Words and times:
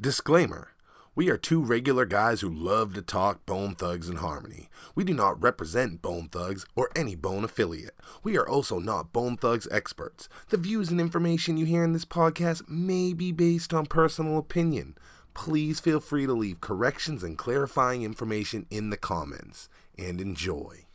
Disclaimer 0.00 0.68
We 1.14 1.28
are 1.28 1.36
two 1.36 1.62
regular 1.62 2.06
guys 2.06 2.40
who 2.40 2.48
love 2.48 2.94
to 2.94 3.02
talk 3.02 3.44
Bone 3.44 3.74
Thugs 3.74 4.08
and 4.08 4.16
Harmony. 4.16 4.70
We 4.94 5.04
do 5.04 5.12
not 5.12 5.42
represent 5.42 6.00
Bone 6.00 6.28
Thugs 6.28 6.64
or 6.74 6.88
any 6.96 7.14
Bone 7.14 7.44
affiliate. 7.44 7.94
We 8.22 8.38
are 8.38 8.48
also 8.48 8.78
not 8.78 9.12
Bone 9.12 9.36
Thugs 9.36 9.68
experts. 9.70 10.30
The 10.48 10.56
views 10.56 10.90
and 10.90 11.02
information 11.02 11.58
you 11.58 11.66
hear 11.66 11.84
in 11.84 11.92
this 11.92 12.06
podcast 12.06 12.66
may 12.66 13.12
be 13.12 13.30
based 13.30 13.74
on 13.74 13.84
personal 13.84 14.38
opinion. 14.38 14.96
Please 15.34 15.80
feel 15.80 16.00
free 16.00 16.24
to 16.24 16.32
leave 16.32 16.62
corrections 16.62 17.22
and 17.22 17.36
clarifying 17.36 18.02
information 18.02 18.64
in 18.70 18.88
the 18.88 18.96
comments. 18.96 19.68
And 19.98 20.18
enjoy. 20.18 20.86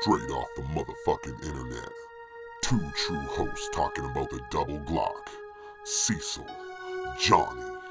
Straight 0.00 0.30
off 0.32 0.48
the 0.56 0.62
motherfucking 0.62 1.44
internet. 1.44 1.90
Two 2.62 2.90
true 3.06 3.20
hosts 3.20 3.68
talking 3.72 4.06
about 4.06 4.30
the 4.30 4.40
double 4.50 4.80
Glock. 4.80 5.28
Cecil, 5.84 6.46
Johnny. 7.20 7.81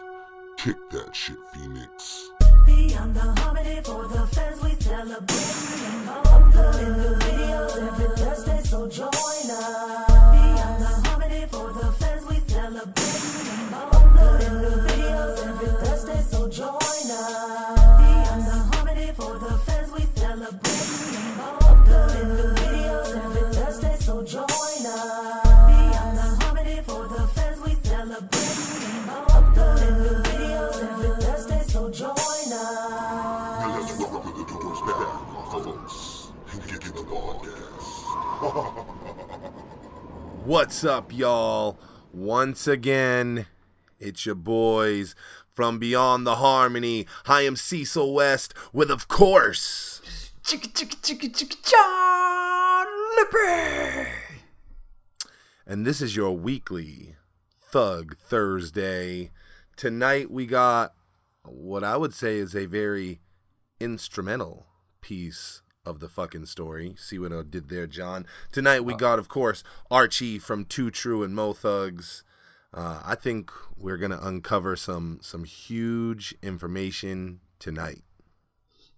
Kick 0.64 0.78
that 0.91 1.16
shit, 1.16 1.38
Phoenix. 1.55 2.30
Beyond 2.67 3.16
the 3.16 3.22
harmony 3.41 3.81
for 3.84 4.08
the 4.08 4.27
fans, 4.27 4.62
we 4.62 4.76
celebrate 4.76 5.26
videos 7.23 7.77
every 7.77 8.16
Thursday, 8.16 8.62
so 8.62 8.88
join 8.88 9.09
us. 9.09 10.11
What's 40.44 40.84
up, 40.84 41.14
y'all? 41.16 41.78
Once 42.11 42.67
again, 42.67 43.45
it's 44.00 44.25
your 44.25 44.34
boys 44.34 45.14
from 45.53 45.78
Beyond 45.78 46.25
the 46.25 46.38
Harmony. 46.38 47.06
I 47.28 47.44
am 47.44 47.56
Cecil 47.56 48.11
West 48.11 48.56
with, 48.73 48.89
of 48.89 49.08
course, 49.08 50.02
Chicka 50.44 50.73
chicka 50.73 51.00
chicka 51.00 51.31
chicka 51.31 51.69
John 51.69 52.88
Lippy. 53.17 54.09
and 55.67 55.86
this 55.86 56.02
is 56.02 56.16
your 56.16 56.36
weekly 56.36 57.16
Thug 57.56 58.17
Thursday. 58.17 59.30
Tonight 59.78 60.31
we 60.31 60.47
got 60.47 60.94
what 61.45 61.84
I 61.84 61.97
would 61.97 62.16
say 62.16 62.38
is 62.38 62.56
a 62.56 62.66
very 62.66 63.22
instrumental 63.80 64.66
piece 65.02 65.62
of 65.86 66.00
the 66.00 66.10
fucking 66.10 66.46
story. 66.46 66.96
See 66.98 67.18
what 67.18 67.34
I 67.34 67.42
did 67.48 67.70
there, 67.70 67.88
John? 67.88 68.26
Tonight 68.52 68.82
we 68.82 68.94
got, 68.94 69.20
of 69.20 69.28
course, 69.28 69.64
Archie 69.90 70.38
from 70.38 70.66
Two 70.66 70.92
True 70.92 71.24
and 71.24 71.36
Mo 71.36 71.54
Thugs. 71.54 72.24
Uh, 72.74 73.02
I 73.04 73.16
think 73.16 73.52
we're 73.78 73.98
gonna 73.98 74.20
uncover 74.22 74.76
some 74.76 75.20
some 75.22 75.44
huge 75.44 76.36
information 76.42 77.42
tonight. 77.59 78.04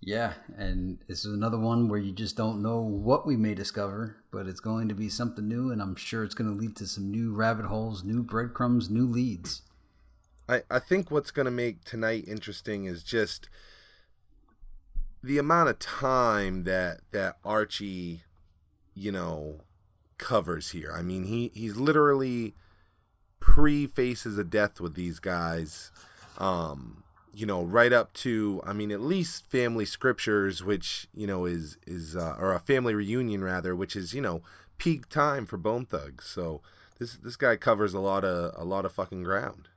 Yeah, 0.06 0.34
and 0.58 1.00
this 1.08 1.24
is 1.24 1.34
another 1.34 1.58
one 1.58 1.88
where 1.88 2.00
you 2.00 2.12
just 2.12 2.36
don't 2.36 2.62
know 2.62 2.82
what 2.82 3.26
we 3.26 3.38
may 3.38 3.56
discover, 3.56 4.18
but 4.32 4.48
it's 4.48 4.60
going 4.60 4.90
to 4.90 4.96
be 4.96 5.08
something 5.08 5.48
new, 5.48 5.72
and 5.72 5.82
I'm 5.82 5.96
sure 5.96 6.26
it's 6.26 6.36
going 6.36 6.54
to 6.54 6.62
lead 6.62 6.76
to 6.76 6.88
some 6.88 7.10
new 7.10 7.34
rabbit 7.34 7.68
holes, 7.68 8.04
new 8.04 8.22
breadcrumbs, 8.22 8.90
new 8.90 9.08
leads. 9.08 9.62
I, 10.50 10.64
I 10.70 10.80
think 10.80 11.10
what's 11.10 11.32
going 11.32 11.46
to 11.46 11.52
make 11.52 11.86
tonight 11.86 12.26
interesting 12.28 12.84
is 12.84 13.02
just 13.02 13.48
the 15.24 15.38
amount 15.38 15.70
of 15.70 15.80
time 15.80 16.66
that 16.66 17.00
that 17.12 17.38
Archie, 17.46 18.24
you 18.94 19.12
know, 19.12 19.62
covers 20.18 20.72
here. 20.72 20.94
I 20.96 21.02
mean, 21.02 21.24
he 21.24 21.52
he's 21.54 21.78
literally 21.78 22.56
pre 23.40 23.88
faces 23.88 24.38
of 24.38 24.50
death 24.50 24.82
with 24.82 24.96
these 24.96 25.20
guys. 25.20 25.92
Um, 26.38 27.04
you 27.34 27.46
know, 27.46 27.64
right 27.64 27.94
up 27.94 28.14
to 28.14 28.62
I 28.66 28.74
mean, 28.74 28.92
at 28.92 29.02
least 29.02 29.50
family 29.50 29.86
scriptures, 29.86 30.64
which 30.64 31.08
you 31.14 31.26
know 31.26 31.46
is 31.46 31.78
is 31.88 32.16
uh, 32.16 32.36
or 32.38 32.54
a 32.54 32.60
family 32.60 32.94
reunion 32.94 33.44
rather, 33.44 33.76
which 33.76 33.96
is 33.96 34.14
you 34.14 34.22
know 34.22 34.42
peak 34.78 35.08
time 35.08 35.46
for 35.46 35.58
Bone 35.58 35.86
Thugs. 35.86 36.26
So 36.26 36.62
this 37.00 37.16
this 37.16 37.38
guy 37.38 37.56
covers 37.56 37.94
a 37.94 38.00
lot 38.00 38.26
of 38.26 38.54
a 38.60 38.66
lot 38.66 38.86
of 38.86 38.92
fucking 38.92 39.24
ground. 39.24 39.70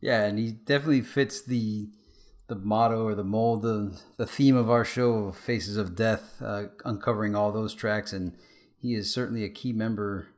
Yeah, 0.00 0.24
and 0.24 0.38
he 0.38 0.52
definitely 0.52 1.02
fits 1.02 1.42
the 1.42 1.88
the 2.50 2.56
motto 2.56 3.06
or 3.06 3.14
the 3.14 3.24
mold, 3.24 3.62
the 3.62 3.98
the 4.18 4.26
theme 4.26 4.56
of 4.56 4.68
our 4.68 4.84
show, 4.84 5.32
Faces 5.32 5.76
of 5.76 5.94
Death, 5.94 6.42
uh, 6.42 6.64
uncovering 6.84 7.34
all 7.34 7.52
those 7.52 7.74
tracks, 7.74 8.12
and 8.12 8.36
he 8.76 8.94
is 8.94 9.14
certainly 9.14 9.44
a 9.44 9.48
key 9.48 9.72
member 9.72 10.28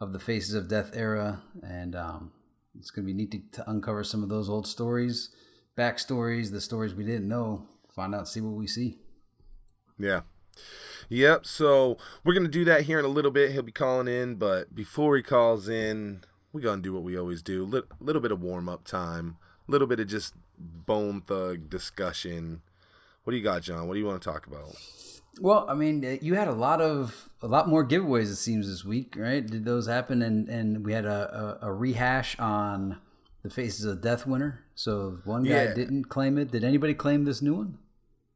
of 0.00 0.12
the 0.12 0.18
Faces 0.18 0.52
of 0.52 0.68
Death 0.68 0.90
era, 0.94 1.42
and 1.62 1.94
um, 1.94 2.32
it's 2.76 2.90
going 2.90 3.06
to 3.06 3.12
be 3.12 3.16
neat 3.16 3.30
to, 3.30 3.62
to 3.62 3.70
uncover 3.70 4.02
some 4.02 4.22
of 4.22 4.28
those 4.28 4.50
old 4.50 4.66
stories, 4.66 5.30
backstories, 5.78 6.50
the 6.50 6.60
stories 6.60 6.92
we 6.92 7.04
didn't 7.04 7.28
know, 7.28 7.68
find 7.94 8.14
out, 8.14 8.26
see 8.26 8.40
what 8.40 8.56
we 8.56 8.66
see. 8.66 8.98
Yeah. 9.96 10.22
Yep. 11.08 11.46
So 11.46 11.98
we're 12.24 12.34
gonna 12.34 12.48
do 12.48 12.64
that 12.64 12.82
here 12.82 12.98
in 12.98 13.04
a 13.04 13.08
little 13.08 13.30
bit. 13.30 13.52
He'll 13.52 13.62
be 13.62 13.72
calling 13.72 14.08
in, 14.08 14.34
but 14.36 14.74
before 14.74 15.16
he 15.16 15.22
calls 15.22 15.68
in, 15.68 16.22
we're 16.52 16.60
gonna 16.62 16.82
do 16.82 16.92
what 16.92 17.02
we 17.02 17.16
always 17.16 17.42
do: 17.42 17.64
Lit- 17.64 17.84
little 18.00 18.22
bit 18.22 18.32
of 18.32 18.40
warm 18.40 18.68
up 18.68 18.84
time, 18.84 19.36
a 19.68 19.70
little 19.70 19.86
bit 19.86 20.00
of 20.00 20.08
just 20.08 20.34
bone 20.60 21.22
thug 21.22 21.68
discussion. 21.70 22.62
What 23.24 23.32
do 23.32 23.36
you 23.36 23.42
got, 23.44 23.62
John? 23.62 23.86
What 23.88 23.94
do 23.94 24.00
you 24.00 24.06
want 24.06 24.22
to 24.22 24.28
talk 24.30 24.46
about? 24.46 24.74
Well, 25.40 25.64
I 25.68 25.74
mean, 25.74 26.04
uh, 26.04 26.16
you 26.20 26.34
had 26.34 26.48
a 26.48 26.52
lot 26.52 26.80
of 26.80 27.30
a 27.42 27.46
lot 27.46 27.68
more 27.68 27.86
giveaways. 27.86 28.30
It 28.30 28.36
seems 28.36 28.66
this 28.68 28.84
week, 28.84 29.14
right? 29.16 29.46
Did 29.46 29.64
those 29.64 29.86
happen? 29.86 30.22
And 30.22 30.48
and 30.48 30.84
we 30.84 30.92
had 30.92 31.04
a, 31.06 31.58
a, 31.62 31.68
a 31.68 31.72
rehash 31.72 32.38
on 32.38 32.98
the 33.42 33.50
Faces 33.50 33.84
of 33.84 34.00
Death 34.02 34.26
winner. 34.26 34.64
So 34.74 35.18
one 35.24 35.44
guy 35.44 35.64
Yeah. 35.64 35.74
didn't 35.74 36.04
claim 36.04 36.36
it. 36.38 36.50
Did 36.50 36.64
anybody 36.64 36.94
claim 36.94 37.24
this 37.24 37.40
new 37.40 37.54
one? 37.54 37.78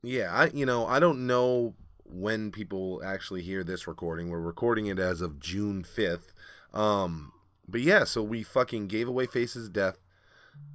Yeah, 0.03 0.31
I 0.33 0.47
you 0.55 0.65
know 0.67 0.87
I 0.87 1.01
don't 1.01 1.27
know 1.27 1.75
when 2.05 2.53
people 2.53 3.03
actually 3.05 3.43
hear 3.43 3.65
this 3.65 3.87
recording. 3.89 4.29
We're 4.31 4.39
recording 4.41 4.87
it 4.87 4.99
as 4.99 5.21
of 5.21 5.41
June 5.41 5.83
fifth. 5.83 6.33
Um, 6.73 7.33
but 7.67 7.81
yeah, 7.81 8.05
so 8.05 8.23
we 8.23 8.43
fucking 8.43 8.87
gave 8.89 9.09
away 9.09 9.27
Faces 9.27 9.67
of 9.67 9.73
Death. 9.73 9.99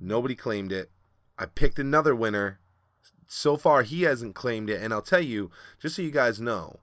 Nobody 0.02 0.36
claimed 0.36 0.72
it. 0.72 0.92
I 1.40 1.46
picked 1.46 1.80
another 1.80 2.14
winner. 2.14 2.60
So 3.28 3.58
far, 3.58 3.84
he 3.84 4.04
hasn't 4.04 4.36
claimed 4.36 4.70
it, 4.70 4.82
and 4.82 4.92
I'll 4.94 5.02
tell 5.02 5.22
you, 5.22 5.52
just 5.80 5.96
so 5.96 6.02
you 6.02 6.12
guys 6.12 6.42
know, 6.42 6.80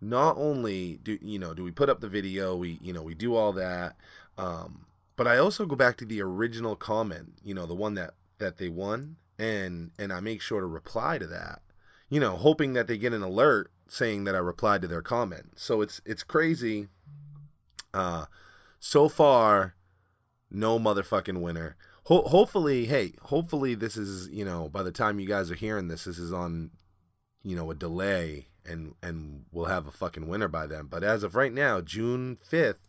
not 0.00 0.36
only 0.36 0.98
do 1.02 1.18
you 1.20 1.38
know 1.38 1.54
do 1.54 1.64
we 1.64 1.72
put 1.72 1.88
up 1.88 2.00
the 2.00 2.08
video, 2.08 2.56
we 2.56 2.78
you 2.80 2.92
know 2.92 3.02
we 3.02 3.14
do 3.14 3.34
all 3.34 3.52
that, 3.52 3.96
um, 4.36 4.86
but 5.16 5.26
I 5.26 5.38
also 5.38 5.66
go 5.66 5.76
back 5.76 5.96
to 5.98 6.04
the 6.04 6.22
original 6.22 6.76
comment, 6.76 7.34
you 7.42 7.52
know, 7.52 7.66
the 7.66 7.74
one 7.74 7.94
that 7.94 8.14
that 8.38 8.58
they 8.58 8.68
won, 8.68 9.16
and 9.38 9.90
and 9.98 10.12
I 10.12 10.20
make 10.20 10.40
sure 10.40 10.60
to 10.60 10.66
reply 10.66 11.18
to 11.18 11.26
that 11.26 11.62
you 12.08 12.20
know, 12.20 12.36
hoping 12.36 12.72
that 12.72 12.86
they 12.86 12.98
get 12.98 13.12
an 13.12 13.22
alert 13.22 13.70
saying 13.86 14.24
that 14.24 14.34
I 14.34 14.38
replied 14.38 14.82
to 14.82 14.88
their 14.88 15.02
comment. 15.02 15.58
So 15.58 15.80
it's 15.80 16.00
it's 16.04 16.22
crazy. 16.22 16.88
Uh, 17.92 18.26
so 18.78 19.08
far, 19.08 19.74
no 20.50 20.78
motherfucking 20.78 21.40
winner. 21.40 21.76
Ho- 22.08 22.22
hopefully, 22.28 22.86
hey, 22.86 23.12
hopefully 23.22 23.74
this 23.74 23.96
is 23.96 24.28
you 24.30 24.44
know 24.44 24.68
by 24.68 24.82
the 24.82 24.90
time 24.92 25.20
you 25.20 25.26
guys 25.26 25.50
are 25.50 25.54
hearing 25.56 25.88
this, 25.88 26.04
this 26.04 26.18
is 26.18 26.32
on 26.32 26.70
you 27.42 27.54
know 27.56 27.70
a 27.70 27.74
delay 27.74 28.48
and 28.66 28.94
and 29.02 29.44
we'll 29.52 29.66
have 29.66 29.86
a 29.86 29.90
fucking 29.90 30.26
winner 30.28 30.48
by 30.48 30.66
then. 30.66 30.86
But 30.86 31.02
as 31.04 31.22
of 31.22 31.34
right 31.34 31.52
now, 31.52 31.80
June 31.80 32.36
fifth, 32.42 32.80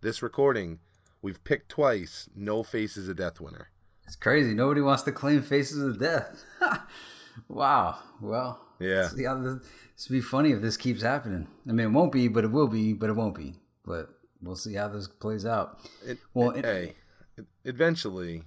this 0.00 0.22
recording, 0.22 0.80
we've 1.22 1.42
picked 1.44 1.68
twice. 1.68 2.28
No 2.34 2.62
faces 2.62 3.08
of 3.08 3.16
death 3.16 3.40
winner. 3.40 3.68
It's 4.04 4.16
crazy. 4.16 4.54
Nobody 4.54 4.80
wants 4.80 5.02
to 5.04 5.10
claim 5.12 5.42
Faces 5.42 5.82
of 5.82 5.98
Death. 5.98 6.44
wow. 7.48 7.98
Well, 8.20 8.60
Yeah. 8.78 9.08
This, 9.16 10.08
will 10.08 10.14
be 10.14 10.20
funny 10.20 10.52
if 10.52 10.62
this 10.62 10.76
keeps 10.76 11.02
happening. 11.02 11.48
I 11.68 11.72
mean, 11.72 11.86
it 11.88 11.90
won't 11.90 12.12
be, 12.12 12.28
but 12.28 12.44
it 12.44 12.52
will 12.52 12.68
be, 12.68 12.92
but 12.92 13.10
it 13.10 13.14
won't 13.14 13.34
be. 13.34 13.54
But 13.84 14.10
we'll 14.40 14.54
see 14.54 14.74
how 14.74 14.86
this 14.86 15.08
plays 15.08 15.44
out. 15.44 15.80
It, 16.06 16.18
Well, 16.34 16.50
it- 16.50 16.64
it- 16.64 16.64
hey, 17.36 17.44
eventually, 17.64 18.44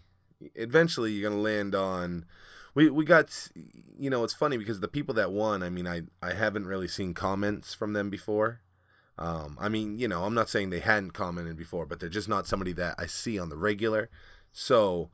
eventually 0.55 1.11
you're 1.11 1.29
gonna 1.29 1.41
land 1.41 1.75
on. 1.75 2.25
We 2.75 2.89
we 2.89 3.05
got, 3.05 3.49
you 3.97 4.09
know, 4.09 4.23
it's 4.23 4.33
funny 4.33 4.57
because 4.57 4.79
the 4.79 4.87
people 4.87 5.13
that 5.15 5.31
won. 5.31 5.63
I 5.63 5.69
mean, 5.69 5.87
I 5.87 6.03
I 6.21 6.33
haven't 6.33 6.67
really 6.67 6.87
seen 6.87 7.13
comments 7.13 7.73
from 7.73 7.93
them 7.93 8.09
before. 8.09 8.61
Um, 9.17 9.57
I 9.59 9.67
mean, 9.67 9.99
you 9.99 10.07
know, 10.07 10.23
I'm 10.23 10.33
not 10.33 10.49
saying 10.49 10.69
they 10.69 10.79
hadn't 10.79 11.11
commented 11.11 11.57
before, 11.57 11.85
but 11.85 11.99
they're 11.99 12.07
just 12.07 12.29
not 12.29 12.47
somebody 12.47 12.71
that 12.73 12.95
I 12.97 13.05
see 13.05 13.37
on 13.37 13.49
the 13.49 13.57
regular. 13.57 14.09
So, 14.53 15.09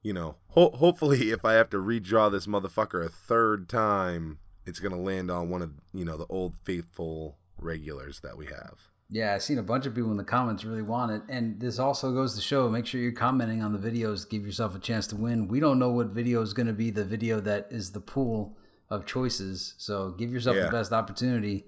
you 0.00 0.12
know, 0.12 0.36
ho- 0.50 0.70
hopefully, 0.76 1.30
if 1.32 1.44
I 1.44 1.54
have 1.54 1.70
to 1.70 1.78
redraw 1.78 2.30
this 2.30 2.46
motherfucker 2.46 3.04
a 3.04 3.08
third 3.08 3.68
time, 3.68 4.38
it's 4.64 4.80
gonna 4.80 5.00
land 5.00 5.30
on 5.30 5.50
one 5.50 5.62
of 5.62 5.72
you 5.92 6.04
know 6.04 6.16
the 6.16 6.26
old 6.28 6.54
faithful 6.62 7.38
regulars 7.58 8.20
that 8.20 8.36
we 8.36 8.46
have. 8.46 8.88
Yeah, 9.10 9.34
I've 9.34 9.42
seen 9.42 9.58
a 9.58 9.62
bunch 9.62 9.86
of 9.86 9.94
people 9.94 10.10
in 10.10 10.18
the 10.18 10.24
comments 10.24 10.64
really 10.64 10.82
want 10.82 11.12
it. 11.12 11.22
And 11.30 11.58
this 11.58 11.78
also 11.78 12.12
goes 12.12 12.34
to 12.34 12.42
show 12.42 12.68
make 12.68 12.84
sure 12.86 13.00
you're 13.00 13.12
commenting 13.12 13.62
on 13.62 13.72
the 13.72 13.78
videos, 13.78 14.28
give 14.28 14.44
yourself 14.44 14.74
a 14.74 14.78
chance 14.78 15.06
to 15.08 15.16
win. 15.16 15.48
We 15.48 15.60
don't 15.60 15.78
know 15.78 15.90
what 15.90 16.08
video 16.08 16.42
is 16.42 16.52
going 16.52 16.66
to 16.66 16.74
be 16.74 16.90
the 16.90 17.04
video 17.04 17.40
that 17.40 17.68
is 17.70 17.92
the 17.92 18.00
pool 18.00 18.58
of 18.90 19.06
choices. 19.06 19.74
So 19.78 20.10
give 20.10 20.30
yourself 20.30 20.56
Yeah. 20.56 20.64
the 20.66 20.70
best 20.70 20.92
opportunity 20.92 21.64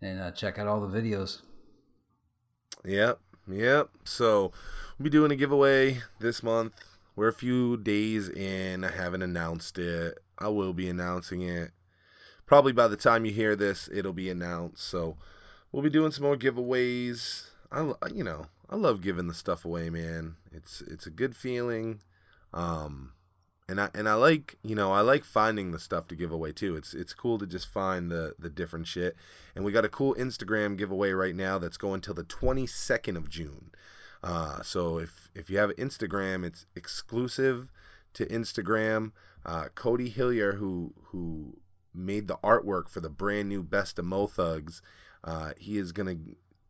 and 0.00 0.20
uh, 0.20 0.30
check 0.30 0.58
out 0.58 0.66
all 0.66 0.80
the 0.80 0.98
videos. 0.98 1.42
Yep, 2.84 3.18
yep. 3.46 3.90
So 4.04 4.52
we'll 4.98 5.04
be 5.04 5.10
doing 5.10 5.30
a 5.32 5.36
giveaway 5.36 5.98
this 6.18 6.42
month. 6.42 6.72
We're 7.14 7.28
a 7.28 7.32
few 7.34 7.76
days 7.76 8.30
in. 8.30 8.84
I 8.84 8.90
haven't 8.92 9.20
announced 9.20 9.78
it. 9.78 10.18
I 10.38 10.48
will 10.48 10.72
be 10.72 10.88
announcing 10.88 11.42
it. 11.42 11.72
Probably 12.46 12.72
by 12.72 12.88
the 12.88 12.96
time 12.96 13.26
you 13.26 13.32
hear 13.32 13.54
this, 13.54 13.90
it'll 13.92 14.14
be 14.14 14.30
announced. 14.30 14.82
So 14.82 15.18
we'll 15.72 15.82
be 15.82 15.90
doing 15.90 16.12
some 16.12 16.24
more 16.24 16.36
giveaways. 16.36 17.48
I, 17.70 17.92
you 18.12 18.24
know, 18.24 18.46
I 18.68 18.76
love 18.76 19.00
giving 19.00 19.28
the 19.28 19.34
stuff 19.34 19.64
away, 19.64 19.90
man. 19.90 20.36
It's 20.52 20.80
it's 20.82 21.06
a 21.06 21.10
good 21.10 21.36
feeling. 21.36 22.00
Um, 22.52 23.12
and 23.68 23.80
I 23.80 23.88
and 23.94 24.08
I 24.08 24.14
like 24.14 24.56
you 24.64 24.74
know 24.74 24.92
I 24.92 25.00
like 25.00 25.24
finding 25.24 25.70
the 25.70 25.78
stuff 25.78 26.08
to 26.08 26.16
give 26.16 26.32
away 26.32 26.52
too. 26.52 26.76
It's 26.76 26.92
it's 26.92 27.14
cool 27.14 27.38
to 27.38 27.46
just 27.46 27.68
find 27.68 28.10
the 28.10 28.34
the 28.38 28.50
different 28.50 28.88
shit. 28.88 29.16
And 29.54 29.64
we 29.64 29.72
got 29.72 29.84
a 29.84 29.88
cool 29.88 30.14
Instagram 30.16 30.76
giveaway 30.76 31.12
right 31.12 31.34
now 31.34 31.58
that's 31.58 31.76
going 31.76 32.00
till 32.00 32.14
the 32.14 32.24
22nd 32.24 33.16
of 33.16 33.28
June. 33.28 33.70
Uh, 34.22 34.62
so 34.62 34.98
if 34.98 35.30
if 35.34 35.48
you 35.48 35.58
have 35.58 35.70
Instagram, 35.76 36.44
it's 36.44 36.66
exclusive 36.74 37.72
to 38.14 38.26
Instagram. 38.26 39.12
Uh, 39.46 39.66
Cody 39.74 40.10
Hillier, 40.10 40.54
who 40.54 40.92
who 41.04 41.58
made 41.94 42.28
the 42.28 42.38
artwork 42.38 42.88
for 42.88 43.00
the 43.00 43.08
brand 43.08 43.48
new 43.48 43.62
Best 43.62 43.98
of 43.98 44.04
Mo 44.04 44.26
Thugs, 44.26 44.82
uh, 45.24 45.52
he 45.58 45.78
is 45.78 45.92
gonna 45.92 46.16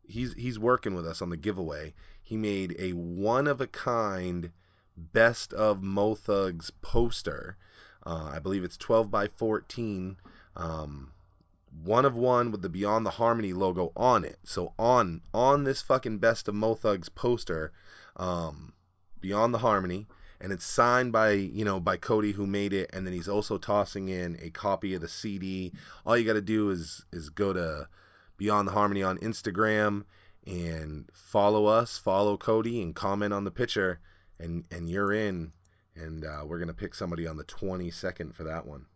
he's 0.07 0.33
he's 0.33 0.59
working 0.59 0.93
with 0.93 1.07
us 1.07 1.21
on 1.21 1.29
the 1.29 1.37
giveaway. 1.37 1.93
He 2.21 2.37
made 2.37 2.75
a 2.79 2.91
one 2.91 3.47
of 3.47 3.61
a 3.61 3.67
kind 3.67 4.51
Best 4.97 5.53
of 5.53 5.81
Mo 5.81 6.15
Thugs 6.15 6.71
poster. 6.81 7.57
Uh, 8.05 8.31
I 8.33 8.39
believe 8.39 8.63
it's 8.63 8.77
12 8.77 9.09
by 9.11 9.27
14. 9.27 10.17
Um, 10.55 11.11
one 11.83 12.05
of 12.05 12.15
one 12.15 12.51
with 12.51 12.61
the 12.61 12.69
Beyond 12.69 13.05
the 13.05 13.11
Harmony 13.11 13.53
logo 13.53 13.91
on 13.95 14.25
it. 14.25 14.39
So 14.43 14.73
on 14.77 15.21
on 15.33 15.63
this 15.63 15.81
fucking 15.81 16.17
Best 16.17 16.47
of 16.47 16.55
Mo 16.55 16.75
Thugs 16.75 17.09
poster, 17.09 17.71
um, 18.17 18.73
Beyond 19.19 19.53
the 19.53 19.59
Harmony, 19.59 20.07
and 20.39 20.51
it's 20.51 20.65
signed 20.65 21.11
by 21.11 21.31
you 21.31 21.63
know 21.63 21.79
by 21.79 21.97
Cody 21.97 22.33
who 22.33 22.45
made 22.45 22.73
it, 22.73 22.89
and 22.91 23.05
then 23.05 23.13
he's 23.13 23.29
also 23.29 23.57
tossing 23.57 24.09
in 24.09 24.37
a 24.41 24.49
copy 24.49 24.93
of 24.93 25.01
the 25.01 25.07
CD. 25.07 25.71
All 26.05 26.17
you 26.17 26.25
got 26.25 26.33
to 26.33 26.41
do 26.41 26.69
is 26.69 27.05
is 27.11 27.29
go 27.29 27.53
to 27.53 27.87
Beyond 28.41 28.67
the 28.67 28.71
Harmony 28.71 29.03
on 29.03 29.19
Instagram 29.19 30.05
and 30.47 31.07
follow 31.13 31.67
us, 31.67 31.99
follow 31.99 32.37
Cody, 32.37 32.81
and 32.81 32.95
comment 32.95 33.33
on 33.33 33.43
the 33.43 33.51
picture, 33.51 33.99
and 34.39 34.65
and 34.71 34.89
you're 34.89 35.13
in. 35.13 35.51
And 35.95 36.25
uh, 36.25 36.43
we're 36.47 36.57
gonna 36.57 36.73
pick 36.73 36.95
somebody 36.95 37.27
on 37.27 37.37
the 37.37 37.43
22nd 37.43 38.33
for 38.33 38.43
that 38.43 38.65
one. 38.65 38.87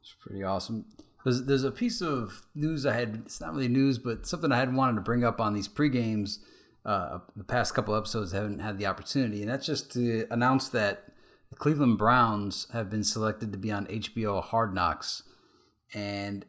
It's 0.00 0.16
pretty 0.20 0.42
awesome. 0.42 0.86
There's, 1.22 1.44
there's 1.44 1.62
a 1.62 1.70
piece 1.70 2.02
of 2.02 2.42
news 2.56 2.84
I 2.84 2.94
had. 2.94 3.22
It's 3.26 3.40
not 3.40 3.52
really 3.54 3.68
news, 3.68 4.00
but 4.00 4.26
something 4.26 4.50
I 4.50 4.58
had 4.58 4.74
wanted 4.74 4.96
to 4.96 5.02
bring 5.02 5.22
up 5.22 5.40
on 5.40 5.54
these 5.54 5.68
pre 5.68 5.88
games. 5.88 6.40
Uh, 6.84 7.20
the 7.36 7.44
past 7.44 7.74
couple 7.74 7.94
episodes 7.94 8.32
haven't 8.32 8.58
had 8.58 8.78
the 8.78 8.86
opportunity, 8.86 9.40
and 9.40 9.48
that's 9.48 9.66
just 9.66 9.92
to 9.92 10.26
announce 10.32 10.68
that 10.70 11.04
the 11.48 11.54
Cleveland 11.54 11.96
Browns 11.96 12.66
have 12.72 12.90
been 12.90 13.04
selected 13.04 13.52
to 13.52 13.58
be 13.58 13.70
on 13.70 13.86
HBO 13.86 14.42
Hard 14.42 14.74
Knocks, 14.74 15.22
and 15.94 16.44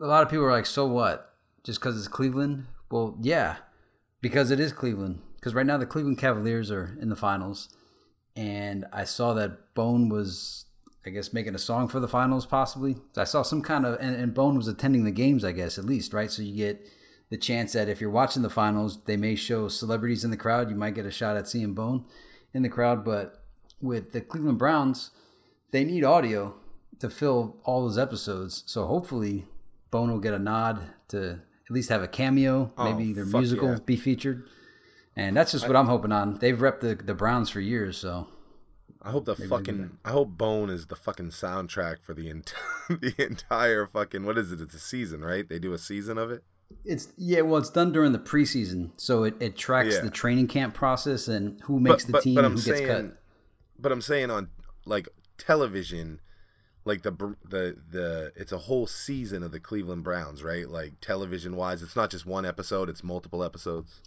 a 0.00 0.06
lot 0.06 0.22
of 0.22 0.30
people 0.30 0.44
are 0.44 0.52
like, 0.52 0.66
"So 0.66 0.86
what? 0.86 1.29
Just 1.64 1.80
because 1.80 1.96
it's 1.96 2.08
Cleveland?" 2.08 2.66
Well, 2.90 3.16
yeah, 3.20 3.56
because 4.20 4.50
it 4.50 4.60
is 4.60 4.72
Cleveland. 4.72 5.22
Because 5.36 5.54
right 5.54 5.66
now 5.66 5.78
the 5.78 5.86
Cleveland 5.86 6.18
Cavaliers 6.18 6.70
are 6.70 6.96
in 7.00 7.08
the 7.08 7.16
finals, 7.16 7.68
and 8.36 8.84
I 8.92 9.04
saw 9.04 9.32
that 9.34 9.74
Bone 9.74 10.08
was, 10.08 10.66
I 11.06 11.10
guess, 11.10 11.32
making 11.32 11.54
a 11.54 11.58
song 11.58 11.88
for 11.88 11.98
the 11.98 12.08
finals, 12.08 12.44
possibly. 12.44 12.96
I 13.16 13.24
saw 13.24 13.42
some 13.42 13.62
kind 13.62 13.86
of, 13.86 13.98
and, 14.00 14.14
and 14.14 14.34
Bone 14.34 14.56
was 14.56 14.68
attending 14.68 15.04
the 15.04 15.10
games, 15.10 15.44
I 15.44 15.52
guess, 15.52 15.78
at 15.78 15.86
least, 15.86 16.12
right? 16.12 16.30
So 16.30 16.42
you 16.42 16.54
get 16.54 16.86
the 17.30 17.38
chance 17.38 17.72
that 17.72 17.88
if 17.88 18.00
you're 18.00 18.10
watching 18.10 18.42
the 18.42 18.50
finals, 18.50 18.98
they 19.04 19.16
may 19.16 19.34
show 19.34 19.68
celebrities 19.68 20.24
in 20.24 20.30
the 20.30 20.36
crowd. 20.36 20.68
You 20.68 20.76
might 20.76 20.94
get 20.94 21.06
a 21.06 21.10
shot 21.10 21.36
at 21.36 21.48
seeing 21.48 21.74
Bone 21.74 22.04
in 22.52 22.62
the 22.62 22.68
crowd, 22.68 23.04
but 23.04 23.42
with 23.80 24.12
the 24.12 24.20
Cleveland 24.20 24.58
Browns, 24.58 25.10
they 25.70 25.84
need 25.84 26.04
audio 26.04 26.54
to 26.98 27.08
fill 27.08 27.56
all 27.64 27.82
those 27.82 27.96
episodes. 27.96 28.62
So 28.66 28.86
hopefully, 28.86 29.46
Bone 29.90 30.10
will 30.10 30.18
get 30.18 30.34
a 30.34 30.38
nod 30.38 30.82
to 31.08 31.40
at 31.70 31.74
least 31.74 31.88
have 31.88 32.02
a 32.02 32.08
cameo, 32.08 32.72
Oh, 32.76 32.92
maybe 32.92 33.12
their 33.12 33.24
musical 33.24 33.70
yeah. 33.70 33.78
be 33.86 33.96
featured. 33.96 34.44
And 35.16 35.36
that's 35.36 35.52
just 35.52 35.66
what 35.68 35.76
I'm 35.76 35.86
hoping 35.86 36.12
on. 36.12 36.34
They've 36.38 36.56
repped 36.58 36.80
the, 36.80 36.94
the 36.96 37.14
Browns 37.14 37.48
for 37.48 37.60
years, 37.60 37.96
so 37.96 38.26
I 39.02 39.10
hope 39.10 39.24
the 39.24 39.34
do 39.34 39.46
fucking 39.48 39.98
I 40.04 40.10
hope 40.10 40.30
Bone 40.36 40.68
is 40.70 40.86
the 40.86 40.96
fucking 40.96 41.30
soundtrack 41.30 42.02
for 42.02 42.12
the 42.14 42.28
ent- 42.28 42.54
the 42.88 43.14
entire 43.18 43.86
fucking 43.86 44.24
what 44.24 44.36
is 44.38 44.50
it? 44.52 44.60
It's 44.60 44.74
a 44.74 44.78
season, 44.80 45.22
right? 45.24 45.48
They 45.48 45.58
do 45.58 45.72
a 45.72 45.78
season 45.78 46.18
of 46.18 46.30
it. 46.30 46.42
It's 46.84 47.08
yeah, 47.16 47.40
well, 47.42 47.58
it's 47.58 47.70
done 47.70 47.92
during 47.92 48.12
the 48.12 48.18
preseason, 48.18 48.90
so 48.96 49.24
it, 49.24 49.34
it 49.40 49.56
tracks 49.56 49.94
Yeah. 49.96 50.02
the 50.02 50.10
training 50.10 50.46
camp 50.48 50.74
process 50.74 51.26
and 51.28 51.60
who 51.62 51.80
makes 51.80 52.04
the 52.04 52.20
team 52.20 52.38
and 52.38 52.56
who 52.58 52.62
gets 52.62 52.80
cut. 52.80 53.16
but 53.78 53.90
I'm 53.92 54.00
saying 54.02 54.30
on 54.30 54.48
like 54.86 55.08
television, 55.38 56.20
like 56.84 57.02
the 57.02 57.12
the 57.48 57.76
the 57.90 58.32
it's 58.36 58.52
a 58.52 58.58
whole 58.58 58.86
season 58.86 59.42
of 59.42 59.52
the 59.52 59.60
Cleveland 59.60 60.04
Browns, 60.04 60.42
right? 60.42 60.68
Like 60.68 60.94
television 61.00 61.56
wise, 61.56 61.82
it's 61.82 61.96
not 61.96 62.10
just 62.10 62.26
one 62.26 62.44
episode; 62.46 62.88
it's 62.88 63.04
multiple 63.04 63.42
episodes. 63.44 64.00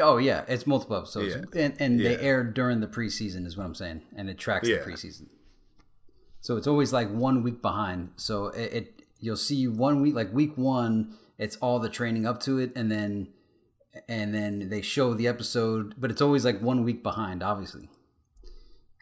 Oh 0.00 0.18
yeah, 0.18 0.44
it's 0.46 0.66
multiple 0.66 0.96
episodes, 0.96 1.34
Yeah. 1.54 1.62
and 1.64 1.74
and 1.80 2.00
they 2.00 2.12
Yeah. 2.12 2.20
aired 2.22 2.54
during 2.54 2.80
the 2.80 2.86
preseason, 2.86 3.44
is 3.46 3.56
what 3.56 3.64
I'm 3.66 3.74
saying, 3.74 4.02
and 4.16 4.30
it 4.30 4.38
tracks 4.38 4.68
Yeah. 4.68 4.84
the 4.84 4.90
preseason. 4.90 5.26
So 6.40 6.56
it's 6.56 6.66
always 6.66 6.92
like 6.92 7.10
one 7.10 7.42
week 7.42 7.60
behind. 7.60 8.10
So 8.16 8.46
it, 8.48 8.72
it 8.72 9.02
you'll 9.18 9.36
see 9.36 9.66
one 9.68 10.00
week, 10.00 10.14
like 10.14 10.32
week 10.32 10.56
one, 10.56 11.14
it's 11.38 11.56
all 11.56 11.78
the 11.80 11.88
training 11.90 12.24
up 12.26 12.40
to 12.42 12.58
it, 12.58 12.72
and 12.76 12.90
then 12.90 13.28
and 14.08 14.32
then 14.32 14.68
they 14.68 14.80
show 14.80 15.14
the 15.14 15.26
episode, 15.26 15.94
but 15.98 16.10
it's 16.12 16.20
always 16.22 16.44
like 16.44 16.60
one 16.62 16.84
week 16.84 17.02
behind, 17.02 17.42
obviously, 17.42 17.90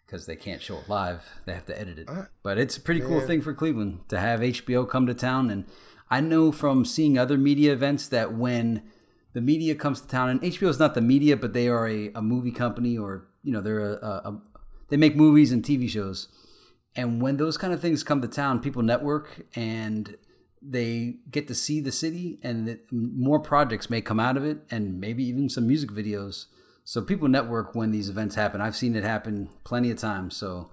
because 0.08 0.25
they 0.25 0.37
can't 0.37 0.62
show 0.62 0.78
it 0.78 0.88
live; 0.88 1.28
they 1.44 1.52
have 1.52 1.66
to 1.66 1.78
edit 1.78 1.99
it. 1.99 2.08
but 2.43 2.56
it's 2.56 2.78
a 2.78 2.81
pretty 2.81 3.00
cool 3.00 3.20
thing 3.20 3.43
for 3.43 3.52
Cleveland 3.52 4.00
to 4.08 4.19
have 4.19 4.40
HBO 4.40 4.88
come 4.88 5.06
to 5.06 5.14
town, 5.14 5.50
and 5.50 5.66
I 6.10 6.20
know 6.20 6.50
from 6.50 6.84
seeing 6.84 7.19
other 7.19 7.37
media 7.37 7.72
events 7.72 8.08
that 8.08 8.32
when 8.32 8.82
the 9.34 9.40
media 9.40 9.75
comes 9.75 10.00
to 10.00 10.08
town, 10.08 10.31
and 10.31 10.40
HBO 10.40 10.69
is 10.69 10.78
not 10.78 10.94
the 10.94 11.00
media, 11.00 11.37
but 11.37 11.52
they 11.52 11.69
are 11.69 11.87
a, 11.87 12.10
a 12.14 12.22
movie 12.22 12.50
company, 12.50 12.96
or 12.96 13.28
you 13.43 13.52
know, 13.52 13.60
they're 13.60 13.93
a, 13.93 13.99
a, 14.05 14.31
a 14.31 14.40
they 14.88 14.96
make 14.96 15.16
movies 15.16 15.52
and 15.52 15.62
TV 15.62 15.88
shows. 15.88 16.28
And 16.96 17.22
when 17.22 17.37
those 17.37 17.56
kind 17.58 17.72
of 17.72 17.81
things 17.81 18.02
come 18.02 18.22
to 18.22 18.28
town, 18.28 18.61
people 18.61 18.82
network 18.82 19.47
and 19.54 20.16
they 20.61 21.18
get 21.30 21.47
to 21.47 21.54
see 21.54 21.80
the 21.80 21.92
city, 21.92 22.40
and 22.42 22.78
more 22.90 23.38
projects 23.38 23.88
may 23.88 24.00
come 24.00 24.18
out 24.18 24.37
of 24.37 24.44
it, 24.44 24.59
and 24.71 25.00
maybe 25.00 25.23
even 25.25 25.49
some 25.49 25.68
music 25.68 25.90
videos. 25.90 26.47
So 26.88 27.02
people 27.02 27.28
network 27.28 27.75
when 27.75 27.90
these 27.90 28.09
events 28.09 28.35
happen. 28.35 28.62
I've 28.62 28.75
seen 28.75 28.97
it 28.97 29.04
happen 29.04 29.50
plenty 29.62 29.90
of 29.90 29.99
times. 29.99 30.35
So 30.35 30.71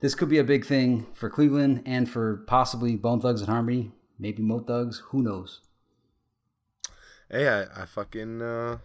this 0.00 0.14
could 0.14 0.30
be 0.30 0.38
a 0.38 0.42
big 0.44 0.64
thing 0.64 1.04
for 1.12 1.28
Cleveland 1.28 1.82
and 1.84 2.08
for 2.08 2.38
possibly 2.46 2.96
Bone 2.96 3.20
Thugs 3.20 3.42
and 3.42 3.50
Harmony, 3.50 3.92
maybe 4.18 4.42
Mo 4.42 4.60
Thugs. 4.60 5.02
Who 5.10 5.20
knows? 5.22 5.60
Hey, 7.30 7.46
I, 7.46 7.82
I 7.82 7.84
fucking 7.84 8.40
uh, 8.40 8.78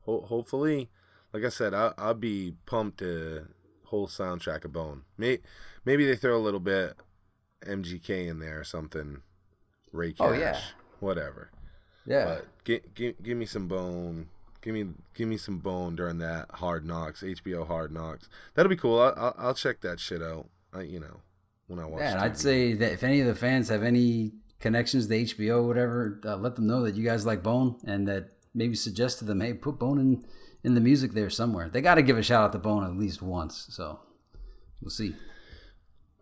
ho- 0.00 0.22
hopefully, 0.22 0.90
like 1.32 1.44
I 1.44 1.48
said, 1.48 1.72
I 1.74 1.92
I'll 1.96 2.14
be 2.14 2.54
pumped 2.66 2.98
to 2.98 3.46
whole 3.84 4.08
soundtrack 4.08 4.64
of 4.64 4.72
Bone. 4.72 5.02
May, 5.16 5.38
maybe 5.84 6.04
they 6.06 6.16
throw 6.16 6.36
a 6.36 6.42
little 6.42 6.58
bit 6.58 6.94
MGK 7.64 8.26
in 8.26 8.40
there 8.40 8.58
or 8.58 8.64
something. 8.64 9.22
Ray 9.92 10.12
Cash, 10.12 10.26
Oh, 10.28 10.32
yeah. 10.32 10.58
whatever. 10.98 11.52
Yeah. 12.04 12.24
But 12.24 12.46
give, 12.64 12.94
give, 12.96 13.22
give 13.22 13.38
me 13.38 13.46
some 13.46 13.68
bone. 13.68 14.30
Give 14.66 14.74
me 14.74 14.86
give 15.14 15.28
me 15.28 15.36
some 15.36 15.58
bone 15.58 15.94
during 15.94 16.18
that 16.18 16.50
Hard 16.54 16.84
Knocks 16.84 17.22
HBO 17.22 17.68
Hard 17.68 17.92
Knocks. 17.92 18.28
That'll 18.54 18.68
be 18.68 18.74
cool. 18.74 19.00
I, 19.00 19.10
I'll, 19.10 19.34
I'll 19.38 19.54
check 19.54 19.80
that 19.82 20.00
shit 20.00 20.20
out. 20.20 20.48
I, 20.72 20.80
you 20.80 20.98
know 20.98 21.20
when 21.68 21.78
I 21.78 21.86
watch. 21.86 22.00
Yeah, 22.00 22.20
I'd 22.20 22.36
say 22.36 22.72
that 22.72 22.92
if 22.92 23.04
any 23.04 23.20
of 23.20 23.28
the 23.28 23.36
fans 23.36 23.68
have 23.68 23.84
any 23.84 24.32
connections 24.58 25.06
to 25.06 25.14
HBO, 25.14 25.58
or 25.58 25.68
whatever, 25.68 26.20
uh, 26.24 26.36
let 26.36 26.56
them 26.56 26.66
know 26.66 26.82
that 26.82 26.96
you 26.96 27.04
guys 27.04 27.24
like 27.24 27.44
Bone, 27.44 27.76
and 27.86 28.08
that 28.08 28.30
maybe 28.54 28.74
suggest 28.74 29.20
to 29.20 29.24
them, 29.24 29.40
hey, 29.40 29.54
put 29.54 29.78
Bone 29.78 30.00
in 30.00 30.24
in 30.64 30.74
the 30.74 30.80
music 30.80 31.12
there 31.12 31.30
somewhere. 31.30 31.68
They 31.68 31.80
got 31.80 31.94
to 31.94 32.02
give 32.02 32.18
a 32.18 32.22
shout 32.24 32.42
out 32.42 32.52
to 32.52 32.58
Bone 32.58 32.82
at 32.82 32.96
least 32.96 33.22
once. 33.22 33.68
So 33.70 34.00
we'll 34.82 34.90
see. 34.90 35.14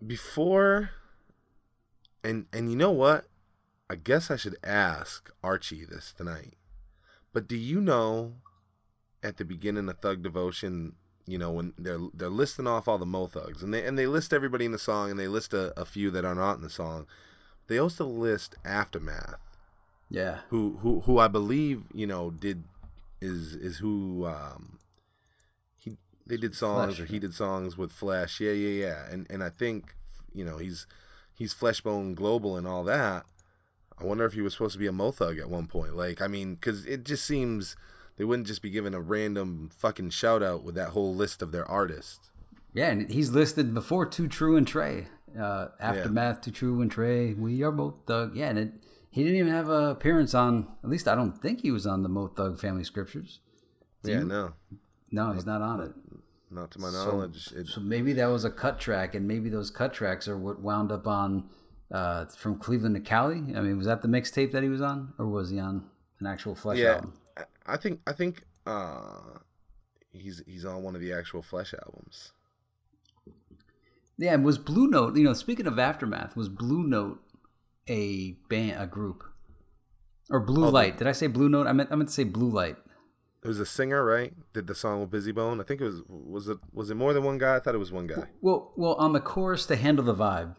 before 0.06 0.90
and 2.22 2.44
and 2.52 2.70
you 2.70 2.76
know 2.76 2.90
what 2.90 3.24
i 3.88 3.94
guess 3.94 4.30
i 4.30 4.36
should 4.36 4.56
ask 4.62 5.30
archie 5.42 5.84
this 5.84 6.12
tonight 6.12 6.54
but 7.34 7.46
do 7.46 7.56
you 7.56 7.80
know 7.82 8.32
at 9.22 9.36
the 9.36 9.44
beginning 9.44 9.88
of 9.90 9.98
thug 9.98 10.22
devotion 10.22 10.94
you 11.26 11.36
know 11.38 11.50
when 11.50 11.74
they're 11.78 12.00
they're 12.14 12.28
listing 12.30 12.66
off 12.66 12.88
all 12.88 12.98
the 12.98 13.04
mo 13.06 13.26
thugs 13.26 13.62
and 13.62 13.74
they 13.74 13.84
and 13.84 13.98
they 13.98 14.06
list 14.06 14.32
everybody 14.32 14.64
in 14.64 14.72
the 14.72 14.78
song 14.78 15.10
and 15.10 15.18
they 15.20 15.28
list 15.28 15.52
a, 15.52 15.78
a 15.78 15.84
few 15.84 16.10
that 16.10 16.24
are 16.24 16.34
not 16.34 16.56
in 16.56 16.62
the 16.62 16.70
song 16.70 17.06
they 17.68 17.78
also 17.78 18.06
list 18.06 18.54
aftermath 18.64 19.40
Yeah, 20.10 20.38
who 20.50 20.78
who 20.82 21.00
who 21.00 21.18
i 21.18 21.28
believe 21.28 21.82
you 21.92 22.06
know 22.06 22.30
did 22.30 22.64
is 23.20 23.54
is 23.54 23.78
who 23.78 24.26
um 24.26 24.78
he 25.76 25.96
they 26.26 26.36
did 26.36 26.54
songs 26.54 26.96
Flesh. 26.96 27.00
or 27.00 27.12
he 27.12 27.18
did 27.18 27.32
songs 27.34 27.76
with 27.78 27.90
Flesh. 27.92 28.40
Yeah, 28.40 28.52
yeah, 28.52 28.86
yeah. 28.86 29.06
And 29.10 29.26
and 29.30 29.42
I 29.42 29.48
think 29.50 29.94
you 30.34 30.44
know 30.44 30.58
he's 30.58 30.86
he's 31.34 31.54
Fleshbone 31.54 32.14
Global 32.14 32.56
and 32.58 32.66
all 32.66 32.84
that. 32.84 33.24
I 33.98 34.04
wonder 34.04 34.24
if 34.24 34.32
he 34.32 34.40
was 34.40 34.52
supposed 34.54 34.72
to 34.74 34.78
be 34.78 34.86
a 34.86 34.92
Mo 34.92 35.10
Thug 35.12 35.38
at 35.38 35.48
one 35.48 35.66
point. 35.66 35.94
Like, 35.96 36.20
I 36.20 36.26
mean, 36.26 36.54
because 36.54 36.84
it 36.86 37.04
just 37.04 37.24
seems 37.24 37.76
they 38.16 38.24
wouldn't 38.24 38.48
just 38.48 38.62
be 38.62 38.70
given 38.70 38.92
a 38.94 39.00
random 39.00 39.70
fucking 39.76 40.10
shout 40.10 40.42
out 40.42 40.64
with 40.64 40.74
that 40.74 40.90
whole 40.90 41.14
list 41.14 41.42
of 41.42 41.52
their 41.52 41.64
artists. 41.70 42.30
Yeah, 42.72 42.90
and 42.90 43.08
he's 43.10 43.30
listed 43.30 43.72
before 43.72 44.06
Too 44.06 44.26
True 44.28 44.56
and 44.56 44.66
Trey. 44.66 45.06
Uh, 45.38 45.68
Aftermath, 45.80 46.40
Too 46.42 46.50
True 46.50 46.80
and 46.80 46.90
Trey. 46.90 47.34
We 47.34 47.62
are 47.62 47.70
both 47.72 47.94
Thug. 48.06 48.36
Yeah, 48.36 48.48
and 48.48 48.58
it, 48.58 48.72
he 49.10 49.22
didn't 49.22 49.38
even 49.38 49.52
have 49.52 49.68
an 49.68 49.90
appearance 49.90 50.34
on. 50.34 50.66
At 50.82 50.90
least 50.90 51.06
I 51.06 51.14
don't 51.14 51.40
think 51.40 51.60
he 51.62 51.70
was 51.70 51.86
on 51.86 52.02
the 52.02 52.08
Mo 52.08 52.28
Thug 52.28 52.58
Family 52.60 52.84
Scriptures. 52.84 53.38
Do 54.02 54.10
yeah, 54.10 54.18
you- 54.20 54.24
no, 54.24 54.52
No, 55.12 55.32
he's 55.32 55.46
not 55.46 55.62
on 55.62 55.80
it. 55.80 55.92
not 56.50 56.72
to 56.72 56.80
my 56.80 56.90
So- 56.90 57.04
knowledge. 57.12 57.52
It, 57.52 57.68
So 57.68 57.80
maybe 57.80 58.12
that 58.14 58.26
was 58.26 58.44
a 58.44 58.50
cut 58.50 58.80
track, 58.80 59.14
and 59.14 59.26
maybe 59.28 59.48
those 59.48 59.70
cut 59.70 59.92
tracks 59.94 60.26
are 60.28 60.36
what 60.36 60.60
wound 60.60 60.90
up 60.90 61.06
on 61.06 61.44
uh, 61.92 62.24
from 62.26 62.58
Cleveland 62.58 62.94
to 62.96 63.00
Cali. 63.00 63.36
I 63.56 63.60
mean, 63.60 63.76
was 63.78 63.86
that 63.86 64.02
the 64.02 64.08
mixtape 64.08 64.52
that 64.52 64.62
he 64.62 64.68
was 64.68 64.80
on, 64.80 65.12
or 65.18 65.26
was 65.26 65.50
he 65.50 65.58
on 65.58 65.84
an 66.20 66.26
actual 66.26 66.54
Flesh 66.54 66.78
yeah, 66.78 66.94
album? 66.94 67.14
I- 67.36 67.44
I 67.66 67.76
think 67.78 68.00
I 68.06 68.12
think 68.12 68.42
uh, 68.66 69.38
he's 70.12 70.42
he's 70.46 70.64
on 70.66 70.82
one 70.82 70.94
of 70.94 71.00
the 71.00 71.12
actual 71.14 71.40
Flesh 71.40 71.72
albums. 71.72 72.32
Yeah, 74.16 74.34
and 74.34 74.44
was 74.44 74.58
Blue 74.58 74.86
Note? 74.86 75.16
You 75.16 75.24
know, 75.24 75.32
speaking 75.32 75.66
of 75.66 75.78
Aftermath, 75.78 76.36
was 76.36 76.48
Blue 76.48 76.82
Note 76.84 77.20
a 77.88 78.32
band, 78.48 78.80
a 78.80 78.86
group, 78.86 79.24
or 80.30 80.40
Blue 80.40 80.66
Oh, 80.66 80.70
Light? 80.70 80.98
Did 80.98 81.06
I 81.06 81.12
say 81.12 81.26
Blue 81.26 81.48
Note? 81.48 81.66
I 81.66 81.72
meant 81.72 81.90
I 81.90 81.96
meant 81.96 82.08
to 82.10 82.14
say 82.14 82.24
Blue 82.24 82.50
Light. 82.50 82.76
It 83.42 83.48
was 83.48 83.60
a 83.60 83.66
singer, 83.66 84.04
right? 84.04 84.32
Did 84.54 84.66
the 84.68 84.74
song 84.74 85.00
with 85.00 85.10
Bizzy 85.10 85.34
Bone? 85.34 85.60
I 85.60 85.64
think 85.64 85.80
it 85.80 85.84
was. 85.84 86.02
Was 86.08 86.48
it? 86.48 86.58
Was 86.72 86.90
it 86.90 86.94
more 86.96 87.12
than 87.12 87.24
one 87.24 87.38
guy? 87.38 87.56
I 87.56 87.60
thought 87.60 87.74
it 87.74 87.78
was 87.78 87.92
one 87.92 88.06
guy. 88.06 88.24
Well, 88.40 88.72
well, 88.76 88.94
on 88.94 89.12
the 89.12 89.20
chorus 89.20 89.66
to 89.66 89.76
handle 89.76 90.04
the 90.04 90.14
vibe, 90.14 90.54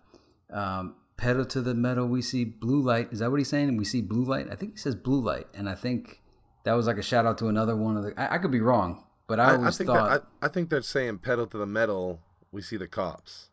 um, 0.51 0.95
pedal 1.17 1.45
to 1.45 1.61
the 1.61 1.73
metal, 1.73 2.07
we 2.07 2.21
see 2.21 2.43
blue 2.43 2.81
light. 2.81 3.09
Is 3.11 3.19
that 3.19 3.31
what 3.31 3.39
he's 3.39 3.49
saying? 3.49 3.77
We 3.77 3.85
see 3.85 4.01
blue 4.01 4.23
light. 4.25 4.47
I 4.51 4.55
think 4.55 4.73
he 4.73 4.77
says 4.77 4.95
blue 4.95 5.21
light, 5.21 5.47
and 5.53 5.69
I 5.69 5.75
think 5.75 6.21
that 6.63 6.73
was 6.73 6.87
like 6.87 6.97
a 6.97 7.01
shout 7.03 7.25
out 7.25 7.37
to 7.39 7.47
another 7.47 7.75
one 7.75 7.97
of 7.97 8.03
the. 8.03 8.13
I, 8.19 8.35
I 8.35 8.37
could 8.37 8.51
be 8.51 8.59
wrong, 8.61 9.03
but 9.27 9.39
I 9.39 9.43
I, 9.43 9.51
I 9.51 9.55
always 9.57 9.77
think 9.77 9.87
thought 9.89 10.09
that, 10.09 10.23
I, 10.41 10.45
I 10.45 10.49
think 10.49 10.69
they're 10.69 10.81
saying 10.81 11.19
pedal 11.19 11.47
to 11.47 11.57
the 11.57 11.65
metal. 11.67 12.21
We 12.51 12.61
see 12.61 12.77
the 12.77 12.87
cops. 12.87 13.49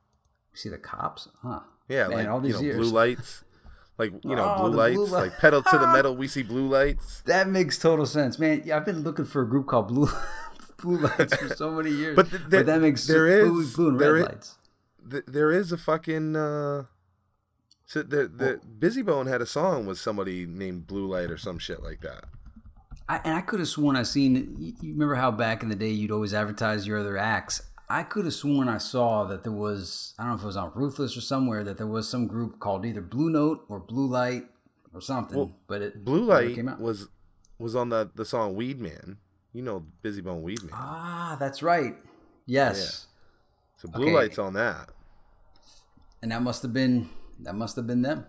we 0.52 0.58
see 0.58 0.68
the 0.68 0.78
cops, 0.78 1.28
huh? 1.42 1.60
Yeah, 1.88 2.08
Man, 2.08 2.18
like 2.18 2.28
all 2.28 2.40
these 2.40 2.52
you 2.54 2.58
know, 2.58 2.62
years. 2.62 2.76
blue 2.76 2.90
lights. 2.90 3.44
Like 3.98 4.12
you 4.24 4.34
know, 4.34 4.54
Oh, 4.56 4.60
blue 4.62 4.70
blue 4.70 4.78
lights. 4.78 4.98
li- 4.98 5.10
like 5.10 5.38
pedal 5.38 5.62
to 5.62 5.78
the 5.78 5.86
metal. 5.92 6.16
We 6.16 6.26
see 6.28 6.42
blue 6.42 6.66
lights. 6.68 7.22
That 7.26 7.48
makes 7.48 7.78
total 7.78 8.06
sense, 8.06 8.38
man. 8.38 8.62
Yeah, 8.64 8.76
I've 8.78 8.84
been 8.86 9.02
looking 9.02 9.24
for 9.26 9.42
a 9.42 9.48
group 9.48 9.66
called 9.66 9.88
Blue 9.88 10.08
Blue 10.78 10.98
Lights 10.98 11.36
for 11.36 11.48
so 11.54 11.70
many 11.70 11.90
years, 11.90 12.16
But 12.16 12.30
th- 12.30 12.42
there- 12.48 12.62
that 12.64 12.80
makes 12.80 13.06
there 13.06 13.44
blue, 13.46 13.60
is- 13.60 13.74
blue 13.74 13.88
and 13.90 14.00
there 14.00 14.14
red 14.14 14.22
is- 14.22 14.28
lights. 14.28 14.58
Th- 15.10 15.24
there 15.26 15.50
is 15.52 15.70
a 15.72 15.76
fucking. 15.76 16.34
Uh, 16.36 16.84
so 17.92 18.02
the 18.02 18.26
the 18.26 18.58
Bizzy 18.78 19.04
Bone 19.04 19.26
had 19.26 19.42
a 19.42 19.46
song 19.46 19.84
with 19.84 19.98
somebody 19.98 20.46
named 20.46 20.86
Blue 20.86 21.06
Light 21.06 21.30
or 21.30 21.36
some 21.36 21.58
shit 21.58 21.82
like 21.82 22.00
that. 22.00 22.24
I, 23.06 23.20
and 23.22 23.34
I 23.34 23.42
could 23.42 23.60
have 23.60 23.68
sworn 23.68 23.96
I 23.96 24.02
seen. 24.02 24.56
You, 24.58 24.92
remember 24.94 25.14
how 25.14 25.30
back 25.30 25.62
in 25.62 25.68
the 25.68 25.74
day 25.74 25.90
you'd 25.90 26.10
always 26.10 26.32
advertise 26.32 26.86
your 26.86 26.98
other 27.00 27.18
acts. 27.18 27.60
I 27.90 28.02
could 28.02 28.24
have 28.24 28.32
sworn 28.32 28.66
I 28.66 28.78
saw 28.78 29.24
that 29.24 29.42
there 29.42 29.52
was. 29.52 30.14
I 30.18 30.22
don't 30.22 30.30
know 30.30 30.36
if 30.36 30.42
it 30.42 30.46
was 30.46 30.56
on 30.56 30.72
Ruthless 30.74 31.18
or 31.18 31.20
somewhere 31.20 31.64
that 31.64 31.76
there 31.76 31.86
was 31.86 32.08
some 32.08 32.26
group 32.26 32.60
called 32.60 32.86
either 32.86 33.02
Blue 33.02 33.28
Note 33.28 33.66
or 33.68 33.78
Blue 33.78 34.06
Light 34.06 34.44
or 34.94 35.02
something. 35.02 35.52
but 35.66 35.82
it 35.82 36.02
Blue 36.02 36.24
Light 36.24 36.54
came 36.54 36.70
out. 36.70 36.80
was 36.80 37.08
was 37.58 37.76
on 37.76 37.90
the 37.90 38.10
the 38.14 38.24
song 38.24 38.54
Weed 38.54 38.80
Man. 38.80 39.18
You 39.52 39.60
know 39.60 39.84
Bizzy 40.02 40.24
Bone 40.24 40.40
Weed 40.40 40.62
Man. 40.62 40.70
ah, 40.72 41.36
that's 41.38 41.62
right. 41.62 41.94
Yes, 42.46 43.06
So 43.76 43.86
Blue 43.88 44.06
okay. 44.06 44.14
Light's 44.14 44.38
on 44.38 44.54
that. 44.54 44.88
and 46.22 46.32
that 46.32 46.40
must 46.40 46.62
have 46.62 46.72
been 46.72 47.10
that 47.44 47.54
must 47.54 47.76
have 47.76 47.86
been 47.86 48.02
them. 48.02 48.26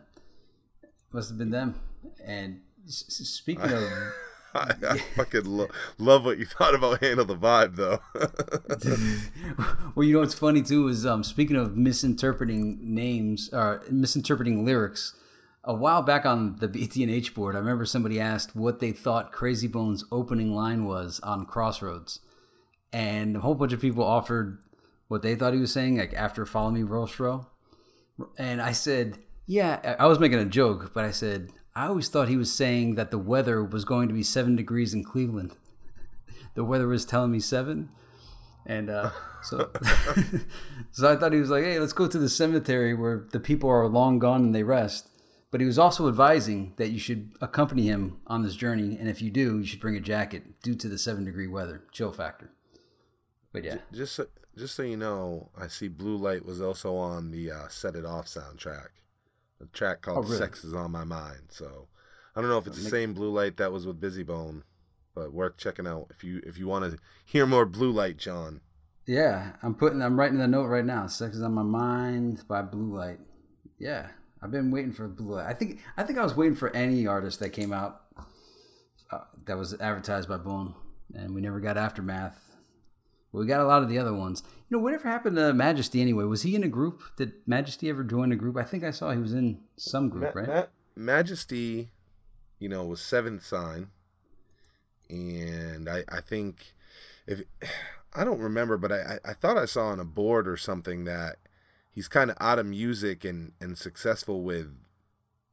Must 1.11 1.29
have 1.29 1.37
been 1.37 1.51
them. 1.51 1.79
And 2.23 2.61
speaking 2.87 3.71
of. 3.71 3.83
I, 4.55 4.75
I 4.87 4.97
fucking 5.15 5.45
lo- 5.45 5.69
love 5.97 6.25
what 6.25 6.37
you 6.37 6.45
thought 6.45 6.75
about 6.75 7.01
Handle 7.01 7.25
the 7.25 7.35
Vibe 7.35 7.75
though. 7.75 7.99
well, 9.95 10.05
you 10.05 10.13
know 10.13 10.19
what's 10.19 10.35
funny 10.35 10.61
too 10.61 10.87
is 10.87 11.05
um, 11.05 11.23
speaking 11.23 11.55
of 11.55 11.75
misinterpreting 11.75 12.77
names 12.81 13.49
or 13.51 13.83
misinterpreting 13.89 14.63
lyrics. 14.63 15.15
A 15.65 15.73
while 15.73 16.01
back 16.01 16.25
on 16.25 16.57
the 16.57 16.67
BTNH 16.67 17.33
board, 17.33 17.55
I 17.55 17.59
remember 17.59 17.85
somebody 17.85 18.19
asked 18.19 18.53
what 18.53 18.79
they 18.79 18.91
thought 18.91 19.31
Krayzie 19.31 19.71
Bones' 19.71 20.03
opening 20.11 20.53
line 20.53 20.85
was 20.85 21.21
on 21.21 21.45
Crossroads, 21.45 22.19
and 22.91 23.37
a 23.37 23.39
whole 23.39 23.55
bunch 23.55 23.71
of 23.71 23.79
people 23.79 24.03
offered 24.03 24.59
what 25.07 25.21
they 25.21 25.35
thought 25.35 25.53
he 25.53 25.59
was 25.59 25.71
saying, 25.71 25.97
like 25.97 26.13
after 26.13 26.45
"Follow 26.45 26.71
Me, 26.71 26.83
Rolls 26.83 27.17
Row," 27.17 27.47
and 28.37 28.61
I 28.61 28.71
said, 28.71 29.17
"Yeah." 29.45 29.95
I 29.99 30.07
was 30.07 30.19
making 30.19 30.39
a 30.39 30.45
joke, 30.45 30.91
but 30.93 31.03
I 31.05 31.11
said 31.11 31.51
I 31.75 31.87
always 31.87 32.07
thought 32.07 32.29
he 32.29 32.37
was 32.37 32.51
saying 32.51 32.95
that 32.95 33.09
the 33.09 33.17
weather 33.17 33.63
was 33.63 33.83
going 33.83 34.07
to 34.07 34.13
be 34.13 34.23
seven 34.23 34.55
degrees 34.55 34.93
in 34.93 35.03
Cleveland. 35.03 35.55
the 36.55 36.63
weather 36.63 36.87
was 36.87 37.05
telling 37.05 37.31
me 37.31 37.39
seven. 37.39 37.89
And 38.65 38.89
uh, 38.89 39.09
so, 39.41 39.71
so 40.91 41.11
I 41.11 41.15
thought 41.15 41.33
he 41.33 41.39
was 41.39 41.49
like, 41.49 41.63
"Hey, 41.63 41.79
let's 41.79 41.93
go 41.93 42.07
to 42.07 42.19
the 42.19 42.29
cemetery 42.29 42.93
where 42.93 43.27
the 43.31 43.39
people 43.39 43.69
are 43.69 43.87
long 43.87 44.19
gone 44.19 44.41
and 44.41 44.55
they 44.55 44.63
rest." 44.63 45.09
But 45.51 45.61
he 45.61 45.67
was 45.67 45.77
also 45.77 46.07
advising 46.07 46.73
that 46.77 46.89
you 46.89 46.97
should 46.97 47.33
accompany 47.39 47.83
him 47.83 48.17
on 48.25 48.41
this 48.41 48.55
journey, 48.55 48.97
and 48.97 49.07
if 49.09 49.21
you 49.21 49.29
do, 49.29 49.59
you 49.59 49.65
should 49.65 49.81
bring 49.81 49.95
a 49.95 49.99
jacket 49.99 50.61
due 50.63 50.73
to 50.75 50.87
the 50.87 50.97
seven 50.97 51.25
degree 51.25 51.47
weather, 51.47 51.83
chill 51.91 52.11
factor. 52.11 52.51
But 53.51 53.63
yeah, 53.63 53.77
just 53.91 54.19
just 54.57 54.75
so 54.75 54.83
you 54.83 54.97
know, 54.97 55.49
I 55.57 55.67
see 55.67 55.87
Blue 55.87 56.15
Light 56.17 56.45
was 56.45 56.61
also 56.61 56.95
on 56.95 57.31
the 57.31 57.51
uh, 57.51 57.67
Set 57.69 57.95
It 57.95 58.05
Off 58.05 58.25
soundtrack. 58.27 58.87
A 59.61 59.65
track 59.67 60.01
called 60.01 60.19
Oh, 60.19 60.21
really? 60.23 60.37
"Sex 60.37 60.63
Is 60.63 60.73
on 60.73 60.91
My 60.91 61.03
Mind." 61.03 61.47
So 61.49 61.87
I 62.35 62.41
don't 62.41 62.49
know 62.49 62.57
if 62.57 62.67
it's 62.67 62.83
the 62.83 62.89
same 62.89 63.13
Blue 63.13 63.31
Light 63.31 63.57
that 63.57 63.71
was 63.71 63.85
with 63.87 64.01
Bizzy 64.01 64.25
Bone, 64.25 64.63
but 65.15 65.33
worth 65.33 65.57
checking 65.57 65.87
out 65.87 66.07
if 66.09 66.23
you 66.23 66.41
if 66.45 66.57
you 66.57 66.67
want 66.67 66.91
to 66.91 66.97
hear 67.25 67.45
more 67.45 67.65
Blue 67.65 67.91
Light, 67.91 68.17
John. 68.17 68.61
yeah, 69.05 69.53
I'm 69.61 69.75
putting, 69.75 70.01
I'm 70.01 70.19
writing 70.19 70.39
the 70.39 70.47
note 70.47 70.65
right 70.67 70.85
now. 70.85 71.07
"Sex 71.07 71.35
is 71.35 71.41
on 71.43 71.53
my 71.53 71.63
mind" 71.63 72.43
by 72.47 72.61
Blue 72.61 72.95
Light. 72.95 73.19
Yeah, 73.79 74.07
I've 74.41 74.51
been 74.51 74.69
waiting 74.71 74.91
for 74.91 75.07
Blue 75.07 75.35
Light. 75.35 75.47
I 75.47 75.53
think, 75.53 75.79
I 75.97 76.03
think 76.03 76.19
I 76.19 76.23
was 76.23 76.35
waiting 76.35 76.55
for 76.55 76.69
any 76.75 77.07
artist 77.07 77.39
that 77.39 77.49
came 77.49 77.71
out 77.73 78.01
uh, 79.11 79.19
that 79.45 79.57
was 79.57 79.73
advertised 79.79 80.27
by 80.29 80.37
Bone, 80.37 80.73
and 81.13 81.33
we 81.33 81.41
never 81.41 81.59
got 81.59 81.77
Aftermath. 81.77 82.39
We 83.33 83.45
got 83.47 83.61
a 83.61 83.65
lot 83.65 83.81
of 83.83 83.89
the 83.89 83.97
other 83.97 84.13
ones. 84.13 84.43
You 84.69 84.77
know, 84.77 84.83
whatever 84.83 85.09
happened 85.09 85.35
to 85.37 85.53
Majesty 85.53 86.01
anyway? 86.01 86.23
Was 86.23 86.43
he 86.43 86.55
in 86.55 86.63
a 86.63 86.67
group? 86.69 87.01
Did 87.17 87.33
Majesty 87.47 87.89
ever 87.89 88.03
join 88.03 88.31
a 88.31 88.35
group? 88.35 88.55
I 88.57 88.63
think 88.63 88.83
I 88.83 88.91
saw 88.91 89.11
he 89.11 89.17
was 89.19 89.33
in 89.33 89.59
some 89.75 90.07
group, 90.09 90.35
Ma- 90.35 90.41
right? 90.41 90.47
Ma- 90.47 90.65
Majesty, 90.95 91.89
you 92.59 92.69
know, 92.69 92.85
was 92.85 93.01
seventh 93.01 93.43
sign, 93.43 93.87
and 95.09 95.89
I 95.89 96.03
I 96.09 96.21
think 96.21 96.73
if 97.27 97.41
I 98.15 98.23
don't 98.23 98.39
remember, 98.39 98.77
but 98.77 98.91
I 98.91 98.95
I- 99.25 99.29
I 99.31 99.33
thought 99.33 99.57
I 99.57 99.65
saw 99.65 99.87
on 99.87 99.99
a 99.99 100.05
board 100.05 100.47
or 100.47 100.55
something 100.57 101.03
that 101.05 101.37
he's 101.91 102.07
kind 102.07 102.29
of 102.29 102.37
out 102.39 102.59
of 102.59 102.65
music 102.65 103.25
and 103.25 103.53
and 103.59 103.77
successful 103.77 104.43
with, 104.43 104.75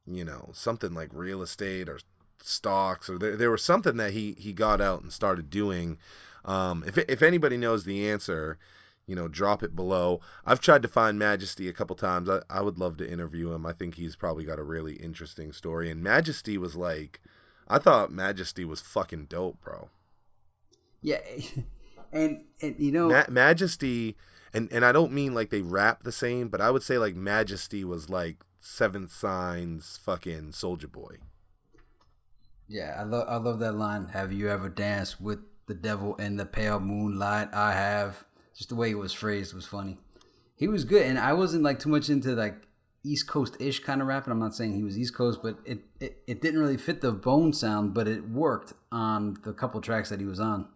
you 0.05 0.23
know, 0.23 0.51
something 0.53 0.93
like 0.93 1.09
real 1.13 1.41
estate 1.41 1.89
or 1.89 1.99
stocks 2.43 3.09
or 3.09 3.17
there 3.17 3.35
there 3.35 3.51
was 3.51 3.63
something 3.63 3.97
that 3.97 4.11
he 4.11 4.35
he 4.37 4.53
got 4.53 4.81
out 4.81 5.01
and 5.01 5.11
started 5.11 5.49
doing. 5.49 5.97
Um, 6.45 6.83
if 6.85 6.97
if 6.97 7.21
anybody 7.21 7.57
knows 7.57 7.85
the 7.85 8.09
answer, 8.09 8.57
you 9.07 9.15
know, 9.15 9.27
drop 9.27 9.61
it 9.63 9.75
below. 9.75 10.21
I've 10.45 10.61
tried 10.61 10.81
to 10.83 10.87
find 10.87 11.19
Majesty 11.19 11.67
a 11.67 11.73
couple 11.73 11.95
times. 11.95 12.29
I, 12.29 12.41
I 12.49 12.61
would 12.61 12.79
love 12.79 12.97
to 12.97 13.11
interview 13.11 13.51
him. 13.51 13.65
I 13.65 13.73
think 13.73 13.95
he's 13.95 14.15
probably 14.15 14.45
got 14.45 14.59
a 14.59 14.63
really 14.63 14.93
interesting 14.93 15.51
story. 15.51 15.91
And 15.91 16.01
Majesty 16.01 16.57
was 16.57 16.75
like, 16.75 17.19
I 17.67 17.77
thought 17.77 18.11
Majesty 18.11 18.63
was 18.63 18.81
fucking 18.81 19.25
dope, 19.25 19.59
bro. 19.61 19.89
Yeah, 21.01 21.19
and 22.11 22.45
and 22.61 22.75
you 22.77 22.91
know, 22.91 23.09
Ma- 23.09 23.25
Majesty, 23.29 24.15
and 24.53 24.71
and 24.71 24.85
I 24.85 24.91
don't 24.91 25.11
mean 25.11 25.33
like 25.33 25.49
they 25.49 25.61
rap 25.61 26.03
the 26.03 26.11
same, 26.11 26.47
but 26.47 26.61
I 26.61 26.69
would 26.71 26.83
say 26.83 26.97
like 26.97 27.15
Majesty 27.15 27.83
was 27.83 28.09
like 28.09 28.43
Seventh 28.59 29.11
Signs, 29.11 29.99
fucking 30.03 30.51
Souljah 30.51 30.91
Boy. 30.91 31.17
Yeah, 32.67 32.95
I 32.97 33.03
love 33.03 33.27
I 33.27 33.37
love 33.37 33.59
that 33.59 33.73
line. 33.73 34.09
Have 34.09 34.31
you 34.31 34.47
ever 34.49 34.69
danced 34.69 35.19
with 35.19 35.39
the 35.73 35.79
devil 35.89 36.15
in 36.15 36.35
the 36.37 36.45
pale 36.45 36.79
moonlight? 36.79 37.49
I 37.53 37.73
have. 37.73 38.23
Just 38.55 38.69
the 38.69 38.75
way 38.75 38.91
it 38.91 38.97
was 38.97 39.13
phrased 39.13 39.53
was 39.53 39.65
funny. 39.65 39.97
He 40.55 40.67
was 40.67 40.83
good, 40.85 41.05
and 41.05 41.17
I 41.17 41.33
wasn't 41.33 41.63
like 41.63 41.79
too 41.79 41.89
much 41.89 42.09
into 42.09 42.29
like 42.35 42.55
East 43.03 43.27
Coast 43.27 43.55
ish 43.59 43.79
kind 43.79 44.01
of 44.01 44.07
rapping. 44.07 44.31
I'm 44.31 44.39
not 44.39 44.53
saying 44.55 44.73
he 44.73 44.83
was 44.83 44.97
East 44.97 45.15
Coast, 45.15 45.39
but 45.41 45.57
it, 45.65 45.79
it 45.99 46.21
it 46.27 46.41
didn't 46.41 46.59
really 46.59 46.77
fit 46.77 47.01
the 47.01 47.11
bone 47.11 47.53
sound, 47.53 47.93
but 47.93 48.07
it 48.07 48.29
worked 48.29 48.73
on 48.91 49.37
the 49.43 49.53
couple 49.53 49.81
tracks 49.81 50.09
that 50.09 50.19
he 50.19 50.25
was 50.25 50.39
on. 50.39 50.67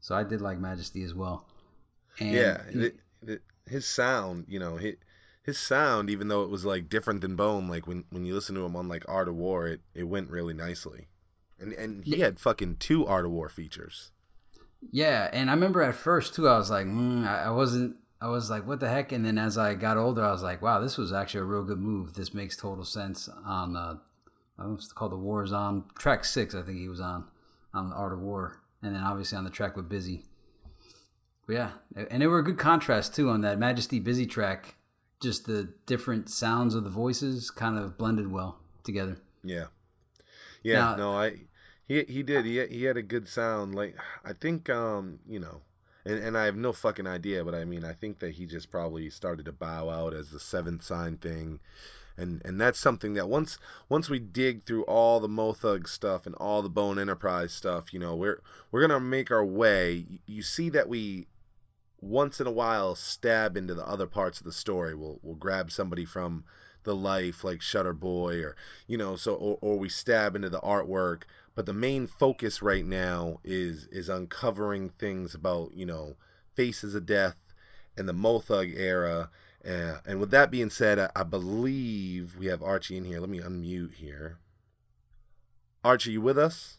So 0.00 0.14
I 0.14 0.24
did 0.24 0.40
like 0.40 0.58
Majesty 0.58 1.02
as 1.04 1.14
well. 1.14 1.46
And 2.18 2.32
yeah, 2.32 2.62
he- 2.72 2.78
it- 2.86 3.00
it- 3.26 3.42
his 3.66 3.86
sound, 3.86 4.46
you 4.48 4.58
know, 4.58 4.78
his, 4.78 4.96
his 5.44 5.58
sound, 5.58 6.10
even 6.10 6.26
though 6.28 6.42
it 6.42 6.50
was 6.50 6.64
like 6.64 6.88
different 6.88 7.20
than 7.20 7.36
Bone, 7.36 7.68
like 7.68 7.86
when 7.86 8.04
when 8.10 8.24
you 8.24 8.34
listen 8.34 8.54
to 8.56 8.64
him 8.64 8.74
on 8.74 8.88
like 8.88 9.04
Art 9.08 9.28
of 9.28 9.36
War, 9.36 9.68
it 9.68 9.80
it 9.94 10.04
went 10.04 10.30
really 10.30 10.54
nicely. 10.54 11.08
and 11.60 11.72
and 11.74 12.04
he 12.04 12.18
had 12.20 12.40
fucking 12.40 12.76
two 12.78 13.06
Art 13.06 13.26
of 13.26 13.30
War 13.30 13.48
features. 13.48 14.10
Yeah, 14.90 15.28
and 15.32 15.50
I 15.50 15.54
remember 15.54 15.82
at 15.82 15.94
first 15.94 16.34
too, 16.34 16.48
I 16.48 16.56
was 16.56 16.70
like, 16.70 16.86
mm, 16.86 17.26
I, 17.26 17.50
wasn't. 17.50 17.96
I 18.20 18.28
was 18.28 18.50
like, 18.50 18.66
what 18.66 18.80
the 18.80 18.88
heck? 18.88 19.12
And 19.12 19.24
then 19.24 19.38
as 19.38 19.56
I 19.58 19.74
got 19.74 19.96
older, 19.96 20.24
I 20.24 20.30
was 20.30 20.42
like, 20.42 20.62
wow, 20.62 20.80
this 20.80 20.96
was 20.96 21.12
actually 21.12 21.40
a 21.40 21.44
real 21.44 21.64
good 21.64 21.78
move. 21.78 22.14
This 22.14 22.34
makes 22.34 22.56
total 22.56 22.84
sense 22.84 23.28
on, 23.44 23.76
uh, 23.76 23.96
I 24.58 24.62
don't 24.62 24.70
know 24.70 24.74
it's 24.74 24.92
called 24.92 25.12
The 25.12 25.16
War 25.16 25.42
is 25.42 25.52
on 25.52 25.84
track 25.98 26.24
six, 26.24 26.54
I 26.54 26.62
think 26.62 26.78
he 26.78 26.88
was 26.88 27.00
on, 27.00 27.24
on 27.72 27.90
the 27.90 27.96
Art 27.96 28.12
of 28.12 28.20
War. 28.20 28.60
And 28.82 28.94
then 28.94 29.02
obviously 29.02 29.36
on 29.36 29.44
the 29.44 29.50
track 29.50 29.76
with 29.76 29.88
Bizzy. 29.88 30.24
But 31.46 31.52
yeah, 31.54 31.70
and 32.10 32.22
they 32.22 32.26
were 32.26 32.38
a 32.38 32.44
good 32.44 32.58
contrast 32.58 33.14
too 33.14 33.28
on 33.28 33.40
that 33.42 33.58
Majesty 33.58 34.00
Bizzy 34.00 34.28
track. 34.28 34.76
Just 35.22 35.46
the 35.46 35.74
different 35.84 36.30
sounds 36.30 36.74
of 36.74 36.84
the 36.84 36.90
voices 36.90 37.50
kind 37.50 37.78
of 37.78 37.98
blended 37.98 38.32
well 38.32 38.58
together. 38.84 39.18
Yeah, 39.44 39.66
yeah. 40.62 40.76
Now- 40.76 40.96
no, 40.96 41.12
I 41.12 41.34
he 41.90 42.04
he 42.04 42.22
did. 42.22 42.44
He 42.44 42.64
he 42.66 42.84
had 42.84 42.96
a 42.96 43.02
good 43.02 43.26
sound. 43.26 43.74
Like 43.74 43.96
I 44.24 44.32
think 44.32 44.70
um 44.70 45.18
you 45.28 45.40
know. 45.40 45.62
And, 46.02 46.18
and 46.18 46.38
I 46.38 46.46
have 46.46 46.56
no 46.56 46.72
fucking 46.72 47.06
idea, 47.06 47.44
but 47.44 47.54
I 47.54 47.66
mean, 47.66 47.84
I 47.84 47.92
think 47.92 48.20
that 48.20 48.36
he 48.36 48.46
just 48.46 48.70
probably 48.70 49.10
started 49.10 49.44
to 49.44 49.52
bow 49.52 49.90
out 49.90 50.14
as 50.14 50.30
the 50.30 50.40
seventh 50.40 50.82
sign 50.82 51.18
thing, 51.18 51.60
and 52.16 52.40
and 52.42 52.58
that's 52.58 52.78
something 52.80 53.12
that 53.14 53.28
once 53.28 53.58
once 53.90 54.08
we 54.08 54.18
dig 54.18 54.64
through 54.64 54.84
all 54.84 55.20
the 55.20 55.28
Mothug 55.28 55.86
stuff 55.86 56.24
and 56.24 56.34
all 56.36 56.62
the 56.62 56.70
Bone 56.70 56.98
Enterprise 56.98 57.52
stuff, 57.52 57.92
you 57.92 58.00
know, 58.00 58.16
we're 58.16 58.40
we're 58.72 58.80
gonna 58.80 58.98
make 58.98 59.30
our 59.30 59.44
way. 59.44 60.06
You 60.24 60.42
see 60.42 60.70
that 60.70 60.88
we 60.88 61.26
once 62.00 62.40
in 62.40 62.46
a 62.46 62.52
while 62.52 62.94
stab 62.94 63.54
into 63.54 63.74
the 63.74 63.86
other 63.86 64.06
parts 64.06 64.38
of 64.38 64.46
the 64.46 64.52
story. 64.52 64.94
We'll 64.94 65.18
we'll 65.22 65.34
grab 65.34 65.70
somebody 65.70 66.06
from 66.06 66.44
the 66.84 66.96
life 66.96 67.44
like 67.44 67.60
Shutter 67.60 67.92
Boy 67.92 68.42
or 68.42 68.56
you 68.86 68.96
know 68.96 69.16
so 69.16 69.34
or, 69.34 69.58
or 69.60 69.78
we 69.78 69.88
stab 69.88 70.34
into 70.34 70.48
the 70.48 70.60
artwork. 70.60 71.24
But 71.60 71.66
the 71.66 71.74
main 71.74 72.06
focus 72.06 72.62
right 72.62 72.86
now 72.86 73.38
is 73.44 73.86
is 73.92 74.08
uncovering 74.08 74.88
things 74.98 75.34
about 75.34 75.72
you 75.74 75.84
know 75.84 76.16
Faces 76.54 76.94
of 76.94 77.04
Death 77.04 77.36
and 77.98 78.08
the 78.08 78.14
Mothug 78.14 78.74
era. 78.74 79.28
Uh, 79.62 79.98
and 80.06 80.18
with 80.18 80.30
that 80.30 80.50
being 80.50 80.70
said, 80.70 80.98
I, 80.98 81.10
I 81.14 81.22
believe 81.22 82.34
we 82.38 82.46
have 82.46 82.62
Archie 82.62 82.96
in 82.96 83.04
here. 83.04 83.20
Let 83.20 83.28
me 83.28 83.40
unmute 83.40 83.96
here. 83.96 84.38
Archie, 85.84 86.12
you 86.12 86.22
with 86.22 86.38
us? 86.38 86.78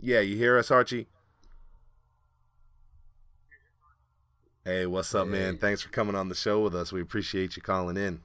Yeah, 0.00 0.20
you 0.20 0.38
hear 0.38 0.56
us, 0.56 0.70
Archie? 0.70 1.08
Hey, 4.64 4.86
what's 4.86 5.14
up, 5.14 5.28
man? 5.28 5.58
Thanks 5.58 5.82
for 5.82 5.90
coming 5.90 6.14
on 6.14 6.30
the 6.30 6.34
show 6.34 6.62
with 6.62 6.74
us. 6.74 6.90
We 6.90 7.02
appreciate 7.02 7.54
you 7.54 7.60
calling 7.60 7.98
in. 7.98 8.22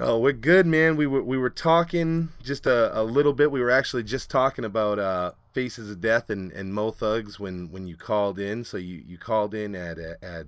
Oh, 0.00 0.16
we're 0.16 0.32
good, 0.32 0.64
man. 0.64 0.96
We 0.96 1.08
were 1.08 1.24
we 1.24 1.36
were 1.36 1.50
talking 1.50 2.28
just 2.40 2.66
a, 2.66 2.96
a 2.96 3.02
little 3.02 3.32
bit. 3.32 3.50
We 3.50 3.60
were 3.60 3.70
actually 3.70 4.04
just 4.04 4.30
talking 4.30 4.64
about 4.64 5.00
uh, 5.00 5.32
Faces 5.52 5.90
of 5.90 6.00
Death 6.00 6.30
and, 6.30 6.52
and 6.52 6.72
Mo 6.72 6.92
Thugs 6.92 7.40
when, 7.40 7.72
when 7.72 7.88
you 7.88 7.96
called 7.96 8.38
in. 8.38 8.62
So 8.62 8.76
you, 8.76 9.02
you 9.04 9.18
called 9.18 9.54
in 9.54 9.74
at 9.74 9.98
at 9.98 10.46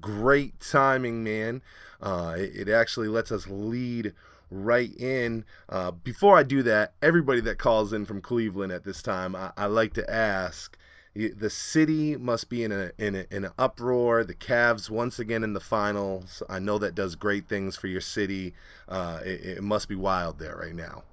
great 0.00 0.60
timing, 0.60 1.24
man. 1.24 1.60
Uh, 2.00 2.36
it, 2.38 2.68
it 2.68 2.68
actually 2.68 3.08
lets 3.08 3.32
us 3.32 3.48
lead 3.48 4.12
right 4.48 4.94
in. 4.96 5.44
Uh, 5.68 5.90
before 5.90 6.38
I 6.38 6.44
do 6.44 6.62
that, 6.62 6.92
everybody 7.02 7.40
that 7.40 7.58
calls 7.58 7.92
in 7.92 8.06
from 8.06 8.20
Cleveland 8.20 8.70
at 8.70 8.84
this 8.84 9.02
time, 9.02 9.34
I, 9.34 9.50
I 9.56 9.66
like 9.66 9.92
to 9.94 10.08
ask. 10.08 10.78
The 11.16 11.48
city 11.50 12.16
must 12.16 12.48
be 12.50 12.64
in 12.64 12.72
a 12.72 12.90
in 12.98 13.14
a, 13.14 13.24
in 13.30 13.44
an 13.44 13.52
uproar. 13.56 14.24
The 14.24 14.34
Cavs 14.34 14.90
once 14.90 15.20
again 15.20 15.44
in 15.44 15.52
the 15.52 15.60
finals. 15.60 16.42
I 16.48 16.58
know 16.58 16.76
that 16.78 16.94
does 16.96 17.14
great 17.14 17.48
things 17.48 17.76
for 17.76 17.86
your 17.86 18.00
city. 18.00 18.52
Uh, 18.88 19.20
it, 19.24 19.58
it 19.58 19.62
must 19.62 19.88
be 19.88 19.94
wild 19.94 20.40
there 20.40 20.56
right 20.56 20.74
now. 20.74 21.04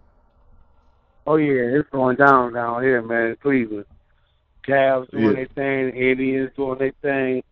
Oh 1.27 1.35
yeah, 1.35 1.77
it's 1.79 1.89
going 1.91 2.15
down 2.17 2.53
down 2.53 2.81
here, 2.81 3.01
man. 3.03 3.37
Cleveland, 3.43 3.85
Cavs 4.67 5.09
doing 5.11 5.23
Yeah. 5.23 5.31
their 5.33 5.45
thing, 5.45 5.95
Indians 5.95 6.49
doing 6.57 6.79
their 6.79 6.93
thing. 7.03 7.43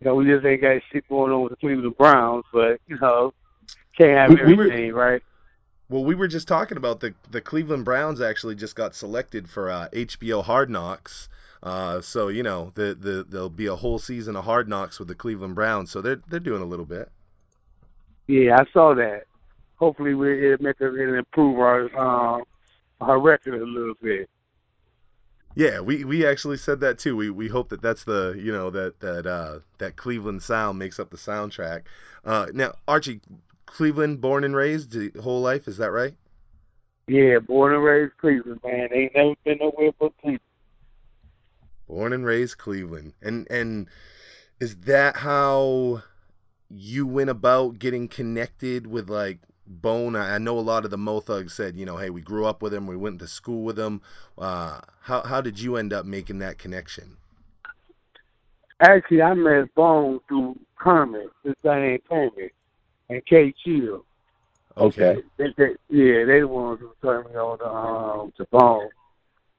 You 0.00 0.04
know, 0.06 0.14
we 0.14 0.24
just 0.24 0.46
ain't 0.46 0.62
got 0.62 0.80
shit 0.90 1.06
going 1.10 1.30
on 1.30 1.42
with 1.42 1.50
the 1.50 1.56
Cleveland 1.56 1.98
Browns, 1.98 2.44
but 2.54 2.80
you 2.86 2.98
know, 3.00 3.34
can't 3.98 4.16
have 4.16 4.30
We- 4.30 4.46
we 4.46 4.54
were- 4.54 4.64
everything, 4.64 4.92
right? 4.94 5.22
Well, 5.90 6.04
we 6.04 6.14
were 6.14 6.28
just 6.28 6.48
talking 6.48 6.78
about 6.78 7.00
the 7.00 7.14
the 7.30 7.42
Cleveland 7.42 7.84
Browns 7.84 8.18
actually 8.20 8.54
just 8.54 8.74
got 8.74 8.94
selected 8.94 9.50
for 9.50 9.70
uh, 9.70 9.88
HBO 9.92 10.42
Hard 10.42 10.70
Knocks. 10.70 11.28
Uh, 11.62 12.00
so 12.00 12.28
you 12.28 12.42
know 12.42 12.72
the, 12.74 12.96
the 12.98 13.26
there'll 13.28 13.50
be 13.50 13.66
a 13.66 13.76
whole 13.76 13.98
season 13.98 14.36
of 14.36 14.44
Hard 14.44 14.68
Knocks 14.68 14.98
with 14.98 15.08
the 15.08 15.14
Cleveland 15.14 15.54
Browns. 15.54 15.90
So 15.90 16.00
they're 16.00 16.20
they're 16.28 16.40
doing 16.40 16.62
a 16.62 16.66
little 16.66 16.86
bit. 16.86 17.10
Yeah, 18.26 18.58
I 18.60 18.64
saw 18.72 18.94
that. 18.94 19.24
Hopefully, 19.76 20.14
we 20.14 20.52
it'll 20.52 20.64
make 20.64 20.76
us 20.80 20.92
it'll 20.94 21.14
improve 21.14 21.58
our 21.58 21.96
um, 21.98 22.44
our 23.00 23.20
record 23.20 23.60
a 23.60 23.64
little 23.64 23.94
bit. 24.00 24.28
Yeah, 25.54 25.80
we, 25.80 26.04
we 26.04 26.24
actually 26.24 26.56
said 26.56 26.78
that 26.80 27.00
too. 27.00 27.16
We 27.16 27.30
we 27.30 27.48
hope 27.48 27.68
that 27.70 27.82
that's 27.82 28.04
the 28.04 28.38
you 28.40 28.52
know 28.52 28.70
that 28.70 29.00
that 29.00 29.26
uh, 29.26 29.60
that 29.78 29.96
Cleveland 29.96 30.42
sound 30.42 30.78
makes 30.78 31.00
up 31.00 31.10
the 31.10 31.16
soundtrack. 31.16 31.82
Uh, 32.24 32.46
now 32.52 32.74
Archie, 32.86 33.20
Cleveland, 33.66 34.20
born 34.20 34.44
and 34.44 34.54
raised, 34.54 34.92
the 34.92 35.10
whole 35.20 35.40
life, 35.40 35.66
is 35.66 35.78
that 35.78 35.90
right? 35.90 36.14
Yeah, 37.08 37.38
born 37.40 37.74
and 37.74 37.82
raised 37.82 38.16
Cleveland, 38.18 38.60
man. 38.62 38.88
Ain't 38.92 39.14
never 39.16 39.34
been 39.44 39.58
nowhere 39.58 39.90
but 39.98 40.12
Cleveland. 40.18 40.40
Born 41.88 42.12
and 42.12 42.24
raised 42.24 42.58
Cleveland. 42.58 43.14
And 43.22 43.46
and 43.50 43.88
is 44.60 44.76
that 44.82 45.18
how 45.18 46.02
you 46.68 47.06
went 47.06 47.30
about 47.30 47.78
getting 47.78 48.08
connected 48.08 48.86
with 48.86 49.08
like 49.08 49.38
Bone? 49.66 50.14
I 50.14 50.38
know 50.38 50.58
a 50.58 50.60
lot 50.60 50.84
of 50.84 50.90
the 50.90 50.98
Mo 50.98 51.20
Thugs 51.20 51.54
said, 51.54 51.76
you 51.76 51.86
know, 51.86 51.96
hey, 51.96 52.10
we 52.10 52.20
grew 52.20 52.44
up 52.44 52.62
with 52.62 52.74
him, 52.74 52.86
we 52.86 52.96
went 52.96 53.18
to 53.20 53.26
school 53.26 53.64
with 53.64 53.78
him. 53.78 54.02
Uh, 54.36 54.80
how 55.02 55.22
how 55.22 55.40
did 55.40 55.60
you 55.60 55.76
end 55.76 55.92
up 55.92 56.04
making 56.04 56.38
that 56.40 56.58
connection? 56.58 57.16
Actually, 58.80 59.22
I 59.22 59.34
met 59.34 59.74
Bone 59.74 60.20
through 60.28 60.58
Kermit. 60.78 61.30
This 61.42 61.56
guy 61.64 61.80
named 61.80 62.02
Kermit 62.08 62.52
and 63.08 63.24
K. 63.26 63.52
Chill. 63.64 64.04
Okay. 64.76 65.22
They, 65.38 65.46
they, 65.56 65.74
yeah, 65.88 66.24
they 66.24 66.40
the 66.40 66.46
ones 66.46 66.80
who 66.80 66.92
turned 67.02 67.30
me 67.30 67.36
on 67.36 67.58
to 67.58 67.66
um 67.66 68.32
to 68.36 68.44
Bone. 68.50 68.90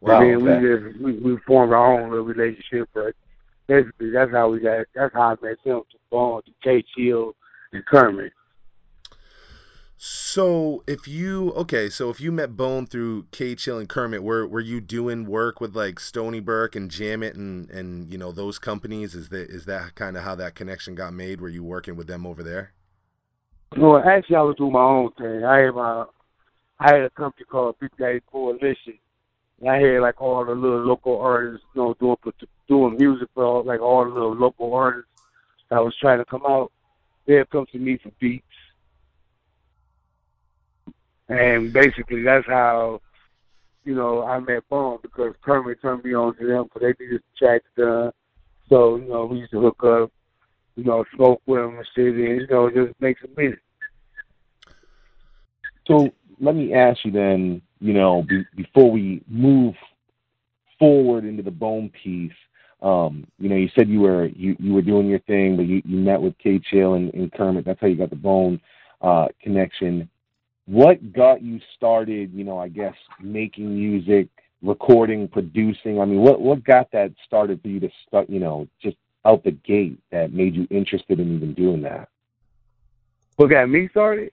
Wow. 0.02 0.22
and 0.22 0.48
then 0.48 0.48
okay. 0.48 0.68
we 0.68 0.90
just 0.90 1.02
we, 1.02 1.32
we 1.32 1.38
formed 1.46 1.74
our 1.74 2.02
own 2.02 2.10
little 2.10 2.26
relationship, 2.26 2.90
but 2.94 3.14
basically 3.68 4.12
that's 4.12 4.32
how 4.32 4.50
we 4.50 4.60
got 4.60 4.86
that's 4.96 5.14
how 5.14 5.22
I 5.22 5.36
met 5.42 5.58
them 5.66 5.82
to 5.92 5.98
Bone, 6.10 6.42
to 6.44 6.52
K. 6.64 6.84
Chill 6.96 7.36
and 7.72 7.86
Kermit. 7.86 8.34
So 10.02 10.82
if 10.88 11.10
you 11.10 11.52
okay, 11.52 11.90
so 11.90 12.10
if 12.10 12.22
you 12.22 12.32
met 12.32 12.56
Bone 12.56 12.88
through 12.88 13.28
K 13.32 13.54
Chill 13.56 13.78
and 13.78 13.90
Kermit, 13.90 14.24
were 14.24 14.48
were 14.48 14.62
you 14.62 14.80
doing 14.80 15.26
work 15.26 15.60
with 15.60 15.76
like 15.76 16.00
Stony 16.00 16.40
Burke 16.40 16.78
and 16.78 16.90
Jamit 16.90 17.36
and 17.36 17.70
and 17.70 18.10
you 18.10 18.18
know 18.18 18.32
those 18.32 18.60
companies? 18.60 19.14
Is 19.14 19.28
that 19.28 19.50
is 19.50 19.66
that 19.66 19.96
kind 19.96 20.16
of 20.16 20.24
how 20.24 20.36
that 20.36 20.56
connection 20.56 20.96
got 20.96 21.14
made? 21.14 21.42
Were 21.42 21.50
you 21.50 21.66
working 21.66 21.98
with 21.98 22.08
them 22.08 22.26
over 22.26 22.42
there? 22.42 22.72
No, 23.76 23.98
actually 23.98 24.38
I 24.38 24.42
was 24.42 24.56
doing 24.56 24.72
my 24.72 24.80
own 24.80 25.12
thing. 25.18 25.44
I 25.44 25.58
had 25.60 25.76
my 25.76 26.06
I 26.80 26.94
had 26.94 27.02
a 27.02 27.10
company 27.10 27.44
called 27.44 27.76
Big 27.82 27.92
Daddy 28.00 28.22
Coalition. 28.32 28.98
And 29.60 29.69
I 29.69 29.80
had 29.80 30.02
like 30.02 30.22
all 30.22 30.45
the 30.45 30.56
little 30.56 30.84
local 30.84 31.19
artists, 31.19 31.65
you 31.76 31.82
know, 31.82 31.93
doing 32.00 32.17
doing 32.67 32.98
music 32.98 33.30
for 33.34 33.43
all, 33.43 33.63
like 33.63 33.82
all 33.82 34.06
the 34.06 34.12
little 34.12 34.36
local 34.36 34.74
artists 34.74 35.12
that 35.69 35.84
was 35.84 35.95
trying 35.98 36.19
to 36.19 36.26
come 36.26 36.43
out. 36.48 36.72
They'd 37.26 37.50
come 37.50 37.65
to 37.72 37.78
me 37.78 37.98
for 37.98 38.12
beats. 38.19 38.45
And 41.28 41.72
basically 41.72 42.24
that's 42.24 42.48
how, 42.48 43.02
you 43.84 43.95
know, 43.95 44.24
I 44.24 44.39
met 44.39 44.67
Bone 44.69 45.00
because 45.02 45.36
Kermit 45.41 45.82
turned 45.82 46.04
me 46.04 46.13
on 46.13 46.36
to 46.38 46.48
them 46.48 46.63
because 46.63 46.82
they 46.82 47.06
needed 47.06 47.22
tracks 47.38 47.65
done. 47.78 48.12
So, 48.69 48.95
you 48.98 49.10
know, 49.10 49.26
we 49.26 49.39
used 49.39 49.52
to 49.52 49.62
hook 49.62 49.84
up, 49.84 50.12
you 50.76 50.84
know, 50.86 51.04
smoke 51.15 51.41
with 51.45 51.62
them 51.62 51.78
and 51.78 51.88
shit 51.95 52.15
and, 52.15 52.41
you 52.41 52.48
know, 52.48 52.69
just 52.69 53.00
make 53.00 53.19
some 53.19 53.32
music. 53.36 53.62
So 55.86 56.10
let 56.39 56.56
me 56.56 56.74
ask 56.74 57.04
you 57.04 57.12
then, 57.12 57.62
you 57.80 57.94
know, 57.94 58.24
be, 58.28 58.46
before 58.56 58.92
we 58.92 59.22
move 59.28 59.76
forward 60.78 61.26
into 61.26 61.44
the 61.44 61.52
bone 61.52 61.92
piece, 62.04 62.32
um, 62.82 63.28
you 63.39 63.50
know, 63.50 63.56
you 63.56 63.70
said 63.76 63.89
you 63.89 64.02
were 64.02 64.28
you, 64.28 64.56
you 64.60 64.74
were 64.74 64.82
doing 64.82 65.08
your 65.08 65.20
thing, 65.20 65.58
but 65.58 65.65
you, 65.65 65.82
you 65.86 65.98
met 65.98 66.22
with 66.22 66.38
K 66.38 66.60
Chill 66.60 66.94
and, 66.94 67.13
and 67.13 67.32
Kermit. 67.32 67.65
That's 67.65 67.80
how 67.82 67.88
you 67.88 67.96
got 67.96 68.10
the 68.10 68.15
bone 68.15 68.60
uh, 69.02 69.28
connection. 69.42 70.10
What 70.65 71.13
got 71.13 71.42
you 71.42 71.60
started? 71.76 72.32
You 72.34 72.44
know, 72.46 72.58
I 72.58 72.70
guess 72.70 72.94
making 73.22 73.74
music, 73.74 74.30
recording, 74.62 75.28
producing. 75.28 76.00
I 76.00 76.06
mean, 76.06 76.20
what 76.20 76.39
what 76.39 76.63
got 76.63 76.92
that 76.92 77.12
started 77.26 77.62
for 77.62 77.68
you 77.68 77.82
to 77.82 77.89
start? 78.08 78.30
You 78.30 78.39
know, 78.39 78.68
just 78.82 78.96
out 79.26 79.44
the 79.44 79.52
gate 79.52 80.00
that 80.12 80.32
made 80.32 80.56
you 80.56 80.65
interested 80.70 81.20
in 81.20 81.36
even 81.36 81.54
doing 81.54 81.82
that. 81.82 82.08
What 83.36 83.50
got 83.50 83.70
me 83.70 83.89
started? 83.89 84.32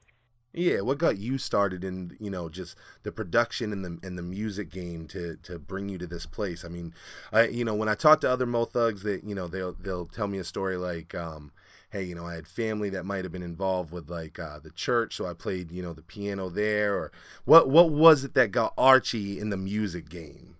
Yeah, 0.57 0.81
what 0.81 0.97
got 0.97 1.19
you 1.19 1.37
started 1.37 1.85
in 1.85 2.17
you 2.19 2.31
know 2.31 2.49
just 2.49 2.77
the 3.03 3.13
production 3.13 3.73
and 3.73 3.85
the 3.85 3.99
and 4.03 4.17
the 4.17 4.23
music 4.23 4.71
game 4.71 5.07
to 5.09 5.37
to 5.43 5.59
bring 5.59 5.91
you 5.91 5.99
to 5.99 6.07
this 6.07 6.25
place? 6.25 6.65
I 6.65 6.69
mean, 6.69 6.95
I 7.31 7.49
you 7.49 7.63
know 7.63 7.75
when 7.75 7.91
I 7.91 7.95
talk 7.95 8.23
to 8.23 8.31
other 8.31 8.47
Mo 8.47 8.65
Thugs, 8.65 9.03
that 9.03 9.23
you 9.23 9.35
know 9.35 9.49
they'll 9.49 9.75
they'll 9.75 10.07
tell 10.07 10.27
me 10.27 10.39
a 10.39 10.45
story 10.45 10.79
like, 10.79 11.15
um, 11.15 11.53
hey, 11.91 12.05
you 12.05 12.15
know, 12.15 12.25
I 12.25 12.37
had 12.37 12.47
family 12.47 12.89
that 12.89 13.05
might 13.05 13.25
have 13.25 13.33
been 13.33 13.43
involved 13.43 13.93
with 13.93 14.09
like 14.09 14.39
uh, 14.39 14.59
the 14.59 14.71
church, 14.71 15.17
so 15.17 15.27
I 15.27 15.35
played, 15.35 15.71
you 15.71 15.83
know, 15.83 15.93
the 15.93 16.01
piano 16.01 16.49
there, 16.49 16.95
or 16.97 17.13
what? 17.45 17.69
What 17.69 17.91
was 17.91 18.25
it 18.25 18.33
that 18.33 18.51
got 18.51 18.73
Archie 18.79 19.39
in 19.39 19.51
the 19.51 19.59
music 19.59 20.09
game? 20.09 20.57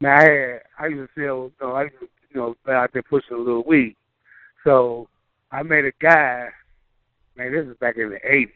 Man, 0.00 0.12
I 0.12 0.22
had, 0.22 0.62
I 0.78 0.86
used 0.86 1.10
to 1.14 1.20
sell, 1.20 1.24
you 1.24 1.52
know, 1.60 1.72
I 1.74 1.82
you 1.82 2.36
know, 2.36 2.56
been 2.64 2.74
out 2.74 2.92
there 2.92 3.02
pushing 3.02 3.36
a 3.36 3.40
little 3.40 3.64
weed. 3.66 3.96
So 4.62 5.08
I 5.50 5.64
made 5.64 5.86
a 5.86 5.92
guy, 6.00 6.50
man, 7.36 7.52
this 7.52 7.66
is 7.66 7.76
back 7.78 7.96
in 7.96 8.10
the 8.10 8.20
eighties. 8.24 8.54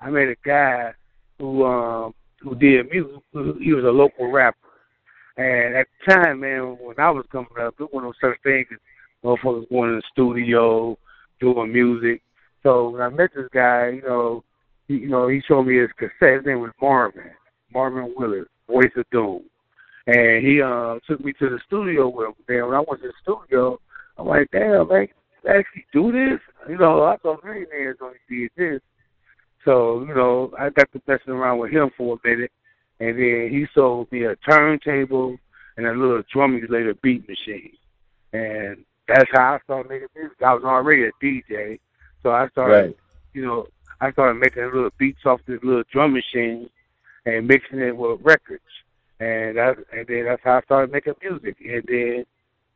I 0.00 0.10
met 0.10 0.28
a 0.28 0.36
guy 0.44 0.92
who 1.38 1.64
um 1.64 2.14
who 2.40 2.54
did 2.54 2.90
music. 2.90 3.22
He 3.60 3.72
was 3.72 3.84
a 3.84 3.88
local 3.88 4.30
rapper, 4.30 4.56
and 5.36 5.74
at 5.76 5.86
the 6.06 6.12
time, 6.12 6.40
man, 6.40 6.76
when 6.80 6.98
I 6.98 7.10
was 7.10 7.24
coming 7.32 7.48
up, 7.60 7.74
it 7.78 7.92
was 7.92 8.02
no 8.02 8.12
such 8.20 8.40
thing 8.42 8.64
as 8.72 8.78
motherfuckers 9.24 9.68
going 9.68 9.90
in 9.90 9.96
the 9.96 10.02
studio 10.12 10.98
doing 11.40 11.72
music. 11.72 12.22
So 12.62 12.90
when 12.90 13.02
I 13.02 13.08
met 13.08 13.30
this 13.34 13.48
guy, 13.52 13.90
you 13.96 14.02
know, 14.02 14.44
he, 14.88 14.94
you 14.94 15.08
know, 15.08 15.28
he 15.28 15.40
showed 15.46 15.64
me 15.64 15.78
his 15.78 15.90
cassette. 15.98 16.38
His 16.38 16.46
name 16.46 16.60
was 16.60 16.72
Marvin, 16.80 17.30
Marvin 17.72 18.14
Willis, 18.16 18.46
Voice 18.68 18.92
of 18.96 19.04
Doom. 19.10 19.42
And 20.06 20.46
he 20.46 20.62
uh 20.62 20.98
took 21.08 21.24
me 21.24 21.32
to 21.34 21.48
the 21.48 21.58
studio 21.66 22.08
with 22.08 22.28
him. 22.28 22.34
Then 22.46 22.66
when 22.66 22.74
I 22.74 22.84
went 22.86 23.02
to 23.02 23.08
the 23.08 23.14
studio, 23.22 23.80
I'm 24.18 24.26
like, 24.26 24.48
damn, 24.52 24.88
man, 24.88 25.08
actually 25.48 25.86
do 25.92 26.12
this? 26.12 26.40
You 26.68 26.78
know, 26.78 27.04
I 27.04 27.16
thought 27.16 27.44
millionaires 27.44 27.98
only 28.00 28.16
did 28.28 28.50
this. 28.56 28.80
So, 29.66 30.04
you 30.08 30.14
know, 30.14 30.52
I 30.58 30.70
got 30.70 30.90
to 30.92 31.02
messing 31.08 31.32
around 31.34 31.58
with 31.58 31.72
him 31.72 31.90
for 31.96 32.18
a 32.24 32.28
minute. 32.28 32.52
And 33.00 33.18
then 33.18 33.48
he 33.50 33.66
sold 33.74 34.10
me 34.10 34.24
a 34.24 34.36
turntable 34.36 35.36
and 35.76 35.86
a 35.86 35.92
little 35.92 36.22
drum 36.32 36.56
emulator 36.56 36.94
beat 37.02 37.28
machine. 37.28 37.72
And 38.32 38.84
that's 39.08 39.28
how 39.32 39.54
I 39.54 39.58
started 39.64 39.88
making 39.90 40.08
music. 40.14 40.40
I 40.40 40.54
was 40.54 40.64
already 40.64 41.04
a 41.04 41.10
DJ. 41.22 41.78
So 42.22 42.30
I 42.30 42.48
started, 42.48 42.86
Right. 42.86 42.96
you 43.34 43.44
know, 43.44 43.66
I 44.00 44.12
started 44.12 44.40
making 44.40 44.64
little 44.64 44.90
beats 44.98 45.26
off 45.26 45.40
this 45.46 45.62
little 45.62 45.82
drum 45.92 46.14
machine 46.14 46.70
and 47.26 47.48
mixing 47.48 47.80
it 47.80 47.96
with 47.96 48.20
records. 48.22 48.62
And 49.18 49.56
that, 49.56 49.78
and 49.92 50.06
then 50.06 50.26
that's 50.26 50.42
how 50.44 50.58
I 50.58 50.62
started 50.62 50.92
making 50.92 51.14
music. 51.20 51.56
And 51.60 51.82
then 51.88 52.24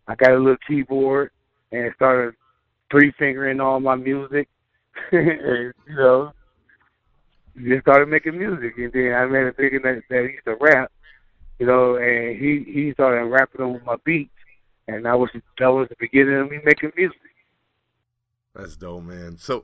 I 0.08 0.16
got 0.16 0.32
a 0.32 0.38
little 0.38 0.56
keyboard 0.66 1.30
and 1.70 1.92
started 1.94 2.34
three 2.90 3.12
fingering 3.12 3.60
all 3.60 3.78
my 3.78 3.94
music. 3.94 4.48
and, 5.12 5.72
you 5.86 5.94
know, 5.96 6.32
just 7.68 7.82
started 7.82 8.08
making 8.08 8.38
music. 8.38 8.74
And 8.76 8.92
then 8.92 9.14
I 9.14 9.26
met 9.26 9.46
a 9.46 9.52
nigga 9.52 9.82
that, 9.82 10.02
that 10.08 10.22
used 10.22 10.44
to 10.44 10.56
rap, 10.60 10.90
you 11.58 11.66
know, 11.66 11.96
and 11.96 12.36
he 12.36 12.64
he 12.66 12.92
started 12.92 13.24
rapping 13.26 13.60
over 13.60 13.80
my 13.84 13.96
beats. 14.04 14.30
And 14.88 15.04
that 15.04 15.18
was 15.18 15.30
that 15.58 15.68
was 15.68 15.88
the 15.88 15.96
beginning 15.98 16.40
of 16.40 16.50
me 16.50 16.58
making 16.64 16.92
music. 16.96 17.18
That's 18.54 18.76
dope, 18.76 19.04
man. 19.04 19.36
So, 19.38 19.62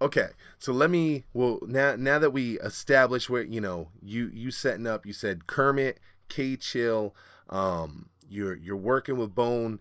okay, 0.00 0.28
so 0.58 0.72
let 0.72 0.90
me. 0.90 1.24
Well, 1.32 1.58
now 1.66 1.96
now 1.96 2.18
that 2.20 2.30
we 2.30 2.58
established 2.60 3.28
where 3.28 3.42
you 3.42 3.60
know 3.60 3.88
you 4.00 4.30
you 4.32 4.50
setting 4.52 4.86
up, 4.86 5.04
you 5.04 5.12
said 5.12 5.48
Kermit, 5.48 5.98
K 6.28 6.56
Chill, 6.56 7.14
um, 7.48 8.10
you're 8.28 8.54
you're 8.54 8.76
working 8.76 9.16
with 9.16 9.34
Bone. 9.34 9.80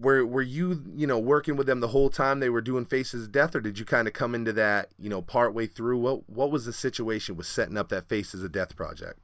Were 0.00 0.24
were 0.24 0.42
you 0.42 0.84
you 0.94 1.06
know 1.06 1.18
working 1.18 1.56
with 1.56 1.66
them 1.66 1.80
the 1.80 1.88
whole 1.88 2.08
time 2.08 2.38
they 2.38 2.50
were 2.50 2.60
doing 2.60 2.84
Faces 2.84 3.24
of 3.24 3.32
Death, 3.32 3.56
or 3.56 3.60
did 3.60 3.78
you 3.78 3.84
kind 3.84 4.06
of 4.06 4.14
come 4.14 4.34
into 4.34 4.52
that 4.52 4.90
you 4.98 5.08
know 5.08 5.22
part 5.22 5.54
way 5.54 5.66
through? 5.66 5.98
What 5.98 6.28
what 6.30 6.50
was 6.50 6.66
the 6.66 6.72
situation 6.72 7.36
with 7.36 7.46
setting 7.46 7.76
up 7.76 7.88
that 7.88 8.08
Faces 8.08 8.44
of 8.44 8.52
Death 8.52 8.76
project? 8.76 9.18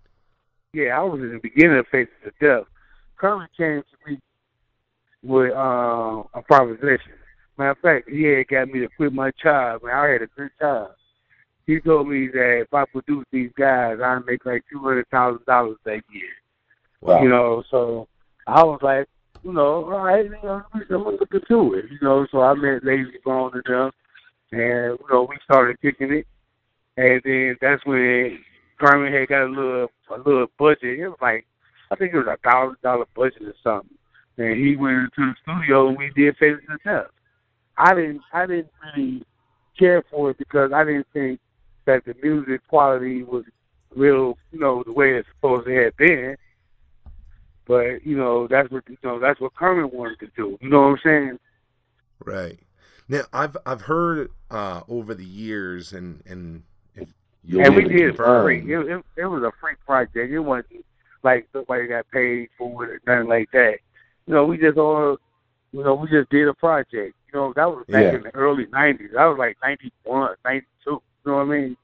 Yeah, 0.72 0.98
I 0.98 1.02
was 1.02 1.20
in 1.20 1.32
the 1.32 1.38
beginning 1.38 1.78
of 1.78 1.86
Faces 1.86 2.12
of 2.26 2.32
Death. 2.40 2.64
Kermit 3.16 3.50
came 3.56 3.82
to 3.82 4.10
me 4.10 4.18
with 5.22 5.52
uh, 5.52 6.22
a 6.34 6.42
proposition. 6.42 7.12
Matter 7.56 7.70
of 7.70 7.78
fact, 7.78 8.10
he 8.10 8.24
had 8.24 8.48
got 8.48 8.68
me 8.68 8.80
to 8.80 8.88
quit 8.96 9.12
my 9.12 9.30
job, 9.40 9.84
man. 9.84 9.94
I 9.94 10.08
had 10.08 10.22
a 10.22 10.26
good 10.36 10.50
job. 10.60 10.90
He 11.66 11.80
told 11.80 12.08
me 12.08 12.26
that 12.28 12.62
if 12.62 12.74
I 12.74 12.84
produce 12.86 13.24
these 13.30 13.50
guys, 13.56 13.98
I'd 14.02 14.26
make 14.26 14.44
like 14.44 14.64
two 14.70 14.80
hundred 14.80 15.08
thousand 15.08 15.46
dollars 15.46 15.76
that 15.84 16.02
year. 16.12 16.28
Wow. 17.00 17.22
You 17.22 17.28
know, 17.28 17.62
so 17.70 18.08
I 18.46 18.64
was 18.64 18.80
like, 18.82 19.06
you 19.44 19.52
know, 19.52 19.84
all 19.84 20.04
right, 20.04 20.24
you 20.24 20.30
know, 20.42 20.62
I'm 20.72 20.84
gonna 20.88 21.10
look 21.10 21.32
into 21.32 21.74
it. 21.74 21.84
You 21.90 21.98
know, 22.02 22.26
so 22.30 22.40
I 22.40 22.54
met 22.54 22.82
Layzie 22.82 23.22
Bone 23.24 23.52
and 23.54 23.62
them, 23.64 23.90
and 24.52 24.98
you 24.98 25.06
know, 25.10 25.26
we 25.28 25.36
started 25.44 25.80
kicking 25.80 26.12
it, 26.12 26.26
and 26.96 27.20
then 27.24 27.56
that's 27.60 27.84
when 27.84 28.38
Kermit 28.78 29.12
had 29.12 29.28
got 29.28 29.44
a 29.44 29.48
little 29.48 29.90
a 30.10 30.16
little 30.18 30.46
budget. 30.58 30.98
It 30.98 31.08
was 31.08 31.18
like 31.20 31.46
I 31.90 31.96
think 31.96 32.14
it 32.14 32.18
was 32.18 32.26
a 32.26 32.48
thousand 32.48 32.78
dollar 32.82 33.06
budget 33.14 33.42
or 33.42 33.54
something. 33.62 33.96
And 34.36 34.56
he 34.56 34.76
went 34.76 34.96
into 34.96 35.32
the 35.32 35.34
studio 35.42 35.88
and 35.88 35.96
we 35.96 36.10
did 36.10 36.36
Faces 36.36 36.64
of 36.68 36.82
Death. 36.82 37.06
I 37.76 37.94
didn't 37.94 38.22
I 38.32 38.46
didn't 38.46 38.70
really 38.96 39.24
care 39.78 40.02
for 40.10 40.30
it 40.30 40.38
because 40.38 40.72
I 40.72 40.84
didn't 40.84 41.06
think 41.12 41.40
that 41.84 42.04
the 42.04 42.14
music 42.22 42.66
quality 42.68 43.22
was 43.22 43.44
real, 43.94 44.38
you 44.50 44.58
know, 44.58 44.82
the 44.84 44.92
way 44.92 45.14
it's 45.14 45.28
supposed 45.36 45.66
to 45.66 45.84
have 45.84 45.96
been. 45.96 46.36
But, 47.66 48.04
you 48.06 48.16
know, 48.16 48.46
that's 48.46 48.70
what 48.70 48.84
you 48.88 48.96
know, 49.02 49.18
that's 49.18 49.40
what 49.40 49.54
Kermit 49.54 49.92
wanted 49.92 50.20
to 50.20 50.28
do. 50.36 50.58
You 50.60 50.68
know 50.68 50.82
what 50.82 50.86
I'm 50.88 50.98
saying? 51.02 51.38
Right. 52.24 52.58
Now 53.08 53.22
I've 53.32 53.56
I've 53.66 53.82
heard 53.82 54.30
uh, 54.50 54.80
over 54.88 55.14
the 55.14 55.24
years, 55.24 55.92
and 55.92 56.22
and 56.26 56.62
if 56.94 57.08
You'll 57.44 57.64
and 57.64 57.76
we 57.76 57.84
did 57.84 58.00
it 58.10 58.16
for 58.16 58.42
free. 58.42 58.60
It, 58.60 58.78
it, 58.86 59.04
it 59.16 59.26
was 59.26 59.42
a 59.42 59.52
free 59.60 59.74
project. 59.84 60.16
It 60.32 60.38
wasn't 60.38 60.84
like 61.22 61.48
nobody 61.54 61.86
got 61.86 62.10
paid 62.10 62.48
for 62.56 62.84
it 62.84 62.90
or 62.90 63.00
nothing 63.06 63.28
like 63.28 63.50
that. 63.52 63.76
You 64.26 64.34
know, 64.34 64.46
we 64.46 64.56
just 64.56 64.78
all, 64.78 65.18
you 65.72 65.84
know, 65.84 65.94
we 65.94 66.08
just 66.08 66.30
did 66.30 66.48
a 66.48 66.54
project. 66.54 67.14
You 67.32 67.34
know, 67.34 67.52
that 67.56 67.66
was 67.68 67.84
back 67.88 68.04
Yeah. 68.04 68.14
in 68.14 68.22
the 68.22 68.34
early 68.34 68.66
'90s. 68.66 69.12
That 69.12 69.24
was 69.26 69.36
like 69.38 69.58
'91, 69.62 70.36
'92. 70.44 70.90
You 70.90 71.00
know 71.26 71.36
what 71.36 71.42
I 71.42 71.44
mean? 71.44 71.76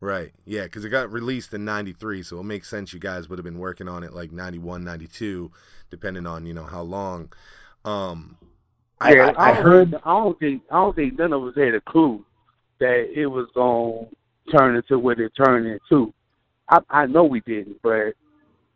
Right. 0.00 0.32
Yeah, 0.44 0.64
because 0.64 0.84
it 0.84 0.90
got 0.90 1.10
released 1.10 1.54
in 1.54 1.64
93, 1.64 2.22
so 2.22 2.40
it 2.40 2.44
makes 2.44 2.68
sense 2.68 2.92
you 2.92 3.00
guys 3.00 3.28
would 3.28 3.38
have 3.38 3.44
been 3.44 3.58
working 3.58 3.88
on 3.88 4.02
it 4.02 4.12
like 4.12 4.30
91, 4.30 4.84
92, 4.84 5.50
depending 5.90 6.26
on, 6.26 6.44
you 6.46 6.52
know, 6.52 6.64
how 6.64 6.82
long. 6.82 7.32
Um, 7.84 8.36
I, 9.00 9.14
yeah, 9.14 9.32
I, 9.36 9.50
I 9.50 9.54
don't 9.54 9.62
heard 9.62 9.90
think- 9.92 10.02
I 10.06 10.10
don't 10.18 10.38
think 10.38 10.62
I 10.70 10.74
don't 10.76 10.96
think 10.96 11.18
none 11.18 11.32
of 11.32 11.42
us 11.44 11.54
had 11.56 11.74
a 11.74 11.80
clue 11.80 12.24
that 12.78 13.10
it 13.14 13.26
was 13.26 13.46
gonna 13.54 14.06
turn 14.56 14.76
into 14.76 14.98
what 14.98 15.18
it 15.20 15.32
turned 15.36 15.66
into. 15.66 16.12
I 16.70 16.78
I 16.90 17.06
know 17.06 17.24
we 17.24 17.40
didn't, 17.40 17.80
but 17.82 17.92
it 17.92 18.14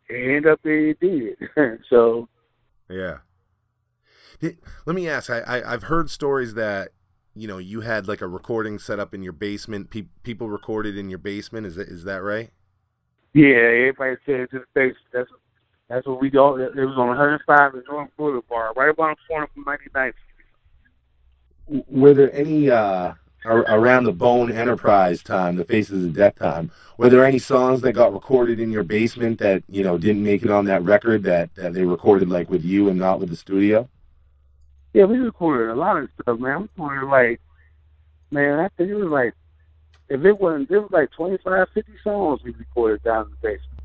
ended 0.09 0.47
up 0.47 0.59
it 0.63 0.99
did. 0.99 1.37
so 1.89 2.27
yeah. 2.89 3.17
Let 4.85 4.95
me 4.95 5.07
ask. 5.07 5.29
I, 5.29 5.39
I 5.41 5.73
I've 5.73 5.83
heard 5.83 6.09
stories 6.09 6.53
that 6.55 6.89
you 7.35 7.47
know 7.47 7.57
you 7.57 7.81
had 7.81 8.07
like 8.07 8.21
a 8.21 8.27
recording 8.27 8.79
set 8.79 8.99
up 8.99 9.13
in 9.13 9.23
your 9.23 9.33
basement. 9.33 9.89
Pe- 9.89 10.07
people 10.23 10.49
recorded 10.49 10.97
in 10.97 11.09
your 11.09 11.19
basement. 11.19 11.65
Is 11.65 11.75
that 11.75 11.87
is 11.87 12.03
that 12.03 12.21
right? 12.21 12.51
yeah, 13.33 13.55
everybody 13.55 14.17
said 14.25 14.49
to 14.51 14.59
the 14.59 14.65
face. 14.73 14.95
That's 15.13 15.29
that's 15.87 16.05
what 16.07 16.21
we 16.21 16.29
go. 16.29 16.57
It 16.57 16.75
was 16.75 16.97
on 16.97 17.07
105 17.07 17.73
and 17.73 17.83
North 17.89 18.09
Boulevard, 18.17 18.47
Bar, 18.49 18.73
right 18.75 18.89
about 18.89 19.17
the 19.17 19.27
corner 19.27 19.47
from 19.53 19.65
99th. 19.65 20.13
were 21.87 22.13
there 22.13 22.33
any 22.33 22.69
uh 22.69 23.13
around 23.45 24.03
the 24.03 24.11
Bone 24.11 24.51
Enterprise 24.51 25.23
time, 25.23 25.55
the 25.55 25.65
Faces 25.65 26.05
of 26.05 26.13
Death 26.13 26.35
time? 26.35 26.71
Were 26.97 27.09
there 27.09 27.25
any 27.25 27.39
songs 27.39 27.81
that 27.81 27.93
got 27.93 28.13
recorded 28.13 28.59
in 28.59 28.71
your 28.71 28.83
basement 28.83 29.39
that 29.39 29.63
you 29.67 29.83
know 29.83 29.97
didn't 29.97 30.23
make 30.23 30.43
it 30.43 30.51
on 30.51 30.65
that 30.65 30.83
record 30.83 31.23
that 31.23 31.55
that 31.55 31.73
they 31.73 31.83
recorded 31.83 32.29
like 32.29 32.49
with 32.49 32.63
you 32.63 32.89
and 32.89 32.99
not 32.99 33.19
with 33.19 33.29
the 33.29 33.35
studio? 33.35 33.89
Yeah, 34.93 35.05
we 35.05 35.17
recorded 35.17 35.71
a 35.71 35.75
lot 35.75 35.97
of 35.97 36.09
stuff, 36.21 36.39
man. 36.39 36.61
We 36.77 36.83
recorded 36.83 37.07
like, 37.07 37.41
man, 38.31 38.59
I 38.59 38.67
think 38.69 38.89
it 38.89 38.95
was 38.95 39.09
like, 39.09 39.33
if 40.09 40.23
it 40.25 40.39
wasn't, 40.39 40.69
it 40.69 40.79
was 40.79 40.91
like 40.91 41.11
25, 41.11 41.67
50 41.73 41.91
songs 42.03 42.41
we 42.43 42.51
recorded 42.51 43.01
down 43.03 43.25
in 43.25 43.31
the 43.31 43.37
basement. 43.37 43.79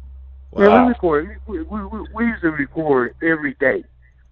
Yeah, 0.56 0.68
Wow. 0.68 0.82
we 0.84 0.88
recorded. 0.88 1.36
We, 1.46 1.62
we, 1.62 1.84
we, 1.84 1.98
we 2.14 2.24
used 2.26 2.42
to 2.42 2.50
record 2.50 3.14
every 3.22 3.54
day. 3.54 3.84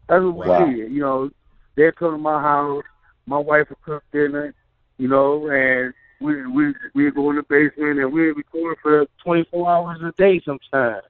That's 0.08 0.22
what 0.24 0.66
we 0.68 0.74
did. 0.74 0.92
You 0.92 1.00
know, 1.00 1.30
they'd 1.76 1.94
come 1.96 2.12
to 2.12 2.18
my 2.18 2.40
house. 2.40 2.82
My 3.26 3.38
wife 3.38 3.68
would 3.68 3.82
cook 3.82 4.02
dinner. 4.12 4.54
You 4.98 5.08
know, 5.08 5.48
and 5.48 5.92
we 6.20 6.46
we 6.46 6.72
we'd 6.94 7.14
go 7.14 7.30
in 7.30 7.36
the 7.36 7.42
basement 7.42 7.98
and 7.98 8.12
we'd 8.12 8.36
record 8.36 8.78
for 8.80 9.06
24 9.24 9.70
hours 9.70 10.00
a 10.02 10.12
day 10.12 10.40
sometimes. 10.44 11.02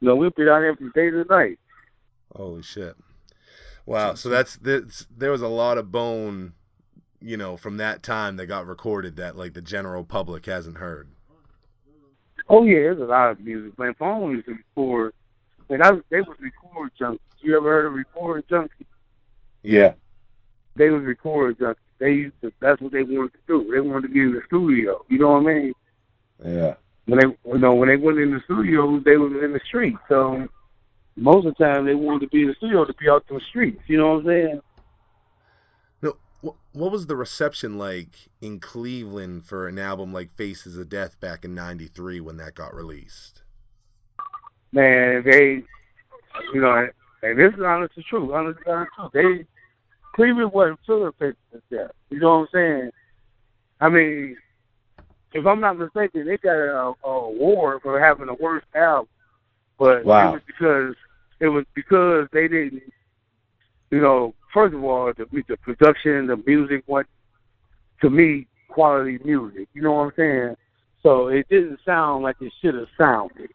You 0.00 0.08
know, 0.08 0.16
we'd 0.16 0.34
be 0.34 0.42
out 0.44 0.60
there 0.60 0.74
from 0.76 0.90
day 0.94 1.10
to 1.10 1.24
night. 1.24 1.58
Holy 2.34 2.62
shit! 2.62 2.96
Wow. 3.88 4.14
So 4.14 4.28
that's, 4.28 4.56
that's 4.56 5.06
there 5.16 5.30
was 5.30 5.40
a 5.40 5.48
lot 5.48 5.78
of 5.78 5.90
bone, 5.90 6.52
you 7.20 7.38
know, 7.38 7.56
from 7.56 7.78
that 7.78 8.02
time 8.02 8.36
that 8.36 8.44
got 8.44 8.66
recorded 8.66 9.16
that 9.16 9.34
like 9.34 9.54
the 9.54 9.62
general 9.62 10.04
public 10.04 10.44
hasn't 10.44 10.76
heard. 10.76 11.08
Oh 12.50 12.64
yeah, 12.64 12.80
there's 12.80 13.00
a 13.00 13.04
lot 13.04 13.30
of 13.30 13.40
music. 13.40 13.78
Man, 13.78 13.94
Bone 13.98 14.32
used 14.32 14.46
to 14.46 14.52
record. 14.52 15.14
And 15.70 15.82
I, 15.82 15.92
they 16.10 16.20
was 16.20 16.36
record 16.38 16.92
junkies. 17.00 17.18
You 17.40 17.56
ever 17.56 17.68
heard 17.68 17.86
of 17.86 17.94
record 17.94 18.46
junkies? 18.48 18.84
Yeah. 19.62 19.94
They 20.76 20.90
was 20.90 21.02
record 21.02 21.58
junkies. 21.58 21.76
They 21.98 22.12
used 22.12 22.40
to. 22.42 22.52
That's 22.60 22.80
what 22.82 22.92
they 22.92 23.04
wanted 23.04 23.32
to 23.32 23.38
do. 23.46 23.70
They 23.72 23.80
wanted 23.80 24.08
to 24.08 24.14
get 24.14 24.22
in 24.22 24.34
the 24.34 24.42
studio. 24.46 25.02
You 25.08 25.18
know 25.18 25.30
what 25.30 25.50
I 25.50 25.54
mean? 25.54 25.74
Yeah. 26.44 26.74
when 27.06 27.20
they 27.20 27.50
you 27.50 27.58
know 27.58 27.74
when 27.74 27.88
they 27.88 27.96
went 27.96 28.18
in 28.18 28.32
the 28.32 28.40
studio, 28.44 29.00
they 29.00 29.16
was 29.16 29.32
in 29.42 29.54
the 29.54 29.60
street. 29.66 29.96
So 30.08 30.46
most 31.20 31.46
of 31.46 31.54
the 31.56 31.64
time, 31.64 31.84
they 31.86 31.94
wanted 31.94 32.20
to 32.22 32.28
be 32.28 32.42
in 32.42 32.48
the 32.48 32.54
studio 32.54 32.84
to 32.84 32.94
be 32.94 33.08
out 33.08 33.24
in 33.30 33.36
the 33.36 33.42
streets. 33.48 33.82
You 33.86 33.98
know 33.98 34.14
what 34.14 34.20
I'm 34.20 34.26
saying? 34.26 34.60
No, 36.02 36.16
What, 36.40 36.56
what 36.72 36.90
was 36.92 37.06
the 37.06 37.16
reception 37.16 37.78
like 37.78 38.28
in 38.40 38.58
Cleveland 38.60 39.44
for 39.46 39.68
an 39.68 39.78
album 39.78 40.12
like 40.12 40.34
Faces 40.36 40.76
of 40.76 40.88
Death 40.88 41.18
back 41.20 41.44
in 41.44 41.54
'93 41.54 42.20
when 42.20 42.36
that 42.38 42.54
got 42.54 42.74
released? 42.74 43.42
Man, 44.72 45.22
they, 45.24 45.62
you 46.52 46.60
know, 46.60 46.88
and 47.22 47.38
this 47.38 47.54
is 47.54 47.60
honest 47.64 47.94
to 47.94 48.02
truth, 48.02 48.30
honest 48.32 48.58
to 48.60 48.64
truth. 48.64 49.12
They 49.12 49.46
Cleveland 50.14 50.52
wasn't 50.52 50.80
feeling 50.86 51.12
Faces 51.18 51.36
of 51.54 51.62
Death. 51.70 51.90
You 52.10 52.20
know 52.20 52.40
what 52.40 52.42
I'm 52.42 52.48
saying? 52.52 52.90
I 53.80 53.88
mean, 53.88 54.36
if 55.32 55.46
I'm 55.46 55.60
not 55.60 55.78
mistaken, 55.78 56.26
they 56.26 56.36
got 56.38 56.52
a, 56.52 56.94
a 57.04 57.08
award 57.08 57.82
for 57.82 58.00
having 58.00 58.26
the 58.26 58.34
worst 58.34 58.66
album, 58.74 59.08
but 59.78 60.04
Wow. 60.04 60.30
it 60.30 60.32
was 60.32 60.42
because 60.46 60.94
it 61.40 61.48
was 61.48 61.64
because 61.74 62.28
they 62.32 62.48
didn't, 62.48 62.82
you 63.90 64.00
know. 64.00 64.34
First 64.52 64.74
of 64.74 64.82
all, 64.82 65.12
the 65.16 65.26
the 65.48 65.56
production, 65.58 66.26
the 66.26 66.42
music, 66.46 66.82
what 66.86 67.06
to 68.00 68.10
me 68.10 68.46
quality 68.68 69.18
music. 69.24 69.68
You 69.74 69.82
know 69.82 69.92
what 69.92 70.04
I'm 70.04 70.12
saying? 70.16 70.56
So 71.02 71.28
it 71.28 71.48
didn't 71.48 71.80
sound 71.84 72.22
like 72.22 72.36
it 72.40 72.52
should 72.60 72.74
have 72.74 72.88
sounded. 72.96 73.50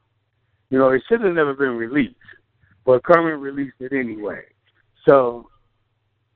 You 0.69 0.79
know, 0.79 0.89
it 0.89 1.03
should 1.07 1.21
have 1.21 1.33
never 1.33 1.53
been 1.53 1.75
released, 1.75 2.15
but 2.85 3.03
Kermit 3.03 3.39
released 3.39 3.75
it 3.79 3.93
anyway. 3.93 4.41
So, 5.07 5.49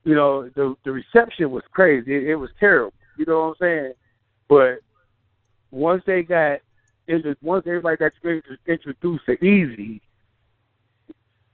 you 0.03 0.15
know, 0.15 0.49
the 0.49 0.75
the 0.83 0.91
reception 0.91 1.51
was 1.51 1.63
crazy. 1.71 2.15
It, 2.15 2.23
it 2.29 2.35
was 2.35 2.49
terrible. 2.59 2.93
You 3.17 3.25
know 3.25 3.39
what 3.39 3.47
I'm 3.47 3.55
saying? 3.59 3.93
But 4.47 4.79
once 5.71 6.03
they 6.05 6.23
got 6.23 6.59
into, 7.07 7.35
once 7.41 7.65
everybody 7.65 7.97
got 7.97 8.11
introduced 8.67 9.25
to 9.25 9.37
Eazy, 9.37 10.01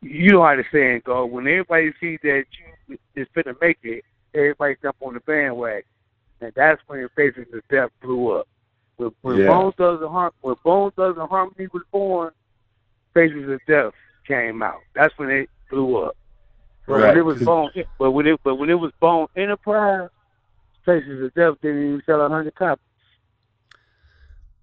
you 0.04 0.32
know 0.32 0.44
how 0.44 0.56
the 0.56 0.64
saying 0.72 1.02
go. 1.06 1.26
When 1.26 1.48
everybody 1.48 1.94
sees 2.00 2.20
that 2.24 2.44
you 2.88 2.98
is 3.16 3.28
finna 3.36 3.56
make 3.62 3.78
it, 3.84 4.04
everybody 4.34 4.76
jump 4.82 4.98
on 5.02 5.14
the 5.14 5.20
bandwagon, 5.22 5.84
and 6.42 6.52
that's 6.56 6.82
when 6.88 7.08
Faces 7.16 7.46
of 7.54 7.62
Death 7.70 7.90
blew 8.02 8.32
up. 8.38 8.48
When, 8.98 9.12
when 9.22 9.38
Yeah. 9.38 9.48
Bone 9.48 9.72
Thugs 9.74 10.02
and 10.02 10.12
Har- 10.12 10.34
when 10.42 10.56
Bone 10.64 10.92
Thugs 10.92 11.18
and 11.18 11.30
Harmony 11.30 11.68
was 11.74 11.84
born, 11.92 12.32
Faces 13.14 13.50
of 13.50 13.60
Death 13.68 13.94
came 14.28 14.62
out. 14.62 14.80
That's 14.94 15.18
when 15.18 15.30
it 15.30 15.50
blew 15.70 15.98
up. 16.04 16.16
But 16.86 16.94
Right. 16.94 17.08
when 17.10 17.18
it 17.18 17.26
was 17.26 17.42
Bone, 17.44 17.72
but 17.98 18.12
when 18.12 18.28
it 18.28 18.40
but 18.44 18.56
when 18.56 18.70
it 18.70 18.80
was 18.80 18.92
Bone 19.00 19.28
Enterprise, 19.36 20.10
Faces 20.86 21.24
of 21.24 21.34
Death 21.34 21.56
didn't 21.62 21.84
even 21.88 22.02
sell 22.06 22.22
a 22.22 22.30
hundred 22.30 22.56
copies. 22.56 22.84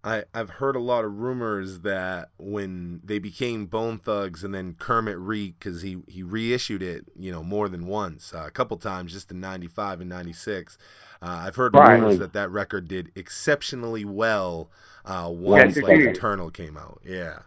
I, 0.02 0.24
I've 0.32 0.50
heard 0.50 0.76
a 0.76 0.80
lot 0.80 1.04
of 1.04 1.18
rumors 1.18 1.80
that 1.80 2.30
when 2.38 3.00
they 3.04 3.18
became 3.18 3.66
Bone 3.66 3.98
Thugs 3.98 4.42
and 4.42 4.54
then 4.54 4.74
Kermit 4.78 5.18
re 5.18 5.54
because 5.58 5.82
he, 5.82 5.98
he 6.08 6.22
reissued 6.22 6.82
it, 6.82 7.04
you 7.18 7.30
know, 7.30 7.42
more 7.42 7.68
than 7.68 7.86
once, 7.86 8.32
uh, 8.34 8.44
a 8.46 8.50
couple 8.50 8.76
times, 8.78 9.12
just 9.12 9.30
in 9.30 9.40
'95 9.40 10.00
and 10.00 10.08
'96. 10.08 10.78
Uh, 11.22 11.26
I've 11.46 11.56
heard 11.56 11.74
Right. 11.74 11.94
rumors 12.00 12.18
that 12.18 12.32
that 12.32 12.50
record 12.50 12.88
did 12.88 13.12
exceptionally 13.14 14.06
well 14.06 14.70
uh, 15.04 15.28
once 15.30 15.76
it 15.76 15.84
like 15.84 15.98
did. 15.98 16.16
Eternal 16.16 16.50
came 16.50 16.78
out. 16.78 17.00
Yeah, 17.04 17.40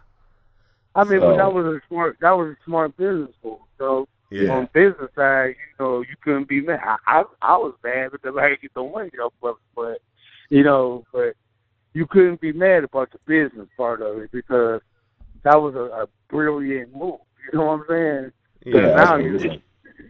I 0.94 1.02
mean, 1.04 1.20
So- 1.20 1.36
that 1.36 1.52
was 1.52 1.66
a 1.66 1.80
smart 1.88 2.18
that 2.20 2.30
was 2.32 2.50
a 2.60 2.64
smart 2.64 2.96
business 2.96 3.30
move. 3.42 3.58
So 3.78 4.06
yeah, 4.30 4.50
on 4.52 4.68
business 4.72 5.10
side, 5.16 5.56
you 5.58 5.84
know, 5.84 6.00
you 6.02 6.14
couldn't 6.22 6.46
be 6.48 6.60
mad. 6.60 6.80
I 6.84 6.98
I, 7.06 7.24
I 7.42 7.56
was 7.56 7.74
mad 7.82 8.12
because 8.12 8.36
I 8.38 8.50
didn't 8.50 8.62
get 8.62 8.74
the 8.74 8.84
money 8.84 9.10
off 9.20 9.32
of 9.42 9.56
it, 9.56 9.62
but 9.74 9.98
you 10.50 10.62
know, 10.62 11.04
but 11.12 11.34
you 11.94 12.06
couldn't 12.06 12.40
be 12.40 12.52
mad 12.52 12.84
about 12.84 13.10
the 13.12 13.18
business 13.26 13.68
part 13.76 14.02
of 14.02 14.18
it 14.18 14.30
because 14.32 14.80
that 15.44 15.56
was 15.60 15.74
a, 15.74 16.02
a 16.02 16.06
brilliant 16.28 16.92
move. 16.94 17.20
You 17.52 17.58
know 17.58 17.64
what 17.66 17.80
I'm 17.80 17.84
saying? 17.88 18.32
yeah. 18.66 18.80
now 18.96 19.16
you, 19.16 19.34
absolutely. 19.34 19.62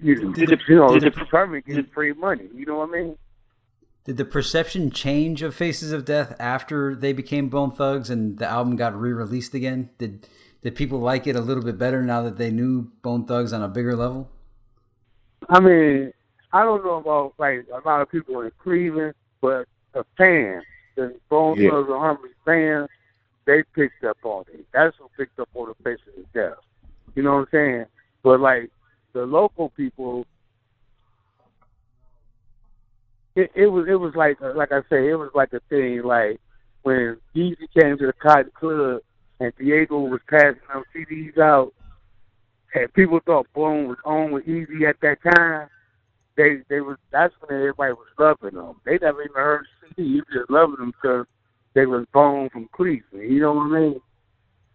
you, 0.02 0.32
Did 0.32 0.50
you, 0.50 0.56
the- 0.56 0.74
know, 0.74 0.98
did 0.98 1.12
the 1.14 1.20
the- 1.20 1.26
government 1.30 1.66
gets 1.66 1.88
free 1.92 2.12
money. 2.12 2.48
You 2.54 2.66
know 2.66 2.78
what 2.78 2.88
I 2.90 2.92
mean? 2.92 3.18
Did 4.04 4.16
the 4.18 4.24
perception 4.26 4.90
change 4.90 5.40
of 5.42 5.54
Faces 5.54 5.90
of 5.90 6.04
Death 6.04 6.36
after 6.38 6.94
they 6.94 7.12
became 7.14 7.48
Bone 7.48 7.70
Thugs 7.70 8.10
and 8.10 8.38
the 8.38 8.46
album 8.46 8.76
got 8.76 8.94
re-released 8.98 9.54
again? 9.54 9.88
Did 9.98 10.26
did 10.62 10.74
people 10.74 10.98
like 11.00 11.26
it 11.26 11.36
a 11.36 11.40
little 11.40 11.62
bit 11.62 11.78
better 11.78 12.02
now 12.02 12.22
that 12.22 12.36
they 12.38 12.50
knew 12.50 12.90
Bone 13.02 13.24
Thugs 13.24 13.52
on 13.52 13.62
a 13.62 13.68
bigger 13.68 13.96
level? 13.96 14.30
I 15.48 15.60
mean, 15.60 16.12
I 16.52 16.62
don't 16.64 16.84
know 16.84 16.96
about 16.96 17.34
like 17.38 17.66
a 17.72 17.86
lot 17.86 18.00
of 18.02 18.10
people 18.10 18.40
in 18.42 18.50
Cleveland, 18.62 19.14
but 19.40 19.66
the 19.92 20.04
fans, 20.18 20.64
the 20.94 21.14
Bone 21.28 21.58
Yeah. 21.58 21.70
Thugs 21.70 21.88
and 21.88 21.98
Harmony 21.98 22.34
fans, 22.44 22.88
they 23.46 23.62
picked 23.74 24.04
up 24.04 24.18
on 24.24 24.44
it. 24.52 24.66
That's 24.72 24.96
who 24.98 25.08
picked 25.16 25.38
up 25.38 25.48
on 25.54 25.68
the 25.68 25.74
faces 25.82 26.18
of 26.18 26.32
death. 26.32 26.58
You 27.14 27.22
know 27.22 27.32
what 27.34 27.38
I'm 27.40 27.48
saying? 27.52 27.86
But 28.22 28.40
like 28.40 28.70
the 29.12 29.26
local 29.26 29.70
people, 29.70 30.26
it, 33.36 33.50
it 33.54 33.66
was 33.66 33.86
it 33.88 33.96
was 33.96 34.14
like 34.14 34.40
like 34.40 34.72
I 34.72 34.80
say, 34.90 35.08
it 35.10 35.18
was 35.18 35.30
like 35.34 35.52
a 35.52 35.60
thing 35.68 36.02
like 36.02 36.40
when 36.82 37.18
Eazy 37.34 37.68
came 37.78 37.98
to 37.98 38.06
the 38.06 38.12
Cotton 38.12 38.50
Club 38.54 39.00
and 39.40 39.52
Diego 39.58 39.98
was 40.00 40.20
passing 40.28 40.60
them 40.72 40.84
CDs 40.94 41.38
out, 41.38 41.72
and 42.74 42.92
people 42.94 43.20
thought 43.24 43.46
Bone 43.54 43.88
was 43.88 43.98
on 44.04 44.32
with 44.32 44.46
Eazy 44.46 44.88
at 44.88 45.00
that 45.00 45.18
time. 45.22 45.68
They 46.36 46.58
they 46.68 46.80
was 46.80 46.96
that's 47.12 47.34
when 47.40 47.56
everybody 47.58 47.92
was 47.92 48.08
loving 48.18 48.58
them. 48.58 48.80
They 48.84 48.98
never 48.98 49.22
even 49.22 49.34
heard 49.34 49.66
CD. 49.96 50.08
You 50.08 50.22
just 50.32 50.50
loving 50.50 50.76
them 50.76 50.90
because 50.92 51.26
they 51.74 51.86
was 51.86 52.06
born 52.12 52.50
from 52.50 52.68
Cleveland. 52.72 53.32
You 53.32 53.40
know 53.40 53.52
what 53.54 53.66
I 53.76 53.80
mean? 53.80 54.00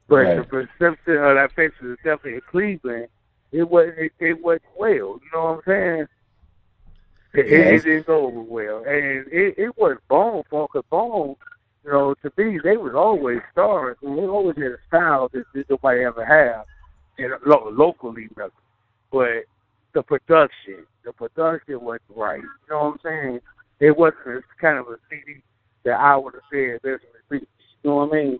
But 0.08 0.16
Right. 0.16 0.38
the 0.38 0.44
perception 0.44 1.18
of 1.18 1.36
that 1.36 1.52
face 1.56 1.72
was 1.82 1.98
definitely 1.98 2.36
in 2.36 2.42
Cleveland. 2.50 3.08
It 3.52 3.70
wasn't 3.70 3.98
it, 4.00 4.12
it 4.20 4.42
wasn't 4.42 4.64
well. 4.78 4.90
You 5.22 5.30
know 5.34 5.44
what 5.44 5.56
I'm 5.58 5.62
saying? 5.66 6.08
It, 7.34 7.46
it, 7.46 7.52
Yes. 7.52 7.82
it 7.82 7.86
didn't 7.88 8.08
go 8.08 8.26
over 8.28 8.42
well, 8.42 8.78
and 8.88 9.28
it 9.32 9.56
it 9.58 9.78
was 9.78 9.98
Bone 10.08 10.44
fault. 10.50 10.72
Cause 10.72 10.84
Bone, 10.90 11.36
you 11.84 11.92
know, 11.92 12.16
to 12.24 12.32
me 12.38 12.60
they 12.64 12.78
was 12.78 12.96
always 12.96 13.40
stars, 13.52 13.98
and 14.02 14.18
they 14.18 14.24
always 14.24 14.56
had 14.58 14.66
a 14.72 14.78
style 14.88 15.30
that, 15.34 15.44
that 15.54 15.70
nobody 15.70 16.04
ever 16.04 16.26
had, 16.26 16.64
and 17.24 17.34
lo- 17.46 17.70
locally 17.72 18.30
nothing. 18.36 18.52
But 19.12 19.44
the 19.94 20.04
production, 20.04 20.86
the 21.04 21.14
production 21.14 21.82
wasn't 21.82 22.02
right. 22.16 22.42
You 22.42 22.50
know 22.70 22.84
what 22.86 22.94
I'm 22.94 23.00
saying? 23.04 23.40
It 23.80 23.98
wasn't 23.98 24.28
a, 24.28 24.42
kind 24.62 24.78
of 24.78 24.88
a 24.88 24.98
CD 25.10 25.42
that 25.84 26.00
I 26.00 26.16
would 26.16 26.34
have 26.34 26.44
said 26.52 26.80
this 26.84 27.00
was 27.30 27.42
You 27.42 27.48
know 27.90 27.96
what 27.96 28.12
I 28.14 28.16
mean? 28.16 28.40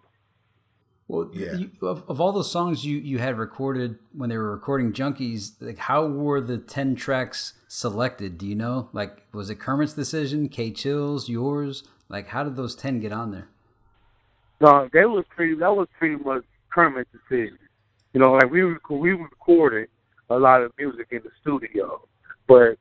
Well, 1.08 1.30
Yeah. 1.34 1.54
you, 1.54 1.72
of, 1.82 2.04
of 2.08 2.22
all 2.22 2.32
those 2.32 2.52
songs 2.52 2.86
you, 2.86 2.98
you 2.98 3.18
had 3.18 3.38
recorded 3.38 3.98
when 4.14 4.30
they 4.30 4.38
were 4.38 4.52
recording 4.52 4.94
Junkies, 4.94 5.54
like 5.60 5.80
how 5.80 6.06
were 6.06 6.40
the 6.42 6.58
ten 6.58 6.96
tracks 6.96 7.54
selected? 7.68 8.38
Do 8.38 8.46
you 8.46 8.56
know? 8.56 8.90
Like, 8.94 9.24
was 9.34 9.50
it 9.50 9.56
Kermit's 9.60 9.94
decision, 9.94 10.50
K 10.50 10.72
Chill's, 10.72 11.28
yours? 11.30 11.84
Like, 12.10 12.28
how 12.28 12.44
did 12.44 12.56
those 12.58 12.76
ten 12.76 13.00
get 13.00 13.12
on 13.12 13.32
there? 13.32 13.48
No, 14.62 14.90
that 14.94 15.10
was 15.10 15.26
pretty. 15.36 15.56
That 15.56 15.76
was 15.76 15.88
pretty 15.98 16.22
much 16.24 16.44
Kermit's 16.70 17.10
decision. 17.12 17.58
You 18.14 18.20
know, 18.20 18.34
like 18.34 18.52
we 18.52 18.62
rec- 18.62 18.90
we 18.90 19.12
recorded 19.14 19.88
a 20.30 20.38
lot 20.38 20.62
of 20.62 20.72
music 20.78 21.08
in 21.12 21.22
the 21.24 21.32
studio, 21.42 22.02
but 22.48 22.78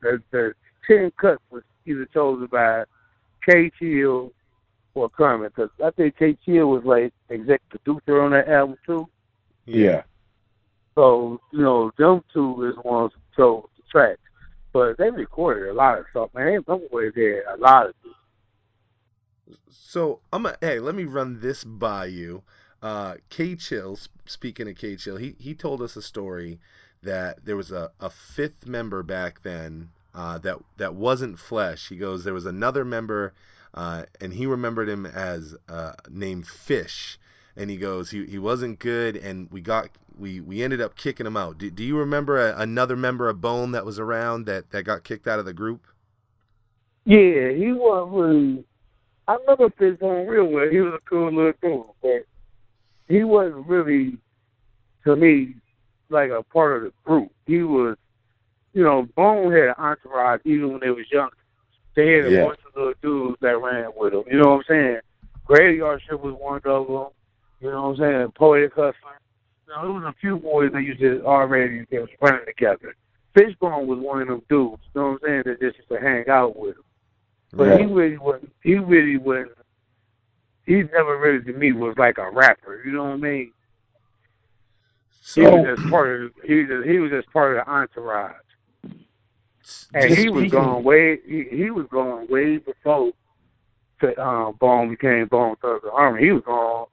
the 0.00 0.22
the 0.30 0.54
ten 0.86 1.12
cuts 1.20 1.42
was 1.50 1.62
either 1.86 2.06
chosen 2.06 2.46
by 2.46 2.84
K 3.48 3.70
Chill 3.78 4.32
or 4.94 5.08
Kermit 5.08 5.54
because 5.54 5.70
I 5.84 5.90
think 5.90 6.16
K 6.18 6.36
Chill 6.44 6.66
was 6.66 6.84
like 6.84 7.12
executive 7.28 7.84
producer 7.84 8.22
on 8.22 8.32
that 8.32 8.48
album 8.48 8.76
too. 8.86 9.08
Yeah. 9.66 10.02
So 10.94 11.40
you 11.52 11.60
know, 11.60 11.90
them 11.98 12.22
two 12.32 12.68
is 12.68 12.74
the 12.74 12.88
ones 12.88 13.12
who 13.14 13.42
chose 13.42 13.68
the 13.76 13.82
tracks, 13.90 14.20
but 14.72 14.98
they 14.98 15.10
recorded 15.10 15.70
a 15.70 15.74
lot 15.74 15.98
of 15.98 16.04
stuff. 16.10 16.30
Man, 16.34 16.46
they 16.46 16.52
them 16.54 16.88
boys 16.90 17.12
had 17.14 17.54
a 17.54 17.56
lot 17.58 17.86
of. 17.86 17.94
So 19.68 20.20
I'm 20.32 20.46
a, 20.46 20.56
hey, 20.60 20.80
let 20.80 20.94
me 20.94 21.04
run 21.04 21.40
this 21.40 21.64
by 21.64 22.06
you. 22.06 22.42
Uh, 22.82 23.14
K 23.30 23.54
Chill, 23.54 23.96
speaking 24.26 24.68
of 24.68 24.76
K 24.76 24.96
Chill, 24.96 25.16
he 25.16 25.36
he 25.38 25.54
told 25.54 25.80
us 25.80 25.94
a 25.94 26.02
story 26.02 26.58
that 27.02 27.44
there 27.44 27.56
was 27.56 27.70
a, 27.70 27.90
a 28.00 28.10
fifth 28.10 28.66
member 28.66 29.02
back 29.02 29.42
then 29.42 29.90
uh, 30.14 30.38
that 30.38 30.58
that 30.78 30.94
wasn't 30.94 31.38
Flesh. 31.38 31.88
He 31.88 31.96
goes, 31.96 32.24
there 32.24 32.34
was 32.34 32.46
another 32.46 32.84
member, 32.84 33.34
uh, 33.72 34.04
and 34.20 34.34
he 34.34 34.46
remembered 34.46 34.88
him 34.88 35.06
as 35.06 35.54
uh, 35.68 35.92
named 36.10 36.46
Fish, 36.46 37.18
and 37.56 37.70
he 37.70 37.76
goes, 37.76 38.10
he 38.10 38.26
he 38.26 38.38
wasn't 38.38 38.78
good, 38.78 39.16
and 39.16 39.48
we 39.52 39.60
got 39.60 39.90
we 40.18 40.40
we 40.40 40.62
ended 40.62 40.80
up 40.80 40.96
kicking 40.96 41.26
him 41.26 41.36
out. 41.36 41.58
Do, 41.58 41.70
do 41.70 41.84
you 41.84 41.96
remember 41.96 42.38
a, 42.38 42.58
another 42.58 42.96
member 42.96 43.28
of 43.28 43.40
Bone 43.40 43.70
that 43.72 43.86
was 43.86 43.98
around 43.98 44.46
that 44.46 44.70
that 44.70 44.82
got 44.82 45.04
kicked 45.04 45.28
out 45.28 45.38
of 45.38 45.44
the 45.44 45.52
group? 45.52 45.86
Yeah, 47.04 47.50
he 47.50 47.72
wasn't 47.72 48.12
really. 48.12 48.64
I 49.28 49.34
remember 49.34 49.70
Fish 49.78 49.98
real 50.00 50.46
well. 50.46 50.68
He 50.68 50.80
was 50.80 50.94
a 50.94 51.08
cool 51.08 51.32
little 51.32 51.52
dude, 51.62 51.84
but 52.02 52.26
he 53.08 53.24
wasn't 53.24 53.66
really, 53.66 54.18
to 55.04 55.16
me, 55.16 55.54
like 56.08 56.30
a 56.30 56.42
part 56.42 56.76
of 56.76 56.82
the 56.82 56.92
group. 57.04 57.30
He 57.46 57.62
was, 57.62 57.96
you 58.72 58.82
know, 58.82 59.06
Bone 59.16 59.52
had 59.52 59.68
an 59.68 59.74
entourage 59.78 60.40
even 60.44 60.72
when 60.72 60.80
they 60.80 60.90
was 60.90 61.10
young. 61.10 61.30
They 61.94 62.12
had 62.12 62.26
a 62.26 62.30
Yeah. 62.30 62.44
bunch 62.46 62.60
of 62.66 62.76
little 62.76 62.94
dudes 63.02 63.40
that 63.40 63.60
ran 63.60 63.90
with 63.96 64.14
him. 64.14 64.24
You 64.30 64.38
know 64.38 64.50
what 64.50 64.56
I'm 64.58 64.64
saying? 64.68 65.00
Graveyard 65.44 66.00
Shift 66.02 66.22
was 66.22 66.34
one 66.34 66.60
of 66.64 66.86
them. 66.86 67.08
You 67.60 67.70
know 67.70 67.88
what 67.88 67.88
I'm 67.90 67.96
saying? 67.96 68.32
Poetic 68.32 68.72
Hustler. 68.74 69.18
You 69.66 69.74
know, 69.74 69.82
there 69.82 69.92
was 69.92 70.04
a 70.04 70.14
few 70.20 70.36
boys 70.36 70.72
that 70.72 70.82
used 70.82 71.00
to 71.00 71.24
already 71.24 71.84
they 71.90 71.98
was 71.98 72.08
running 72.20 72.44
together. 72.46 72.94
Fishbone 73.34 73.86
was 73.86 73.98
one 73.98 74.22
of 74.22 74.28
them 74.28 74.42
dudes. 74.48 74.82
You 74.94 75.00
know 75.00 75.10
what 75.12 75.12
I'm 75.12 75.18
saying? 75.24 75.42
That 75.46 75.60
just 75.60 75.76
used 75.78 75.88
to 75.88 76.00
hang 76.00 76.28
out 76.28 76.56
with 76.56 76.76
him. 76.76 76.84
But 77.52 77.68
Right. 77.68 77.80
he 77.80 77.86
really 77.86 78.18
wasn't. 78.18 78.52
He 78.62 78.76
really 78.76 79.18
wasn't. 79.18 79.52
He 80.66 80.82
never 80.82 81.18
really 81.18 81.44
to 81.44 81.52
me 81.52 81.72
was 81.72 81.96
like 81.98 82.18
a 82.18 82.30
rapper. 82.30 82.82
You 82.84 82.92
know 82.92 83.04
what 83.04 83.12
I 83.12 83.16
mean? 83.16 83.52
He 85.34 85.42
was 85.42 85.76
just 85.76 85.90
part 85.90 86.22
of. 86.22 86.32
He 86.44 86.54
was 86.54 86.68
just, 86.68 86.88
he 86.88 86.98
was 86.98 87.10
just 87.10 87.32
part 87.32 87.56
of 87.56 87.64
the 87.64 87.70
entourage. 87.70 88.34
And 89.94 90.12
he 90.12 90.28
was 90.28 90.50
going 90.50 90.84
way. 90.84 91.18
He, 91.26 91.44
he 91.50 91.70
was 91.70 91.86
going 91.90 92.28
way 92.28 92.58
before. 92.58 93.12
To, 94.00 94.20
um, 94.20 94.56
Bone 94.58 94.90
became 94.90 95.26
Bone 95.28 95.54
Thugs 95.62 95.84
Harmony. 95.92 96.24
He 96.24 96.32
was 96.32 96.42
going 96.44 96.86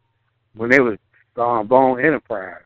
when 0.54 0.70
they 0.70 0.80
was 0.80 1.00
um, 1.38 1.66
Bone 1.68 2.00
Enterprise. 2.00 2.62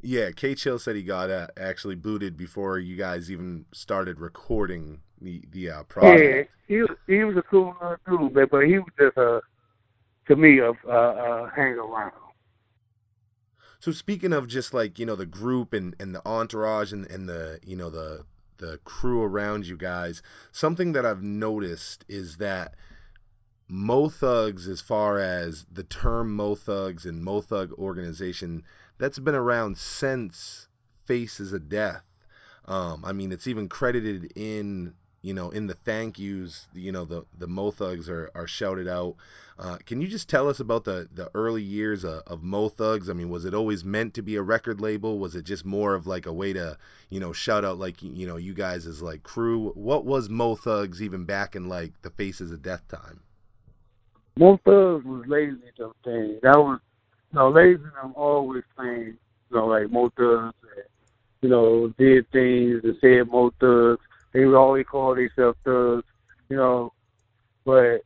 Yeah, 0.00 0.30
K 0.30 0.54
Chill 0.54 0.78
said 0.78 0.96
he 0.96 1.02
got 1.02 1.30
uh, 1.30 1.48
actually 1.56 1.94
booted 1.94 2.36
before 2.36 2.78
you 2.78 2.96
guys 2.96 3.30
even 3.30 3.66
started 3.72 4.20
recording 4.20 5.00
the 5.20 5.42
the 5.50 5.70
uh, 5.70 5.82
Yeah, 6.02 6.42
he 6.66 6.82
was 6.82 6.96
he 7.06 7.24
was 7.24 7.36
a 7.36 7.42
cool 7.42 7.74
dude, 8.08 8.34
but 8.34 8.50
but 8.50 8.66
he 8.66 8.78
was 8.78 8.88
just 8.98 9.16
a 9.16 9.40
to 10.28 10.36
me 10.36 10.60
of 10.60 10.76
uh, 10.86 10.90
uh, 10.90 11.50
hang 11.50 11.72
around. 11.72 12.12
So 13.80 13.92
speaking 13.92 14.32
of 14.32 14.48
just 14.48 14.74
like 14.74 14.98
you 14.98 15.06
know 15.06 15.16
the 15.16 15.26
group 15.26 15.72
and, 15.72 15.94
and 15.98 16.14
the 16.14 16.26
entourage 16.26 16.92
and, 16.92 17.06
and 17.10 17.28
the 17.28 17.60
you 17.64 17.76
know 17.76 17.90
the 17.90 18.24
the 18.58 18.78
crew 18.84 19.22
around 19.22 19.66
you 19.66 19.76
guys, 19.76 20.22
something 20.50 20.92
that 20.92 21.06
I've 21.06 21.22
noticed 21.22 22.04
is 22.08 22.38
that 22.38 22.74
Mo 23.68 24.08
Thugs, 24.08 24.66
as 24.66 24.80
far 24.80 25.18
as 25.18 25.66
the 25.70 25.84
term 25.84 26.34
Mo 26.34 26.54
Thugs 26.54 27.04
and 27.04 27.22
Mo 27.22 27.40
Thug 27.40 27.72
organization, 27.74 28.64
that's 28.98 29.18
been 29.18 29.34
around 29.34 29.78
since 29.78 30.68
Faces 31.04 31.52
of 31.52 31.68
Death. 31.68 32.02
Um, 32.64 33.04
I 33.04 33.12
mean, 33.12 33.30
it's 33.30 33.46
even 33.46 33.68
credited 33.68 34.32
in 34.34 34.94
you 35.22 35.34
know 35.34 35.50
in 35.50 35.66
the 35.66 35.74
thank 35.74 36.18
yous. 36.18 36.68
You 36.74 36.92
know 36.92 37.04
the 37.04 37.24
the 37.36 37.46
Mo 37.46 37.70
Thugs 37.70 38.08
are, 38.08 38.30
are 38.34 38.46
shouted 38.46 38.88
out. 38.88 39.16
Uh, 39.58 39.76
can 39.84 40.00
you 40.00 40.06
just 40.06 40.28
tell 40.28 40.48
us 40.48 40.60
about 40.60 40.84
the 40.84 41.08
the 41.12 41.30
early 41.34 41.62
years 41.62 42.04
of, 42.04 42.22
of 42.26 42.42
Mo 42.42 42.68
Thugs? 42.68 43.10
I 43.10 43.12
mean, 43.12 43.28
was 43.28 43.44
it 43.44 43.54
always 43.54 43.84
meant 43.84 44.14
to 44.14 44.22
be 44.22 44.36
a 44.36 44.42
record 44.42 44.80
label? 44.80 45.18
Was 45.18 45.34
it 45.34 45.44
just 45.44 45.64
more 45.64 45.94
of 45.94 46.06
like 46.06 46.26
a 46.26 46.32
way 46.32 46.52
to 46.52 46.78
you 47.10 47.20
know 47.20 47.32
shout 47.32 47.64
out 47.64 47.78
like 47.78 48.02
you 48.02 48.26
know 48.26 48.36
you 48.36 48.54
guys 48.54 48.86
as 48.86 49.02
like 49.02 49.22
crew? 49.22 49.72
What 49.74 50.04
was 50.04 50.28
Mo 50.28 50.54
Thugs 50.54 51.02
even 51.02 51.24
back 51.24 51.56
in 51.56 51.68
like 51.68 52.00
the 52.02 52.10
Faces 52.10 52.52
of 52.52 52.62
Death 52.62 52.86
time? 52.88 53.20
Mo 54.36 54.58
Thugs 54.64 55.04
was 55.04 55.26
Layzie 55.26 55.76
them 55.76 55.92
things. 56.04 56.40
That 56.42 56.56
was 56.58 56.78
you 57.32 57.38
know, 57.38 57.52
Layzie 57.52 57.92
them 58.00 58.12
always 58.14 58.62
saying, 58.78 59.16
you 59.50 59.56
know, 59.56 59.66
like 59.66 59.90
Mo 59.90 60.10
Thugs 60.16 60.54
and, 60.76 60.84
you 61.42 61.48
know, 61.48 61.92
did 61.98 62.30
things 62.30 62.80
and 62.84 62.96
said 63.00 63.28
Mo 63.30 63.52
Thugs. 63.60 64.00
They 64.32 64.44
would 64.44 64.56
always 64.58 64.86
call 64.86 65.14
themselves 65.14 65.58
thugs, 65.64 66.04
you 66.48 66.56
know. 66.56 66.92
But 67.64 68.02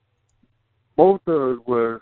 Mo 0.97 1.21
Thugs 1.25 1.61
was 1.67 2.01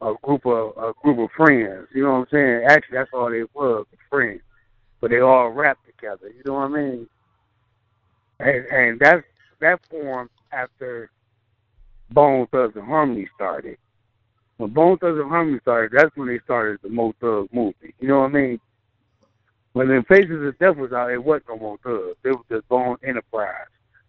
a 0.00 0.14
group 0.22 0.46
of 0.46 0.76
a 0.76 0.92
group 1.02 1.18
of 1.18 1.30
friends, 1.36 1.88
you 1.94 2.02
know 2.02 2.12
what 2.12 2.18
I'm 2.18 2.26
saying? 2.30 2.64
Actually 2.68 2.98
that's 2.98 3.10
all 3.12 3.30
they 3.30 3.44
was, 3.54 3.86
friends. 4.10 4.40
But 5.00 5.10
they 5.10 5.20
all 5.20 5.50
rapped 5.50 5.86
together, 5.86 6.28
you 6.28 6.42
know 6.46 6.54
what 6.54 6.64
I 6.64 6.68
mean? 6.68 7.08
And 8.40 8.66
and 8.66 9.00
that's 9.00 9.24
that 9.60 9.80
formed 9.90 10.30
after 10.52 11.10
Bone 12.10 12.46
Thugs 12.50 12.76
and 12.76 12.84
Harmony 12.84 13.28
started. 13.34 13.78
When 14.56 14.70
Bone 14.70 14.98
Thugs 14.98 15.18
and 15.18 15.28
Harmony 15.28 15.58
started, 15.60 15.92
that's 15.96 16.16
when 16.16 16.28
they 16.28 16.38
started 16.44 16.80
the 16.82 16.88
Mo 16.88 17.14
Thug 17.20 17.48
movement. 17.52 17.94
You 17.98 18.08
know 18.08 18.20
what 18.20 18.30
I 18.30 18.34
mean? 18.34 18.60
When 19.74 19.88
the 19.88 20.04
Faces 20.08 20.46
of 20.46 20.58
Death 20.58 20.76
was 20.76 20.92
out, 20.92 21.10
it 21.10 21.22
wasn't 21.22 21.48
no 21.48 21.58
Mo 21.58 21.78
Thugs. 21.82 22.16
It 22.24 22.30
was 22.30 22.44
just 22.48 22.68
Bone 22.68 22.96
Enterprise. 23.02 23.66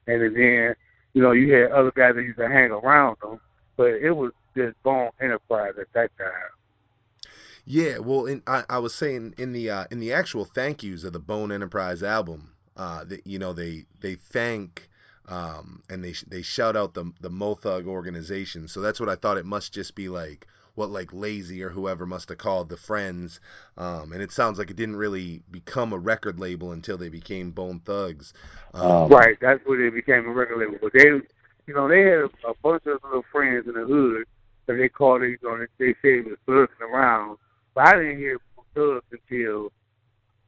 And 0.07 0.21
then, 0.21 0.75
you 1.13 1.21
know, 1.21 1.31
you 1.31 1.53
had 1.53 1.71
other 1.71 1.91
guys 1.91 2.13
that 2.15 2.21
used 2.21 2.37
to 2.37 2.47
hang 2.47 2.69
around 2.69 3.17
them, 3.21 3.41
but 3.75 3.89
it 3.89 4.11
was 4.11 4.31
just 4.55 4.81
Bone 4.83 5.09
Enterprise 5.19 5.73
at 5.81 5.91
that 5.93 6.11
time. 6.17 7.29
Yeah, 7.65 7.97
well, 7.97 8.27
in, 8.27 8.43
I, 8.45 8.63
I 8.69 8.77
was 8.77 8.93
saying 8.93 9.33
in 9.39 9.53
the 9.53 9.71
uh, 9.71 9.85
in 9.89 9.99
the 9.99 10.13
actual 10.13 10.45
thank 10.45 10.83
yous 10.83 11.03
of 11.03 11.13
the 11.13 11.19
Bone 11.19 11.51
Enterprise 11.51 12.03
album, 12.03 12.53
uh, 12.77 13.03
that 13.05 13.25
you 13.25 13.39
know 13.39 13.51
they 13.51 13.85
they 14.01 14.13
thank 14.13 14.87
um, 15.27 15.81
and 15.89 16.03
they 16.03 16.13
they 16.27 16.43
shout 16.43 16.75
out 16.75 16.93
the 16.93 17.11
the 17.19 17.29
Mo 17.31 17.55
Thug 17.55 17.87
organization. 17.87 18.67
So 18.67 18.81
that's 18.81 18.99
what 18.99 19.09
I 19.09 19.15
thought 19.15 19.37
it 19.37 19.45
must 19.45 19.73
just 19.73 19.95
be 19.95 20.09
like 20.09 20.45
what 20.75 20.89
like 20.89 21.11
Layzie 21.11 21.61
or 21.61 21.69
whoever 21.71 22.05
must 22.05 22.29
have 22.29 22.37
called 22.37 22.69
the 22.69 22.77
friends. 22.77 23.39
Um, 23.77 24.11
and 24.11 24.21
it 24.21 24.31
sounds 24.31 24.59
like 24.59 24.69
it 24.69 24.75
didn't 24.75 24.97
really 24.97 25.41
become 25.49 25.91
a 25.91 25.97
record 25.97 26.39
label 26.39 26.71
until 26.71 26.97
they 26.97 27.09
became 27.09 27.51
Bone 27.51 27.79
Thugs. 27.79 28.33
Um, 28.73 29.07
Right, 29.09 29.37
that's 29.41 29.65
when 29.65 29.81
they 29.81 29.89
became 29.89 30.27
a 30.27 30.31
record 30.31 30.59
label. 30.59 30.77
But 30.81 30.93
they, 30.93 31.07
you 31.07 31.73
know, 31.73 31.87
they 31.87 32.01
had 32.01 32.19
a, 32.19 32.29
a 32.49 32.53
bunch 32.61 32.85
of 32.85 32.99
little 33.03 33.25
friends 33.31 33.67
in 33.67 33.73
the 33.73 33.85
hood 33.85 34.25
that 34.67 34.75
they 34.75 34.89
called 34.89 35.21
it, 35.21 35.29
you 35.29 35.37
know, 35.43 35.57
they, 35.57 35.85
they 35.85 35.93
said 36.01 36.25
it 36.25 36.25
was 36.25 36.37
thugs 36.45 36.73
around. 36.81 37.37
But 37.73 37.87
I 37.87 37.91
didn't 37.97 38.17
hear 38.17 38.39
thugs 38.73 39.05
until, 39.11 39.71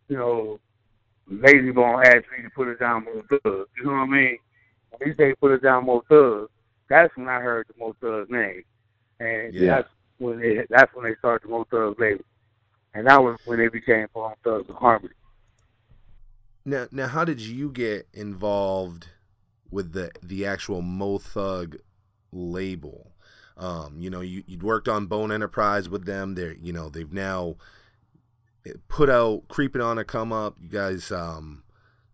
you 0.09 0.17
know, 0.17 0.59
Layzie 1.31 1.73
Bone 1.73 2.03
asked 2.05 2.25
me 2.35 2.43
to 2.43 2.49
put 2.55 2.67
it 2.67 2.79
down 2.79 3.05
more 3.05 3.23
thugs. 3.29 3.69
You 3.77 3.83
know 3.85 3.91
what 3.91 3.97
I 3.97 4.05
mean? 4.05 4.37
When 4.91 5.09
he 5.09 5.15
said 5.15 5.39
put 5.39 5.51
it 5.51 5.61
down 5.61 5.85
more 5.85 6.03
thugs, 6.09 6.49
that's 6.89 7.15
when 7.17 7.27
I 7.27 7.39
heard 7.39 7.67
the 7.67 7.73
Mo 7.77 7.95
Thugs 8.01 8.29
name. 8.29 8.63
And 9.19 9.53
Yeah. 9.53 9.67
that's 9.75 9.89
when 10.17 10.39
they 10.39 10.65
that's 10.69 10.93
when 10.95 11.06
they 11.06 11.15
started 11.15 11.47
the 11.47 11.51
Mo 11.51 11.65
Thugs 11.69 11.99
label. 11.99 12.23
And 12.93 13.08
that 13.08 13.21
was 13.21 13.38
when 13.45 13.60
they 13.60 13.67
became 13.67 14.08
Bone 14.13 14.34
Thugs 14.43 14.69
and 14.69 14.77
Harmony. 14.77 15.13
Now, 16.65 16.88
now, 16.91 17.08
how 17.08 17.23
did 17.23 17.39
you 17.39 17.71
get 17.71 18.08
involved 18.13 19.08
with 19.69 19.93
the 19.93 20.12
the 20.21 20.45
actual 20.45 20.82
Mo 20.82 21.17
Thug 21.17 21.77
label? 22.32 23.13
Um, 23.56 23.99
you 23.99 24.10
know, 24.10 24.21
you 24.21 24.43
you'd 24.47 24.63
worked 24.63 24.88
on 24.88 25.06
Bone 25.06 25.32
Enterprise 25.32 25.89
with 25.89 26.06
them. 26.06 26.36
They're 26.36 26.53
you 26.53 26.73
know 26.73 26.89
they've 26.89 27.13
now 27.13 27.56
put 28.88 29.10
out 29.10 29.47
Creeping 29.47 29.82
on 29.82 29.97
a 29.97 30.03
Come 30.03 30.34
Up. 30.34 30.58
You 30.60 30.69
guys, 30.69 31.12
um, 31.12 31.63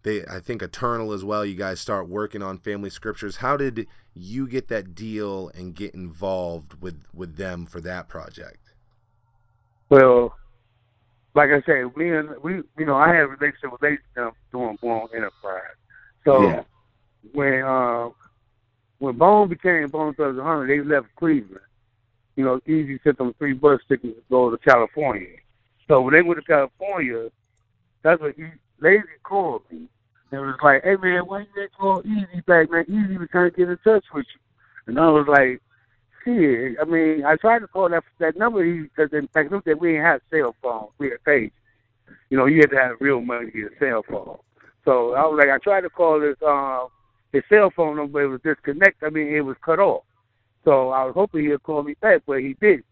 they 0.03 0.23
I 0.25 0.39
think 0.39 0.61
Eternal 0.61 1.11
as 1.13 1.23
well. 1.23 1.45
You 1.45 1.55
guys 1.55 1.79
start 1.79 2.07
working 2.07 2.43
on 2.43 2.57
Family 2.59 2.89
Scriptures. 2.89 3.37
How 3.37 3.57
did 3.57 3.87
you 4.13 4.47
get 4.47 4.67
that 4.67 4.93
deal 4.95 5.49
and 5.55 5.75
get 5.75 5.93
involved 5.93 6.81
with 6.81 7.03
with 7.13 7.37
them 7.37 7.65
for 7.65 7.81
that 7.81 8.07
project? 8.07 8.73
Well, 9.89 10.35
like 11.35 11.49
I 11.49 11.61
said, 11.65 11.95
we 11.95 12.15
and 12.15 12.29
we 12.43 12.61
you 12.77 12.85
know 12.85 12.95
I 12.95 13.09
had 13.09 13.23
a 13.23 13.27
relationship 13.27 13.71
with 13.71 13.81
Layzie 13.81 13.97
them 14.15 14.31
doing 14.51 14.77
Bone 14.81 15.07
Enterprise. 15.15 15.61
So 16.25 16.41
Yeah. 16.43 16.63
when 17.33 17.63
uh, 17.63 18.09
when 18.99 19.17
Bone 19.17 19.49
became 19.49 19.87
Bone 19.89 20.15
and 20.17 20.39
Harmony, 20.39 20.77
they 20.77 20.83
left 20.83 21.07
Cleveland. 21.15 21.59
You 22.35 22.45
know, 22.45 22.59
Eazy 22.67 23.01
sent 23.03 23.17
them 23.17 23.33
three 23.37 23.53
bus 23.53 23.79
tickets 23.87 24.15
to 24.15 24.23
go 24.29 24.49
to 24.49 24.57
California. 24.57 25.27
So 25.87 26.01
when 26.01 26.13
they 26.13 26.21
went 26.21 26.39
to 26.39 26.45
California, 26.45 27.29
that's 28.01 28.19
what 28.21 28.35
he, 28.35 28.45
Layzie 28.81 29.03
called 29.23 29.61
me. 29.71 29.87
It 30.33 30.39
was 30.39 30.55
like, 30.63 30.83
hey 30.83 30.95
man, 30.95 31.23
why 31.25 31.41
you 31.41 31.61
ain't 31.61 31.73
call 31.73 32.01
Eazy 32.03 32.45
back, 32.45 32.71
man? 32.71 32.85
Eazy 32.85 33.19
was 33.19 33.29
trying 33.31 33.51
to 33.51 33.57
get 33.57 33.69
in 33.69 33.77
touch 33.83 34.05
with 34.13 34.25
you. 34.33 34.41
And 34.87 34.99
I 34.99 35.09
was 35.09 35.27
like, 35.27 35.61
shit. 36.23 36.77
I 36.81 36.85
mean, 36.85 37.25
I 37.25 37.35
tried 37.35 37.59
to 37.59 37.67
call 37.67 37.89
that 37.89 38.03
that 38.19 38.37
number 38.37 38.63
because 38.63 39.09
in 39.13 39.27
fact, 39.27 39.51
look 39.51 39.65
that 39.65 39.79
we 39.79 39.95
ain't 39.95 40.05
have 40.05 40.21
cell 40.31 40.55
phone. 40.61 40.87
We 40.97 41.11
had 41.11 41.23
page. 41.23 41.51
You 42.29 42.37
know, 42.37 42.47
you 42.47 42.57
had 42.61 42.71
to 42.71 42.77
have 42.77 42.97
real 42.99 43.21
money 43.21 43.51
to 43.51 43.51
get 43.51 43.71
a 43.73 43.79
cell 43.79 44.03
phone. 44.09 44.37
So 44.85 45.13
I 45.13 45.25
was 45.25 45.37
like, 45.39 45.49
I 45.53 45.59
tried 45.63 45.81
to 45.81 45.89
call 45.89 46.21
his 46.21 46.35
um 46.45 46.87
his 47.33 47.43
cell 47.49 47.71
phone 47.75 47.97
number, 47.97 48.21
it 48.21 48.27
was 48.27 48.41
disconnected. 48.43 49.05
I 49.05 49.09
mean, 49.09 49.27
it 49.27 49.41
was 49.41 49.57
cut 49.65 49.79
off. 49.79 50.03
So 50.63 50.89
I 50.91 51.03
was 51.03 51.13
hoping 51.15 51.49
he'd 51.49 51.63
call 51.63 51.83
me 51.83 51.95
back, 51.99 52.21
but 52.25 52.39
he 52.39 52.55
didn't. 52.61 52.85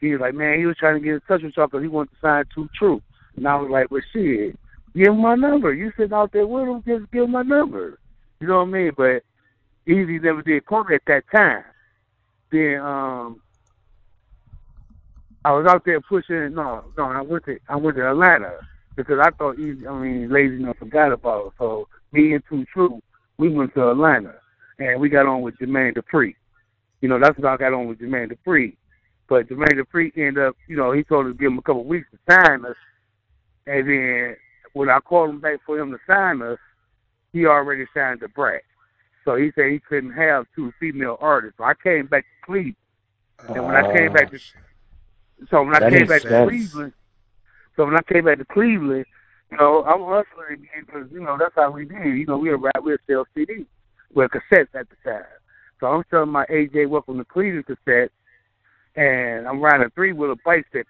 He 0.00 0.12
was 0.12 0.20
like, 0.20 0.34
man, 0.34 0.58
he 0.58 0.66
was 0.66 0.76
trying 0.76 0.94
to 0.94 1.00
get 1.00 1.14
in 1.14 1.20
touch 1.20 1.42
with 1.42 1.56
y'all 1.56 1.66
because 1.66 1.82
he 1.82 1.88
wanted 1.88 2.10
to 2.10 2.20
sign 2.20 2.44
two 2.54 2.68
true. 2.78 3.00
And 3.36 3.48
I 3.48 3.56
was 3.56 3.70
like, 3.70 3.90
well, 3.90 4.02
shit, 4.12 4.58
give 4.94 5.08
him 5.08 5.20
my 5.20 5.34
number. 5.34 5.72
You 5.72 5.92
sitting 5.96 6.12
out 6.12 6.32
there 6.32 6.46
with 6.46 6.68
him, 6.68 6.82
just 6.86 7.10
give 7.12 7.28
my 7.28 7.42
number. 7.42 7.98
You 8.40 8.48
know 8.48 8.58
what 8.58 8.68
I 8.68 8.70
mean? 8.70 8.92
But 8.96 9.22
Eazy 9.86 10.22
never 10.22 10.42
did 10.42 10.66
call 10.66 10.84
me 10.84 10.96
at 10.96 11.02
that 11.06 11.24
time. 11.34 11.64
Then 12.50 12.80
um 12.80 13.40
I 15.44 15.52
was 15.52 15.66
out 15.66 15.84
there 15.84 16.00
pushing 16.00 16.54
no, 16.54 16.84
no, 16.96 17.04
I 17.04 17.20
went 17.20 17.44
to 17.46 17.58
I 17.68 17.76
went 17.76 17.96
to 17.96 18.08
Atlanta 18.08 18.58
because 18.96 19.18
I 19.20 19.30
thought 19.30 19.56
Eazy 19.56 19.86
I 19.86 19.98
mean 20.00 20.28
Layzie 20.28 20.60
enough 20.60 20.78
forgot 20.78 21.12
about 21.12 21.46
it. 21.46 21.52
So 21.58 21.88
me 22.12 22.34
and 22.34 22.66
True, 22.72 23.00
we 23.38 23.48
went 23.48 23.74
to 23.74 23.90
Atlanta 23.90 24.34
and 24.78 25.00
we 25.00 25.08
got 25.08 25.26
on 25.26 25.42
with 25.42 25.56
Jermaine 25.58 25.96
Dupri. 25.96 26.34
You 27.00 27.08
know, 27.08 27.18
that's 27.18 27.40
how 27.40 27.54
I 27.54 27.56
got 27.56 27.72
on 27.72 27.88
with 27.88 27.98
Jermaine 27.98 28.32
Dupri. 28.32 28.76
But 29.28 29.48
Jermaine 29.48 29.80
Dupri 29.80 30.12
ended 30.16 30.44
up, 30.44 30.56
you 30.68 30.76
know, 30.76 30.92
he 30.92 31.02
told 31.02 31.26
us 31.26 31.32
to 31.32 31.38
give 31.38 31.52
him 31.52 31.58
a 31.58 31.62
couple 31.62 31.82
of 31.82 31.86
weeks 31.86 32.08
to 32.10 32.18
sign 32.32 32.64
us. 32.64 32.76
And 33.66 33.88
then 33.88 34.36
when 34.72 34.88
I 34.88 35.00
called 35.00 35.30
him 35.30 35.40
back 35.40 35.60
for 35.66 35.78
him 35.78 35.90
to 35.92 35.98
sign 36.06 36.42
us, 36.42 36.58
he 37.32 37.46
already 37.46 37.86
signed 37.94 38.20
Da 38.20 38.26
Brat. 38.34 38.62
So 39.24 39.36
he 39.36 39.52
said 39.54 39.70
he 39.70 39.78
couldn't 39.78 40.12
have 40.12 40.46
two 40.54 40.72
female 40.80 41.16
artists. 41.20 41.58
So 41.58 41.64
I 41.64 41.74
came 41.74 42.06
back 42.06 42.24
to 42.24 42.46
Cleveland. 42.46 42.76
And 43.48 43.64
when 43.64 43.76
I 43.76 43.92
came 43.92 44.12
back 44.12 44.30
to 44.30 44.38
so 45.50 45.62
when 45.62 45.74
I 45.74 45.90
came 45.90 46.06
back 46.06 46.22
to. 46.22 46.46
Cleveland, 46.46 46.92
so 47.76 47.84
when 47.84 47.96
I 47.96 48.02
came 48.02 48.24
back 48.24 48.38
to 48.38 48.44
Cleveland, 48.44 49.06
you 49.50 49.56
know, 49.56 49.84
I'm 49.84 50.00
hustling 50.00 50.66
because 50.78 51.10
you 51.12 51.20
know 51.20 51.36
that's 51.38 51.54
how 51.54 51.70
we 51.70 51.84
did. 51.84 52.04
You 52.04 52.26
know, 52.26 52.38
we 52.38 52.50
were 52.50 52.58
rap, 52.58 52.82
we 52.82 52.92
were 52.92 53.00
sell 53.06 53.26
CDs, 53.36 53.66
well 54.14 54.28
cassettes 54.28 54.74
at 54.74 54.88
the 54.88 54.96
time. 55.04 55.24
So 55.80 55.86
I'm 55.88 56.04
selling 56.10 56.30
my 56.30 56.46
AJ 56.46 56.88
Welcome 56.88 57.18
to 57.18 57.24
Cleveland 57.24 57.66
cassette, 57.66 58.12
and 58.94 59.48
I'm 59.48 59.60
riding 59.60 59.86
a 59.86 59.90
three 59.90 60.12
wheeler 60.12 60.36
bicycle. 60.44 60.84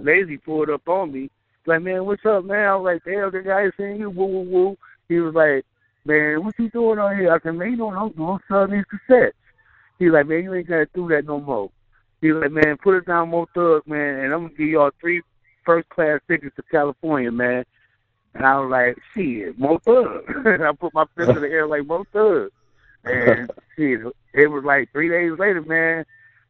Layzie 0.00 0.42
pulled 0.42 0.70
up 0.70 0.88
on 0.88 1.12
me, 1.12 1.30
like, 1.68 1.82
man, 1.82 2.04
what's 2.04 2.24
up, 2.26 2.44
man? 2.44 2.68
I 2.68 2.76
was 2.76 2.84
like, 2.84 3.04
damn, 3.04 3.30
the 3.30 3.40
guy 3.40 3.66
is 3.66 3.72
saying 3.78 3.98
you, 3.98 4.10
woo, 4.10 4.26
woo, 4.26 4.42
woo. 4.42 4.78
He 5.08 5.20
was 5.20 5.34
like, 5.34 5.64
man, 6.04 6.44
what 6.44 6.58
you 6.58 6.70
doing 6.70 6.98
on 6.98 7.16
here? 7.16 7.32
I 7.32 7.38
said, 7.40 7.54
man, 7.54 7.70
you 7.70 7.76
know 7.76 7.86
what 7.86 7.96
I'm 7.96 8.10
doing? 8.10 8.38
Selling 8.48 8.72
these 8.72 8.84
cassettes. 9.08 9.32
He 9.98 10.06
was 10.06 10.14
like, 10.14 10.26
man, 10.26 10.44
you 10.44 10.54
ain't 10.54 10.68
gotta 10.68 10.88
do 10.94 11.08
that 11.08 11.26
no 11.26 11.40
more. 11.40 11.70
He 12.20 12.32
was 12.32 12.42
like, 12.42 12.52
man, 12.52 12.76
put 12.78 12.96
it 12.96 13.06
down, 13.06 13.30
Mo 13.30 13.46
Thug, 13.54 13.86
man, 13.86 14.20
and 14.20 14.32
I'm 14.32 14.46
gonna 14.46 14.54
give 14.54 14.68
y'all 14.68 14.90
three 15.00 15.22
first 15.64 15.88
class 15.88 16.20
tickets 16.28 16.56
to 16.56 16.62
California, 16.70 17.30
man. 17.30 17.64
And 18.34 18.46
I 18.46 18.58
was 18.58 18.70
like, 18.70 18.98
shit, 19.14 19.58
Mo 19.58 19.78
Thug. 19.78 20.24
and 20.28 20.64
I 20.66 20.72
put 20.72 20.94
my 20.94 21.04
fist 21.16 21.30
in 21.30 21.42
the 21.42 21.48
air 21.48 21.66
like 21.66 21.86
Mo 21.86 22.04
Thug. 22.12 22.50
And 23.04 23.50
shit, 23.76 24.00
it 24.34 24.46
was 24.46 24.64
like 24.64 24.90
three 24.92 25.08
days 25.08 25.38
later, 25.38 25.62
man, 25.62 26.04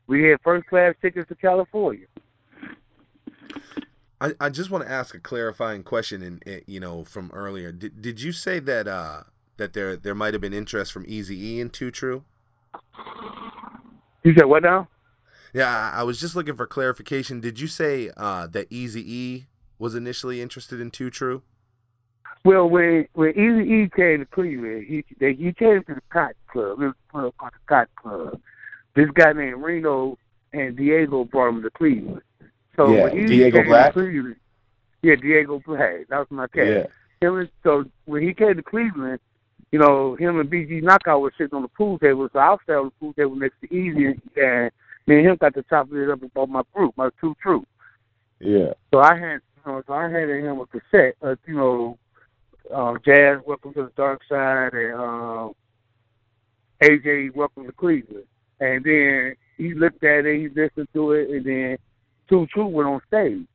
we 0.06 0.24
had 0.24 0.40
first 0.42 0.66
class 0.66 0.94
tickets 1.00 1.28
to 1.28 1.34
California. 1.34 2.06
I, 4.20 4.32
I 4.40 4.48
just 4.48 4.70
want 4.70 4.84
to 4.84 4.90
ask 4.90 5.14
a 5.14 5.20
clarifying 5.20 5.82
question, 5.82 6.22
and 6.22 6.42
eh, 6.46 6.60
you 6.66 6.80
know, 6.80 7.04
from 7.04 7.30
earlier, 7.32 7.70
did, 7.70 8.02
did 8.02 8.20
you 8.20 8.32
say 8.32 8.58
that 8.58 8.88
uh 8.88 9.22
that 9.56 9.72
there 9.72 9.96
there 9.96 10.14
might 10.14 10.34
have 10.34 10.40
been 10.40 10.52
interest 10.52 10.92
from 10.92 11.04
Easy 11.06 11.54
E 11.54 11.60
in 11.60 11.70
Two 11.70 11.90
True? 11.90 12.24
You 14.24 14.34
said 14.36 14.46
what 14.46 14.62
now? 14.62 14.88
Yeah, 15.54 15.68
I, 15.68 16.00
I 16.00 16.02
was 16.02 16.20
just 16.20 16.34
looking 16.34 16.56
for 16.56 16.66
clarification. 16.66 17.40
Did 17.40 17.60
you 17.60 17.68
say 17.68 18.10
uh 18.16 18.46
that 18.48 18.66
Easy 18.70 19.02
E 19.06 19.46
was 19.78 19.94
initially 19.94 20.42
interested 20.42 20.80
in 20.80 20.90
Two 20.90 21.10
True? 21.10 21.42
Well, 22.44 22.68
when 22.68 23.06
when 23.12 23.30
Easy 23.30 23.70
E 23.72 23.90
came 23.94 24.20
to 24.20 24.26
Cleveland, 24.26 24.86
he 24.88 25.04
they, 25.20 25.34
he 25.34 25.52
came 25.52 25.84
to 25.84 25.94
the 25.94 26.02
Cotton 26.10 26.34
Club. 26.50 26.80
It 26.80 26.86
was 26.86 26.94
a 27.08 27.12
club 27.12 27.34
called 27.38 27.52
the 27.52 27.68
Cotton 27.68 27.94
Club. 27.96 28.40
This 28.96 29.10
guy 29.14 29.32
named 29.32 29.62
Reno 29.62 30.18
and 30.52 30.76
Diego 30.76 31.24
brought 31.24 31.50
him 31.50 31.62
to 31.62 31.70
Cleveland. 31.70 32.22
So 32.78 32.94
Yeah, 32.94 33.08
Diego 33.10 33.64
Black? 33.64 33.92
Cleveland, 33.92 34.36
yeah, 35.02 35.16
Diego 35.16 35.60
Black. 35.66 36.08
That 36.08 36.18
was 36.18 36.26
my 36.30 36.46
cat. 36.46 36.66
Yeah. 36.66 36.86
Him 37.20 37.38
and, 37.38 37.50
so 37.64 37.84
when 38.04 38.22
he 38.22 38.32
came 38.32 38.54
to 38.54 38.62
Cleveland, 38.62 39.18
you 39.72 39.80
know, 39.80 40.14
him 40.14 40.38
and 40.38 40.48
B.G. 40.48 40.80
Knocc 40.80 41.08
Out 41.08 41.20
were 41.20 41.32
sitting 41.36 41.54
on 41.56 41.62
the 41.62 41.68
pool 41.68 41.98
table. 41.98 42.28
So 42.32 42.38
I 42.38 42.50
was 42.50 42.60
sitting 42.64 42.78
on 42.78 42.84
the 42.86 42.90
pool 42.92 43.12
table 43.14 43.34
next 43.34 43.60
to 43.60 43.68
Eazy, 43.68 44.18
and 44.36 44.70
me 45.06 45.18
and 45.18 45.26
him 45.26 45.36
got 45.36 45.54
to 45.54 45.64
chop 45.64 45.88
it 45.92 46.08
up 46.08 46.22
about 46.22 46.48
my 46.48 46.62
group, 46.72 46.96
my 46.96 47.10
two 47.20 47.34
true. 47.42 47.66
Yeah. 48.38 48.72
So 48.94 49.00
I 49.00 49.18
had, 49.18 49.40
you 49.56 49.62
know, 49.66 49.82
so 49.86 49.92
I 49.92 50.08
had 50.08 50.28
him 50.28 50.60
a 50.60 50.66
cassette, 50.66 51.16
uh, 51.20 51.34
you 51.46 51.56
know, 51.56 51.98
um, 52.72 52.98
Jazz, 53.04 53.40
Welcome 53.44 53.74
to 53.74 53.84
the 53.84 53.92
Dark 53.96 54.20
Side, 54.28 54.72
and 54.72 54.94
um, 54.94 55.52
AJ, 56.82 57.34
Welcome 57.34 57.66
to 57.66 57.72
Cleveland. 57.72 58.24
And 58.60 58.84
then 58.84 59.34
he 59.56 59.74
looked 59.74 60.04
at 60.04 60.24
it, 60.24 60.40
he 60.40 60.48
listened 60.48 60.88
to 60.94 61.12
it, 61.12 61.30
and 61.30 61.44
then 61.44 61.78
Two 62.28 62.46
True 62.52 62.66
went 62.66 62.88
on 62.88 63.00
stage. 63.06 63.46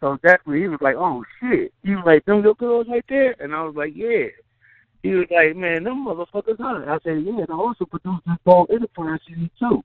So 0.00 0.18
that's 0.22 0.44
when 0.44 0.60
he 0.60 0.66
was 0.66 0.80
like, 0.80 0.96
"Oh 0.96 1.24
shit!" 1.40 1.72
He 1.84 1.94
was 1.94 2.04
like, 2.04 2.24
"Them 2.24 2.38
little 2.38 2.54
girls 2.54 2.88
right 2.88 3.04
there," 3.08 3.36
and 3.38 3.54
I 3.54 3.62
was 3.62 3.76
like, 3.76 3.92
"Yeah." 3.94 4.26
He 5.02 5.10
was 5.10 5.26
like, 5.30 5.56
"Man, 5.56 5.84
them 5.84 6.06
motherfuckers 6.06 6.58
hot." 6.58 6.88
I 6.88 6.98
said, 7.04 7.22
"Yeah." 7.22 7.42
And 7.42 7.50
I 7.50 7.54
also 7.54 7.84
produced 7.84 8.24
this 8.26 8.36
Bone 8.44 8.66
Enterprise 8.70 9.20
CD 9.26 9.50
too. 9.58 9.82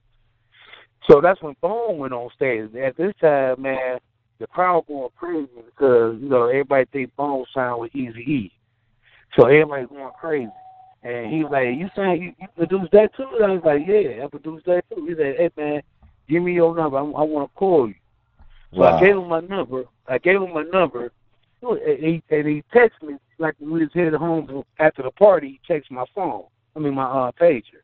So 1.08 1.20
that's 1.20 1.40
when 1.40 1.54
Bone 1.60 1.98
went 1.98 2.12
on 2.12 2.30
stage. 2.34 2.74
At 2.74 2.96
this 2.96 3.14
time, 3.20 3.62
man, 3.62 3.98
the 4.40 4.46
crowd 4.48 4.86
going 4.88 5.08
crazy 5.16 5.48
because 5.66 6.18
you 6.20 6.28
know 6.28 6.48
everybody 6.48 6.84
think 6.86 7.14
Bone 7.16 7.44
signed 7.54 7.80
with 7.80 7.94
Easy 7.94 8.20
E, 8.20 8.52
so 9.36 9.46
everybody 9.46 9.86
going 9.86 10.12
crazy. 10.18 10.50
And 11.04 11.32
he 11.32 11.44
was 11.44 11.52
like, 11.52 11.76
"You 11.76 11.88
saying 11.94 12.22
you, 12.22 12.34
you 12.40 12.48
produced 12.56 12.90
that 12.92 13.14
too?" 13.16 13.28
And 13.36 13.44
I 13.44 13.54
was 13.54 13.64
like, 13.64 13.86
"Yeah, 13.86 14.24
I 14.24 14.26
produced 14.26 14.66
that 14.66 14.82
too." 14.90 15.06
He 15.06 15.14
said, 15.14 15.36
"Hey 15.36 15.50
man, 15.56 15.82
give 16.28 16.42
me 16.42 16.54
your 16.54 16.74
number. 16.74 16.98
I, 16.98 17.02
I 17.02 17.22
want 17.22 17.50
to 17.50 17.56
call 17.56 17.86
you." 17.86 17.94
So 18.74 18.82
I 18.82 19.00
gave 19.00 19.16
him 19.16 19.28
my 19.28 19.40
number. 19.40 19.84
I 20.06 20.18
gave 20.18 20.42
him 20.42 20.52
my 20.52 20.62
number, 20.62 21.10
and 21.62 22.04
he 22.04 22.22
and 22.30 22.46
he 22.46 22.62
texted 22.74 23.02
me 23.02 23.14
like 23.38 23.54
we 23.60 23.80
was 23.80 23.90
headed 23.94 24.14
home 24.14 24.64
after 24.78 25.02
the 25.02 25.10
party. 25.12 25.60
He 25.62 25.72
texted 25.72 25.90
my 25.90 26.04
phone. 26.14 26.44
I 26.76 26.80
mean 26.80 26.94
my 26.94 27.04
uh 27.04 27.32
pager. 27.32 27.82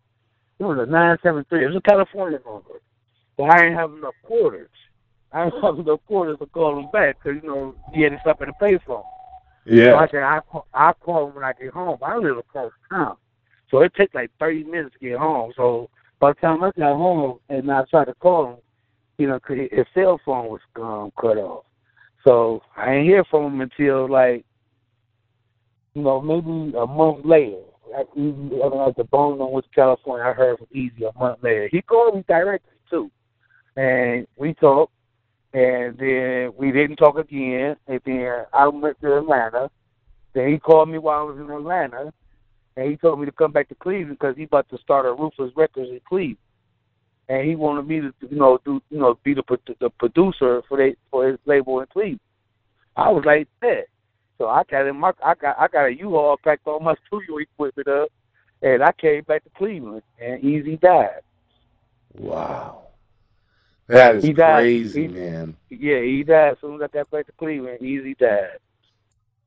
It 0.59 0.65
was 0.65 0.79
a 0.79 0.87
nine 0.87 1.17
seven 1.23 1.45
three. 1.49 1.65
It 1.65 1.69
was 1.69 1.77
a 1.77 1.81
California 1.81 2.39
number, 2.45 2.81
but 3.37 3.45
I 3.45 3.59
didn't 3.59 3.77
have 3.77 3.93
enough 3.93 4.15
quarters. 4.23 4.71
I 5.33 5.45
didn't 5.45 5.63
have 5.63 5.79
enough 5.79 6.01
quarters 6.07 6.39
to 6.39 6.47
call 6.47 6.79
him 6.79 6.91
back 6.93 7.17
because 7.23 7.43
you 7.43 7.49
know 7.49 7.75
he 7.93 8.03
had 8.03 8.19
stuff 8.21 8.41
in 8.43 8.49
the 8.49 8.55
payphone. 8.65 9.05
Yeah. 9.65 9.93
So 9.93 9.97
I 9.97 10.09
said 10.09 10.23
I 10.23 10.41
call, 10.41 10.67
I 10.75 10.93
call 10.93 11.29
him 11.29 11.35
when 11.35 11.45
I 11.45 11.53
get 11.55 11.73
home. 11.73 11.99
I 12.03 12.17
live 12.19 12.37
across 12.37 12.73
town, 12.91 13.17
so 13.71 13.81
it 13.81 13.95
takes 13.95 14.15
like 14.15 14.31
thirty 14.39 14.65
minutes 14.65 14.95
to 15.01 15.09
get 15.09 15.19
home. 15.19 15.53
So 15.57 15.89
by 16.21 16.33
the 16.33 16.41
time 16.41 16.63
I 16.63 16.71
got 16.79 16.97
home 16.97 17.39
and 17.49 17.71
I 17.71 17.85
tried 17.91 18.07
to 18.07 18.15
call 18.15 18.53
him, 18.53 18.57
you 19.19 19.27
know, 19.27 19.39
'cause 19.41 19.59
his 19.71 19.87
cell 19.95 20.21
phone 20.25 20.49
was 20.49 20.61
um, 20.77 21.13
cut 21.21 21.39
off. 21.39 21.65
So 22.27 22.63
I 22.77 22.87
didn't 22.87 23.05
hear 23.05 23.25
from 23.25 23.55
him 23.55 23.61
until 23.61 24.09
like, 24.09 24.45
you 25.95 26.03
know, 26.03 26.21
maybe 26.21 26.77
a 26.77 26.87
month 26.87 27.25
later. 27.25 27.63
Like, 27.93 28.09
Eazy, 28.17 28.63
I 28.63 28.67
like 28.67 28.97
the 28.97 29.05
bone 29.05 29.41
on 29.41 29.53
with 29.53 29.67
California, 29.75 30.27
I 30.27 30.33
heard 30.33 30.59
from 30.59 30.67
Eazy 30.75 31.03
a 31.03 31.19
month 31.19 31.39
later. 31.43 31.69
He 31.71 31.83
called 31.83 32.17
me 32.17 32.25
directly 32.27 32.73
too, 32.91 33.11
and 33.77 34.27
we 34.37 34.55
talked. 34.55 34.93
And 35.53 35.97
then 35.99 36.53
we 36.57 36.73
didn't 36.73 36.97
talk 36.97 37.17
again. 37.17 37.77
And 37.87 38.01
then 38.05 38.45
I 38.53 38.67
went 38.67 39.01
to 39.01 39.19
Atlanta. 39.19 39.71
Then 40.33 40.49
he 40.49 40.59
called 40.59 40.89
me 40.89 40.99
while 40.99 41.21
I 41.21 41.23
was 41.23 41.39
in 41.39 41.49
Atlanta, 41.49 42.13
and 42.77 42.91
he 42.91 42.97
told 42.97 43.21
me 43.21 43.27
to 43.27 43.31
come 43.31 43.53
back 43.53 43.69
to 43.69 43.77
Cleveland 43.77 44.19
because 44.19 44.37
he 44.37 44.43
about 44.43 44.69
to 44.71 44.79
start 44.79 45.07
a 45.07 45.13
Ruthless 45.13 45.53
Records 45.55 45.91
in 45.91 46.01
Cleveland, 46.09 46.39
and 47.29 47.49
he 47.49 47.57
wanted 47.57 47.87
me 47.89 48.01
to, 48.01 48.13
you 48.29 48.37
know, 48.37 48.59
do, 48.65 48.83
you 48.91 48.99
know, 48.99 49.19
be 49.25 49.35
the 49.35 49.43
pro- 49.43 49.57
the 49.81 49.91
producer 49.91 50.63
for 50.69 50.77
they 50.77 50.95
for 51.11 51.29
his 51.29 51.39
label 51.47 51.81
in 51.81 51.87
Cleveland. 51.87 52.21
I 52.97 53.11
was 53.11 53.25
like 53.25 53.49
that, 53.61 53.85
so 54.39 54.49
I 54.49 54.63
got 54.71 54.87
in 54.87 54.97
my, 54.97 55.13
I 55.25 55.35
got, 55.35 55.59
I 55.59 55.67
got 55.69 55.87
a 55.87 55.95
U-Haul 55.97 56.37
packed 56.45 56.67
all 56.67 56.81
my 56.81 56.95
studio 57.07 57.39
equipment 57.39 57.89
up, 57.89 58.09
and 58.63 58.83
I 58.83 58.93
came 58.93 59.23
back 59.25 59.43
to 59.45 59.51
Cleveland, 59.57 60.03
and 60.21 60.43
Eazy 60.43 60.81
died. 60.81 61.21
Wow. 62.17 62.83
That 63.89 64.17
is 64.17 64.25
He 64.25 64.33
died. 64.33 64.61
crazy, 64.63 65.03
He- 65.03 65.09
man. 65.09 65.57
Yeah, 65.71 66.01
he 66.01 66.23
died 66.23 66.53
as 66.53 66.59
soon 66.61 66.77
as 66.77 66.83
I 66.83 66.87
got 66.99 67.11
back 67.11 67.27
to 67.27 67.33
Cleveland. 67.33 67.81
Eazy 67.81 68.17
died. 68.17 68.59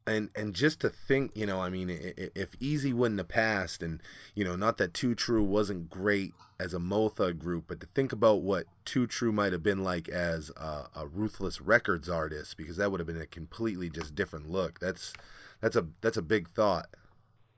And 0.08 0.30
and 0.38 0.54
just 0.54 0.80
to 0.80 0.90
think, 0.90 1.32
you 1.36 1.46
know, 1.46 1.60
I 1.60 1.70
mean, 1.70 1.90
if 1.90 2.58
Eazy 2.60 2.94
wouldn't 2.94 3.20
have 3.20 3.28
passed, 3.28 3.84
and 3.84 4.02
you 4.34 4.46
know, 4.46 4.56
not 4.56 4.78
that 4.78 4.94
Two 4.94 5.14
True 5.14 5.44
wasn't 5.44 5.90
great 5.90 6.34
as 6.58 6.74
a 6.74 6.80
Motha 6.80 7.34
group, 7.34 7.66
but 7.68 7.82
to 7.82 7.88
think 7.88 8.14
about 8.14 8.42
what 8.42 8.68
Two 8.86 9.06
True 9.06 9.34
might 9.34 9.52
have 9.52 9.64
been 9.64 9.84
like 9.84 10.08
as 10.08 10.50
a, 10.56 10.86
a 10.96 11.08
Ruthless 11.08 11.60
Records 11.60 12.08
artist, 12.08 12.56
because 12.56 12.78
that 12.78 12.90
would 12.90 13.02
have 13.02 13.08
been 13.08 13.22
a 13.22 13.26
completely 13.26 13.90
just 13.90 14.16
different 14.16 14.50
look. 14.50 14.80
That's 14.80 15.12
that's 15.60 15.76
a 15.76 15.88
that's 16.00 16.16
a 16.16 16.22
big 16.22 16.48
thought. 16.52 16.88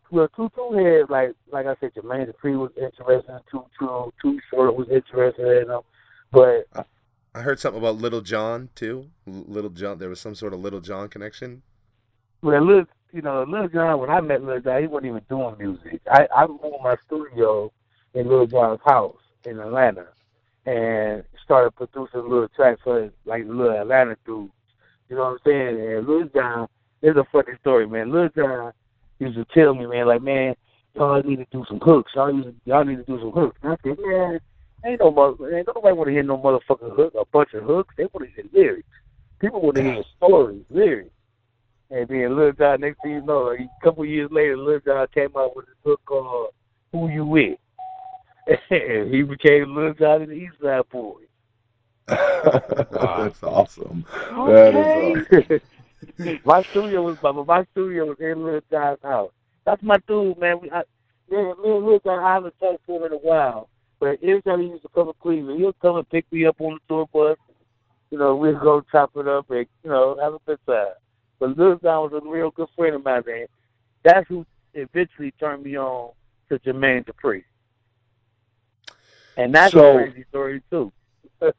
Well, 0.09 0.27
Two 0.35 0.49
Two 0.55 0.71
had 0.73 1.07
like 1.11 1.33
like 1.51 1.67
I 1.67 1.75
said, 1.79 1.93
Jermaine 1.93 2.33
Dupri 2.33 2.57
was 2.57 2.71
interested 2.75 3.31
in 3.31 3.39
Two 3.51 3.63
Two. 3.77 4.11
Too 4.23 4.39
Short 4.49 4.75
was 4.75 4.87
interested 4.89 5.61
in 5.61 5.69
him, 5.69 5.81
but 6.31 6.67
I 7.35 7.41
heard 7.41 7.59
something 7.59 7.79
about 7.79 7.97
Little 7.97 8.21
Jon 8.21 8.69
too. 8.73 9.11
Little 9.27 9.69
Jon, 9.69 9.99
there 9.99 10.09
was 10.09 10.19
some 10.19 10.33
sort 10.33 10.53
of 10.53 10.61
Little 10.61 10.81
Jon 10.81 11.09
connection. 11.09 11.61
Well, 12.41 12.65
look, 12.65 12.89
you 13.11 13.21
know, 13.21 13.43
Lil 13.47 13.67
Jon. 13.69 13.99
When 13.99 14.09
I 14.09 14.21
met 14.21 14.43
Lil 14.43 14.61
Jon, 14.61 14.81
he 14.81 14.87
wasn't 14.87 15.07
even 15.07 15.21
doing 15.29 15.55
music. 15.57 16.01
I 16.09 16.27
I 16.35 16.47
moved 16.47 16.83
my 16.83 16.95
studio 17.05 17.71
in 18.13 18.27
Lil 18.27 18.47
Jon's 18.47 18.79
house 18.85 19.17
in 19.45 19.59
Atlanta, 19.59 20.07
and 20.65 21.23
started 21.43 21.71
producing 21.71 22.29
little 22.29 22.47
tracks 22.49 22.81
for 22.83 23.09
like 23.25 23.43
little 23.45 23.71
Atlanta 23.71 24.15
dudes. 24.25 24.53
You 25.09 25.15
know 25.15 25.23
what 25.23 25.31
I'm 25.31 25.37
saying? 25.45 25.81
And 25.81 26.07
Lil 26.07 26.29
Jon, 26.33 26.67
there's 27.01 27.17
a 27.17 27.25
funny 27.31 27.57
story, 27.59 27.87
man. 27.87 28.11
Lil 28.11 28.29
Jon 28.35 28.71
used 29.19 29.35
to 29.35 29.45
tell 29.53 29.73
me, 29.73 29.87
man, 29.87 30.07
like, 30.07 30.21
man, 30.21 30.55
y'all 30.93 31.21
need 31.23 31.37
to 31.37 31.47
do 31.51 31.65
some 31.67 31.79
hooks. 31.81 32.11
Y'all 32.15 32.31
need 32.31 32.43
to, 32.43 32.55
y'all 32.65 32.85
need 32.85 32.97
to 32.97 33.03
do 33.03 33.19
some 33.19 33.31
hooks. 33.31 33.57
And 33.63 33.73
I 33.73 33.75
said, 33.83 33.97
man, 33.99 34.39
ain't 34.85 34.99
no 34.99 35.11
mother, 35.11 35.57
ain't 35.57 35.67
nobody 35.67 35.95
want 35.95 36.07
to 36.07 36.13
hear 36.13 36.23
no 36.23 36.37
motherfucking 36.37 36.95
hook, 36.95 37.13
a 37.19 37.25
bunch 37.25 37.53
of 37.53 37.63
hooks. 37.63 37.95
They 37.97 38.05
want 38.13 38.29
to 38.29 38.35
hear 38.35 38.45
lyrics. 38.53 38.87
People 39.39 39.61
want 39.61 39.77
to 39.77 39.83
hear 39.83 40.03
stories, 40.17 40.63
lyrics. 40.69 41.09
And 41.91 42.07
then 42.07 42.37
Lil 42.37 42.51
Jon, 42.51 42.81
next 42.81 43.01
thing 43.01 43.11
you 43.13 43.21
know, 43.21 43.51
a 43.51 43.69
couple 43.83 44.05
years 44.05 44.29
later, 44.31 44.57
Lil 44.57 44.79
Jon 44.85 45.07
came 45.13 45.31
out 45.35 45.55
with 45.55 45.65
this 45.65 45.75
book 45.83 45.99
called 46.05 46.49
"Who 46.91 47.09
You 47.09 47.25
With," 47.25 47.57
and 48.69 49.13
he 49.13 49.23
became 49.23 49.75
Lil 49.75 49.93
Jon 49.95 50.21
and 50.21 50.31
the 50.31 50.35
East 50.35 50.55
Side 50.61 50.87
Boy. 50.91 51.21
That's 52.07 53.41
awesome. 53.43 54.05
That 54.11 55.17
is 55.31 55.43
awesome. 56.19 56.39
my 56.45 56.63
studio 56.63 57.03
was 57.03 57.17
my, 57.23 57.31
my 57.31 57.65
studio 57.71 58.05
was 58.05 58.17
in 58.19 58.43
Lil 58.45 58.61
Jon's 58.71 58.99
house. 59.01 59.31
That's 59.65 59.81
my 59.81 59.97
dude, 60.07 60.37
man. 60.37 60.59
We, 60.61 60.71
I, 60.71 60.83
me, 61.29 61.37
and- 61.37 61.59
me 61.59 61.71
and 61.75 61.85
Lil 61.85 61.99
John, 62.05 62.23
I 62.23 62.33
haven't 62.35 62.59
talked 62.59 62.85
to 62.85 62.95
him 62.97 63.03
in 63.03 63.13
a 63.13 63.17
while, 63.17 63.67
but 63.99 64.19
every 64.21 64.41
time 64.43 64.61
he 64.61 64.67
used 64.67 64.83
to 64.83 64.89
come 64.89 65.07
to 65.07 65.13
Cleveland, 65.13 65.59
he'll 65.59 65.73
come 65.73 65.97
and 65.97 66.09
pick 66.09 66.31
me 66.31 66.45
up 66.45 66.61
on 66.61 66.75
the 66.75 66.79
tour 66.87 67.07
bus. 67.11 67.37
You 68.11 68.17
know, 68.17 68.35
we'll 68.35 68.59
go 68.59 68.81
chop 68.91 69.11
it 69.15 69.27
up 69.27 69.49
and 69.49 69.65
you 69.83 69.89
know 69.89 70.17
have 70.21 70.33
a 70.35 70.39
good 70.45 70.59
time. 70.67 70.93
But 71.39 71.57
Lil 71.57 71.79
Jon 71.81 72.11
was 72.11 72.21
a 72.23 72.29
real 72.29 72.51
good 72.51 72.67
friend 72.75 72.95
of 72.95 73.03
mine, 73.03 73.23
man. 73.25 73.47
That's 74.03 74.27
who 74.27 74.45
eventually 74.73 75.31
turned 75.39 75.63
me 75.63 75.77
on 75.77 76.11
to 76.49 76.59
Jermaine 76.59 77.05
Dupri. 77.05 77.43
And 79.37 79.53
that's 79.53 79.73
So- 79.73 79.97
a 79.97 80.03
crazy 80.03 80.25
story 80.29 80.61
too. 80.69 80.91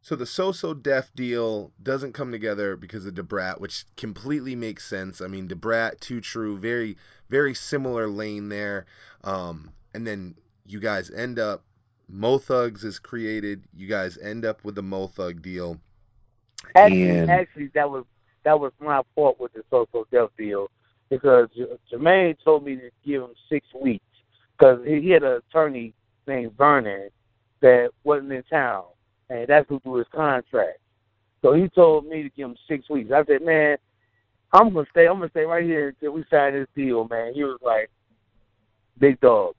So 0.00 0.16
the 0.16 0.24
So 0.24 0.52
So 0.52 0.72
Def 0.72 1.12
deal 1.14 1.70
doesn't 1.82 2.14
come 2.14 2.32
together 2.32 2.76
because 2.76 3.04
of 3.04 3.14
Da 3.14 3.20
Brat, 3.20 3.60
which 3.60 3.84
completely 3.94 4.56
makes 4.56 4.86
sense. 4.86 5.20
I 5.20 5.26
mean, 5.26 5.48
Da 5.48 5.54
Brat, 5.54 6.00
Too 6.00 6.22
True, 6.22 6.56
very 6.56 6.96
very 7.28 7.52
similar 7.52 8.08
lane 8.08 8.48
there. 8.48 8.86
Um, 9.22 9.72
and 9.92 10.06
then 10.06 10.36
you 10.64 10.80
guys 10.80 11.10
end 11.10 11.38
up 11.38 11.64
Mo 12.08 12.38
Thugs 12.38 12.84
is 12.84 12.98
created. 12.98 13.64
You 13.76 13.86
guys 13.86 14.16
end 14.16 14.46
up 14.46 14.64
with 14.64 14.76
the 14.76 14.82
Mo 14.82 15.08
Thug 15.08 15.42
deal. 15.42 15.78
Actually, 16.74 17.10
And- 17.10 17.30
actually, 17.30 17.66
that 17.74 17.90
was 17.90 18.04
that 18.44 18.58
was 18.58 18.72
my 18.80 19.02
fault 19.14 19.38
with 19.40 19.52
the 19.52 19.62
So 19.70 19.86
So 19.92 20.06
Def 20.10 20.30
deal 20.38 20.70
because 21.10 21.48
Jermaine 21.92 22.36
told 22.42 22.64
me 22.64 22.76
to 22.76 22.90
give 23.04 23.22
him 23.22 23.34
six 23.48 23.66
weeks 23.74 24.04
because 24.56 24.84
he 24.86 25.10
had 25.10 25.22
an 25.22 25.40
attorney 25.48 25.94
named 26.26 26.56
Vernon 26.56 27.10
that 27.60 27.90
wasn't 28.04 28.32
in 28.32 28.42
town, 28.44 28.84
and 29.30 29.46
that's 29.48 29.68
who 29.68 29.80
do 29.80 29.96
his 29.96 30.06
contract. 30.14 30.78
So 31.42 31.52
he 31.52 31.68
told 31.68 32.06
me 32.06 32.22
to 32.22 32.28
give 32.30 32.50
him 32.50 32.56
six 32.66 32.88
weeks. 32.88 33.10
I 33.12 33.24
said, 33.24 33.42
man, 33.42 33.76
I'm 34.52 34.72
gonna 34.72 34.86
stay. 34.90 35.06
I'm 35.06 35.18
gonna 35.18 35.30
stay 35.30 35.44
right 35.44 35.64
here 35.64 35.88
until 35.88 36.12
we 36.12 36.24
sign 36.30 36.54
this 36.54 36.68
deal, 36.74 37.06
man. 37.08 37.34
He 37.34 37.44
was 37.44 37.60
like, 37.62 37.90
big 38.98 39.20
dog, 39.20 39.54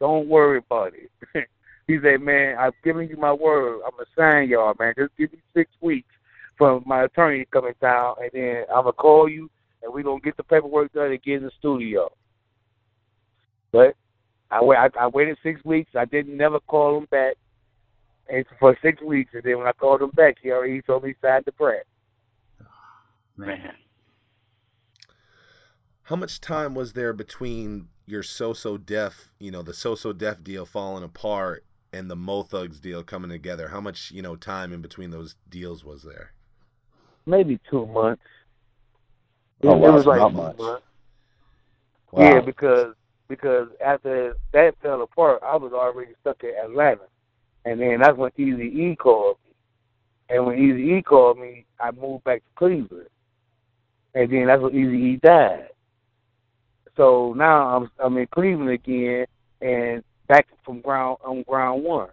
don't 0.00 0.28
worry 0.28 0.58
about 0.58 0.92
it. 0.94 1.48
he 1.86 1.98
said, 2.02 2.20
man, 2.20 2.56
I've 2.58 2.74
given 2.84 3.08
you 3.08 3.16
my 3.16 3.32
word. 3.32 3.80
I'm 3.84 3.92
gonna 3.92 4.06
sign 4.16 4.48
y'all, 4.48 4.74
man. 4.78 4.94
Just 4.96 5.16
give 5.16 5.32
me 5.32 5.38
six 5.54 5.70
weeks 5.80 6.13
from 6.56 6.82
my 6.86 7.04
attorney 7.04 7.46
coming 7.50 7.74
down, 7.80 8.16
and 8.20 8.30
then 8.32 8.64
I'm 8.70 8.84
gonna 8.84 8.92
call 8.92 9.28
you, 9.28 9.50
and 9.82 9.92
we're 9.92 10.02
gonna 10.02 10.20
get 10.20 10.36
the 10.36 10.42
paperwork 10.42 10.92
done 10.92 11.10
and 11.10 11.22
get 11.22 11.36
in 11.36 11.44
the 11.44 11.50
studio. 11.58 12.10
But 13.72 13.96
I 14.50 14.62
wait. 14.62 14.78
I, 14.78 14.88
I 14.98 15.06
waited 15.08 15.38
six 15.42 15.64
weeks. 15.64 15.90
I 15.96 16.04
didn't 16.04 16.36
never 16.36 16.60
call 16.60 16.98
him 16.98 17.06
back, 17.10 17.34
and 18.28 18.44
for 18.58 18.76
six 18.82 19.02
weeks, 19.02 19.32
and 19.34 19.42
then 19.42 19.58
when 19.58 19.66
I 19.66 19.72
called 19.72 20.02
him 20.02 20.10
back, 20.10 20.36
he 20.42 20.50
already 20.50 20.82
told 20.82 21.02
me 21.02 21.10
he 21.10 21.14
signed 21.20 21.44
the 21.44 21.52
press. 21.52 21.84
Man. 23.36 23.74
How 26.04 26.16
much 26.16 26.40
time 26.40 26.74
was 26.74 26.92
there 26.92 27.12
between 27.12 27.88
your 28.06 28.22
So 28.22 28.52
So 28.52 28.76
Def, 28.76 29.32
you 29.38 29.50
know, 29.50 29.62
the 29.62 29.74
So 29.74 29.94
So 29.94 30.12
Def 30.12 30.44
deal 30.44 30.66
falling 30.66 31.02
apart 31.02 31.64
and 31.92 32.10
the 32.10 32.16
Mo 32.16 32.42
Thugs 32.42 32.78
deal 32.78 33.02
coming 33.02 33.30
together? 33.30 33.68
How 33.68 33.80
much, 33.80 34.10
you 34.10 34.20
know, 34.20 34.36
time 34.36 34.72
in 34.72 34.82
between 34.82 35.10
those 35.10 35.36
deals 35.48 35.84
was 35.84 36.02
there? 36.02 36.32
Maybe 37.26 37.58
two 37.70 37.86
months. 37.86 38.22
Oh, 39.62 39.70
it, 39.70 39.72
Oh, 39.72 39.76
wow, 39.76 39.88
it 39.88 39.92
was 39.92 40.06
like 40.06 40.18
not 40.18 40.32
much. 40.34 40.58
months. 40.58 40.84
Wow. 42.12 42.22
Yeah, 42.22 42.40
because 42.40 42.94
because 43.28 43.68
after 43.84 44.34
that 44.52 44.74
fell 44.82 45.02
apart, 45.02 45.42
I 45.42 45.56
was 45.56 45.72
already 45.72 46.12
stuck 46.20 46.44
in 46.44 46.52
Atlanta, 46.62 47.08
and 47.64 47.80
then 47.80 48.00
that's 48.00 48.16
when 48.16 48.30
Easy 48.36 48.64
E 48.64 48.96
called 48.96 49.36
me, 49.46 49.54
and 50.28 50.46
when 50.46 50.58
Easy 50.58 50.98
E 50.98 51.02
called 51.02 51.38
me, 51.38 51.64
I 51.80 51.90
moved 51.90 52.24
back 52.24 52.42
to 52.44 52.50
Cleveland, 52.56 53.08
and 54.14 54.30
then 54.30 54.46
that's 54.46 54.62
when 54.62 54.74
Easy 54.74 55.14
E 55.14 55.16
died. 55.16 55.68
So 56.96 57.34
now 57.36 57.76
I'm 57.76 57.90
I'm 57.98 58.16
in 58.18 58.26
Cleveland 58.28 58.70
again, 58.70 59.26
and 59.60 60.04
back 60.28 60.46
from 60.64 60.80
ground 60.80 61.18
on 61.24 61.42
ground 61.42 61.82
one, 61.82 62.10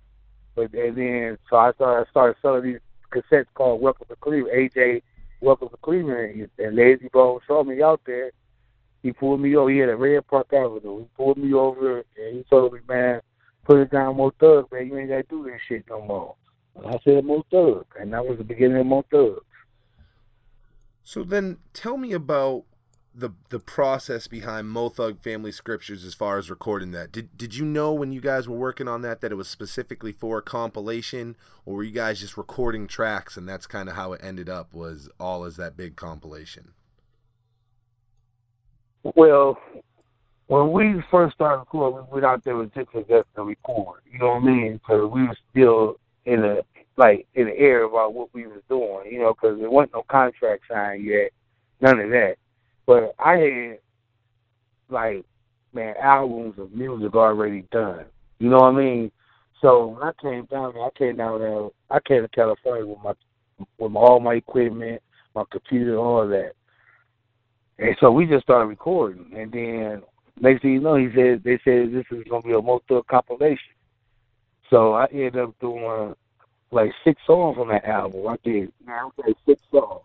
but 0.56 0.74
and 0.74 0.98
then 0.98 1.38
so 1.50 1.58
I 1.58 1.74
started 1.74 2.08
I 2.08 2.10
started 2.10 2.38
selling 2.42 2.64
these 2.64 2.80
cassettes 3.12 3.48
called 3.54 3.82
Welcome 3.82 4.08
to 4.10 4.16
Cleveland, 4.18 4.72
AJ 4.72 5.02
Welcome 5.42 5.70
to 5.70 5.78
Cleveland, 5.78 6.50
and 6.58 6.78
Layzie 6.78 7.12
Bone 7.12 7.40
saw 7.48 7.64
me 7.64 7.82
out 7.82 8.02
there 8.06 8.32
he 9.02 9.12
pulled 9.12 9.42
me 9.42 9.56
over. 9.56 9.70
He 9.70 9.80
had 9.80 9.90
a 9.90 9.96
Red 9.96 10.28
Park 10.28 10.54
Avenue. 10.54 11.00
He 11.00 11.06
pulled 11.18 11.38
me 11.38 11.54
over 11.54 12.00
and 12.18 12.36
he 12.36 12.44
told 12.50 12.74
me, 12.74 12.80
man, 12.88 13.22
put 13.66 13.80
it 13.80 13.92
down, 13.92 14.18
Mo 14.18 14.32
Thug, 14.40 14.72
man. 14.72 14.88
You 14.88 14.98
ain't 14.98 15.10
got 15.10 15.18
to 15.18 15.24
do 15.24 15.44
this 15.44 15.60
shit 15.68 15.86
no 15.90 16.02
more. 16.06 16.36
And 16.76 16.88
I 16.88 17.00
said, 17.04 17.26
Mo 17.26 17.44
Thug. 17.52 17.86
And 18.00 18.14
that 18.14 18.26
was 18.26 18.38
the 18.38 18.44
beginning 18.44 18.78
of 18.78 18.86
Mo 18.86 19.04
Thug. 19.10 19.44
So 21.04 21.24
then 21.24 21.58
tell 21.74 21.98
me 21.98 22.14
about 22.14 22.66
the 23.14 23.32
the 23.50 23.60
process 23.60 24.28
behind 24.28 24.70
Mo 24.70 24.90
Thug 24.90 25.22
Family 25.22 25.52
Scriptures 25.52 26.06
as 26.06 26.14
far 26.14 26.38
as 26.38 26.50
recording 26.50 26.92
that. 26.92 27.12
Did 27.12 27.38
did 27.38 27.56
you 27.56 27.66
know 27.66 27.94
when 27.94 28.12
you 28.12 28.22
guys 28.22 28.48
were 28.48 28.58
working 28.58 28.88
on 28.88 29.02
that 29.02 29.22
that 29.22 29.32
it 29.32 29.36
was 29.36 29.50
specifically 29.50 30.12
for 30.12 30.38
a 30.38 30.42
compilation 30.42 31.36
or 31.66 31.76
were 31.76 31.84
you 31.84 31.92
guys 31.92 32.22
just 32.22 32.38
recording 32.38 32.88
tracks 32.88 33.36
and 33.36 33.48
that's 33.48 33.68
kind 33.68 33.90
of 33.90 33.96
how 33.96 34.14
it 34.14 34.22
ended 34.24 34.50
up 34.50 34.74
was 34.74 35.10
all 35.20 35.44
as 35.44 35.58
that 35.58 35.76
big 35.76 35.96
compilation? 35.96 36.72
Well, 39.04 39.58
when 40.48 40.72
we 40.72 41.04
first 41.10 41.36
started 41.36 41.60
recording, 41.60 42.06
we 42.08 42.16
went 42.16 42.26
out 42.26 42.44
there 42.44 42.56
with 42.56 42.74
just 42.74 42.92
just 42.94 43.28
to 43.36 43.44
record. 43.44 44.02
You 44.12 44.20
know 44.20 44.36
what 44.36 44.44
I 44.44 44.46
mean? 44.46 44.74
Because 44.74 45.10
we 45.12 45.28
were 45.28 45.38
still 45.50 45.96
in 46.26 46.42
the 46.42 46.64
like 46.98 47.28
in 47.36 47.46
the 47.46 47.58
air 47.58 47.84
about 47.84 48.14
what 48.14 48.34
we 48.34 48.48
was 48.48 48.62
doing. 48.70 49.12
You 49.12 49.20
know, 49.20 49.34
because 49.34 49.60
there 49.60 49.70
wasn't 49.70 49.94
no 49.94 50.04
contract 50.04 50.64
signed 50.70 51.04
yet, 51.04 51.32
none 51.82 52.00
of 52.00 52.10
that. 52.12 52.36
But 52.86 53.16
I 53.20 53.38
had 53.38 53.80
like 54.90 55.26
man 55.74 55.96
albums 56.02 56.60
of 56.60 56.72
music 56.72 57.16
already 57.16 57.66
done. 57.72 58.06
You 58.40 58.50
know 58.50 58.58
what 58.58 58.76
I 58.76 58.78
mean? 58.78 59.12
So 59.62 59.88
when 59.88 60.04
I 60.04 60.12
came 60.22 60.46
down 60.46 60.74
there, 60.74 60.84
I 60.84 60.90
came 60.98 61.18
down 61.18 61.40
there. 61.40 61.70
I 61.90 62.00
came 62.00 62.24
to 62.24 62.28
California 62.30 62.86
with 62.86 63.00
my 63.04 63.14
with 63.78 63.92
my, 63.92 64.00
all 64.00 64.20
my 64.20 64.34
equipment, 64.36 65.02
my 65.36 65.44
computer, 65.52 65.98
all 65.98 66.28
that. 66.28 66.54
And 67.78 67.96
so 68.00 68.12
we 68.12 68.26
just 68.26 68.44
started 68.44 68.68
recording, 68.68 69.32
and 69.36 69.52
then 69.52 70.04
next 70.40 70.62
thing 70.62 70.74
you 70.74 70.80
know, 70.80 70.96
he 70.96 71.10
said 71.16 71.44
they 71.44 71.60
said 71.64 71.94
this 71.94 72.06
is 72.12 72.24
gonna 72.30 72.42
be 72.42 72.54
a 72.54 72.62
multi 72.62 73.00
compilation. 73.10 73.74
So 74.70 74.94
I 74.94 75.06
ended 75.12 75.38
up 75.38 75.54
doing 75.60 76.16
like 76.72 76.92
six 77.04 77.22
songs 77.28 77.58
on 77.60 77.68
that 77.70 77.86
album. 77.86 78.28
I 78.28 78.38
did, 78.44 78.72
man, 78.86 79.10
I 79.24 79.28
did 79.28 79.36
six 79.46 79.62
songs, 79.72 80.02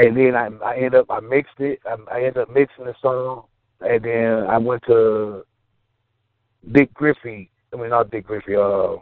and 0.00 0.16
then 0.16 0.34
I 0.34 0.48
I 0.64 0.76
ended 0.76 0.96
up 0.96 1.06
I 1.10 1.20
mixed 1.20 1.60
it. 1.60 1.80
I, 1.86 1.96
I 2.12 2.18
ended 2.18 2.38
up 2.38 2.50
mixing 2.50 2.84
the 2.86 2.94
song, 3.00 3.44
and 3.80 4.02
then 4.02 4.46
I 4.48 4.58
went 4.58 4.82
to 4.86 5.44
Dick 6.72 6.92
Griffey. 6.94 7.50
I 7.72 7.76
mean 7.76 7.90
not 7.90 8.10
Dick 8.10 8.26
Griffey. 8.26 8.56
Uh, 8.56 8.96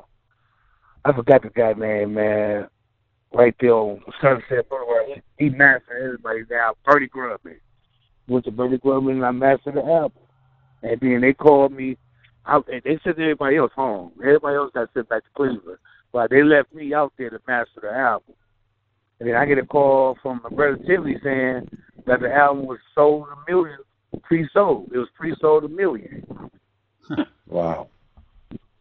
I 1.05 1.12
forgot 1.12 1.42
the 1.42 1.51
guy 1.51 1.72
name, 1.74 2.14
man 2.14 2.68
right 3.36 3.55
there 3.61 3.74
on 3.74 4.01
Sunset 4.20 4.68
Boulevard. 4.68 5.22
He, 5.38 5.49
mastered 5.51 6.03
everybody 6.03 6.40
now. 6.51 6.74
Bernie 6.84 7.09
Grundman. 7.09 7.59
Went 8.28 8.44
to 8.47 8.51
Bernie 8.51 8.78
Grundman 8.78 9.12
and 9.12 9.26
I 9.26 9.30
mastered 9.30 9.74
the 9.74 9.84
album. 9.84 10.22
And 10.82 10.99
then 11.01 11.20
they 11.20 11.32
called 11.32 11.72
me. 11.72 11.97
I, 12.44 12.57
and 12.57 12.82
they 12.84 12.99
sent 13.03 13.18
everybody 13.18 13.57
else 13.57 13.72
home. 13.74 14.12
Everybody 14.18 14.57
else 14.57 14.70
got 14.74 14.88
sent 14.94 15.09
back 15.09 15.24
to 15.24 15.30
Cleveland. 15.36 15.78
But 16.12 16.30
they 16.30 16.42
left 16.42 16.72
me 16.72 16.94
out 16.94 17.12
there 17.18 17.30
to 17.30 17.40
master 17.47 17.80
the 17.82 17.92
album. 17.92 18.34
And 19.19 19.29
then 19.29 19.37
I 19.37 19.47
get 19.47 19.59
a 19.59 19.64
call 19.64 20.17
from 20.23 20.41
my 20.45 20.51
brother 20.51 20.77
Tiffany 20.77 21.17
saying 21.23 21.69
that 22.07 22.21
the 22.21 22.33
album 22.33 22.67
was 22.67 22.79
sold 22.95 23.27
a 23.29 23.51
million, 23.51 23.79
pre-sold. 24.23 24.91
It 24.95 24.99
was 24.99 25.09
pre-sold 25.14 25.64
a 25.64 25.69
million. 25.69 26.25
Wow. 27.49 27.91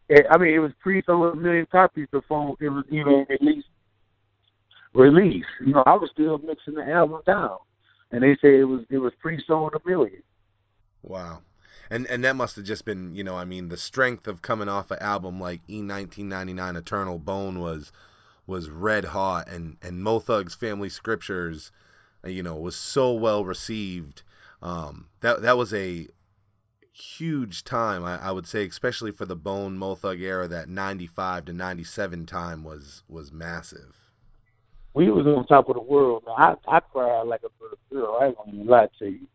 It, 0.08 0.26
I 0.28 0.38
mean, 0.38 0.52
it 0.52 0.58
was 0.58 0.72
pre-sold 0.80 1.34
a 1.34 1.36
million 1.36 1.66
copies 1.70 2.08
before 2.10 2.56
it 2.60 2.68
was 2.68 2.84
even 2.90 3.24
released. 3.28 3.68
Released. 4.92 5.46
You 5.64 5.72
know, 5.72 5.84
I 5.86 5.94
was 5.94 6.10
still 6.12 6.38
mixing 6.38 6.74
the 6.74 6.82
album 6.82 7.22
down, 7.26 7.58
and 8.10 8.24
they 8.24 8.36
said 8.40 8.50
it 8.50 8.64
was 8.64 8.80
it 8.90 8.98
was 8.98 9.12
pre-sold 9.20 9.74
a 9.74 9.88
million. 9.88 10.22
Wow. 11.02 11.42
And 11.90 12.06
and 12.08 12.24
that 12.24 12.34
must 12.34 12.56
have 12.56 12.64
just 12.64 12.84
been, 12.84 13.14
you 13.14 13.22
know, 13.22 13.36
I 13.36 13.44
mean, 13.44 13.68
the 13.68 13.76
strength 13.76 14.26
of 14.26 14.42
coming 14.42 14.68
off 14.68 14.90
an 14.90 14.98
album 15.00 15.40
like 15.40 15.60
E 15.68 15.82
nineteen 15.82 16.28
ninety 16.28 16.52
nine 16.52 16.76
Eternal 16.76 17.18
Bone 17.18 17.60
was 17.60 17.92
was 18.46 18.70
red 18.70 19.06
hot 19.06 19.48
and 19.48 19.76
and 19.82 20.02
Mo 20.02 20.18
Thug's 20.18 20.54
Family 20.54 20.88
Scriptures, 20.88 21.72
uh, 22.24 22.28
you 22.28 22.42
know, 22.42 22.56
was 22.56 22.76
so 22.76 23.12
well 23.12 23.44
received. 23.44 24.22
Um, 24.62 25.08
that 25.20 25.42
that 25.42 25.56
was 25.56 25.74
a 25.74 26.08
huge 26.92 27.62
time, 27.62 28.04
I, 28.04 28.28
I 28.28 28.30
would 28.30 28.46
say, 28.46 28.66
especially 28.66 29.10
for 29.10 29.26
the 29.26 29.36
Bone 29.36 29.76
Mo 29.76 29.94
Thug 29.94 30.20
era. 30.20 30.48
That 30.48 30.68
ninety 30.68 31.06
five 31.06 31.44
to 31.46 31.52
ninety 31.52 31.84
seven 31.84 32.24
time 32.24 32.64
was 32.64 33.02
was 33.08 33.32
massive. 33.32 33.96
We 34.94 35.10
was 35.10 35.26
on 35.26 35.46
top 35.46 35.68
of 35.68 35.74
the 35.74 35.82
world, 35.82 36.24
man. 36.26 36.36
I 36.38 36.76
I 36.76 36.80
cried 36.80 37.22
like 37.26 37.42
a 37.42 37.50
little 37.60 37.78
girl. 37.92 38.18
I 38.20 38.26
ain't 38.28 38.36
gonna 38.36 38.64
lie 38.64 38.88
to 39.00 39.06
you, 39.06 39.26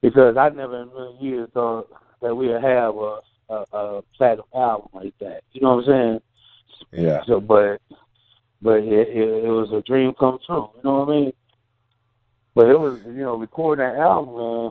because 0.00 0.36
I 0.38 0.48
never 0.48 0.82
in 0.82 0.88
a 0.88 0.94
million 0.94 1.20
years 1.22 1.48
thought 1.52 1.90
that 2.22 2.34
we'd 2.34 2.52
have 2.52 2.96
a 2.96 3.18
a, 3.50 3.64
a 3.72 4.02
platinum 4.16 4.46
album 4.54 4.88
like 4.94 5.14
that. 5.20 5.42
You 5.52 5.60
know 5.60 5.76
what 5.76 5.84
I'm 5.84 5.90
saying? 5.90 6.20
Yeah. 6.92 7.22
So, 7.26 7.40
but 7.40 7.80
but 8.60 8.78
it, 8.78 9.08
it, 9.08 9.44
it 9.44 9.48
was 9.48 9.72
a 9.72 9.82
dream 9.82 10.14
come 10.18 10.38
true. 10.44 10.70
You 10.76 10.80
know 10.84 11.04
what 11.04 11.08
I 11.08 11.20
mean? 11.20 11.32
But 12.54 12.66
it 12.68 12.78
was 12.78 13.00
you 13.06 13.22
know 13.22 13.36
recording 13.36 13.84
that 13.84 13.96
album, 13.96 14.36
man. 14.36 14.70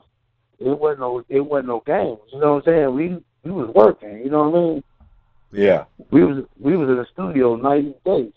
It 0.60 0.80
wasn't 0.80 1.00
no 1.02 1.24
it 1.30 1.42
wasn't 1.42 1.68
no 1.68 1.84
games. 1.86 2.20
You 2.34 2.40
know 2.40 2.56
what 2.56 2.68
I'm 2.68 2.74
saying? 2.74 2.96
We 2.96 3.24
we 3.44 3.52
was 3.52 3.70
working. 3.74 4.20
You 4.20 4.30
know 4.30 4.50
what 4.50 4.58
I 4.58 4.62
mean? 4.62 4.84
Yeah. 5.52 5.86
We 6.12 6.24
was 6.24 6.44
we 6.60 6.76
was 6.76 6.90
in 6.90 6.96
the 6.96 7.06
studio 7.14 7.56
night 7.56 7.86
and 7.86 8.04
day. 8.04 8.34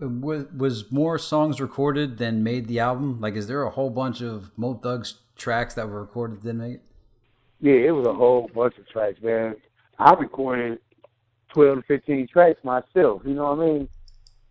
Was, 0.00 0.46
was 0.56 0.92
more 0.92 1.18
songs 1.18 1.60
recorded 1.60 2.18
than 2.18 2.42
made 2.42 2.68
the 2.68 2.80
album? 2.80 3.20
Like, 3.20 3.34
is 3.34 3.48
there 3.48 3.62
a 3.64 3.70
whole 3.70 3.90
bunch 3.90 4.20
of 4.20 4.52
Mo 4.56 4.74
Thugs 4.74 5.20
tracks 5.36 5.74
that 5.74 5.88
were 5.88 6.00
recorded 6.00 6.38
that 6.38 6.44
didn't 6.44 6.58
make 6.58 6.74
it? 6.74 6.82
Yeah, 7.60 7.88
it 7.88 7.90
was 7.90 8.06
a 8.06 8.12
whole 8.12 8.48
bunch 8.54 8.78
of 8.78 8.88
tracks, 8.88 9.20
man. 9.22 9.56
I 9.98 10.12
recorded 10.14 10.78
twelve 11.54 11.76
to 11.78 11.82
fifteen 11.82 12.26
tracks 12.26 12.62
myself. 12.64 13.22
You 13.24 13.34
know 13.34 13.54
what 13.54 13.60
I 13.64 13.66
mean? 13.66 13.88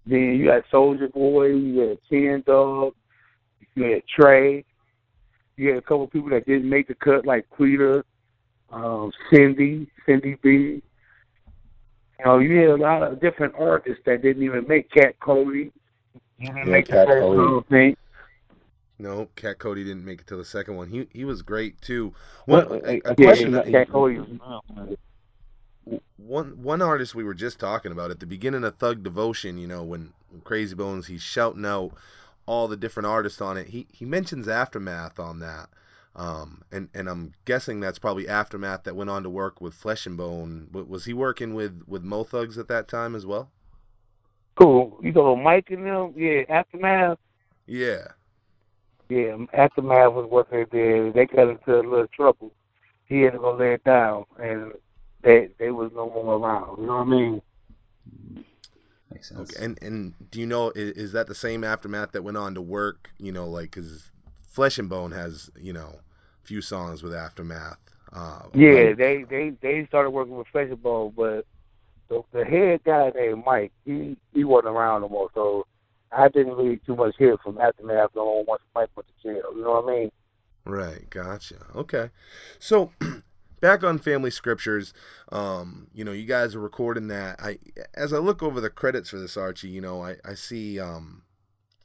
Then 0.06 0.20
you 0.36 0.45
got 0.45 0.64
Souljah 0.72 1.12
Boy, 1.14 1.47
you 1.47 1.80
had 1.80 1.97
Ken 2.10 2.43
Dawg, 2.45 2.93
you 3.76 3.84
had 3.84 4.04
Trey, 4.08 4.66
you 5.56 5.70
had 5.70 5.78
a 5.78 5.82
couple 5.82 6.08
people 6.08 6.30
that 6.32 6.45
didn't 6.45 6.70
make 6.70 6.88
the 6.88 6.95
cut, 6.95 7.26
like 7.26 7.49
Quita, 7.49 8.04
um, 8.72 9.12
Cindy, 9.32 9.88
Cindy 10.06 10.38
B. 10.41 10.82
You 12.20 12.26
know, 12.26 12.39
you 12.39 12.58
had 12.58 12.70
a 12.70 12.76
lot 12.78 13.04
of 13.04 13.22
different 13.22 13.54
artists 13.58 14.01
that 14.06 14.22
didn't 14.22 14.43
even 14.43 14.68
make 14.68 14.89
Cat 14.91 15.20
Cody. 15.20 15.72
You 16.39 16.47
didn't 16.47 16.58
Yeah, 16.58 16.64
make 16.66 16.88
Cat 16.88 17.08
the 17.08 17.14
first 17.14 17.22
Cody. 17.22 17.66
thing. 17.70 17.97
No, 18.99 19.28
Cat 19.36 19.58
Cody 19.60 19.84
didn't 19.84 20.06
make 20.06 20.22
it 20.22 20.28
to 20.28 20.36
the 20.36 20.45
second 20.45 20.76
one. 20.76 20.89
He 20.89 21.08
he 21.14 21.24
was 21.26 21.41
great 21.41 21.82
too. 21.82 22.14
Well, 22.47 22.68
One, 22.70 22.80
uh, 22.80 22.88
a, 22.88 23.01
a 23.06 23.16
Yeah, 23.18 23.26
question. 23.26 23.51
that- 23.54 23.68
Cat 23.72 23.89
Cody 23.89 24.20
was 24.20 24.28
one 26.17 26.61
one 26.61 26.81
artist 26.81 27.15
we 27.15 27.23
were 27.23 27.34
just 27.34 27.59
talking 27.59 27.91
about 27.91 28.11
at 28.11 28.19
the 28.19 28.25
beginning 28.25 28.63
of 28.63 28.77
Thug 28.77 29.03
Devotion, 29.03 29.57
you 29.57 29.67
know, 29.67 29.84
when 29.84 30.13
Krayzie 30.43 30.77
Bones 30.77 31.07
he's 31.07 31.21
shouting 31.21 31.65
out 31.65 31.91
all 32.45 32.67
the 32.67 32.77
different 32.77 33.07
artists 33.07 33.41
on 33.41 33.57
it. 33.57 33.67
He 33.67 33.88
he 33.91 34.05
mentions 34.05 34.47
Aftermath 34.47 35.19
on 35.19 35.39
that. 35.39 35.69
Um, 36.15 36.61
and 36.71 36.89
and 36.93 37.09
I'm 37.09 37.34
guessing 37.45 37.79
that's 37.79 37.99
probably 37.99 38.27
Aftermath 38.27 38.84
that 38.84 38.95
went 38.95 39.09
on 39.09 39.23
to 39.23 39.29
work 39.29 39.59
with 39.59 39.73
Flesh 39.73 40.05
and 40.05 40.15
Bone. 40.15 40.67
Was 40.71 41.05
he 41.05 41.13
working 41.13 41.53
with 41.53 41.84
with 41.88 42.03
Mo 42.03 42.23
Thugs 42.23 42.57
at 42.57 42.67
that 42.67 42.88
time 42.88 43.15
as 43.15 43.25
well? 43.25 43.49
cool. 44.55 44.99
You 45.01 45.11
know, 45.11 45.36
Mike 45.36 45.69
and 45.71 45.86
them, 45.86 46.13
yeah, 46.15 46.43
Aftermath. 46.49 47.17
Yeah. 47.65 48.09
Yeah, 49.09 49.38
aftermath 49.53 50.13
was 50.13 50.27
what 50.29 50.49
they 50.49 50.65
did. 50.65 51.13
They 51.13 51.25
got 51.25 51.49
into 51.49 51.75
a 51.75 51.84
little 51.84 52.07
trouble. 52.07 52.51
He 53.05 53.21
had 53.21 53.34
to 53.34 53.39
go 53.39 53.55
lay 53.55 53.73
it 53.73 53.84
down, 53.84 54.25
and 54.39 54.71
they 55.24 55.49
they 55.59 55.71
was 55.71 55.91
no 55.95 56.09
more 56.09 56.36
around. 56.38 56.80
You 56.80 56.86
know 56.88 56.97
what 56.97 57.07
I 57.07 57.09
mean? 57.09 57.41
Makes 59.11 59.30
sense. 59.30 59.53
Okay. 59.55 59.65
And 59.65 59.82
and 59.82 60.13
do 60.32 60.39
you 60.39 60.45
know 60.47 60.71
is, 60.71 60.91
is 60.91 61.11
that 61.13 61.28
the 61.28 61.36
same 61.36 61.63
Aftermath 61.63 62.11
that 62.13 62.24
went 62.24 62.38
on 62.38 62.55
to 62.55 62.61
work? 62.61 63.11
You 63.17 63.32
know, 63.32 63.47
like 63.47 63.71
because 63.71 64.11
Flesh 64.47 64.78
and 64.78 64.89
Bone 64.89 65.11
has 65.11 65.49
you 65.59 65.74
know 65.74 65.99
a 66.43 66.47
few 66.47 66.61
songs 66.61 67.03
with 67.03 67.13
Aftermath. 67.13 67.78
Uh, 68.11 68.43
Yeah, 68.53 68.71
like- 68.89 68.97
they 68.97 69.24
they 69.24 69.49
they 69.61 69.86
started 69.88 70.11
working 70.11 70.36
with 70.38 70.47
Flesh 70.47 70.69
and 70.69 70.82
Bone, 70.82 71.13
but 71.15 71.45
the 72.09 72.21
the 72.32 72.45
head 72.45 72.82
guy 72.84 73.11
named 73.15 73.43
Mike, 73.45 73.71
he 73.86 74.17
he 74.34 74.43
wasn't 74.43 74.76
around 74.76 75.01
no 75.01 75.09
more. 75.09 75.30
So 75.34 75.65
I 76.11 76.28
didn't 76.30 76.55
really 76.55 76.78
too 76.86 76.95
much 76.95 77.15
hear 77.17 77.38
from 77.38 77.59
aftermath 77.59 78.11
no 78.15 78.26
more 78.26 78.43
once 78.45 78.63
Mike 78.76 78.89
went 78.95 79.07
to 79.07 79.24
jail. 79.24 79.43
You 79.55 79.63
know 79.63 79.82
what 79.82 79.93
I 79.93 79.95
mean? 79.99 80.11
Right, 80.65 81.09
gotcha. 81.09 81.55
Okay, 81.76 82.09
so 82.57 82.91
back 83.64 83.82
on 83.82 83.97
Family 83.97 84.30
Scriptures, 84.30 84.93
um, 85.32 85.88
you 85.93 86.03
know, 86.03 86.11
you 86.11 86.26
guys 86.26 86.53
are 86.53 86.59
recording 86.59 87.07
that. 87.07 87.39
I, 87.41 87.59
as 87.93 88.11
I 88.11 88.18
look 88.18 88.43
over 88.43 88.59
the 88.59 88.70
credits 88.70 89.09
for 89.09 89.18
this, 89.18 89.38
Archie, 89.38 89.70
you 89.70 89.80
know, 89.80 90.03
I 90.03 90.18
I 90.26 90.34
see 90.34 90.82
um, 90.82 91.24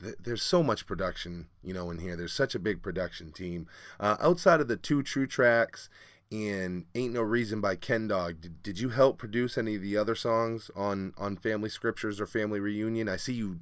th- 0.02 0.16
there's 0.20 0.42
so 0.42 0.64
much 0.64 0.86
production, 0.86 1.46
you 1.62 1.72
know, 1.72 1.88
in 1.90 2.00
here. 2.00 2.16
There's 2.16 2.32
such 2.32 2.56
a 2.56 2.58
big 2.58 2.82
production 2.82 3.30
team. 3.30 3.68
Uh, 4.00 4.16
outside 4.20 4.60
of 4.60 4.66
the 4.66 4.76
two 4.76 5.04
true 5.04 5.28
tracks 5.28 5.88
and 6.32 6.86
"Ain't 6.96 7.14
No 7.14 7.22
Reason" 7.22 7.60
by 7.60 7.76
Ken 7.76 8.08
Dawg, 8.08 8.40
did, 8.40 8.60
did 8.60 8.80
you 8.80 8.88
help 8.88 9.16
produce 9.16 9.56
any 9.56 9.76
of 9.76 9.82
the 9.82 9.96
other 9.96 10.16
songs 10.16 10.72
on 10.74 11.14
on 11.16 11.36
Family 11.36 11.70
Scriptures 11.70 12.20
or 12.20 12.26
Family 12.26 12.58
Reunion? 12.58 13.08
I 13.08 13.16
see 13.16 13.34
you 13.34 13.60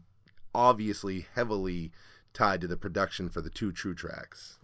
obviously 0.55 1.27
heavily 1.35 1.93
tied 2.33 2.63
to 2.63 2.67
the 2.67 2.79
production 2.79 3.29
for 3.29 3.43
the 3.43 3.51
two 3.51 3.73
true 3.73 3.95
tracks. 3.95 4.59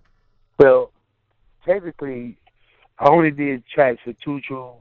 Well, 0.59 0.91
technically, 1.67 2.39
I 3.03 3.09
only 3.09 3.33
did 3.33 3.65
tracks 3.67 3.99
for 4.05 4.13
Two 4.25 4.41
True, 4.43 4.75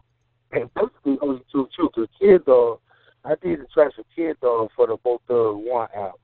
and 0.52 0.72
basically 0.76 1.18
only 1.24 1.42
Two 1.52 1.68
True. 1.76 1.90
Because 1.96 2.08
Ken 2.20 2.40
Dawg, 2.46 2.80
I 3.26 3.30
did 3.42 3.62
the 3.62 3.66
tracks 3.74 3.96
for 3.96 4.04
Ken 4.16 4.36
Dawg 4.42 4.70
for 4.76 4.86
the 4.86 4.96
Both 5.04 5.22
Thug 5.28 5.56
One 5.56 5.88
album. 5.96 6.20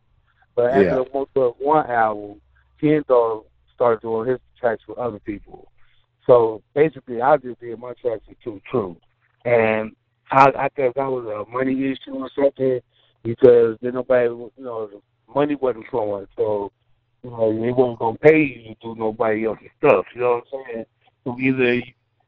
But 0.56 0.66
after 0.68 0.84
Yeah. 0.84 0.96
the 0.98 1.06
Both 1.12 1.30
Thug 1.34 1.56
One 1.58 1.90
album, 1.90 2.40
Ken 2.80 3.04
Dawg 3.08 3.46
started 3.74 4.02
doing 4.02 4.30
his 4.30 4.40
tracks 4.60 4.84
for 4.86 5.00
other 5.00 5.18
people. 5.18 5.72
So 6.28 6.62
basically, 6.76 7.20
I 7.20 7.36
just 7.38 7.60
did 7.60 7.80
my 7.80 7.94
tracks 7.94 8.22
for 8.28 8.36
Two 8.44 8.62
True, 8.70 8.96
and 9.46 9.96
I, 10.30 10.52
I 10.56 10.70
guess 10.76 10.94
that 10.96 11.10
was 11.10 11.26
a 11.26 11.50
money 11.52 11.74
issue 11.84 12.14
or 12.14 12.30
something 12.36 12.80
because 13.24 13.76
then 13.82 13.96
nobody, 13.96 14.26
you 14.26 14.52
know, 14.60 14.86
the 14.86 15.02
money 15.34 15.56
wasn't 15.56 15.88
flowing. 15.90 16.28
So 16.36 16.72
you 17.24 17.32
know, 17.32 17.60
they 17.60 17.72
wasn't 17.72 18.00
gonna 18.00 18.18
pay 18.20 18.44
you 18.44 18.76
to 18.76 18.76
do 18.84 18.96
nobody 19.00 19.46
else's 19.46 19.70
stuff. 19.80 20.06
You 20.14 20.22
know 20.22 20.42
what 20.52 20.60
I'm 20.60 20.66
saying? 20.74 20.86
So 21.28 21.38
either 21.38 21.82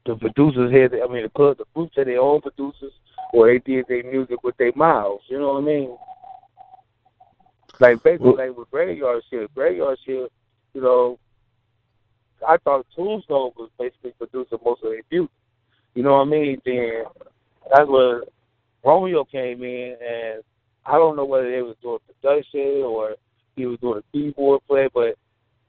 the 0.06 0.16
producers 0.18 0.74
had, 0.74 0.94
I 0.94 1.08
mean, 1.08 1.24
the 1.24 1.30
club, 1.30 1.58
the 1.58 1.64
groups 1.74 1.94
had 1.96 2.08
their 2.08 2.20
own 2.20 2.42
producers, 2.42 2.92
or 3.32 3.48
they 3.48 3.60
did 3.60 3.86
their 3.88 4.04
music 4.04 4.44
with 4.44 4.58
their 4.58 4.74
mouths. 4.76 5.24
You 5.30 5.40
know 5.40 5.54
what 5.54 5.64
I 5.64 5.66
mean? 5.66 5.98
Like 7.80 8.04
basically, 8.04 8.34
like 8.34 8.58
with 8.58 8.70
graveyard 8.70 9.24
shift, 9.30 9.56
graveyard 9.56 9.98
shift. 10.06 10.34
You 10.74 10.82
know, 10.82 11.20
I 12.46 12.58
thought 12.58 12.88
Tombstone 12.94 13.52
was 13.56 13.70
basically 13.80 14.12
producing 14.18 14.60
most 14.66 14.84
of 14.84 14.90
their 14.90 15.02
music. 15.10 15.32
You 15.96 16.04
know 16.04 16.16
what 16.16 16.28
I 16.28 16.32
mean? 16.32 16.62
Then 16.66 17.06
that's 17.74 17.90
where 17.90 18.24
Romeo 18.84 19.24
came 19.24 19.64
in, 19.64 19.96
and 20.06 20.44
I 20.86 20.98
don't 20.98 21.16
know 21.16 21.24
whether 21.24 21.50
they 21.50 21.62
was 21.62 21.78
doing 21.82 22.00
production 22.06 22.84
or 22.84 23.16
he 23.56 23.66
was 23.66 23.80
doing 23.80 24.00
a 24.00 24.12
keyboard 24.12 24.60
play, 24.68 24.90
but 24.94 25.16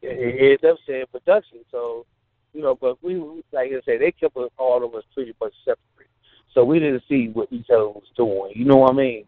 it, 0.03 0.19
it 0.19 0.35
ended 0.41 0.65
up 0.65 0.79
saying 0.85 1.05
production. 1.13 1.59
So, 1.71 2.07
you 2.53 2.63
know, 2.63 2.75
but 2.75 3.03
we, 3.03 3.17
like 3.53 3.71
I 3.71 3.81
said, 3.85 4.01
they 4.01 4.13
kept 4.13 4.37
us- 4.37 4.51
all 4.59 4.85
of 4.85 4.95
us 4.95 5.05
pretty 5.15 5.35
much 5.41 5.55
separate. 5.65 6.09
So 6.53 6.65
we 6.65 6.79
didn't 6.81 7.05
see 7.09 7.29
what 7.29 7.53
each 7.53 7.71
other 7.71 7.89
was 7.89 8.11
doing. 8.17 8.53
You 8.55 8.65
know 8.65 8.77
what 8.79 8.91
I 8.93 8.95
mean? 8.95 9.25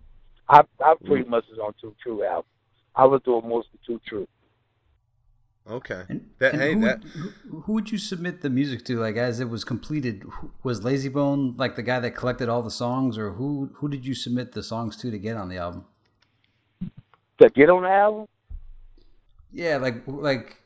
I 0.49 0.63
I 0.81 0.95
pretty 1.05 1.25
mm. 1.25 1.29
much 1.29 1.45
was 1.49 1.59
on 1.59 1.75
Two 1.81 1.95
True 2.03 2.25
album. 2.25 2.45
I 2.97 3.05
was 3.07 3.23
doing 3.25 3.49
mostly 3.49 3.79
Two 3.87 4.01
True. 4.07 4.27
Okay. 5.71 6.03
And, 6.09 6.29
That- 6.41 6.55
and 6.55 6.63
hey, 6.63 6.75
who, 6.75 6.81
that- 6.81 7.05
who, 7.05 7.61
who 7.61 7.73
would 7.75 7.93
you 7.93 7.99
submit 7.99 8.41
the 8.43 8.51
music 8.51 8.85
to? 8.87 8.99
Like 8.99 9.17
as 9.17 9.39
it 9.39 9.49
was 9.49 9.63
completed, 9.63 10.25
was 10.65 10.81
Layzie 10.81 11.13
Bone 11.13 11.55
like 11.57 11.77
the 11.77 11.83
guy 11.85 12.01
that 12.01 12.17
collected 12.17 12.49
all 12.49 12.63
the 12.63 12.71
songs, 12.71 13.17
or 13.17 13.35
who 13.35 13.71
who 13.77 13.89
did 13.89 14.05
you 14.05 14.15
submit 14.15 14.53
the 14.53 14.63
songs 14.65 14.97
to 14.97 15.11
to 15.13 15.19
get 15.19 15.37
on 15.37 15.49
the 15.49 15.59
album? 15.59 15.85
To 17.39 17.49
get 17.51 17.71
on 17.71 17.83
the 17.85 17.89
album, 17.91 18.27
Yeah, 19.53 19.77
like 19.77 20.03
like 20.07 20.62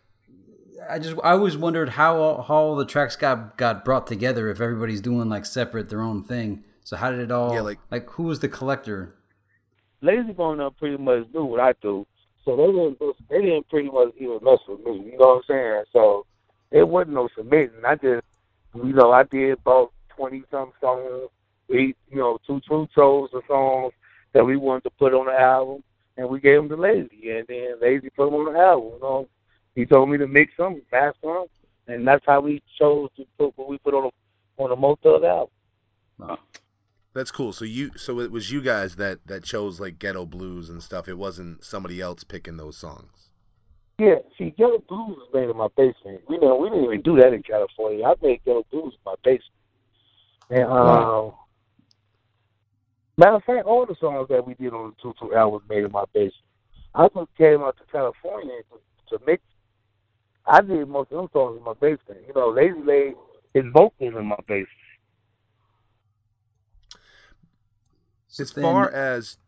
I 0.91 0.99
just 0.99 1.17
I 1.25 1.33
always 1.33 1.57
wondered 1.57 1.91
how 1.91 2.17
all, 2.17 2.43
how 2.43 2.55
all 2.55 2.77
the 2.77 2.85
tracks 2.87 3.17
got 3.17 3.57
got 3.57 3.85
brought 3.85 4.07
together 4.07 4.49
if 4.51 4.61
everybody's 4.61 5.01
doing 5.01 5.29
like 5.29 5.45
separate 5.47 5.89
their 5.89 6.01
own 6.03 6.23
thing. 6.25 6.65
So 6.85 6.97
how 6.97 7.11
did 7.11 7.21
it 7.21 7.31
all 7.33 7.53
Yeah, 7.55 7.61
like- 7.63 7.81
like 7.91 8.09
who 8.11 8.25
was 8.25 8.41
the 8.41 8.49
collector? 8.49 9.15
Layzie 10.03 10.37
Bone 10.37 10.59
done 10.59 10.73
pretty 10.79 10.97
much 10.97 11.25
do 11.33 11.45
what 11.45 11.61
I 11.61 11.73
do. 11.83 12.07
So 12.45 12.57
they 12.57 12.67
didn't 12.67 12.99
they 13.29 13.41
didn't 13.43 13.69
pretty 13.69 13.91
much 13.91 14.13
even 14.19 14.39
mess 14.43 14.59
with 14.69 14.81
me. 14.81 15.11
You 15.13 15.19
know 15.19 15.27
what 15.27 15.37
I'm 15.37 15.43
saying? 15.49 15.85
So 15.93 16.27
it 16.71 16.87
wasn't 16.89 17.15
no 17.15 17.29
submitting. 17.37 17.85
I 17.85 17.95
just 17.97 18.25
you 18.75 18.93
know, 18.93 19.11
I 19.13 19.25
did 19.25 19.53
about 19.53 19.93
twenty 20.11 20.43
some 20.51 20.73
songs. 20.81 21.31
We 21.69 21.95
you 22.11 22.19
know, 22.19 22.39
two 22.47 22.61
two 22.69 22.87
chose 22.95 23.31
the 23.33 23.43
songs 23.49 23.93
that 24.33 24.45
we 24.45 24.57
wanted 24.57 24.85
to 24.85 24.91
put 24.91 25.15
on 25.15 25.27
the 25.27 25.33
album 25.41 25.83
and 26.19 26.29
we 26.29 26.41
gave 26.41 26.59
them 26.59 26.69
to 26.69 26.77
Layzie 26.77 27.39
and 27.39 27.47
then 27.49 27.75
Layzie 27.83 28.11
put 28.15 28.27
them 28.27 28.35
on 28.35 28.53
the 28.53 28.59
album, 28.61 28.91
you 28.95 29.01
know. 29.01 29.29
He 29.77 29.85
told 29.87 30.09
me 30.11 30.19
to 30.19 30.27
mix 30.27 30.53
them, 30.57 30.83
master 30.91 31.15
them, 31.23 31.47
and 31.87 32.09
that's 32.09 32.25
how 32.27 32.41
we 32.41 32.63
chose 32.81 33.11
to 33.17 33.25
put 33.39 33.57
what 33.57 33.69
we 33.69 33.79
put 33.79 33.95
on 33.95 34.11
the 34.11 34.63
on 34.63 34.71
the 34.71 34.77
Mo 34.77 34.97
Thug 35.03 35.23
album. 35.23 36.39
That's 37.15 37.31
cool. 37.31 37.53
So 37.53 37.65
you, 37.65 37.93
so 37.97 38.21
it 38.21 38.31
was 38.31 38.51
you 38.51 38.63
guys 38.63 38.97
that 38.97 39.27
that 39.27 39.45
chose 39.45 39.79
like 39.79 39.99
ghetto 39.99 40.27
blues 40.27 40.69
and 40.69 40.83
stuff. 40.83 41.09
It 41.09 41.19
wasn't 41.19 41.63
somebody 41.63 42.01
else 42.01 42.25
picking 42.25 42.57
those 42.57 42.77
songs. 42.77 43.31
Yeah, 43.99 44.17
see, 44.37 44.51
Ghetto 44.51 44.83
Blues 44.89 45.17
was 45.17 45.29
made 45.33 45.49
in 45.49 45.57
my 45.57 45.69
basement. 45.75 46.21
We 46.29 46.37
know 46.37 46.57
we 46.57 46.69
didn't 46.69 46.85
even 46.85 47.01
do 47.01 47.17
that 47.17 47.33
in 47.33 47.43
California. 47.43 48.05
I 48.05 48.15
made 48.21 48.45
Ghetto 48.45 48.67
Blues 48.71 48.93
in 48.93 49.01
my 49.07 49.15
basement. 49.25 49.43
And 50.51 50.65
um, 50.65 50.87
Wow. 50.87 51.39
matter 53.17 53.37
of 53.37 53.45
fact, 53.45 53.65
all 53.67 53.87
the 53.87 53.95
songs 53.99 54.29
that 54.29 54.47
we 54.47 54.53
did 54.55 54.75
on 54.75 54.91
the 54.91 54.97
two 55.03 55.15
two 55.19 55.35
album 55.35 55.55
was 55.55 55.63
made 55.71 55.85
in 55.85 55.93
my 55.93 56.05
basement. 56.13 56.45
I 56.95 57.09
just 57.09 57.35
came 57.39 57.63
out 57.63 57.77
to 57.79 57.85
California 57.91 58.53
to, 58.71 59.17
to 59.19 59.25
mix. 59.25 59.43
I 60.49 60.61
did 60.61 60.89
most 60.89 61.11
of 61.13 61.17
them 61.19 61.29
songs 61.33 61.59
in 61.59 61.65
my 61.65 61.73
basement. 61.75 62.21
You 62.29 62.35
know, 62.35 62.53
Layzie 62.53 62.87
laid 62.87 63.15
his 63.53 63.65
vocals 63.73 64.15
in 64.17 64.27
my 64.27 64.37
basement. 64.47 64.69
So 68.29 68.43
As 68.43 68.53
then- 68.53 68.63
far 68.63 68.91
as, 68.91 69.39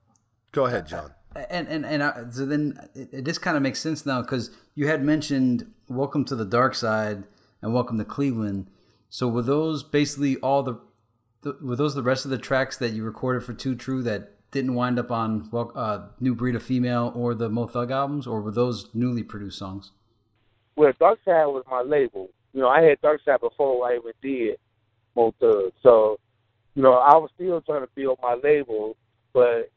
go 0.53 0.66
ahead, 0.66 0.86
John. 0.86 1.12
and 1.51 1.68
and 1.68 1.84
and 1.84 2.03
I, 2.03 2.24
so 2.30 2.46
then 2.46 2.88
it, 2.94 3.09
it 3.12 3.22
just 3.24 3.42
kind 3.42 3.57
of 3.57 3.62
makes 3.62 3.80
sense 3.80 4.07
now 4.07 4.22
because 4.22 4.51
you 4.74 4.88
had 4.88 5.05
mentioned 5.05 5.72
"Welcome 5.88 6.24
to 6.26 6.34
the 6.36 6.44
Dark 6.46 6.74
Side" 6.74 7.24
and 7.62 7.74
"Welcome 7.74 7.99
to 7.99 8.05
Cleveland." 8.05 8.68
So 9.11 9.28
were 9.28 9.42
those 9.42 9.82
basically 9.82 10.36
all 10.38 10.62
the, 10.62 10.80
the 11.42 11.57
were 11.62 11.76
those 11.76 11.94
the 11.94 12.03
rest 12.03 12.24
of 12.24 12.30
the 12.30 12.38
tracks 12.38 12.76
that 12.78 12.92
you 12.92 13.05
recorded 13.05 13.44
for 13.44 13.53
Two 13.53 13.74
True 13.74 14.03
that 14.03 14.34
didn't 14.51 14.74
wind 14.74 14.99
up 14.99 15.11
on 15.11 15.49
well, 15.53 15.70
uh, 15.74 16.07
New 16.18 16.34
Breed 16.34 16.55
of 16.55 16.62
Female 16.62 17.12
or 17.14 17.34
the 17.34 17.51
Mo 17.51 17.66
Thug 17.66 17.90
albums, 17.90 18.26
or 18.26 18.40
were 18.40 18.51
those 18.51 18.88
newly 18.94 19.22
produced 19.22 19.59
songs? 19.59 19.92
Well, 20.78 20.92
Dark 21.00 21.18
Side 21.24 21.46
was 21.46 21.64
my 21.68 21.82
label. 21.82 22.28
You 22.52 22.60
know, 22.60 22.68
I 22.68 22.82
had 22.82 23.00
Dark 23.00 23.20
Side 23.24 23.40
before 23.40 23.84
I 23.84 23.96
even 23.96 24.12
did 24.22 24.58
Mo 25.16 25.34
Thug. 25.40 25.72
So, 25.82 26.20
you 26.76 26.84
know, 26.84 26.92
I 26.92 27.16
was 27.16 27.30
still 27.34 27.60
trying 27.60 27.80
to 27.82 27.88
build 27.96 28.20
my 28.22 28.36
label, 28.44 28.96
but 29.34 29.72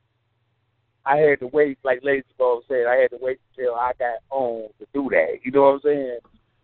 I 1.03 1.17
had 1.17 1.39
to 1.39 1.47
wait, 1.47 1.79
like 1.83 2.03
Layzie 2.03 2.21
Bone 2.37 2.61
said, 2.67 2.85
I 2.85 2.97
had 2.97 3.09
to 3.09 3.17
wait 3.19 3.39
until 3.49 3.73
I 3.73 3.93
got 3.97 4.19
on 4.29 4.69
to 4.77 4.85
do 4.93 5.09
that. 5.09 5.39
You 5.43 5.49
know 5.49 5.63
what 5.63 5.73
I'm 5.73 5.81
saying? 5.83 6.19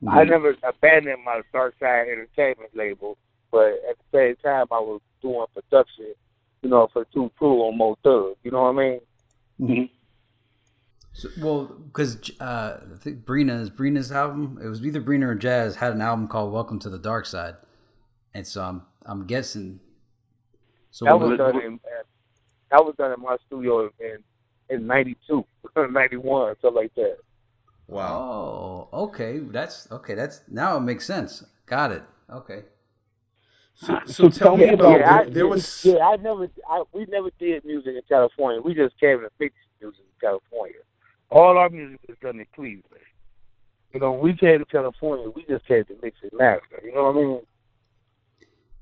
I 0.07 0.21
mm-hmm. 0.21 0.29
never 0.29 0.55
abandoned 0.61 1.23
my 1.25 1.41
Dark 1.51 1.73
Side 1.79 2.05
Entertainment 2.07 2.75
label, 2.75 3.17
but 3.51 3.71
at 3.89 3.97
the 3.97 4.03
same 4.13 4.35
time, 4.43 4.67
I 4.69 4.79
was 4.79 5.01
doing 5.23 5.47
production, 5.51 6.13
you 6.61 6.69
know, 6.69 6.88
for 6.93 7.05
Two 7.11 7.31
True 7.39 7.61
on 7.61 7.75
Mo 7.75 7.97
Thug. 8.03 8.35
You 8.43 8.51
know 8.51 8.71
what 8.71 8.75
I 8.75 8.88
mean? 8.88 8.99
Mm-hmm. 9.59 9.97
So, 11.18 11.30
well, 11.39 11.65
because 11.65 12.30
uh, 12.39 12.78
I 12.93 12.97
think 12.99 13.26
Brina's 13.26 13.72
Brina's 13.72 14.11
album, 14.11 14.59
it 14.63 14.68
was 14.68 14.86
either 14.86 15.01
Brina 15.01 15.24
or 15.24 15.34
Jazz 15.34 15.78
had 15.78 15.93
an 15.93 16.01
album 16.01 16.28
called 16.28 16.53
"Welcome 16.53 16.78
to 16.78 16.91
the 16.91 16.99
Dark 16.99 17.26
Side," 17.26 17.55
and 18.36 18.45
so 18.45 18.61
I'm 18.63 18.84
I'm 19.03 19.26
guessing. 19.26 19.80
So 20.91 21.05
That 21.05 21.20
was 21.20 21.36
done 21.39 21.59
in 21.59 21.80
that 22.70 22.86
was 22.86 22.93
done 22.99 23.13
in 23.13 23.20
my 23.20 23.36
studio 23.47 23.89
in 23.99 24.18
in 24.70 24.86
'92, 24.86 25.43
'91, 25.76 26.55
something 26.61 26.76
like 26.76 26.93
that. 26.93 27.18
Wow. 27.88 28.88
Oh, 28.93 29.03
okay. 29.05 29.39
That's 29.39 29.91
okay. 29.91 30.13
That's 30.13 30.41
now 30.47 30.78
it 30.78 30.82
makes 30.82 31.07
sense. 31.07 31.43
Got 31.65 31.93
it. 31.93 32.03
Okay. 32.32 32.61
So, 33.74 33.99
So 34.05 34.11
so 34.11 34.30
tell 34.30 34.32
tell 34.49 34.57
me 34.57 34.68
me 34.68 34.74
about 34.74 35.01
about- 35.01 35.09
I, 35.09 35.24
there, 35.24 35.34
there 35.34 35.47
was 35.47 35.84
yeah, 35.84 36.05
I 36.05 36.18
never, 36.18 36.47
I, 36.70 36.84
we 36.93 37.05
never 37.05 37.30
did 37.39 37.65
music 37.65 37.95
in 37.95 38.01
California. 38.07 38.61
We 38.61 38.76
just 38.76 38.99
came 38.99 39.20
to 39.22 39.30
mix 39.39 39.55
music 39.82 40.01
in 40.01 40.20
California. 40.30 40.76
All 41.30 41.57
our 41.57 41.69
music 41.69 41.99
was 42.07 42.17
done 42.21 42.39
in 42.39 42.45
Cleveland. 42.55 42.84
You 43.93 43.99
know, 43.99 44.13
we 44.13 44.36
came 44.36 44.59
to 44.59 44.65
California. 44.65 45.30
We 45.30 45.45
just 45.45 45.65
came 45.67 45.84
to 45.86 45.95
mix 46.01 46.17
and 46.21 46.32
master. 46.38 46.82
You 46.84 46.93
know 46.93 47.03
what 47.11 47.15
I 47.15 47.19
mean? 47.21 47.41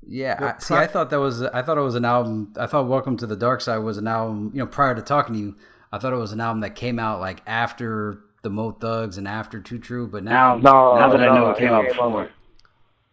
Yeah. 0.08 0.36
Yeah, 0.40 0.54
I, 0.56 0.60
see, 0.62 0.74
I 0.74 0.86
thought 0.86 1.10
that 1.10 1.18
was 1.20 1.42
I 1.42 1.62
thought 1.62 1.78
it 1.78 1.82
was 1.82 1.96
an 1.96 2.04
album. 2.04 2.52
I 2.58 2.66
thought 2.66 2.86
"Welcome 2.86 3.16
to 3.18 3.26
the 3.26 3.34
Dark 3.36 3.60
Side" 3.60 3.78
was 3.78 3.98
an 3.98 4.06
album. 4.06 4.52
You 4.54 4.60
know, 4.60 4.66
prior 4.66 4.94
to 4.94 5.02
talking 5.02 5.34
to 5.34 5.40
you, 5.40 5.56
I 5.90 5.98
thought 5.98 6.12
it 6.12 6.16
was 6.16 6.30
an 6.32 6.40
album 6.40 6.60
that 6.60 6.76
came 6.76 6.98
out 7.00 7.18
like 7.20 7.42
after 7.46 8.20
the 8.42 8.50
Mo 8.50 8.70
Thugs 8.70 9.18
and 9.18 9.26
after 9.26 9.60
Too 9.60 9.78
True. 9.80 10.06
But 10.06 10.22
now, 10.22 10.56
Now, 10.56 10.70
No, 10.70 10.98
now 11.00 11.08
that 11.10 11.20
I 11.28 11.34
know 11.34 11.50
it 11.50 11.58
came 11.58 11.68
out 11.68 11.84
out- 11.86 11.88
before. 11.88 12.30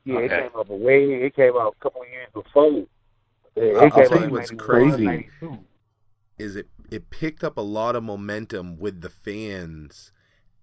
Yeah, 0.05 0.15
Okay. 0.17 0.25
it 0.25 0.29
came 0.29 0.49
out 0.59 0.69
way. 0.69 1.13
It 1.13 1.35
came 1.35 1.53
out 1.57 1.73
a 1.79 1.83
couple 1.83 2.01
of 2.03 2.09
years 2.09 2.27
before. 2.33 2.67
Yeah, 3.55 3.63
it 3.63 3.75
I'll 3.77 3.89
came 3.89 4.07
tell 4.09 4.17
out 4.19 4.25
you 4.25 4.29
what's 4.29 4.51
crazy. 4.51 5.29
is 6.37 6.55
it 6.55 6.67
it 6.93 7.09
picked 7.09 7.43
up 7.43 7.57
a 7.57 7.61
lot 7.61 7.95
of 7.95 8.03
momentum 8.03 8.77
with 8.77 9.01
the 9.01 9.09
fans 9.09 10.11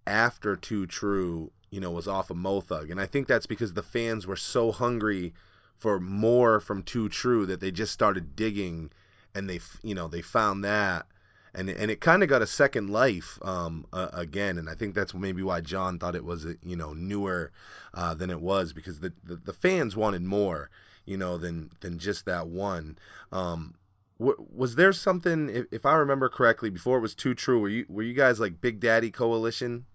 after 0.06 0.54
Too 0.54 0.86
True, 0.86 1.50
you 1.70 1.80
know, 1.80 1.90
was 1.90 2.06
off 2.06 2.30
of 2.30 2.36
Mo 2.36 2.60
Thug. 2.60 2.88
And 2.88 3.00
I 3.00 3.06
think 3.06 3.26
that's 3.26 3.46
because 3.46 3.74
the 3.74 3.82
fans 3.82 4.28
were 4.28 4.36
so 4.36 4.70
hungry 4.70 5.34
for 5.74 5.98
more 5.98 6.60
from 6.60 6.84
Too 6.84 7.08
True 7.08 7.46
that 7.46 7.58
they 7.58 7.72
just 7.72 7.92
started 7.92 8.36
digging 8.36 8.92
and 9.34 9.50
they 9.50 9.58
you 9.82 9.92
know, 9.92 10.06
they 10.06 10.22
found 10.22 10.62
that. 10.62 11.06
And 11.52 11.68
and 11.68 11.90
it 11.90 12.00
kind 12.00 12.22
of 12.22 12.28
got 12.28 12.42
a 12.42 12.46
second 12.46 12.90
life 12.90 13.40
um 13.42 13.86
uh, 13.92 14.10
again. 14.12 14.56
And 14.56 14.70
I 14.70 14.76
think 14.76 14.94
that's 14.94 15.12
maybe 15.12 15.42
why 15.42 15.60
John 15.60 15.98
thought 15.98 16.14
it 16.14 16.24
was 16.24 16.46
you 16.62 16.76
know 16.76 16.92
newer 16.92 17.50
uh, 17.92 18.14
than 18.14 18.30
it 18.30 18.40
was 18.40 18.72
because 18.72 19.00
the, 19.00 19.12
the 19.24 19.34
the 19.34 19.52
fans 19.52 19.96
wanted 19.96 20.22
more 20.22 20.70
you 21.04 21.16
know 21.16 21.36
than 21.36 21.70
than 21.80 21.98
just 21.98 22.24
that 22.26 22.46
one. 22.46 22.98
Um 23.32 23.74
was 24.20 24.74
there 24.76 24.92
something, 24.92 25.48
if, 25.48 25.66
if 25.72 25.86
I 25.86 25.94
remember 25.94 26.28
correctly, 26.28 26.68
before 26.68 26.98
it 26.98 27.00
was 27.00 27.14
too 27.14 27.34
true? 27.34 27.58
Were 27.58 27.68
you 27.70 27.86
were 27.88 28.02
you 28.02 28.12
guys 28.12 28.38
like 28.38 28.60
Big 28.60 28.78
Daddy 28.78 29.10
Coalition? 29.10 29.86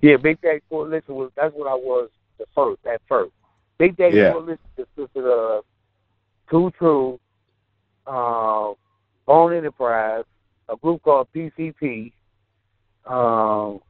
Yeah, 0.00 0.16
Big 0.18 0.40
Daddy 0.40 0.60
Coalition 0.70 1.14
was 1.16 1.32
that's 1.36 1.52
what 1.54 1.66
I 1.68 1.74
was 1.74 2.10
the 2.38 2.46
first 2.54 2.80
at 2.86 3.00
first. 3.08 3.32
Big 3.78 3.96
Daddy 3.96 4.18
Yeah. 4.18 4.32
Coalition 4.32 4.64
consisted 4.76 5.24
of 5.24 5.64
Two 6.48 6.70
True, 6.78 7.18
uh, 8.06 8.72
Bone 9.26 9.52
Enterprise, 9.52 10.24
a 10.68 10.76
group 10.76 11.02
called 11.02 11.26
PCP, 11.34 12.12
um, 13.06 13.80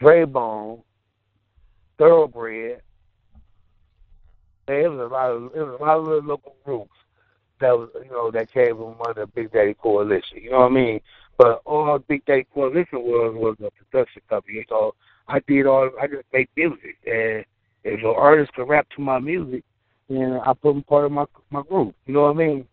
Dre 0.00 0.24
Bone, 0.24 0.82
Thoroughbred. 1.96 2.82
And 4.66 4.76
It 4.76 4.88
was 4.88 4.98
a 4.98 5.14
lot 5.14 5.30
of 5.30 5.44
it 5.54 5.62
was 5.62 5.78
a 5.78 5.84
lot 5.84 5.98
of 5.98 6.04
little 6.08 6.24
local 6.24 6.56
groups 6.64 6.90
that 7.60 7.76
was 7.76 7.88
you 8.04 8.10
know 8.10 8.30
that 8.30 8.52
came 8.52 8.76
from 8.76 8.96
under 9.06 9.26
Big 9.26 9.52
Daddy 9.52 9.74
Coalition. 9.74 10.38
You 10.42 10.50
know 10.50 10.60
what 10.60 10.72
I 10.72 10.74
mean? 10.74 11.00
But 11.38 11.62
all 11.64 11.98
Big 11.98 12.24
Daddy 12.24 12.46
Coalition 12.52 13.00
was 13.02 13.34
was 13.36 13.56
a 13.60 13.70
production 13.70 14.22
company. 14.28 14.64
So 14.68 14.94
I 15.28 15.40
did 15.40 15.66
all 15.66 15.90
I 16.00 16.06
just 16.06 16.24
make 16.32 16.48
music 16.56 16.96
and 17.06 17.44
if 17.84 18.00
your 18.00 18.18
artist 18.18 18.52
can 18.52 18.64
rap 18.64 18.88
to 18.96 19.00
my 19.00 19.18
music, 19.18 19.62
then 20.08 20.40
I 20.44 20.52
put 20.54 20.74
them 20.74 20.82
part 20.82 21.04
of 21.06 21.12
my 21.12 21.24
my 21.50 21.62
group. 21.62 21.94
You 22.06 22.14
know 22.14 22.22
what 22.22 22.30
I 22.30 22.34
mean? 22.34 22.66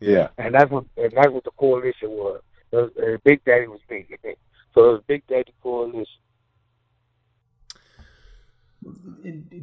Yeah. 0.00 0.28
And 0.38 0.54
that's 0.54 0.70
what 0.70 0.84
and 0.96 1.12
that's 1.12 1.30
what 1.30 1.44
the 1.44 1.50
coalition 1.58 2.10
was. 2.10 2.40
Was 2.70 2.90
uh, 2.96 3.18
Big 3.24 3.44
Daddy 3.44 3.66
was 3.66 3.80
big, 3.88 4.06
So 4.74 4.88
it 4.88 4.92
was 4.92 5.02
Big 5.06 5.26
Daddy 5.26 5.52
Coalition. 5.62 6.06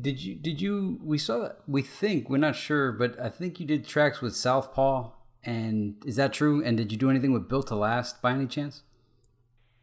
Did 0.02 0.22
you 0.22 0.36
did 0.36 0.62
you 0.62 1.00
we 1.04 1.18
saw 1.18 1.40
that 1.40 1.60
we 1.68 1.82
think 1.82 2.30
we're 2.30 2.38
not 2.38 2.56
sure, 2.56 2.92
but 2.92 3.20
I 3.20 3.30
think 3.30 3.60
you 3.60 3.66
did 3.66 3.86
tracks 3.86 4.22
with 4.22 4.36
Southpaw. 4.36 5.12
And 5.44 5.96
is 6.06 6.18
that 6.18 6.34
true? 6.34 6.64
And 6.64 6.78
did 6.78 6.92
you 6.92 6.98
do 6.98 7.10
anything 7.10 7.32
with 7.32 7.48
Built 7.48 7.68
to 7.68 7.76
Last 7.76 8.22
by 8.22 8.34
any 8.34 8.46
chance? 8.46 8.84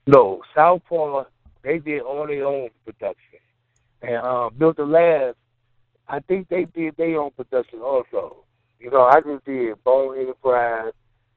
No, 0.06 0.42
Southpaw 0.54 1.24
they 1.66 1.78
did 1.80 2.02
all 2.02 2.26
their 2.28 2.46
own 2.46 2.68
production, 2.84 3.40
and 4.00 4.16
uh, 4.18 4.50
Built 4.50 4.76
the 4.76 4.84
Last, 4.84 5.36
I 6.06 6.20
think 6.20 6.48
they 6.48 6.64
did 6.64 6.96
their 6.96 7.20
own 7.20 7.32
production 7.32 7.80
also. 7.80 8.44
You 8.78 8.90
know, 8.90 9.02
I 9.02 9.20
just 9.20 9.44
did 9.44 9.82
Bone 9.82 10.16
Enterprise, 10.16 10.92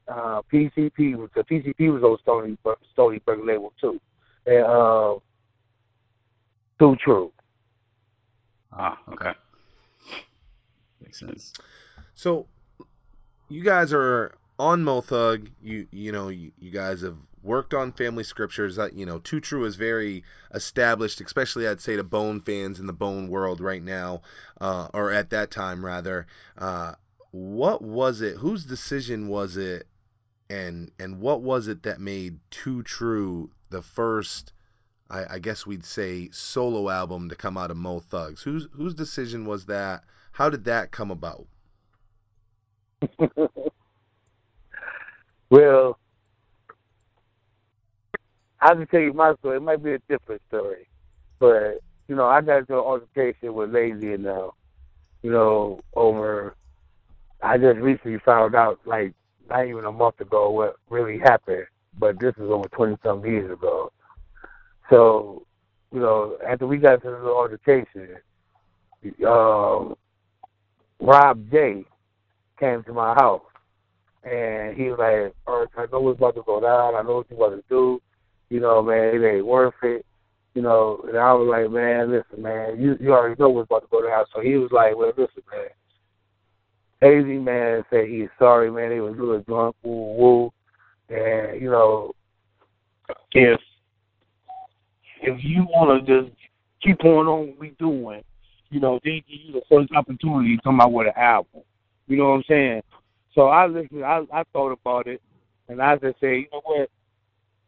uh, 0.06 0.42
PCP, 0.52 1.16
was 1.16 1.30
the 1.34 1.42
PCP 1.42 1.92
was 1.92 2.04
on 2.04 2.18
Stony 2.22 2.56
Stony 2.92 3.20
label 3.44 3.72
too, 3.80 4.00
and 4.46 4.64
uh, 4.64 5.14
Too 6.78 6.96
True. 7.04 7.32
Ah, 8.72 8.98
okay. 9.12 9.32
Makes 11.00 11.20
sense. 11.20 11.52
So 12.14 12.46
you 13.48 13.62
guys 13.62 13.92
are 13.92 14.34
on 14.58 14.84
Mo 14.84 15.00
Thug. 15.00 15.50
You 15.62 15.86
you 15.90 16.12
know 16.12 16.28
you, 16.28 16.52
you 16.58 16.70
guys 16.70 17.02
have 17.02 17.16
worked 17.42 17.72
on 17.74 17.92
Family 17.92 18.24
Scriptures. 18.24 18.76
That 18.76 18.94
you 18.94 19.06
know 19.06 19.18
Too 19.18 19.40
True 19.40 19.64
is 19.64 19.76
very 19.76 20.22
established, 20.54 21.20
especially 21.20 21.66
I'd 21.66 21.80
say 21.80 21.96
to 21.96 22.04
Bone 22.04 22.40
fans 22.40 22.78
in 22.78 22.86
the 22.86 22.92
Bone 22.92 23.28
world 23.28 23.60
right 23.60 23.82
now, 23.82 24.22
uh, 24.60 24.88
or 24.92 25.10
at 25.10 25.30
that 25.30 25.50
time 25.50 25.84
rather. 25.84 26.26
Uh, 26.56 26.94
what 27.32 27.82
was 27.82 28.20
it? 28.20 28.38
Whose 28.38 28.64
decision 28.64 29.28
was 29.28 29.56
it? 29.56 29.86
And 30.48 30.90
and 30.98 31.20
what 31.20 31.42
was 31.42 31.68
it 31.68 31.82
that 31.84 32.00
made 32.00 32.40
Too 32.50 32.82
True 32.82 33.50
the 33.70 33.82
first? 33.82 34.52
I, 35.10 35.34
I 35.34 35.38
guess 35.38 35.66
we'd 35.66 35.84
say 35.84 36.30
solo 36.32 36.88
album 36.90 37.28
to 37.28 37.36
come 37.36 37.56
out 37.58 37.70
of 37.70 37.76
Mo 37.76 38.00
Thugs. 38.00 38.42
Whose 38.42 38.68
whose 38.72 38.94
decision 38.94 39.44
was 39.46 39.66
that? 39.66 40.04
How 40.32 40.50
did 40.50 40.64
that 40.64 40.90
come 40.92 41.10
about? 41.10 41.46
Well, 45.50 45.98
I 48.60 48.74
can 48.74 48.86
tell 48.88 49.00
you 49.00 49.12
my 49.12 49.34
story. 49.36 49.56
It 49.56 49.62
might 49.62 49.82
be 49.82 49.94
a 49.94 49.98
different 50.08 50.42
story, 50.48 50.88
but 51.38 51.80
you 52.08 52.16
know, 52.16 52.26
I 52.26 52.40
got 52.42 52.58
into 52.60 52.74
an 52.74 52.80
altercation 52.80 53.54
with 53.54 53.70
Layzie 53.70 54.14
and 54.14 54.26
uh, 54.26 54.50
you 55.22 55.30
know, 55.32 55.80
over. 55.94 56.56
I 57.42 57.58
just 57.58 57.78
recently 57.78 58.18
found 58.24 58.54
out, 58.54 58.80
like 58.84 59.14
not 59.48 59.66
even 59.66 59.84
a 59.84 59.92
month 59.92 60.20
ago, 60.20 60.50
what 60.50 60.76
really 60.90 61.18
happened. 61.18 61.66
But 61.98 62.20
this 62.20 62.34
is 62.36 62.50
over 62.50 62.68
twenty 62.68 62.96
some 63.04 63.24
years 63.24 63.50
ago. 63.50 63.92
So, 64.90 65.46
you 65.92 66.00
know, 66.00 66.36
after 66.46 66.66
we 66.66 66.78
got 66.78 66.94
into 66.94 67.10
the 67.10 67.30
altercation, 67.30 68.16
um, 69.26 69.94
Rob 71.00 71.50
J 71.50 71.84
came 72.58 72.82
to 72.84 72.92
my 72.92 73.14
house 73.14 73.42
and 74.24 74.76
he 74.76 74.90
was 74.90 74.98
like, 74.98 75.34
"All 75.46 75.60
right, 75.60 75.68
I 75.78 75.86
know 75.90 76.00
what's 76.00 76.18
about 76.18 76.34
to 76.34 76.42
go 76.42 76.60
down. 76.60 76.94
I 76.94 77.02
know 77.02 77.16
what 77.16 77.30
you 77.30 77.36
about 77.36 77.56
to 77.56 77.64
do. 77.68 78.02
You 78.50 78.60
know, 78.60 78.82
man, 78.82 79.14
it 79.14 79.26
ain't 79.26 79.46
worth 79.46 79.74
it. 79.82 80.04
You 80.54 80.62
know." 80.62 81.02
And 81.08 81.16
I 81.16 81.32
was 81.32 81.48
like, 81.48 81.70
"Man, 81.70 82.10
listen, 82.10 82.42
man, 82.42 82.80
you 82.80 82.96
you 83.00 83.12
already 83.14 83.40
know 83.40 83.48
what's 83.48 83.68
about 83.68 83.82
to 83.82 83.88
go 83.90 84.06
down." 84.06 84.26
So 84.34 84.40
he 84.40 84.56
was 84.56 84.70
like, 84.72 84.96
"Well, 84.96 85.12
listen, 85.16 85.42
man." 85.50 85.68
Hazy 87.00 87.38
man 87.38 87.82
said 87.88 88.08
he's 88.08 88.28
sorry, 88.38 88.70
man. 88.70 88.92
He 88.92 89.00
was 89.00 89.16
a 89.16 89.22
little 89.22 89.40
drunk, 89.40 89.74
woo 89.82 90.12
woo, 90.18 90.52
and 91.08 91.58
you 91.58 91.70
know, 91.70 92.12
if 93.32 93.58
if 95.22 95.42
you 95.42 95.64
want 95.64 96.06
to 96.06 96.22
just 96.22 96.36
keep 96.82 97.04
on 97.04 97.26
on 97.26 97.48
what 97.48 97.58
we 97.58 97.70
doing, 97.78 98.22
you 98.70 98.80
know, 98.80 98.98
they 99.04 99.22
give 99.28 99.40
you 99.44 99.52
the 99.52 99.62
first 99.68 99.92
opportunity 99.92 100.56
to 100.56 100.62
come 100.62 100.80
out 100.80 100.92
with 100.92 101.08
an 101.08 101.12
album. 101.16 101.62
You 102.06 102.16
know 102.16 102.30
what 102.30 102.36
I'm 102.36 102.44
saying? 102.48 102.82
So 103.34 103.48
I 103.48 103.66
listened. 103.66 104.04
I 104.04 104.22
I 104.32 104.42
thought 104.52 104.72
about 104.72 105.06
it, 105.06 105.20
And 105.68 105.80
I 105.80 105.96
just 105.96 106.20
say, 106.20 106.38
you 106.38 106.46
know 106.52 106.62
what? 106.64 106.90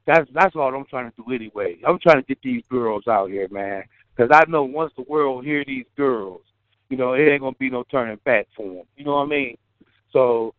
That's 0.07 0.29
that's 0.35 0.57
all 0.57 0.75
I'm 0.75 0.87
trying 0.87 1.11
to 1.11 1.17
do 1.17 1.33
anyway. 1.33 1.79
I'm 1.87 1.99
trying 1.99 2.21
to 2.21 2.27
get 2.27 2.39
these 2.43 2.63
girls 2.69 3.07
out 3.07 3.31
here, 3.31 3.49
man, 3.51 3.85
because 4.15 4.31
I 4.33 4.49
know 4.51 4.65
once 4.65 4.93
the 4.97 5.05
world 5.09 5.45
hear 5.45 5.65
these 5.65 5.87
girls, 5.97 6.41
you 6.89 6.97
know, 6.97 7.13
it 7.13 7.29
ain't 7.29 7.41
gonna 7.41 7.57
be 7.59 7.71
no 7.71 7.85
turning 7.91 8.19
back 8.25 8.49
for 8.57 8.67
them. 8.67 8.83
You 8.97 9.05
know 9.05 9.15
what 9.17 9.27
I 9.27 9.29
mean? 9.29 9.57
So 10.13 10.55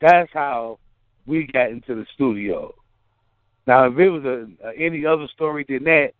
that's 0.00 0.30
how 0.32 0.78
we 1.26 1.46
got 1.46 1.70
into 1.70 1.94
the 1.94 2.06
studio. 2.14 2.74
Now, 3.66 3.86
if 3.86 3.98
it 3.98 4.08
was 4.10 4.24
a, 4.24 4.48
a 4.66 4.72
any 4.74 5.06
other 5.06 5.28
story 5.32 5.64
than 5.68 5.84
that, 5.84 6.12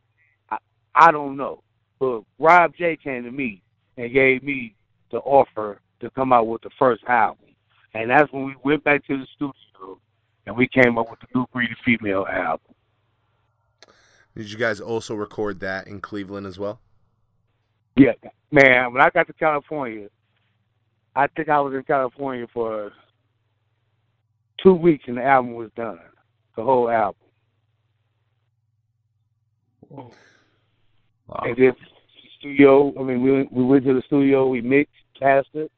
I, 0.95 1.09
I 1.09 1.11
don't 1.13 1.37
know. 1.37 1.63
But 1.99 2.23
Rob 2.39 2.73
J 2.77 2.97
came 2.97 3.25
to 3.25 3.31
me 3.31 3.63
and 3.97 4.13
gave 4.13 4.43
me 4.43 4.75
the 5.11 5.19
offer 5.19 5.81
to 6.01 6.11
come 6.11 6.33
out 6.33 6.47
with 6.47 6.63
the 6.63 6.71
first 6.79 7.05
album, 7.05 7.47
and 7.95 8.11
that's 8.11 8.33
when 8.33 8.45
we 8.45 8.55
went 8.65 8.85
back 8.85 9.07
to 9.07 9.19
the 9.19 9.27
studio 9.37 9.53
and 10.47 10.57
we 10.57 10.67
came 10.67 10.99
up 10.99 11.11
with 11.11 11.21
the 11.21 11.27
New 11.35 11.47
Breed 11.53 11.71
of 11.71 11.77
Female 11.85 12.27
album. 12.29 12.75
Did 14.37 14.51
you 14.51 14.59
guys 14.59 14.81
also 14.81 15.15
record 15.15 15.61
that 15.61 15.87
in 15.87 16.01
Cleveland 16.01 16.47
as 16.47 16.59
well? 16.59 16.81
Yeah, 17.97 18.13
man. 18.51 18.93
When 18.93 19.03
I 19.03 19.11
got 19.11 19.27
to 19.27 19.33
California, 19.33 20.09
I 21.15 21.27
think 21.29 21.49
I 21.49 21.61
was 21.61 21.75
in 21.75 21.83
California 21.83 22.47
for 22.53 22.93
two 24.63 24.75
weeks, 24.75 25.05
and 25.07 25.19
the 25.19 25.25
album 25.25 25.55
was 25.55 25.71
done. 25.77 25.99
The 26.57 26.63
whole 26.63 26.89
album. 26.89 27.21
Wow. 31.31 31.43
And 31.45 31.57
then 31.57 31.73
studio. 32.41 32.93
I 32.99 33.03
mean, 33.05 33.23
we 33.23 33.49
we 33.53 33.65
went 33.65 33.85
to 33.85 33.95
the 33.95 34.03
studio. 34.07 34.49
We 34.49 34.61
mixed, 34.61 34.93
casted. 35.19 35.71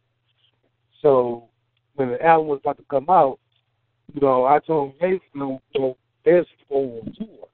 So 1.02 1.48
when 1.96 2.08
the 2.10 2.24
album 2.24 2.48
was 2.48 2.60
about 2.60 2.78
to 2.78 2.84
come 2.88 3.06
out, 3.10 3.38
you 4.14 4.20
know, 4.22 4.46
I 4.46 4.60
told 4.60 4.92
them, 4.92 4.98
hey, 5.00 5.20
you 5.34 5.40
know, 5.74 5.96
they're 6.24 6.44
on 6.70 7.14
tour. 7.18 7.48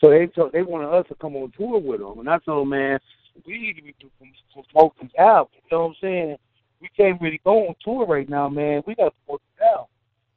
So 0.00 0.10
they 0.10 0.26
told 0.26 0.52
they 0.52 0.62
wanted 0.62 0.88
us 0.88 1.06
to 1.08 1.14
come 1.16 1.36
on 1.36 1.52
tour 1.56 1.78
with 1.78 2.00
them, 2.00 2.20
and 2.20 2.30
I 2.30 2.38
told 2.38 2.62
them, 2.62 2.70
man, 2.70 2.98
we 3.46 3.58
need 3.58 3.76
to 3.76 3.82
be 3.82 3.94
promote 4.72 4.94
this 5.02 5.10
album. 5.18 5.52
You 5.54 5.76
know 5.76 5.82
what 5.82 5.88
I'm 5.88 5.94
saying? 6.00 6.36
We 6.80 6.88
can't 6.96 7.20
really 7.20 7.40
go 7.44 7.68
on 7.68 7.74
tour 7.84 8.06
right 8.06 8.28
now, 8.28 8.48
man. 8.48 8.82
We 8.86 8.94
got 8.94 9.06
to 9.06 9.14
promote 9.26 9.42
the 9.58 9.66
album. 9.66 9.86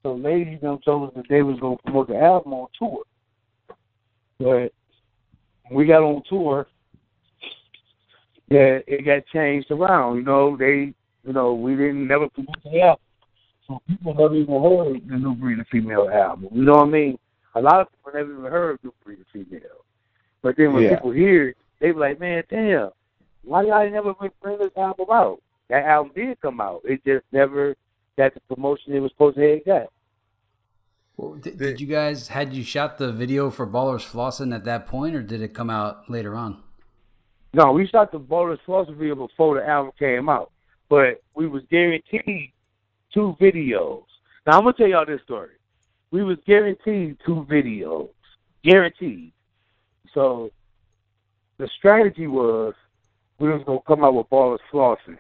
So 0.04 0.16
ladies, 0.16 0.60
know, 0.62 0.80
told 0.84 1.10
us 1.10 1.16
that 1.16 1.26
they 1.30 1.44
was 1.44 1.60
going 1.60 1.78
to 1.78 1.84
promote 1.84 2.08
the 2.08 2.20
album 2.20 2.54
on 2.54 2.68
tour. 2.78 3.04
But 4.40 4.74
we 5.72 5.86
got 5.86 6.02
on 6.02 6.24
tour, 6.28 6.68
yeah, 8.52 8.80
it 8.86 9.06
got 9.06 9.26
changed 9.28 9.72
around. 9.72 10.18
You 10.18 10.24
know, 10.24 10.58
they, 10.58 10.94
you 11.26 11.34
know, 11.34 11.54
we 11.54 11.76
didn't 11.76 12.06
never 12.06 12.28
promote 12.30 12.62
the 12.64 12.82
album, 12.82 13.04
so 13.66 13.82
people 13.88 14.14
never 14.14 14.36
even 14.36 14.62
heard 14.62 15.10
the 15.10 15.18
New 15.18 15.36
Breed 15.36 15.60
of 15.60 15.68
Female 15.68 16.10
album. 16.10 16.50
You 16.52 16.64
know 16.64 16.74
what 16.74 16.88
I 16.88 16.92
mean? 16.92 17.20
A 17.56 17.62
lot 17.62 17.80
of 17.80 17.88
people 17.92 18.12
never 18.14 18.32
even 18.40 18.52
heard 18.52 18.80
New 18.84 18.94
Breed 19.06 19.20
of 19.22 19.28
Female. 19.32 19.86
But 20.42 20.58
then 20.58 20.74
when 20.74 20.84
Yeah. 20.84 20.96
people 20.96 21.12
hear 21.12 21.50
it, 21.50 21.58
they 21.80 21.92
be 21.92 21.98
like, 21.98 22.20
man, 22.20 22.44
damn, 22.50 22.90
why 23.44 23.64
y'all 23.64 23.90
never 23.90 24.14
bring 24.42 24.58
this 24.58 24.76
album 24.76 25.08
out? 25.12 25.42
That 25.70 25.86
album 25.86 26.12
did 26.14 26.42
come 26.42 26.60
out. 26.60 26.82
It 26.84 27.04
just 27.06 27.26
never 27.32 27.76
got 28.18 28.34
the 28.34 28.42
promotion 28.54 28.94
it 28.94 29.00
was 29.00 29.12
supposed 29.12 29.38
to 29.38 29.50
have 29.50 29.66
got. 29.66 29.88
Well, 31.16 31.36
did, 31.36 31.58
did 31.58 31.80
you 31.80 31.88
guys 31.88 32.28
had 32.28 32.54
you 32.54 32.64
shot 32.64 32.98
the 32.98 33.12
video 33.14 33.50
for 33.50 33.66
Ballers 33.66 34.06
Flossin 34.06 34.54
at 34.54 34.66
that 34.66 34.88
point, 34.88 35.16
or 35.16 35.22
did 35.22 35.42
it 35.42 35.54
come 35.54 35.70
out 35.70 36.10
later 36.10 36.36
on? 36.36 36.62
No, 37.54 37.74
we 37.74 37.86
shot 37.88 38.12
the 38.12 38.58
Slaughter 38.66 38.94
video 38.94 39.16
before 39.16 39.60
the 39.60 39.68
album 39.68 39.92
came 40.00 40.30
out, 40.30 40.52
but 40.90 41.22
we 41.36 41.48
was 41.48 41.64
guaranteed 41.70 42.54
two 43.14 43.36
videos. 43.42 44.04
Now 44.48 44.58
I'm 44.58 44.64
gonna 44.64 44.74
tell 44.74 44.88
y'all 44.88 45.06
this 45.06 45.22
story. 45.24 45.52
We 46.12 46.24
was 46.24 46.38
guaranteed 46.46 47.18
two 47.26 47.46
videos, 47.50 48.10
guaranteed. 48.64 49.34
So 50.14 50.52
the 51.58 51.68
strategy 51.78 52.28
was 52.28 52.74
we 53.38 53.50
was 53.50 53.64
gonna 53.66 53.80
come 53.86 54.06
out 54.06 54.16
with 54.16 54.30
Ballers 54.30 54.60
Flossing, 54.72 55.18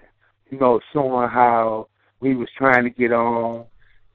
you 0.49 0.57
know, 0.57 0.79
showing 0.93 1.29
how 1.29 1.87
we 2.21 2.35
was 2.35 2.47
trying 2.57 2.85
to 2.85 2.89
get 2.89 3.11
on, 3.11 3.65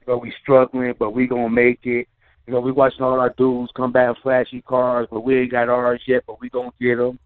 you 0.01 0.07
know, 0.07 0.17
we 0.17 0.33
struggling, 0.41 0.95
but 0.97 1.11
we 1.11 1.27
gonna 1.27 1.49
make 1.49 1.85
it. 1.85 2.07
You 2.47 2.53
know, 2.53 2.61
we 2.61 2.71
watching 2.71 3.01
all 3.01 3.19
our 3.19 3.33
dudes 3.37 3.71
come 3.75 3.91
back 3.91 4.15
flashy 4.23 4.61
cars, 4.61 5.07
but 5.11 5.21
we 5.21 5.37
ain't 5.37 5.51
got 5.51 5.69
ours 5.69 6.01
yet, 6.07 6.23
but 6.25 6.41
we 6.41 6.49
gonna 6.49 6.71
get 6.79 6.95
them. 6.95 7.19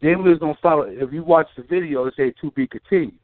Then 0.00 0.22
we 0.22 0.30
was 0.30 0.38
gonna 0.38 0.58
follow. 0.62 0.82
If 0.82 1.12
you 1.12 1.24
watch 1.24 1.48
the 1.56 1.62
video, 1.62 2.06
it 2.06 2.14
say 2.16 2.32
to 2.40 2.50
be 2.52 2.66
continued. 2.66 3.18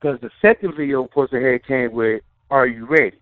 Because 0.00 0.20
the 0.20 0.30
second 0.40 0.74
video, 0.76 1.04
of 1.04 1.10
course, 1.12 1.32
ahead 1.32 1.64
came 1.64 1.92
with 1.92 2.22
"Are 2.50 2.66
you 2.66 2.86
ready?" 2.86 3.20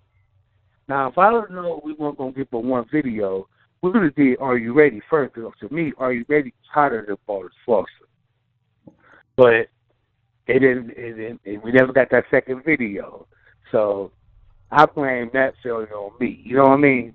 Now, 0.89 1.09
if 1.09 1.18
I 1.18 1.31
don't 1.31 1.51
know 1.51 1.81
we 1.85 1.93
weren't 1.93 2.18
gonna 2.18 2.33
get 2.33 2.51
but 2.51 2.64
one 2.64 2.87
video, 2.91 3.49
we 3.83 3.91
would 3.91 4.03
have 4.03 4.14
did 4.14 4.39
"Are 4.41 4.57
you 4.57 4.72
ready?" 4.72 5.01
first. 5.11 5.35
Because 5.35 5.53
to 5.61 5.72
me, 5.74 5.93
"Are 5.99 6.12
you 6.12 6.24
ready?" 6.28 6.49
is 6.49 6.68
hotter 6.72 7.05
than 7.07 7.16
Ballers 7.28 7.51
Flosser. 7.66 7.87
But 9.37 9.68
it 10.47 10.59
didn't. 10.61 10.91
It 10.91 11.16
didn't. 11.16 11.41
It, 11.45 11.62
we 11.62 11.72
never 11.72 11.93
got 11.93 12.11
that 12.11 12.24
second 12.31 12.64
video, 12.64 13.26
so 13.70 14.11
I 14.70 14.87
blame 14.87 15.31
that 15.35 15.55
failure 15.62 15.95
on 15.95 16.12
me. 16.18 16.41
You 16.45 16.57
know 16.57 16.64
what 16.64 16.72
I 16.72 16.76
mean? 16.78 17.14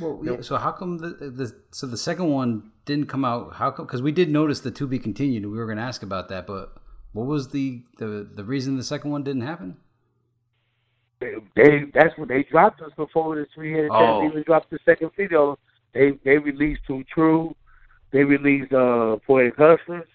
Well, 0.00 0.20
yeah, 0.24 0.40
so 0.40 0.56
how 0.56 0.72
come 0.72 0.98
the, 0.98 1.08
the 1.30 1.54
so 1.70 1.86
the 1.86 1.96
second 1.96 2.28
one 2.30 2.70
didn't 2.84 3.06
come 3.08 3.24
out? 3.24 3.54
How 3.54 3.70
come? 3.70 3.86
Because 3.86 4.02
we 4.02 4.12
did 4.12 4.30
notice 4.30 4.60
the 4.60 4.70
to 4.70 4.86
be 4.86 4.98
continued, 4.98 5.42
and 5.44 5.52
we 5.52 5.58
were 5.58 5.66
going 5.66 5.78
to 5.78 5.84
ask 5.84 6.02
about 6.02 6.28
that. 6.28 6.46
But 6.46 6.74
what 7.12 7.26
was 7.26 7.48
the 7.48 7.82
the 7.98 8.28
the 8.34 8.44
reason 8.44 8.76
the 8.76 8.84
second 8.84 9.10
one 9.10 9.22
didn't 9.22 9.42
happen? 9.42 9.76
they, 11.20 11.34
they 11.54 11.84
that's 11.94 12.16
when 12.18 12.28
they 12.28 12.42
dropped 12.44 12.82
us 12.82 12.92
before 12.96 13.36
the 13.36 13.46
three 13.54 13.72
headed 13.72 13.90
Oh. 13.92 14.20
cat 14.20 14.30
even 14.30 14.42
dropped 14.42 14.70
the 14.70 14.78
second 14.84 15.10
video. 15.16 15.58
They 15.94 16.12
they 16.24 16.38
released 16.38 16.82
Too 16.86 17.04
True, 17.12 17.54
they 18.10 18.24
released 18.24 18.72
uh 18.72 19.16
Poetic 19.26 19.56
Hustlers. 19.56 20.08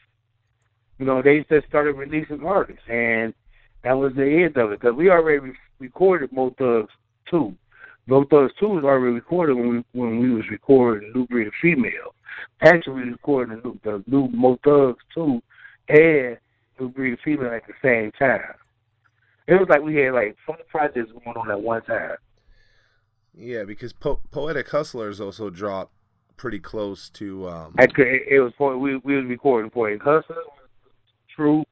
You 0.99 1.05
know, 1.05 1.21
they 1.23 1.43
just 1.49 1.67
started 1.67 1.93
releasing 1.95 2.45
artists 2.45 2.83
and 2.87 3.33
that 3.83 3.93
was 3.93 4.13
the 4.13 4.43
end 4.43 4.57
of 4.57 4.71
it 4.71 4.79
because 4.79 4.95
we 4.95 5.09
already 5.09 5.39
re- 5.39 5.53
recorded 5.79 6.31
Mo 6.31 6.53
Thugs 6.57 6.91
two. 7.29 7.55
Mo 8.07 8.25
Thugs 8.29 8.53
two 8.59 8.67
was 8.67 8.83
already 8.83 9.13
recorded 9.13 9.55
when 9.55 9.69
we 9.69 9.99
when 9.99 10.19
we 10.19 10.31
was 10.31 10.43
recording 10.49 11.11
New 11.13 11.27
Breed 11.27 11.47
of 11.47 11.53
Female. 11.61 12.15
Actually, 12.61 13.03
we 13.03 13.09
recorded 13.11 13.61
the 13.63 13.67
new, 13.67 13.79
the 13.83 14.03
new 14.07 14.27
Mo 14.29 14.57
Thugs 14.63 14.99
two 15.13 15.41
and 15.87 16.37
New 16.79 16.89
Breed 16.89 17.13
of 17.13 17.19
Female 17.23 17.53
at 17.53 17.63
the 17.67 17.73
same 17.81 18.11
time. 18.13 18.53
It 19.47 19.53
was 19.53 19.67
like 19.69 19.81
we 19.81 19.95
had 19.95 20.13
like 20.13 20.35
four 20.45 20.57
projects 20.69 21.11
going 21.11 21.37
on 21.37 21.51
at 21.51 21.61
one 21.61 21.81
time. 21.83 22.17
Yeah, 23.33 23.63
because 23.63 23.93
po- 23.93 24.21
Poetic 24.31 24.69
Hustlers 24.69 25.21
also 25.21 25.49
dropped 25.49 25.93
pretty 26.37 26.59
close 26.59 27.09
to. 27.11 27.47
Um, 27.47 27.75
I 27.77 27.83
it, 27.83 28.39
was 28.41 28.53
we 28.59 28.97
we 28.97 29.15
was 29.15 29.25
recording 29.25 29.69
Poetic 29.69 30.01
Hustler, 30.01 30.37
True, 31.35 31.63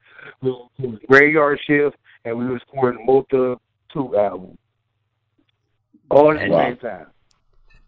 we 0.42 0.50
was 0.50 0.98
Graveyard 1.08 1.58
Shift, 1.66 1.96
and 2.24 2.38
we 2.38 2.46
was 2.46 2.60
recording 2.72 3.04
Mota 3.04 3.56
Two 3.92 4.16
album. 4.16 4.56
All 6.10 6.32
at 6.32 6.40
the 6.40 6.48
Wow. 6.48 6.68
same 6.68 6.76
time. 6.78 7.06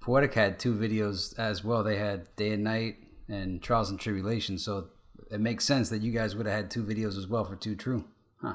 Poetic 0.01 0.35
had 0.35 0.59
two 0.59 0.75
videos 0.75 1.39
as 1.39 1.63
well. 1.65 1.83
They 1.83 1.97
had 1.97 2.35
Day 2.37 2.53
and 2.53 2.65
Night 2.65 2.97
and 3.29 3.63
Trials 3.63 3.91
and 3.91 4.01
Tribulations. 4.01 4.65
So 4.65 4.89
it 5.31 5.41
makes 5.41 5.65
sense 5.65 5.91
that 5.91 6.03
you 6.03 6.13
guys 6.13 6.35
would 6.35 6.47
have 6.47 6.55
had 6.55 6.71
two 6.71 6.83
videos 6.83 7.17
as 7.19 7.27
well 7.29 7.45
for 7.45 7.57
Two 7.57 7.77
True. 7.77 8.05
Huh. 8.41 8.55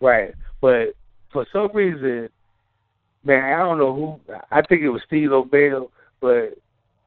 Right. 0.00 0.34
But 0.60 0.94
for 1.32 1.46
some 1.52 1.70
reason, 1.72 2.28
man, 3.24 3.44
I 3.54 3.58
don't 3.58 3.78
know 3.78 3.94
who. 4.26 4.34
I 4.50 4.62
think 4.62 4.82
it 4.82 4.88
was 4.90 5.02
Steve 5.06 5.30
O'Bell, 5.32 5.90
but 6.20 6.58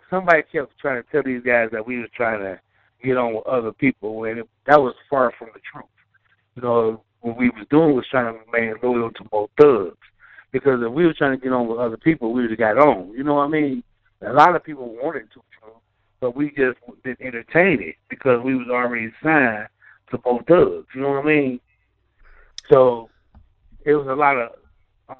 somebody 0.10 0.44
kept 0.52 0.78
trying 0.80 1.02
to 1.04 1.10
tell 1.12 1.24
these 1.24 1.44
guys 1.44 1.70
that 1.72 1.86
we 1.86 2.00
was 2.00 2.10
trying 2.16 2.40
to 2.40 2.60
get 3.04 3.18
on 3.18 3.34
with 3.36 3.46
other 3.48 3.74
people, 3.74 4.24
and 4.24 4.40
it, 4.40 4.50
that 4.66 4.82
was 4.82 4.96
far 5.10 5.34
from 5.38 5.50
the 5.54 5.60
truth. 5.72 5.86
You 6.56 6.62
know, 6.62 7.04
what 7.22 7.38
we 7.38 7.50
was 7.50 7.66
doing 7.70 7.96
was 7.96 8.06
trying 8.10 8.34
to 8.34 8.40
remain 8.52 8.76
loyal 8.82 9.12
to 9.12 9.24
both 9.26 9.50
thugs. 9.60 9.98
Because 10.54 10.82
if 10.84 10.92
we 10.92 11.06
were 11.06 11.16
trying 11.16 11.38
to 11.38 11.44
get 11.44 11.52
on 11.52 11.68
with 11.68 11.80
other 11.80 11.98
people, 11.98 12.32
we 12.32 12.44
would 12.44 12.52
have 12.52 12.60
got 12.60 12.78
on. 12.78 13.12
You 13.12 13.24
know 13.24 13.34
what 13.34 13.48
I 13.48 13.50
mean? 13.50 13.84
A 14.22 14.32
lot 14.32 14.56
of 14.56 14.64
people 14.64 14.96
wanted 15.02 15.30
to, 15.34 15.42
but 16.22 16.38
we 16.38 16.50
just 16.52 16.78
didn't 17.04 17.22
entertain 17.22 17.82
it 17.82 17.96
because 18.08 18.42
we 18.42 18.56
was 18.56 18.68
already 18.70 19.12
signed 19.22 19.68
to 20.12 20.18
both 20.20 20.46
thugs. 20.48 20.88
You 20.96 21.02
know 21.02 21.10
what 21.10 21.26
I 21.26 21.28
mean? 21.28 21.60
So 22.72 23.10
it 23.84 23.96
was 23.96 24.08
a 24.08 24.14
lot 24.14 24.38
of 24.38 24.52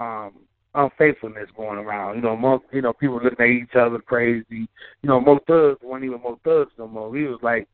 um 0.00 0.32
unfaithfulness 0.74 1.50
going 1.56 1.78
around. 1.78 2.16
You 2.16 2.22
know, 2.22 2.36
most 2.36 2.64
you 2.72 2.80
know, 2.80 2.92
people 2.92 3.20
looking 3.22 3.40
at 3.40 3.46
each 3.46 3.74
other 3.74 3.98
crazy. 3.98 4.46
You 5.02 5.08
know, 5.08 5.20
most 5.20 5.44
thugs 5.46 5.80
weren't 5.82 6.04
even 6.04 6.22
most 6.22 6.42
thugs 6.42 6.72
no 6.78 6.88
more. 6.88 7.10
We 7.10 7.26
was 7.26 7.40
like 7.42 7.68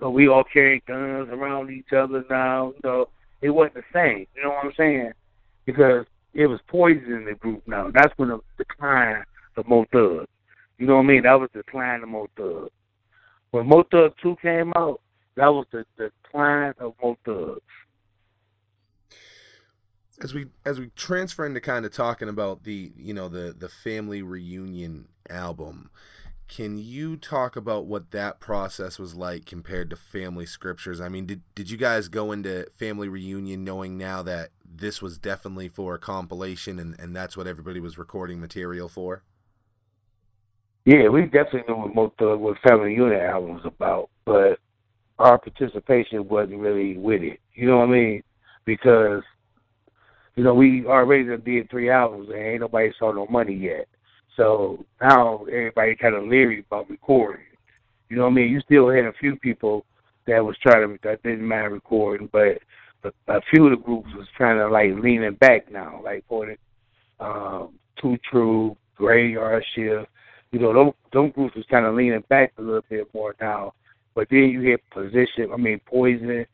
so 0.00 0.10
we 0.10 0.28
all 0.28 0.44
carrying 0.44 0.82
guns 0.86 1.30
around 1.30 1.70
each 1.70 1.92
other 1.96 2.24
now. 2.28 2.74
You 2.74 2.80
know, 2.84 3.08
it 3.40 3.50
wasn't 3.50 3.74
the 3.74 3.82
same. 3.92 4.26
You 4.34 4.42
know 4.42 4.50
what 4.50 4.66
I'm 4.66 4.72
saying? 4.76 5.12
Because 5.64 6.04
it 6.36 6.46
was 6.46 6.60
poison 6.68 7.12
in 7.12 7.24
the 7.24 7.34
group 7.34 7.62
now. 7.66 7.90
That's 7.92 8.12
when 8.18 8.28
the 8.28 8.40
decline 8.58 9.24
of 9.56 9.66
Mo 9.66 9.86
Thug. 9.92 10.26
You 10.78 10.86
know 10.86 10.96
what 10.96 11.04
I 11.04 11.06
mean? 11.06 11.22
That 11.22 11.40
was 11.40 11.48
the 11.54 11.62
decline 11.62 12.02
of 12.02 12.08
Mo 12.10 12.28
Thug. 12.36 12.70
When 13.50 13.66
Mo 13.66 13.84
Thug 13.90 14.12
2 14.22 14.36
came 14.42 14.72
out, 14.76 15.00
that 15.36 15.48
was 15.48 15.66
the, 15.72 15.84
the 15.96 16.10
decline 16.22 16.74
of 16.78 16.94
Mo 17.02 17.16
as 20.22 20.32
we 20.32 20.46
as 20.64 20.78
we 20.78 20.88
transfer 20.96 21.44
into 21.44 21.60
kind 21.60 21.84
of 21.84 21.92
talking 21.92 22.28
about 22.28 22.64
the 22.64 22.92
you 22.96 23.12
know 23.12 23.28
the 23.28 23.54
the 23.56 23.68
family 23.68 24.22
reunion 24.22 25.08
album 25.28 25.90
can 26.48 26.78
you 26.78 27.16
talk 27.16 27.56
about 27.56 27.86
what 27.86 28.12
that 28.12 28.38
process 28.38 28.98
was 28.98 29.14
like 29.14 29.44
compared 29.44 29.90
to 29.90 29.96
family 29.96 30.46
scriptures 30.46 31.00
i 31.00 31.08
mean 31.08 31.26
did, 31.26 31.42
did 31.54 31.70
you 31.70 31.76
guys 31.76 32.08
go 32.08 32.32
into 32.32 32.66
family 32.76 33.08
reunion 33.08 33.64
knowing 33.64 33.98
now 33.98 34.22
that 34.22 34.50
this 34.64 35.00
was 35.00 35.18
definitely 35.18 35.68
for 35.68 35.94
a 35.94 35.98
compilation 35.98 36.78
and, 36.78 36.98
and 37.00 37.14
that's 37.16 37.36
what 37.36 37.46
everybody 37.46 37.80
was 37.80 37.98
recording 37.98 38.40
material 38.40 38.88
for 38.88 39.22
Yeah, 40.86 41.08
we 41.08 41.22
definitely 41.22 41.64
knew 41.66 41.80
what 41.80 41.94
most 41.94 42.14
of 42.20 42.38
what 42.38 42.58
Family 42.60 42.94
Unit 42.94 43.20
album 43.20 43.54
was 43.54 43.64
about, 43.64 44.08
but 44.24 44.60
our 45.18 45.36
participation 45.36 46.28
wasn't 46.28 46.60
really 46.60 46.96
with 46.96 47.22
it. 47.22 47.40
You 47.54 47.66
know 47.66 47.78
what 47.78 47.88
I 47.88 47.92
mean? 47.92 48.22
Because 48.64 49.22
you 50.36 50.44
know 50.44 50.54
we 50.54 50.86
already 50.86 51.24
did 51.38 51.70
three 51.70 51.90
albums 51.90 52.28
and 52.28 52.38
ain't 52.38 52.60
nobody 52.60 52.92
saw 52.98 53.10
no 53.12 53.26
money 53.26 53.54
yet. 53.54 53.88
So 54.36 54.84
now 55.00 55.44
everybody 55.44 55.96
kind 55.96 56.14
of 56.14 56.24
leery 56.24 56.64
about 56.66 56.90
recording. 56.90 57.44
You 58.08 58.16
know 58.16 58.24
what 58.24 58.32
I 58.32 58.34
mean? 58.34 58.52
You 58.52 58.60
still 58.60 58.90
had 58.90 59.04
a 59.04 59.12
few 59.14 59.36
people 59.36 59.84
that 60.26 60.44
was 60.44 60.56
trying 60.62 60.86
to 60.86 60.98
that 61.02 61.22
didn't 61.22 61.46
mind 61.46 61.72
recording, 61.72 62.28
but 62.32 62.58
a, 63.28 63.40
few 63.50 63.66
of 63.66 63.70
the 63.70 63.82
groups 63.82 64.08
was 64.16 64.26
trying 64.36 64.58
to 64.58 64.68
like 64.68 64.90
leaning 65.02 65.34
back 65.34 65.70
now, 65.70 66.00
like 66.04 66.24
for 66.28 66.46
the 66.46 67.24
um, 67.24 67.74
Too 68.00 68.18
True, 68.30 68.76
Graveyard 68.96 69.64
Shift. 69.74 70.08
You 70.52 70.60
know, 70.60 70.72
those 70.72 70.92
those 71.12 71.32
groups 71.32 71.56
was 71.56 71.64
kind 71.70 71.86
of 71.86 71.94
leaning 71.94 72.24
back 72.28 72.52
a 72.58 72.62
little 72.62 72.84
bit 72.88 73.12
more 73.14 73.34
now. 73.40 73.74
But 74.14 74.28
then 74.30 74.48
you 74.50 74.60
hit 74.62 74.80
position. 74.90 75.50
I 75.52 75.56
mean, 75.56 75.80
Poison, 75.86 76.46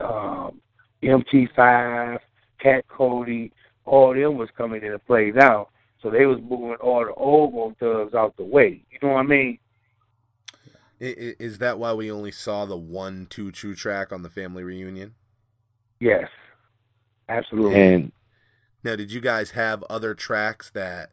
um, 0.00 0.60
MT5, 1.02 2.18
Cat 2.60 2.84
Cody, 2.88 3.52
all 3.84 4.14
them 4.14 4.36
was 4.36 4.48
coming 4.56 4.82
into 4.82 4.98
play 5.00 5.32
now. 5.34 5.68
So 6.02 6.10
they 6.10 6.26
was 6.26 6.38
moving 6.40 6.76
all 6.80 7.04
the 7.04 7.12
old 7.14 7.52
Bone 7.52 7.74
thugs 7.80 8.14
out 8.14 8.36
the 8.36 8.44
way. 8.44 8.82
You 8.90 8.98
know 9.02 9.14
what 9.14 9.20
I 9.20 9.22
mean? 9.24 9.58
I- 11.00 11.04
i- 11.06 11.34
is 11.38 11.58
that 11.58 11.78
why 11.78 11.92
we 11.92 12.10
only 12.10 12.32
saw 12.32 12.64
the 12.64 12.76
one 12.76 13.26
two 13.30 13.52
true 13.52 13.74
track 13.74 14.12
on 14.12 14.22
the 14.22 14.30
family 14.30 14.64
reunion 14.64 15.14
Yes, 16.00 16.28
absolutely. 17.28 17.80
And 17.80 18.12
now 18.84 18.96
did 18.96 19.12
you 19.12 19.20
guys 19.20 19.52
have 19.52 19.82
other 19.90 20.14
tracks 20.14 20.70
that 20.70 21.10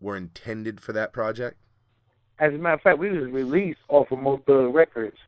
were 0.00 0.16
intended 0.16 0.80
for 0.80 0.92
that 0.94 1.12
project 1.12 1.56
As 2.38 2.54
a 2.54 2.56
matter 2.58 2.74
of 2.76 2.80
fact, 2.82 2.98
we 2.98 3.10
was 3.10 3.30
released 3.30 3.80
off 3.88 4.10
of 4.10 4.18
Mo 4.20 4.38
Thug 4.46 4.74
Records 4.74 5.18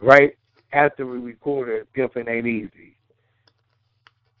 right 0.00 0.36
after 0.72 1.06
we 1.06 1.18
recorded 1.18 1.86
Pimpin' 1.94 2.28
Ain't 2.28 2.46
Easy. 2.46 2.96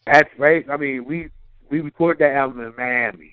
That's 0.06 0.30
right. 0.38 0.64
I 0.70 0.76
mean, 0.78 1.04
we 1.04 1.28
we 1.70 1.80
recorded 1.80 2.20
that 2.20 2.34
album 2.34 2.60
in 2.60 2.74
Miami. 2.78 3.32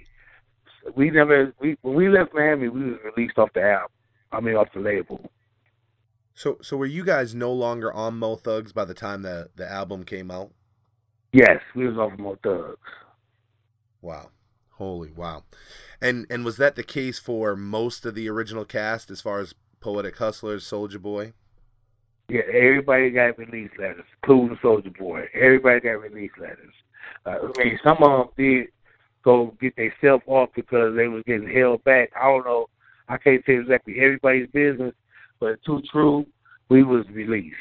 We 0.95 1.09
never 1.09 1.53
we 1.59 1.77
when 1.81 1.95
we 1.95 2.09
left 2.09 2.33
Miami, 2.33 2.69
we 2.69 2.91
was 2.91 2.99
released 3.03 3.38
off 3.38 3.49
the 3.53 3.61
album. 3.61 3.91
I 4.31 4.39
mean, 4.39 4.55
off 4.55 4.67
the 4.73 4.81
label. 4.81 5.21
So, 6.33 6.57
so 6.61 6.75
were 6.75 6.86
you 6.86 7.05
guys 7.05 7.33
no 7.33 7.51
longer 7.53 7.91
on 7.93 8.19
Mo 8.19 8.36
Thugs 8.36 8.73
by 8.73 8.86
the 8.86 8.93
time 8.93 9.21
the 9.21 9.49
the 9.55 9.69
album 9.69 10.03
came 10.03 10.29
out? 10.29 10.51
Yes, 11.31 11.59
we 11.75 11.88
was 11.88 11.97
off 11.97 12.13
of 12.13 12.19
Mo 12.19 12.38
Thugs. 12.43 12.77
Wow, 14.01 14.29
holy 14.71 15.11
wow! 15.11 15.43
And 16.01 16.27
and 16.29 16.43
was 16.43 16.57
that 16.57 16.75
the 16.75 16.83
case 16.83 17.19
for 17.19 17.55
most 17.55 18.05
of 18.05 18.15
the 18.15 18.29
original 18.29 18.65
cast, 18.65 19.09
as 19.09 19.21
far 19.21 19.39
as 19.39 19.55
Poetic 19.79 20.17
Hustlers, 20.17 20.65
Souljah 20.65 21.01
Boy? 21.01 21.33
Yeah, 22.27 22.41
everybody 22.51 23.11
got 23.11 23.38
release 23.38 23.71
letters, 23.79 24.05
including 24.21 24.57
Souljah 24.57 24.97
Boy. 24.97 25.27
Everybody 25.33 25.79
got 25.79 26.01
release 26.01 26.31
letters. 26.39 26.73
Uh, 27.25 27.38
I 27.55 27.63
mean, 27.63 27.79
some 27.83 27.97
of 28.01 28.09
them 28.09 28.27
did 28.38 28.67
go 29.26 29.53
get 29.59 29.76
themselves 29.76 30.23
off 30.28 30.49
because 30.55 30.95
they 30.95 31.07
was 31.07 31.23
getting 31.26 31.49
held 31.49 31.84
back. 31.84 32.11
I 32.15 32.28
don't 32.28 32.45
know. 32.45 32.67
I 33.09 33.17
can't 33.17 33.43
say 33.45 33.57
exactly 33.57 33.95
everybody's 33.99 34.47
business, 34.51 34.93
but 35.39 35.61
too 35.65 35.82
true, 35.91 36.26
we 36.69 36.84
was 36.84 37.05
released. 37.11 37.55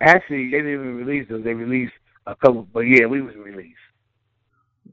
Actually, 0.00 0.50
they 0.50 0.58
didn't 0.58 0.72
even 0.72 0.96
release 0.96 1.30
us. 1.30 1.44
They 1.44 1.54
released 1.54 1.92
a 2.26 2.34
couple, 2.34 2.66
but 2.72 2.80
yeah, 2.80 3.06
we 3.06 3.20
was 3.20 3.34
released. 3.36 3.76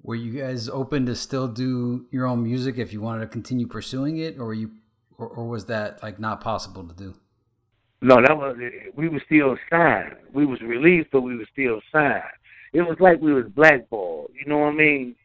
Were 0.03 0.15
you 0.15 0.39
guys 0.39 0.70
open 0.70 1.05
to 1.05 1.15
still 1.15 1.47
do 1.47 2.05
your 2.11 2.28
own 2.28 2.43
music 2.43 2.78
if 2.78 2.93
you 2.93 3.01
wanted 3.01 3.22
to 3.22 3.28
continue 3.28 3.68
pursuing 3.68 4.18
it, 4.18 4.38
or 4.38 4.45
were 4.47 4.53
you, 4.53 4.72
or, 5.18 5.28
or 5.28 5.47
was 5.47 5.65
that 5.65 6.03
like 6.03 6.20
not 6.20 6.41
possible 6.41 6.84
to 6.84 6.93
do? 6.93 7.15
No, 8.01 8.15
that 8.22 8.38
was 8.38 8.57
we 8.95 9.09
were 9.09 9.22
still 9.26 9.57
signed. 9.70 10.15
We 10.34 10.45
was 10.45 10.61
released, 10.61 11.09
but 11.11 11.22
we 11.22 11.38
were 11.38 11.47
still 11.51 11.82
signed. 11.91 12.24
It 12.74 12.82
was 12.82 12.99
like 12.99 13.20
we 13.22 13.34
was 13.34 13.47
blackballed. 13.47 14.32
You 14.39 14.45
know 14.49 14.59
what 14.59 14.74
I 14.74 14.76
mean? 14.76 15.15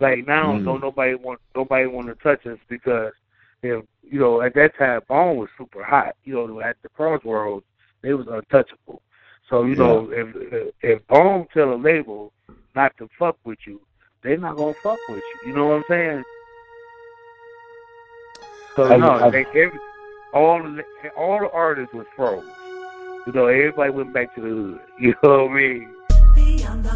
Like 0.00 0.26
now, 0.26 0.52
Mm. 0.52 0.64
don't 0.64 0.80
nobody 0.80 1.14
want 1.14 1.40
nobody 1.54 1.86
want 1.86 2.08
to 2.08 2.14
touch 2.16 2.46
us 2.46 2.58
because 2.68 3.12
if 3.62 3.84
you 4.02 4.18
know 4.20 4.40
at 4.42 4.54
that 4.54 4.76
time 4.76 5.00
Bone 5.08 5.36
was 5.36 5.48
super 5.56 5.82
hot. 5.82 6.16
You 6.24 6.34
know 6.34 6.60
at 6.60 6.76
the 6.82 6.88
Crossroads 6.90 7.64
they 8.02 8.12
was 8.14 8.26
untouchable. 8.28 9.00
So 9.48 9.64
you 9.64 9.76
know 9.76 10.10
if 10.10 10.72
if- 10.82 11.06
Bone 11.06 11.46
tell 11.54 11.72
a 11.72 11.76
label 11.76 12.32
not 12.74 12.96
to 12.98 13.08
fuck 13.18 13.36
with 13.44 13.58
you, 13.66 13.80
they 14.22 14.36
not 14.36 14.56
gonna 14.56 14.74
fuck 14.82 14.98
with 15.08 15.22
you. 15.42 15.48
You 15.50 15.56
know 15.56 15.66
what 15.68 15.74
I'm 15.76 15.84
saying? 15.88 16.24
So 18.76 18.84
I've- 18.84 18.98
no, 19.00 19.10
I've- 19.12 19.30
they, 19.30 19.60
every, 19.62 19.78
all 20.32 20.60
the 20.62 20.84
all 21.16 21.38
the 21.38 21.50
artists 21.50 21.94
was 21.94 22.06
froze. 22.16 22.44
You 23.26 23.32
know, 23.32 23.46
everybody 23.46 23.90
went 23.90 24.12
back 24.12 24.34
to 24.34 24.40
the 24.40 24.48
hood. 24.48 24.80
You 24.98 25.14
know 25.22 25.44
what 25.44 25.52
I 25.52 25.54
mean? 25.54 25.93
The 26.56 26.62
harmony 26.62 26.93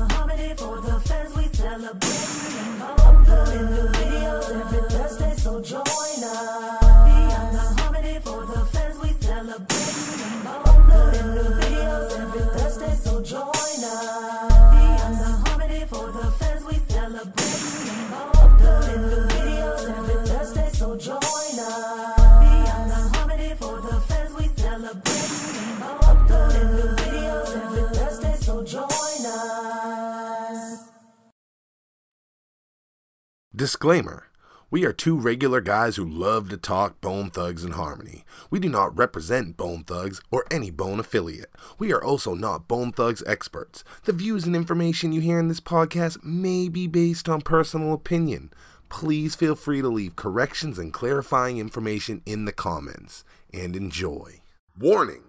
Disclaimer. 33.59 34.29
We 34.71 34.85
are 34.85 34.93
two 34.93 35.19
regular 35.19 35.61
guys 35.61 35.97
who 35.97 36.09
love 36.09 36.49
to 36.51 36.57
talk 36.57 37.01
Bone 37.01 37.29
Thugs 37.29 37.65
and 37.65 37.75
Harmony. 37.75 38.25
We 38.51 38.61
do 38.61 38.69
not 38.69 38.97
represent 38.97 39.57
Bone 39.57 39.83
Thugs 39.83 40.21
or 40.31 40.45
any 40.49 40.71
Bone 40.71 41.01
affiliate. 41.01 41.51
We 41.77 41.93
are 41.93 42.01
also 42.01 42.35
not 42.35 42.69
Bone 42.69 42.93
Thugs 42.93 43.21
experts. 43.27 43.83
The 44.05 44.13
views 44.13 44.45
and 44.45 44.55
information 44.55 45.11
you 45.11 45.21
hear 45.21 45.41
in 45.41 45.49
this 45.49 45.59
podcast 45.59 46.23
may 46.23 46.69
be 46.69 46.87
based 46.87 47.29
on 47.29 47.41
personal 47.41 47.93
opinion. 47.93 48.53
Please 48.91 49.35
feel 49.35 49.57
free 49.57 49.83
to 49.83 49.89
leave 49.89 50.15
corrections 50.15 50.79
and 50.79 50.93
clarifying 50.93 51.59
information 51.59 52.23
in 52.25 52.45
the 52.45 52.53
comments. 52.53 53.25
And 53.53 53.75
enjoy. 53.75 54.43
Warning! 54.79 55.28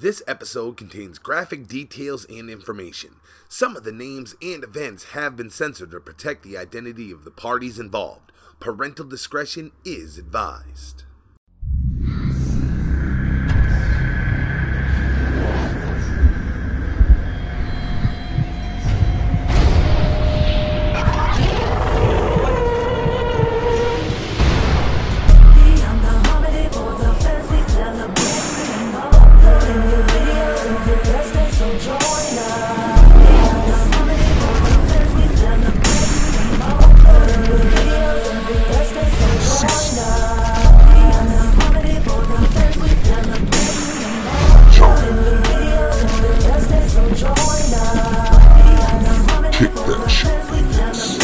This 0.00 0.22
episode 0.26 0.78
contains 0.78 1.18
graphic 1.18 1.68
details 1.68 2.24
and 2.24 2.48
information. 2.48 3.16
Some 3.50 3.76
of 3.76 3.84
the 3.84 3.92
names 3.92 4.34
and 4.40 4.64
events 4.64 5.10
have 5.12 5.36
been 5.36 5.50
censored 5.50 5.90
to 5.90 6.00
protect 6.00 6.42
the 6.42 6.56
identity 6.56 7.10
of 7.10 7.24
the 7.24 7.30
parties 7.30 7.78
involved. 7.78 8.32
Parental 8.60 9.04
discretion 9.04 9.72
is 9.84 10.16
advised. 10.16 11.04
In 49.60 49.66
the 49.66 49.72
podcast. 49.72 51.20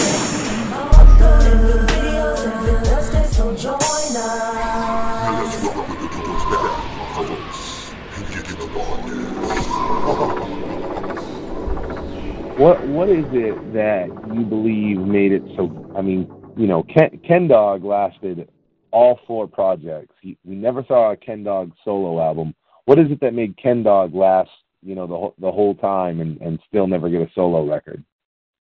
What 12.58 12.86
what 12.88 13.08
is 13.08 13.24
it 13.32 13.72
that 13.72 14.08
you 14.34 14.44
believe 14.44 14.98
made 14.98 15.32
it 15.32 15.42
so? 15.56 15.90
I 15.96 16.02
mean, 16.02 16.30
you 16.58 16.66
know, 16.66 16.82
Ken, 16.82 17.18
Ken 17.26 17.48
Dawg 17.48 17.84
lasted 17.84 18.50
all 18.90 19.18
four 19.26 19.46
projects. 19.46 20.14
We 20.22 20.36
never 20.44 20.84
saw 20.86 21.12
a 21.12 21.16
Ken 21.16 21.42
Dawg 21.42 21.72
solo 21.84 22.20
album. 22.20 22.54
What 22.84 22.98
is 22.98 23.10
it 23.10 23.20
that 23.20 23.32
made 23.32 23.56
Ken 23.56 23.82
Dawg 23.82 24.14
last? 24.14 24.50
You 24.82 24.94
know, 24.94 25.06
the 25.06 25.16
whole- 25.16 25.34
the 25.38 25.50
whole 25.50 25.74
time 25.74 26.20
and 26.20 26.38
and 26.42 26.60
still 26.68 26.86
never 26.86 27.08
get 27.08 27.22
a 27.22 27.30
solo 27.34 27.64
record. 27.66 28.04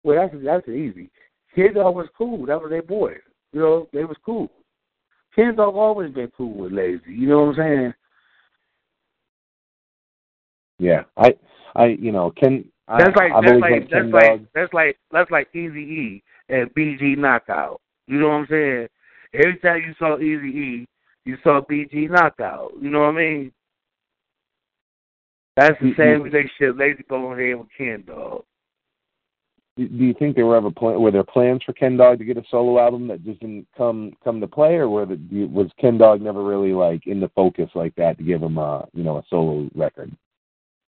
Well, 0.07 0.16
that's 0.30 0.44
that's 0.44 0.68
easy. 0.68 1.11
Dawg 1.57 1.96
was 1.96 2.07
cool. 2.16 2.46
That 2.46 2.62
was 2.62 2.70
their 2.70 2.82
boy. 2.82 3.14
You 3.52 3.61
know, 3.61 3.88
they 3.92 4.04
was 4.04 4.16
cool. 4.24 4.48
Dawg 5.36 5.59
always 5.74 6.14
been 6.14 6.30
cool 6.36 6.54
with 6.54 6.70
Layzie. 6.72 7.00
You 7.09 7.28
know 7.28 7.40
what 7.46 7.48
I'm 7.48 7.54
saying? 7.57 7.94
Yeah, 10.78 11.02
I 11.16 11.34
I 11.74 11.86
you 11.86 12.12
know 12.12 12.30
Ken. 12.30 12.64
I, 12.86 12.98
That's 13.02 13.16
like 13.16 13.32
I've 13.32 13.42
that's 13.42 13.61
like 13.61 13.90
that's 13.90 14.12
like 14.12 14.22
Dawg. 14.22 14.46
that's 14.54 14.72
like 14.72 14.98
that's 15.11 15.30
like 15.32 15.48
Easy 15.57 15.80
E 15.80 16.22
and 16.50 16.72
B.G. 16.74 17.16
Knocc 17.18 17.48
Out. 17.48 17.80
You 18.07 18.20
know 18.20 18.28
what 18.28 18.34
I'm 18.34 18.46
saying? 18.48 18.86
Every 19.34 19.59
time 19.59 19.82
you 19.84 19.92
saw 19.98 20.16
Easy 20.18 20.57
E, 20.57 20.88
you 21.24 21.36
saw 21.42 21.62
B.G. 21.68 22.07
Knocc 22.09 22.40
Out. 22.40 22.70
You 22.80 22.90
know 22.90 23.00
what 23.00 23.07
I 23.09 23.12
mean? 23.12 23.52
That's 25.57 25.76
the 25.80 25.88
You- 25.88 25.94
same 25.96 26.22
relationship 26.22 26.76
Layzie 26.76 27.09
Bone 27.09 27.36
had 27.36 27.59
with 27.59 27.68
Ken 27.76 28.04
Dawg. 28.07 28.44
Do 29.77 29.85
you 29.85 30.14
think 30.14 30.35
there 30.35 30.47
were 30.47 30.57
ever 30.57 30.70
plan, 30.70 31.01
were 31.01 31.11
there 31.11 31.22
plans 31.22 31.62
for 31.62 31.74
Ken 31.74 31.99
Dawg 31.99 32.18
to 32.18 32.24
get 32.24 32.39
a 32.39 32.43
solo 32.51 32.79
album 32.79 33.07
that 33.09 33.22
just 33.24 33.41
didn't 33.41 33.66
come 33.77 34.12
come 34.24 34.41
to 34.41 34.47
play, 34.47 34.77
or 34.77 34.89
were 34.89 35.05
the, 35.05 35.45
was 35.45 35.70
Ken 35.79 35.99
Dawg 35.99 36.22
never 36.22 36.43
really 36.43 36.72
like 36.72 37.07
in 37.07 37.20
the 37.20 37.29
focus 37.35 37.68
like 37.74 37.95
that 37.97 38.16
to 38.16 38.24
give 38.24 38.43
him 38.43 38.57
a 38.57 38.89
you 38.95 39.05
know 39.05 39.18
a 39.18 39.22
solo 39.29 39.68
record? 39.74 40.11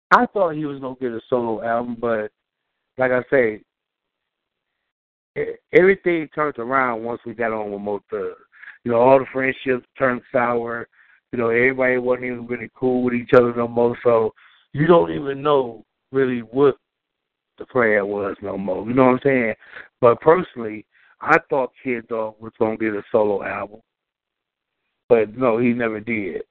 I 0.09 0.25
thought 0.25 0.55
he 0.55 0.65
was 0.65 0.79
gonna 0.79 0.95
get 0.99 1.11
a 1.11 1.21
solo 1.29 1.63
album, 1.63 1.95
but 1.99 2.31
like 2.97 3.11
I 3.11 3.23
say, 3.29 3.61
everything 5.73 6.27
turned 6.33 6.57
around 6.57 7.03
once 7.03 7.21
we 7.25 7.33
got 7.33 7.53
on 7.53 7.71
with 7.71 7.81
Mo. 7.81 8.01
You 8.83 8.91
know, 8.91 8.99
all 8.99 9.19
the 9.19 9.25
friendships 9.31 9.85
turned 9.95 10.21
sour. 10.31 10.87
You 11.31 11.37
know, 11.37 11.49
everybody 11.49 11.97
wasn't 11.97 12.25
even 12.25 12.47
really 12.47 12.71
cool 12.75 13.03
with 13.03 13.13
each 13.13 13.29
other 13.33 13.53
no 13.55 13.67
more. 13.67 13.95
So 14.03 14.33
you 14.73 14.87
don't 14.87 15.11
even 15.11 15.41
know 15.43 15.85
really 16.11 16.39
what 16.39 16.77
the 17.61 17.67
plan 17.67 18.07
was 18.07 18.35
no 18.41 18.57
more. 18.57 18.85
You 18.87 18.93
know 18.93 19.05
what 19.05 19.11
I'm 19.11 19.19
saying? 19.23 19.53
But 20.01 20.19
personally, 20.19 20.85
I 21.21 21.37
thought 21.49 21.71
Ken 21.83 22.03
Dawg 22.09 22.35
was 22.39 22.51
gonna 22.59 22.77
get 22.77 22.93
a 22.93 23.03
solo 23.11 23.43
album, 23.43 23.81
but 25.07 25.37
no, 25.37 25.57
he 25.57 25.69
never 25.69 25.99
did. 25.99 26.41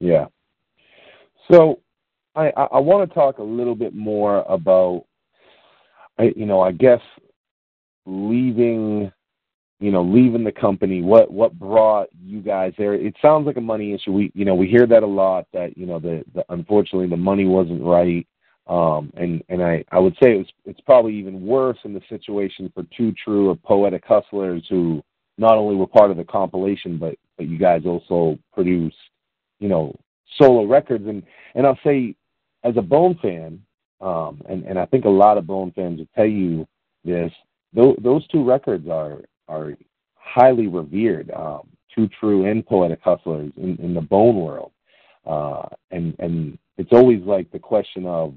Yeah. 0.00 0.26
So 1.50 1.80
I 2.34 2.52
I, 2.56 2.64
I 2.64 2.78
want 2.78 3.08
to 3.08 3.14
talk 3.14 3.38
a 3.38 3.42
little 3.42 3.74
bit 3.74 3.94
more 3.94 4.44
about 4.48 5.04
I 6.18 6.32
you 6.36 6.46
know 6.46 6.60
I 6.60 6.72
guess 6.72 7.00
leaving 8.06 9.10
you 9.80 9.90
know 9.90 10.02
leaving 10.02 10.44
the 10.44 10.52
company 10.52 11.02
what 11.02 11.30
what 11.30 11.58
brought 11.58 12.08
you 12.24 12.40
guys 12.40 12.72
there 12.78 12.94
it 12.94 13.14
sounds 13.20 13.46
like 13.46 13.56
a 13.56 13.60
money 13.60 13.92
issue 13.92 14.12
we 14.12 14.32
you 14.34 14.44
know 14.44 14.54
we 14.54 14.66
hear 14.66 14.86
that 14.86 15.02
a 15.02 15.06
lot 15.06 15.46
that 15.52 15.76
you 15.76 15.84
know 15.84 15.98
the, 15.98 16.24
the 16.34 16.44
unfortunately 16.48 17.08
the 17.08 17.16
money 17.16 17.44
wasn't 17.44 17.82
right 17.82 18.26
um 18.68 19.12
and 19.16 19.42
and 19.48 19.62
i 19.62 19.84
i 19.92 19.98
would 19.98 20.14
say 20.22 20.34
it 20.34 20.38
was 20.38 20.46
it's 20.64 20.80
probably 20.80 21.14
even 21.14 21.44
worse 21.44 21.78
in 21.84 21.92
the 21.94 22.02
situation 22.08 22.70
for 22.74 22.84
two 22.96 23.12
true 23.12 23.50
of 23.50 23.62
poetic 23.62 24.04
hustlers 24.04 24.64
who 24.68 25.02
not 25.38 25.56
only 25.56 25.76
were 25.76 25.86
part 25.86 26.10
of 26.10 26.16
the 26.16 26.24
compilation 26.24 26.98
but 26.98 27.14
but 27.36 27.46
you 27.46 27.58
guys 27.58 27.82
also 27.86 28.38
produced 28.52 28.96
you 29.58 29.68
know 29.68 29.94
solo 30.36 30.64
records 30.64 31.06
and 31.06 31.22
and 31.54 31.66
i'll 31.66 31.78
say 31.84 32.14
as 32.64 32.76
a 32.76 32.82
bone 32.82 33.18
fan 33.22 33.60
um 34.00 34.42
and 34.48 34.64
and 34.64 34.78
i 34.78 34.84
think 34.86 35.04
a 35.04 35.08
lot 35.08 35.38
of 35.38 35.46
bone 35.46 35.72
fans 35.74 35.98
will 35.98 36.08
tell 36.14 36.26
you 36.26 36.66
this 37.04 37.32
those, 37.72 37.96
those 38.02 38.26
two 38.28 38.44
records 38.44 38.88
are 38.88 39.20
are 39.48 39.74
highly 40.14 40.66
revered, 40.66 41.30
um, 41.30 41.68
two 41.94 42.08
true 42.20 42.46
and 42.46 42.66
poetic 42.66 43.00
hustlers 43.02 43.50
in, 43.56 43.76
in 43.76 43.94
the 43.94 44.00
bone 44.00 44.36
world. 44.36 44.72
Uh, 45.26 45.66
and 45.90 46.14
and 46.18 46.58
it's 46.76 46.92
always 46.92 47.22
like 47.22 47.50
the 47.50 47.58
question 47.58 48.06
of, 48.06 48.34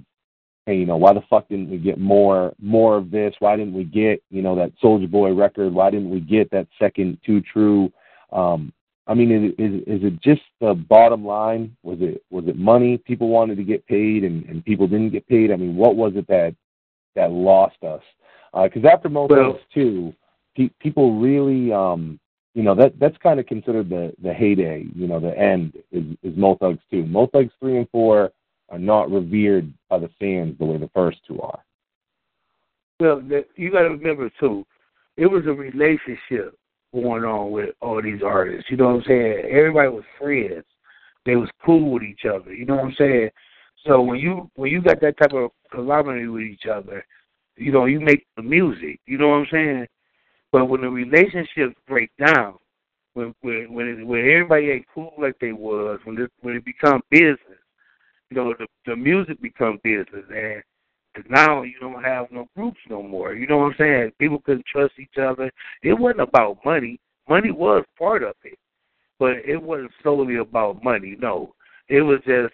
hey, 0.65 0.75
you 0.75 0.85
know, 0.85 0.97
why 0.97 1.13
the 1.13 1.21
fuck 1.29 1.47
didn't 1.49 1.69
we 1.69 1.77
get 1.77 1.99
more 1.99 2.53
more 2.59 2.97
of 2.97 3.11
this? 3.11 3.33
Why 3.39 3.55
didn't 3.55 3.73
we 3.73 3.83
get, 3.83 4.21
you 4.29 4.41
know, 4.41 4.55
that 4.55 4.71
Souljah 4.81 5.09
Boy 5.09 5.33
record? 5.33 5.73
Why 5.73 5.89
didn't 5.89 6.09
we 6.09 6.19
get 6.19 6.51
that 6.51 6.67
second 6.79 7.17
two 7.25 7.41
true? 7.41 7.91
Um, 8.31 8.71
I 9.07 9.13
mean, 9.13 9.31
is, 9.31 9.53
is 9.57 9.81
is 9.87 10.03
it 10.03 10.21
just 10.21 10.41
the 10.59 10.73
bottom 10.73 11.25
line? 11.25 11.75
Was 11.83 11.97
it 12.01 12.23
was 12.29 12.47
it 12.47 12.57
money? 12.57 12.97
People 12.97 13.29
wanted 13.29 13.57
to 13.57 13.63
get 13.63 13.85
paid, 13.87 14.23
and, 14.23 14.45
and 14.45 14.63
people 14.63 14.87
didn't 14.87 15.11
get 15.11 15.27
paid. 15.27 15.51
I 15.51 15.55
mean, 15.55 15.75
what 15.75 15.95
was 15.95 16.13
it 16.15 16.27
that 16.27 16.55
that 17.15 17.31
lost 17.31 17.83
us? 17.83 18.01
Because 18.53 18.85
after 18.85 19.09
Mo 19.09 19.27
Well- 19.27 19.59
two, 19.73 20.13
pe- 20.55 20.71
people 20.79 21.19
really, 21.19 21.71
um, 21.71 22.19
you 22.53 22.63
know, 22.63 22.75
that 22.75 22.99
that's 22.99 23.17
kind 23.17 23.39
of 23.39 23.47
considered 23.47 23.89
the 23.89 24.13
the 24.21 24.33
heyday. 24.33 24.85
You 24.93 25.07
know, 25.07 25.19
the 25.19 25.37
end 25.37 25.73
is 25.91 26.03
is 26.21 26.37
Mo 26.37 26.55
Thugs 26.55 26.81
two. 26.91 27.05
Mo 27.05 27.25
Thugs 27.27 27.51
three 27.59 27.77
and 27.77 27.89
four 27.89 28.31
are 28.71 28.79
not 28.79 29.11
revered 29.11 29.71
by 29.89 29.99
the 29.99 30.09
fans 30.19 30.57
the 30.57 30.65
way 30.65 30.77
the 30.77 30.89
first 30.95 31.19
two 31.27 31.39
are. 31.41 31.59
Well, 32.99 33.21
the, 33.21 33.45
you 33.55 33.71
got 33.71 33.81
to 33.81 33.89
remember 33.89 34.31
too, 34.39 34.65
it 35.17 35.27
was 35.27 35.43
a 35.45 35.51
relationship 35.51 36.57
going 36.93 37.23
on 37.23 37.51
with 37.51 37.75
all 37.81 38.01
these 38.01 38.21
artists. 38.25 38.69
You 38.69 38.77
know 38.77 38.87
what 38.87 38.95
I'm 38.95 39.03
saying? 39.07 39.43
Everybody 39.49 39.89
was 39.89 40.03
friends. 40.19 40.65
They 41.25 41.35
was 41.35 41.49
cool 41.63 41.91
with 41.91 42.03
each 42.03 42.25
other. 42.25 42.53
You 42.53 42.65
know 42.65 42.75
what 42.75 42.85
I'm 42.85 42.95
saying? 42.97 43.29
So 43.85 44.01
when 44.01 44.19
you 44.19 44.49
when 44.55 44.71
you 44.71 44.81
got 44.81 45.01
that 45.01 45.17
type 45.17 45.33
of 45.33 45.51
calamity 45.71 46.27
with 46.27 46.43
each 46.43 46.65
other, 46.71 47.05
you 47.57 47.71
know 47.71 47.85
you 47.85 47.99
make 47.99 48.25
the 48.35 48.43
music. 48.43 48.99
You 49.05 49.17
know 49.17 49.29
what 49.29 49.35
I'm 49.35 49.47
saying? 49.51 49.87
But 50.51 50.65
when 50.65 50.81
the 50.81 50.89
relationships 50.89 51.75
break 51.87 52.11
down, 52.17 52.55
when 53.13 53.33
when 53.41 53.73
when, 53.73 53.87
it, 53.87 54.05
when 54.05 54.19
everybody 54.19 54.71
ain't 54.71 54.85
cool 54.93 55.13
like 55.17 55.37
they 55.39 55.51
was, 55.51 55.99
when 56.03 56.19
it 56.19 56.31
when 56.41 56.55
it 56.55 56.65
become 56.65 57.01
business, 57.09 57.60
you 58.31 58.37
know 58.37 58.53
the 58.57 58.65
the 58.85 58.95
music 58.95 59.41
become 59.41 59.79
business, 59.83 60.25
and 60.33 60.63
'cause 61.13 61.25
now 61.29 61.61
you 61.63 61.77
don't 61.79 62.03
have 62.03 62.31
no 62.31 62.47
groups 62.55 62.79
no 62.89 63.03
more. 63.03 63.33
You 63.33 63.45
know 63.45 63.57
what 63.57 63.65
I'm 63.65 63.75
saying? 63.77 64.11
People 64.17 64.39
couldn't 64.39 64.65
trust 64.65 64.93
each 64.97 65.17
other. 65.17 65.51
It 65.83 65.93
wasn't 65.93 66.21
about 66.21 66.63
money. 66.65 66.99
Money 67.27 67.51
was 67.51 67.83
part 67.99 68.23
of 68.23 68.35
it, 68.43 68.57
but 69.19 69.37
it 69.45 69.61
wasn't 69.61 69.91
solely 70.01 70.37
about 70.37 70.83
money. 70.83 71.17
No, 71.19 71.53
it 71.89 72.01
was 72.01 72.19
just, 72.25 72.53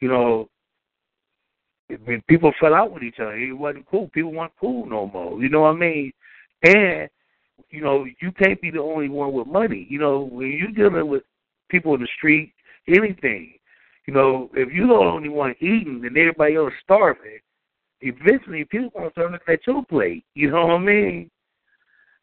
you 0.00 0.08
know, 0.08 0.48
when 2.04 2.22
people 2.28 2.52
fell 2.60 2.74
out 2.74 2.92
with 2.92 3.02
each 3.02 3.18
other, 3.18 3.36
it 3.36 3.52
wasn't 3.52 3.86
cool. 3.86 4.08
People 4.08 4.32
weren't 4.32 4.52
cool 4.60 4.86
no 4.86 5.08
more. 5.08 5.42
You 5.42 5.48
know 5.48 5.62
what 5.62 5.74
I 5.74 5.78
mean? 5.78 6.12
And 6.62 7.10
you 7.70 7.80
know, 7.82 8.06
you 8.20 8.32
can't 8.32 8.60
be 8.60 8.70
the 8.70 8.80
only 8.80 9.08
one 9.08 9.32
with 9.32 9.46
money. 9.46 9.86
You 9.90 9.98
know, 9.98 10.20
when 10.20 10.52
you're 10.52 10.70
dealing 10.70 11.08
with 11.08 11.22
people 11.68 11.94
in 11.94 12.00
the 12.00 12.08
street, 12.16 12.52
anything, 12.88 13.54
you 14.10 14.16
know, 14.16 14.50
if 14.54 14.72
you're 14.72 14.88
the 14.88 14.94
only 14.94 15.28
one 15.28 15.54
eating 15.60 16.02
and 16.04 16.16
everybody 16.16 16.56
else 16.56 16.72
starving, 16.82 17.38
eventually 18.00 18.64
people 18.64 18.90
gonna 18.92 19.12
start 19.12 19.30
looking 19.30 19.54
at 19.54 19.64
your 19.68 19.84
plate. 19.84 20.24
You 20.34 20.50
know 20.50 20.66
what 20.66 20.74
I 20.74 20.78
mean? 20.78 21.30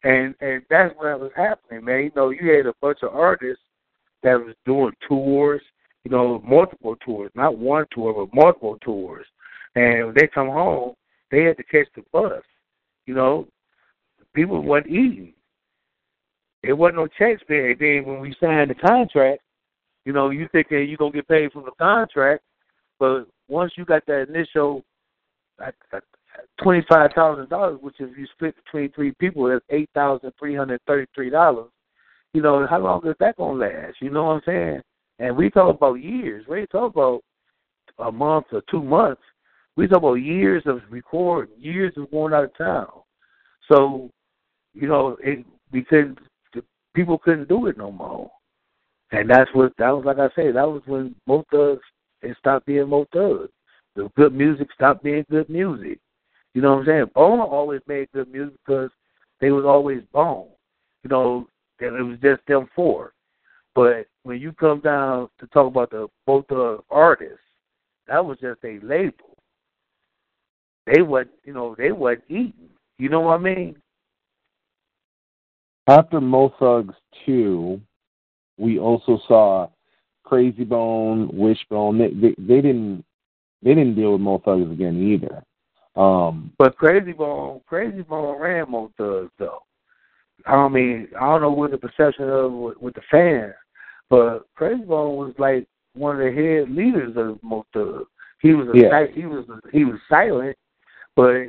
And 0.04 0.34
and 0.42 0.62
that's 0.68 0.94
what 0.96 1.18
was 1.18 1.30
happening, 1.34 1.86
man. 1.86 2.04
You 2.04 2.10
know, 2.14 2.28
you 2.28 2.52
had 2.52 2.66
a 2.66 2.74
bunch 2.82 2.98
of 3.02 3.14
artists 3.14 3.62
that 4.22 4.34
was 4.34 4.54
doing 4.66 4.92
tours, 5.08 5.62
you 6.04 6.10
know, 6.10 6.42
multiple 6.46 6.94
tours, 7.02 7.30
not 7.34 7.56
one 7.56 7.86
tour, 7.90 8.12
but 8.12 8.36
multiple 8.36 8.76
tours. 8.82 9.24
And 9.74 10.08
when 10.08 10.14
they 10.14 10.26
come 10.26 10.48
home, 10.48 10.92
they 11.30 11.44
had 11.44 11.56
to 11.56 11.62
catch 11.62 11.88
the 11.96 12.02
bus. 12.12 12.42
You 13.06 13.14
know, 13.14 13.48
people 14.34 14.60
wasn't 14.60 14.88
eating. 14.88 15.32
It 16.62 16.74
wasn't 16.74 16.96
no 16.96 17.06
checks 17.06 17.42
being 17.48 17.76
then 17.80 18.04
when 18.04 18.20
we 18.20 18.36
signed 18.38 18.68
the 18.68 18.74
contract, 18.74 19.40
you 20.08 20.14
know, 20.14 20.30
you 20.30 20.48
thinking 20.52 20.88
you're 20.88 20.96
gonna 20.96 21.12
get 21.12 21.28
paid 21.28 21.52
from 21.52 21.66
the 21.66 21.70
contract, 21.78 22.42
but 22.98 23.26
once 23.46 23.72
you 23.76 23.84
got 23.84 24.06
that 24.06 24.26
initial 24.26 24.82
twenty 26.62 26.82
five 26.90 27.10
thousand 27.14 27.50
dollars, 27.50 27.78
which 27.82 27.96
if 27.98 28.16
you 28.16 28.26
split 28.32 28.54
between 28.64 28.90
three 28.92 29.12
people 29.20 29.46
that's 29.46 29.62
eight 29.68 29.90
thousand 29.92 30.32
three 30.38 30.56
hundred 30.56 30.80
thirty 30.86 31.06
three 31.14 31.28
dollars, 31.28 31.68
you 32.32 32.40
know, 32.40 32.66
how 32.66 32.78
long 32.78 33.06
is 33.06 33.16
that 33.20 33.36
gonna 33.36 33.58
last? 33.58 33.96
You 34.00 34.08
know 34.08 34.24
what 34.24 34.32
I'm 34.36 34.42
saying? 34.46 34.80
And 35.18 35.36
we 35.36 35.50
talk 35.50 35.76
about 35.76 35.96
years. 35.96 36.46
We 36.48 36.64
talk 36.72 36.94
about 36.94 37.20
a 37.98 38.10
month 38.10 38.46
or 38.52 38.62
two 38.70 38.82
months. 38.82 39.20
We 39.76 39.88
talk 39.88 39.98
about 39.98 40.14
years 40.14 40.62
of 40.64 40.80
recording, 40.88 41.54
years 41.60 41.92
of 41.98 42.10
going 42.10 42.32
out 42.32 42.44
of 42.44 42.56
town. 42.56 42.88
So, 43.70 44.08
you 44.72 44.88
know, 44.88 45.18
it 45.22 45.44
because 45.70 46.16
people 46.94 47.18
couldn't 47.18 47.50
do 47.50 47.66
it 47.66 47.76
no 47.76 47.92
more. 47.92 48.30
And 49.10 49.30
that's 49.30 49.50
what 49.54 49.72
that 49.78 49.90
was 49.90 50.04
like 50.04 50.18
I 50.18 50.28
say, 50.36 50.50
that 50.52 50.68
was 50.68 50.82
when 50.86 51.14
Mo 51.26 51.44
Thugs 51.50 51.82
it 52.22 52.36
stopped 52.38 52.66
being 52.66 52.88
Mo 52.88 53.06
Thugs. 53.12 53.50
The 53.94 54.10
good 54.16 54.34
music 54.34 54.68
stopped 54.74 55.02
being 55.02 55.24
good 55.30 55.48
music. 55.48 55.98
You 56.54 56.62
know 56.62 56.72
what 56.72 56.80
I'm 56.80 56.86
saying? 56.86 57.10
Bone 57.14 57.40
always 57.40 57.80
made 57.86 58.08
good 58.12 58.30
music 58.30 58.54
because 58.64 58.90
they 59.40 59.50
was 59.50 59.64
always 59.64 60.02
Bone. 60.12 60.48
You 61.04 61.10
know, 61.10 61.48
and 61.80 61.96
it 61.96 62.02
was 62.02 62.18
just 62.20 62.44
them 62.46 62.68
four. 62.74 63.12
But 63.74 64.06
when 64.24 64.40
you 64.40 64.52
come 64.52 64.80
down 64.80 65.28
to 65.38 65.46
talk 65.48 65.68
about 65.68 65.90
the 65.90 66.08
both 66.26 66.46
the 66.48 66.80
artists, 66.90 67.38
that 68.08 68.24
was 68.24 68.38
just 68.40 68.64
a 68.64 68.78
label. 68.82 69.36
they 70.86 71.02
wasn't, 71.02 71.30
you 71.44 71.52
know, 71.52 71.74
they 71.76 71.92
wasn't 71.92 72.24
eating. 72.28 72.70
You 72.98 73.08
know 73.08 73.20
what 73.20 73.40
I 73.40 73.42
mean? 73.42 73.76
After 75.86 76.20
Mo 76.20 76.52
Thugs 76.58 76.94
2, 77.24 77.80
we 78.58 78.78
also 78.78 79.20
saw 79.26 79.68
Krayzie 80.26 80.68
Bone, 80.68 81.30
Wishbone. 81.32 81.98
They, 81.98 82.08
they, 82.08 82.34
they 82.38 82.60
didn't 82.60 83.04
they 83.62 83.74
didn't 83.74 83.96
deal 83.96 84.12
with 84.12 84.20
Mo 84.20 84.40
Thugs 84.44 84.70
again 84.70 85.02
either. 85.02 85.42
Um, 86.00 86.52
But 86.58 86.76
Krayzie 86.76 87.16
Bone, 87.16 87.60
Krayzie 87.70 88.06
Bone 88.06 88.40
ran 88.40 88.70
Mo 88.70 88.92
Thugs 88.96 89.32
though. 89.38 89.62
I 90.46 90.68
mean, 90.68 91.08
I 91.20 91.26
don't 91.26 91.42
know 91.42 91.50
what 91.50 91.72
the 91.72 91.78
perception 91.78 92.28
of 92.28 92.52
with, 92.52 92.76
with 92.78 92.94
the 92.94 93.02
fans, 93.10 93.54
but 94.08 94.46
Krayzie 94.56 94.86
Bone 94.86 95.16
was 95.16 95.34
like 95.38 95.66
one 95.94 96.20
of 96.20 96.22
the 96.22 96.32
head 96.32 96.70
leaders 96.74 97.16
of 97.16 97.42
Mo 97.42 97.66
Thugs. 97.72 98.06
He 98.40 98.54
was 98.54 98.68
a 98.68 98.78
Yeah. 98.78 99.06
he 99.12 99.26
was 99.26 99.44
a, 99.48 99.60
he 99.72 99.84
was 99.84 99.98
silent, 100.08 100.56
but 101.16 101.46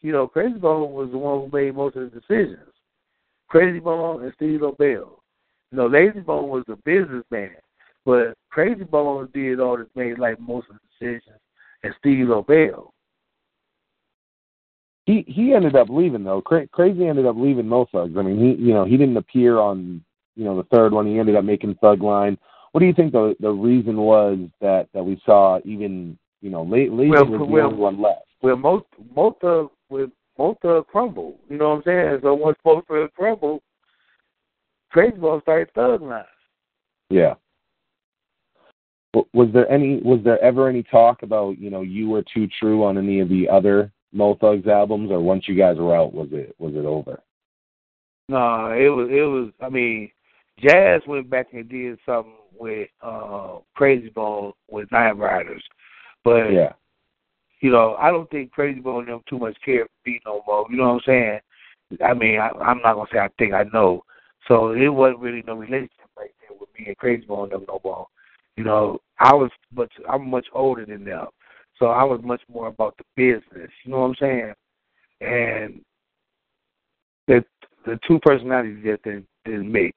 you 0.00 0.10
know, 0.10 0.26
Krayzie 0.26 0.60
Bone 0.60 0.92
was 0.92 1.10
the 1.12 1.18
one 1.18 1.48
who 1.48 1.56
made 1.56 1.76
most 1.76 1.96
of 1.96 2.10
the 2.10 2.20
decisions. 2.20 2.58
Krayzie 3.52 3.82
Bone 3.82 4.24
and 4.24 4.32
Steve 4.34 4.60
Lobel. 4.62 5.21
You 5.72 5.78
know, 5.78 5.88
Layzie 5.88 6.24
Bone 6.24 6.50
was 6.50 6.64
a 6.68 6.76
businessman, 6.76 7.52
but 8.04 8.34
Krayzie 8.54 8.88
Bone 8.88 9.28
did 9.32 9.58
all 9.58 9.78
this, 9.78 9.86
made 9.96 10.18
like 10.18 10.38
most 10.38 10.68
of 10.68 10.76
the 10.76 11.06
decisions, 11.06 11.38
and 11.82 11.94
Steve 11.98 12.26
Lobel. 12.28 12.90
he 15.06 15.24
he 15.26 15.54
ended 15.54 15.74
up 15.74 15.88
leaving 15.88 16.24
though. 16.24 16.42
Cra- 16.42 16.68
Krayzie 16.68 17.08
ended 17.08 17.26
up 17.26 17.36
leaving 17.36 17.66
Mo 17.66 17.86
Thugs. 17.90 18.16
I 18.18 18.22
mean, 18.22 18.38
he 18.38 18.62
you 18.62 18.74
know 18.74 18.84
he 18.84 18.96
didn't 18.98 19.16
appear 19.16 19.58
on 19.58 20.04
you 20.36 20.44
know 20.44 20.56
the 20.56 20.68
third 20.74 20.92
one. 20.92 21.06
He 21.06 21.18
ended 21.18 21.36
up 21.36 21.44
making 21.44 21.74
Thug 21.76 22.02
Line. 22.02 22.36
What 22.72 22.80
do 22.80 22.86
you 22.86 22.92
think 22.94 23.12
the 23.12 23.34
the 23.40 23.50
reason 23.50 23.96
was 23.96 24.38
that 24.60 24.88
that 24.92 25.02
we 25.02 25.20
saw 25.24 25.58
even 25.64 26.18
you 26.42 26.50
know 26.50 26.62
late 26.64 26.90
Layzie 26.90 27.10
Well, 27.10 27.26
was 27.26 27.40
the 27.40 27.44
well- 27.44 27.66
only 27.68 27.78
one 27.78 28.00
left? 28.00 28.26
Well, 28.42 28.56
most 28.56 28.86
most 29.16 29.42
of 29.42 29.70
with 29.88 30.10
most 30.38 30.58
of 30.64 30.86
crumble. 30.88 31.36
You 31.48 31.56
know 31.56 31.70
what 31.70 31.76
I'm 31.76 31.82
saying? 31.84 32.18
So 32.22 32.34
once 32.34 32.58
most 32.64 32.86
of 32.90 33.14
crumble, 33.14 33.62
Krayzie 34.94 35.20
Bone 35.20 35.40
started 35.42 35.72
Thug 35.74 36.02
Life. 36.02 36.26
Yeah. 37.10 37.34
Was 39.34 39.48
there 39.52 39.70
any 39.70 40.00
was 40.02 40.20
there 40.24 40.42
ever 40.42 40.68
any 40.68 40.82
talk 40.82 41.22
about 41.22 41.58
you 41.58 41.68
know 41.68 41.82
you 41.82 42.08
were 42.08 42.24
too 42.34 42.48
true 42.58 42.82
on 42.84 42.96
any 42.96 43.20
of 43.20 43.28
the 43.28 43.46
other 43.48 43.92
Mo 44.12 44.36
Thugs 44.40 44.66
albums, 44.66 45.10
or 45.10 45.20
once 45.20 45.48
you 45.48 45.54
guys 45.54 45.76
were 45.76 45.96
out, 45.96 46.14
was 46.14 46.28
it 46.32 46.54
was 46.58 46.74
it 46.74 46.84
over? 46.86 47.22
No, 48.28 48.72
it 48.72 48.88
was 48.88 49.08
it 49.10 49.22
was. 49.22 49.50
I 49.60 49.68
mean, 49.68 50.10
Jazz 50.58 51.02
went 51.06 51.28
back 51.28 51.48
and 51.52 51.68
did 51.68 51.98
something 52.06 52.32
with 52.58 52.88
uh 53.02 53.58
Krayzie 53.78 54.12
Bone 54.14 54.52
with 54.70 54.90
Nine 54.92 55.18
Riders, 55.18 55.62
but 56.24 56.50
Yeah. 56.50 56.72
you 57.60 57.70
know, 57.70 57.96
I 57.98 58.10
don't 58.10 58.30
think 58.30 58.52
Crazy 58.52 58.80
Bone 58.80 59.04
and 59.04 59.08
them 59.08 59.20
too 59.28 59.38
much 59.38 59.56
care 59.62 59.84
for 59.84 59.90
beat 60.04 60.22
no 60.24 60.42
more. 60.46 60.66
You 60.70 60.76
know 60.78 60.84
what 60.84 60.94
I'm 60.94 61.00
saying? 61.06 61.40
I 62.02 62.14
mean, 62.14 62.38
I, 62.40 62.48
I'm 62.60 62.80
not 62.80 62.94
gonna 62.94 63.08
say 63.12 63.18
I 63.18 63.28
think 63.38 63.52
I 63.52 63.64
know. 63.74 64.04
So 64.48 64.72
it 64.72 64.88
wasn't 64.88 65.20
really 65.20 65.42
no 65.46 65.54
relationship 65.54 66.10
right 66.16 66.30
there 66.40 66.56
with 66.58 66.68
me 66.78 66.86
and 66.86 66.98
Krayzie 66.98 67.26
Bone 67.26 67.50
them 67.50 67.64
no 67.68 67.80
more. 67.84 68.06
You 68.56 68.64
know, 68.64 68.98
I 69.18 69.34
was 69.34 69.50
much 69.74 69.92
I'm 70.08 70.28
much 70.28 70.46
older 70.52 70.84
than 70.84 71.04
them. 71.04 71.26
So 71.78 71.86
I 71.86 72.04
was 72.04 72.20
much 72.22 72.42
more 72.52 72.68
about 72.68 72.96
the 72.98 73.04
business. 73.16 73.70
You 73.84 73.92
know 73.92 74.00
what 74.00 74.06
I'm 74.06 74.14
saying? 74.20 74.54
And 75.20 75.80
the 77.26 77.44
the 77.86 77.98
two 78.06 78.18
personalities 78.20 78.84
just 78.84 79.02
didn't, 79.02 79.26
didn't 79.44 79.70
mix. 79.70 79.96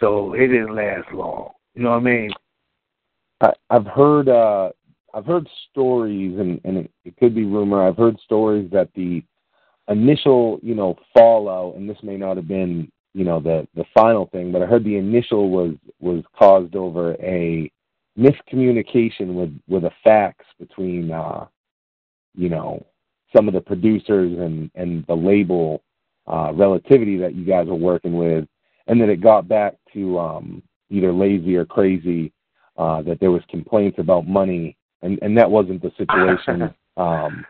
So 0.00 0.34
it 0.34 0.48
didn't 0.48 0.74
last 0.74 1.12
long. 1.12 1.50
You 1.74 1.82
know 1.82 1.90
what 1.90 1.96
I 1.96 2.00
mean? 2.00 2.30
I, 3.40 3.52
I've 3.70 3.86
heard 3.86 4.28
uh 4.28 4.70
I've 5.14 5.26
heard 5.26 5.48
stories 5.70 6.38
and, 6.38 6.60
and 6.64 6.78
it, 6.78 6.90
it 7.04 7.16
could 7.18 7.34
be 7.34 7.44
rumor. 7.44 7.86
I've 7.86 7.96
heard 7.96 8.18
stories 8.20 8.68
that 8.72 8.88
the 8.94 9.22
initial, 9.88 10.58
you 10.62 10.74
know, 10.74 10.96
fallout 11.16 11.76
and 11.76 11.88
this 11.88 11.98
may 12.02 12.16
not 12.16 12.36
have 12.36 12.48
been, 12.48 12.90
you 13.14 13.24
know, 13.24 13.40
the 13.40 13.66
the 13.74 13.84
final 13.96 14.26
thing, 14.26 14.52
but 14.52 14.62
I 14.62 14.66
heard 14.66 14.84
the 14.84 14.96
initial 14.96 15.50
was 15.50 15.74
was 16.00 16.22
caused 16.38 16.76
over 16.76 17.14
a 17.14 17.70
miscommunication 18.18 19.34
with 19.34 19.58
with 19.68 19.84
a 19.84 19.90
fax 20.04 20.44
between 20.58 21.10
uh 21.10 21.46
you 22.36 22.48
know 22.48 22.84
some 23.34 23.48
of 23.48 23.54
the 23.54 23.60
producers 23.60 24.38
and 24.38 24.70
and 24.76 25.04
the 25.08 25.14
label 25.14 25.82
uh 26.28 26.52
relativity 26.54 27.16
that 27.16 27.34
you 27.34 27.44
guys 27.44 27.66
were 27.66 27.74
working 27.74 28.16
with 28.16 28.46
and 28.86 29.00
then 29.00 29.10
it 29.10 29.20
got 29.20 29.48
back 29.48 29.74
to 29.92 30.16
um 30.20 30.62
either 30.90 31.12
Layzie 31.12 31.56
or 31.56 31.64
Krayzie 31.64 32.30
uh, 32.76 33.02
that 33.02 33.20
there 33.20 33.30
was 33.30 33.42
complaints 33.48 33.98
about 33.98 34.26
money, 34.26 34.76
and, 35.02 35.18
and 35.22 35.36
that 35.36 35.50
wasn't 35.50 35.82
the 35.82 35.92
situation. 35.96 36.62
um, 36.96 37.44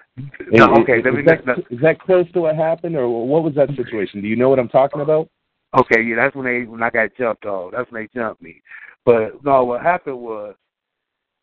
No, 0.51 0.73
is- 0.73 0.78
okay, 0.81 0.99
is, 0.99 1.07
is 1.07 1.24
that, 1.27 1.59
is 1.70 1.81
that 1.81 2.01
close 2.01 2.31
to 2.32 2.43
what 2.43 2.57
happened, 2.57 2.97
or 2.97 3.09
what 3.27 3.43
was 3.43 3.55
that 3.55 3.69
situation? 3.77 4.20
Do 4.20 4.28
you 4.28 4.36
know 4.36 4.49
what 4.49 4.59
I'm 4.59 4.69
talking 4.69 5.01
about? 5.01 5.28
Okay, 5.76 6.02
yeah, 6.02 6.16
that's 6.16 6.36
when 6.36 6.46
they 6.46 6.62
when 6.66 6.82
I 6.82 6.90
got 6.90 7.16
jumped 7.18 7.46
off. 7.46 7.72
That's 7.72 7.90
when 7.90 8.02
they 8.02 8.20
jumped 8.20 8.40
me. 8.42 8.62
But 9.05 9.44
no, 9.44 9.64
what 9.64 9.82
happened 9.82 10.18
was, 10.18 10.55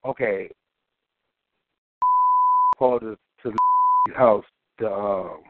okay, 0.05 0.49
called 2.77 3.01
to, 3.01 3.17
to 3.43 3.51
the 4.07 4.13
house 4.15 4.45
to 4.79 4.91
um 4.91 5.41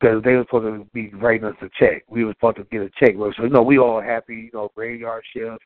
because 0.00 0.22
they 0.22 0.32
were 0.34 0.44
supposed 0.44 0.64
to 0.66 0.86
be 0.92 1.10
writing 1.14 1.46
us 1.46 1.54
a 1.62 1.68
check. 1.78 2.02
We 2.08 2.24
were 2.24 2.34
supposed 2.34 2.56
to 2.56 2.64
get 2.64 2.82
a 2.82 2.90
check. 2.98 3.14
So 3.36 3.44
you 3.44 3.48
know, 3.48 3.62
we 3.62 3.78
all 3.78 4.00
happy. 4.00 4.34
You 4.34 4.50
know, 4.52 4.70
graveyard 4.74 5.22
shift, 5.32 5.62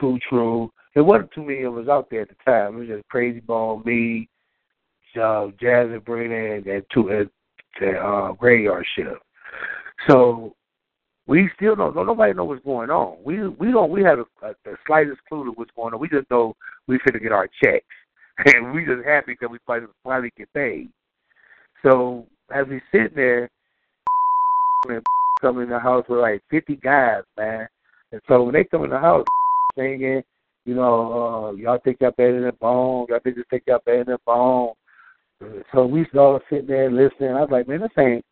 too 0.00 0.18
true. 0.28 0.70
There 0.94 1.04
wasn't 1.04 1.32
too 1.32 1.42
many 1.42 1.62
of 1.62 1.76
us 1.78 1.88
out 1.88 2.08
there 2.10 2.22
at 2.22 2.28
the 2.28 2.36
time. 2.44 2.74
It 2.74 2.78
was 2.80 2.88
just 2.88 3.08
Crazy 3.08 3.40
Ball, 3.40 3.82
me, 3.84 4.28
uh, 5.20 5.46
Jazz 5.58 5.88
and 5.90 6.04
Brandon, 6.04 6.52
and, 6.52 6.66
and 6.66 6.84
two 6.92 7.08
and, 7.08 7.30
and 7.80 7.96
uh, 7.96 8.32
graveyard 8.32 8.86
shift. 8.94 9.20
So 10.08 10.54
we 11.26 11.48
still 11.56 11.76
don't 11.76 11.94
know. 11.94 12.02
Nobody 12.02 12.32
know 12.34 12.44
what's 12.44 12.64
going 12.64 12.90
on. 12.90 13.18
We 13.24 13.48
we 13.48 13.70
don't. 13.70 13.90
We 13.90 14.02
have 14.02 14.18
a, 14.18 14.46
a, 14.46 14.54
the 14.64 14.76
slightest 14.86 15.20
clue 15.28 15.44
to 15.44 15.50
what's 15.52 15.70
going 15.76 15.94
on. 15.94 16.00
We 16.00 16.08
just 16.08 16.30
know 16.30 16.54
we 16.88 16.98
finna 16.98 17.22
get 17.22 17.32
our 17.32 17.48
checks, 17.62 17.84
and 18.46 18.72
we 18.72 18.84
just 18.84 19.06
happy 19.06 19.32
because 19.32 19.50
we 19.50 19.58
finally, 19.66 19.92
finally 20.02 20.32
get 20.36 20.52
paid. 20.52 20.88
So 21.84 22.26
as 22.52 22.66
we 22.68 22.80
sitting 22.90 23.16
there, 23.16 23.48
and 24.88 25.02
come 25.40 25.60
in 25.60 25.68
the 25.68 25.78
house 25.78 26.04
with 26.08 26.20
like 26.20 26.42
fifty 26.50 26.76
guys, 26.76 27.22
man. 27.36 27.68
And 28.10 28.20
so 28.28 28.42
when 28.42 28.54
they 28.54 28.64
come 28.64 28.84
in 28.84 28.90
the 28.90 28.98
house 28.98 29.24
singing, 29.76 30.22
you 30.64 30.74
know, 30.74 31.50
uh, 31.50 31.52
y'all 31.52 31.78
think 31.82 31.98
y'all 32.00 32.10
better 32.10 32.40
than 32.40 32.56
Bone. 32.60 33.06
Y'all 33.08 33.20
think 33.20 33.36
think 33.48 33.62
y'all 33.66 33.80
better 33.84 34.04
than 34.04 34.18
Bone. 34.26 34.72
So 35.72 35.86
we 35.86 36.06
all 36.16 36.40
sitting 36.48 36.66
there 36.66 36.90
listening. 36.90 37.30
I 37.30 37.40
was 37.40 37.48
like, 37.50 37.66
man, 37.66 37.80
this 37.80 37.90
ain't. 37.98 38.24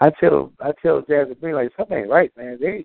I 0.00 0.10
tell 0.20 0.52
I 0.60 0.72
tell 0.82 1.02
Jazz 1.02 1.28
and 1.28 1.40
Bree 1.40 1.54
like 1.54 1.70
something 1.76 1.96
ain't 1.96 2.08
right, 2.08 2.32
man. 2.36 2.58
They, 2.60 2.84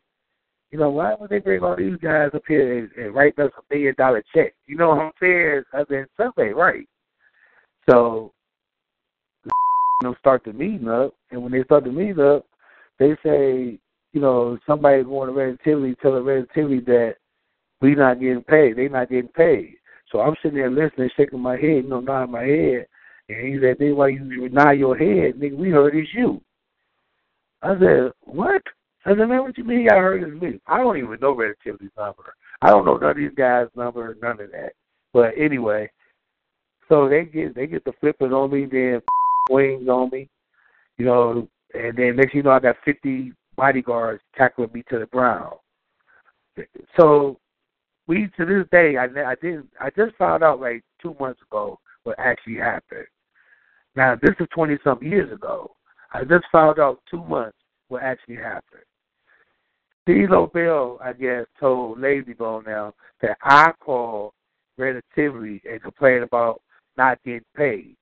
you 0.71 0.79
know, 0.79 0.91
why 0.91 1.15
would 1.15 1.29
they 1.29 1.39
bring 1.39 1.63
all 1.63 1.75
these 1.75 1.97
guys 2.01 2.29
up 2.33 2.43
here 2.47 2.79
and, 2.79 2.91
and 2.93 3.15
write 3.15 3.37
us 3.39 3.51
a 3.57 3.73
million 3.73 3.95
dollar 3.97 4.23
check? 4.33 4.53
You 4.67 4.77
know 4.77 4.89
what 4.89 4.99
I'm 4.99 5.11
saying? 5.19 5.63
I 5.73 5.83
mean, 5.89 6.05
something 6.17 6.45
ain't 6.45 6.55
right. 6.55 6.87
So, 7.89 8.33
know, 10.03 10.15
start 10.19 10.43
the 10.45 10.53
meeting 10.53 10.87
up, 10.87 11.13
and 11.31 11.41
when 11.41 11.51
they 11.51 11.63
start 11.63 11.83
the 11.83 11.91
meeting 11.91 12.19
up, 12.19 12.45
they 12.99 13.15
say, 13.23 13.79
you 14.13 14.21
know, 14.21 14.57
somebody 14.65 15.03
going 15.03 15.27
to 15.27 15.33
relativity 15.33 15.95
telling 16.01 16.23
relativity 16.23 16.79
that 16.81 17.15
we 17.81 17.95
not 17.95 18.19
getting 18.19 18.43
paid. 18.43 18.77
They 18.77 18.87
not 18.87 19.09
getting 19.09 19.29
paid. 19.29 19.75
So 20.11 20.21
I'm 20.21 20.35
sitting 20.41 20.57
there 20.57 20.71
listening, 20.71 21.09
shaking 21.15 21.39
my 21.39 21.55
head, 21.55 21.83
you 21.83 21.89
know, 21.89 21.99
nodding 21.99 22.31
my 22.31 22.43
head. 22.43 22.87
And 23.29 23.47
he 23.47 23.59
said, 23.61 23.77
then 23.79 23.95
why 23.95 24.09
you 24.09 24.49
nod 24.49 24.71
your 24.71 24.97
head, 24.97 25.35
nigga, 25.35 25.55
we 25.55 25.69
heard 25.69 25.95
it's 25.95 26.09
you. 26.13 26.41
I 27.61 27.77
said, 27.79 28.11
what? 28.21 28.61
I 29.05 29.11
said, 29.11 29.17
man, 29.17 29.43
what 29.43 29.57
you 29.57 29.63
mean 29.63 29.89
I 29.89 29.95
heard 29.95 30.23
it's 30.23 30.41
me? 30.41 30.59
I 30.67 30.77
don't 30.77 30.97
even 30.97 31.19
know 31.21 31.31
relativity's 31.31 31.89
number. 31.97 32.33
I 32.61 32.67
don't 32.67 32.85
know 32.85 32.97
none 32.97 33.11
of 33.11 33.17
these 33.17 33.31
guys' 33.35 33.67
number, 33.75 34.15
none 34.21 34.41
of 34.41 34.51
that. 34.51 34.73
But 35.13 35.33
anyway, 35.37 35.89
so 36.89 37.07
they 37.07 37.23
get 37.23 37.55
they 37.55 37.67
get 37.67 37.85
the 37.85 37.93
flipping 37.99 38.33
on 38.33 38.51
me, 38.51 38.65
then 38.65 39.01
wings 39.49 39.87
on 39.87 40.09
me, 40.11 40.29
you 40.97 41.05
know, 41.05 41.47
and 41.73 41.97
then 41.97 42.15
next 42.17 42.33
you 42.33 42.43
know 42.43 42.51
I 42.51 42.59
got 42.59 42.75
fifty 42.83 43.31
bodyguards 43.55 44.21
tackling 44.37 44.71
me 44.73 44.83
to 44.89 44.99
the 44.99 45.05
ground. 45.07 45.55
So 46.97 47.39
we 48.07 48.29
to 48.37 48.45
this 48.45 48.67
day 48.71 48.97
I 48.97 49.05
I 49.05 49.35
didn't 49.35 49.69
I 49.79 49.89
just 49.91 50.15
found 50.17 50.43
out 50.43 50.59
like 50.59 50.83
two 51.01 51.15
months 51.19 51.41
ago 51.41 51.79
what 52.03 52.19
actually 52.19 52.57
happened. 52.57 53.07
Now 53.95 54.15
this 54.21 54.35
is 54.39 54.47
twenty 54.53 54.77
some 54.83 55.01
years 55.01 55.31
ago. 55.31 55.71
I 56.11 56.23
just 56.23 56.45
found 56.51 56.79
out 56.79 57.01
two 57.09 57.23
months 57.23 57.57
what 57.87 58.03
actually 58.03 58.37
happened. 58.37 58.83
Steve 60.03 60.29
Lobel, 60.31 60.97
I 61.03 61.13
guess, 61.13 61.45
told 61.59 61.99
Layzie 61.99 62.37
Bone 62.37 62.63
now 62.65 62.93
that 63.21 63.37
I 63.43 63.71
called 63.79 64.33
Relativity 64.77 65.61
and 65.69 65.81
complained 65.81 66.23
about 66.23 66.61
not 66.97 67.21
getting 67.23 67.41
paid. 67.55 67.95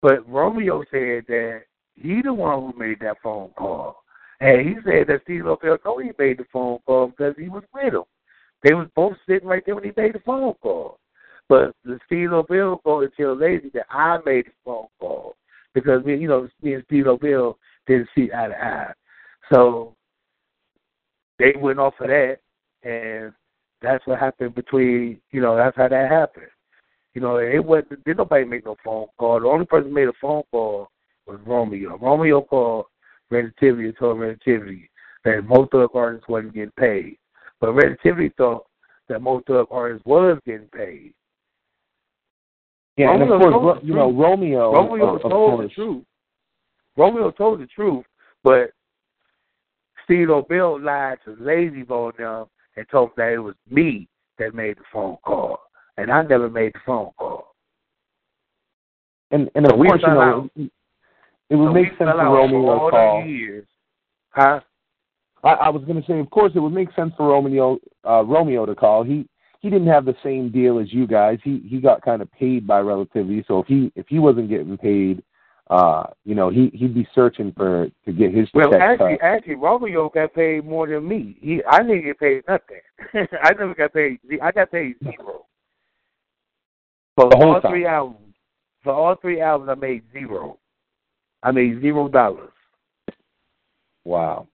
But 0.00 0.28
Romeo 0.28 0.84
said 0.90 1.24
that 1.28 1.62
he 1.96 2.22
the 2.22 2.32
one 2.32 2.72
who 2.72 2.78
made 2.78 3.00
that 3.00 3.16
phone 3.22 3.50
call. 3.56 4.02
And 4.40 4.68
he 4.68 4.74
said 4.84 5.06
that 5.08 5.22
Steve 5.24 5.44
Lobel 5.44 5.78
know 5.84 5.98
he 5.98 6.10
made 6.18 6.38
the 6.38 6.44
phone 6.52 6.78
call 6.86 7.08
because 7.08 7.34
he 7.38 7.48
was 7.48 7.62
with 7.74 7.94
him. 7.94 8.02
They 8.62 8.74
was 8.74 8.88
both 8.94 9.16
sitting 9.28 9.48
right 9.48 9.62
there 9.64 9.74
when 9.74 9.84
he 9.84 9.92
made 9.96 10.14
the 10.14 10.20
phone 10.20 10.54
call. 10.62 10.98
But 11.48 11.74
the 11.84 11.98
Steve 12.06 12.30
Lobel 12.30 12.78
called 12.78 13.04
and 13.04 13.12
tell 13.16 13.36
Lazy 13.36 13.70
that 13.74 13.86
I 13.90 14.18
made 14.24 14.46
the 14.46 14.52
phone 14.64 14.86
call 15.00 15.34
because 15.74 16.04
me, 16.04 16.16
you 16.16 16.28
know, 16.28 16.48
me 16.62 16.74
and 16.74 16.84
Steve 16.86 17.06
Lobel 17.06 17.58
didn't 17.86 18.08
see 18.14 18.30
eye 18.32 18.48
to 18.48 18.64
eye. 18.64 18.92
So 19.52 19.94
they 21.38 21.54
went 21.58 21.78
off 21.78 21.94
of 22.00 22.08
that, 22.08 22.38
and 22.82 23.32
that's 23.80 24.06
what 24.06 24.18
happened 24.18 24.54
between. 24.54 25.20
You 25.30 25.40
know, 25.40 25.56
that's 25.56 25.76
how 25.76 25.88
that 25.88 26.10
happened. 26.10 26.46
You 27.14 27.20
know, 27.20 27.36
it 27.36 27.64
wasn't. 27.64 28.04
Did 28.04 28.18
nobody 28.18 28.44
make 28.44 28.64
no 28.64 28.76
phone 28.84 29.06
call? 29.18 29.40
The 29.40 29.46
only 29.46 29.66
person 29.66 29.92
made 29.92 30.08
a 30.08 30.12
phone 30.20 30.42
call 30.50 30.88
was 31.26 31.38
Romeo. 31.46 31.98
Romeo 31.98 32.42
called 32.42 32.86
Relativity 33.30 33.88
and 33.88 33.96
told 33.96 34.20
Relativity 34.20 34.90
that 35.24 35.44
Mo 35.44 35.68
Thug 35.70 35.90
artists 35.94 36.28
wasn't 36.28 36.54
getting 36.54 36.72
paid, 36.78 37.16
but 37.60 37.72
Relativity 37.72 38.32
thought 38.36 38.66
that 39.08 39.20
Mo 39.20 39.42
Thug 39.46 39.66
artists 39.70 40.06
was 40.06 40.38
getting 40.46 40.68
paid. 40.68 41.14
Yeah, 42.96 43.14
and 43.14 43.22
of 43.22 43.40
course, 43.40 43.80
you 43.82 43.94
know. 43.94 44.12
Romeo, 44.12 44.72
Romeo 44.72 45.16
of, 45.16 45.22
told 45.22 45.64
the 45.64 45.68
truth. 45.68 46.04
Romeo 46.96 47.30
told 47.30 47.60
the 47.60 47.66
truth, 47.66 48.04
but 48.44 48.72
Steve 50.04 50.28
Lobel 50.28 50.78
lied 50.82 51.18
to 51.24 51.30
Layzie 51.36 51.86
Bone 51.86 52.12
them 52.18 52.46
and 52.76 52.86
told 52.90 53.10
them 53.10 53.26
that 53.26 53.32
it 53.32 53.38
was 53.38 53.54
me 53.70 54.08
that 54.38 54.54
made 54.54 54.76
the 54.76 54.82
phone 54.92 55.16
call, 55.24 55.60
and 55.96 56.10
I 56.10 56.22
never 56.22 56.50
made 56.50 56.74
the 56.74 56.80
phone 56.84 57.10
call. 57.18 57.54
and 59.30 59.50
and 59.54 59.64
of 59.64 59.70
So 59.72 59.76
course, 59.76 60.02
you 60.02 60.08
know, 60.08 60.20
out. 60.20 60.50
it, 60.56 61.54
would 61.56 61.68
So 61.68 61.72
make 61.72 61.88
sense 61.98 62.10
for 62.10 62.24
Romeo 62.24 62.74
to 62.86 62.90
call. 62.90 63.24
years. 63.24 63.66
Huh? 64.30 64.60
I, 65.44 65.52
I 65.54 65.68
was 65.70 65.82
going 65.84 66.00
to 66.00 66.06
say, 66.06 66.18
of 66.18 66.30
course, 66.30 66.52
it 66.54 66.60
would 66.60 66.72
make 66.72 66.92
sense 66.94 67.12
for 67.16 67.28
Romeo 67.28 67.78
uh, 68.06 68.22
Romeo 68.24 68.66
to 68.66 68.74
call. 68.74 69.02
He 69.02 69.26
he 69.62 69.70
didn't 69.70 69.86
have 69.88 70.04
the 70.04 70.16
same 70.22 70.50
deal 70.50 70.78
as 70.78 70.92
you 70.92 71.06
guys. 71.06 71.38
He 71.42 71.60
he 71.66 71.80
got 71.80 72.02
kind 72.02 72.20
of 72.20 72.30
paid 72.32 72.66
by 72.66 72.80
relativity. 72.80 73.44
So 73.48 73.60
if 73.60 73.66
he 73.66 73.90
if 73.96 74.06
he 74.08 74.18
wasn't 74.18 74.48
getting 74.50 74.76
paid, 74.76 75.22
uh, 75.70 76.04
you 76.24 76.34
know, 76.34 76.50
he 76.50 76.70
he'd 76.74 76.94
be 76.94 77.08
searching 77.14 77.52
for 77.56 77.88
to 78.04 78.12
get 78.12 78.34
his 78.34 78.48
Well, 78.52 78.74
actually, 78.74 79.18
cut. 79.18 79.24
actually, 79.26 79.54
Romeo 79.54 80.08
got 80.08 80.34
paid 80.34 80.64
more 80.66 80.88
than 80.88 81.06
me. 81.08 81.36
He, 81.40 81.62
I 81.70 81.78
didn't 81.82 82.02
get 82.04 82.18
paid 82.18 82.42
nothing. 82.48 82.80
I 83.42 83.52
never 83.52 83.74
got 83.74 83.94
paid. 83.94 84.18
I 84.42 84.50
got 84.50 84.70
paid 84.72 84.96
zero 85.04 85.46
for 87.16 87.30
The 87.30 87.36
whole 87.36 87.54
all 87.54 87.60
time. 87.60 87.70
three 87.72 87.86
albums. 87.86 88.18
For 88.82 88.92
all 88.92 89.14
three 89.14 89.40
albums, 89.40 89.70
I 89.70 89.74
made 89.76 90.02
zero. 90.12 90.58
I 91.44 91.52
made 91.52 91.80
zero 91.80 92.08
dollars. 92.08 92.50
Wow. 94.04 94.48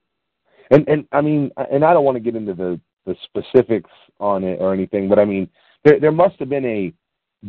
And 0.71 0.87
and 0.87 1.07
I 1.13 1.23
mean, 1.23 1.51
and 1.73 1.83
I 1.83 1.95
don't 1.95 2.05
want 2.05 2.17
to 2.17 2.21
get 2.21 2.37
into 2.37 2.53
the 2.53 2.79
the 3.07 3.17
specifics 3.25 3.91
on 4.21 4.45
it 4.45 4.61
or 4.61 4.73
anything, 4.73 5.09
but 5.09 5.19
I 5.19 5.25
mean, 5.25 5.49
there 5.85 6.01
there 6.01 6.13
must 6.13 6.39
have 6.39 6.49
been 6.49 6.65
a 6.65 6.93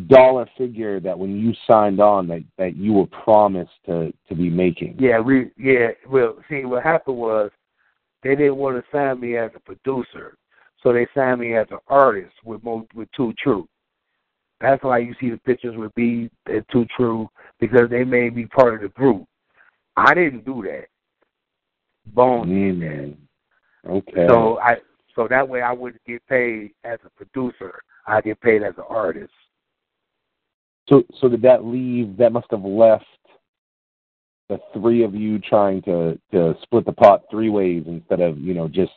dollar 0.08 0.48
figure 0.58 1.00
that 1.00 1.18
when 1.18 1.40
you 1.40 1.54
signed 1.66 2.00
on 2.00 2.28
that 2.28 2.44
that 2.58 2.76
you 2.76 2.94
were 2.94 3.08
promised 3.08 3.72
to 3.86 4.14
to 4.28 4.36
be 4.36 4.50
making. 4.50 4.96
Yeah, 5.00 5.20
we 5.20 5.52
yeah. 5.58 5.90
Well, 6.08 6.38
see, 6.50 6.66
what 6.66 6.84
happened 6.84 7.18
was 7.18 7.52
they 8.24 8.36
didn't 8.36 8.58
want 8.58 8.78
to 8.78 8.92
sign 8.92 9.20
me 9.20 9.38
as 9.38 9.52
a 9.56 9.60
producer, 9.60 10.38
so 10.84 10.94
they 10.94 11.08
signed 11.16 11.40
me 11.40 11.56
as 11.56 11.68
an 11.72 11.80
artist 11.88 12.34
with 12.44 12.64
Mo, 12.64 12.88
with 12.94 13.10
Two 13.16 13.34
True. 13.42 13.68
That's 14.62 14.84
why 14.84 15.00
you 15.00 15.16
see 15.20 15.30
the 15.30 15.38
pictures 15.38 15.78
with 15.78 15.96
me 15.96 16.30
and 16.46 16.66
Two 16.72 16.86
True 16.96 17.30
because 17.60 17.90
they 17.90 18.04
made 18.04 18.36
me 18.36 18.46
part 18.46 18.76
of 18.76 18.82
the 18.82 18.90
group. 18.90 19.26
I 19.96 20.14
didn't 20.14 20.46
do 20.46 20.64
that. 20.64 20.86
Bone 22.14 22.48
did 22.48 22.82
that. 22.82 23.16
Mm. 23.16 23.18
Okay. 23.90 24.28
So 24.28 24.60
I 24.60 24.76
so 25.20 25.28
that 25.28 25.50
way 25.50 25.62
I 25.62 25.74
wouldn't 25.74 26.02
get 26.06 26.26
paid 26.28 26.72
as 26.86 26.98
a 27.06 27.10
producer. 27.10 27.82
I 28.08 28.22
get 28.22 28.40
paid 28.40 28.64
as 28.64 28.74
an 28.78 28.86
artist. 28.88 29.34
So, 30.88 31.04
so 31.20 31.28
did 31.28 31.42
that 31.42 31.66
leave? 31.66 32.16
That 32.16 32.32
must 32.32 32.48
have 32.52 32.64
left 32.64 33.04
the 34.48 34.60
three 34.74 35.04
of 35.04 35.14
you 35.14 35.38
trying 35.38 35.82
to 35.82 36.18
to 36.32 36.56
split 36.64 36.86
the 36.86 36.94
pot 36.94 37.24
three 37.30 37.50
ways 37.50 37.84
instead 37.86 38.22
of 38.22 38.38
you 38.40 38.54
know 38.54 38.70
just 38.70 38.94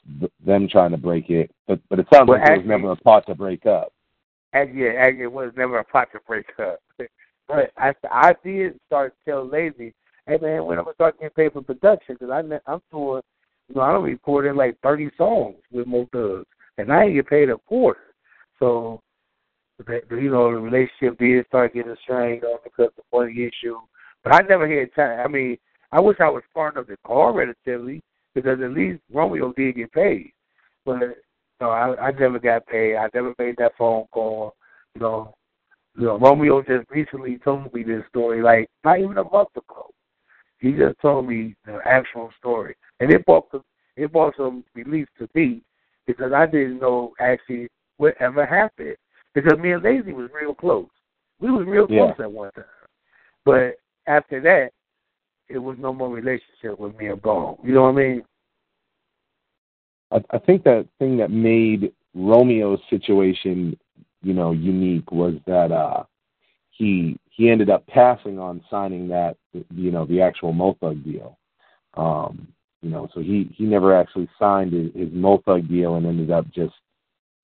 them 0.47 0.69
trying 0.69 0.93
to 0.93 0.97
break 0.97 1.29
it. 1.29 1.51
But 1.67 1.81
but 1.91 1.99
it 1.99 2.07
sounds 2.13 2.29
Well, 2.29 2.39
like 2.39 2.47
there 2.47 2.59
was 2.59 2.67
never 2.67 2.93
a 2.93 2.97
pot 2.97 3.27
to 3.27 3.35
break 3.35 3.67
up. 3.67 3.93
And 4.53 4.79
yeah, 4.79 5.09
and 5.09 5.21
it 5.21 5.31
was 5.31 5.51
never 5.57 5.79
a 5.79 5.85
pot 5.85 6.09
to 6.13 6.21
break 6.27 6.47
up. 6.61 6.81
But 7.49 7.73
I, 7.77 7.93
I 8.09 8.35
did 8.45 8.79
start 8.87 9.15
to 9.19 9.31
tell 9.31 9.47
Layzie, 9.47 9.93
hey 10.29 10.39
man, 10.41 10.65
when 10.65 10.79
I'm 10.79 10.85
gonna 10.85 10.95
start 10.95 11.19
getting 11.19 11.35
paid 11.35 11.53
for 11.53 11.61
production? 11.61 12.15
Because 12.15 12.31
I'm 12.31 12.53
I'm 12.69 12.81
doing, 12.93 13.21
you 13.73 13.81
know, 13.81 13.87
I'm 13.87 14.03
recording 14.03 14.55
like 14.55 14.77
30 14.83 15.11
songs 15.17 15.57
with 15.73 15.87
Mo 15.87 16.07
Thugs, 16.13 16.47
and 16.77 16.93
I 16.93 17.05
ain't 17.05 17.15
get 17.15 17.27
paid 17.27 17.49
a 17.49 17.57
quarter. 17.57 18.01
So, 18.59 19.01
the, 19.79 20.03
you 20.11 20.31
know, 20.31 20.53
the 20.53 20.59
relationship 20.59 21.19
did 21.19 21.47
start 21.47 21.73
getting 21.73 21.95
strained 22.03 22.45
on 22.45 22.59
because 22.63 22.89
of 22.89 23.05
the 23.11 23.17
money 23.17 23.33
issue. 23.33 23.79
But 24.23 24.35
I 24.35 24.47
never 24.47 24.69
had 24.69 24.95
time. 24.95 25.21
I 25.25 25.29
mean, 25.29 25.57
I 25.91 26.01
wish 26.01 26.19
I 26.21 26.29
was 26.29 26.43
part 26.53 26.77
of 26.77 26.87
to 26.89 26.97
call 26.99 27.33
Relativity 27.33 28.03
because 28.35 28.61
at 28.63 28.73
least 28.73 29.01
Romeo 29.11 29.55
did 29.55 29.77
get 29.77 29.93
paid. 29.93 30.33
But 30.85 31.01
no, 31.61 31.71
I, 31.71 32.09
I 32.09 32.11
never 32.13 32.39
got 32.39 32.67
paid. 32.67 32.97
I 32.97 33.09
never 33.15 33.35
made 33.39 33.57
that 33.57 33.73
phone 33.79 34.05
call. 34.13 34.55
You 34.95 35.01
know, 35.01 35.35
you 35.97 36.05
know, 36.05 36.19
Romeo 36.19 36.61
just 36.63 36.91
recently 36.91 37.39
told 37.39 37.73
me 37.73 37.85
this 37.85 38.03
story, 38.11 38.43
like 38.43 38.69
not 38.85 38.99
even 38.99 39.17
a 39.17 39.25
month 39.25 39.57
ago. 39.57 39.91
He 40.63 40.71
just 40.71 40.99
told 41.01 41.29
me 41.29 41.57
the 41.67 41.81
actual 41.85 42.31
story, 42.39 42.77
and 43.01 43.11
it 43.11 43.27
brought 43.27 43.51
some, 43.51 43.65
it 43.97 44.13
brought 44.13 44.37
some 44.37 44.63
relief 44.77 45.09
to 45.19 45.29
me 45.35 45.61
because 46.07 46.33
I 46.33 46.47
didn't 46.47 46.79
know 46.79 47.15
actually 47.19 47.69
what 47.97 48.15
ever 48.21 48.47
happened. 48.47 48.95
Because 49.35 49.59
me 49.59 49.73
and 49.73 49.83
Layzie 49.83 50.15
was 50.15 50.31
real 50.33 50.55
close. 50.55 50.87
We 51.41 51.51
was 51.51 51.67
real 51.67 51.89
Yeah. 51.91 52.13
close 52.13 52.21
at 52.21 52.31
one 52.31 52.53
time, 52.53 52.65
but 53.45 53.75
after 54.07 54.41
that, 54.43 54.71
it 55.49 55.59
was 55.59 55.77
no 55.81 55.93
more 55.93 56.11
relationship 56.11 56.79
with 56.79 56.97
me 56.97 57.09
and 57.09 57.21
Bone. 57.21 57.57
You 57.65 57.75
know 57.75 57.83
what 57.83 57.89
I 57.89 57.93
mean? 57.93 58.23
I, 60.13 60.23
I 60.31 60.39
think 60.39 60.63
that 60.63 60.87
thing 61.01 61.17
that 61.17 61.33
made 61.33 61.93
Romeo's 62.15 62.81
situation, 62.89 63.77
you 64.23 64.33
know, 64.33 64.53
unique 64.53 65.11
was 65.11 65.35
that 65.47 65.73
uh 65.73 66.05
he 66.73 67.19
he 67.31 67.51
ended 67.51 67.71
up 67.71 67.87
passing 67.87 68.39
on 68.39 68.63
signing 68.71 69.09
that 69.09 69.37
you 69.75 69.91
know 69.91 70.05
the 70.07 70.21
actual 70.21 70.53
Mo 70.53 70.77
Thug 70.81 71.03
deal. 71.05 71.39
Um, 71.95 72.49
you 72.83 72.91
know, 72.91 73.09
so 73.15 73.21
he 73.21 73.51
he 73.55 73.65
never 73.65 73.95
actually 73.97 74.29
signed 74.39 74.73
his, 74.73 74.93
his 74.95 75.09
Mo 75.13 75.41
Thug 75.45 75.69
deal 75.69 75.97
and 75.97 76.07
ended 76.07 76.31
up 76.31 76.47
just 76.53 76.75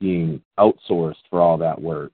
being 0.00 0.40
outsourced 0.58 1.22
for 1.30 1.40
all 1.40 1.58
that 1.58 1.80
work. 1.80 2.12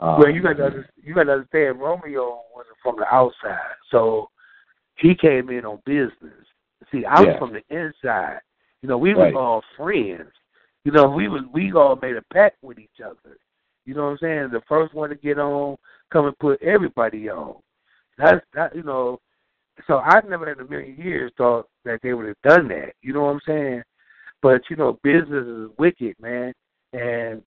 Um, 0.00 0.18
Well, 0.18 0.30
you 0.30 0.42
got 0.42 0.56
to 0.56 0.84
you 1.02 1.14
got 1.14 1.24
to 1.24 1.32
understand, 1.32 1.80
Romeo 1.80 2.42
wasn't 2.54 2.76
from 2.82 2.96
the 2.96 3.06
outside, 3.12 3.74
so 3.90 4.30
he 4.96 5.14
came 5.14 5.50
in 5.50 5.64
on 5.64 5.80
business. 5.84 6.46
See, 6.90 7.04
I 7.04 7.20
was 7.20 7.28
Yeah. 7.32 7.38
from 7.38 7.52
the 7.52 7.62
inside. 7.74 8.40
You 8.82 8.88
know, 8.88 8.98
we 8.98 9.14
was 9.14 9.24
Right. 9.24 9.34
all 9.34 9.62
friends. 9.76 10.30
You 10.84 10.92
know, 10.92 11.08
we 11.10 11.28
was 11.28 11.42
we 11.52 11.72
all 11.72 11.96
made 11.96 12.16
a 12.16 12.22
pact 12.32 12.62
with 12.62 12.78
each 12.78 13.00
other. 13.04 13.38
You 13.86 13.94
know 13.94 14.04
what 14.04 14.10
I'm 14.12 14.18
saying? 14.18 14.50
The 14.50 14.60
first 14.62 14.94
one 14.94 15.10
to 15.10 15.16
get 15.16 15.38
on, 15.38 15.76
come 16.12 16.26
and 16.26 16.38
put 16.38 16.62
everybody 16.62 17.28
on. 17.28 17.56
That's 18.18 18.44
that. 18.54 18.74
You 18.74 18.82
know, 18.82 19.20
so 19.86 19.98
I 19.98 20.20
never 20.28 20.50
in 20.50 20.60
a 20.60 20.68
million 20.68 20.96
years 20.96 21.32
thought 21.36 21.68
that 21.84 22.00
they 22.02 22.14
would 22.14 22.26
have 22.26 22.42
done 22.42 22.68
that. 22.68 22.92
You 23.02 23.12
know 23.12 23.22
what 23.22 23.30
I'm 23.30 23.40
saying? 23.46 23.82
But 24.42 24.62
you 24.70 24.76
know, 24.76 24.98
business 25.02 25.46
is 25.46 25.70
wicked, 25.78 26.14
man, 26.20 26.52
and 26.92 27.42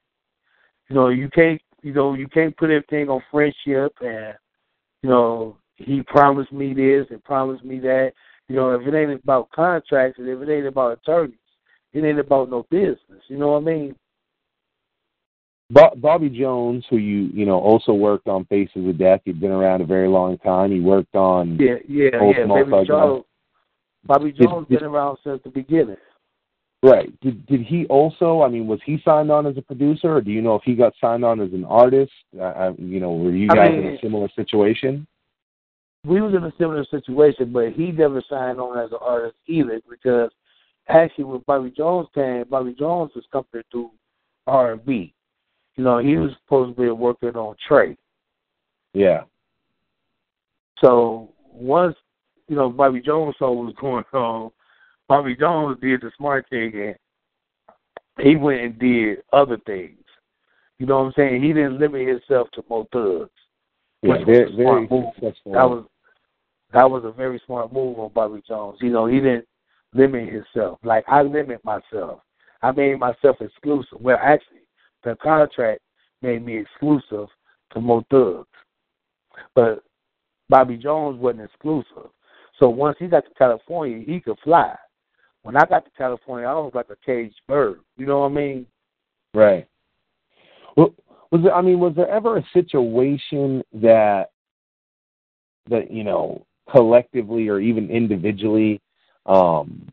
you 0.90 0.95
know 0.95 1.10
you 1.10 1.30
can't 1.30 1.61
you 1.81 1.94
know 1.94 2.14
you 2.14 2.27
can't 2.27 2.56
put 2.57 2.69
everything 2.69 3.10
on 3.10 3.22
friendship 3.31 3.94
and 4.02 4.36
you 5.02 5.10
know 5.10 5.57
he 5.76 6.02
promised 6.03 6.52
me 6.52 6.73
this 6.73 7.07
and 7.10 7.23
promised 7.23 7.64
me 7.64 7.80
that. 7.80 8.11
You 8.48 8.56
know, 8.56 8.72
if 8.72 8.86
it 8.86 8.95
ain't 8.95 9.23
about 9.23 9.52
contracts 9.52 10.18
and 10.18 10.27
if 10.27 10.41
it 10.41 10.52
ain't 10.52 10.65
about 10.65 10.99
attorneys, 10.99 11.38
it 11.94 12.03
ain't 12.03 12.19
about 12.19 12.49
no 12.49 12.65
business. 12.72 13.22
You 13.27 13.38
know 13.38 13.49
what 13.49 13.61
I 13.61 13.65
mean? 13.65 13.95
Bo- 15.72 15.96
Bobby 15.98 16.30
Jones, 16.30 16.84
who 16.90 16.98
you 16.98 17.30
you 17.34 17.46
know 17.46 17.60
also 17.60 17.94
worked 17.94 18.28
on 18.28 18.46
Faces 18.46 18.88
of 18.88 18.98
Death, 18.98 19.22
he'd 19.26 19.40
been 19.40 19.52
around 19.52 19.82
a 19.82 19.86
very 19.86 20.08
long 20.08 20.38
time. 20.40 20.72
He 20.72 20.80
worked 20.80 21.16
on 21.16 21.58
Yeah, 21.60 21.76
yeah, 21.88 22.10
yeah. 22.14 22.46
Baby 22.46 22.88
Jones, 22.88 23.24
Bobby 24.06 24.32
Jones 24.32 24.68
did- 24.68 24.80
been 24.80 24.88
around 24.88 25.18
since 25.24 25.41
the 25.44 25.50
beginning. 25.50 25.98
Right. 26.82 27.12
Did 27.20 27.46
did 27.46 27.62
he 27.62 27.86
also? 27.88 28.41
I 28.41 28.48
mean, 28.48 28.66
was 28.66 28.80
he 28.86 29.02
signed 29.04 29.30
on 29.30 29.46
as 29.46 29.58
a 29.58 29.62
producer, 29.62 30.16
or 30.16 30.22
do 30.22 30.32
you 30.32 30.41
know 30.41 30.56
if 30.56 30.64
he 30.64 30.76
got 30.76 30.94
signed 31.02 31.26
on 31.26 31.41
as 31.41 31.52
an 31.52 31.66
artist? 31.66 32.14
Uh, 32.40 32.72
you 32.78 33.02
know, 33.02 33.12
were 33.12 33.32
you 33.32 33.50
I 33.52 33.56
guys 33.56 33.74
in 33.74 33.86
a 33.86 34.00
similar 34.02 34.30
situation? 34.36 35.06
we 36.06 36.22
was 36.22 36.34
in 36.34 36.44
a 36.44 36.54
similar 36.58 36.86
situation, 36.86 37.52
but 37.52 37.74
he 37.74 37.91
never 37.91 38.24
signed 38.30 38.60
on 38.60 38.78
as 38.78 38.91
an 38.91 39.00
artist 39.02 39.36
either 39.48 39.82
because 39.90 40.32
actually 40.88 41.26
when 41.26 41.44
Bobby 41.46 41.72
Jones 41.76 42.08
came, 42.16 42.46
Bobby 42.50 42.74
Jones 42.78 43.12
was 43.16 43.26
coming 43.32 43.48
to 43.54 43.64
do 43.72 43.91
R 44.48 44.74
and 44.74 44.86
B. 44.86 45.14
You 45.80 45.85
know, 45.85 45.99
he 45.99 46.18
was 46.18 46.31
supposed 46.43 46.76
to 46.76 46.81
be 46.81 46.89
working 46.89 47.38
on 47.38 47.56
Trey. 47.65 47.95
Yeah. 48.93 49.22
So 50.84 51.30
once, 51.53 51.95
you 52.49 52.57
know, 52.57 52.69
Bobby 52.69 52.99
Jones 52.99 53.35
saw 53.39 53.49
what 53.49 53.68
was 53.68 53.76
going 53.80 54.03
on, 54.14 54.51
Bobby 55.07 55.38
Jones 55.38 55.77
did 55.81 56.01
the 56.01 56.11
smart 56.18 56.47
thing 56.49 56.73
and 56.76 56.95
he 58.27 58.35
went 58.35 58.60
and 58.60 58.77
did 58.77 59.19
other 59.31 59.57
things. 59.65 60.03
You 60.80 60.85
know 60.85 60.97
what 60.97 61.06
I'm 61.06 61.14
saying? 61.15 61.41
He 61.41 61.53
didn't 61.53 61.80
limit 61.80 62.10
himself 62.10 62.49
to 62.56 62.64
Mo 62.69 62.85
Thugs. 62.91 63.30
Yeah, 64.01 64.26
very, 64.26 64.53
very 64.57 64.89
successful. 65.15 65.53
That 65.53 65.69
was 65.69 65.85
that 66.73 66.91
was 66.91 67.03
a 67.06 67.11
very 67.14 67.41
smart 67.45 67.72
move 67.72 67.99
on 67.99 68.11
Bobby 68.14 68.43
Jones. 68.45 68.80
You 68.81 68.89
know, 68.89 69.06
he 69.06 69.22
didn't 69.22 69.47
limit 69.93 70.27
himself. 70.27 70.80
Like 70.84 71.06
I 71.07 71.22
limit 71.22 71.64
myself. 71.64 72.19
I 72.61 72.73
made 72.73 72.99
myself 72.99 73.38
exclusive. 73.39 74.01
Well, 74.01 74.18
actually, 74.22 74.60
the 75.03 75.15
contract 75.21 75.81
made 76.21 76.45
me 76.45 76.57
exclusive 76.57 77.27
to 77.73 77.81
Mo 77.81 78.03
Thugs, 78.09 78.47
but 79.55 79.84
Bobby 80.49 80.77
Jones 80.77 81.19
wasn't 81.19 81.43
exclusive. 81.43 82.09
So 82.59 82.69
once 82.69 82.97
he 82.99 83.07
got 83.07 83.26
to 83.26 83.34
California, 83.38 84.03
he 84.05 84.19
could 84.19 84.38
fly. 84.43 84.76
When 85.43 85.55
I 85.55 85.65
got 85.65 85.85
to 85.85 85.91
California, 85.97 86.47
I 86.47 86.53
was 86.53 86.73
like 86.73 86.89
a 86.89 87.05
caged 87.05 87.39
bird. 87.47 87.80
You 87.97 88.05
know 88.05 88.19
what 88.19 88.31
I 88.31 88.34
mean? 88.34 88.65
Right. 89.34 89.67
Well, 90.76 90.93
was 91.31 91.41
there? 91.43 91.53
I 91.53 91.61
mean, 91.61 91.80
was 91.80 91.93
there 91.95 92.09
ever 92.09 92.38
a 92.38 92.45
situation 92.53 93.63
that 93.73 94.31
that 95.69 95.91
you 95.91 96.03
know 96.03 96.45
collectively 96.71 97.47
or 97.47 97.59
even 97.59 97.89
individually, 97.89 98.81
um, 99.26 99.88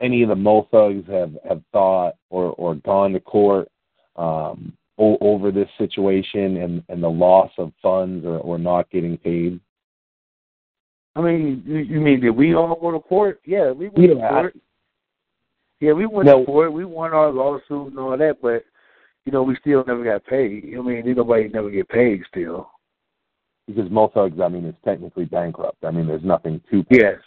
any 0.00 0.22
of 0.22 0.28
the 0.28 0.36
Mo 0.36 0.68
Thugs 0.70 1.08
have 1.08 1.36
have 1.48 1.62
thought 1.72 2.14
or 2.30 2.52
or 2.52 2.76
gone 2.76 3.12
to 3.12 3.20
court 3.20 3.68
um, 4.16 4.72
o- 4.98 5.18
over 5.20 5.50
this 5.50 5.68
situation 5.78 6.58
and 6.58 6.82
and 6.88 7.02
the 7.02 7.08
loss 7.08 7.50
of 7.58 7.72
funds 7.82 8.24
or 8.24 8.38
or 8.38 8.58
not 8.58 8.90
getting 8.90 9.16
paid? 9.16 9.60
I 11.14 11.20
mean, 11.20 11.62
you, 11.66 11.78
you 11.78 12.00
mean 12.00 12.20
did 12.20 12.30
we 12.30 12.54
all 12.54 12.74
go 12.80 12.90
to 12.90 13.00
court? 13.00 13.40
Yeah, 13.44 13.70
we 13.72 13.88
went 13.88 13.98
Yeah, 14.08 14.14
to 14.14 14.20
I- 14.22 14.28
court. 14.30 14.56
Yeah, 15.80 15.92
we 15.92 16.06
went 16.06 16.26
No. 16.26 16.40
to 16.40 16.46
court. 16.46 16.72
We 16.72 16.84
won 16.84 17.12
our 17.12 17.30
lawsuit 17.32 17.88
and 17.88 17.98
all 17.98 18.16
that, 18.16 18.36
but 18.40 18.64
you 19.24 19.32
know, 19.32 19.42
we 19.42 19.56
still 19.56 19.84
never 19.84 20.04
got 20.04 20.24
paid. 20.26 20.74
I 20.76 20.80
mean, 20.80 21.02
nobody 21.14 21.48
never 21.48 21.70
get 21.70 21.88
paid 21.88 22.22
still. 22.28 22.70
Because 23.68 23.90
Mo 23.90 24.10
I 24.16 24.48
mean, 24.48 24.64
is 24.64 24.74
technically 24.84 25.24
bankrupt. 25.24 25.84
I 25.84 25.90
mean, 25.92 26.06
there's 26.08 26.24
nothing 26.24 26.60
to 26.70 26.82
pay. 26.84 26.98
Yes. 27.00 27.18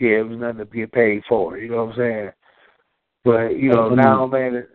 Yeah, 0.00 0.20
it 0.20 0.28
was 0.28 0.38
nothing 0.38 0.58
to 0.58 0.64
get 0.64 0.92
paid 0.92 1.22
for. 1.28 1.58
You 1.58 1.70
know 1.70 1.84
what 1.84 1.92
I'm 1.92 1.98
saying? 1.98 2.30
But 3.24 3.56
you 3.58 3.70
know, 3.70 3.88
And- 3.88 3.96
now, 3.96 4.26
man, 4.26 4.66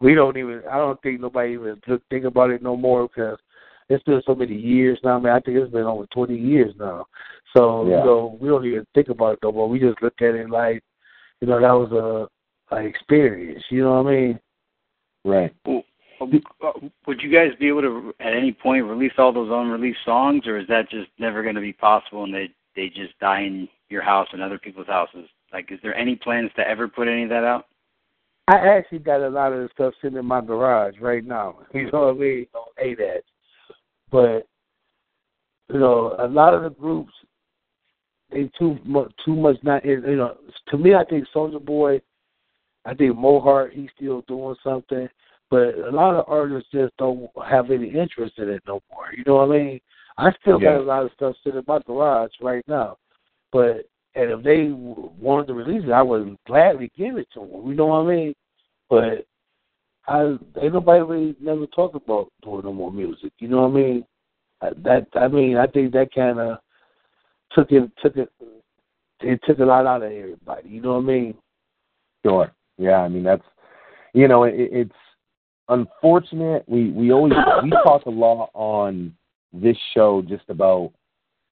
we 0.00 0.14
don't 0.14 0.36
even. 0.36 0.62
I 0.70 0.76
don't 0.76 1.00
think 1.02 1.20
nobody 1.20 1.54
even 1.54 1.80
look, 1.86 2.02
think 2.10 2.24
about 2.24 2.50
it 2.50 2.62
no 2.62 2.76
more 2.76 3.08
because 3.08 3.38
it's 3.88 4.04
been 4.04 4.22
so 4.26 4.34
many 4.34 4.54
years 4.54 4.98
now. 5.02 5.16
I 5.16 5.20
Man, 5.20 5.32
I 5.32 5.40
think 5.40 5.56
it's 5.56 5.72
been 5.72 5.84
over 5.84 6.06
20 6.06 6.36
years 6.36 6.74
now. 6.78 7.06
So 7.56 7.86
Yeah. 7.86 8.00
you 8.00 8.04
know, 8.04 8.38
we 8.40 8.48
don't 8.48 8.64
even 8.64 8.86
think 8.94 9.08
about 9.08 9.34
it 9.34 9.38
no 9.42 9.52
more. 9.52 9.68
We 9.68 9.78
just 9.78 10.02
look 10.02 10.20
at 10.20 10.34
it 10.34 10.50
like, 10.50 10.82
you 11.40 11.48
know, 11.48 11.60
that 11.60 11.72
was 11.72 12.28
a, 12.70 12.74
a 12.74 12.80
experience. 12.80 13.62
You 13.70 13.84
know 13.84 14.02
what 14.02 14.10
I 14.10 14.16
mean? 14.16 14.40
Right. 15.24 15.54
Uh, 15.68 15.80
Would 17.06 17.20
you 17.22 17.30
guys 17.30 17.50
be 17.58 17.68
able 17.68 17.82
to, 17.82 18.14
at 18.20 18.32
any 18.32 18.52
point, 18.52 18.84
release 18.84 19.12
all 19.18 19.32
those 19.32 19.50
unreleased 19.50 20.04
songs, 20.04 20.46
or 20.46 20.58
is 20.58 20.66
that 20.68 20.90
just 20.90 21.08
never 21.18 21.42
going 21.42 21.54
to 21.54 21.60
be 21.60 21.72
possible 21.72 22.24
and 22.24 22.34
they 22.34 22.50
they 22.74 22.88
just 22.88 23.18
die 23.20 23.40
in 23.40 23.68
your 23.88 24.02
house 24.02 24.28
and 24.32 24.42
other 24.42 24.58
people's 24.58 24.86
houses? 24.86 25.28
Like, 25.52 25.72
is 25.72 25.78
there 25.82 25.94
any 25.94 26.16
plans 26.16 26.50
to 26.56 26.68
ever 26.68 26.88
put 26.88 27.08
any 27.08 27.22
of 27.22 27.30
that 27.30 27.44
out? 27.44 27.66
I 28.48 28.54
actually 28.54 29.00
got 29.00 29.22
a 29.22 29.28
lot 29.28 29.52
of 29.52 29.60
the 29.60 29.68
stuff 29.74 29.94
sitting 30.00 30.18
in 30.18 30.24
my 30.24 30.40
garage 30.40 30.94
right 31.00 31.24
now. 31.24 31.58
You 31.74 31.90
know 31.90 32.06
what 32.06 32.16
I 32.16 32.18
mean? 32.18 32.46
On 32.54 32.68
ADAT. 32.84 33.22
But 34.10 34.46
you 35.72 35.80
know, 35.80 36.14
a 36.18 36.28
lot 36.28 36.54
of 36.54 36.62
the 36.62 36.70
groups 36.70 37.12
they 38.30 38.50
too 38.58 38.78
much 38.84 39.12
too 39.24 39.34
much 39.34 39.56
not 39.62 39.84
you 39.84 40.00
know, 40.00 40.36
to 40.68 40.78
me 40.78 40.94
I 40.94 41.04
think 41.04 41.26
Souljah 41.34 41.64
Boy, 41.64 42.00
I 42.84 42.94
think 42.94 43.16
Mohart 43.16 43.72
he's 43.72 43.90
still 43.96 44.22
doing 44.22 44.56
something. 44.62 45.08
But 45.48 45.78
a 45.78 45.90
lot 45.90 46.16
of 46.16 46.24
artists 46.26 46.70
just 46.72 46.96
don't 46.96 47.28
have 47.48 47.70
any 47.70 47.88
interest 47.88 48.38
in 48.38 48.48
it 48.48 48.62
no 48.66 48.80
more. 48.90 49.12
You 49.16 49.22
know 49.26 49.36
what 49.36 49.50
I 49.56 49.58
mean? 49.58 49.80
I 50.18 50.32
still 50.40 50.60
Yeah. 50.60 50.72
got 50.72 50.80
a 50.80 50.84
lot 50.84 51.04
of 51.04 51.12
stuff 51.12 51.36
sitting 51.42 51.58
in 51.60 51.64
my 51.68 51.80
garage 51.86 52.32
right 52.40 52.66
now. 52.66 52.98
But 53.52 53.86
and 54.16 54.30
if 54.30 54.42
they 54.42 54.70
wanted 54.72 55.46
to 55.48 55.54
release 55.54 55.84
it, 55.84 55.92
I 55.92 56.02
would 56.02 56.36
gladly 56.46 56.90
give 56.96 57.16
it 57.18 57.28
to 57.34 57.40
them. 57.40 57.68
You 57.68 57.74
know 57.74 57.86
what 57.86 58.06
I 58.06 58.14
mean? 58.16 58.34
But 58.88 59.26
I 60.08 60.36
ain't 60.62 60.72
nobody 60.72 61.02
really 61.02 61.36
never 61.40 61.66
talk 61.66 61.94
about 61.94 62.28
doing 62.42 62.62
no 62.64 62.72
more 62.72 62.92
music. 62.92 63.32
You 63.38 63.48
know 63.48 63.62
what 63.62 63.78
I 63.78 63.82
mean? 63.82 64.04
I- 64.62 64.70
That 64.84 65.06
I 65.14 65.28
mean, 65.28 65.56
I 65.56 65.66
think 65.66 65.92
that 65.92 66.14
kind 66.14 66.40
of 66.40 66.58
took 67.52 67.70
it 67.72 67.90
took 68.02 68.16
it 68.16 68.30
it 69.20 69.40
took 69.46 69.58
a 69.58 69.64
lot 69.64 69.86
out 69.86 70.02
of 70.02 70.12
everybody. 70.12 70.68
You 70.68 70.80
know 70.80 70.94
what 70.94 71.04
I 71.04 71.06
mean? 71.06 71.34
Sure. 72.24 72.50
Yeah, 72.78 73.00
I 73.02 73.08
mean 73.08 73.22
that's 73.22 73.44
you 74.14 74.28
know 74.28 74.44
it, 74.44 74.54
it's 74.56 74.94
unfortunate. 75.68 76.64
We 76.66 76.90
we 76.90 77.12
always 77.12 77.34
we 77.62 77.70
talk 77.70 78.06
a 78.06 78.10
lot 78.10 78.50
on 78.54 79.14
this 79.52 79.76
show 79.94 80.22
just 80.22 80.44
about 80.48 80.92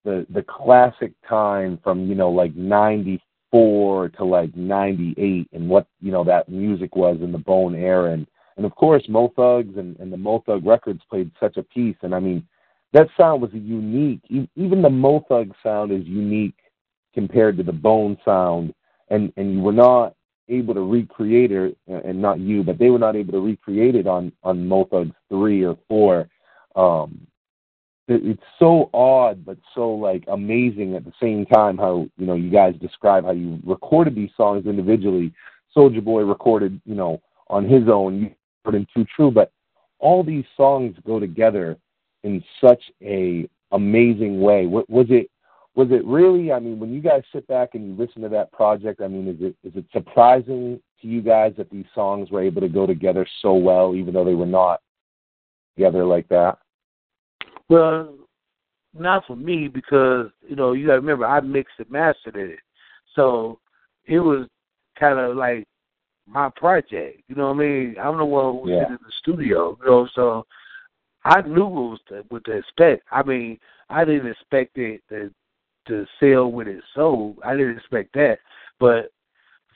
the 0.04 0.26
the 0.30 0.42
classic 0.42 1.12
time 1.28 1.78
from 1.82 2.06
you 2.06 2.14
know 2.14 2.30
like 2.30 2.54
ninety 2.54 3.22
four 3.50 4.08
to 4.10 4.24
like 4.24 4.54
ninety 4.56 5.14
eight 5.16 5.48
and 5.52 5.68
what 5.68 5.86
you 6.00 6.12
know 6.12 6.24
that 6.24 6.48
music 6.48 6.96
was 6.96 7.18
in 7.20 7.32
the 7.32 7.38
Bone 7.38 7.74
era. 7.74 8.12
And 8.12 8.26
and 8.56 8.66
of 8.66 8.74
course 8.74 9.02
Mo 9.08 9.32
Thugs 9.34 9.76
and, 9.76 9.96
and 9.98 10.12
the 10.12 10.16
Mo 10.16 10.42
Thug 10.46 10.66
records 10.66 11.00
played 11.08 11.30
such 11.40 11.56
a 11.56 11.62
piece. 11.62 11.96
And 12.02 12.14
I 12.14 12.20
mean 12.20 12.46
that 12.92 13.08
sound 13.16 13.42
was 13.42 13.50
unique 13.52 14.20
even 14.56 14.82
the 14.82 14.90
Mo 14.90 15.24
Thug 15.28 15.52
sound 15.62 15.92
is 15.92 16.06
unique 16.06 16.58
compared 17.14 17.56
to 17.56 17.62
the 17.62 17.72
Bone 17.72 18.16
sound. 18.24 18.74
And 19.08 19.32
and 19.36 19.52
you 19.52 19.60
were 19.60 19.72
not 19.72 20.14
able 20.48 20.74
to 20.74 20.80
recreate 20.80 21.52
it, 21.52 21.76
and 21.86 22.20
not 22.20 22.38
you, 22.38 22.62
but 22.62 22.78
they 22.78 22.90
were 22.90 22.98
not 22.98 23.16
able 23.16 23.32
to 23.32 23.40
recreate 23.40 23.94
it 23.94 24.06
on 24.06 24.32
on 24.42 24.66
Mo 24.66 24.84
Thugs 24.84 25.14
three 25.28 25.64
or 25.64 25.78
four. 25.88 26.28
Um, 26.76 27.26
it's 28.08 28.42
so 28.58 28.90
odd, 28.92 29.44
but 29.44 29.56
so 29.74 29.90
like 29.90 30.24
amazing 30.28 30.94
at 30.94 31.04
the 31.04 31.12
same 31.20 31.46
time. 31.46 31.78
How 31.78 32.06
you 32.16 32.26
know 32.26 32.34
you 32.34 32.50
guys 32.50 32.74
describe 32.80 33.24
how 33.24 33.32
you 33.32 33.58
recorded 33.64 34.14
these 34.14 34.30
songs 34.36 34.66
individually. 34.66 35.32
Souljah 35.76 36.04
Boy 36.04 36.22
recorded, 36.22 36.80
you 36.84 36.94
know, 36.94 37.20
on 37.48 37.68
his 37.68 37.88
own. 37.88 38.20
You 38.20 38.30
heard 38.64 38.74
in 38.74 38.86
Too 38.94 39.06
True, 39.16 39.30
but 39.30 39.52
all 39.98 40.22
these 40.22 40.44
songs 40.56 40.96
go 41.06 41.18
together 41.18 41.76
in 42.22 42.44
such 42.60 42.82
a 43.02 43.48
amazing 43.72 44.40
way. 44.40 44.66
What 44.66 44.88
was 44.88 45.06
it? 45.10 45.30
was 45.74 45.88
it 45.90 46.04
really 46.04 46.52
i 46.52 46.58
mean 46.58 46.78
when 46.78 46.92
you 46.92 47.00
guys 47.00 47.22
sit 47.32 47.46
back 47.48 47.70
and 47.74 47.86
you 47.86 47.94
listen 47.94 48.22
to 48.22 48.28
that 48.28 48.52
project 48.52 49.00
i 49.00 49.08
mean 49.08 49.28
is 49.28 49.36
it 49.40 49.56
is 49.66 49.74
it 49.74 49.84
surprising 49.92 50.80
to 51.00 51.08
you 51.08 51.20
guys 51.20 51.52
that 51.56 51.70
these 51.70 51.86
songs 51.94 52.30
were 52.30 52.42
able 52.42 52.60
to 52.60 52.68
go 52.68 52.86
together 52.86 53.26
so 53.42 53.54
well 53.54 53.94
even 53.94 54.14
though 54.14 54.24
they 54.24 54.34
were 54.34 54.46
not 54.46 54.80
together 55.76 56.04
like 56.04 56.28
that 56.28 56.58
Well, 57.68 58.14
not 58.96 59.26
for 59.26 59.36
me 59.36 59.68
because 59.68 60.30
you 60.48 60.56
know 60.56 60.72
you 60.72 60.86
got 60.86 60.94
to 60.94 61.00
remember 61.00 61.26
I 61.26 61.40
mixed 61.40 61.78
and 61.78 61.90
mastered 61.90 62.36
it, 62.36 62.58
so 63.14 63.58
it 64.06 64.20
was 64.20 64.46
kind 64.98 65.18
of 65.18 65.36
like 65.36 65.66
my 66.26 66.50
project. 66.56 67.22
You 67.28 67.34
know 67.34 67.48
what 67.48 67.56
I 67.56 67.58
mean? 67.58 67.96
I'm 68.00 68.16
the 68.18 68.24
one 68.24 68.52
who 68.52 68.58
was 68.60 68.70
Yeah. 68.70 68.86
in 68.88 68.98
the 69.04 69.12
studio. 69.18 69.76
You 69.82 69.90
know, 69.90 70.08
so 70.14 70.46
I 71.24 71.40
knew 71.42 71.64
what 71.66 71.90
was 71.90 72.00
to, 72.08 72.24
what 72.28 72.44
to 72.44 72.52
expect. 72.52 73.02
I 73.10 73.22
mean, 73.22 73.58
I 73.88 74.04
didn't 74.04 74.30
expect 74.30 74.78
it 74.78 75.02
to 75.08 75.32
to 75.86 76.06
sell 76.18 76.50
when 76.50 76.68
it 76.68 76.82
sold. 76.94 77.38
I 77.44 77.56
didn't 77.56 77.76
expect 77.76 78.14
that, 78.14 78.38
but 78.78 79.10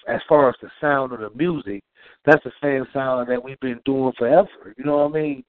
as 0.07 0.23
far 0.27 0.49
as 0.49 0.55
the 0.63 0.71
sound 0.81 1.13
of 1.13 1.21
the 1.21 1.31
music, 1.31 1.83
that's 2.25 2.43
the 2.45 2.53
same 2.63 2.87
sound 2.95 3.29
that 3.29 3.43
we've 3.43 3.61
been 3.61 3.81
doing 3.85 4.13
forever. 4.19 4.75
You 4.79 4.85
know 4.85 5.07
what 5.07 5.11
I 5.11 5.21
mean? 5.23 5.45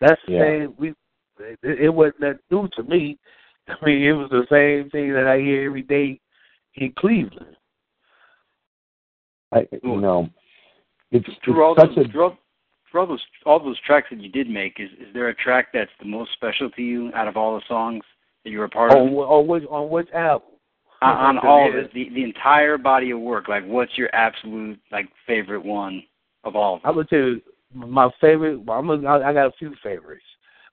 That's 0.00 0.20
the 0.26 0.32
Yeah. 0.32 0.40
same. 0.40 0.74
We 0.78 0.94
it, 1.38 1.58
it 1.62 1.88
wasn't 1.90 2.20
that 2.20 2.38
new 2.50 2.68
to 2.76 2.82
me. 2.84 3.18
I 3.68 3.74
mean, 3.84 4.02
it 4.02 4.12
was 4.12 4.30
the 4.30 4.46
same 4.50 4.90
thing 4.90 5.12
that 5.14 5.26
I 5.26 5.38
hear 5.38 5.66
every 5.66 5.82
day 5.82 6.20
in 6.76 6.92
Cleveland. 6.98 7.56
i 9.52 9.66
you 9.82 10.00
know 10.00 10.28
it's, 11.10 11.26
Through 11.44 11.62
all 11.64 11.74
such 11.78 11.94
those, 11.94 12.06
a 12.06 12.08
through 12.10 12.24
all, 12.24 12.38
through 12.90 13.00
all 13.00 13.06
those 13.06 13.22
all 13.46 13.60
those 13.62 13.80
tracks 13.86 14.08
that 14.10 14.20
you 14.20 14.28
did 14.30 14.48
make, 14.50 14.80
is 14.80 14.90
is 15.00 15.12
there 15.14 15.28
a 15.28 15.34
track 15.34 15.68
that's 15.72 15.90
the 16.00 16.06
most 16.08 16.32
special 16.32 16.68
to 16.70 16.82
you 16.82 17.10
out 17.14 17.28
of 17.28 17.36
all 17.36 17.54
the 17.54 17.62
songs 17.68 18.02
that 18.44 18.50
you 18.50 18.58
were 18.58 18.64
a 18.64 18.68
part 18.70 18.92
of? 18.92 18.98
On, 18.98 19.08
wh- 19.12 19.30
on 19.30 19.46
which 19.46 19.64
on 19.70 19.88
which 19.90 20.08
album? 20.12 20.48
on, 21.02 21.36
on 21.36 21.38
all 21.46 21.68
of 21.68 21.74
it- 21.74 21.84
it, 21.86 21.92
the 21.94 22.08
the 22.14 22.24
entire 22.24 22.76
body 22.78 23.10
of 23.12 23.20
work. 23.20 23.48
Like, 23.48 23.64
what's 23.64 23.96
your 23.96 24.10
absolute 24.14 24.78
like 24.90 25.08
favorite 25.26 25.64
one 25.64 26.02
of 26.44 26.56
all? 26.56 26.76
Of 26.76 26.80
I 26.84 26.88
them? 26.88 26.96
would 26.96 27.08
tell 27.08 27.18
you 27.18 27.42
my 27.74 28.10
favorite. 28.20 28.64
Well, 28.64 28.78
I'm 28.78 28.86
gonna, 28.86 29.08
I 29.08 29.30
I 29.30 29.32
got 29.32 29.46
a 29.46 29.52
few 29.58 29.74
favorites, 29.82 30.24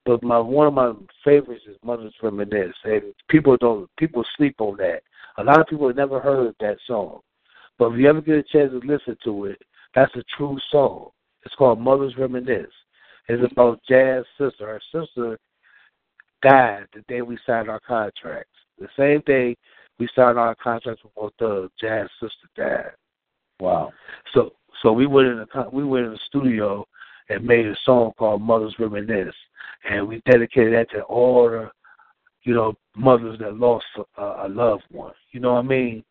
but 0.05 0.23
my 0.23 0.39
one 0.39 0.67
of 0.67 0.73
my 0.73 0.93
favorites 1.23 1.63
is 1.67 1.77
Mother's 1.83 2.13
Reminisce, 2.21 2.75
and 2.83 3.13
people 3.29 3.57
don't 3.57 3.89
people 3.97 4.23
sleep 4.37 4.55
on 4.59 4.77
that. 4.77 5.01
A 5.37 5.43
lot 5.43 5.59
of 5.59 5.67
people 5.67 5.87
have 5.87 5.95
never 5.95 6.19
heard 6.19 6.55
that 6.59 6.77
song, 6.87 7.19
but 7.77 7.91
if 7.91 7.99
you 7.99 8.09
ever 8.09 8.21
get 8.21 8.35
a 8.35 8.43
chance 8.43 8.71
to 8.71 8.81
listen 8.85 9.17
to 9.23 9.45
it, 9.45 9.61
that's 9.95 10.15
a 10.15 10.23
true 10.37 10.57
song. 10.71 11.09
It's 11.45 11.55
called 11.55 11.79
Mother's 11.79 12.17
Reminisce. 12.17 12.71
It's 13.27 13.51
about 13.51 13.79
Jazz's 13.87 14.25
sister. 14.37 14.67
Her 14.67 14.81
sister 14.91 15.39
died 16.41 16.85
the 16.93 17.01
day 17.07 17.21
we 17.21 17.37
signed 17.45 17.69
our 17.69 17.79
contracts. 17.79 18.49
The 18.79 18.87
same 18.97 19.21
day 19.25 19.55
we 19.99 20.09
signed 20.15 20.39
our 20.39 20.55
contracts 20.55 21.03
with 21.03 21.13
both 21.15 21.33
the 21.39 21.69
Jazz's 21.79 22.09
sister 22.19 22.47
died. 22.55 22.91
wow 23.59 23.91
So 24.33 24.53
so 24.81 24.91
we 24.91 25.05
went 25.05 25.27
in 25.27 25.37
the 25.37 25.69
we 25.71 25.83
went 25.83 26.05
in 26.05 26.11
the 26.11 26.19
studio 26.27 26.85
and 27.29 27.45
made 27.45 27.65
a 27.65 27.75
song 27.83 28.11
called 28.17 28.41
Mothers 28.41 28.75
Reminisce. 28.79 29.35
And 29.89 30.07
we 30.07 30.21
dedicated 30.29 30.73
that 30.73 30.91
to 30.91 31.01
all 31.03 31.49
the, 31.49 31.71
you 32.43 32.53
know, 32.53 32.73
mothers 32.95 33.39
that 33.39 33.57
lost 33.57 33.85
a, 34.17 34.21
a 34.21 34.49
loved 34.49 34.83
one. 34.91 35.13
You 35.31 35.39
know 35.39 35.53
what 35.53 35.65
I 35.65 35.67
mean? 35.67 36.03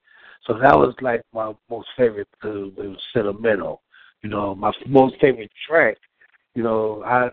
So 0.47 0.55
that 0.55 0.77
was 0.77 0.95
like 1.01 1.23
my 1.33 1.53
most 1.69 1.89
favorite 1.97 2.29
because 2.33 2.73
it 2.77 2.89
was 2.89 2.99
sentimental. 3.13 3.83
You 4.23 4.31
know, 4.31 4.55
my 4.55 4.73
most 4.87 5.17
favorite 5.21 5.51
track, 5.69 5.97
you 6.55 6.63
know, 6.63 7.03
I, 7.05 7.31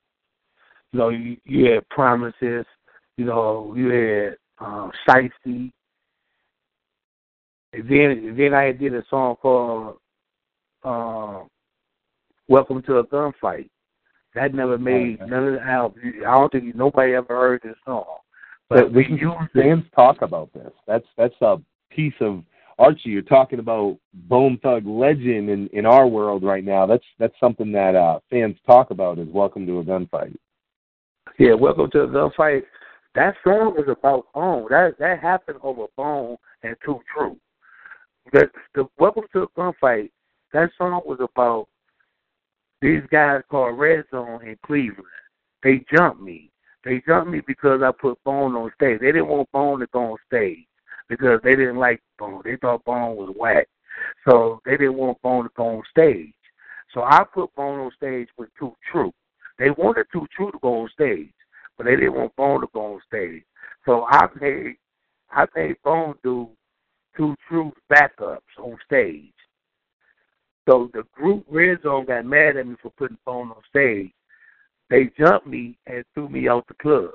you 0.91 0.99
know, 0.99 1.09
you, 1.09 1.37
you 1.43 1.71
had 1.71 1.87
Promises, 1.89 2.65
you 3.17 3.25
know, 3.25 3.73
you 3.75 3.89
had 3.89 4.37
um, 4.59 4.91
Shiesty. 5.07 5.71
And 7.73 7.89
then, 7.89 8.35
then 8.37 8.53
I 8.53 8.71
did 8.71 8.93
a 8.93 9.03
song 9.09 9.35
called 9.41 9.97
um, 10.83 11.49
"Welcome 12.47 12.81
to 12.83 12.97
a 12.99 13.03
Gunfight." 13.05 13.69
That 14.35 14.53
never 14.53 14.77
made 14.77 15.21
Okay. 15.21 15.29
none 15.29 15.47
of 15.47 15.53
the 15.55 15.61
albums. 15.61 16.15
I 16.19 16.31
don't 16.31 16.51
think 16.51 16.75
nobody 16.75 17.13
ever 17.13 17.35
heard 17.35 17.61
this 17.63 17.75
song. 17.85 18.05
But 18.69 18.83
But 18.83 18.93
we 18.93 19.19
fans 19.53 19.85
talk 19.95 20.21
about 20.21 20.51
this. 20.53 20.71
That's 20.85 21.07
that's 21.17 21.41
a 21.41 21.59
piece 21.89 22.13
of 22.19 22.43
Archie. 22.77 23.09
You're 23.09 23.21
talking 23.23 23.59
about 23.59 23.97
Bone 24.13 24.57
Thug 24.59 24.85
legend 24.85 25.49
in 25.49 25.67
in 25.73 25.85
our 25.85 26.07
world 26.07 26.43
right 26.43 26.63
now. 26.63 26.85
That's 26.85 27.05
that's 27.17 27.39
something 27.39 27.71
that 27.71 27.95
uh, 27.95 28.19
fans 28.29 28.57
talk 28.65 28.91
about. 28.91 29.19
Is 29.19 29.27
Welcome 29.29 29.65
to 29.67 29.79
a 29.79 29.83
Gunfight. 29.83 30.35
Yeah, 31.39 31.53
welcome 31.53 31.89
to 31.91 32.07
the 32.07 32.07
gunfight. 32.07 32.63
That 33.15 33.35
song 33.43 33.75
was 33.75 33.87
about 33.87 34.25
Bone. 34.33 34.67
That 34.69 34.95
that 34.99 35.19
happened 35.19 35.59
over 35.63 35.85
Bone 35.95 36.37
and 36.63 36.75
Too 36.83 36.99
True. 37.13 37.37
The, 38.33 38.49
the 38.75 38.85
welcome 38.99 39.23
to 39.33 39.41
the 39.41 39.47
gunfight. 39.57 40.11
That 40.53 40.69
song 40.77 41.01
was 41.05 41.19
about 41.19 41.67
these 42.81 43.01
guys 43.11 43.41
called 43.49 43.79
Red 43.79 44.05
Zone 44.11 44.45
in 44.45 44.57
Cleveland. 44.65 45.03
They 45.63 45.83
jumped 45.91 46.21
me. 46.21 46.51
They 46.83 47.01
jumped 47.07 47.31
me 47.31 47.41
because 47.45 47.81
I 47.81 47.91
put 47.91 48.23
Bone 48.23 48.55
on 48.55 48.71
stage. 48.75 48.99
They 48.99 49.07
didn't 49.07 49.27
want 49.27 49.51
Bone 49.51 49.79
to 49.79 49.87
go 49.87 50.11
on 50.13 50.17
stage 50.25 50.65
because 51.09 51.39
they 51.43 51.55
didn't 51.55 51.77
like 51.77 52.01
Bone. 52.19 52.41
They 52.43 52.57
thought 52.57 52.85
Bone 52.85 53.15
was 53.15 53.33
whack. 53.35 53.67
So 54.27 54.61
they 54.65 54.77
didn't 54.77 54.95
want 54.95 55.21
Bone 55.21 55.45
to 55.45 55.49
go 55.55 55.65
on 55.65 55.83
stage. 55.89 56.33
So 56.93 57.03
I 57.03 57.23
put 57.33 57.53
Bone 57.55 57.79
on 57.79 57.91
stage 57.95 58.27
with 58.37 58.49
Too 58.59 58.73
True. 58.91 59.11
They 59.57 59.71
wanted 59.71 60.05
Too 60.13 60.27
True 60.35 60.51
to 60.51 60.59
go 60.61 60.81
on 60.81 60.89
stage, 60.89 61.33
but 61.77 61.85
they 61.85 61.95
didn't 61.95 62.13
want 62.13 62.35
Bone 62.35 62.61
to 62.61 62.67
go 62.73 62.93
on 62.93 63.01
stage. 63.07 63.43
So 63.85 64.05
I 64.09 64.27
made 64.39 64.75
I 65.31 65.45
made 65.55 65.75
Bone 65.83 66.15
do 66.23 66.49
Too 67.17 67.35
True 67.47 67.73
backups 67.91 68.39
on 68.59 68.77
stage. 68.85 69.33
So 70.67 70.89
the 70.93 71.03
group 71.13 71.45
Red 71.49 71.81
Zone 71.83 72.05
got 72.05 72.25
mad 72.25 72.57
at 72.57 72.67
me 72.67 72.75
for 72.81 72.91
putting 72.91 73.17
Bone 73.25 73.51
on 73.51 73.61
stage. 73.69 74.11
They 74.89 75.09
jumped 75.17 75.47
me 75.47 75.77
and 75.87 76.03
threw 76.13 76.27
me 76.27 76.49
out 76.49 76.67
the 76.67 76.73
club. 76.75 77.11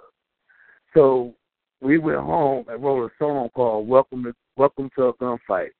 So 0.94 1.34
we 1.80 1.98
went 1.98 2.20
home 2.20 2.64
and 2.68 2.82
wrote 2.82 3.04
a 3.04 3.10
song 3.18 3.50
called 3.54 3.88
"Welcome 3.88 4.24
to 4.24 4.34
Welcome 4.56 4.90
to 4.96 5.08
a 5.08 5.14
Gunfight," 5.14 5.70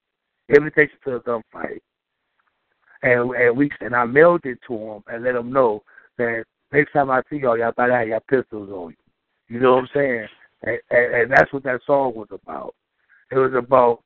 invitation 0.55 0.97
to 1.05 1.17
a 1.17 1.21
gunfight. 1.21 1.81
And 3.03 3.31
and 3.35 3.57
we 3.57 3.71
and 3.81 3.97
I 3.97 4.05
mailed 4.05 4.45
it 4.45 4.59
to 4.69 4.77
them 4.77 5.05
and 5.07 5.25
let 5.25 5.33
them 5.33 5.51
know 5.51 5.83
that 6.19 6.45
next 6.73 6.93
time 6.93 7.11
I 7.11 7.23
see 7.31 7.37
y'all, 7.37 7.59
y'all 7.59 7.73
better 7.73 7.99
have 7.99 8.09
your 8.09 8.21
pistols 8.21 8.71
on 8.71 8.91
you. 8.91 8.97
You 9.57 9.61
know 9.61 9.75
what 9.75 9.85
I'm 9.85 9.89
saying? 9.95 10.27
And, 10.63 10.79
and, 10.91 11.15
and 11.15 11.33
that's 11.33 11.53
what 11.53 11.65
that 11.65 11.81
song 11.87 12.15
was 12.15 12.29
about. 12.31 12.75
It 13.31 13.37
was 13.37 13.55
about 13.55 14.03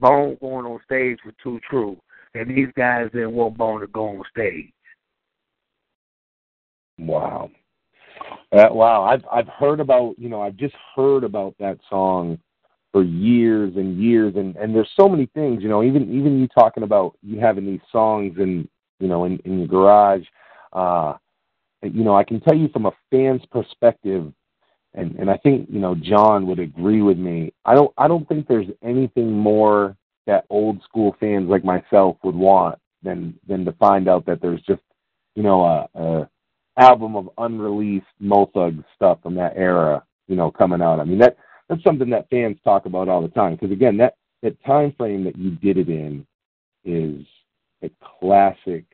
Bone 0.00 0.36
going 0.40 0.66
on 0.66 0.80
stage 0.84 1.18
with 1.24 1.34
Too 1.42 1.60
True, 1.68 1.96
and 2.34 2.50
these 2.50 2.68
guys 2.76 3.10
didn't 3.12 3.32
want 3.32 3.56
Bone 3.56 3.80
to 3.80 3.86
go 3.86 4.08
on 4.08 4.22
stage. 4.30 4.72
Wow. 6.98 7.50
Uh, 8.52 8.68
wow, 8.70 9.04
I've 9.04 9.24
I've 9.32 9.48
heard 9.48 9.80
about 9.80 10.18
you 10.18 10.28
know 10.28 10.42
I've 10.42 10.56
just 10.56 10.74
heard 10.94 11.24
about 11.24 11.54
that 11.58 11.78
song 11.88 12.38
for 12.92 13.02
years 13.02 13.72
and 13.76 13.98
years 14.00 14.34
and 14.36 14.56
and 14.56 14.74
there's 14.74 14.90
so 14.98 15.08
many 15.08 15.26
things 15.26 15.62
you 15.62 15.68
know 15.68 15.82
even 15.82 16.02
even 16.12 16.40
you 16.40 16.48
talking 16.48 16.82
about 16.82 17.16
you 17.22 17.38
having 17.38 17.64
these 17.64 17.80
songs 17.92 18.34
in 18.38 18.68
you 18.98 19.06
know 19.06 19.24
in 19.24 19.38
in 19.44 19.58
your 19.58 19.68
garage 19.68 20.24
uh 20.72 21.14
you 21.82 22.02
know 22.02 22.16
I 22.16 22.24
can 22.24 22.40
tell 22.40 22.56
you 22.56 22.68
from 22.68 22.86
a 22.86 22.92
fan's 23.10 23.44
perspective 23.52 24.32
and 24.94 25.14
and 25.16 25.30
I 25.30 25.36
think 25.36 25.68
you 25.70 25.78
know 25.78 25.94
John 25.94 26.48
would 26.48 26.58
agree 26.58 27.02
with 27.02 27.16
me 27.16 27.52
I 27.64 27.74
don't 27.74 27.92
I 27.96 28.08
don't 28.08 28.28
think 28.28 28.48
there's 28.48 28.68
anything 28.82 29.32
more 29.32 29.96
that 30.26 30.44
old 30.50 30.82
school 30.82 31.16
fans 31.18 31.48
like 31.48 31.64
myself 31.64 32.16
would 32.22 32.34
want 32.34 32.78
than 33.02 33.34
than 33.48 33.64
to 33.64 33.72
find 33.72 34.08
out 34.08 34.26
that 34.26 34.40
there's 34.40 34.62
just 34.62 34.82
you 35.34 35.42
know 35.42 35.64
a, 35.64 35.88
a 36.00 36.28
album 36.80 37.16
of 37.16 37.30
unreleased 37.38 38.06
Mo 38.18 38.50
Thug 38.54 38.82
stuff 38.94 39.18
from 39.22 39.34
that 39.34 39.52
era, 39.56 40.02
you 40.28 40.36
know, 40.36 40.50
coming 40.50 40.82
out. 40.82 41.00
I 41.00 41.04
mean, 41.04 41.18
that 41.18 41.36
that's 41.68 41.84
something 41.84 42.10
that 42.10 42.28
fans 42.30 42.56
talk 42.64 42.86
about 42.86 43.08
all 43.08 43.22
the 43.22 43.28
time. 43.28 43.54
Because 43.54 43.70
again, 43.70 43.96
that 43.98 44.14
that 44.42 44.62
time 44.64 44.92
frame 44.96 45.24
that 45.24 45.36
you 45.36 45.50
did 45.52 45.76
it 45.76 45.88
in 45.88 46.26
is 46.84 47.24
a 47.82 47.90
classic 48.18 48.84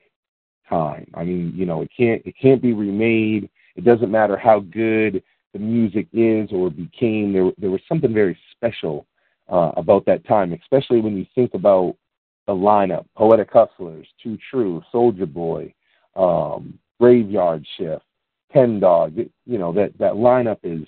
time. 0.69 1.07
I 1.15 1.25
mean, 1.25 1.53
you 1.55 1.67
know, 1.67 1.83
it 1.83 1.91
can't 1.97 2.23
it 2.25 2.35
can't 2.41 2.63
be 2.63 2.73
remade. 2.73 3.49
It 3.77 3.85
doesn't 3.85 4.11
matter 4.11 4.37
how 4.37 4.61
good 4.61 5.23
the 5.53 5.59
music 5.59 6.09
is 6.13 6.51
or 6.53 6.71
became. 6.71 7.33
There 7.33 7.51
there 7.59 7.71
was 7.71 7.81
something 7.89 8.13
very 8.13 8.39
special 8.53 9.07
uh, 9.49 9.73
about 9.77 10.05
that 10.07 10.27
time, 10.27 10.53
especially 10.53 11.01
when 11.01 11.17
you 11.17 11.27
think 11.35 11.55
about 11.55 11.97
the 12.47 12.53
lineup: 12.53 13.07
Poetic 13.17 13.51
Hustlers, 13.53 14.07
Too 14.23 14.39
True, 14.51 14.83
Souljah 14.93 15.33
Boy. 15.33 15.73
Um, 16.15 16.79
Graveyard 16.99 17.67
Shift, 17.77 18.05
Ken 18.53 18.81
Dawg. 18.81 19.17
You 19.17 19.59
know 19.59 19.73
that 19.73 19.97
that 19.99 20.15
lineup 20.15 20.59
is 20.63 20.87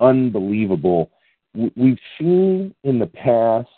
unbelievable. 0.00 1.10
We've 1.54 1.98
seen 2.18 2.74
in 2.84 2.98
the 2.98 3.06
past 3.06 3.68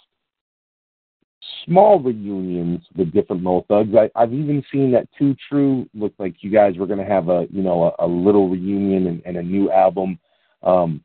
small 1.64 2.00
reunions 2.00 2.82
with 2.96 3.12
different 3.12 3.42
Mo 3.42 3.64
Thugs. 3.68 3.94
I, 3.94 4.10
I've 4.14 4.34
even 4.34 4.62
seen 4.72 4.90
that 4.92 5.08
Too 5.18 5.34
True 5.48 5.88
looked 5.94 6.20
like 6.20 6.42
you 6.42 6.50
guys 6.50 6.76
were 6.76 6.86
going 6.86 6.98
to 6.98 7.04
have 7.04 7.28
a 7.28 7.46
you 7.50 7.62
know 7.62 7.94
a, 7.98 8.06
a 8.06 8.08
little 8.08 8.48
reunion 8.48 9.06
and, 9.06 9.22
and 9.24 9.36
a 9.36 9.42
new 9.42 9.70
album. 9.70 10.18
Um, 10.62 11.02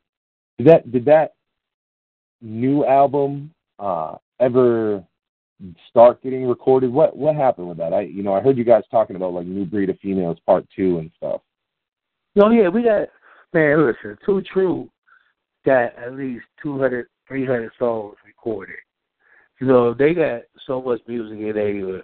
did 0.57 0.67
that 0.67 0.91
did 0.91 1.05
that 1.05 1.34
new 2.41 2.85
album 2.85 3.51
uh, 3.79 4.15
ever 4.39 5.03
start 5.89 6.21
getting 6.21 6.45
recorded? 6.45 6.91
What 6.91 7.15
what 7.15 7.35
happened 7.35 7.69
with 7.69 7.77
that? 7.77 7.93
I 7.93 8.01
you 8.01 8.23
know 8.23 8.33
I 8.33 8.41
heard 8.41 8.57
you 8.57 8.63
guys 8.63 8.83
talking 8.91 9.15
about 9.15 9.33
like 9.33 9.45
New 9.45 9.65
Breed 9.65 9.89
of 9.89 9.99
Females 9.99 10.37
Part 10.45 10.65
Two 10.75 10.99
and 10.99 11.11
stuff. 11.17 11.41
No, 12.35 12.49
yeah, 12.51 12.69
we 12.69 12.83
got 12.83 13.07
man. 13.53 13.85
Listen, 13.85 14.17
Too 14.25 14.41
True 14.51 14.89
got 15.65 15.97
at 15.97 16.13
least 16.13 16.45
200, 16.61 17.07
300 17.27 17.71
songs 17.79 18.15
recorded. 18.25 18.75
You 19.59 19.67
know, 19.67 19.93
they 19.93 20.13
got 20.13 20.41
so 20.67 20.81
much 20.81 21.01
music 21.07 21.39
in 21.39 21.53
there. 21.55 22.03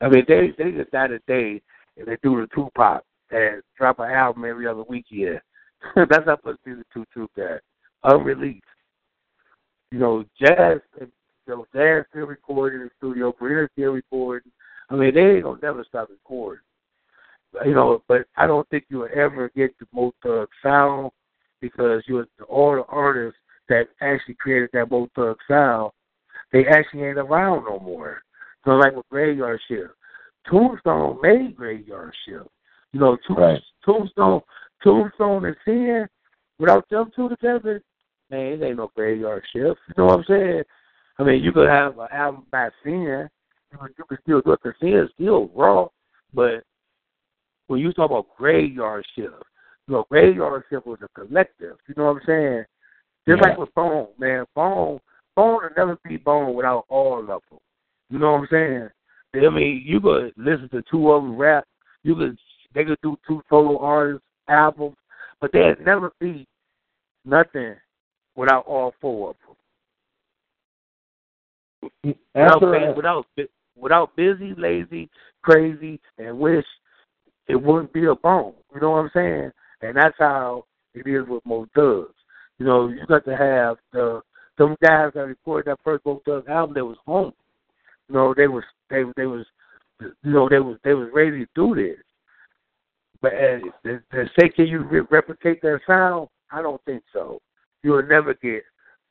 I 0.00 0.08
mean, 0.08 0.24
they 0.28 0.52
they 0.58 0.72
just 0.72 0.90
got 0.90 1.10
a 1.10 1.18
day 1.20 1.62
and 1.96 2.06
they 2.06 2.16
do 2.22 2.40
the 2.40 2.48
Tupac 2.54 3.02
and 3.30 3.62
drop 3.76 3.98
an 4.00 4.10
album 4.10 4.44
every 4.44 4.66
other 4.66 4.84
weekend. 4.88 5.40
That's 5.96 6.26
how 6.26 6.38
much 6.44 6.56
music 6.66 6.86
Too 6.92 7.04
True 7.12 7.28
got 7.36 7.60
unreleased. 8.04 8.64
You 9.90 9.98
know, 9.98 10.24
jazz, 10.40 10.78
you 11.00 11.08
know, 11.46 11.66
jazz 11.74 12.04
still 12.10 12.26
recording 12.26 12.80
in 12.80 12.86
the 12.86 12.92
studio, 12.98 13.32
Premier 13.32 13.70
still 13.72 13.92
recording. 13.92 14.50
I 14.90 14.96
mean, 14.96 15.14
they 15.14 15.20
ain't 15.20 15.44
gonna 15.44 15.58
never 15.62 15.84
stop 15.84 16.08
recording 16.10 16.60
you 17.64 17.74
know, 17.74 18.02
but 18.08 18.26
I 18.36 18.46
don't 18.46 18.68
think 18.68 18.84
you'll 18.88 19.08
ever 19.14 19.50
get 19.56 19.78
the 19.78 19.86
Mo 19.92 20.12
Thug 20.22 20.48
sound 20.62 21.10
because 21.60 22.02
you 22.06 22.24
all 22.48 22.76
the 22.76 22.84
artists 22.88 23.38
that 23.68 23.88
actually 24.00 24.34
created 24.34 24.70
that 24.72 24.90
Mo 24.90 25.08
Thug 25.14 25.36
sound, 25.48 25.90
they 26.52 26.66
actually 26.66 27.04
ain't 27.04 27.18
around 27.18 27.64
no 27.64 27.78
more. 27.78 28.22
So 28.64 28.72
like 28.72 28.94
with 28.94 29.08
Graveyard 29.10 29.60
Shift, 29.68 29.90
Tombstone 30.48 31.18
made 31.22 31.56
Graveyard 31.56 32.14
Shift. 32.26 32.48
You 32.92 33.00
know, 33.00 33.18
Tomb, 33.26 33.36
Right. 33.36 33.60
Tombstone, 33.84 34.40
Tombstone 34.82 35.44
and 35.44 35.56
Sin, 35.64 36.08
without 36.58 36.88
them 36.88 37.10
two 37.14 37.28
together, 37.28 37.82
man, 38.30 38.40
it 38.40 38.62
ain't 38.62 38.76
no 38.76 38.90
Graveyard 38.94 39.44
Shift. 39.52 39.80
You 39.88 39.94
know 39.96 40.06
what 40.06 40.18
I'm 40.18 40.24
saying? 40.28 40.62
I 41.18 41.24
mean, 41.24 41.42
you 41.42 41.52
could 41.52 41.68
have 41.68 41.98
an 41.98 42.08
album 42.12 42.46
by 42.50 42.68
Sin, 42.84 43.28
you 43.72 43.78
could, 43.78 43.90
you 43.98 44.04
could 44.08 44.18
still 44.22 44.40
do 44.40 44.52
it 44.52 44.60
because 44.62 44.78
Sin 44.80 44.94
is 44.94 45.10
still 45.14 45.50
raw, 45.54 45.88
but 46.32 46.62
when 47.66 47.80
you 47.80 47.92
talk 47.92 48.10
about 48.10 48.26
graveyard 48.36 49.04
shift, 49.14 49.34
you 49.86 49.94
know, 49.94 50.06
graveyard 50.10 50.64
shift 50.70 50.86
was 50.86 50.98
a 51.02 51.08
collective. 51.20 51.76
You 51.86 51.94
know 51.96 52.12
what 52.12 52.22
I'm 52.22 52.26
saying? 52.26 52.64
Just 53.26 53.40
Yeah. 53.40 53.48
like 53.48 53.58
with 53.58 53.74
Bone, 53.74 54.08
man. 54.18 54.46
Bone, 54.54 55.00
Bone 55.36 55.62
will 55.62 55.70
never 55.76 55.98
be 56.04 56.16
Bone 56.16 56.54
without 56.54 56.84
all 56.88 57.20
of 57.20 57.26
them. 57.26 57.58
You 58.10 58.18
know 58.18 58.32
what 58.32 58.40
I'm 58.40 58.48
saying? 58.50 58.90
I 59.34 59.50
mean, 59.50 59.82
you 59.84 60.00
could 60.00 60.32
listen 60.36 60.68
to 60.70 60.82
two 60.90 61.12
of 61.12 61.22
them 61.22 61.36
rap. 61.36 61.64
You 62.02 62.14
could, 62.16 62.38
they 62.74 62.84
could 62.84 62.98
do 63.02 63.18
two 63.26 63.42
solo 63.50 63.78
artists 63.78 64.24
albums, 64.48 64.96
but 65.40 65.52
they'd 65.52 65.84
never 65.84 66.10
be 66.18 66.46
nothing 67.24 67.76
without 68.38 68.64
all 68.66 68.94
four 69.00 69.30
of 69.30 69.36
them. 72.04 72.14
Without, 72.34 72.96
without, 72.96 73.26
without 73.76 74.16
Bizzy, 74.16 74.56
Layzie, 74.56 75.08
Krayzie, 75.44 75.98
and 76.18 76.38
wish 76.38 76.64
it 77.48 77.56
wouldn't 77.60 77.92
be 77.92 78.04
a 78.06 78.14
bone. 78.14 78.54
You 78.72 78.80
know 78.80 78.92
what 78.92 78.98
I'm 78.98 79.10
saying? 79.12 79.50
And 79.82 79.96
that's 79.96 80.14
how 80.18 80.64
it 80.94 81.06
is 81.06 81.26
with 81.28 81.44
Mo 81.44 81.66
Thugs. 81.74 82.14
You 82.58 82.66
know, 82.66 82.88
you 82.88 83.04
got 83.06 83.24
to 83.24 83.36
have 83.36 83.76
the 83.92 84.20
some 84.56 84.76
guys 84.82 85.10
that 85.14 85.20
recorded 85.20 85.70
that 85.70 85.78
first 85.84 86.06
Mo 86.06 86.22
Thug 86.24 86.48
album 86.48 86.74
that 86.74 86.84
was 86.84 86.96
home. 87.06 87.32
You 88.08 88.14
know, 88.14 88.34
they 88.36 88.46
was 88.46 88.64
they 88.88 89.02
they 89.16 89.26
was 89.26 89.46
you 90.00 90.12
know 90.22 90.48
they 90.48 90.60
was 90.60 90.76
they 90.84 90.94
was 90.94 91.08
ready 91.12 91.44
to 91.44 91.46
do 91.56 91.74
this. 91.74 91.98
But 93.20 93.32
uh, 93.34 93.90
to 94.12 94.24
say 94.38 94.48
can 94.48 94.66
you 94.66 94.84
re- 94.84 95.06
replicate 95.10 95.60
that 95.62 95.80
sound? 95.86 96.28
I 96.52 96.62
don't 96.62 96.82
think 96.84 97.02
so. 97.12 97.40
You 97.82 97.92
will 97.92 98.06
never 98.06 98.34
get 98.34 98.62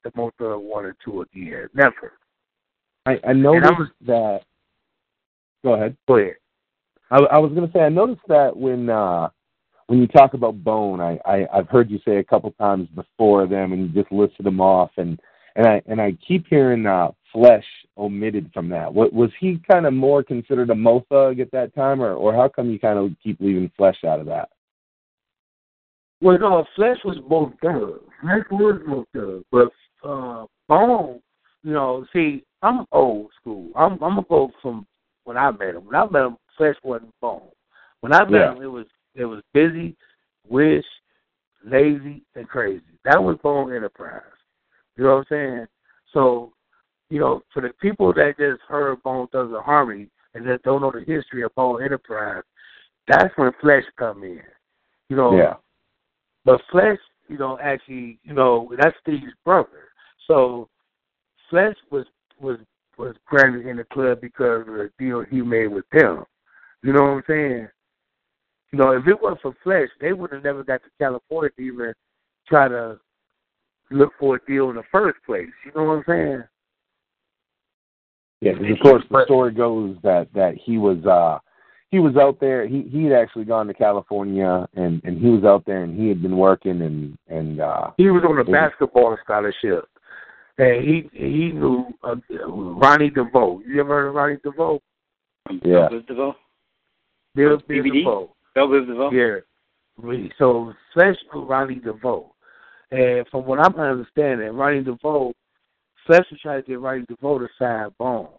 the 0.03 0.11
Mo 0.15 0.31
Thug 0.38 0.61
one 0.61 0.85
or 0.85 0.95
two 1.03 1.22
again. 1.22 1.69
Never. 1.73 2.14
I, 3.06 3.19
I 3.27 3.34
noticed 3.34 3.80
was- 3.80 3.89
that. 4.06 4.41
Go 5.64 5.73
ahead. 5.73 5.98
Go 6.07 6.18
ahead. 6.18 6.35
I, 7.10 7.18
I 7.18 7.38
was 7.38 7.52
going 7.53 7.65
to 7.65 7.73
say 7.73 7.80
I 7.81 7.89
noticed 7.89 8.22
that 8.27 8.56
when 8.56 8.89
uh, 8.89 9.30
when 9.88 9.99
you 9.99 10.07
talk 10.07 10.34
about 10.34 10.64
Bone, 10.64 10.99
I, 10.99 11.18
I 11.26 11.48
I've 11.53 11.69
heard 11.69 11.89
you 11.89 11.99
say 12.06 12.18
a 12.18 12.23
couple 12.23 12.52
times 12.52 12.89
before 12.95 13.48
them, 13.48 13.72
and 13.72 13.81
you 13.84 14.02
just 14.02 14.11
listed 14.11 14.45
them 14.45 14.60
off, 14.60 14.91
and 14.98 15.19
and 15.56 15.65
I 15.65 15.81
and 15.88 16.02
I 16.02 16.18
keep 16.26 16.45
hearing 16.48 16.85
uh, 16.85 17.11
Flesh 17.31 17.65
omitted 17.98 18.52
from 18.53 18.69
that. 18.69 18.94
What 18.94 19.14
was 19.14 19.31
he 19.39 19.60
kind 19.69 19.85
of 19.85 19.94
more 19.94 20.22
considered 20.23 20.69
a 20.69 20.76
mo 20.76 21.06
thug 21.10 21.39
at 21.39 21.52
that 21.52 21.73
time, 21.73 22.02
or 22.02 22.14
or 22.14 22.34
how 22.34 22.49
come 22.49 22.69
you 22.69 22.80
kind 22.80 22.99
of 22.99 23.11
keep 23.23 23.39
leaving 23.39 23.72
Flesh 23.77 24.03
out 24.06 24.19
of 24.19 24.26
that? 24.27 24.49
Well, 26.22 26.38
no, 26.39 26.65
Flesh 26.76 26.98
was 27.06 27.18
both. 27.30 27.53
Flesh 28.22 28.44
was 28.52 28.81
both 28.88 29.06
Thug, 29.14 29.44
but 29.52 29.72
uh, 30.07 30.45
Bone, 30.68 31.22
you 31.64 31.73
know, 31.73 32.06
see, 32.14 32.44
I'm 32.61 32.85
old 32.91 33.30
school. 33.39 33.69
I'm 33.76 33.94
I'm 33.94 34.15
gonna 34.15 34.26
go 34.30 34.52
from 34.61 34.85
when 35.26 35.38
I 35.38 35.52
met 35.52 35.76
him. 35.76 35.85
When 35.85 35.95
I 35.95 36.06
met 36.10 36.26
him, 36.26 36.38
Flesh 36.57 36.76
wasn't 36.84 37.14
Bone. 37.22 37.49
When 38.02 38.14
I 38.14 38.23
met 38.26 38.31
Yeah. 38.31 38.56
him, 38.56 38.61
it 38.61 38.68
was 38.68 38.85
it 39.15 39.26
was 39.26 39.41
Bizzy, 39.56 39.95
wish, 40.48 40.85
Layzie, 41.68 42.22
and 42.35 42.49
Krayzie. 42.49 42.81
That 43.03 43.22
was 43.22 43.38
Bone 43.44 43.73
Enterprise. 43.73 44.22
You 44.95 45.03
know 45.03 45.18
what 45.18 45.18
I'm 45.18 45.26
saying? 45.30 45.68
So, 46.14 46.53
you 47.10 47.19
know, 47.19 47.41
for 47.53 47.61
the 47.61 47.69
people 47.81 48.14
that 48.14 48.38
just 48.38 48.61
heard 48.68 49.02
Bone 49.03 49.27
Thugs-n-Harmony 49.31 50.10
and 50.34 50.48
that 50.48 50.64
don't 50.64 50.81
know 50.81 50.91
the 50.91 50.99
history 50.99 51.44
of 51.44 51.53
Bone 51.56 51.84
Enterprise, 51.84 52.44
that's 53.07 53.35
when 53.38 53.52
Flesh 53.61 53.84
come 53.98 54.23
in. 54.23 54.41
You 55.10 55.15
know, 55.15 55.38
Yeah. 55.38 55.56
but 56.45 56.61
Flesh, 56.72 56.99
you 57.28 57.38
know, 57.38 57.58
actually, 57.62 58.20
you 58.24 58.34
know, 58.34 58.72
that's 58.78 58.95
Steve's 59.02 59.34
brother. 59.44 59.90
So 60.28 60.70
Flesh 61.49 61.76
was 61.91 62.06
was 62.40 62.58
was 62.98 63.16
granted 63.26 63.66
in 63.68 63.78
the 63.78 63.84
club 63.86 64.22
because 64.22 64.62
of 64.62 64.74
the 64.74 64.90
deal 64.98 65.24
he 65.24 65.41
made 65.41 65.68
with 65.68 65.86
them. 65.91 66.24
You 66.84 66.94
know 66.94 67.04
what 67.04 67.10
I'm 67.10 67.24
saying? 67.28 67.68
You 68.72 68.80
know, 68.80 68.91
if 68.91 69.08
it 69.08 69.22
wasn't 69.22 69.41
for 69.41 69.56
Flesh, 69.64 69.90
they 70.02 70.14
would 70.14 70.32
have 70.32 70.44
never 70.44 70.64
got 70.64 70.82
to 70.84 70.90
California 70.99 71.52
to 71.52 71.62
even 71.62 71.94
try 72.48 72.68
to 72.68 72.99
look 73.91 74.14
for 74.20 74.36
a 74.36 74.45
deal 74.45 74.70
in 74.70 74.76
the 74.76 74.84
first 74.91 75.18
place. 75.26 75.48
You 75.66 75.72
know 75.76 75.84
what 75.86 75.98
I'm 75.98 76.04
saying? 76.08 76.44
Yeah, 78.41 78.54
'cause 78.54 78.72
of 78.72 78.80
course 78.80 79.04
the 79.10 79.26
story 79.26 79.52
goes 79.52 79.98
that 80.04 80.32
that 80.34 80.56
he 80.56 80.78
was 80.78 81.04
uh 81.06 81.40
he 81.92 82.00
was 82.00 82.16
out 82.18 82.40
there. 82.40 82.68
He 82.68 82.84
he 82.84 83.04
had 83.06 83.14
actually 83.14 83.46
gone 83.46 83.68
to 83.68 83.74
California 83.74 84.68
and 84.76 85.02
and 85.04 85.20
he 85.20 85.30
was 85.30 85.44
out 85.44 85.66
there 85.66 85.84
and 85.84 85.98
he 85.98 86.08
had 86.10 86.22
been 86.22 86.38
working 86.38 86.82
and 86.82 87.18
and 87.28 87.62
uh 87.62 87.92
He 87.98 88.10
was 88.10 88.24
on 88.28 88.40
a 88.40 88.44
basketball 88.44 89.18
scholarship, 89.24 89.88
and 90.58 90.84
he 90.84 91.10
he 91.14 91.52
knew 91.52 91.86
uh, 92.04 92.16
Ronnie 92.48 93.10
DeVoe. 93.10 93.62
You 93.66 93.80
ever 93.80 94.02
heard 94.02 94.08
of 94.10 94.16
Ronnie 94.16 94.38
DeVoe? 94.44 94.82
Yeah. 95.64 95.88
Bill 95.90 96.02
DeVoe? 96.08 96.36
Bill 97.36 97.58
Bill 97.68 97.84
DeVoe. 97.84 98.30
Bill 98.54 98.86
DeVoe? 98.86 99.12
Yeah. 99.12 99.38
Really. 99.98 100.32
So 100.38 100.74
Flesh 100.94 101.16
knew 101.34 101.46
Ronnie 101.46 101.76
DeVoe. 101.76 102.34
And 102.92 103.28
from 103.30 103.46
what 103.46 103.60
I'm 103.60 103.76
understanding, 103.76 104.50
Ronnie 104.50 104.84
DeVoe, 104.84 105.34
Flesh 106.06 106.26
was 106.32 106.40
trying 106.42 106.62
to 106.62 106.68
get 106.68 106.80
Ronnie 106.80 107.06
DeVoe 107.08 107.40
to 107.40 107.48
sign 107.60 107.90
Bone. 107.98 108.30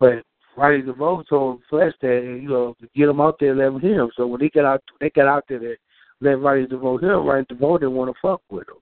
But 0.00 0.24
Ronnie 0.56 0.82
DeVoe 0.82 1.24
told 1.28 1.62
Flesh 1.68 1.92
that, 2.00 2.38
you 2.42 2.48
know, 2.48 2.74
to 2.80 2.88
get 2.94 3.08
him 3.08 3.20
out 3.20 3.36
there, 3.40 3.54
let 3.54 3.68
him 3.68 3.80
hear 3.80 4.02
him. 4.02 4.10
So 4.16 4.26
when 4.26 4.40
they 4.40 4.50
got 4.50 4.64
out 4.64 4.82
they 5.00 5.10
got 5.10 5.26
out 5.26 5.44
there 5.48 5.58
to 5.58 5.76
let 6.20 6.40
Ronnie 6.40 6.66
DeVoe 6.66 6.98
hear 6.98 7.14
him, 7.14 7.26
Ronnie 7.26 7.46
DeVoe 7.48 7.78
didn't 7.78 7.94
want 7.94 8.14
to 8.14 8.20
fuck 8.20 8.40
with 8.50 8.68
him. 8.68 8.76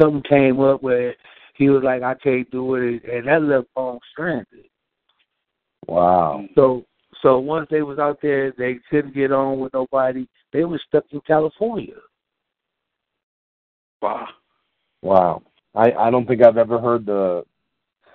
Something 0.00 0.22
came 0.28 0.60
up 0.60 0.82
where 0.82 1.14
he 1.54 1.68
was 1.68 1.82
like, 1.82 2.02
I 2.02 2.14
can't 2.14 2.50
do 2.50 2.74
it 2.74 3.02
and 3.04 3.26
that 3.26 3.42
left 3.42 3.68
Bone 3.74 3.98
stranded. 4.12 4.66
Wow. 5.86 6.44
So 6.54 6.84
so 7.22 7.38
once 7.38 7.68
they 7.70 7.82
was 7.82 7.98
out 7.98 8.18
there, 8.20 8.52
they 8.56 8.78
couldn't 8.90 9.14
get 9.14 9.32
on 9.32 9.60
with 9.60 9.72
nobody. 9.72 10.26
They 10.52 10.64
were 10.64 10.80
stuck 10.86 11.04
in 11.10 11.20
California. 11.26 11.94
Wow. 14.00 14.28
Wow. 15.02 15.42
I 15.74 15.92
I 15.92 16.10
don't 16.10 16.26
think 16.26 16.44
I've 16.44 16.58
ever 16.58 16.78
heard 16.78 17.06
the 17.06 17.44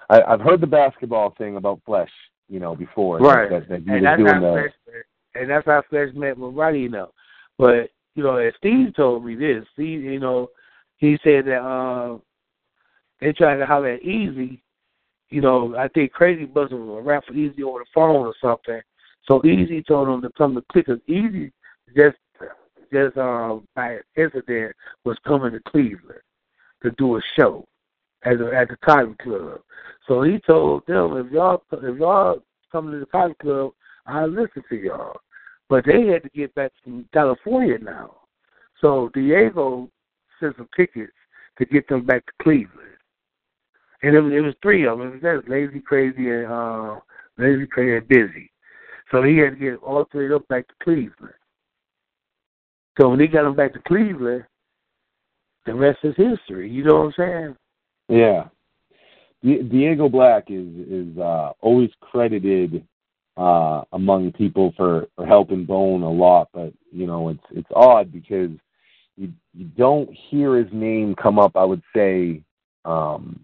I 0.10 0.22
I've 0.22 0.42
heard 0.42 0.62
the 0.62 0.68
basketball 0.68 1.34
thing 1.38 1.58
about 1.58 1.82
Flesh, 1.86 2.12
you 2.50 2.60
know, 2.60 2.76
before 2.76 3.20
Right. 3.20 3.50
that, 3.50 3.68
that 3.70 3.82
and 3.88 4.06
that's 4.06 4.18
doing 4.20 4.34
how 4.34 4.40
the 4.40 4.70
Flesh, 4.86 5.04
and 5.36 5.50
that's 5.50 5.66
how 5.66 5.84
Flesh 5.90 6.10
met 6.14 6.38
with 6.38 6.56
Roddy, 6.56 6.80
you 6.82 6.90
know. 6.90 7.12
But 7.58 7.90
you 8.16 8.24
know, 8.24 8.38
as 8.38 8.54
Steve 8.58 8.96
told 8.96 9.26
me 9.26 9.36
this, 9.36 9.64
Steve, 9.74 10.02
you 10.02 10.20
know, 10.20 10.50
he 10.98 11.20
said 11.24 11.46
that 11.46 11.62
uh, 11.62 12.18
they 13.22 13.34
tried 13.34 13.58
to 13.58 13.66
holler 13.66 13.90
at 13.90 14.04
Eazy. 14.04 14.62
You 15.30 15.42
know, 15.42 15.76
I 15.76 15.88
think 15.90 16.14
Krayzie 16.14 16.52
Buzz 16.52 16.72
was 16.72 17.04
rap 17.06 17.26
for 17.28 17.34
Eazy 17.34 17.62
over 17.62 17.80
the 17.80 17.86
phone 17.94 18.26
or 18.26 18.34
something. 18.42 18.82
So 19.28 19.42
Eazy 19.42 19.86
told 19.86 20.08
him 20.08 20.22
to 20.22 20.30
come 20.38 20.56
to 20.56 20.64
Cleveland. 20.72 21.02
Eazy 21.10 21.52
just 21.96 22.18
just 22.92 23.18
um 23.18 23.68
by 23.76 23.98
incident 24.16 24.74
was 25.04 25.18
coming 25.26 25.52
to 25.52 25.60
Cleveland 25.68 26.22
to 26.82 26.92
do 26.92 27.18
a 27.18 27.22
show 27.36 27.66
at 28.24 28.38
the 28.40 28.52
at 28.54 28.70
the 28.70 28.78
Cotton 28.78 29.16
Club. 29.22 29.62
So 30.08 30.24
he 30.24 30.40
told 30.40 30.86
them 30.88 31.18
if 31.18 31.32
y'all 31.32 31.62
if 31.72 32.00
y'all 32.00 32.42
come 32.72 32.92
to 32.92 33.00
the 33.00 33.06
Cotton 33.06 33.36
Club, 33.42 33.72
I'll 34.06 34.30
listen 34.30 34.64
to 34.70 34.76
y'all. 34.76 35.18
But 35.70 35.86
they 35.86 36.08
had 36.08 36.24
to 36.24 36.30
get 36.30 36.56
back 36.56 36.72
from 36.84 37.08
California 37.14 37.78
now. 37.80 38.16
So 38.80 39.10
Diego 39.14 39.90
sent 40.40 40.56
some 40.56 40.70
tickets 40.76 41.12
to 41.58 41.66
get 41.66 41.88
them 41.90 42.06
back 42.06 42.26
to 42.26 42.32
Cleveland. 42.42 42.88
And 44.04 44.16
it 44.16 44.22
was, 44.22 44.32
it 44.32 44.42
was 44.42 44.54
three 44.62 44.86
of 44.88 45.00
them. 45.00 45.08
It 45.08 45.24
was 45.24 45.44
Layzie, 45.46 45.82
Krayzie, 45.84 46.44
and 46.44 46.52
uh, 46.52 47.00
Layzie, 47.40 47.68
Krayzie, 47.68 47.98
and 47.98 48.08
Bizzy. 48.08 48.50
So 49.12 49.24
he 49.24 49.38
had 49.38 49.52
to 49.52 49.56
get 49.56 49.84
all 49.84 50.06
three 50.12 50.26
of 50.26 50.32
them 50.32 50.44
back 50.50 50.68
to 50.68 50.74
Cleveland. 50.84 51.34
So 53.00 53.10
when 53.10 53.20
he 53.20 53.28
got 53.28 53.44
them 53.44 53.56
back 53.56 53.74
to 53.74 53.80
Cleveland, 53.88 54.44
the 55.66 55.74
rest 55.74 56.00
is 56.04 56.16
history. 56.16 56.70
You 56.70 56.84
know 56.84 56.96
what 56.96 57.06
I'm 57.06 57.14
saying? 57.18 57.56
Yeah. 58.10 58.48
Diego 59.44 60.10
Black 60.10 60.46
is 60.50 60.68
is 60.90 61.18
uh, 61.18 61.52
always 61.62 61.92
credited 62.02 62.86
uh, 63.38 63.84
among 63.94 64.32
people 64.32 64.74
for, 64.76 65.08
for 65.16 65.26
helping 65.26 65.64
Bone 65.64 66.02
a 66.02 66.10
lot, 66.10 66.50
but 66.54 66.74
you 66.92 67.06
know 67.06 67.30
it's 67.30 67.44
it's 67.52 67.70
odd 67.76 68.12
because 68.12 68.50
you 69.16 69.32
you 69.54 69.66
don't 69.78 70.10
hear 70.12 70.58
his 70.58 70.72
name 70.74 71.16
come 71.16 71.38
up. 71.38 71.56
I 71.56 71.64
would 71.64 71.84
say 71.96 72.42
um, 72.84 73.40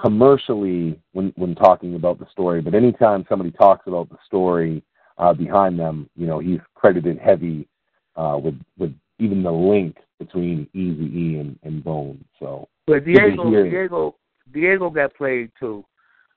commercially 0.00 0.98
when 1.12 1.32
when 1.36 1.54
talking 1.54 1.94
about 1.94 2.18
the 2.18 2.26
story, 2.32 2.62
but 2.62 2.74
anytime 2.74 3.26
somebody 3.28 3.50
talks 3.50 3.86
about 3.86 4.08
the 4.08 4.18
story 4.24 4.82
uh, 5.18 5.34
behind 5.34 5.78
them, 5.78 6.08
you 6.16 6.26
know 6.26 6.38
he's 6.38 6.60
credited 6.74 7.18
heavy 7.18 7.68
uh, 8.16 8.40
with 8.42 8.58
with 8.78 8.94
even 9.18 9.42
the 9.42 9.52
link 9.52 9.98
between 10.18 10.66
Easy 10.72 11.04
E 11.04 11.38
and, 11.38 11.58
and 11.62 11.84
Bone. 11.84 12.24
So. 12.38 12.66
But 12.90 13.04
Diego. 13.04 13.50
Diego, 13.50 14.16
Diego 14.52 14.90
got 14.90 15.14
played 15.14 15.52
too, 15.60 15.84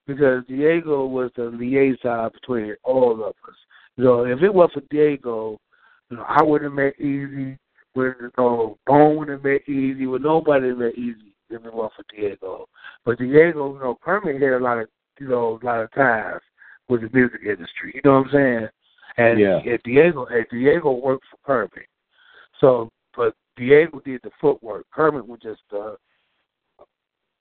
because 0.06 0.44
Diego 0.48 1.08
was 1.08 1.32
the 1.36 1.46
liaison 1.46 2.30
between 2.32 2.76
all 2.84 3.14
of 3.14 3.30
us. 3.30 3.56
You 3.98 4.04
know, 4.04 4.26
if 4.26 4.42
it 4.44 4.54
wasn't 4.54 4.74
for 4.74 4.82
Diego, 4.92 5.60
you 6.10 6.18
know, 6.18 6.26
I 6.28 6.44
would 6.44 6.62
have 6.62 6.74
met 6.74 6.94
Eazy. 7.00 7.58
With 7.96 8.16
you 8.22 8.32
know, 8.38 8.78
Bone 8.86 9.18
would 9.18 9.30
have 9.30 9.44
met 9.44 9.66
Eazy. 9.68 10.10
With 10.10 10.22
nobody 10.22 10.74
met 10.74 10.96
Eazy 10.96 11.34
if 11.50 11.66
it 11.66 11.74
wasn't 11.74 11.94
for 11.96 12.16
Diego. 12.16 12.68
But 13.04 13.18
Diego, 13.18 13.74
you 13.74 13.80
know, 13.80 13.98
Kermit 14.04 14.42
had 14.42 14.54
a 14.54 14.60
lot 14.60 14.80
of, 14.80 14.88
you 15.20 15.30
know, 15.30 15.60
a 15.62 15.66
lot 15.66 15.82
of 15.82 15.92
ties 15.94 16.40
with 16.88 17.02
the 17.02 17.10
music 17.14 17.42
industry. 17.42 17.94
You 17.96 18.02
know 18.06 18.20
what 18.20 18.28
I'm 18.28 18.32
saying? 18.32 18.68
And 19.18 19.40
Yeah. 19.40 19.60
if 19.64 19.82
Diego, 19.84 20.28
if 20.30 20.50
Diego 20.50 20.92
worked 20.92 21.26
for 21.32 21.38
Kermit, 21.46 21.88
so 22.60 22.92
but 23.16 23.36
Diego 23.58 24.00
did 24.06 24.22
the 24.24 24.32
footwork. 24.40 24.86
Kermit 24.92 25.28
was 25.28 25.40
just 25.40 25.62
uh, 25.72 25.96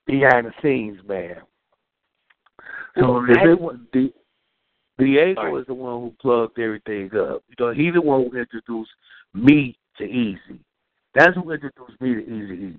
behind 0.05 0.47
the 0.47 0.53
scenes 0.61 0.99
man. 1.07 1.37
So 2.97 3.23
if 3.27 3.37
it 3.37 3.59
was 3.59 3.77
Di- 3.91 4.13
Diego 4.99 5.41
Sorry. 5.41 5.61
is 5.61 5.67
the 5.67 5.73
one 5.73 6.01
who 6.01 6.13
plugged 6.21 6.59
everything 6.59 7.05
up. 7.17 7.43
You 7.49 7.55
know, 7.59 7.73
he's 7.73 7.93
the 7.93 8.01
one 8.01 8.29
who 8.29 8.37
introduced 8.37 8.91
me 9.33 9.77
to 9.97 10.03
Eazy. 10.03 10.59
That's 11.15 11.35
who 11.35 11.51
introduced 11.51 11.99
me 11.99 12.13
to 12.15 12.21
Easy 12.21 12.53
E. 12.53 12.77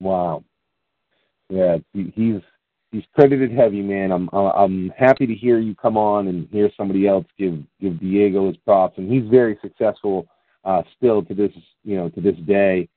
Wow. 0.00 0.44
Yeah, 1.48 1.78
he's 1.92 2.40
he's 2.92 3.02
credited 3.14 3.52
heavy, 3.52 3.82
man. 3.82 4.12
I'm 4.12 4.28
I'm 4.32 4.90
happy 4.96 5.26
to 5.26 5.34
hear 5.34 5.58
you 5.58 5.74
come 5.74 5.96
on 5.96 6.28
and 6.28 6.48
hear 6.50 6.70
somebody 6.76 7.06
else 7.06 7.26
give 7.38 7.58
give 7.80 8.00
Diego 8.00 8.48
his 8.48 8.56
props, 8.58 8.98
and 8.98 9.10
he's 9.12 9.28
very 9.28 9.58
successful 9.60 10.26
uh, 10.64 10.82
still 10.96 11.22
to 11.24 11.34
this 11.34 11.50
you 11.84 11.96
know 11.96 12.08
to 12.10 12.20
this 12.20 12.36
day. 12.46 12.88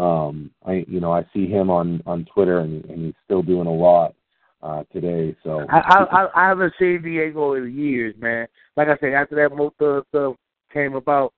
Um, 0.00 0.50
I 0.64 0.84
you 0.88 0.98
know 0.98 1.12
I 1.12 1.26
see 1.34 1.46
him 1.46 1.68
on 1.68 2.02
on 2.06 2.24
Twitter, 2.32 2.60
and, 2.60 2.82
and 2.86 3.04
he's 3.04 3.14
still 3.26 3.42
doing 3.42 3.66
a 3.66 3.72
lot 3.72 4.14
uh, 4.62 4.82
today. 4.90 5.36
So 5.44 5.66
I, 5.68 6.06
I 6.10 6.26
I 6.34 6.48
haven't 6.48 6.72
seen 6.78 7.02
Diego 7.02 7.52
in 7.52 7.76
years, 7.76 8.14
man. 8.18 8.46
Like 8.78 8.88
I 8.88 8.96
said, 8.98 9.12
after 9.12 9.36
that 9.36 9.54
Mota 9.54 10.02
stuff 10.08 10.36
came 10.72 10.94
about, 10.94 11.34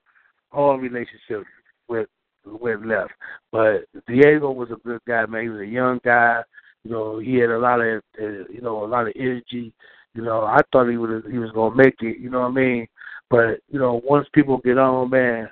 all 0.53 0.77
relationships 0.77 1.49
with 1.89 2.07
went 2.45 2.87
left. 2.87 3.11
But 3.51 3.85
Diego 4.07 4.51
was 4.51 4.69
a 4.71 4.87
good 4.87 5.01
guy, 5.05 5.25
man. 5.25 5.43
He 5.43 5.49
was 5.49 5.61
a 5.61 5.65
young 5.65 5.99
guy. 6.05 6.41
You 6.85 6.91
know, 6.91 7.19
he 7.19 7.35
had 7.35 7.49
a 7.49 7.59
lot 7.59 7.81
of 7.81 8.01
uh, 8.17 8.47
you 8.49 8.61
know 8.61 8.85
a 8.85 8.87
lot 8.87 9.07
of 9.07 9.13
energy. 9.17 9.73
You 10.13 10.21
know, 10.21 10.43
I 10.43 10.59
thought 10.71 10.89
he 10.89 10.95
was 10.95 11.21
he 11.29 11.37
was 11.37 11.51
gonna 11.51 11.75
make 11.75 11.95
it. 11.99 12.17
You 12.17 12.29
know 12.29 12.39
what 12.39 12.51
I 12.51 12.51
mean? 12.51 12.87
But 13.29 13.59
you 13.69 13.77
know, 13.77 14.01
once 14.05 14.25
people 14.33 14.59
get 14.59 14.77
on, 14.77 15.09
man, 15.09 15.49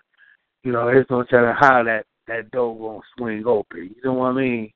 you 0.63 0.71
know, 0.71 0.87
it's 0.87 1.09
gonna 1.09 1.25
tell 1.25 1.41
them 1.41 1.55
how 1.59 1.83
that 1.83 2.05
that 2.27 2.51
door 2.51 2.77
gonna 2.77 3.01
swing 3.17 3.45
open. 3.45 3.95
You 3.95 4.01
know 4.03 4.13
what 4.13 4.27
I 4.27 4.33
mean? 4.33 4.71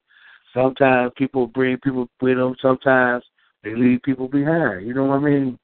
Sometimes 0.54 1.12
people 1.18 1.48
bring 1.48 1.78
people 1.78 2.08
with 2.22 2.38
them. 2.38 2.56
Sometimes 2.62 3.24
they 3.64 3.76
leave 3.76 4.02
people 4.04 4.28
behind. 4.28 4.88
You 4.88 4.94
know 4.94 5.06
what 5.06 5.18
I 5.18 5.20
mean? 5.20 5.60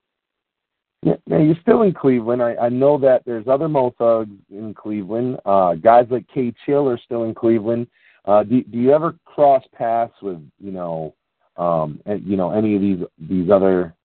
Yeah, 1.03 1.15
now 1.25 1.39
you're 1.39 1.55
still 1.61 1.81
in 1.81 1.93
Cleveland. 1.93 2.43
I, 2.43 2.55
I 2.55 2.69
know 2.69 2.97
that 2.99 3.23
there's 3.25 3.47
other 3.47 3.67
Mo 3.67 3.93
Thugs 3.97 4.35
in 4.51 4.73
Cleveland. 4.73 5.39
Uh, 5.45 5.73
guys 5.73 6.05
like 6.11 6.25
K 6.31 6.53
Chill 6.65 6.87
are 6.89 6.99
still 7.03 7.23
in 7.23 7.33
Cleveland. 7.33 7.87
Uh, 8.25 8.43
do 8.43 8.63
do 8.63 8.77
you 8.77 8.93
ever 8.93 9.15
cross 9.25 9.63
paths 9.73 10.13
with 10.21 10.37
you 10.59 10.71
know, 10.71 11.15
um, 11.57 11.99
and, 12.05 12.23
you 12.23 12.37
know 12.37 12.51
any 12.51 12.75
of 12.75 12.81
these 12.81 12.99
these 13.17 13.49
other, 13.49 13.95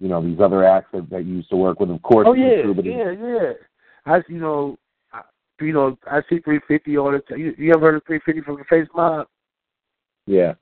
you 0.00 0.08
know, 0.08 0.20
these 0.20 0.40
other 0.40 0.64
acts 0.64 0.88
that, 0.92 1.08
that 1.10 1.24
you 1.24 1.36
used 1.36 1.50
to 1.50 1.56
work 1.56 1.78
with? 1.78 1.90
Of 1.90 2.02
course. 2.02 2.26
Oh 2.28 2.32
yeah, 2.32 2.62
yeah, 2.82 3.12
yeah. 3.12 3.52
I 4.06 4.20
you 4.28 4.40
know, 4.40 4.76
you 5.60 5.72
know, 5.72 5.98
I 6.06 6.20
see 6.28 6.40
350 6.40 6.98
all 6.98 7.12
the 7.12 7.18
time. 7.20 7.38
You, 7.38 7.54
you 7.58 7.72
ever 7.72 7.92
heard 7.92 7.96
of 7.96 8.04
350 8.06 8.42
from 8.42 8.56
the 8.58 8.64
Face 8.64 8.88
Mob? 8.94 9.26
Yeah. 10.26 10.54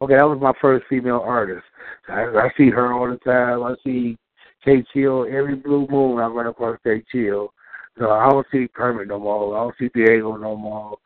Okay, 0.00 0.16
that 0.16 0.28
was 0.28 0.40
my 0.40 0.52
first 0.60 0.84
female 0.88 1.22
artist. 1.24 1.64
I, 2.08 2.22
I 2.22 2.50
see 2.56 2.70
her 2.70 2.92
all 2.92 3.08
the 3.08 3.18
time. 3.18 3.62
I 3.62 3.74
see 3.84 4.18
Kate 4.64 4.84
Chill 4.92 5.26
every 5.30 5.54
blue 5.54 5.86
moon. 5.88 6.18
I 6.18 6.26
run 6.26 6.46
across 6.46 6.78
Kate 6.84 7.04
Chill. 7.10 7.52
So 7.98 8.10
I 8.10 8.28
don't 8.30 8.46
see 8.50 8.68
Kermit 8.74 9.08
no 9.08 9.18
more. 9.18 9.56
I 9.56 9.62
don't 9.62 9.74
see 9.78 9.90
Diego 9.94 10.36
no 10.36 10.56
more. 10.56 10.98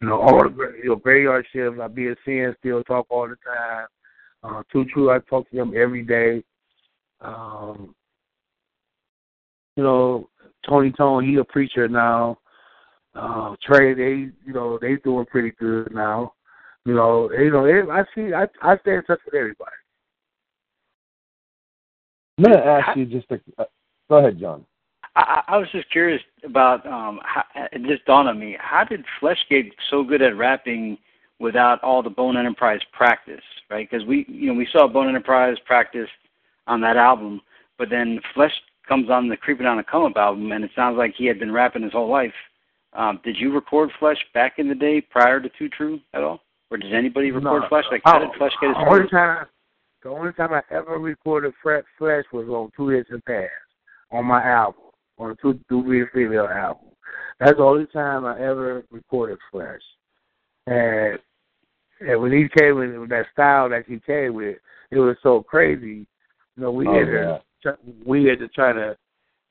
You 0.00 0.08
know, 0.08 0.20
all 0.20 0.42
the 0.44 0.74
you 0.82 0.90
know 0.90 0.96
graveyard 0.96 1.46
shifts. 1.52 1.80
I 1.82 1.88
be 1.88 2.08
a 2.08 2.16
seeing 2.24 2.54
still 2.58 2.84
talk 2.84 3.06
all 3.08 3.28
the 3.28 3.36
time. 3.44 3.86
Uh, 4.42 4.62
Too 4.70 4.84
True, 4.92 5.10
I 5.10 5.18
talk 5.20 5.48
to 5.50 5.56
them 5.56 5.72
every 5.74 6.02
day. 6.02 6.44
Um, 7.20 7.94
you 9.76 9.82
know, 9.82 10.28
Tony 10.68 10.92
Tone, 10.92 11.24
he 11.24 11.36
a 11.36 11.44
preacher 11.44 11.88
now. 11.88 12.38
Uh, 13.14 13.54
Trey, 13.62 13.94
they 13.94 14.30
you 14.44 14.52
know 14.52 14.78
they 14.80 14.96
doing 14.96 15.26
pretty 15.26 15.52
good 15.52 15.94
now. 15.94 16.32
You 16.84 16.94
know, 16.94 17.30
you 17.32 17.50
know, 17.50 17.64
they, 17.64 17.90
I 17.90 18.04
see, 18.14 18.34
I 18.34 18.46
I 18.62 18.76
stay 18.78 18.96
in 18.96 19.04
touch 19.04 19.20
with 19.24 19.34
everybody. 19.34 19.70
I'm 22.38 22.44
gonna 22.44 22.58
ask 22.58 22.96
you 22.96 23.06
just 23.06 23.30
a. 23.30 23.40
Uh, 23.58 23.64
go 24.08 24.16
ahead, 24.16 24.38
John. 24.38 24.66
I, 25.16 25.42
I 25.46 25.56
was 25.58 25.68
just 25.72 25.90
curious 25.90 26.20
about 26.44 26.84
um 26.86 27.20
how, 27.22 27.44
it 27.72 27.82
just 27.86 28.04
dawned 28.04 28.28
on 28.28 28.38
me 28.38 28.56
how 28.58 28.84
did 28.84 29.04
Flesh 29.20 29.38
get 29.48 29.66
so 29.90 30.02
good 30.02 30.22
at 30.22 30.36
rapping 30.36 30.98
without 31.38 31.82
all 31.82 32.02
the 32.02 32.10
Bone 32.10 32.36
Enterprise 32.36 32.80
practice 32.92 33.42
right 33.70 33.88
because 33.88 34.06
we 34.06 34.26
you 34.28 34.48
know 34.48 34.54
we 34.54 34.68
saw 34.72 34.88
Bone 34.88 35.08
Enterprise 35.08 35.56
practice 35.66 36.08
on 36.66 36.80
that 36.80 36.96
album 36.96 37.40
but 37.78 37.90
then 37.90 38.20
Flesh 38.34 38.52
comes 38.88 39.08
on 39.08 39.28
the 39.28 39.36
Creeping 39.36 39.66
on 39.66 39.78
a 39.78 39.84
Come 39.84 40.04
Up 40.04 40.16
album 40.16 40.50
and 40.52 40.64
it 40.64 40.70
sounds 40.74 40.96
like 40.98 41.14
he 41.16 41.26
had 41.26 41.38
been 41.38 41.52
rapping 41.52 41.82
his 41.82 41.92
whole 41.92 42.10
life 42.10 42.34
um 42.94 43.20
did 43.24 43.36
you 43.38 43.52
record 43.52 43.90
Flesh 43.98 44.18
back 44.34 44.54
in 44.58 44.68
the 44.68 44.74
day 44.74 45.00
prior 45.00 45.40
to 45.40 45.48
Two 45.58 45.68
True 45.68 46.00
at 46.14 46.22
all 46.22 46.40
or 46.70 46.76
did 46.78 46.94
anybody 46.94 47.30
record 47.30 47.62
No. 47.62 47.68
Flesh 47.68 47.84
like 47.90 48.02
how 48.04 48.18
did 48.18 48.30
Flesh 48.38 48.52
get 48.60 48.68
his 48.68 48.76
The 48.76 48.90
only 48.90 49.08
time, 49.08 49.46
the 50.02 50.08
only 50.10 50.32
time 50.32 50.52
I 50.52 50.62
ever 50.70 50.98
recorded 50.98 51.52
Flesh 51.62 51.84
was 52.32 52.48
on 52.48 52.70
Two 52.76 52.88
Hits 52.88 53.10
and 53.10 53.24
Pass 53.24 53.48
on 54.12 54.26
my 54.26 54.42
album, 54.42 54.82
on 55.18 55.30
the 55.30 55.36
Two 55.36 55.58
Two 55.68 55.82
Real 55.82 56.06
Female 56.12 56.46
album. 56.46 56.88
That's 57.40 57.56
the 57.56 57.62
only 57.64 57.86
time 57.86 58.24
I 58.24 58.38
ever 58.40 58.84
recorded 58.90 59.38
Flesh. 59.50 59.80
And 60.66 61.18
and 62.00 62.20
when 62.20 62.32
he 62.32 62.48
came 62.58 62.76
with, 62.76 62.96
with 62.96 63.10
that 63.10 63.26
style 63.32 63.68
that 63.70 63.84
he 63.86 64.00
came 64.00 64.34
with, 64.34 64.56
it 64.90 64.98
was 64.98 65.16
so 65.22 65.42
crazy. 65.42 66.06
You 66.56 66.62
know, 66.62 66.70
we 66.70 66.86
Oh, 66.86 66.92
had 66.98 67.08
yeah. 67.08 67.38
to 67.64 67.78
we 68.04 68.24
had 68.24 68.38
to 68.40 68.48
try 68.48 68.72
to 68.72 68.96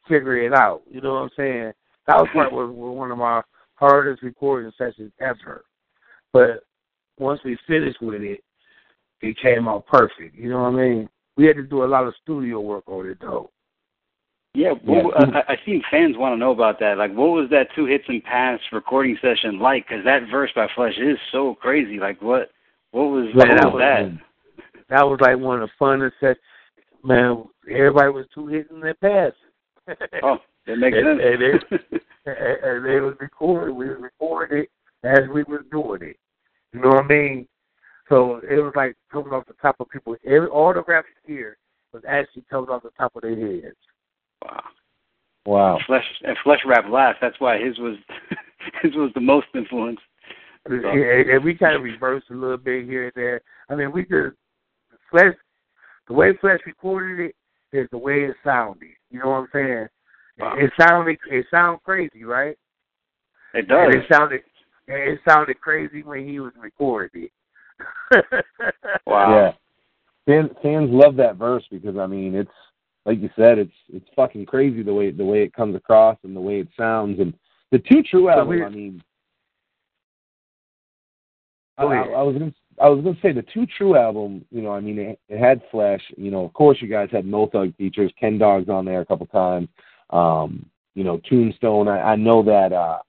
figure 0.07 0.37
it 0.37 0.53
out. 0.53 0.81
You 0.89 1.01
know 1.01 1.13
what 1.13 1.21
I'm 1.23 1.29
saying? 1.37 1.73
That 2.07 2.17
was 2.17 2.27
part 2.33 2.51
was, 2.51 2.69
was 2.69 2.97
one 2.97 3.11
of 3.11 3.17
my 3.17 3.41
hardest 3.75 4.23
recording 4.23 4.71
sessions 4.77 5.11
ever. 5.19 5.63
But 6.31 6.63
once 7.17 7.39
we 7.45 7.57
finished 7.67 8.01
with 8.01 8.21
it, 8.21 8.43
it 9.21 9.37
came 9.41 9.67
out 9.67 9.85
perfect. 9.87 10.35
You 10.35 10.49
know 10.49 10.63
what 10.63 10.73
I 10.73 10.87
mean? 10.87 11.09
We 11.37 11.45
had 11.45 11.55
to 11.55 11.63
do 11.63 11.83
a 11.83 11.85
lot 11.85 12.07
of 12.07 12.13
studio 12.21 12.59
work 12.59 12.83
on 12.87 13.07
it 13.07 13.17
though. 13.21 13.49
Yeah, 14.55 14.73
what, 14.83 15.17
I, 15.35 15.53
I 15.53 15.55
seen 15.65 15.81
fans 15.89 16.15
want 16.15 16.33
to 16.33 16.37
know 16.37 16.51
about 16.51 16.79
that. 16.79 16.99
Like, 16.99 17.11
what 17.11 17.29
was 17.29 17.49
that 17.49 17.69
two 17.75 17.85
hits 17.85 18.03
and 18.07 18.23
pass 18.23 18.59
recording 18.71 19.17
session 19.19 19.57
like? 19.57 19.87
Because 19.87 20.05
that 20.05 20.29
verse 20.29 20.51
by 20.55 20.67
Flesh 20.75 20.93
is 20.99 21.17
so 21.31 21.55
crazy. 21.55 21.97
Like, 21.97 22.21
what 22.21 22.51
what 22.91 23.05
was, 23.05 23.25
Man, 23.33 23.47
what 23.49 23.57
that 23.57 23.73
was 23.73 23.81
that? 23.81 24.85
That 24.89 25.03
was 25.07 25.19
like 25.21 25.39
one 25.39 25.63
of 25.63 25.69
the 25.69 25.83
funnest 25.83 26.11
sets. 26.19 26.39
Man, 27.03 27.45
everybody 27.67 28.09
was 28.09 28.25
two 28.33 28.45
hits 28.45 28.69
hitting 28.69 28.83
their 28.83 28.93
pass. 28.93 29.31
Oh, 30.21 30.37
that 30.67 30.77
makes 30.77 30.97
And- 30.97 31.19
sense. 31.19 31.63
and 32.25 32.35
and, 32.37 32.63
and 32.63 32.85
they 32.85 32.99
was 33.01 33.15
recording. 33.19 33.75
We 33.75 33.87
recorded 33.87 34.63
it 34.63 34.69
as 35.03 35.27
we 35.33 35.43
was 35.43 35.61
doing 35.71 36.01
it. 36.01 36.17
You 36.71 36.81
know 36.81 36.89
what 36.89 37.05
I 37.05 37.07
mean? 37.07 37.47
So 38.09 38.39
it 38.49 38.55
was 38.61 38.73
like 38.75 38.95
coming 39.11 39.33
off 39.33 39.45
the 39.47 39.53
top 39.61 39.75
of 39.79 39.89
people. 39.89 40.15
Every 40.25 40.47
all 40.47 40.73
the 40.73 40.83
raps 40.87 41.07
here 41.25 41.57
was 41.93 42.03
actually 42.07 42.43
coming 42.49 42.69
off 42.69 42.83
the 42.83 42.89
top 42.97 43.15
of 43.15 43.21
their 43.21 43.35
heads. 43.35 43.75
wow. 44.43 44.63
Wow. 45.45 45.79
Flesh 45.85 46.05
and 46.23 46.37
Flesh 46.43 46.59
rap 46.65 46.85
last. 46.89 47.17
That's 47.21 47.39
why 47.39 47.57
his 47.59 47.77
was 47.79 47.97
his 48.81 48.95
was 48.95 49.11
the 49.13 49.21
most 49.21 49.47
influenced. 49.53 50.01
And, 50.65 50.85
and 50.85 51.43
we 51.43 51.55
kind 51.55 51.75
of 51.75 51.83
reversed 51.83 52.27
a 52.31 52.33
little 52.33 52.57
bit 52.57 52.85
here 52.85 53.03
and 53.05 53.11
there. 53.15 53.41
I 53.69 53.75
mean, 53.75 53.91
we 53.91 54.03
just 54.03 54.35
Flesh, 55.11 55.33
the 56.07 56.13
way 56.13 56.31
Flesh 56.39 56.61
recorded 56.65 57.19
it 57.71 57.77
is 57.77 57.87
the 57.91 57.97
way 57.97 58.21
it 58.23 58.35
sounded. 58.43 58.87
You 59.11 59.19
know 59.19 59.29
what 59.29 59.35
I'm 59.35 59.47
saying? 59.51 59.87
Wow. 60.39 60.55
It 60.57 60.71
sounded 60.79 61.17
it 61.29 61.45
sounded 61.51 61.83
crazy, 61.83 62.23
right? 62.23 62.57
It 63.53 63.67
does. 63.67 63.91
And 63.93 63.95
it 63.95 64.05
sounded 64.11 64.41
it 64.87 65.19
sounded 65.27 65.61
crazy 65.61 66.03
when 66.03 66.27
he 66.27 66.39
was 66.39 66.53
recording 66.59 67.25
it. 67.25 67.31
Wow. 69.05 69.35
Yeah. 69.35 69.51
Fans 70.25 70.51
fans 70.61 70.89
love 70.91 71.15
that 71.17 71.35
verse 71.35 71.63
because 71.69 71.97
I 71.97 72.07
mean 72.07 72.33
it's 72.33 72.49
like 73.05 73.19
you 73.19 73.29
said 73.35 73.57
it's 73.57 73.73
it's 73.91 74.07
fucking 74.15 74.45
crazy 74.45 74.81
the 74.81 74.93
way 74.93 75.11
the 75.11 75.25
way 75.25 75.43
it 75.43 75.53
comes 75.53 75.75
across 75.75 76.17
and 76.23 76.35
the 76.35 76.41
way 76.41 76.59
it 76.59 76.69
sounds 76.77 77.19
and 77.19 77.33
the 77.71 77.79
two 77.79 78.01
true 78.03 78.29
So 78.33 78.39
album 78.39 78.63
I 78.63 78.69
mean 78.69 79.03
I, 81.77 81.83
I. 81.83 82.03
I 82.03 82.21
was 82.21 82.35
gonna 82.37 82.53
I 82.81 82.89
was 82.89 83.03
gonna 83.03 83.17
say 83.21 83.33
the 83.33 83.45
two 83.53 83.65
true 83.77 83.97
album 83.97 84.45
you 84.51 84.61
know 84.61 84.71
I 84.71 84.79
mean 84.79 84.97
it, 84.97 85.19
it 85.27 85.39
had 85.39 85.61
Flesh 85.71 86.01
you 86.15 86.31
know 86.31 86.45
of 86.45 86.53
course 86.53 86.77
you 86.81 86.87
guys 86.87 87.09
had 87.11 87.25
Mo 87.25 87.47
Thug 87.47 87.75
features 87.75 88.11
Ken 88.19 88.37
Dawgs 88.37 88.69
on 88.69 88.85
there 88.85 89.01
a 89.01 89.05
couple 89.05 89.25
times 89.27 89.67
um 90.13 90.65
you 90.95 91.03
know 91.03 91.19
Tombstone 91.29 91.87
I, 91.87 92.13
I 92.13 92.15
know 92.15 92.43
that 92.43 92.71
uh 92.71 92.99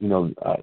you 0.00 0.08
know 0.08 0.32
uh, 0.42 0.56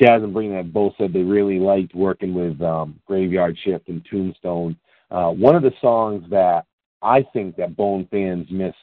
Jazz 0.00 0.22
and 0.22 0.32
Bring 0.32 0.52
that 0.54 0.72
both 0.72 0.94
said 0.96 1.12
they 1.12 1.22
really 1.22 1.58
liked 1.58 1.94
working 1.94 2.32
with 2.32 2.60
um, 2.62 2.98
Graveyard 3.06 3.58
Shift 3.62 3.88
and 3.88 4.04
Tombstone. 4.10 4.76
Uh, 5.10 5.30
one 5.30 5.54
of 5.54 5.62
the 5.62 5.72
songs 5.80 6.24
that 6.30 6.64
I 7.02 7.22
think 7.34 7.56
that 7.56 7.76
Bone 7.76 8.08
fans 8.10 8.46
miss 8.50 8.74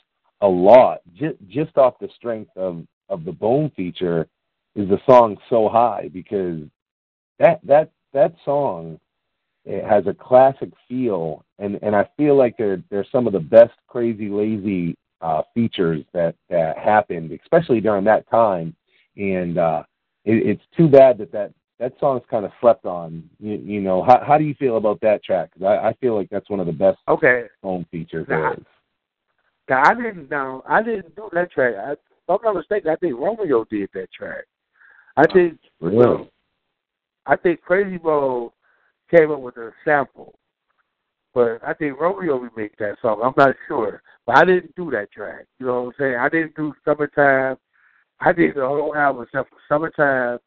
a 0.42 0.48
lot, 0.48 1.00
just 1.16 1.38
just 1.48 1.78
off 1.78 1.96
the 2.00 2.10
strength 2.16 2.52
of 2.56 2.86
of 3.10 3.26
the 3.26 3.32
Bone 3.32 3.72
feature, 3.76 4.28
is 4.76 4.88
the 4.90 5.00
song 5.10 5.38
"So 5.50 5.70
High" 5.70 6.10
because 6.14 6.62
that 7.40 7.62
that 7.66 7.90
that 8.14 8.36
song 8.46 9.00
it 9.66 9.84
has 9.84 10.06
a 10.06 10.14
classic 10.14 10.70
feel, 10.88 11.44
and 11.58 11.80
and 11.82 11.96
I 11.96 12.08
feel 12.18 12.38
like 12.38 12.58
they're 12.58 12.84
they're 12.92 13.08
some 13.12 13.26
of 13.26 13.34
the 13.34 13.40
best 13.40 13.74
Krayzie 13.90 14.30
Layzie 14.30 14.96
uh, 15.22 15.42
features 15.54 16.04
that 16.14 16.36
that 16.50 16.78
happened, 16.78 17.32
especially 17.44 17.82
during 17.82 18.04
that 18.06 18.30
time, 18.30 18.76
and 19.16 19.58
uh, 19.58 19.84
it, 20.26 20.46
it's 20.48 20.64
too 20.76 20.88
bad 20.88 21.18
that 21.18 21.32
that 21.32 21.52
that 21.80 21.94
song's 22.00 22.24
kind 22.30 22.46
of 22.46 22.52
slept 22.62 22.86
on. 22.86 23.30
You, 23.40 23.56
you 23.56 23.82
know, 23.82 24.04
how 24.04 24.24
how 24.26 24.38
do 24.38 24.44
you 24.44 24.54
feel 24.56 24.78
about 24.78 25.00
that 25.02 25.24
track? 25.24 25.52
'Cause 25.54 25.64
I, 25.64 25.90
I 25.90 25.94
feel 25.94 26.16
like 26.16 26.30
that's 26.30 26.50
one 26.50 26.60
of 26.60 26.66
the 26.68 26.74
best 26.74 27.00
okay. 27.08 27.46
home 27.64 27.86
features. 27.92 28.28
Is. 28.30 28.66
Now 29.70 29.84
I 29.86 29.94
didn't 29.96 30.30
know 30.30 30.64
I 30.68 30.82
didn't 30.84 31.16
do 31.16 31.30
that 31.34 31.52
track. 31.52 31.76
I, 31.76 31.92
if 31.94 32.00
I'm 32.30 32.38
not 32.44 32.56
mistaken, 32.56 32.92
I 32.92 32.96
think 32.96 33.18
Romeo 33.18 33.66
did 33.66 33.90
that 33.94 34.12
track. 34.12 34.46
I 35.16 35.24
think 35.34 35.58
Really? 35.80 36.30
I 37.26 37.36
think 37.36 37.62
Krayzie 37.68 38.02
Bro 38.02 38.54
came 39.10 39.32
up 39.32 39.40
with 39.40 39.58
a 39.58 39.72
sample. 39.84 40.38
But 41.38 41.60
I 41.64 41.76
think 41.76 42.00
Romeo 42.00 42.40
remixed 42.40 42.80
that 42.80 42.96
song. 43.00 43.22
I'm 43.24 43.32
not 43.38 43.56
sure, 43.68 44.02
but 44.26 44.38
I 44.38 44.44
didn't 44.44 44.76
do 44.76 44.90
that 44.90 45.12
track. 45.12 45.46
You 45.60 45.68
know 45.68 45.84
what 45.84 45.90
I'm 45.90 45.94
saying? 46.00 46.16
I 46.16 46.30
didn't 46.30 46.56
do 46.56 46.74
Summertime. 46.84 47.58
I 48.20 48.32
did 48.32 48.56
the 48.56 48.66
whole 48.66 48.96
album 48.96 49.22
except 49.22 49.52
for 49.52 49.58
Summertime 49.70 50.40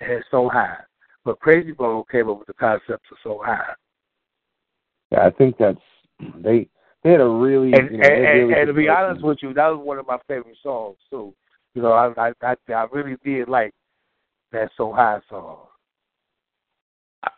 and 0.00 0.24
So 0.30 0.48
High. 0.48 0.78
But 1.22 1.38
Krayzie 1.40 1.76
Bone 1.76 2.02
came 2.10 2.30
up 2.30 2.38
with 2.38 2.46
the 2.46 2.54
concept 2.54 3.04
of 3.12 3.18
So 3.22 3.42
High. 3.44 3.74
Yeah, 5.10 5.26
I 5.26 5.30
think 5.32 5.58
that's 5.58 5.76
they 6.42 6.66
they 7.04 7.10
had 7.10 7.20
a 7.20 7.28
really 7.28 7.70
And, 7.74 7.90
you 7.90 7.98
know, 7.98 8.08
and, 8.08 8.22
really 8.22 8.54
and 8.54 8.66
to 8.68 8.72
be 8.72 8.88
honest 8.88 9.22
with 9.22 9.40
you, 9.42 9.52
that 9.52 9.68
was 9.68 9.84
one 9.84 9.98
of 9.98 10.06
my 10.06 10.16
favorite 10.28 10.56
songs 10.62 10.96
too. 11.10 11.34
You 11.74 11.82
know, 11.82 11.92
I 11.92 12.08
I 12.16 12.32
I, 12.40 12.54
I 12.72 12.86
really 12.90 13.18
did 13.22 13.50
like 13.50 13.74
that 14.52 14.70
So 14.78 14.94
High 14.94 15.20
song. 15.28 15.58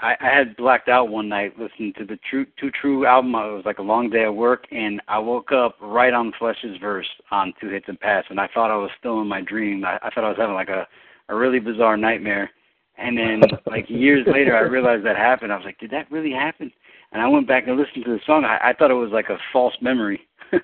I, 0.00 0.14
I 0.20 0.28
had 0.36 0.56
blacked 0.56 0.88
out 0.88 1.08
one 1.08 1.28
night 1.28 1.58
listening 1.58 1.92
to 1.98 2.04
the 2.04 2.18
True 2.28 2.46
Too 2.58 2.70
True 2.80 3.06
album. 3.06 3.34
It 3.34 3.52
was 3.54 3.62
like 3.66 3.78
a 3.78 3.82
long 3.82 4.10
day 4.10 4.24
at 4.24 4.34
work, 4.34 4.64
and 4.70 5.00
I 5.08 5.18
woke 5.18 5.52
up 5.52 5.76
right 5.80 6.12
on 6.12 6.32
Flesh's 6.38 6.76
verse 6.80 7.06
on 7.30 7.52
Two 7.60 7.68
Hits 7.68 7.86
and 7.88 7.98
Pass, 8.00 8.24
and 8.30 8.40
I 8.40 8.48
thought 8.52 8.70
I 8.70 8.76
was 8.76 8.90
still 8.98 9.20
in 9.20 9.28
my 9.28 9.40
dream. 9.40 9.84
I, 9.84 9.98
I 10.02 10.10
thought 10.10 10.24
I 10.24 10.28
was 10.28 10.38
having 10.38 10.54
like 10.54 10.68
a 10.68 10.86
a 11.28 11.34
really 11.34 11.60
bizarre 11.60 11.96
nightmare. 11.96 12.50
And 12.98 13.16
then 13.16 13.42
like 13.66 13.86
years 13.88 14.26
later, 14.26 14.56
I 14.56 14.60
realized 14.60 15.04
that 15.06 15.16
happened. 15.16 15.52
I 15.52 15.56
was 15.56 15.64
like, 15.64 15.78
did 15.78 15.90
that 15.90 16.10
really 16.10 16.32
happen? 16.32 16.72
And 17.12 17.22
I 17.22 17.28
went 17.28 17.46
back 17.48 17.66
and 17.66 17.76
listened 17.76 18.04
to 18.04 18.10
the 18.12 18.20
song. 18.26 18.44
I, 18.44 18.70
I 18.70 18.72
thought 18.74 18.90
it 18.90 18.94
was 18.94 19.10
like 19.12 19.28
a 19.30 19.38
false 19.52 19.74
memory, 19.80 20.20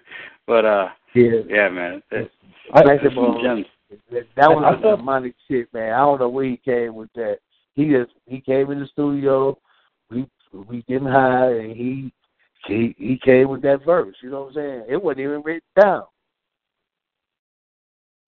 but 0.47 0.65
uh, 0.65 0.89
Yeah. 1.15 1.41
yeah, 1.49 1.69
man, 1.69 2.03
that, 2.11 2.29
I, 2.75 2.83
Like 2.83 3.01
that's 3.03 3.15
some 3.15 3.39
gems. 3.43 3.67
That 4.11 4.25
that 4.37 4.51
was 4.51 4.65
I- 4.67 4.71
I 4.71 4.79
a 4.79 4.81
thought- 4.83 4.97
demonic 4.99 5.35
shit, 5.49 5.73
man. 5.73 5.93
I 5.93 5.99
don't 5.99 6.19
know 6.21 6.29
where 6.29 6.45
he 6.45 6.57
came 6.57 6.95
with 6.97 7.13
that. 7.15 7.39
He 7.77 7.91
just 7.91 8.13
he 8.27 8.41
came 8.41 8.73
in 8.73 8.81
the 8.81 8.89
studio, 8.89 9.59
we 10.11 10.29
we 10.53 10.83
getting 10.89 11.07
high, 11.09 11.53
and 11.53 11.77
he 11.77 12.13
he 12.67 12.97
he 12.99 13.21
came 13.25 13.49
with 13.51 13.63
that 13.63 13.85
verse. 13.87 14.17
You 14.23 14.31
know 14.31 14.43
what 14.43 14.49
I'm 14.51 14.55
saying? 14.55 14.85
It 14.89 15.03
wasn't 15.03 15.21
even 15.21 15.43
written 15.43 15.63
down. 15.81 16.05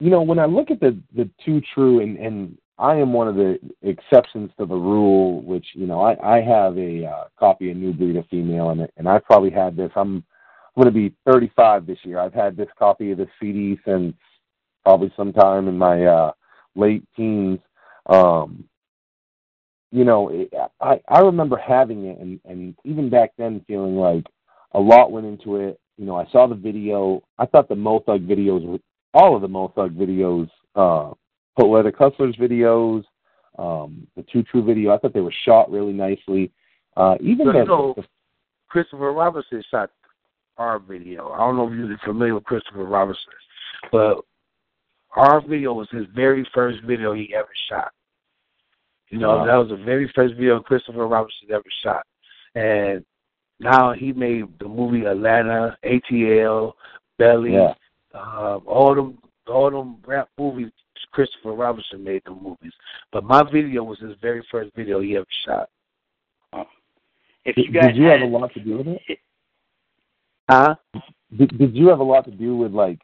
you 0.00 0.10
know, 0.10 0.22
when 0.22 0.38
I 0.38 0.46
look 0.46 0.70
at 0.70 0.80
the 0.80 0.98
the 1.16 1.28
two 1.44 1.60
true, 1.74 2.00
and 2.00 2.16
and 2.18 2.58
I 2.78 2.96
am 2.96 3.12
one 3.12 3.28
of 3.28 3.34
the 3.36 3.58
exceptions 3.82 4.50
to 4.58 4.66
the 4.66 4.76
rule, 4.76 5.42
which 5.42 5.66
you 5.74 5.86
know, 5.86 6.00
I 6.02 6.36
I 6.36 6.40
have 6.42 6.78
a 6.78 7.06
uh, 7.06 7.24
copy 7.38 7.70
of 7.70 7.76
New 7.76 7.92
Breed 7.92 8.16
of 8.16 8.26
Female, 8.28 8.70
and 8.70 8.88
and 8.96 9.08
I've 9.08 9.24
probably 9.24 9.50
had 9.50 9.76
this. 9.76 9.90
I'm 9.96 10.24
I'm 10.76 10.84
going 10.84 10.94
to 10.94 11.10
be 11.10 11.14
35 11.26 11.86
this 11.86 11.98
year. 12.04 12.20
I've 12.20 12.34
had 12.34 12.56
this 12.56 12.68
copy 12.78 13.10
of 13.10 13.18
the 13.18 13.26
CD 13.40 13.78
since 13.84 14.14
probably 14.84 15.12
sometime 15.16 15.66
in 15.66 15.76
my 15.76 16.04
uh, 16.06 16.32
late 16.76 17.04
teens. 17.16 17.58
Um, 18.06 18.68
you 19.90 20.04
know, 20.04 20.46
I 20.80 21.00
I 21.08 21.20
remember 21.20 21.56
having 21.56 22.06
it, 22.06 22.18
and 22.18 22.40
and 22.44 22.74
even 22.84 23.08
back 23.08 23.32
then 23.38 23.64
feeling 23.66 23.96
like 23.96 24.26
a 24.72 24.80
lot 24.80 25.12
went 25.12 25.26
into 25.26 25.56
it. 25.56 25.80
You 25.96 26.06
know, 26.06 26.16
I 26.16 26.26
saw 26.30 26.46
the 26.46 26.54
video. 26.54 27.22
I 27.38 27.46
thought 27.46 27.68
the 27.68 27.74
Mo 27.74 28.00
Thug 28.00 28.26
videos 28.26 28.64
were 28.66 28.78
all 29.14 29.34
of 29.34 29.42
the 29.42 29.48
Mo 29.48 29.72
Thug 29.74 29.96
videos, 29.96 30.48
uh, 30.74 31.12
Poetic 31.58 31.96
Hustlers 31.96 32.36
videos, 32.36 33.04
um, 33.58 34.06
the 34.16 34.24
Two 34.30 34.42
True 34.42 34.62
video. 34.64 34.94
I 34.94 34.98
thought 34.98 35.14
they 35.14 35.20
were 35.20 35.34
shot 35.44 35.70
really 35.70 35.92
nicely. 35.92 36.52
Uh, 36.96 37.16
even 37.20 37.46
So, 37.46 37.52
the, 37.52 37.58
you 37.58 37.64
know- 37.64 37.94
the 37.96 38.04
Christopher 38.68 39.12
Robinson 39.12 39.62
shot 39.70 39.90
our 40.58 40.78
video. 40.78 41.30
I 41.30 41.38
don't 41.38 41.56
know 41.56 41.68
if 41.68 41.74
you're 41.74 41.98
familiar 42.04 42.34
with 42.34 42.44
Christopher 42.44 42.84
Robinson, 42.84 43.32
but 43.90 44.18
our 45.16 45.40
video 45.40 45.72
was 45.72 45.88
his 45.90 46.06
very 46.14 46.46
first 46.52 46.82
video 46.82 47.14
he 47.14 47.32
ever 47.34 47.48
shot. 47.70 47.92
You 49.10 49.18
know, 49.18 49.38
Wow. 49.38 49.46
that 49.46 49.56
was 49.56 49.68
the 49.68 49.76
very 49.76 50.08
first 50.14 50.34
video 50.34 50.60
Christopher 50.60 51.06
Robinson 51.06 51.50
ever 51.50 51.64
shot. 51.82 52.06
And 52.54 53.04
now 53.58 53.92
he 53.92 54.12
made 54.12 54.46
the 54.58 54.68
movie 54.68 55.04
Atlanta, 55.06 55.76
ATL, 55.82 56.74
Belly, 57.16 57.54
Yeah. 57.54 57.74
um, 58.14 58.62
all 58.66 58.94
them 58.94 59.18
all 59.46 59.70
them 59.70 59.96
rap 60.06 60.28
movies 60.38 60.70
Christopher 61.12 61.52
Robinson 61.52 62.04
made 62.04 62.22
the 62.24 62.32
movies. 62.32 62.72
But 63.12 63.24
my 63.24 63.42
video 63.42 63.82
was 63.82 63.98
his 63.98 64.14
very 64.20 64.42
first 64.50 64.74
video 64.74 65.00
he 65.00 65.16
ever 65.16 65.26
shot. 65.44 65.70
If 67.44 67.56
did, 67.56 67.66
you 67.66 67.72
guys 67.72 67.88
did 67.88 67.96
you 67.96 68.04
have 68.04 68.20
a 68.20 68.26
lot 68.26 68.52
to 68.54 68.60
do 68.60 68.78
with 68.78 68.88
it? 68.88 69.18
Huh? 70.50 70.74
Did, 71.36 71.56
did 71.58 71.74
you 71.74 71.88
have 71.88 72.00
a 72.00 72.04
lot 72.04 72.24
to 72.26 72.30
do 72.30 72.56
with 72.56 72.72
like 72.72 72.98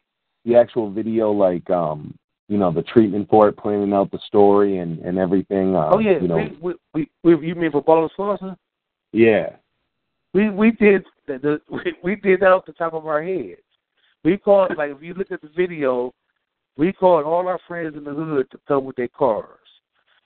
the 0.45 0.55
actual 0.55 0.91
video, 0.91 1.31
like 1.31 1.67
um, 1.69 2.15
you 2.47 2.57
know, 2.57 2.71
the 2.71 2.83
treatment 2.83 3.27
for 3.29 3.47
it, 3.47 3.57
planning 3.57 3.93
out 3.93 4.11
the 4.11 4.19
story 4.27 4.77
and 4.77 4.99
and 4.99 5.17
everything? 5.17 5.75
Uh, 5.75 5.89
Oh 5.93 5.99
yeah, 5.99 6.19
you 6.19 6.27
know, 6.27 6.47
we, 6.61 6.73
we, 6.93 7.09
we, 7.23 7.35
we 7.35 7.47
you 7.47 7.55
mean 7.55 7.71
for 7.71 7.81
Ball 7.81 8.09
Slauson? 8.17 8.55
yeah. 9.11 9.55
We 10.33 10.49
we 10.49 10.71
did 10.71 11.05
the, 11.27 11.39
the 11.39 11.61
we, 11.69 11.95
we 12.03 12.15
did 12.15 12.41
that 12.41 12.51
off 12.51 12.65
the 12.65 12.73
top 12.73 12.93
of 12.93 13.07
our 13.07 13.23
heads. 13.23 13.61
We 14.23 14.37
called 14.37 14.71
like 14.77 14.91
if 14.91 15.01
you 15.01 15.13
look 15.13 15.31
at 15.31 15.41
the 15.41 15.49
video, 15.55 16.13
we 16.77 16.91
called 16.91 17.25
all 17.25 17.47
our 17.47 17.59
friends 17.67 17.95
in 17.95 18.03
the 18.03 18.13
hood 18.13 18.49
to 18.51 18.59
come 18.67 18.85
with 18.85 18.95
their 18.95 19.07
cars. 19.07 19.59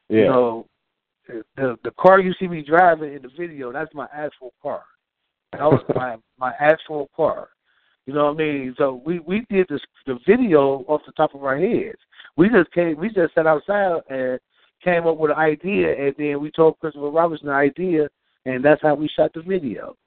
Yeah. 0.10 0.18
You 0.18 0.26
know, 0.26 0.66
the 1.28 1.78
the 1.84 1.91
car 2.00 2.20
you 2.20 2.34
see 2.40 2.48
me 2.48 2.64
driving 2.64 3.14
in 3.14 3.22
the 3.22 3.30
video, 3.38 3.72
that's 3.72 3.94
my 3.94 4.08
actual 4.14 4.54
car. 4.62 4.84
That 5.54 5.64
was 5.64 5.84
my 5.96 6.18
my 6.38 6.54
actual 6.60 7.10
car. 7.16 7.50
You 8.06 8.14
know 8.14 8.26
what 8.26 8.36
I 8.36 8.38
mean? 8.38 8.76
So 8.78 9.02
we 9.06 9.20
we 9.20 9.46
did 9.50 9.68
this 9.70 9.82
the 10.08 10.18
video 10.26 10.84
off 10.88 11.02
the 11.06 11.12
top 11.12 11.36
of 11.36 11.44
our 11.44 11.58
heads. 11.58 12.00
We 12.40 12.48
just 12.48 12.72
came 12.72 12.98
we 12.98 13.10
just 13.10 13.36
sat 13.36 13.45
outside 13.45 13.99
and 14.10 14.40
came 14.82 15.06
up 15.06 15.18
with 15.18 15.32
an 15.32 15.38
idea 15.38 15.94
and 15.94 16.16
then 16.18 16.40
we 16.40 16.49
told 16.52 16.80
Christopher 16.80 17.10
Robinson 17.10 17.48
the 17.48 17.53
idea 17.53 18.07
and 18.45 18.64
that's 18.64 18.82
how 18.82 18.95
we 18.95 19.10
shot 19.10 19.34
the 19.34 19.41
video. 19.41 19.98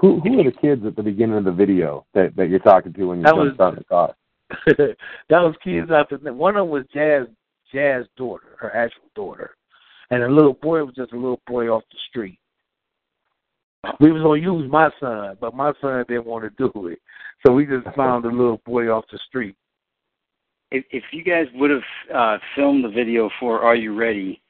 Who 0.00 0.18
who 0.18 0.40
are 0.40 0.50
the 0.50 0.58
kids 0.60 0.84
at 0.84 0.96
the 0.96 1.02
beginning 1.02 1.36
of 1.38 1.44
the 1.44 1.52
video 1.52 2.04
that 2.12 2.34
that 2.34 2.48
you're 2.48 2.58
talking 2.58 2.92
to 2.92 3.04
when 3.04 3.18
you 3.18 3.24
That 3.24 3.36
jumped 3.36 3.56
was- 3.56 3.60
out 3.60 3.78
the 3.78 3.84
car? 3.84 4.14
that 4.66 4.96
was 5.30 5.54
kids 5.62 5.92
out 5.92 6.10
there. 6.10 6.32
One 6.32 6.56
of 6.56 6.62
them 6.66 6.70
was 6.70 6.84
Jazz 6.92 7.28
Jazz 7.72 8.06
daughter, 8.16 8.56
her 8.58 8.74
actual 8.74 9.08
daughter. 9.14 9.54
And 10.10 10.24
the 10.24 10.28
little 10.28 10.54
boy 10.54 10.82
was 10.82 10.94
just 10.96 11.12
a 11.12 11.16
little 11.16 11.40
boy 11.46 11.68
off 11.68 11.84
the 11.92 11.98
street. 12.08 12.40
We 14.00 14.10
was 14.10 14.22
gonna 14.22 14.40
use 14.40 14.68
my 14.68 14.90
son, 14.98 15.36
but 15.40 15.54
my 15.54 15.72
son 15.80 16.04
didn't 16.08 16.26
want 16.26 16.44
to 16.44 16.50
do 16.72 16.88
it. 16.88 16.98
So 17.46 17.52
we 17.52 17.64
just 17.64 17.86
found 17.96 18.24
a 18.24 18.28
little 18.28 18.60
boy 18.66 18.88
off 18.88 19.04
the 19.12 19.20
street. 19.28 19.54
If 20.70 20.84
if 20.90 21.04
you 21.12 21.24
guys 21.24 21.46
would 21.54 21.70
have 21.70 21.82
uh, 22.14 22.38
filmed 22.54 22.84
the 22.84 22.88
video 22.88 23.30
for 23.40 23.60
Are 23.60 23.76
You 23.76 23.98
Ready, 23.98 24.40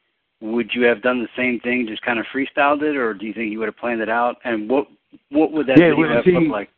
would 0.40 0.70
you 0.74 0.84
have 0.84 1.02
done 1.02 1.20
the 1.20 1.28
same 1.36 1.60
thing, 1.60 1.86
just 1.88 2.02
kind 2.02 2.18
of 2.18 2.26
freestyled 2.34 2.82
it, 2.82 2.96
or 2.96 3.14
do 3.14 3.26
you 3.26 3.34
think 3.34 3.52
you 3.52 3.58
would 3.60 3.68
have 3.68 3.76
planned 3.76 4.00
it 4.00 4.08
out? 4.08 4.36
And 4.44 4.68
what 4.68 4.86
what 5.30 5.52
would 5.52 5.66
that 5.68 5.78
Yeah, 5.78 5.90
video 5.90 6.14
have 6.14 6.24
see, 6.24 6.32
looked 6.32 6.50
like? 6.50 6.70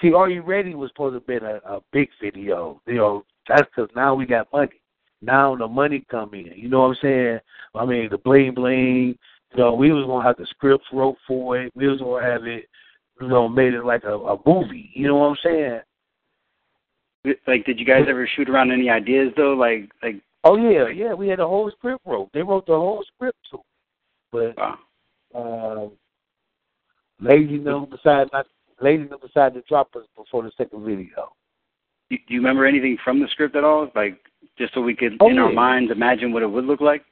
See, 0.00 0.12
Are 0.12 0.30
You 0.30 0.42
Ready 0.42 0.74
was 0.74 0.90
supposed 0.90 1.12
to 1.12 1.18
have 1.18 1.26
been 1.26 1.48
a, 1.48 1.60
a 1.66 1.80
big 1.92 2.08
video. 2.20 2.80
You 2.86 2.94
know, 2.94 3.24
that's 3.48 3.68
because 3.74 3.90
now 3.94 4.14
we 4.14 4.26
got 4.26 4.52
money. 4.52 4.80
Now 5.20 5.54
the 5.56 5.68
money 5.68 6.04
come 6.10 6.34
in. 6.34 6.52
You 6.56 6.68
know 6.68 6.80
what 6.80 6.88
I'm 6.88 6.96
saying? 7.02 7.38
I 7.74 7.84
mean, 7.84 8.08
the 8.10 8.18
bling 8.18 8.54
bling. 8.54 9.16
You 9.52 9.58
know, 9.58 9.74
we 9.74 9.92
was 9.92 10.06
gonna 10.06 10.24
have 10.24 10.36
the 10.36 10.46
scripts 10.46 10.86
wrote 10.92 11.16
for 11.26 11.58
it. 11.58 11.72
We 11.74 11.88
was 11.88 12.00
gonna 12.00 12.24
have 12.24 12.46
it. 12.46 12.68
You 13.20 13.28
know, 13.28 13.48
made 13.48 13.74
it 13.74 13.84
like 13.84 14.04
a, 14.04 14.14
a 14.16 14.38
movie. 14.46 14.90
You 14.94 15.06
know 15.06 15.16
what 15.16 15.26
I'm 15.26 15.36
saying? 15.44 15.80
Like, 17.46 17.64
did 17.64 17.78
you 17.78 17.86
guys 17.86 18.06
ever 18.08 18.28
shoot 18.34 18.48
around 18.48 18.72
any 18.72 18.90
ideas 18.90 19.32
though? 19.36 19.52
Like, 19.52 19.90
like, 20.02 20.16
Oh 20.44 20.56
yeah, 20.56 20.88
yeah. 20.88 21.14
We 21.14 21.28
had 21.28 21.40
a 21.40 21.46
whole 21.46 21.70
script 21.70 22.02
wrote. 22.04 22.30
They 22.32 22.42
wrote 22.42 22.66
the 22.66 22.72
whole 22.72 23.04
script 23.14 23.38
too. 23.50 23.60
But 24.32 24.56
wow. 24.56 24.78
um, 25.34 25.92
Layzie 27.22 27.62
them 27.62 27.86
decided 27.90 28.30
not. 28.32 28.46
Layzie 28.82 29.08
them 29.08 29.20
decided 29.24 29.54
to 29.54 29.68
drop 29.68 29.94
us 29.94 30.04
before 30.16 30.42
the 30.42 30.50
second 30.56 30.84
video. 30.84 31.32
Do 32.10 32.18
you 32.28 32.40
remember 32.40 32.66
anything 32.66 32.98
from 33.04 33.20
the 33.20 33.28
script 33.28 33.56
at 33.56 33.64
all? 33.64 33.88
Like, 33.94 34.18
just 34.58 34.74
so 34.74 34.82
we 34.82 34.94
could, 34.94 35.16
Oh, 35.20 35.30
in 35.30 35.38
our 35.38 35.52
minds, 35.52 35.90
imagine 35.90 36.32
what 36.32 36.42
it 36.42 36.50
would 36.50 36.64
look 36.64 36.80
like. 36.80 37.04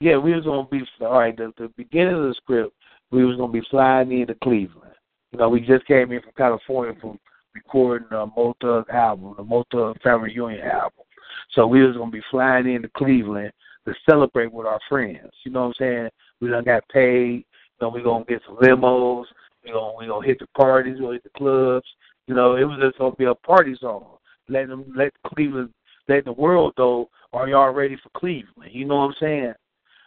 Yeah, 0.00 0.16
we 0.16 0.34
was 0.34 0.44
gonna 0.44 0.66
be 0.66 0.82
all 1.00 1.18
right. 1.18 1.36
The, 1.36 1.52
the 1.58 1.68
beginning 1.76 2.14
of 2.14 2.22
the 2.22 2.34
script, 2.34 2.74
we 3.12 3.24
was 3.24 3.36
gonna 3.36 3.52
be 3.52 3.62
flying 3.70 4.10
into 4.10 4.34
Cleveland. 4.42 4.94
You 5.30 5.38
know, 5.38 5.48
we 5.48 5.60
just 5.60 5.86
came 5.86 6.10
in 6.10 6.22
from 6.22 6.32
California 6.36 6.98
from 7.00 7.20
recording 7.54 8.08
the 8.10 8.26
Mo 8.36 8.54
Thug 8.60 8.88
album, 8.90 9.34
the 9.36 9.44
Mo 9.44 9.64
Thug 9.70 10.00
Family 10.02 10.30
Reunion 10.30 10.66
album. 10.66 11.04
So 11.52 11.66
we 11.66 11.84
was 11.86 11.96
gonna 11.96 12.10
be 12.10 12.22
flying 12.30 12.72
into 12.72 12.88
Cleveland 12.96 13.52
to 13.86 13.94
celebrate 14.08 14.52
with 14.52 14.66
our 14.66 14.80
friends. 14.88 15.30
You 15.44 15.52
know 15.52 15.60
what 15.62 15.66
I'm 15.68 15.74
saying? 15.78 16.08
We 16.40 16.48
done 16.48 16.64
got 16.64 16.88
paid. 16.88 17.44
You 17.80 17.82
know, 17.82 17.88
we 17.90 18.02
gonna 18.02 18.24
get 18.24 18.42
some 18.46 18.56
limos. 18.56 19.24
We 19.64 19.72
gonna 19.72 19.94
we 19.98 20.06
gonna 20.06 20.26
hit 20.26 20.38
the 20.38 20.46
parties. 20.56 20.94
We 20.94 21.00
gonna 21.00 21.12
hit 21.14 21.24
the 21.24 21.38
clubs. 21.38 21.86
You 22.26 22.34
know, 22.34 22.56
it 22.56 22.64
was 22.64 22.78
just 22.80 22.98
gonna 22.98 23.14
be 23.16 23.24
a 23.24 23.34
party 23.34 23.76
song. 23.80 24.18
Let 24.48 24.68
them 24.68 24.92
let 24.96 25.12
Cleveland, 25.26 25.70
let 26.08 26.24
the 26.24 26.32
world 26.32 26.74
know, 26.78 27.08
are 27.32 27.48
y'all 27.48 27.72
ready 27.72 27.96
for 27.96 28.10
Cleveland? 28.18 28.70
You 28.72 28.84
know 28.84 28.96
what 28.96 29.08
I'm 29.08 29.14
saying? 29.20 29.54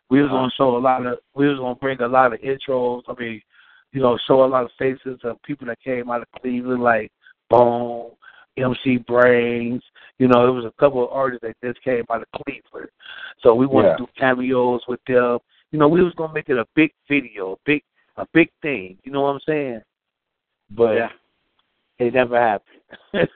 We 0.09 0.21
was 0.21 0.29
gonna 0.29 0.51
show 0.57 0.77
a 0.77 0.79
lot 0.79 1.05
of 1.05 1.19
we 1.35 1.47
was 1.47 1.59
gonna 1.59 1.75
bring 1.75 2.01
a 2.01 2.07
lot 2.07 2.33
of 2.33 2.39
intros. 2.41 3.03
I 3.07 3.13
mean, 3.19 3.41
you 3.91 4.01
know, 4.01 4.17
show 4.27 4.43
a 4.43 4.45
lot 4.45 4.65
of 4.65 4.71
faces 4.77 5.19
of 5.23 5.41
people 5.43 5.67
that 5.67 5.81
came 5.81 6.09
out 6.09 6.21
of 6.21 6.41
Cleveland 6.41 6.83
like 6.83 7.11
Bone, 7.57 8.11
MC 8.57 8.97
Brains. 8.97 9.83
You 10.19 10.27
know, 10.27 10.47
it 10.47 10.51
was 10.51 10.65
a 10.65 10.71
couple 10.79 11.03
of 11.03 11.11
artists 11.11 11.43
that 11.43 11.55
just 11.63 11.83
came 11.83 12.03
out 12.11 12.21
of 12.21 12.27
Cleveland. 12.43 12.89
So 13.41 13.53
we 13.53 13.65
wanted 13.65 13.89
Yeah. 13.89 13.97
to 13.97 14.05
do 14.05 14.09
cameos 14.17 14.81
with 14.87 14.99
them. 15.07 15.39
You 15.71 15.79
know, 15.79 15.87
we 15.87 16.01
was 16.03 16.13
gonna 16.15 16.33
make 16.33 16.49
it 16.49 16.57
a 16.57 16.65
big 16.75 16.91
video, 17.07 17.53
a 17.53 17.57
big 17.65 17.83
a 18.17 18.25
big 18.33 18.49
thing. 18.61 18.97
You 19.03 19.11
know 19.11 19.21
what 19.23 19.29
I'm 19.33 19.39
saying? 19.41 19.81
But 20.71 20.95
Yeah. 20.95 21.09
it 21.99 22.13
never 22.13 22.39
happened. 22.39 23.29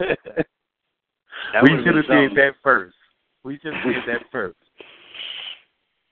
We 1.64 1.72
would've 1.72 1.86
should 1.86 1.96
have 1.96 2.06
did 2.08 2.36
that 2.36 2.54
first. 2.64 2.96
We 3.44 3.58
should 3.60 3.74
have 3.74 3.84
did 3.84 4.04
that 4.08 4.22
first. 4.32 4.58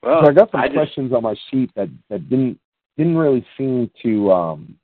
Well, 0.03 0.21
so 0.23 0.29
I 0.29 0.33
got 0.33 0.51
some 0.51 0.59
I 0.61 0.67
just- 0.67 0.75
questions 0.75 1.13
on 1.13 1.23
my 1.23 1.35
sheet 1.49 1.71
that 1.75 1.89
that 2.09 2.27
didn't 2.29 2.59
didn't 2.97 3.17
really 3.17 3.45
seem 3.57 3.89
to 4.03 4.31
um, 4.31 4.77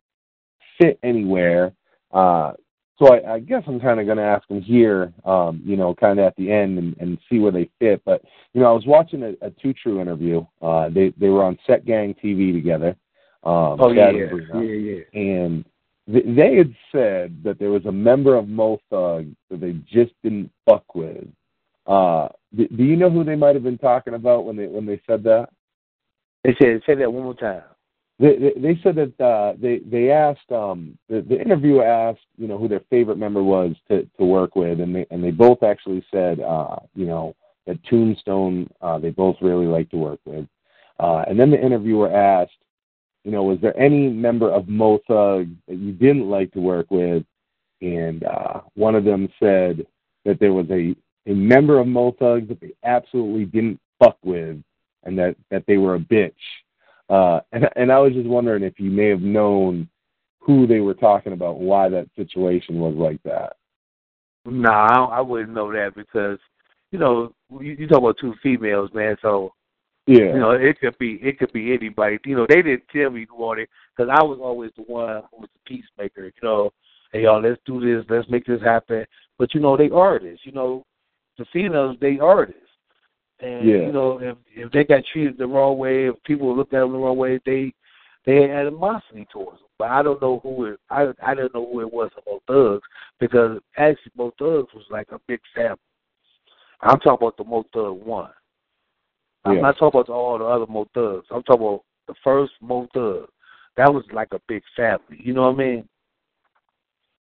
fit 0.80 1.00
anywhere. 1.04 1.74
Uh, 2.12 2.54
so 3.00 3.14
I, 3.14 3.34
I 3.34 3.40
guess 3.40 3.64
I'm 3.68 3.80
kind 3.80 4.00
of 4.00 4.06
going 4.06 4.18
to 4.18 4.24
ask 4.24 4.48
them 4.48 4.62
here, 4.62 5.12
um, 5.26 5.62
you 5.66 5.76
know, 5.76 5.96
kind 5.96 6.20
of 6.20 6.26
at 6.26 6.36
the 6.36 6.52
end 6.52 6.78
and, 6.78 6.96
and 7.00 7.18
see 7.30 7.40
where 7.40 7.52
they 7.52 7.70
fit. 7.80 8.02
But 8.06 8.24
you 8.54 8.62
know, 8.62 8.68
I 8.68 8.74
was 8.74 8.86
watching 8.86 9.24
a, 9.24 9.46
a 9.46 9.50
Two 9.50 9.74
True 9.74 10.00
interview. 10.00 10.46
Uh, 10.62 10.90
they 10.90 11.14
they 11.18 11.30
were 11.30 11.44
on 11.44 11.58
Set 11.66 11.86
Gang 11.86 12.16
TV 12.24 12.54
together. 12.54 12.96
Um, 13.44 13.80
Oh 13.82 13.92
yeah, 13.92 14.12
yeah, 14.12 14.32
yeah. 14.54 15.04
and 15.14 15.66
th- 16.12 16.26
they 16.36 16.56
had 16.56 16.74
said 16.92 17.42
that 17.44 17.58
there 17.60 17.72
was 17.72 17.86
a 17.86 17.92
member 17.92 18.36
of 18.36 18.48
Mo 18.48 18.80
Thug 18.90 19.28
that 19.50 19.60
they 19.60 19.74
just 19.92 20.14
didn't 20.24 20.52
fuck 20.70 20.96
with. 20.96 21.28
Uh, 21.88 22.30
do, 22.56 22.68
do 22.68 22.84
you 22.84 22.96
know 22.96 23.10
who 23.10 23.24
they 23.24 23.36
might 23.36 23.56
have 23.56 23.64
been 23.64 23.78
talking 23.78 24.14
about 24.14 24.46
when 24.46 24.56
they 24.56 24.68
when 24.68 24.86
they 24.86 25.02
said 25.08 25.24
that? 25.24 25.50
They 26.44 26.56
said 26.62 26.82
say 26.86 26.96
that 26.96 27.12
one 27.12 27.24
more 27.24 27.34
time. 27.34 27.64
They 28.24 28.54
they, 28.56 28.80
said 28.82 28.96
that 28.96 29.20
uh, 29.22 29.54
they 29.62 29.80
they 29.80 30.10
asked 30.10 30.50
um, 30.50 30.98
the 31.10 31.20
the 31.28 31.42
interviewer 31.42 31.86
asked 31.86 32.26
you 32.38 32.48
know 32.48 32.58
who 32.58 32.70
their 32.70 32.84
favorite 32.90 33.18
member 33.18 33.44
was 33.44 33.76
to 33.90 34.08
to 34.18 34.24
work 34.24 34.56
with, 34.56 34.80
and 34.80 34.96
they 34.96 35.06
and 35.12 35.22
they 35.22 35.32
both 35.32 35.62
actually 35.62 36.06
said 36.10 36.40
uh, 36.40 36.78
you 36.96 37.06
know 37.06 37.36
that 37.68 37.84
Tombstone 37.84 38.70
uh, 38.82 38.98
they 38.98 39.10
both 39.10 39.36
really 39.42 39.66
like 39.66 39.90
to 39.90 39.98
work 39.98 40.22
with, 40.24 40.48
uh, 41.02 41.26
and 41.28 41.38
then 41.38 41.52
the 41.52 41.62
interviewer 41.62 42.10
asked 42.16 42.54
you 43.26 43.32
know 43.32 43.44
was 43.44 43.60
there 43.62 43.78
any 43.78 44.08
member 44.08 44.50
of 44.50 44.70
Mo 44.70 45.00
Thug 45.06 45.50
that 45.68 45.76
you 45.76 45.92
didn't 45.92 46.30
like 46.30 46.54
to 46.54 46.62
work 46.62 46.90
with, 46.92 47.26
and 47.82 48.24
uh, 48.24 48.62
one 48.76 48.96
of 48.96 49.04
them 49.04 49.28
said 49.38 49.86
that 50.24 50.40
there 50.40 50.54
was 50.54 50.68
a 50.70 50.96
a 51.30 51.34
member 51.34 51.78
of 51.78 51.88
Mo 51.88 52.16
Thug 52.18 52.48
that 52.48 52.62
they 52.62 52.72
absolutely 52.86 53.44
didn't 53.44 53.82
fuck 54.00 54.18
with, 54.24 54.64
and 55.04 55.20
that 55.20 55.36
that 55.52 55.66
they 55.68 55.76
were 55.76 55.96
a 55.96 56.00
bitch. 56.00 56.32
Uh, 57.14 57.40
and 57.52 57.70
and 57.76 57.92
I 57.92 58.00
was 58.00 58.14
just 58.14 58.28
wondering 58.28 58.64
if 58.64 58.80
you 58.80 58.90
may 58.90 59.10
have 59.10 59.22
known 59.22 59.88
who 60.40 60.68
they 60.68 60.80
were 60.80 60.96
talking 60.96 61.34
about, 61.34 61.60
why 61.60 61.88
that 61.90 62.08
situation 62.16 62.80
was 62.80 62.96
like 62.96 63.22
that. 63.24 63.56
Nah, 64.46 64.88
I, 64.88 65.18
I 65.18 65.22
wouldn't 65.22 65.54
know 65.54 65.72
that 65.72 65.96
because 65.96 66.40
you 66.92 67.00
know 67.00 67.34
you, 67.62 67.76
you 67.80 67.88
talk 67.88 68.00
about 68.00 68.18
two 68.20 68.34
females, 68.42 68.90
man. 68.94 69.16
So 69.22 69.54
Yeah, 70.08 70.34
you 70.34 70.40
know 70.40 70.52
it 70.52 70.80
could 70.80 70.98
be 70.98 71.20
it 71.22 71.40
could 71.40 71.54
be 71.54 71.74
anybody. 71.74 72.18
You 72.26 72.36
know 72.36 72.46
they 72.50 72.62
didn't 72.62 72.84
tell 72.94 73.10
me 73.10 73.26
who 73.30 73.54
it 73.54 73.70
because 73.96 74.12
I 74.14 74.24
was 74.24 74.40
always 74.42 74.72
the 74.76 74.84
one 74.84 75.22
who 75.32 75.42
was 75.42 75.50
the 75.54 75.76
peacemaker. 75.76 76.26
You 76.26 76.32
know, 76.42 76.72
hey 77.14 77.24
y'all, 77.24 77.42
let's 77.42 77.62
do 77.66 77.80
this, 77.80 78.06
let's 78.10 78.30
make 78.30 78.46
this 78.46 78.62
happen. 78.62 79.06
But 79.38 79.54
you 79.54 79.62
know 79.62 79.78
they 79.78 79.90
artists. 79.90 80.46
You 80.46 80.52
know, 80.52 80.84
the 81.38 81.46
females 81.54 81.96
they 82.02 82.20
artists. 82.20 82.60
And 83.44 83.66
Yeah. 83.68 83.86
you 83.86 83.92
know 83.92 84.20
if 84.22 84.38
if 84.56 84.72
they 84.72 84.84
got 84.86 85.04
treated 85.12 85.38
the 85.38 85.46
wrong 85.48 85.78
way, 85.78 86.08
if 86.08 86.16
people 86.24 86.56
looked 86.56 86.74
at 86.74 86.80
them 86.80 86.94
the 86.94 86.98
wrong 86.98 87.18
way, 87.18 87.40
they 87.46 87.74
they 88.26 88.42
had 88.44 88.52
animosity 88.52 89.28
towards 89.32 89.60
them. 89.60 89.68
But 89.78 89.90
I 89.92 90.02
don't 90.02 90.22
know 90.22 90.40
who 90.40 90.66
it. 90.66 90.80
I 90.90 91.12
I 91.22 91.36
didn't 91.36 91.54
know 91.54 91.68
who 91.70 91.82
it 91.82 91.92
was 91.94 92.10
about 92.18 92.42
Thugs 92.48 92.88
because 93.20 93.60
actually 93.78 94.14
Mo 94.18 94.32
Thugs 94.40 94.74
was 94.74 94.86
like 94.90 95.12
a 95.12 95.20
big 95.28 95.42
family. 95.54 95.78
I'm 96.82 97.00
talking 97.00 97.28
about 97.28 97.38
the 97.38 97.44
Mo 97.44 97.66
Thug 97.74 98.02
one. 98.06 98.32
I'm 99.46 99.56
Yeah. 99.56 99.62
not 99.62 99.78
talking 99.78 100.00
about 100.00 100.14
all 100.14 100.38
the 100.38 100.46
other 100.46 100.66
Mo 100.68 100.88
Thugs. 100.94 101.28
I'm 101.30 101.44
talking 101.44 101.66
about 101.66 101.84
the 102.08 102.14
first 102.24 102.54
Mo 102.62 102.88
Thug. 102.94 103.28
That 103.76 103.94
was 103.94 104.06
like 104.14 104.30
a 104.32 104.40
big 104.48 104.64
family. 104.76 105.20
You 105.20 105.34
know 105.34 105.44
what 105.52 105.56
I 105.56 105.58
mean? 105.58 105.90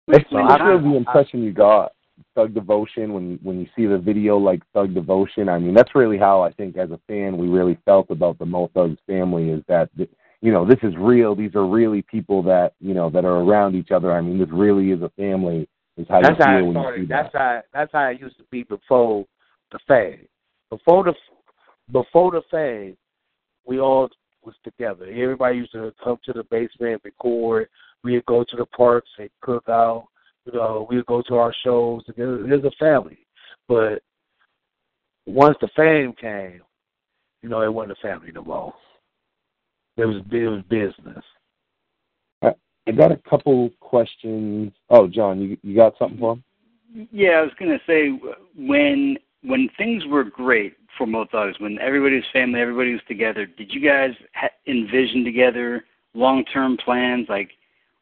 That's 0.08 0.30
So 0.30 0.38
I- 0.38 0.58
the 0.58 0.96
impression 0.96 1.44
you 1.44 1.54
got. 1.54 1.94
Thug 2.36 2.54
Devotion 2.54 3.14
when 3.14 3.40
when 3.44 3.60
you 3.60 3.68
see 3.76 3.86
the 3.86 3.98
video 3.98 4.38
like 4.38 4.62
Thug 4.74 4.94
Devotion. 4.94 5.50
I 5.50 5.60
mean, 5.60 5.74
that's 5.74 5.96
really 5.96 6.18
how 6.18 6.42
I 6.42 6.52
think 6.52 6.78
as 6.78 6.92
a 6.92 7.00
fan 7.08 7.38
we 7.38 7.48
really 7.48 7.78
felt 7.86 8.10
about 8.10 8.38
the 8.40 8.46
Mo 8.46 8.70
Thugs 8.74 9.00
family 9.08 9.50
is 9.50 9.64
that 9.68 9.90
you 10.42 10.52
know 10.52 10.66
this 10.66 10.80
is 10.84 10.94
real. 10.98 11.36
These 11.36 11.56
are 11.56 11.68
really 11.68 12.02
people 12.02 12.42
that 12.44 12.74
you 12.80 12.94
know 12.94 13.10
that 13.10 13.26
are 13.26 13.42
around 13.44 13.76
each 13.76 13.92
other. 13.92 14.12
I 14.12 14.22
mean, 14.22 14.40
this 14.40 14.50
really 14.52 14.92
is 14.92 15.02
a 15.02 15.10
family. 15.18 15.68
Is 15.98 16.08
how 16.08 16.22
That's 16.22 16.40
you 16.40 16.46
how 16.46 16.58
feel 16.60 16.68
when 16.68 16.76
you 16.76 16.82
see 16.82 17.08
started. 17.08 17.10
that. 17.10 17.24
That's 17.24 17.34
how 17.34 17.62
that's 17.74 17.92
how 17.92 18.06
it 18.08 18.22
used 18.22 18.38
to 18.38 18.46
be 18.52 18.64
before 18.64 19.26
the 19.72 19.80
fame. 19.88 20.28
Before 20.70 21.04
the 21.04 21.14
before 21.92 22.32
the 22.32 22.42
fame, 22.50 22.96
we 23.66 23.80
all 23.80 24.10
was 24.44 24.56
together. 24.64 25.06
Everybody 25.06 25.58
used 25.58 25.74
to 25.74 25.94
come 26.02 26.18
to 26.26 26.34
the 26.34 26.44
basement, 26.44 27.02
record. 27.04 27.68
We'd 28.04 28.26
go 28.26 28.46
to 28.46 28.56
the 28.56 28.66
parks 28.66 29.10
and 29.18 29.30
cook 29.42 29.68
out. 29.68 30.08
You 30.52 30.60
know, 30.60 30.88
we'd 30.90 31.06
go 31.06 31.22
to 31.24 31.36
our 31.36 31.54
shows. 31.64 32.04
Together. 32.06 32.44
There's 32.48 32.64
a 32.64 32.72
family, 32.80 33.20
but 33.68 34.02
once 35.26 35.58
the 35.62 35.70
fame 35.76 36.14
came, 36.14 36.62
you 37.44 37.50
know, 37.50 37.62
it 37.62 37.74
wasn't 37.74 37.98
a 37.98 38.02
family 38.02 38.32
no 38.34 38.44
more. 38.44 38.74
It 39.98 40.06
was 40.06 40.24
it 40.32 40.48
was 40.48 40.64
business. 40.70 41.24
Uh, 42.42 42.52
I 42.88 42.92
got 42.92 43.12
a 43.12 43.22
couple 43.30 43.70
questions. 43.80 44.72
Oh, 44.90 45.08
John, 45.08 45.40
you 45.40 45.58
you 45.62 45.76
got 45.76 45.98
something 46.00 46.20
for 46.20 46.34
him? 46.34 46.44
Yeah, 47.12 47.32
I 47.32 47.42
was 47.42 47.52
gonna 47.60 47.80
say 47.86 48.20
when 48.58 49.18
when 49.44 49.70
things 49.78 50.04
were 50.08 50.24
great 50.24 50.76
for 50.98 51.06
Mo 51.06 51.26
Thugs, 51.32 51.60
when 51.60 51.78
everybody 51.80 52.16
was 52.16 52.26
family, 52.34 52.60
everybody 52.60 52.94
was 52.94 53.02
together. 53.08 53.46
Did 53.46 53.72
you 53.72 53.82
guys 53.82 54.12
ha- 54.34 54.50
envision 54.68 55.24
together 55.24 55.86
long 56.14 56.44
term 56.46 56.78
plans? 56.78 57.28
Like, 57.30 57.52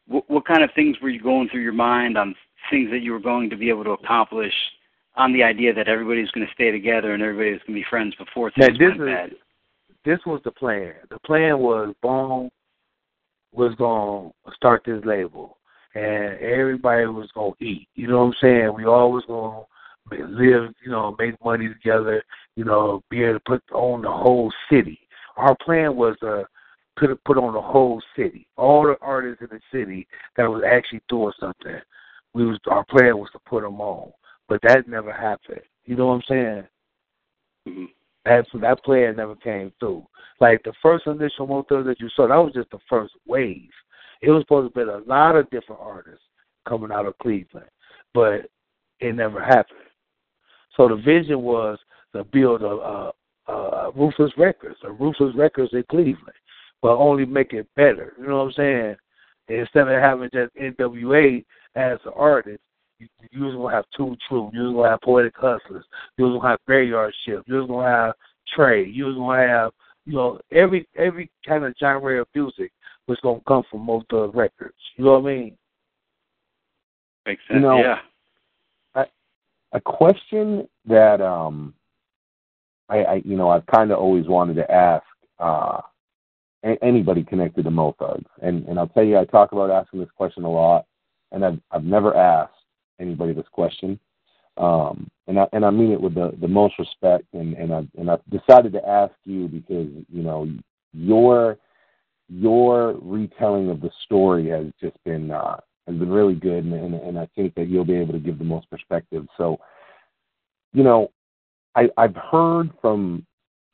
what, 0.08 0.30
what 0.30 0.46
kind 0.46 0.64
of 0.64 0.70
things 0.76 0.98
were 1.02 1.10
you 1.10 1.22
going 1.22 1.50
through 1.50 1.62
your 1.62 1.74
mind 1.74 2.18
on 2.18 2.36
things 2.70 2.90
that 2.92 3.00
you 3.00 3.12
were 3.12 3.20
going 3.20 3.50
to 3.50 3.56
be 3.58 3.70
able 3.70 3.84
to 3.84 3.92
accomplish 3.92 4.54
on 5.16 5.34
the 5.34 5.44
idea 5.44 5.74
that 5.74 5.88
everybody 5.88 6.22
was 6.22 6.32
going 6.32 6.46
to 6.46 6.54
stay 6.54 6.72
together 6.72 7.14
and 7.14 7.24
everybody 7.24 7.52
was 7.52 7.62
going 7.68 7.76
to 7.76 7.82
be 7.84 7.90
friends 7.90 8.14
before 8.16 8.52
Now, 8.58 8.68
things 8.68 8.80
this 8.80 8.90
went 8.98 9.02
is- 9.02 9.08
bad? 9.08 9.32
this 10.06 10.20
was 10.26 10.42
the 10.44 10.52
plan. 10.52 10.94
The 11.10 11.20
plan 11.20 11.60
was 11.60 11.94
Bone 12.02 12.50
was 13.54 13.74
gonna 13.76 14.30
start 14.56 14.84
this 14.86 15.04
label, 15.04 15.58
and 15.96 16.38
everybody 16.40 17.06
was 17.08 17.30
gonna 17.34 17.52
eat. 17.60 17.88
You 17.96 18.08
know 18.08 18.20
what 18.20 18.24
I'm 18.28 18.34
saying? 18.42 18.74
We 18.74 18.86
all 18.86 19.12
was 19.12 19.24
gonna 19.28 19.64
live, 20.30 20.74
you 20.84 20.92
know, 20.92 21.16
make 21.18 21.44
money 21.44 21.68
together. 21.68 22.24
You 22.56 22.66
know, 22.66 23.04
be 23.10 23.24
able 23.24 23.34
to 23.36 23.40
put 23.42 23.64
on 23.74 24.04
the 24.04 24.12
whole 24.12 24.54
city. 24.72 25.00
Our 25.38 25.56
plan 25.56 25.96
was 25.96 26.16
to 26.22 26.46
put 26.98 27.24
put 27.24 27.38
on 27.38 27.54
the 27.54 27.62
whole 27.62 28.02
city, 28.16 28.48
all 28.58 28.84
the 28.84 28.98
artists 29.02 29.42
in 29.42 29.48
the 29.50 29.62
city 29.72 30.08
that 30.36 30.50
was 30.50 30.64
actually 30.66 31.02
doing 31.08 31.34
something. 31.40 31.80
We 32.34 32.46
was 32.46 32.60
our 32.70 32.86
plan 32.86 33.18
was 33.18 33.30
to 33.34 33.40
put 33.40 33.64
them 33.64 33.80
on, 33.80 34.12
but 34.48 34.62
that 34.64 34.88
never 34.88 35.12
happened. 35.14 35.62
You 35.86 35.96
know 35.96 36.08
what 36.08 36.14
I'm 36.16 36.22
saying? 36.28 36.68
Mhm. 37.68 37.94
That 38.26 38.46
that 38.62 38.84
plan 38.84 39.16
never 39.16 39.36
came 39.36 39.72
through. 39.80 40.06
Like 40.40 40.62
the 40.64 40.74
first 40.82 41.08
initial 41.08 41.48
motor 41.48 41.84
that 41.84 42.00
you 42.00 42.10
saw, 42.10 42.28
that 42.28 42.36
was 42.36 42.54
just 42.54 42.70
the 42.72 42.80
first 42.90 43.14
wave. 43.26 43.72
It 44.22 44.32
was 44.32 44.44
supposed 44.44 44.74
to 44.74 44.86
be 44.86 44.90
a 44.90 44.98
lot 45.10 45.36
of 45.36 45.50
different 45.50 45.82
artists 45.82 46.26
coming 46.68 46.92
out 46.92 47.06
of 47.06 47.18
Cleveland, 47.20 47.70
but 48.14 48.50
it 49.00 49.16
never 49.16 49.42
happened. 49.42 49.80
So 50.76 50.88
the 50.88 50.96
vision 50.96 51.42
was 51.42 51.80
to 52.14 52.24
build 52.24 52.62
a, 52.62 52.68
a, 52.68 53.14
a 53.52 53.92
Ruthless 53.96 54.32
Records, 54.38 54.78
a 54.84 54.92
Ruthless 54.92 55.36
Records 55.36 55.74
in 55.74 55.84
Cleveland, 55.90 56.36
but 56.82 56.96
only 56.98 57.26
make 57.26 57.54
it 57.54 57.68
better. 57.76 58.14
You 58.20 58.28
know 58.28 58.38
what 58.38 58.46
I'm 58.46 58.52
saying? 58.54 58.96
Instead 59.50 59.88
of 59.88 60.02
having 60.02 60.30
just 60.34 60.56
NWA 60.56 61.44
as 61.76 62.00
an 62.06 62.12
artist, 62.16 62.60
you, 63.00 63.08
you 63.32 63.46
was 63.46 63.56
gonna 63.56 63.76
have 63.76 63.86
two 63.96 64.16
true. 64.28 64.50
You 64.54 64.64
was 64.64 64.74
gonna 64.74 64.90
have 64.90 65.02
poetic 65.02 65.36
hustlers. 65.36 65.86
You 66.18 66.26
was 66.26 66.40
gonna 66.40 66.50
have 66.50 66.60
graveyard 66.66 67.14
shift. 67.26 67.48
You 67.48 67.56
was 67.56 67.68
gonna 67.68 67.88
have 67.88 68.14
Trey. 68.56 68.86
You 68.86 69.06
was 69.06 69.16
gonna 69.16 69.48
have 69.48 69.72
you 70.06 70.14
know 70.14 70.40
every 70.52 70.88
every 70.98 71.30
kind 71.48 71.64
of 71.64 71.74
genre 71.80 72.22
of 72.22 72.28
music 72.34 72.72
was 73.08 73.20
gonna 73.22 73.40
come 73.48 73.64
from 73.70 73.82
Mo 73.82 74.04
the 74.10 74.30
Records. 74.30 74.76
You 74.96 75.06
know 75.06 75.20
what 75.20 75.30
I 75.30 75.36
mean? 75.36 75.58
Makes 77.26 77.44
You 77.50 77.56
sense. 77.56 77.64
know, 77.64 77.80
yeah. 77.80 78.00
a 79.74 79.82
question 79.82 80.68
that 80.86 81.22
um 81.22 81.74
I, 82.90 82.98
I 82.98 83.22
you 83.26 83.36
know 83.36 83.50
I've 83.50 83.66
kind 83.68 83.92
of 83.92 84.00
always 84.00 84.28
wanted 84.28 84.56
to 84.56 84.72
ask 84.72 85.04
uh 85.40 85.82
a- 86.64 86.84
anybody 86.84 87.24
connected 87.24 87.64
to 87.64 87.72
Mo 87.72 87.96
Thugs, 88.00 88.30
and 88.42 88.68
and 88.68 88.80
I'll 88.80 88.88
tell 88.88 89.04
you 89.04 89.18
I 89.18 89.26
talk 89.26 89.52
about 89.52 89.72
asking 89.72 90.00
this 90.00 90.12
question 90.16 90.44
a 90.44 90.52
lot, 90.52 90.86
and 91.32 91.46
I've 91.46 91.60
I've 91.72 91.84
never 91.84 92.16
asked 92.16 92.54
anybody 93.00 93.34
this 93.34 93.48
question, 93.52 94.00
um 94.58 95.10
and 95.28 95.40
I 95.40 95.48
and 95.54 95.66
I 95.66 95.70
mean 95.70 95.92
it 95.92 96.02
with 96.02 96.16
the 96.16 96.34
the 96.40 96.48
most 96.48 96.78
respect, 96.80 97.26
and 97.34 97.54
and 97.54 97.74
I 97.74 97.88
and 97.98 98.10
I've 98.10 98.26
decided 98.30 98.74
to 98.74 98.88
ask 98.88 99.14
you 99.26 99.48
because 99.48 99.88
you 100.10 100.24
know 100.24 100.48
your 100.94 101.58
your 102.30 102.98
retelling 103.02 103.70
of 103.70 103.82
the 103.82 103.92
story 104.04 104.50
has 104.50 104.66
just 104.82 105.02
been 105.04 105.32
uh 105.32 105.58
has 105.88 105.96
been 105.96 106.10
really 106.10 106.36
good, 106.36 106.66
and, 106.66 106.74
and 106.74 106.96
and 106.96 107.20
I 107.20 107.28
think 107.36 107.56
that 107.56 107.68
you'll 107.68 107.86
be 107.86 107.96
able 107.96 108.14
to 108.14 108.20
give 108.20 108.38
the 108.38 108.44
most 108.44 108.70
perspective. 108.70 109.26
So, 109.38 109.60
you 110.74 110.84
know, 110.84 111.12
I 111.76 111.90
I've 111.98 112.16
heard 112.16 112.72
from 112.82 113.26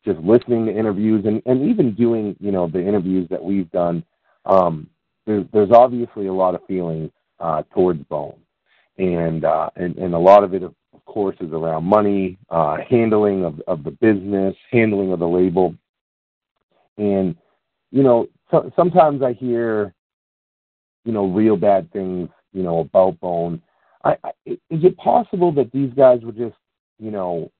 just 0.05 0.19
listening 0.19 0.65
to 0.65 0.77
interviews 0.77 1.25
and 1.25 1.41
and 1.45 1.69
even 1.69 1.93
doing 1.95 2.35
you 2.39 2.51
know 2.51 2.67
the 2.67 2.79
interviews 2.85 3.27
that 3.29 3.43
we've 3.43 3.71
done. 3.71 4.03
um, 4.45 4.89
there's 5.25 5.45
there's 5.53 5.71
obviously 5.71 6.27
a 6.27 6.33
lot 6.33 6.55
of 6.55 6.65
feelings 6.67 7.11
uh, 7.39 7.63
towards 7.73 8.03
Bone, 8.05 8.39
and 8.97 9.45
uh, 9.45 9.69
and 9.75 9.97
and 9.97 10.13
a 10.13 10.19
lot 10.19 10.43
of 10.43 10.53
it, 10.53 10.63
of 10.63 10.73
course, 11.05 11.35
is 11.39 11.51
around 11.51 11.83
money, 11.85 12.37
uh, 12.49 12.77
handling 12.89 13.45
of 13.45 13.61
of 13.67 13.83
the 13.83 13.91
business, 13.91 14.55
handling 14.71 15.11
of 15.11 15.19
the 15.19 15.27
label, 15.27 15.75
and 16.97 17.35
you 17.91 18.03
know 18.03 18.27
so, 18.51 18.71
sometimes 18.75 19.21
I 19.21 19.33
hear 19.33 19.93
you 21.05 21.11
know 21.11 21.27
real 21.27 21.57
bad 21.57 21.91
things 21.91 22.29
you 22.51 22.63
know 22.63 22.79
about 22.79 23.19
Bone. 23.19 23.61
I, 24.03 24.17
I, 24.23 24.31
is 24.45 24.83
it 24.83 24.97
possible 24.97 25.53
that 25.53 25.71
these 25.71 25.93
guys 25.93 26.21
were 26.21 26.33
just 26.33 26.55
you 26.99 27.11
know 27.11 27.51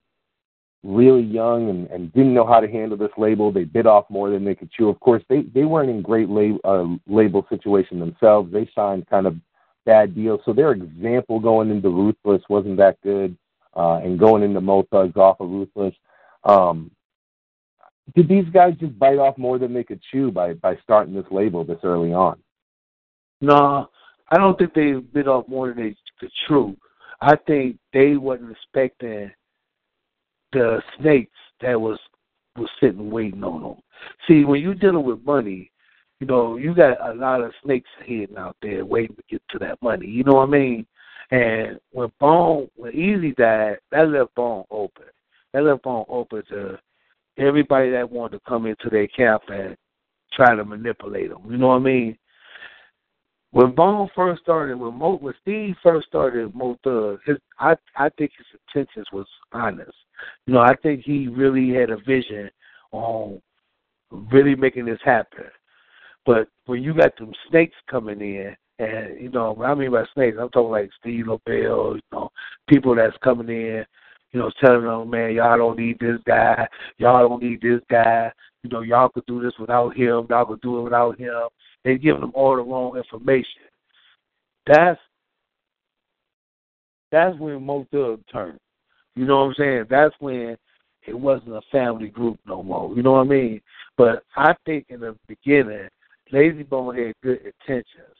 really 0.83 1.23
young 1.23 1.69
and, 1.69 1.87
and 1.87 2.11
didn't 2.13 2.33
know 2.33 2.45
how 2.45 2.59
to 2.59 2.67
handle 2.67 2.97
this 2.97 3.11
label. 3.17 3.51
They 3.51 3.63
bit 3.63 3.87
off 3.87 4.05
more 4.09 4.29
than 4.29 4.43
they 4.43 4.55
could 4.55 4.71
chew. 4.71 4.89
Of 4.89 4.99
course, 4.99 5.23
they, 5.29 5.43
they 5.53 5.63
weren't 5.63 5.89
in 5.89 6.01
great 6.01 6.29
lab, 6.29 6.57
uh, 6.65 6.85
label 7.07 7.45
situation 7.49 7.99
themselves. 7.99 8.51
They 8.51 8.69
signed 8.75 9.07
kind 9.09 9.25
of 9.25 9.37
bad 9.85 10.13
deals. 10.13 10.41
So 10.45 10.51
their 10.51 10.71
example 10.71 11.39
going 11.39 11.71
into 11.71 11.89
Ruthless 11.89 12.41
wasn't 12.49 12.77
that 12.77 13.01
good, 13.01 13.37
uh, 13.75 14.01
and 14.03 14.19
going 14.19 14.43
into 14.43 14.61
Mo 14.61 14.83
Thugs 14.91 15.15
off 15.15 15.39
of 15.39 15.49
Ruthless. 15.49 15.95
Um, 16.43 16.91
did 18.13 18.27
these 18.27 18.45
guys 18.53 18.73
just 18.79 18.99
bite 18.99 19.17
off 19.19 19.37
more 19.37 19.57
than 19.57 19.73
they 19.73 19.85
could 19.85 20.01
chew 20.11 20.31
by, 20.31 20.53
by 20.53 20.77
starting 20.83 21.13
this 21.13 21.31
label 21.31 21.63
this 21.63 21.79
early 21.83 22.11
on? 22.13 22.37
No, 23.39 23.89
I 24.29 24.37
don't 24.37 24.57
think 24.59 24.73
they 24.73 24.93
bit 24.93 25.29
off 25.29 25.47
more 25.47 25.69
than 25.69 25.77
they 25.77 25.95
could 26.19 26.31
chew. 26.47 26.75
I 27.21 27.37
think 27.37 27.77
they 27.93 28.17
wasn't 28.17 28.51
expecting– 28.51 29.31
the 30.53 30.81
snakes 30.99 31.31
that 31.61 31.79
was 31.79 31.99
was 32.55 32.69
sitting 32.79 33.09
waiting 33.09 33.43
on 33.43 33.61
them. 33.61 33.75
See, 34.27 34.45
when 34.45 34.61
you're 34.61 34.75
dealing 34.75 35.03
with 35.03 35.25
money, 35.25 35.71
you 36.19 36.27
know, 36.27 36.57
you 36.57 36.75
got 36.75 37.01
a 37.09 37.13
lot 37.13 37.41
of 37.41 37.51
snakes 37.63 37.89
hidden 38.05 38.37
out 38.37 38.55
there 38.61 38.85
waiting 38.85 39.15
to 39.15 39.23
get 39.29 39.41
to 39.49 39.59
that 39.59 39.81
money. 39.81 40.07
You 40.07 40.23
know 40.23 40.35
what 40.35 40.49
I 40.49 40.51
mean? 40.51 40.85
And 41.31 41.79
when 41.91 42.11
Bone, 42.19 42.69
when 42.75 42.93
Easy 42.93 43.31
died, 43.31 43.77
that 43.91 44.09
left 44.09 44.35
Bone 44.35 44.65
open. 44.69 45.05
That 45.53 45.63
left 45.63 45.83
Bone 45.83 46.05
open 46.07 46.43
to 46.49 46.77
everybody 47.37 47.89
that 47.91 48.09
wanted 48.09 48.37
to 48.37 48.43
come 48.47 48.67
into 48.67 48.89
their 48.89 49.07
camp 49.07 49.43
and 49.47 49.75
try 50.31 50.55
to 50.55 50.63
manipulate 50.63 51.29
them. 51.29 51.41
You 51.49 51.57
know 51.57 51.69
what 51.69 51.75
I 51.75 51.79
mean? 51.79 52.17
When 53.53 53.75
Bone 53.75 54.09
first 54.15 54.41
started, 54.41 54.79
when 54.79 54.97
Mo, 54.97 55.17
when 55.17 55.35
Steve 55.41 55.75
first 55.83 56.07
started 56.07 56.55
Mo 56.55 56.75
Thug, 56.83 57.19
his 57.23 57.37
I 57.59 57.75
I 57.95 58.09
think 58.17 58.31
his 58.35 58.47
intentions 58.67 59.05
was 59.13 59.27
honest. 59.51 59.93
You 60.47 60.55
know, 60.55 60.61
I 60.61 60.75
think 60.81 61.03
he 61.05 61.27
really 61.27 61.69
had 61.69 61.91
a 61.91 61.97
vision 61.97 62.49
on 62.91 63.39
really 64.11 64.55
making 64.55 64.85
this 64.85 64.99
happen. 65.05 65.45
But 66.25 66.47
when 66.65 66.81
you 66.81 66.95
got 66.95 67.15
them 67.15 67.31
snakes 67.49 67.75
coming 67.87 68.21
in, 68.21 68.55
and 68.79 69.21
you 69.21 69.29
know, 69.29 69.55
I 69.63 69.75
mean 69.75 69.91
by 69.91 70.05
snakes, 70.15 70.37
I'm 70.41 70.49
talking 70.49 70.71
like 70.71 70.89
Steve 70.99 71.27
Lobel, 71.27 71.95
you 71.95 72.01
know, 72.11 72.29
people 72.67 72.95
that's 72.95 73.15
coming 73.23 73.49
in, 73.49 73.85
you 74.31 74.39
know, 74.39 74.51
telling 74.59 74.85
them, 74.85 75.11
man, 75.11 75.35
y'all 75.35 75.59
don't 75.59 75.77
need 75.77 75.99
this 75.99 76.17
guy, 76.25 76.67
y'all 76.97 77.29
don't 77.29 77.43
need 77.43 77.61
this 77.61 77.81
guy, 77.87 78.31
you 78.63 78.71
know, 78.71 78.81
y'all 78.81 79.09
could 79.09 79.27
do 79.27 79.43
this 79.43 79.53
without 79.59 79.95
him, 79.95 80.25
y'all 80.27 80.45
could 80.45 80.61
do 80.61 80.79
it 80.79 80.83
without 80.83 81.19
him. 81.19 81.49
They 81.83 81.97
giving 81.97 82.21
them 82.21 82.31
all 82.33 82.55
the 82.55 82.61
wrong 82.61 82.97
information. 82.97 83.61
That's 84.65 84.99
that's 87.11 87.37
when 87.37 87.63
Mo 87.63 87.85
Thug 87.91 88.21
turned. 88.31 88.59
You 89.15 89.25
know 89.25 89.37
what 89.37 89.43
I'm 89.49 89.53
saying? 89.57 89.85
That's 89.89 90.15
when 90.19 90.57
it 91.05 91.13
wasn't 91.13 91.55
a 91.55 91.61
family 91.71 92.07
group 92.07 92.39
no 92.47 92.63
more. 92.63 92.95
You 92.95 93.03
know 93.03 93.13
what 93.13 93.27
I 93.27 93.29
mean? 93.29 93.61
But 93.97 94.23
I 94.35 94.55
think 94.65 94.85
in 94.89 95.01
the 95.01 95.15
beginning, 95.27 95.89
Layzie 96.31 96.67
Bone 96.67 96.95
had 96.97 97.13
good 97.21 97.39
intentions. 97.39 98.15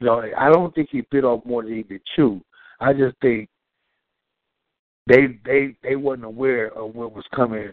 You 0.00 0.06
know, 0.06 0.22
I 0.36 0.48
don't 0.48 0.74
think 0.74 0.88
he 0.90 1.02
bit 1.10 1.24
off 1.24 1.44
more 1.44 1.62
than 1.62 1.76
he 1.76 1.84
could 1.84 2.00
chew. 2.16 2.40
I 2.80 2.92
just 2.92 3.16
think 3.20 3.48
they 5.06 5.38
they 5.44 5.76
they 5.82 5.96
wasn't 5.96 6.24
aware 6.24 6.76
of 6.76 6.94
what 6.94 7.14
was 7.14 7.24
coming 7.34 7.70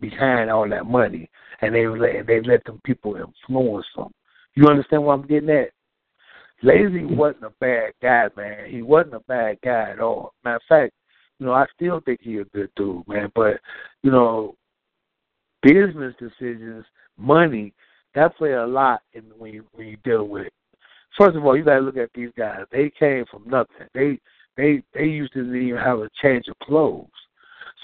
behind 0.00 0.50
all 0.50 0.68
that 0.68 0.86
money, 0.86 1.28
and 1.60 1.74
they 1.74 1.86
let 1.86 2.26
they 2.26 2.40
let 2.40 2.64
them 2.64 2.80
people 2.84 3.16
influence 3.16 3.86
them. 3.96 4.08
You 4.54 4.66
understand 4.66 5.04
what 5.04 5.14
I'm 5.14 5.26
getting 5.26 5.50
at? 5.50 5.70
Layzie 6.64 7.02
mm-hmm. 7.02 7.16
wasn't 7.16 7.44
a 7.44 7.52
bad 7.60 7.92
guy, 8.02 8.28
man. 8.36 8.68
He 8.68 8.82
wasn't 8.82 9.14
a 9.14 9.20
bad 9.20 9.58
guy 9.64 9.90
at 9.92 10.00
all. 10.00 10.32
Matter 10.44 10.56
of 10.56 10.62
fact, 10.68 10.92
you 11.38 11.46
know, 11.46 11.52
I 11.52 11.66
still 11.74 12.00
think 12.00 12.20
he's 12.22 12.40
a 12.40 12.44
good 12.44 12.70
dude, 12.74 13.06
man. 13.06 13.30
But, 13.34 13.60
you 14.02 14.10
know, 14.10 14.56
business 15.62 16.14
decisions, 16.18 16.84
money, 17.16 17.72
that 18.14 18.36
play 18.36 18.52
a 18.52 18.66
lot 18.66 19.02
in 19.12 19.22
when 19.38 19.52
you 19.52 19.64
when 19.72 19.86
you 19.86 19.96
deal 20.02 20.24
with 20.24 20.46
it. 20.46 20.52
First 21.16 21.36
of 21.36 21.44
all, 21.44 21.56
you 21.56 21.64
gotta 21.64 21.80
look 21.80 21.96
at 21.96 22.10
these 22.14 22.30
guys. 22.36 22.64
They 22.72 22.90
came 22.98 23.24
from 23.30 23.44
nothing. 23.48 23.86
They 23.94 24.18
they 24.56 24.82
they 24.94 25.04
used 25.04 25.34
to 25.34 25.54
even 25.54 25.78
have 25.78 26.00
a 26.00 26.10
change 26.22 26.46
of 26.48 26.58
clothes. 26.60 27.06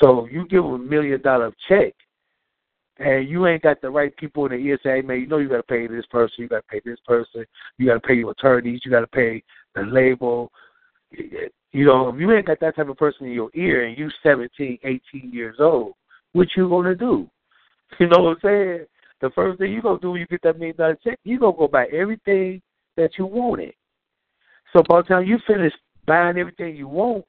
So 0.03 0.27
you 0.27 0.47
give 0.49 0.65
them 0.65 0.73
a 0.73 0.79
million 0.79 1.21
dollar 1.23 1.53
check 1.69 1.95
and 2.99 3.29
you 3.29 3.47
ain't 3.47 3.63
got 3.63 3.81
the 3.81 3.91
right 3.91 4.17
people 4.17 4.47
in 4.47 4.53
the 4.53 4.59
ear 4.59 4.79
say, 4.83 4.97
hey, 4.97 5.03
man, 5.03 5.21
you 5.21 5.27
know 5.27 5.39
you 5.39 5.49
got 5.49 5.57
to 5.57 5.63
pay 5.65 5.87
this 5.87 6.07
person, 6.07 6.35
you 6.39 6.49
got 6.49 6.59
to 6.59 6.69
pay 6.69 6.81
this 6.85 6.99
person, 7.07 7.45
you 7.79 7.87
got 7.87 7.95
to 7.95 8.01
pay 8.01 8.15
your 8.15 8.31
attorneys, 8.31 8.81
you 8.85 8.91
got 8.91 9.01
to 9.01 9.07
pay 9.09 9.43
the 9.75 9.83
label. 9.83 10.53
You 11.11 11.85
know, 11.85 12.09
if 12.09 12.21
you 12.21 12.33
ain't 12.33 12.47
got 12.47 12.61
that 12.61 12.77
type 12.77 12.89
of 12.89 12.97
person 12.97 13.27
in 13.27 13.33
your 13.33 13.51
ear 13.55 13.85
and 13.85 13.99
you 13.99 14.09
17, 14.23 14.79
18 14.85 15.33
years 15.33 15.57
old, 15.59 15.95
what 16.33 16.49
you 16.57 16.69
gonna 16.69 16.95
do? 16.95 17.29
You 18.01 18.09
know 18.09 18.25
what 18.25 18.31
I'm 18.31 18.37
saying? 18.43 18.87
The 19.21 19.31
first 19.37 19.59
thing 19.59 19.73
you 19.73 19.81
gonna 19.81 20.01
do 20.01 20.11
when 20.11 20.21
you 20.21 20.27
get 20.27 20.43
that 20.43 20.59
million 20.59 20.77
dollar 20.77 20.99
check, 21.05 21.21
you 21.23 21.39
gonna 21.39 21.57
go 21.57 21.69
buy 21.69 21.87
everything 21.93 22.61
that 22.97 23.11
you 23.19 23.27
wanted. 23.27 23.75
So 24.73 24.83
by 24.89 25.03
the 25.03 25.09
time 25.09 25.27
you 25.27 25.39
finish 25.47 25.73
buying 26.07 26.37
everything 26.37 26.75
you 26.75 26.89
want, 26.89 27.25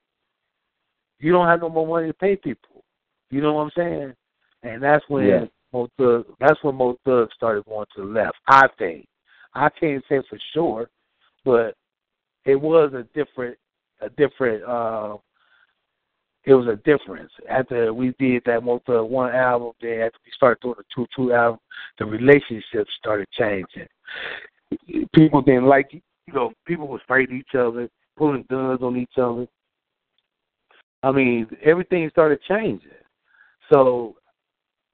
you 1.19 1.31
don't 1.31 1.47
have 1.47 1.61
no 1.61 1.69
more 1.69 1.85
money 1.85 2.07
to 2.07 2.13
pay 2.13 2.35
people. 2.35 2.83
You 3.29 3.41
know 3.41 3.53
what 3.53 3.63
I'm 3.63 3.71
saying? 3.75 4.13
And 4.65 4.81
that's 4.81 5.05
when 5.07 5.25
yeah. 5.25 5.45
Mo 5.71 5.87
Thug, 5.97 6.25
that's 6.39 6.61
when 6.63 6.75
Mo 6.75 6.97
Thug 7.05 7.29
started 7.33 7.65
going 7.65 7.85
to 7.95 8.01
the 8.01 8.07
left. 8.07 8.37
I 8.47 8.67
think. 8.77 9.07
I 9.53 9.69
can't 9.69 10.03
say 10.09 10.21
for 10.29 10.39
sure, 10.53 10.89
but 11.45 11.75
it 12.43 12.55
was 12.55 12.93
a 12.93 13.03
different, 13.17 13.57
a 14.01 14.09
different. 14.09 14.63
uh 14.63 15.17
It 16.45 16.53
was 16.53 16.67
a 16.67 16.77
difference 16.83 17.31
after 17.49 17.93
we 17.93 18.13
did 18.19 18.43
that 18.45 18.63
Mo 18.63 18.81
Thug 18.85 19.09
one 19.09 19.33
album. 19.33 19.71
Then 19.81 20.01
after 20.01 20.19
we 20.25 20.31
started 20.35 20.61
doing 20.61 20.75
the 20.77 20.83
two 20.93 21.07
two 21.15 21.33
album, 21.33 21.59
the 21.99 22.05
relationships 22.05 22.91
started 22.97 23.27
changing. 23.31 23.87
People 25.13 25.41
didn't 25.41 25.67
like, 25.67 25.89
you 25.93 26.33
know, 26.33 26.51
people 26.65 26.87
was 26.87 27.01
fighting 27.07 27.37
each 27.37 27.55
other, 27.55 27.87
pulling 28.17 28.45
guns 28.49 28.81
on 28.81 28.97
each 28.97 29.17
other. 29.17 29.47
I 31.03 31.11
mean, 31.11 31.47
everything 31.63 32.09
started 32.09 32.39
changing. 32.47 32.89
So 33.71 34.15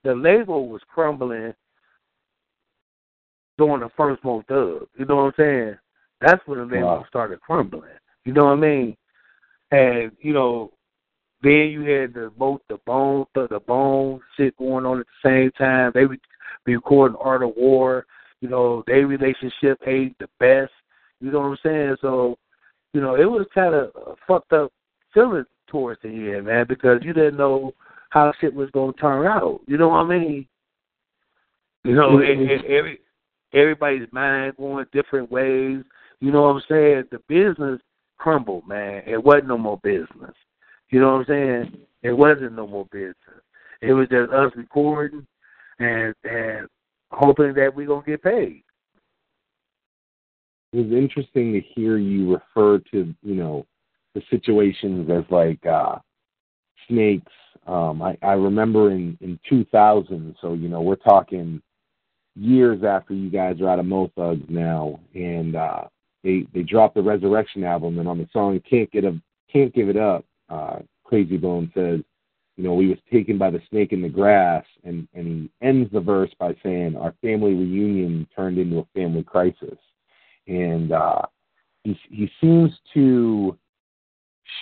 the 0.04 0.16
label 0.16 0.68
was 0.68 0.82
crumbling 0.88 1.54
during 3.58 3.82
the 3.82 3.90
first 3.96 4.24
Mo 4.24 4.44
Thug. 4.48 4.88
You 4.98 5.06
know 5.06 5.18
what 5.18 5.22
I'm 5.24 5.34
saying? 5.38 5.78
That's 6.22 6.42
when 6.46 6.60
the 6.60 6.66
label 6.66 6.88
wow. 6.88 7.06
started 7.08 7.42
crumbling. 7.42 7.90
You 8.26 8.34
know 8.34 8.46
what 8.46 8.54
I 8.54 8.56
mean? 8.56 8.98
And 9.72 10.12
you 10.20 10.34
know, 10.34 10.72
then 11.44 11.70
you 11.70 11.82
had 11.82 12.14
the 12.14 12.32
both 12.38 12.62
the 12.70 12.78
bone 12.86 13.26
the, 13.34 13.48
the 13.48 13.60
bone 13.60 14.22
shit 14.38 14.58
going 14.58 14.86
on 14.86 15.00
at 15.00 15.06
the 15.24 15.30
same 15.30 15.52
time. 15.52 15.92
They 15.94 16.06
would 16.06 16.20
be 16.66 16.76
recording 16.76 17.18
Art 17.20 17.44
of 17.44 17.54
War. 17.56 18.06
You 18.42 18.50
know, 18.50 18.84
their 18.88 19.06
relationship 19.08 19.80
ain't 19.86 20.18
the 20.20 20.28
best. 20.40 20.72
You 21.20 21.32
know 21.32 21.40
what 21.40 21.46
I'm 21.46 21.58
saying? 21.64 21.96
So, 22.02 22.38
you 22.94 23.02
know, 23.02 23.16
it 23.16 23.26
was 23.26 23.46
kind 23.54 23.76
of 23.76 23.92
fucked 24.28 24.54
up 24.54 24.72
feeling 25.14 25.46
towards 25.68 26.02
the 26.02 26.10
end, 26.10 26.48
man, 26.48 26.66
because 26.68 27.00
you 27.04 27.14
didn't 27.14 27.38
know 27.38 27.74
how 28.12 28.34
shit 28.40 28.54
was 28.54 28.70
gonna 28.72 28.94
turn 28.94 29.26
out. 29.26 29.62
You 29.68 29.78
know 29.78 29.90
what 29.90 30.06
I 30.06 30.20
mean? 30.20 30.48
You 31.84 31.96
know, 31.96 32.10
mm-hmm. 32.10 32.44
it, 32.44 32.52
it, 32.52 32.66
every 32.66 33.00
everybody's 33.54 34.08
mind 34.12 34.54
going 34.58 34.86
different 34.94 35.32
ways. 35.32 35.84
You 36.20 36.32
know 36.32 36.44
what 36.44 36.56
I'm 36.56 36.62
saying? 36.70 37.04
The 37.12 37.20
business 37.28 37.82
crumbled, 38.18 38.68
man. 38.68 39.02
It 39.08 39.24
wasn't 39.24 39.48
no 39.48 39.58
more 39.58 39.80
business. 39.82 40.36
You 40.90 41.00
know 41.00 41.14
what 41.14 41.20
I'm 41.20 41.26
saying? 41.28 41.78
It 42.04 42.12
wasn't 42.12 42.54
no 42.54 42.68
more 42.68 42.86
business. 42.92 43.16
It 43.82 43.94
was 43.94 44.10
just 44.10 44.32
us 44.32 44.52
recording 44.56 45.26
and 45.80 46.14
and 46.26 46.68
hoping 47.12 47.54
that 47.54 47.74
we 47.74 47.86
gonna 47.86 48.04
get 48.06 48.22
paid. 48.22 48.64
It 50.74 50.78
was 50.78 50.92
interesting 50.92 51.54
to 51.54 51.62
hear 51.62 51.98
you 51.98 52.34
refer 52.34 52.80
to, 52.92 53.16
you 53.24 53.36
know, 53.36 53.66
the 54.16 54.22
situations 54.30 55.10
as 55.10 55.24
like 55.32 55.66
uh 55.66 55.96
snakes 56.90 57.32
um, 57.68 58.02
I, 58.02 58.18
I 58.22 58.34
remember 58.34 58.92
in, 58.92 59.18
in 59.22 59.40
2000, 59.48 60.36
so, 60.42 60.54
you 60.54 60.68
know, 60.68 60.82
we're 60.82 60.96
talking 60.96 61.62
years 62.36 62.84
after 62.84 63.14
you 63.14 63.30
guys 63.30 63.62
are 63.62 63.70
out 63.70 63.80
of 63.80 63.86
Mo 63.86 64.12
Thugs 64.16 64.46
now, 64.50 65.00
and 65.14 65.56
uh, 65.56 65.84
they, 66.24 66.48
they 66.54 66.64
dropped 66.64 66.96
the 66.96 67.02
Resurrection 67.02 67.64
album, 67.64 68.00
and 68.00 68.08
on 68.08 68.18
the 68.18 68.28
song 68.34 68.60
Can't 68.70 68.92
Get 68.92 69.06
a, 69.06 69.20
Can't 69.52 69.74
Give 69.74 69.90
It 69.90 69.98
Up, 69.98 70.26
uh, 70.50 70.80
Krayzie 71.06 71.40
Bone 71.42 71.72
says, 71.76 72.02
you 72.58 72.64
know, 72.64 72.74
we 72.74 72.88
was 72.88 72.98
taken 73.12 73.38
by 73.38 73.50
the 73.50 73.62
snake 73.70 73.92
in 73.92 74.02
the 74.02 74.10
grass, 74.10 74.66
and 74.84 75.08
and 75.14 75.28
he 75.28 75.52
ends 75.66 75.92
the 75.92 76.00
verse 76.00 76.30
by 76.38 76.56
saying, 76.62 76.96
"Our 76.96 77.14
family 77.22 77.54
reunion 77.54 78.28
turned 78.36 78.58
into 78.58 78.80
a 78.80 78.88
family 78.94 79.24
crisis," 79.24 79.78
and 80.48 80.92
uh, 80.92 81.22
he 81.84 81.98
he 82.10 82.30
seems 82.42 82.72
to 82.94 83.58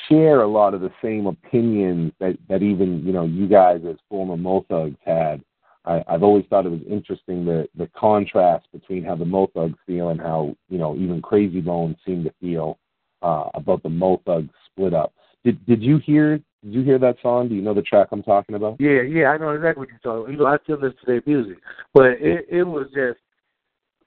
share 0.07 0.41
a 0.41 0.47
lot 0.47 0.73
of 0.73 0.81
the 0.81 0.91
same 1.01 1.27
opinions 1.27 2.11
that 2.19 2.37
that 2.47 2.61
even 2.61 3.05
you 3.05 3.13
know 3.13 3.25
you 3.25 3.47
guys 3.47 3.81
as 3.87 3.97
former 4.09 4.37
Mo 4.37 4.65
Thugs 4.69 4.97
had. 5.05 5.43
I, 5.85 6.03
I've 6.07 6.23
always 6.23 6.45
thought 6.49 6.65
it 6.65 6.71
was 6.71 6.81
interesting 6.89 7.45
the 7.45 7.67
the 7.75 7.89
contrast 7.95 8.67
between 8.71 9.03
how 9.03 9.15
the 9.15 9.25
Mo 9.25 9.47
Thugs 9.53 9.77
feel 9.85 10.09
and 10.09 10.19
how 10.19 10.55
you 10.69 10.77
know 10.77 10.95
even 10.95 11.21
Krayzie 11.21 11.63
Bones 11.63 11.97
seem 12.05 12.23
to 12.23 12.33
feel 12.41 12.77
uh, 13.21 13.49
about 13.53 13.83
the 13.83 13.89
Mo 13.89 14.21
Thugs 14.25 14.53
split 14.65 14.93
up. 14.93 15.13
Did 15.43 15.65
did 15.65 15.81
you 15.81 15.97
hear 15.99 16.37
did 16.63 16.73
you 16.73 16.83
hear 16.83 16.99
that 16.99 17.17
song? 17.21 17.47
Do 17.47 17.55
you 17.55 17.61
know 17.61 17.73
the 17.73 17.81
track 17.81 18.09
I'm 18.11 18.23
talking 18.23 18.55
about? 18.55 18.77
Yeah, 18.79 19.01
yeah, 19.01 19.27
I 19.29 19.37
know 19.37 19.51
exactly 19.51 19.81
what 19.81 19.89
you're 19.89 19.99
talking. 19.99 20.23
About. 20.23 20.31
You 20.31 20.37
know, 20.37 20.45
I 20.45 20.57
still 20.63 20.75
listen 20.75 20.97
to 20.99 21.05
their 21.05 21.23
music, 21.25 21.57
but 21.93 22.11
it 22.19 22.45
it 22.49 22.63
was 22.63 22.87
just 22.93 23.19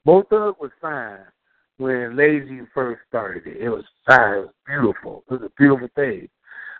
both 0.04 0.30
of 0.32 0.56
was 0.60 0.70
fine 0.80 1.18
when 1.78 2.16
Layzie 2.16 2.66
first 2.74 3.02
started 3.08 3.46
it. 3.46 3.62
It 3.62 3.68
was 3.68 3.84
fine. 4.06 4.34
It 4.34 4.40
was 4.40 4.54
beautiful. 4.66 5.24
It 5.28 5.32
was 5.32 5.42
a 5.42 5.50
beautiful 5.56 5.88
thing. 5.94 6.28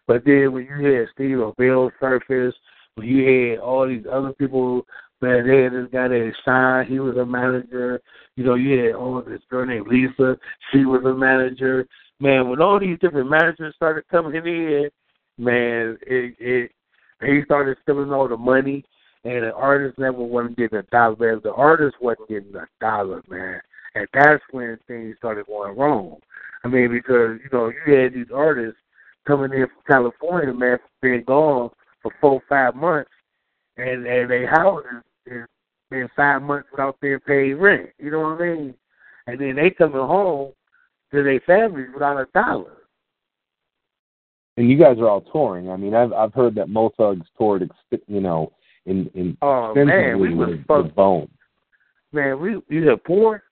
But 0.07 0.25
then 0.25 0.53
when 0.53 0.67
you 0.67 0.87
had 0.87 1.09
Steve 1.15 1.39
Bell 1.57 1.91
surface, 2.01 2.55
when 2.95 3.07
you 3.07 3.51
had 3.51 3.59
all 3.61 3.87
these 3.87 4.05
other 4.11 4.33
people, 4.33 4.87
man, 5.21 5.47
they 5.47 5.63
had 5.63 5.73
this 5.73 5.89
guy 5.93 6.09
named 6.09 6.35
Shine, 6.45 6.87
he 6.87 6.99
was 6.99 7.17
a 7.17 7.25
manager. 7.25 8.01
You 8.37 8.45
know, 8.45 8.55
you 8.55 8.79
had 8.85 8.95
all 8.95 9.23
this 9.23 9.41
girl 9.49 9.67
named 9.67 9.87
Lisa, 9.87 10.37
she 10.73 10.85
was 10.85 11.03
a 11.05 11.15
manager. 11.15 11.87
Man, 12.21 12.49
when 12.49 12.61
all 12.61 12.79
these 12.79 12.99
different 13.01 13.31
managers 13.31 13.75
started 13.75 14.05
coming 14.09 14.35
in, 14.35 14.91
man, 15.39 15.99
it 16.03 16.37
it 16.39 16.71
he 17.21 17.43
started 17.45 17.77
stealing 17.83 18.13
all 18.13 18.29
the 18.29 18.37
money 18.37 18.85
and 19.25 19.45
the 19.45 19.53
artist 19.55 19.99
never 19.99 20.19
wasn't 20.19 20.57
getting 20.57 20.79
a 20.79 20.83
dollar. 20.85 21.41
The 21.41 21.53
artist 21.53 21.97
wasn't 22.01 22.29
getting 22.29 22.55
a 22.57 22.67
dollar, 22.81 23.23
man. 23.29 23.61
And 23.95 24.07
that's 24.15 24.43
when 24.51 24.79
things 24.87 25.17
started 25.19 25.47
going 25.47 25.77
wrong. 25.77 26.17
I 26.65 26.69
mean, 26.69 26.91
because, 26.91 27.39
you 27.43 27.51
know, 27.53 27.73
you 27.87 27.95
had 27.95 28.15
these 28.15 28.31
artists 28.35 28.79
coming 29.27 29.53
in 29.53 29.67
from 29.67 29.83
California, 29.87 30.55
man, 30.55 30.79
being 31.01 31.25
gone 31.25 31.71
for 32.03 32.13
four, 32.21 32.43
five 32.49 32.75
months, 32.75 33.11
and 33.77 34.07
and 34.07 34.31
their 34.31 34.49
houses 34.49 35.03
is 35.27 35.47
been 35.93 36.09
five 36.17 36.43
months 36.43 36.69
without 36.73 37.01
being 37.01 37.21
paid 37.21 37.55
rent. 37.55 37.91
You 37.99 38.11
know 38.11 38.21
what 38.21 38.41
I 38.41 38.55
mean? 38.55 38.75
And 39.27 39.41
then 39.41 39.57
they 39.57 39.71
coming 39.71 40.01
home 40.01 40.53
to 41.13 41.23
their 41.23 41.41
families 41.41 41.89
without 41.93 42.17
a 42.17 42.27
dollar. 42.35 42.79
And 44.57 44.71
you 44.71 44.79
guys 44.79 44.99
are 44.99 45.09
all 45.09 45.21
touring. 45.21 45.71
I 45.71 45.77
mean, 45.77 45.95
I've 45.95 46.13
I've 46.13 46.35
heard 46.35 46.55
that 46.57 46.69
Mo 46.69 46.91
Thugs 46.97 47.27
toured, 47.39 47.63
exp- 47.63 48.03
you 48.07 48.21
know, 48.21 48.53
in 48.87 49.09
in 49.15 49.37
Oh 49.43 49.75
man, 49.75 50.19
we 50.19 50.35
was 50.35 50.49
with, 50.49 50.67
fucked. 50.67 50.85
with 50.85 50.95
Bone. 50.95 51.29
Man, 52.13 52.41
we 52.41 52.61
you 52.69 52.87
said 52.87 53.05
poor. 53.05 53.43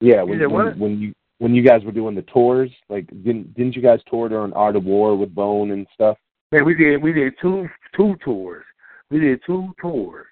Yeah, 0.00 0.22
when, 0.22 0.50
when 0.50 0.78
when 0.78 0.98
you 0.98 1.12
when 1.38 1.54
you 1.54 1.62
guys 1.62 1.84
were 1.84 1.92
doing 1.92 2.14
the 2.14 2.22
tours, 2.22 2.70
like 2.88 3.06
didn't 3.22 3.54
didn't 3.54 3.76
you 3.76 3.82
guys 3.82 4.00
tour 4.08 4.28
during 4.28 4.52
Art 4.54 4.76
of 4.76 4.84
War 4.84 5.16
with 5.16 5.34
Bone 5.34 5.70
and 5.72 5.86
stuff? 5.94 6.16
Man, 6.52 6.64
we 6.64 6.74
did 6.74 7.02
we 7.02 7.12
did 7.12 7.34
two 7.40 7.68
two 7.96 8.16
tours. 8.24 8.64
We 9.10 9.20
did 9.20 9.40
two 9.44 9.74
tours, 9.80 10.26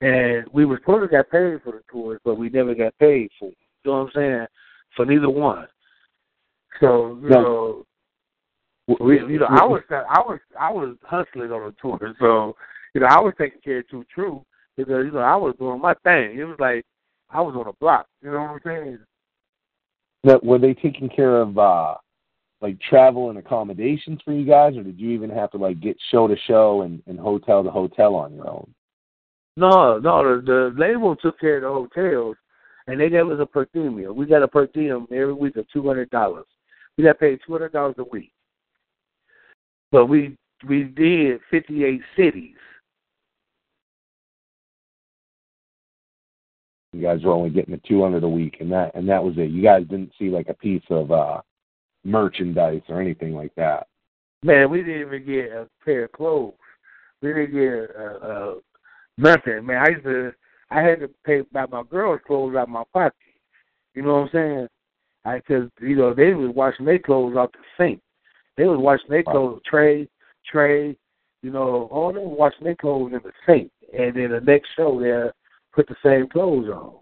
and 0.00 0.44
we 0.52 0.64
were 0.64 0.78
supposed 0.78 1.10
to 1.10 1.16
get 1.16 1.30
paid 1.30 1.62
for 1.62 1.72
the 1.72 1.82
tours, 1.90 2.20
but 2.24 2.36
we 2.36 2.50
never 2.50 2.74
got 2.74 2.98
paid 2.98 3.30
for. 3.38 3.46
Them. 3.46 3.54
You 3.84 3.90
know 3.90 3.98
what 3.98 4.06
I'm 4.06 4.12
saying? 4.14 4.46
For 4.96 5.06
neither 5.06 5.30
one. 5.30 5.66
So 6.80 7.18
you 7.22 7.28
No. 7.28 7.42
know, 7.42 7.86
we, 9.00 9.20
you 9.20 9.38
know, 9.38 9.46
I 9.46 9.64
was 9.64 9.82
I 9.90 10.20
was 10.20 10.40
I 10.58 10.70
was 10.70 10.96
hustling 11.02 11.52
on 11.52 11.66
the 11.66 11.74
tour, 11.80 12.14
so 12.18 12.56
you 12.94 13.00
know 13.00 13.06
I 13.06 13.20
was 13.20 13.34
taking 13.38 13.60
care 13.60 13.78
of 13.78 13.88
Too 13.88 14.04
True 14.12 14.44
because 14.76 15.04
you 15.04 15.12
know 15.12 15.20
I 15.20 15.36
was 15.36 15.54
doing 15.58 15.80
my 15.80 15.94
thing. 16.02 16.38
It 16.38 16.44
was 16.44 16.58
like 16.58 16.84
I 17.32 17.40
was 17.40 17.54
on 17.56 17.66
a 17.66 17.72
block. 17.74 18.06
You 18.22 18.32
know 18.32 18.40
what 18.40 18.50
I'm 18.50 18.60
saying? 18.64 18.98
That 20.24 20.44
were 20.44 20.58
they 20.58 20.74
taking 20.74 21.08
care 21.08 21.40
of 21.40 21.58
uh 21.58 21.94
like 22.60 22.78
travel 22.80 23.30
and 23.30 23.38
accommodations 23.38 24.20
for 24.24 24.32
you 24.32 24.44
guys, 24.44 24.76
or 24.76 24.82
did 24.82 25.00
you 25.00 25.10
even 25.10 25.30
have 25.30 25.50
to 25.52 25.56
like 25.56 25.80
get 25.80 25.96
show 26.10 26.28
to 26.28 26.36
show 26.46 26.82
and, 26.82 27.02
and 27.06 27.18
hotel 27.18 27.64
to 27.64 27.70
hotel 27.70 28.14
on 28.14 28.34
your 28.34 28.48
own? 28.48 28.72
No, 29.56 29.98
no, 29.98 30.40
the, 30.40 30.42
the 30.44 30.74
label 30.78 31.16
took 31.16 31.38
care 31.40 31.56
of 31.56 31.62
the 31.62 31.68
hotels, 31.68 32.36
and 32.86 33.00
they 33.00 33.08
gave 33.08 33.28
us 33.28 33.38
a 33.40 33.46
per 33.46 33.66
diem. 33.72 34.14
We 34.14 34.26
got 34.26 34.42
a 34.42 34.48
per 34.48 34.66
diem 34.66 35.06
every 35.10 35.32
week 35.32 35.56
of 35.56 35.66
two 35.72 35.86
hundred 35.86 36.10
dollars. 36.10 36.46
We 36.96 37.04
got 37.04 37.18
paid 37.18 37.40
two 37.46 37.52
hundred 37.52 37.72
dollars 37.72 37.96
a 37.98 38.04
week, 38.04 38.32
but 39.90 40.06
we 40.06 40.36
we 40.68 40.84
did 40.84 41.40
fifty 41.50 41.84
eight 41.84 42.02
cities. 42.16 42.56
You 46.92 47.02
guys 47.02 47.22
were 47.22 47.32
only 47.32 47.50
getting 47.50 47.74
the 47.74 47.80
two 47.86 48.02
hundred 48.02 48.24
a 48.24 48.28
week, 48.28 48.56
and 48.60 48.70
that 48.72 48.94
and 48.94 49.08
that 49.08 49.22
was 49.22 49.34
it. 49.36 49.50
You 49.50 49.62
guys 49.62 49.84
didn't 49.88 50.12
see 50.18 50.28
like 50.28 50.48
a 50.48 50.54
piece 50.54 50.82
of 50.90 51.12
uh 51.12 51.40
merchandise 52.04 52.82
or 52.88 53.00
anything 53.00 53.34
like 53.34 53.54
that. 53.56 53.86
Man, 54.42 54.70
we 54.70 54.82
didn't 54.82 55.02
even 55.02 55.26
get 55.26 55.52
a 55.52 55.68
pair 55.84 56.04
of 56.04 56.12
clothes. 56.12 56.54
We 57.22 57.28
didn't 57.28 57.52
get 57.52 57.90
uh, 57.96 58.26
uh, 58.26 58.54
nothing. 59.18 59.66
Man, 59.66 59.76
I 59.76 59.90
used 59.90 60.04
to 60.04 60.32
I 60.70 60.80
had 60.80 61.00
to 61.00 61.10
pay 61.24 61.42
by 61.52 61.66
my 61.66 61.82
girls' 61.84 62.20
clothes 62.26 62.56
out 62.56 62.64
of 62.64 62.68
my 62.70 62.84
pocket. 62.92 63.14
You 63.94 64.02
know 64.02 64.14
what 64.14 64.22
I'm 64.22 64.30
saying? 64.32 64.68
I 65.24 65.36
because 65.36 65.68
you 65.80 65.96
know 65.96 66.14
they 66.14 66.32
was 66.32 66.54
washing 66.54 66.86
their 66.86 66.98
clothes 66.98 67.36
out 67.36 67.52
the 67.52 67.58
sink. 67.78 68.00
They 68.56 68.64
was 68.64 68.78
washing 68.80 69.10
their 69.10 69.22
clothes 69.22 69.60
tray 69.68 70.08
tray. 70.50 70.96
You 71.42 71.50
know, 71.50 71.88
all 71.90 72.12
them 72.12 72.36
washing 72.36 72.64
their 72.64 72.76
clothes 72.76 73.12
in 73.12 73.20
the 73.22 73.32
sink, 73.46 73.70
and 73.96 74.14
then 74.14 74.30
the 74.30 74.40
next 74.40 74.70
show 74.76 75.00
they 75.00 75.30
put 75.72 75.88
the 75.88 75.96
same 76.04 76.28
clothes 76.28 76.68
on. 76.68 76.94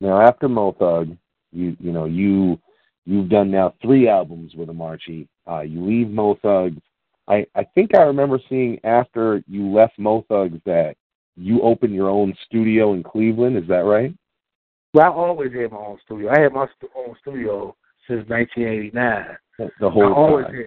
Now 0.00 0.20
after 0.20 0.48
Mo 0.48 0.74
Thug, 0.78 1.16
you 1.52 1.76
you 1.80 1.92
know 1.92 2.04
you 2.04 2.58
you've 3.04 3.28
done 3.28 3.50
now 3.50 3.74
three 3.82 4.08
albums 4.08 4.54
with 4.54 4.68
Amarchi. 4.68 5.26
Uh, 5.48 5.60
you 5.60 5.84
leave 5.84 6.08
Mo 6.08 6.38
Thugs. 6.42 6.80
I 7.26 7.46
I 7.54 7.64
think 7.74 7.96
I 7.96 8.02
remember 8.02 8.38
seeing 8.48 8.78
after 8.84 9.42
you 9.48 9.68
left 9.72 9.98
Mo 9.98 10.24
Thugs 10.28 10.58
that 10.66 10.96
you 11.36 11.62
opened 11.62 11.94
your 11.94 12.10
own 12.10 12.34
studio 12.46 12.94
in 12.94 13.02
Cleveland. 13.02 13.56
Is 13.56 13.68
that 13.68 13.84
right? 13.84 14.12
Well, 14.94 15.06
I 15.06 15.14
always 15.14 15.52
had 15.52 15.70
my 15.70 15.78
own 15.78 15.98
studio. 16.04 16.30
I 16.30 16.40
had 16.40 16.52
my 16.52 16.66
stu- 16.76 16.88
own 16.96 17.14
studio 17.20 17.76
since 18.08 18.28
1989. 18.28 19.36
The, 19.58 19.70
the 19.80 19.90
whole 19.90 20.02
I 20.02 20.16
always 20.16 20.46
time. 20.46 20.54
had, 20.56 20.66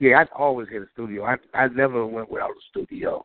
yeah, 0.00 0.20
I 0.20 0.24
always 0.36 0.68
had 0.72 0.82
a 0.82 0.86
studio. 0.92 1.24
I 1.24 1.36
I 1.54 1.68
never 1.68 2.06
went 2.06 2.30
without 2.30 2.50
a 2.50 2.60
studio. 2.70 3.24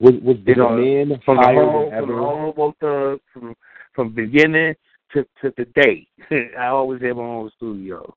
Was 0.00 0.14
was 0.22 0.36
the 0.44 0.52
You 0.52 0.56
know, 0.56 0.76
demand 0.76 1.22
From 1.24 1.36
the 1.38 1.42
higher 1.42 1.64
whole, 1.64 1.90
than 1.90 2.00
from 2.00 2.08
the 2.08 2.14
ever? 2.14 2.22
whole 2.22 2.52
both 2.52 2.74
uh, 2.82 3.16
from 3.32 3.54
from 3.94 4.14
beginning 4.14 4.74
to 5.12 5.24
to 5.40 5.52
the 5.56 5.64
day. 5.74 6.06
I 6.58 6.66
always 6.66 7.00
had 7.00 7.16
my 7.16 7.22
own 7.22 7.50
studio. 7.56 8.14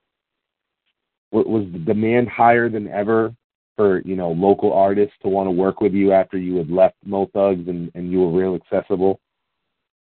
wa- 1.31 1.43
was 1.43 1.65
the 1.72 1.80
demand 1.80 2.27
higher 2.27 2.69
than 2.69 2.88
ever 2.89 3.34
for 3.77 4.01
you 4.01 4.15
know 4.18 4.31
local 4.31 4.73
artists 4.73 5.15
to 5.22 5.30
want 5.30 5.47
to 5.47 5.51
work 5.51 5.80
with 5.80 5.93
you 5.93 6.11
after 6.11 6.38
you 6.38 6.57
had 6.57 6.69
left 6.69 6.95
Mo 7.06 7.27
Thugs 7.34 7.68
and 7.69 7.89
and 7.95 8.11
you 8.11 8.19
were 8.22 8.38
real 8.38 8.56
accessible? 8.56 9.19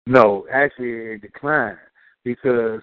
No, 0.06 0.46
actually 0.52 1.14
it 1.14 1.22
declined 1.22 1.78
because 2.24 2.80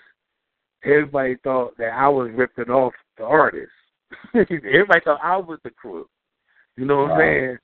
everybody 0.83 1.37
thought 1.41 1.77
that 1.77 1.93
I 1.93 2.09
was 2.09 2.31
ripping 2.33 2.69
off 2.69 2.91
the 3.17 3.23
artist. 3.23 3.71
everybody 4.35 4.99
thought 5.05 5.21
I 5.23 5.37
was 5.37 5.59
the 5.63 5.69
crook. 5.69 6.09
You 6.75 6.83
know 6.85 7.03
what. 7.03 7.11
I'm 7.11 7.19
saying? 7.19 7.57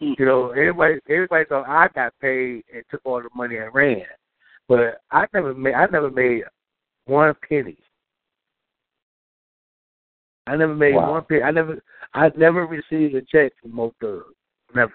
You 0.00 0.24
know, 0.24 0.50
everybody 0.50 1.00
everybody 1.08 1.44
thought 1.46 1.68
I 1.68 1.88
got 1.94 2.12
paid 2.20 2.64
and 2.72 2.84
took 2.90 3.00
all 3.04 3.22
the 3.22 3.28
money 3.34 3.56
and 3.56 3.74
ran. 3.74 4.02
But 4.68 5.00
I 5.10 5.26
never 5.32 5.54
made 5.54 5.74
I 5.74 5.86
never 5.86 6.10
made 6.10 6.42
one 7.06 7.34
penny. 7.48 7.78
I 10.46 10.56
never 10.56 10.74
made 10.74 10.94
Wow. 10.94 11.12
one 11.12 11.24
penny. 11.24 11.42
I 11.42 11.50
never 11.50 11.82
I 12.14 12.30
never 12.36 12.66
received 12.66 13.14
a 13.14 13.22
check 13.22 13.52
from 13.60 13.74
Mo 13.74 13.94
Thug. 14.00 14.22
Never. 14.74 14.92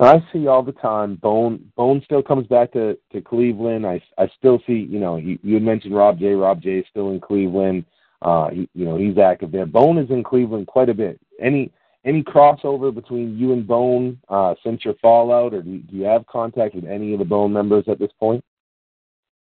I 0.00 0.24
see 0.32 0.48
all 0.48 0.62
the 0.62 0.72
time. 0.72 1.16
Bone 1.16 1.70
Bone 1.76 2.00
still 2.04 2.22
comes 2.22 2.46
back 2.46 2.72
to 2.72 2.98
to 3.12 3.20
Cleveland. 3.20 3.86
I 3.86 4.02
I 4.18 4.28
still 4.38 4.60
see 4.66 4.86
you 4.90 4.98
know 4.98 5.16
you, 5.16 5.38
you 5.42 5.54
had 5.54 5.62
mentioned 5.62 5.94
Rob 5.94 6.18
J. 6.18 6.32
Rob 6.32 6.60
J. 6.62 6.78
is 6.78 6.86
still 6.90 7.10
in 7.10 7.20
Cleveland. 7.20 7.84
Uh, 8.22 8.48
he, 8.50 8.68
you 8.74 8.84
know 8.84 8.96
he's 8.96 9.18
active 9.18 9.52
there. 9.52 9.66
Bone 9.66 9.98
is 9.98 10.10
in 10.10 10.24
Cleveland 10.24 10.66
quite 10.66 10.88
a 10.88 10.94
bit. 10.94 11.20
Any 11.40 11.70
any 12.04 12.22
crossover 12.22 12.94
between 12.94 13.38
you 13.38 13.52
and 13.52 13.66
Bone 13.66 14.20
uh, 14.28 14.54
since 14.64 14.84
your 14.84 14.94
fallout, 15.00 15.54
or 15.54 15.62
do 15.62 15.70
you, 15.70 15.78
do 15.80 15.96
you 15.96 16.04
have 16.04 16.26
contact 16.26 16.74
with 16.74 16.84
any 16.84 17.12
of 17.12 17.18
the 17.18 17.24
Bone 17.24 17.52
members 17.52 17.84
at 17.88 17.98
this 17.98 18.12
point? 18.20 18.44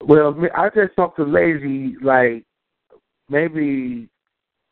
Well, 0.02 0.36
I 0.56 0.70
just 0.70 0.96
talked 0.96 1.18
to 1.18 1.24
Layzie 1.24 1.96
like 2.04 2.46
maybe 3.30 4.08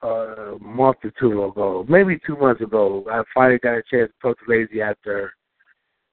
a 0.03 0.55
month 0.59 0.97
or 1.03 1.11
two 1.19 1.45
ago, 1.45 1.85
maybe 1.87 2.19
two 2.25 2.37
months 2.37 2.61
ago. 2.61 3.05
I 3.09 3.23
finally 3.33 3.59
got 3.59 3.77
a 3.77 3.83
chance 3.89 4.11
to 4.11 4.13
talk 4.21 4.37
to 4.39 4.45
Layzie 4.45 4.81
after 4.81 5.33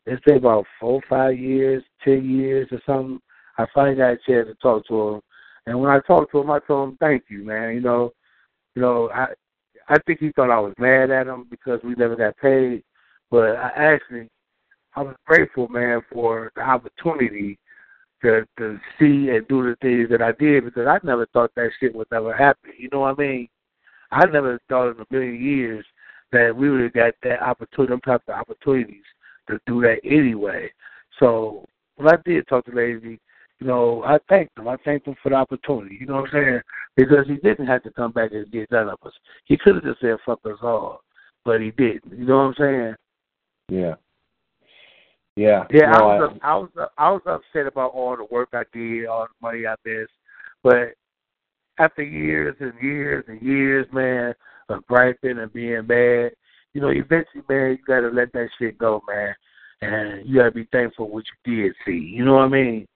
it's 0.06 0.22
been 0.24 0.36
about 0.36 0.64
four, 0.78 1.02
five 1.08 1.38
years, 1.38 1.82
ten 2.02 2.28
years 2.30 2.68
or 2.72 2.80
something. 2.86 3.20
I 3.58 3.66
finally 3.74 3.96
got 3.96 4.12
a 4.12 4.18
chance 4.26 4.48
to 4.48 4.54
talk 4.62 4.86
to 4.86 5.08
him, 5.08 5.20
and 5.66 5.78
when 5.78 5.90
I 5.90 6.00
talked 6.00 6.32
to 6.32 6.38
him, 6.38 6.50
I 6.50 6.60
told 6.60 6.90
him, 6.90 6.96
"Thank 6.96 7.24
you, 7.28 7.44
man. 7.44 7.74
You 7.74 7.80
know, 7.80 8.12
you 8.74 8.80
know, 8.80 9.10
I 9.10 9.26
I 9.90 9.98
think 10.06 10.20
he 10.20 10.30
thought 10.32 10.50
I 10.50 10.60
was 10.60 10.72
mad 10.78 11.10
at 11.10 11.26
him 11.26 11.46
because 11.50 11.80
we 11.82 11.94
never 11.96 12.14
got 12.14 12.36
paid. 12.36 12.84
But 13.30 13.56
I 13.56 13.70
actually 13.76 14.28
I 14.94 15.02
was 15.02 15.16
grateful, 15.26 15.68
man, 15.68 16.00
for 16.12 16.50
the 16.54 16.62
opportunity 16.62 17.58
to 18.22 18.46
to 18.58 18.78
see 18.98 19.30
and 19.30 19.46
do 19.48 19.62
the 19.62 19.76
things 19.82 20.08
that 20.10 20.22
I 20.22 20.32
did 20.32 20.64
because 20.64 20.86
I 20.86 20.98
never 21.02 21.26
thought 21.26 21.50
that 21.56 21.70
shit 21.78 21.94
would 21.94 22.06
ever 22.12 22.32
happen. 22.32 22.70
You 22.78 22.88
know 22.92 23.00
what 23.00 23.18
I 23.18 23.22
mean? 23.22 23.48
I 24.12 24.26
never 24.26 24.60
thought 24.68 24.90
in 24.90 25.00
a 25.00 25.06
million 25.10 25.42
years 25.42 25.84
that 26.32 26.54
we 26.54 26.70
would 26.70 26.82
have 26.82 26.92
got 26.92 27.14
that 27.24 27.42
opportunity, 27.42 27.92
them 27.92 28.00
type 28.00 28.22
of 28.28 28.34
opportunities 28.34 29.04
to 29.48 29.58
do 29.66 29.80
that 29.82 29.98
anyway. 30.04 30.70
So 31.18 31.66
when 31.96 32.08
I 32.08 32.16
did 32.24 32.46
talk 32.46 32.64
to 32.66 32.70
Layzie, 32.70 33.18
you 33.60 33.66
know, 33.66 34.02
I 34.04 34.18
thanked 34.28 34.58
him. 34.58 34.68
I 34.68 34.76
thanked 34.84 35.06
him 35.06 35.16
for 35.22 35.28
the 35.28 35.34
opportunity. 35.34 35.98
You 36.00 36.06
know 36.06 36.22
what 36.22 36.34
I'm 36.34 36.44
saying? 36.44 36.60
Because 36.96 37.26
he 37.26 37.36
didn't 37.36 37.66
have 37.66 37.82
to 37.82 37.90
come 37.90 38.12
back 38.12 38.32
and 38.32 38.50
get 38.50 38.70
none 38.70 38.88
of 38.88 38.98
us. 39.04 39.12
He 39.44 39.58
could 39.58 39.76
have 39.76 39.84
just 39.84 40.00
said 40.00 40.16
fuck 40.24 40.40
us 40.46 40.58
all, 40.62 41.02
but 41.44 41.60
he 41.60 41.70
didn't. 41.72 42.18
You 42.18 42.24
know 42.24 42.38
what 42.38 42.42
I'm 42.42 42.54
saying? 42.58 42.94
Yeah. 43.68 43.94
Yeah. 45.36 45.64
Yeah, 45.72 45.90
No, 45.90 46.08
I 46.08 46.18
was 46.18 46.38
I 46.42 46.56
was 46.56 46.68
I 46.98 47.10
was 47.10 47.22
upset 47.26 47.66
about 47.66 47.92
all 47.92 48.16
the 48.16 48.26
work 48.30 48.48
I 48.52 48.64
did, 48.72 49.06
all 49.06 49.26
the 49.26 49.46
money 49.46 49.66
I 49.66 49.74
missed, 49.84 50.10
but 50.62 50.94
after 51.78 52.02
years 52.02 52.56
and 52.60 52.72
years 52.82 53.24
and 53.28 53.40
years, 53.40 53.86
man, 53.92 54.34
of 54.68 54.86
griping 54.86 55.38
and 55.38 55.52
being 55.52 55.86
mad, 55.86 56.32
you 56.72 56.80
know, 56.80 56.88
eventually, 56.88 57.42
man, 57.48 57.70
you 57.72 57.78
gotta 57.86 58.08
let 58.08 58.32
that 58.32 58.48
shit 58.58 58.78
go, 58.78 59.02
man, 59.08 59.34
and 59.80 60.28
you 60.28 60.36
gotta 60.36 60.50
be 60.50 60.68
thankful 60.72 61.06
for 61.06 61.12
what 61.12 61.24
you 61.46 61.64
did 61.64 61.74
see. 61.86 62.12
You 62.14 62.24
know 62.24 62.34
what 62.34 62.44
I 62.44 62.48
mean? 62.48 62.86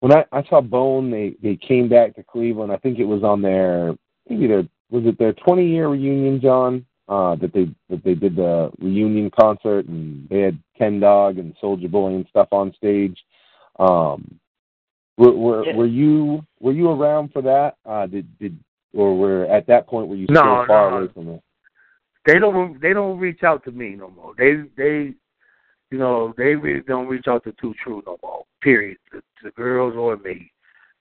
When 0.00 0.12
I, 0.12 0.24
I 0.32 0.42
saw 0.48 0.60
Bone, 0.60 1.10
they 1.10 1.36
they 1.42 1.56
came 1.56 1.88
back 1.88 2.14
to 2.16 2.22
Cleveland. 2.22 2.72
I 2.72 2.76
think 2.76 2.98
it 2.98 3.04
was 3.04 3.22
on 3.22 3.42
their 3.42 3.94
maybe 4.28 4.46
their 4.46 4.64
was 4.90 5.04
it 5.06 5.18
their 5.18 5.32
20 5.34 5.66
year 5.66 5.88
reunion, 5.88 6.40
John? 6.40 6.84
Uh, 7.08 7.34
that 7.36 7.52
they 7.52 7.68
that 7.88 8.02
they 8.04 8.14
did 8.14 8.36
the 8.36 8.70
reunion 8.78 9.30
concert 9.38 9.86
and 9.86 10.28
they 10.28 10.40
had 10.40 10.58
Ken 10.78 11.00
Dawg 11.00 11.38
and 11.38 11.54
Souljah 11.62 11.90
Boy 11.90 12.14
and 12.14 12.26
stuff 12.30 12.48
on 12.52 12.72
stage. 12.74 13.18
Um, 13.78 14.38
were 15.16 15.32
were, 15.32 15.66
Yeah. 15.66 15.76
were 15.76 15.86
you 15.86 16.44
were 16.60 16.72
you 16.72 16.90
around 16.90 17.32
for 17.32 17.42
that? 17.42 17.76
Uh, 17.84 18.06
did 18.06 18.26
did 18.38 18.58
or 18.94 19.16
were 19.18 19.44
at 19.46 19.66
that 19.66 19.86
point 19.86 20.08
were 20.08 20.16
you 20.16 20.26
No, 20.30 20.40
still 20.40 20.66
far 20.66 20.90
no. 20.90 20.96
away 20.98 21.12
from 21.12 21.28
it? 21.30 21.42
They 22.26 22.38
don't 22.38 22.80
they 22.80 22.92
don't 22.92 23.18
reach 23.18 23.42
out 23.42 23.64
to 23.64 23.72
me 23.72 23.96
no 23.96 24.10
more. 24.10 24.34
They 24.38 24.62
they 24.76 25.14
you 25.90 25.98
know, 25.98 26.32
they 26.36 26.54
really 26.54 26.82
don't 26.82 27.08
reach 27.08 27.26
out 27.28 27.44
to 27.44 27.52
Too 27.60 27.74
True 27.82 28.02
no 28.06 28.16
more. 28.22 28.44
Period. 28.62 28.98
To, 29.12 29.18
to 29.20 29.24
the 29.44 29.50
girls 29.50 29.94
or 29.96 30.16
me. 30.16 30.52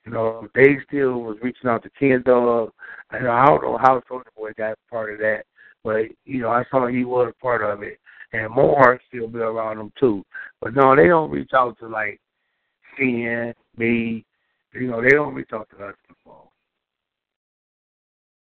You 0.06 0.12
know, 0.14 0.48
they 0.56 0.78
still 0.88 1.22
was 1.22 1.38
reaching 1.42 1.70
out 1.70 1.84
to 1.84 1.90
Ken 1.92 2.24
Dawg. 2.26 2.72
And 3.12 3.28
I 3.28 3.46
don't 3.46 3.62
know 3.62 3.78
how 3.78 4.02
Souljah 4.10 4.24
Boy 4.36 4.52
got 4.58 4.78
part 4.90 5.14
of 5.14 5.20
that, 5.20 5.44
but 5.84 6.06
you 6.26 6.42
know, 6.42 6.50
I 6.50 6.64
saw 6.72 6.88
he 6.88 7.04
was 7.04 7.32
a 7.38 7.42
part 7.42 7.64
of 7.64 7.84
it. 7.84 8.00
And 8.32 8.54
more 8.54 9.00
still 9.08 9.28
be 9.28 9.40
around 9.40 9.78
them 9.78 9.92
too. 10.00 10.24
But 10.62 10.76
no, 10.76 10.96
they 10.96 11.08
don't 11.08 11.32
reach 11.32 11.52
out 11.54 11.78
to 11.80 11.88
like 11.88 12.20
Ken, 12.98 13.54
me. 13.78 14.26
You 14.74 14.88
know, 14.88 15.02
they 15.02 15.10
don't 15.10 15.34
reach 15.34 15.50
out 15.52 15.68
to 15.72 15.86
us 15.86 15.96
no 16.10 16.16
more. 16.26 16.50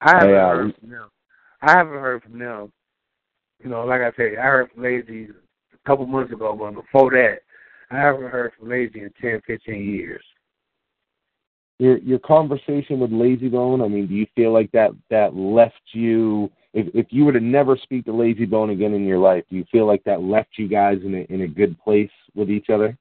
I 0.01 0.11
haven't 0.11 0.29
Yeah, 0.29 0.49
heard 0.49 0.75
from 0.79 0.89
them. 0.89 1.09
I 1.61 1.71
haven't 1.71 1.93
heard 1.93 2.23
from 2.23 2.39
them. 2.39 2.71
You 3.63 3.69
know, 3.69 3.85
like 3.85 4.01
I 4.01 4.11
said, 4.15 4.37
I 4.37 4.43
heard 4.43 4.71
from 4.71 4.83
Layzie 4.83 5.33
couple 5.85 6.05
months 6.05 6.33
ago, 6.33 6.55
but 6.57 6.71
before 6.71 7.11
that, 7.11 7.39
I 7.91 7.97
haven't 7.97 8.29
heard 8.29 8.53
from 8.57 8.69
Layzie 8.69 9.03
in 9.03 9.11
ten, 9.21 9.41
fifteen 9.45 9.83
years. 9.83 10.23
your 11.79 11.97
your 11.97 12.19
conversation 12.19 12.99
with 12.99 13.11
Layzie 13.11 13.51
Bone, 13.51 13.81
I 13.81 13.87
mean, 13.87 14.07
do 14.07 14.13
you 14.13 14.25
feel 14.35 14.53
like 14.53 14.71
that 14.71 14.91
that 15.09 15.35
left 15.35 15.81
you 15.91 16.49
if 16.73 16.87
if 16.95 17.07
you 17.09 17.25
were 17.25 17.33
to 17.33 17.39
never 17.39 17.77
speak 17.77 18.05
to 18.05 18.11
Layzie 18.11 18.49
Bone 18.49 18.69
again 18.71 18.93
in 18.93 19.05
your 19.05 19.19
life, 19.19 19.43
do 19.49 19.57
you 19.57 19.65
feel 19.71 19.85
like 19.85 20.03
that 20.05 20.21
left 20.21 20.49
you 20.57 20.67
guys 20.67 20.99
in 21.03 21.13
a 21.15 21.33
in 21.33 21.41
a 21.41 21.47
good 21.47 21.77
place 21.79 22.11
with 22.35 22.49
each 22.49 22.69
other? 22.69 22.97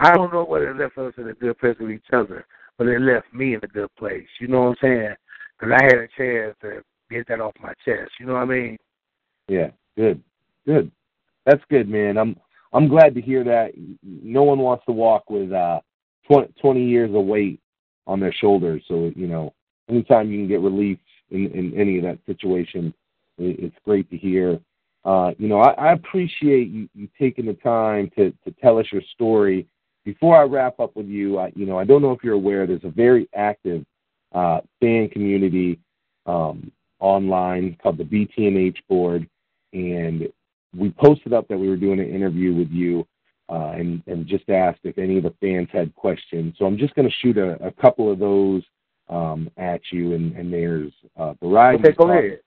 I 0.00 0.16
don't 0.16 0.32
know 0.32 0.44
whether 0.44 0.70
it 0.70 0.78
left 0.78 0.98
us 0.98 1.14
in 1.16 1.28
a 1.28 1.34
good 1.34 1.58
place 1.58 1.76
with 1.78 1.90
each 1.90 2.12
other, 2.12 2.44
but 2.76 2.88
it 2.88 3.00
left 3.00 3.32
me 3.32 3.54
in 3.54 3.60
a 3.62 3.68
good 3.68 3.94
place. 3.96 4.26
You 4.40 4.48
know 4.48 4.62
what 4.62 4.68
I'm 4.70 4.76
saying? 4.82 5.14
Because 5.58 5.78
I 5.80 5.84
had 5.84 5.94
a 5.94 6.08
chance 6.16 6.56
to 6.62 6.82
get 7.08 7.28
that 7.28 7.40
off 7.40 7.52
my 7.62 7.72
chest. 7.84 8.10
You 8.18 8.26
know 8.26 8.32
what 8.32 8.42
I 8.42 8.46
mean? 8.46 8.78
Yeah, 9.48 9.70
good. 9.96 10.20
Good. 10.66 10.90
That's 11.46 11.62
good, 11.70 11.88
man. 11.88 12.16
I'm 12.16 12.36
I'm 12.72 12.88
glad 12.88 13.14
to 13.14 13.20
hear 13.20 13.44
that. 13.44 13.72
No 14.02 14.42
one 14.42 14.58
wants 14.58 14.84
to 14.86 14.92
walk 14.92 15.28
with 15.30 15.52
uh 15.52 15.80
20, 16.30 16.52
20 16.60 16.84
years 16.84 17.10
of 17.14 17.24
weight 17.24 17.60
on 18.06 18.20
their 18.20 18.32
shoulders. 18.32 18.82
So, 18.88 19.12
you 19.14 19.26
know, 19.26 19.52
anytime 19.88 20.30
you 20.30 20.38
can 20.38 20.48
get 20.48 20.60
relief 20.60 20.98
in, 21.30 21.50
in 21.50 21.74
any 21.78 21.98
of 21.98 22.04
that 22.04 22.18
situation, 22.26 22.94
it, 23.38 23.58
it's 23.58 23.76
great 23.84 24.08
to 24.10 24.16
hear. 24.16 24.58
Uh, 25.04 25.32
you 25.38 25.48
know, 25.48 25.60
I, 25.60 25.72
I 25.72 25.92
appreciate 25.92 26.68
you, 26.68 26.88
you 26.94 27.08
taking 27.18 27.46
the 27.46 27.54
time 27.54 28.10
to, 28.16 28.30
to 28.44 28.50
tell 28.60 28.78
us 28.78 28.86
your 28.92 29.02
story. 29.14 29.66
Before 30.04 30.36
I 30.36 30.44
wrap 30.44 30.80
up 30.80 30.96
with 30.96 31.06
you, 31.06 31.38
I, 31.38 31.52
you 31.54 31.66
know, 31.66 31.78
I 31.78 31.84
don't 31.84 32.02
know 32.02 32.12
if 32.12 32.22
you're 32.22 32.34
aware, 32.34 32.66
there's 32.66 32.84
a 32.84 32.90
very 32.90 33.28
active 33.34 33.84
uh, 34.32 34.60
fan 34.80 35.08
community 35.08 35.78
um, 36.26 36.70
online 37.00 37.76
called 37.82 37.98
the 37.98 38.04
BTNH 38.04 38.76
board, 38.88 39.28
and 39.72 40.28
we 40.76 40.90
posted 40.90 41.32
up 41.32 41.48
that 41.48 41.58
we 41.58 41.68
were 41.68 41.76
doing 41.76 42.00
an 42.00 42.08
interview 42.08 42.54
with 42.54 42.70
you 42.70 43.06
uh, 43.48 43.72
and, 43.76 44.02
and 44.06 44.26
just 44.26 44.48
asked 44.48 44.80
if 44.84 44.98
any 44.98 45.18
of 45.18 45.24
the 45.24 45.34
fans 45.40 45.68
had 45.72 45.94
questions. 45.94 46.54
So 46.58 46.64
I'm 46.64 46.78
just 46.78 46.94
going 46.94 47.08
to 47.08 47.14
shoot 47.20 47.36
a, 47.36 47.62
a 47.64 47.70
couple 47.72 48.10
of 48.10 48.18
those 48.18 48.62
um, 49.08 49.50
at 49.56 49.80
you, 49.90 50.14
and, 50.14 50.34
and 50.36 50.52
there's 50.52 50.92
a 51.16 51.34
variety. 51.34 51.80
Okay, 51.80 51.90
of 51.90 51.96
go 51.96 52.10
ahead. 52.10 52.40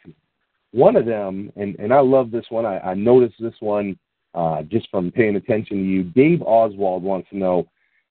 One 0.72 0.96
of 0.96 1.06
them, 1.06 1.52
and, 1.56 1.76
and 1.76 1.94
I 1.94 2.00
love 2.00 2.32
this 2.32 2.46
one. 2.50 2.66
I, 2.66 2.80
I 2.80 2.94
noticed 2.96 3.36
this 3.40 3.54
one 3.60 3.98
uh, 4.34 4.64
just 4.64 4.90
from 4.90 5.12
paying 5.12 5.36
attention 5.36 5.78
to 5.78 5.84
you. 5.84 6.04
Dave 6.04 6.42
Oswald 6.42 7.04
wants 7.04 7.30
to 7.30 7.38
know: 7.38 7.68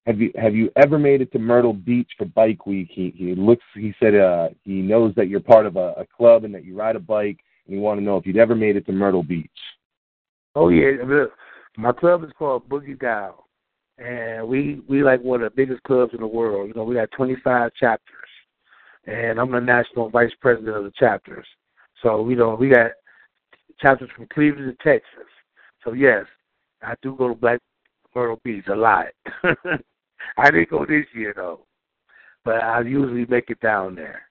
Have 0.07 0.21
you 0.21 0.31
have 0.37 0.55
you 0.55 0.71
ever 0.77 0.99
made 0.99 1.21
it 1.21 1.33
to 1.33 1.39
Myrtle 1.39 1.75
Beach 1.75 2.11
for 2.17 2.25
Bike 2.27 2.65
Week? 2.65 2.89
He 2.91 3.13
he 3.17 3.35
looks. 3.35 3.65
He 3.75 3.95
said 4.01 4.15
uh, 4.15 4.49
he 4.63 4.81
knows 4.81 5.15
that 5.17 5.29
you're 5.29 5.41
part 5.41 5.67
of 5.67 5.77
a, 5.77 5.93
a 5.99 6.07
club 6.07 6.45
and 6.45 6.55
that 6.55 6.65
you 6.65 6.75
ride 6.75 6.97
a 6.97 7.01
bike, 7.01 7.39
and 7.67 7.75
he 7.75 7.81
want 7.81 7.99
to 8.01 8.05
know 8.05 8.17
if 8.17 8.25
you'd 8.25 8.39
ever 8.39 8.55
made 8.55 8.77
it 8.77 8.87
to 8.87 8.93
Myrtle 8.93 9.23
Beach. 9.23 9.51
Oh 10.55 10.69
yeah, 10.69 10.93
look, 11.05 11.33
my 11.77 11.93
club 11.93 12.23
is 12.25 12.31
called 12.39 12.69
Boogie 12.69 12.99
Down, 12.99 13.35
and 13.99 14.47
we 14.47 14.81
we 14.89 15.03
like 15.03 15.21
one 15.21 15.43
of 15.43 15.51
the 15.51 15.57
biggest 15.57 15.83
clubs 15.83 16.15
in 16.15 16.21
the 16.21 16.27
world. 16.27 16.69
You 16.69 16.75
know, 16.75 16.85
we 16.85 16.95
got 16.95 17.11
25 17.11 17.73
chapters, 17.75 18.29
and 19.07 19.41
I'm 19.41 19.51
the 19.51 19.61
national 19.61 20.11
vice 20.11 20.33
president 20.41 20.77
of 20.77 20.85
the 20.85 20.93
chapters. 20.97 21.47
So 22.03 22.23
we 22.23 22.35
know, 22.37 22.55
we 22.55 22.69
got 22.69 22.93
chapters 23.81 24.11
from 24.15 24.29
Cleveland 24.33 24.77
to 24.79 24.85
Texas. 24.85 25.29
So 25.85 25.93
yes, 25.93 26.25
I 26.83 26.95
do 27.03 27.17
go 27.17 27.29
to 27.29 27.35
Black 27.35 27.61
Myrtle 28.15 28.41
Beach 28.45 28.67
a 28.69 28.77
lot. 28.77 29.07
I 30.39 30.51
didn't 30.51 30.71
go 30.71 30.87
this 30.87 31.07
year 31.15 31.33
though, 31.35 31.67
but 32.45 32.63
I 32.63 32.81
usually 32.83 33.27
make 33.27 33.51
it 33.51 33.61
down 33.61 33.97
there. 33.97 34.23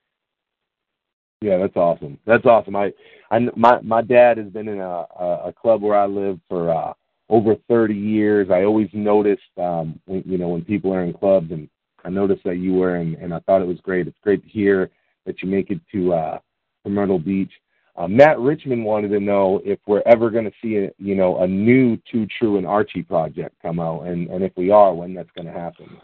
Yeah, 1.44 1.58
that's 1.58 1.76
awesome. 1.76 2.18
That's 2.26 2.46
awesome. 2.46 2.74
I, 2.78 2.94
I 3.30 3.40
my 3.58 3.82
my 3.82 4.02
dad 4.02 4.38
has 4.38 4.48
been 4.48 4.70
in 4.70 4.80
a 4.80 5.06
a, 5.20 5.54
club 5.62 5.82
where 5.82 6.00
I 6.00 6.06
live 6.06 6.40
for 6.48 6.72
uh, 6.72 6.94
over 7.28 7.58
30 7.68 7.94
years. 7.94 8.48
I 8.50 8.64
always 8.64 8.88
noticed, 8.94 9.42
um, 9.58 10.00
when, 10.06 10.24
you 10.26 10.38
know, 10.38 10.48
when 10.48 10.64
people 10.64 10.94
are 10.94 11.04
in 11.04 11.12
clubs, 11.12 11.52
and 11.52 11.68
I 12.06 12.10
noticed 12.10 12.46
that 12.46 12.60
you 12.60 12.76
were, 12.76 12.96
and, 12.96 13.16
and 13.16 13.34
I 13.34 13.40
thought 13.40 13.62
it 13.62 13.68
was 13.68 13.82
great. 13.82 14.08
It's 14.08 14.18
great 14.24 14.42
to 14.42 14.50
hear 14.50 14.90
that 15.26 15.44
you 15.44 15.50
make 15.50 15.70
it 15.70 15.82
to 15.92 16.14
uh, 16.14 16.40
to 16.86 16.90
Myrtle 16.90 17.20
Beach. 17.20 17.52
Uh, 17.98 18.08
Matt 18.08 18.40
Richmond 18.40 18.86
wanted 18.86 19.10
to 19.10 19.20
know 19.20 19.62
if 19.66 19.80
we're 19.86 20.04
ever 20.06 20.30
going 20.30 20.46
to 20.46 20.52
see 20.62 20.78
a 20.78 20.92
you 20.98 21.16
know 21.16 21.40
a 21.40 21.48
new 21.48 21.98
Two 22.10 22.26
True 22.40 22.58
and 22.58 22.66
Archie 22.66 23.04
project 23.04 23.54
come 23.62 23.82
out, 23.82 24.04
and 24.04 24.30
and 24.30 24.46
if 24.46 24.54
we 24.56 24.72
are, 24.72 24.94
when 24.94 25.14
that's 25.14 25.32
going 25.36 25.48
to 25.48 25.52
happen. 25.52 25.98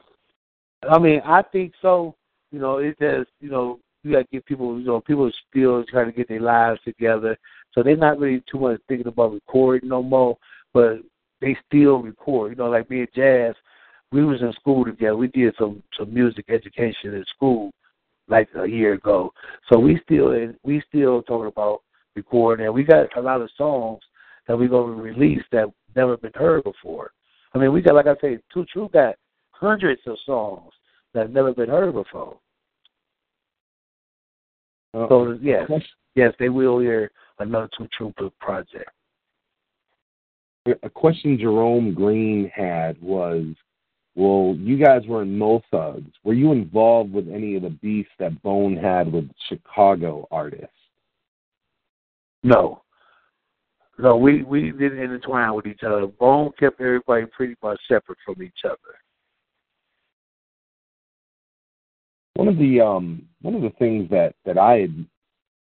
I 0.84 1.00
mean, 1.00 1.22
I 1.24 1.44
think 1.44 1.76
so. 1.82 2.16
You 2.52 2.60
know, 2.60 2.80
it 2.80 3.00
just 3.00 3.30
you 3.40 3.50
know 3.50 3.80
you 4.04 4.12
got 4.14 4.20
to 4.20 4.28
give 4.32 4.46
people 4.46 4.80
you 4.80 4.86
know 4.86 5.02
people 5.02 5.28
are 5.28 5.34
still 5.50 5.84
trying 5.86 6.08
to 6.08 6.12
get 6.12 6.28
their 6.28 6.42
lives 6.42 6.80
together, 6.86 7.38
so 7.74 7.84
they're 7.84 7.96
not 7.98 8.20
really 8.20 8.44
too 8.50 8.60
much 8.60 8.80
thinking 8.88 9.08
about 9.08 9.34
recording 9.34 9.90
no 9.90 10.02
more. 10.02 10.38
But 10.74 11.00
they 11.42 11.58
still 11.68 11.98
record. 11.98 12.52
You 12.52 12.58
know, 12.58 12.70
like 12.70 12.90
me 12.90 13.00
and 13.00 13.10
Jazz, 13.16 13.56
we 14.12 14.24
was 14.24 14.42
in 14.42 14.54
school 14.54 14.86
together. 14.86 15.16
We 15.16 15.28
did 15.28 15.54
some 15.58 15.84
some 15.98 16.14
music 16.14 16.46
education 16.50 17.14
in 17.14 17.26
school 17.36 17.72
like 18.28 18.48
a 18.56 18.68
year 18.68 18.94
ago. 18.94 19.34
So 19.72 19.80
we 19.80 20.00
still 20.04 20.34
we 20.64 20.82
still 20.88 21.22
talking 21.24 21.48
about 21.48 21.82
recording, 22.16 22.66
and 22.66 22.74
we 22.74 22.84
got 22.84 23.16
a 23.18 23.22
lot 23.22 23.42
of 23.42 23.50
songs 23.58 24.02
that 24.48 24.58
we're 24.58 24.68
gonna 24.68 24.94
release 24.94 25.44
that 25.52 25.68
never 25.96 26.18
been 26.18 26.34
heard 26.36 26.64
before. 26.64 27.12
I 27.54 27.58
mean, 27.58 27.74
we 27.74 27.82
got 27.82 27.96
like 27.96 28.08
I 28.08 28.16
say, 28.22 28.40
Two 28.54 28.66
True 28.72 28.90
got 28.94 29.16
hundreds 29.52 30.02
of 30.06 30.18
songs 30.26 30.72
that 31.14 31.32
never 31.32 31.54
been 31.54 31.70
heard 31.70 31.94
before. 31.94 32.38
Uh, 34.94 35.08
So 35.08 35.38
yes, 35.42 35.70
yes, 36.16 36.34
they 36.40 36.50
will 36.50 36.80
hear 36.80 37.12
another 37.40 37.70
Two 37.78 37.88
True 37.96 38.14
project. 38.40 38.90
a 40.84 40.90
question 40.90 41.38
Jerome 41.38 41.94
Green 41.94 42.52
had 42.54 43.00
was 43.02 43.46
Well, 44.16 44.56
you 44.60 44.78
guys 44.78 45.06
were 45.08 45.22
in 45.22 45.38
Mo 45.38 45.62
Thugs. 45.72 46.12
Were 46.24 46.34
you 46.34 46.52
involved 46.52 47.14
with 47.14 47.30
any 47.30 47.56
of 47.56 47.64
the 47.64 47.70
beefs 47.70 48.10
that 48.20 48.42
Bone 48.42 48.76
had 48.76 49.12
with 49.12 49.30
Chicago 49.48 50.28
artists? 50.32 50.68
No. 52.44 52.82
No, 53.98 54.16
we 54.16 54.44
we 54.44 54.72
didn't 54.72 55.00
intertwine 55.00 55.54
with 55.54 55.66
each 55.68 55.84
other. 55.84 56.08
Bone 56.08 56.52
kept 56.58 56.80
everybody 56.80 57.26
pretty 57.26 57.56
much 57.62 57.80
separate 57.88 58.18
from 58.26 58.42
each 58.42 58.62
other. 58.64 58.78
One 62.40 62.48
of 62.48 62.58
the 62.58 62.80
um 62.80 63.28
one 63.42 63.54
of 63.54 63.62
the 63.62 63.72
things 63.72 64.10
that 64.12 64.34
that 64.46 64.58
I 64.58 64.78
had 64.78 65.06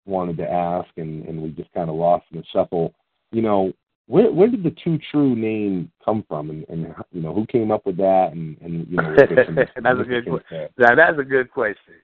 wanted 0.07 0.37
to 0.37 0.49
ask 0.49 0.89
and 0.97 1.25
and 1.27 1.43
we 1.43 1.51
just 1.51 1.73
kind 1.73 1.91
of 1.91 1.97
lost 1.97 2.25
in 2.31 2.39
the 2.39 2.45
shuffle, 2.53 2.95
you 3.33 3.43
know, 3.43 3.73
where 4.07 4.31
where 4.31 4.47
did 4.47 4.63
the 4.63 4.75
Two 4.85 4.97
True 5.11 5.35
name 5.35 5.91
come 6.05 6.25
from 6.29 6.51
and 6.51 6.65
and 6.69 6.95
you 7.11 7.21
know 7.21 7.35
who 7.35 7.47
came 7.47 7.73
up 7.73 7.85
with 7.85 7.97
that 7.97 8.31
and 8.33 8.57
and 8.61 8.87
you 8.87 8.97
know 8.97 9.13
That's 9.17 9.33
a 9.33 10.05
good 10.05 10.25
question. 10.29 10.69
Now 10.79 10.95
that's 10.95 11.19
a 11.19 11.25
good 11.25 11.51
question. 11.51 11.95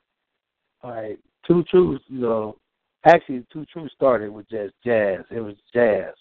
All 0.83 0.91
right, 0.91 1.19
Two 1.47 1.63
Trues, 1.71 2.01
you 2.09 2.19
know, 2.19 2.57
actually 3.05 3.47
Two 3.53 3.65
Trues 3.67 3.93
started 3.95 4.31
with 4.31 4.49
just 4.49 4.75
jazz. 4.85 5.21
It 5.31 5.39
was 5.41 5.55
jazz, 5.73 6.15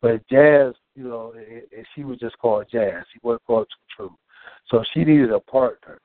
but 0.00 0.24
jazz, 0.28 0.74
you 0.94 1.08
know, 1.08 1.32
it, 1.34 1.68
it, 1.72 1.86
she 1.96 2.04
was 2.04 2.20
just 2.20 2.38
called 2.38 2.66
jazz. 2.70 3.02
She 3.12 3.18
wasn't 3.24 3.44
called 3.44 3.66
Two 3.68 3.96
True, 3.96 4.16
so 4.68 4.84
she 4.94 5.04
needed 5.04 5.32
a 5.32 5.40
partner. 5.40 5.98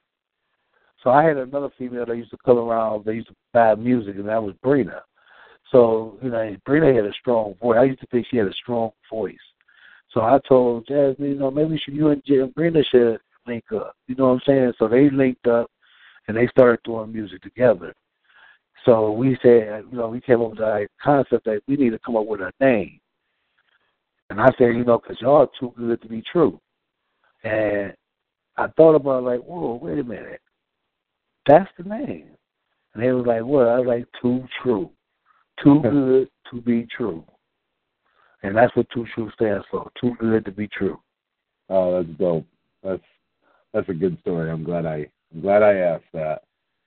So 1.03 1.11
I 1.11 1.23
had 1.23 1.37
another 1.37 1.69
female 1.77 2.05
that 2.05 2.17
used 2.17 2.31
to 2.31 2.37
come 2.45 2.57
around. 2.57 3.05
They 3.05 3.13
used 3.13 3.27
to 3.27 3.35
buy 3.53 3.75
music, 3.75 4.15
and 4.15 4.27
that 4.27 4.41
was 4.41 4.55
Brina. 4.63 5.01
So 5.71 6.17
you 6.21 6.29
know, 6.29 6.55
Brina 6.67 6.95
had 6.95 7.05
a 7.05 7.13
strong 7.13 7.55
voice. 7.61 7.77
I 7.79 7.83
used 7.83 8.01
to 8.01 8.07
think 8.07 8.27
she 8.29 8.37
had 8.37 8.47
a 8.47 8.53
strong 8.53 8.91
voice. 9.09 9.35
So 10.11 10.21
I 10.21 10.39
told 10.47 10.87
Jasmine, 10.87 11.29
you 11.29 11.35
know, 11.35 11.51
maybe 11.51 11.77
should, 11.77 11.93
you 11.93 12.09
and 12.09 12.23
Brina 12.23 12.83
should 12.85 13.19
link 13.45 13.65
up. 13.75 13.95
You 14.07 14.15
know 14.15 14.27
what 14.27 14.33
I'm 14.33 14.41
saying? 14.45 14.73
So 14.79 14.87
they 14.87 15.09
linked 15.09 15.47
up, 15.47 15.69
and 16.27 16.35
they 16.35 16.47
started 16.47 16.79
doing 16.83 17.11
music 17.11 17.41
together. 17.41 17.93
So 18.85 19.11
we 19.11 19.37
said, 19.41 19.83
you 19.91 19.97
know, 19.97 20.07
we 20.07 20.21
came 20.21 20.41
up 20.41 20.51
with 20.51 20.59
the 20.59 20.87
concept 21.03 21.45
that 21.45 21.61
we 21.67 21.75
need 21.75 21.89
to 21.89 21.99
come 21.99 22.15
up 22.15 22.25
with 22.25 22.41
a 22.41 22.51
name. 22.59 22.99
And 24.29 24.39
I 24.41 24.47
said, 24.57 24.75
you 24.75 24.83
know, 24.83 24.99
because 24.99 25.21
y'all 25.21 25.41
are 25.41 25.49
too 25.59 25.73
good 25.77 26.01
to 26.01 26.07
be 26.07 26.23
true. 26.31 26.59
And 27.43 27.93
I 28.57 28.67
thought 28.75 28.95
about 28.95 29.23
like, 29.23 29.39
whoa, 29.41 29.79
wait 29.81 29.99
a 29.99 30.03
minute. 30.03 30.41
That's 31.47 31.69
the 31.77 31.83
name. 31.83 32.29
And 32.93 33.03
they 33.03 33.11
was 33.11 33.25
like, 33.25 33.43
what? 33.43 33.67
I 33.67 33.79
was 33.79 33.87
like, 33.87 34.05
too 34.21 34.45
true. 34.61 34.91
Too 35.63 35.81
good 35.81 36.29
to 36.51 36.61
be 36.61 36.87
true. 36.95 37.23
And 38.43 38.55
that's 38.55 38.75
what 38.75 38.87
Too 38.93 39.05
True 39.13 39.31
stands 39.33 39.65
for. 39.71 39.89
Too 39.99 40.15
good 40.19 40.45
to 40.45 40.51
be 40.51 40.67
true. 40.67 40.99
Oh, 41.69 41.97
that's 41.97 42.17
dope. 42.19 42.45
That's 42.83 43.01
that's 43.73 43.89
a 43.89 43.93
good 43.93 44.17
story. 44.21 44.51
I'm 44.51 44.63
glad 44.63 44.85
I 44.85 45.07
I'm 45.33 45.41
glad 45.41 45.63
I 45.63 45.73
asked 45.73 46.05
that. 46.13 46.43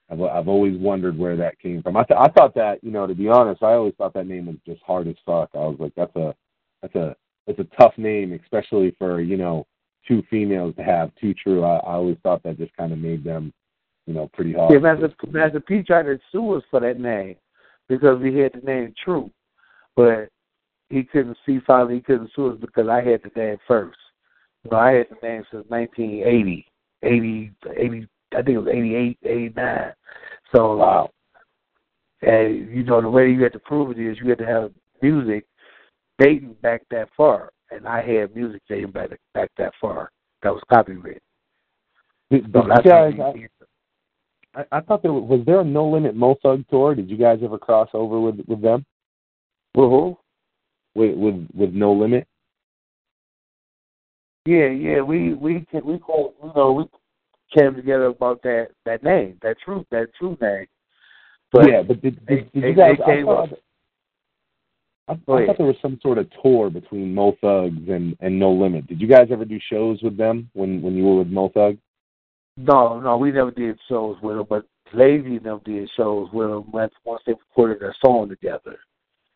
I've 0.09 0.21
I've 0.21 0.47
always 0.47 0.77
wondered 0.79 1.17
where 1.17 1.35
that 1.37 1.59
came 1.59 1.83
from. 1.83 1.97
I 1.97 2.03
th- 2.03 2.19
I 2.19 2.29
thought 2.29 2.55
that 2.55 2.83
you 2.83 2.91
know 2.91 3.05
to 3.05 3.13
be 3.13 3.27
honest, 3.27 3.61
I 3.63 3.73
always 3.73 3.93
thought 3.97 4.13
that 4.13 4.27
name 4.27 4.47
was 4.47 4.55
just 4.65 4.81
hard 4.81 5.07
as 5.07 5.15
fuck. 5.25 5.49
I 5.53 5.59
was 5.59 5.77
like, 5.79 5.93
that's 5.95 6.15
a 6.15 6.33
that's 6.81 6.95
a 6.95 7.15
that's 7.45 7.59
a 7.59 7.67
tough 7.79 7.93
name, 7.97 8.37
especially 8.41 8.95
for 8.97 9.21
you 9.21 9.37
know 9.37 9.67
two 10.07 10.23
females 10.29 10.75
to 10.77 10.83
have. 10.83 11.13
Too 11.15 11.33
true. 11.33 11.63
I, 11.63 11.75
I 11.77 11.93
always 11.93 12.17
thought 12.23 12.41
that 12.43 12.57
just 12.57 12.75
kind 12.75 12.93
of 12.93 12.99
made 12.99 13.23
them 13.23 13.53
you 14.05 14.13
know 14.13 14.29
pretty 14.33 14.53
hard. 14.53 14.73
Yeah, 14.73 14.79
Master, 14.79 15.13
Master 15.29 15.59
P 15.59 15.83
tried 15.83 16.03
to 16.03 16.19
sue 16.31 16.55
us 16.55 16.63
for 16.69 16.79
that 16.79 16.99
name 16.99 17.35
because 17.87 18.19
we 18.19 18.37
had 18.37 18.53
the 18.53 18.61
name 18.65 18.93
True, 19.03 19.29
but 19.95 20.29
he 20.89 21.03
couldn't 21.03 21.37
see. 21.45 21.59
Finally, 21.65 21.95
he 21.95 22.01
couldn't 22.01 22.31
sue 22.35 22.51
us 22.51 22.57
because 22.59 22.87
I 22.87 23.01
had 23.01 23.21
the 23.23 23.31
name 23.35 23.57
first. 23.67 23.97
You 24.63 24.71
know, 24.71 24.77
I 24.77 24.91
had 24.91 25.07
the 25.09 25.27
name 25.27 25.43
since 25.51 25.65
1980, 25.69 26.65
80, 27.03 27.51
80 27.77 28.07
I 28.33 28.41
think 28.41 28.49
it 28.49 28.57
was 28.59 28.67
88, 28.67 29.17
89. 29.23 29.93
So, 30.55 30.77
wow. 30.77 31.09
And 32.21 32.69
you 32.69 32.83
know, 32.83 33.01
the 33.01 33.09
way 33.09 33.29
you 33.31 33.41
had 33.41 33.53
to 33.53 33.59
prove 33.59 33.91
it 33.91 33.99
is 33.99 34.17
you 34.21 34.29
had 34.29 34.37
to 34.39 34.45
have 34.45 34.71
music 35.01 35.45
dating 36.19 36.55
back 36.61 36.83
that 36.91 37.09
far, 37.17 37.49
and 37.71 37.87
I 37.87 38.05
had 38.05 38.35
music 38.35 38.61
dating 38.69 38.91
back 38.91 39.09
back 39.33 39.49
that 39.57 39.73
far 39.81 40.11
that 40.43 40.53
was 40.53 40.61
copyrighted. 40.71 41.21
So 42.31 42.61
guys, 42.83 43.13
we- 43.33 43.47
I, 44.55 44.65
I 44.71 44.81
thought 44.81 45.01
there 45.01 45.13
was, 45.13 45.23
was 45.29 45.45
there 45.45 45.61
a 45.61 45.63
No 45.65 45.87
Limit 45.89 46.15
Mo 46.15 46.35
Thug 46.41 46.63
tour? 46.69 46.95
Did 46.95 47.09
you 47.09 47.17
guys 47.17 47.39
ever 47.43 47.57
cross 47.57 47.89
over 47.93 48.19
with 48.19 48.39
with 48.47 48.61
them? 48.61 48.85
With 49.75 49.89
who? 49.89 50.17
With 50.95 51.15
with 51.17 51.47
with 51.55 51.73
No 51.73 51.93
Limit? 51.93 52.27
Yeah, 54.45 54.67
yeah, 54.69 55.01
we 55.01 55.33
we 55.33 55.65
can 55.71 55.85
we 55.85 55.99
call 55.99 56.33
you 56.43 56.51
know 56.55 56.71
we 56.73 56.85
came 57.57 57.75
together 57.75 58.05
about 58.05 58.41
that 58.43 58.69
that 58.85 59.03
name, 59.03 59.37
that 59.41 59.57
true 59.63 59.85
that 59.91 60.07
true 60.17 60.37
name. 60.41 60.65
But 61.51 61.69
yeah, 61.69 61.81
but 61.83 62.01
did, 62.01 62.25
did, 62.25 62.51
did 62.51 62.63
they- 62.63 62.67
you 62.69 62.73
guys? 62.75 62.95
they 63.05 63.19
I 63.21 63.23
thought, 63.23 63.51
up- 63.51 63.59
I, 65.07 65.15
Go 65.25 65.33
I 65.33 65.35
ahead. 65.37 65.47
thought 65.47 65.57
there 65.57 65.65
was 65.67 65.75
some 65.81 65.99
sort 66.01 66.17
of 66.17 66.27
tour 66.41 66.69
between 66.69 67.13
Mo 67.13 67.33
Thugs 67.41 67.87
and 67.89 68.15
and 68.19 68.39
No 68.39 68.51
Limit. 68.51 68.87
Did 68.87 68.99
you 68.99 69.07
guys 69.07 69.27
ever 69.31 69.45
do 69.45 69.59
shows 69.71 70.01
with 70.01 70.17
them 70.17 70.49
when 70.53 70.81
when 70.81 70.95
you 70.95 71.03
were 71.05 71.17
with 71.19 71.27
Mo 71.27 71.49
Thug? 71.53 71.77
No, 72.57 72.99
no, 72.99 73.17
we 73.17 73.31
never 73.31 73.51
did 73.51 73.79
shows 73.87 74.17
with 74.21 74.37
them, 74.37 74.45
but 74.49 74.65
Layzie 74.93 75.43
never 75.43 75.61
did 75.63 75.89
shows 75.95 76.29
with 76.33 76.49
them 76.49 76.69
once 76.71 76.93
once 77.05 77.21
they 77.25 77.33
recorded 77.33 77.79
their 77.81 77.95
song 78.03 78.29
together. 78.29 78.77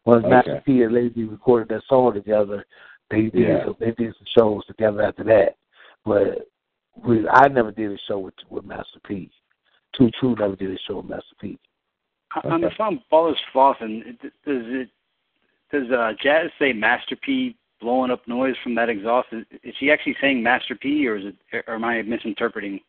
Once 0.06 0.24
Okay. 0.26 0.30
Master 0.30 0.64
P 0.66 0.84
and 0.84 0.94
Layzie 0.94 1.30
recorded 1.30 1.70
their 1.70 1.82
song 1.88 2.14
together, 2.14 2.66
they 3.10 3.24
did 3.30 3.36
Yeah. 3.48 3.66
some, 3.66 3.76
they 3.80 3.92
did 3.92 4.16
some 4.16 4.28
shows 4.38 4.66
together 4.66 5.02
after 5.02 5.24
that. 5.24 5.56
But 6.04 6.48
we 7.06 7.28
I 7.30 7.48
never 7.48 7.72
did 7.72 7.92
a 7.92 7.98
show 8.08 8.20
with 8.20 8.36
with 8.50 8.66
Master 8.66 9.00
P. 9.08 9.32
Too 9.94 10.12
True 10.20 10.36
never 10.38 10.56
did 10.56 10.72
a 10.72 10.78
show 10.80 10.98
with 10.98 11.10
Master 11.10 11.36
P. 11.40 11.58
On 12.44 12.60
the 12.60 12.72
song 12.76 13.02
"Ballers 13.12 13.40
Flossing," 13.54 14.06
it- 14.06 14.22
does 14.22 14.32
it 14.46 14.90
does 15.72 15.90
uh, 15.90 16.14
Jazz 16.22 16.52
say 16.60 16.74
Master 16.74 17.16
P 17.16 17.56
blowing 17.80 18.12
up 18.12 18.28
noise 18.28 18.56
from 18.62 18.76
that 18.76 18.90
exhaust? 18.90 19.30
Is, 19.32 19.46
is 19.64 19.74
she 19.80 19.90
actually 19.90 20.18
saying 20.20 20.44
Master 20.44 20.76
P, 20.76 21.08
or 21.08 21.16
is 21.16 21.26
it, 21.28 21.64
or 21.68 21.76
am 21.76 21.86
I 21.86 22.02
misinterpreting 22.02 22.82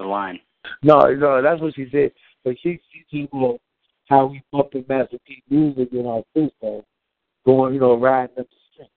the 0.00 0.06
line? 0.06 0.40
No, 0.82 1.12
no, 1.14 1.40
that's 1.42 1.60
what 1.60 1.74
she 1.74 1.88
said. 1.92 2.12
But 2.44 2.56
she 2.62 2.80
she 2.92 3.22
talking 3.26 3.28
about 3.32 3.60
how 4.08 4.26
we 4.26 4.42
bumping 4.52 4.84
Master 4.88 5.18
P 5.26 5.42
music 5.48 5.88
in 5.92 6.06
our 6.06 6.22
system, 6.34 6.82
going, 7.46 7.74
you 7.74 7.80
know, 7.80 7.94
riding 7.96 8.36
up 8.38 8.48
the 8.48 8.56
street. 8.72 8.88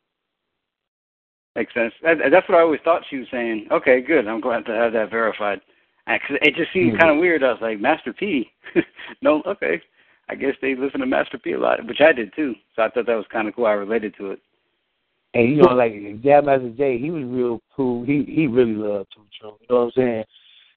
Makes 1.55 1.73
sense. 1.73 1.93
That, 2.01 2.17
that's 2.31 2.47
what 2.49 2.57
I 2.57 2.61
always 2.61 2.79
thought 2.83 3.03
she 3.09 3.17
was 3.17 3.27
saying. 3.31 3.67
Okay, 3.71 4.01
good. 4.01 4.27
I'm 4.27 4.41
glad 4.41 4.65
to 4.65 4.71
have 4.73 4.93
that 4.93 5.11
verified. 5.11 5.61
'cause 6.07 6.37
it 6.41 6.55
just 6.55 6.73
seemed 6.73 6.93
Mhm. 6.95 6.99
kind 6.99 7.11
of 7.11 7.17
weird. 7.17 7.43
I 7.43 7.51
was 7.53 7.61
like, 7.61 7.79
Master 7.79 8.11
P? 8.11 8.51
no, 9.21 9.41
okay. 9.45 9.81
I 10.29 10.35
guess 10.35 10.55
they 10.61 10.75
listen 10.75 10.99
to 11.01 11.05
Master 11.05 11.37
P 11.37 11.51
a 11.53 11.59
lot, 11.59 11.85
which 11.85 12.01
I 12.01 12.11
did 12.11 12.33
too. 12.33 12.55
So 12.75 12.81
I 12.83 12.89
thought 12.89 13.05
that 13.05 13.15
was 13.15 13.27
kind 13.27 13.47
of 13.47 13.55
cool. 13.55 13.65
I 13.67 13.73
related 13.73 14.15
to 14.17 14.31
it. 14.31 14.39
And 15.33 15.49
you 15.49 15.55
know, 15.57 15.73
like 15.73 15.93
Jam 16.21 16.45
Master 16.45 16.69
Jay, 16.71 16.97
he 16.97 17.09
was 17.11 17.23
real 17.23 17.61
cool. 17.75 18.03
He 18.05 18.23
he 18.23 18.47
really 18.47 18.75
loved 18.75 19.11
Two 19.13 19.25
True. 19.39 19.57
You 19.61 19.67
know 19.69 19.75
what 19.77 19.85
I'm 19.85 19.91
saying? 19.91 20.23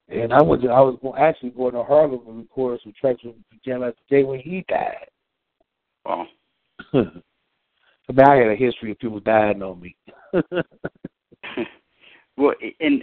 And 0.08 0.32
I 0.32 0.40
went 0.40 0.62
to, 0.62 0.68
I 0.68 0.80
was 0.80 0.96
going, 1.02 1.20
actually 1.20 1.50
going 1.50 1.74
to 1.74 1.82
Harlem 1.82 2.20
and 2.28 2.38
record 2.38 2.78
some 2.82 2.92
tracks 2.98 3.24
with 3.24 3.34
Jam 3.64 3.80
Master 3.80 3.98
Jay 4.08 4.22
when 4.22 4.38
he 4.40 4.64
died. 4.68 5.06
Wow. 6.04 6.26
I 6.94 8.12
mean, 8.12 8.24
I 8.26 8.36
had 8.36 8.48
a 8.50 8.54
history 8.56 8.92
of 8.92 8.98
people 9.00 9.18
dying 9.18 9.62
on 9.62 9.80
me. 9.80 9.96
well, 12.36 12.54
and 12.80 13.02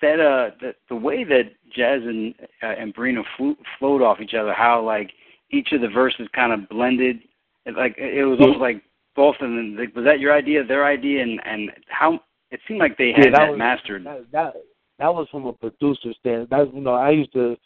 that 0.00 0.20
uh, 0.20 0.54
the 0.60 0.74
the 0.88 0.94
way 0.94 1.24
that 1.24 1.50
Jazz 1.74 2.02
and 2.04 2.34
uh, 2.62 2.66
and 2.66 2.94
Brina 2.94 3.22
flew, 3.36 3.56
flowed 3.78 4.00
off 4.02 4.20
each 4.20 4.34
other, 4.34 4.52
how 4.52 4.80
like 4.80 5.10
each 5.50 5.72
of 5.72 5.80
the 5.80 5.88
verses 5.88 6.28
kind 6.34 6.52
of 6.52 6.68
blended, 6.68 7.18
it, 7.66 7.74
like 7.76 7.96
it 7.98 8.24
was 8.24 8.38
almost 8.40 8.60
like 8.60 8.82
both 9.16 9.34
of 9.40 9.50
them. 9.50 9.76
Like, 9.76 9.94
was 9.96 10.04
that 10.04 10.20
your 10.20 10.32
idea, 10.32 10.64
their 10.64 10.84
idea, 10.86 11.22
and 11.22 11.40
and 11.44 11.70
how 11.88 12.20
it 12.52 12.60
seemed 12.68 12.78
like 12.78 12.96
they 12.96 13.12
had 13.12 13.24
Yeah, 13.24 13.30
that 13.32 13.38
that, 13.38 13.50
was- 13.50 13.58
mastered? 13.58 14.06
that, 14.06 14.30
that 14.30 14.54
that 14.98 15.14
was 15.14 15.28
from 15.30 15.46
a 15.46 15.52
producer 15.52 16.12
stand. 16.18 16.48
That 16.50 16.72
you 16.74 16.80
know, 16.80 16.94
I 16.94 17.10
used 17.10 17.32
to 17.32 17.56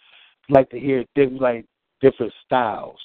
like 0.48 0.70
to 0.70 0.78
hear 0.78 1.04
different 1.14 1.40
like 1.40 1.66
different 2.00 2.32
styles. 2.44 2.98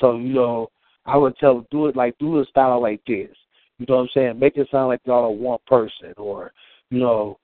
So 0.00 0.16
you 0.16 0.32
know, 0.34 0.70
I 1.06 1.16
would 1.16 1.36
tell 1.38 1.66
do 1.70 1.86
it 1.86 1.96
like 1.96 2.16
do 2.18 2.40
a 2.40 2.44
style 2.46 2.80
like 2.80 3.00
this. 3.06 3.30
You 3.78 3.86
know 3.88 3.96
what 3.96 4.02
I'm 4.02 4.08
saying? 4.14 4.38
Make 4.38 4.56
it 4.56 4.68
sound 4.70 4.88
like 4.88 5.00
y'all 5.04 5.24
are 5.24 5.30
one 5.30 5.58
person, 5.66 6.12
or 6.16 6.52
you 6.90 6.98
know, 6.98 7.38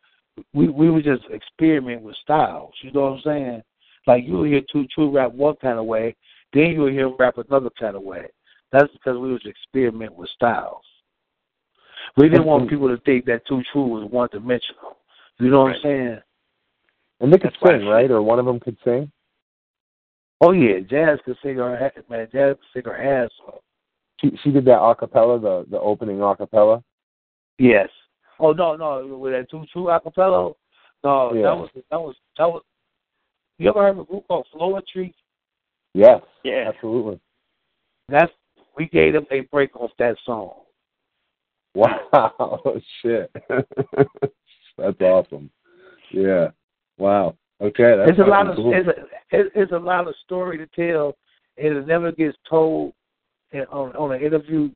we 0.52 0.68
we 0.68 0.90
would 0.90 1.04
just 1.04 1.24
experiment 1.30 2.02
with 2.02 2.16
styles. 2.22 2.74
You 2.82 2.92
know 2.92 3.02
what 3.02 3.12
I'm 3.12 3.22
saying? 3.24 3.62
Like 4.06 4.24
you 4.24 4.38
would 4.38 4.50
hear 4.50 4.62
Two 4.72 4.86
True 4.94 5.10
rap 5.10 5.32
one 5.32 5.56
kind 5.56 5.78
of 5.78 5.86
way, 5.86 6.16
then 6.52 6.70
you 6.70 6.80
would 6.82 6.92
hear 6.92 7.06
him 7.06 7.16
rap 7.18 7.38
another 7.38 7.70
kind 7.78 7.96
of 7.96 8.02
way. 8.02 8.26
That's 8.72 8.92
because 8.92 9.18
we 9.18 9.32
was 9.32 9.46
experiment 9.46 10.14
with 10.14 10.28
styles. 10.30 10.82
We 12.16 12.28
didn't 12.28 12.46
want 12.46 12.64
mm-hmm. 12.64 12.70
people 12.70 12.88
to 12.88 13.02
think 13.02 13.24
that 13.26 13.46
Two 13.46 13.62
True 13.72 13.86
was 13.86 14.10
one 14.10 14.28
dimensional. 14.32 14.98
You 15.38 15.50
know 15.50 15.60
what 15.62 15.66
Right. 15.68 15.76
I'm 15.76 15.82
saying? 15.82 16.18
And 17.20 17.32
they 17.32 17.38
could 17.38 17.52
That's 17.62 17.78
sing, 17.80 17.86
right? 17.86 18.10
Or 18.10 18.22
one 18.22 18.38
of 18.38 18.46
them 18.46 18.60
could 18.60 18.76
sing. 18.84 19.10
Oh 20.40 20.50
yeah, 20.52 20.80
Jazz 20.80 21.18
could 21.24 21.36
sing 21.42 21.56
her 21.56 21.74
man. 22.08 22.28
Jazz 22.32 22.56
could 22.56 22.82
sing 22.82 22.90
her 22.92 22.96
ass 22.96 23.30
off. 23.46 23.62
She 24.20 24.36
she 24.42 24.50
did 24.50 24.64
that 24.66 24.78
acapella, 24.78 25.40
the 25.40 25.64
the 25.70 25.80
opening 25.80 26.18
acapella. 26.18 26.82
Yes. 27.58 27.88
Oh 28.38 28.52
no, 28.52 28.76
no, 28.76 29.06
with 29.16 29.32
that 29.32 29.48
two 29.50 29.64
true 29.72 29.84
acapella, 29.84 30.54
No, 31.02 31.32
Yeah. 31.34 31.42
that 31.42 31.56
was 31.56 31.70
that 31.90 32.00
was 32.00 32.16
that 32.38 32.48
was. 32.50 32.62
You 33.58 33.70
ever 33.70 33.82
heard 33.82 33.90
of 33.90 33.98
a 34.00 34.04
group 34.04 34.26
called 34.26 34.46
Floetry? 34.52 35.14
Yes. 35.94 36.20
Yeah. 36.42 36.70
Absolutely. 36.74 37.20
That's 38.08 38.32
we 38.76 38.86
gave 38.86 39.12
them 39.12 39.26
a 39.30 39.40
break 39.40 39.74
off 39.76 39.92
that 39.98 40.16
song. 40.24 40.52
Wow. 41.74 42.60
Shit. 43.02 43.30
that's 44.78 45.00
awesome. 45.00 45.50
Yeah. 46.10 46.50
Wow. 46.98 47.36
Okay. 47.60 47.96
That's 47.96 48.10
It's 48.10 48.18
a 48.18 48.24
lot 48.24 48.48
of 48.48 48.56
cool. 48.56 48.72
it's 48.74 48.88
a 48.88 49.36
it- 49.36 49.52
it's 49.54 49.72
a 49.72 49.78
lot 49.78 50.06
of 50.08 50.14
story 50.24 50.58
to 50.58 50.66
tell, 50.68 51.16
and 51.56 51.76
it 51.76 51.86
never 51.86 52.12
gets 52.12 52.36
told 52.48 52.92
in, 53.52 53.62
on 53.70 53.94
on 53.96 54.12
an 54.12 54.22
interview. 54.22 54.70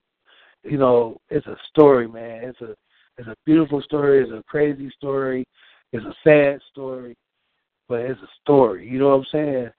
You 0.65 0.79
know, 0.79 1.21
it's 1.29 1.47
a 1.47 1.57
story, 1.71 2.09
man. 2.09 2.45
It's 2.45 2.61
a 2.61 2.75
it's 3.19 3.29
a 3.29 3.37
beautiful 3.45 3.83
story. 3.83 4.23
It's 4.23 4.33
a 4.33 4.43
crazy 4.49 4.91
story. 4.91 5.45
It's 5.93 6.05
a 6.05 6.15
sad 6.25 6.61
story, 6.71 7.17
but 7.89 8.01
it's 8.01 8.21
a 8.21 8.29
story. 8.43 8.89
You 8.89 8.99
know 8.99 9.09
what 9.09 9.15
I'm 9.19 9.27
saying? 9.33 9.71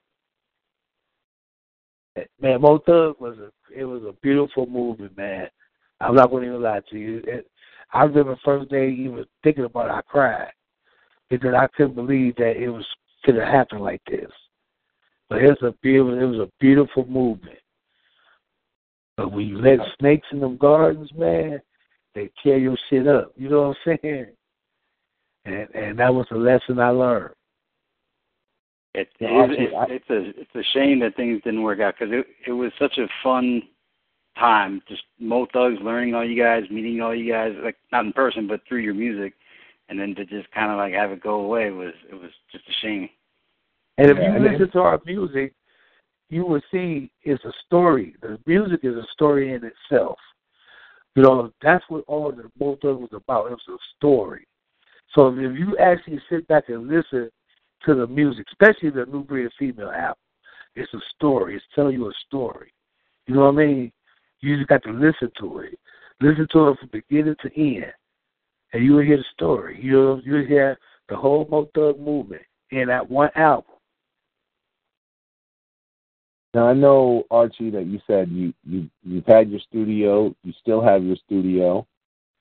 Eh, 2.16 2.24
man, 2.40 2.60
Mo 2.60 2.78
Thug 2.78 3.16
was 3.20 3.38
a 3.38 3.50
it 3.74 3.84
was 3.84 4.02
a 4.02 4.12
beautiful 4.22 4.66
movie, 4.66 5.08
man. 5.16 5.48
I'm 6.00 6.14
not 6.14 6.30
going 6.30 6.42
to 6.44 6.48
even 6.48 6.62
lie 6.62 6.80
to 6.90 6.98
you. 6.98 7.22
It, 7.26 7.46
I 7.92 8.04
remember 8.04 8.34
the 8.34 8.40
first 8.44 8.70
day 8.70 8.90
even 8.90 9.24
thinking 9.42 9.64
about 9.64 9.86
it, 9.88 9.92
I 9.92 10.02
cried 10.02 10.52
because 11.28 11.54
I 11.54 11.66
couldn't 11.76 11.94
believe 11.94 12.36
that 12.36 12.56
it 12.56 12.68
was 12.68 12.86
could 13.24 13.36
have 13.36 13.48
happened 13.48 13.82
like 13.82 14.02
this. 14.06 14.30
But 15.28 15.42
it 15.42 15.48
was 15.48 15.62
a 15.62 15.74
beautiful, 15.82 16.18
it 16.18 16.24
was 16.24 16.48
a 16.48 16.50
beautiful 16.58 17.06
movement. 17.06 17.58
But 19.16 19.32
when 19.32 19.46
you 19.46 19.58
let 19.58 19.78
snakes 19.98 20.26
in 20.32 20.40
them 20.40 20.56
gardens, 20.56 21.10
man, 21.16 21.60
they 22.14 22.30
tear 22.42 22.58
your 22.58 22.76
shit 22.88 23.06
up. 23.06 23.32
You 23.36 23.48
know 23.48 23.68
what 23.68 23.76
I'm 23.86 23.98
saying? 24.02 24.26
And 25.44 25.68
and 25.74 25.98
that 25.98 26.12
was 26.12 26.26
a 26.30 26.36
lesson 26.36 26.78
I 26.78 26.90
learned. 26.90 27.34
It, 28.94 29.08
it 29.20 29.30
Yeah, 29.30 29.44
is, 29.44 29.50
actually, 29.50 29.94
it, 29.94 30.02
it's 30.08 30.10
a 30.10 30.40
it's 30.40 30.54
a 30.54 30.72
shame 30.72 31.00
that 31.00 31.16
things 31.16 31.40
didn't 31.44 31.62
work 31.62 31.80
out 31.80 31.94
because 31.98 32.12
it 32.12 32.26
it 32.46 32.52
was 32.52 32.72
such 32.78 32.98
a 32.98 33.06
fun 33.22 33.62
time. 34.40 34.82
Just 34.88 35.02
Mo 35.20 35.46
Thugs 35.52 35.78
learning 35.82 36.14
all 36.14 36.28
you 36.28 36.42
guys, 36.42 36.64
meeting 36.70 37.00
all 37.00 37.14
you 37.14 37.32
guys, 37.32 37.52
like 37.62 37.76
not 37.92 38.06
in 38.06 38.12
person 38.12 38.48
but 38.48 38.60
through 38.66 38.80
your 38.80 38.94
music, 38.94 39.34
and 39.88 40.00
then 40.00 40.14
to 40.16 40.24
just 40.24 40.50
kind 40.52 40.72
of 40.72 40.78
like 40.78 40.92
have 40.94 41.12
it 41.12 41.22
go 41.22 41.42
away 41.42 41.70
was 41.70 41.92
it 42.10 42.14
was 42.14 42.30
just 42.50 42.64
a 42.68 42.72
shame. 42.82 43.08
And 43.98 44.10
if 44.10 44.16
you 44.16 44.24
and 44.24 44.42
listen 44.42 44.70
to 44.72 44.80
our 44.80 45.00
music, 45.04 45.52
you 46.30 46.44
will 46.44 46.62
see 46.72 47.10
it's 47.22 47.44
a 47.44 47.52
story. 47.66 48.14
The 48.22 48.38
music 48.46 48.80
is 48.82 48.94
a 48.94 49.06
story 49.12 49.52
in 49.52 49.62
itself. 49.64 50.18
You 51.14 51.22
know, 51.22 51.52
that's 51.60 51.84
what 51.88 52.04
all 52.06 52.32
the 52.32 52.50
both 52.56 52.82
of 52.84 52.96
it 52.96 53.00
was 53.00 53.10
about. 53.12 53.46
It 53.46 53.58
was 53.68 53.68
a 53.68 53.96
story. 53.96 54.46
So 55.14 55.28
if 55.28 55.58
you 55.58 55.76
actually 55.78 56.20
sit 56.30 56.46
back 56.46 56.68
and 56.68 56.86
listen 56.86 57.30
to 57.84 57.94
the 57.94 58.06
music, 58.06 58.46
especially 58.52 58.90
the 58.90 59.06
New 59.06 59.24
Breed 59.24 59.46
of 59.46 59.52
Female 59.58 59.90
album, 59.90 60.16
it's 60.76 60.92
a 60.94 61.00
story. 61.16 61.56
It's 61.56 61.64
telling 61.74 61.94
you 61.94 62.08
a 62.08 62.12
story. 62.26 62.72
You 63.26 63.34
know 63.34 63.42
what 63.42 63.54
I 63.60 63.66
mean? 63.66 63.92
You 64.40 64.56
just 64.56 64.68
got 64.68 64.82
to 64.84 64.92
listen 64.92 65.30
to 65.40 65.60
it. 65.60 65.78
Listen 66.20 66.46
to 66.52 66.68
it 66.68 66.78
from 66.78 66.88
beginning 66.92 67.36
to 67.42 67.60
end. 67.60 67.92
And 68.72 68.84
you 68.84 68.92
will 68.92 69.04
hear 69.04 69.16
the 69.16 69.24
story. 69.32 69.78
You 69.82 69.92
know, 69.92 70.20
you 70.24 70.32
will 70.34 70.46
hear 70.46 70.78
the 71.08 71.16
whole 71.16 71.46
Mo 71.50 71.68
Thug 71.74 71.98
movement 71.98 72.42
in 72.70 72.88
that 72.88 73.10
one 73.10 73.30
album. 73.34 73.64
Now 76.54 76.68
I 76.68 76.72
know 76.72 77.24
Archie 77.30 77.70
that 77.70 77.86
you 77.86 78.00
said 78.06 78.28
you 78.28 78.52
you 78.64 78.90
you've 79.04 79.26
had 79.26 79.50
your 79.50 79.60
studio, 79.60 80.34
you 80.42 80.52
still 80.60 80.82
have 80.82 81.04
your 81.04 81.16
studio. 81.24 81.86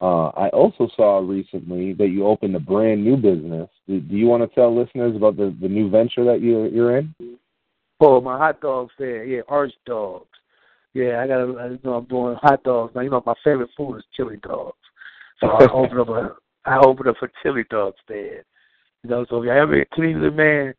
Uh, 0.01 0.27
I 0.29 0.47
also 0.49 0.89
saw 0.95 1.19
recently 1.19 1.93
that 1.93 2.07
you 2.07 2.25
opened 2.25 2.55
a 2.55 2.59
brand 2.59 3.03
new 3.03 3.17
business. 3.17 3.69
Do, 3.85 3.99
do 3.99 4.15
you 4.15 4.27
want 4.27 4.41
to 4.41 4.55
tell 4.55 4.75
listeners 4.75 5.15
about 5.15 5.35
the, 5.35 5.55
the 5.61 5.67
new 5.67 5.89
venture 5.89 6.23
that 6.25 6.41
you're 6.41 6.67
you're 6.67 6.97
in? 6.97 7.13
Oh, 7.99 8.21
my 8.21 8.37
hot 8.37 8.61
dog 8.61 8.89
stand. 8.95 9.29
Yeah, 9.29 9.41
Arch 9.47 9.73
Dogs. 9.85 10.25
Yeah, 10.93 11.21
I 11.21 11.27
got. 11.27 11.45
You 11.45 11.79
know, 11.83 11.93
I'm 11.93 12.05
doing 12.05 12.35
hot 12.41 12.63
dogs 12.63 12.93
now. 12.95 13.01
You 13.01 13.09
know, 13.09 13.23
my 13.25 13.35
favorite 13.43 13.69
food 13.77 13.97
is 13.97 14.03
chili 14.15 14.37
dogs. 14.43 14.77
So 15.39 15.47
I 15.47 15.67
opened 15.73 15.99
up 15.99 16.09
a. 16.09 16.35
I 16.65 16.79
opened 16.79 17.09
up 17.09 17.15
a 17.21 17.27
chili 17.43 17.63
dog 17.69 17.93
stand. 18.03 18.43
You 19.03 19.09
know, 19.09 19.25
so 19.29 19.37
if 19.37 19.45
you 19.45 19.51
ever 19.51 19.79
in 19.79 19.85
Cleveland, 19.93 20.35
man, 20.35 20.73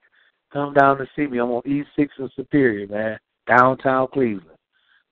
come 0.53 0.75
down 0.75 0.99
to 0.99 1.07
see 1.17 1.27
me. 1.27 1.39
I'm 1.39 1.51
on 1.51 1.63
East 1.65 1.89
Six 1.97 2.13
and 2.19 2.31
Superior, 2.37 2.87
man, 2.89 3.19
downtown 3.47 4.09
Cleveland. 4.13 4.59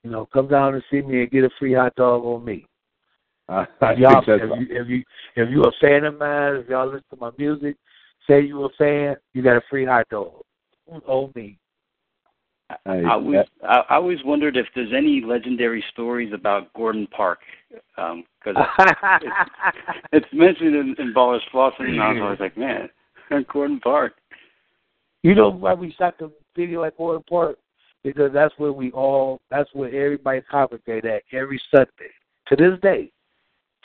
You 0.05 0.11
know, 0.11 0.29
come 0.33 0.49
down 0.49 0.75
and 0.75 0.83
see 0.91 1.01
me 1.01 1.23
and 1.23 1.31
get 1.31 1.45
a 1.45 1.51
free 1.59 1.75
hot 1.75 1.95
dog 1.97 2.25
on 2.25 2.45
me. 2.45 2.67
Uh, 3.49 3.65
If 3.81 3.99
y'all, 3.99 4.23
if 4.27 4.61
you 4.61 4.67
if 4.71 4.89
you 4.89 5.03
if 5.37 5.51
you 5.51 5.63
a 5.63 5.73
fan 5.81 6.05
of 6.05 6.19
mine, 6.19 6.57
if 6.57 6.69
y'all 6.69 6.87
listen 6.87 7.05
to 7.11 7.17
my 7.17 7.31
music, 7.39 7.77
say 8.29 8.43
you 8.43 8.65
a 8.65 8.69
fan, 8.77 9.17
you 9.33 9.43
got 9.43 9.57
a 9.57 9.63
free 9.71 9.87
hot 9.87 10.07
dog 10.11 10.43
on 11.07 11.33
me. 11.35 11.59
I, 12.71 12.77
I 12.87 13.13
always 13.13 13.39
I, 13.63 13.83
I 13.89 13.95
always 13.97 14.19
wondered 14.25 14.57
if 14.57 14.67
there's 14.75 14.93
any 14.97 15.23
legendary 15.25 15.83
stories 15.93 16.33
about 16.33 16.73
Gordon 16.75 17.07
Park 17.07 17.39
um, 17.97 18.25
because 18.45 18.63
it's 20.13 20.27
mentioned 20.33 20.75
in, 20.75 20.95
in 20.99 21.15
Ballers 21.15 21.41
Flossing, 21.53 21.89
and 21.89 22.03
I 22.03 22.13
was 22.13 22.23
always 22.23 22.41
like, 22.41 22.57
man, 22.57 22.89
Gordon 23.53 23.81
Park. 23.81 24.15
You 25.23 25.35
know 25.35 25.51
why 25.51 25.75
we 25.75 25.93
shot 25.99 26.19
the 26.19 26.31
video 26.55 26.85
at 26.85 26.97
Gordon 26.97 27.25
Park? 27.29 27.59
Because 28.05 28.31
that's 28.33 28.55
where 28.59 28.73
we 28.73 28.93
all, 28.93 29.41
that's 29.51 29.69
where 29.73 29.89
everybody 29.89 30.41
congregate 30.43 31.05
at 31.05 31.23
every 31.33 31.61
Sunday. 31.71 32.13
To 32.49 32.57
this 32.57 32.79
day, 32.81 33.11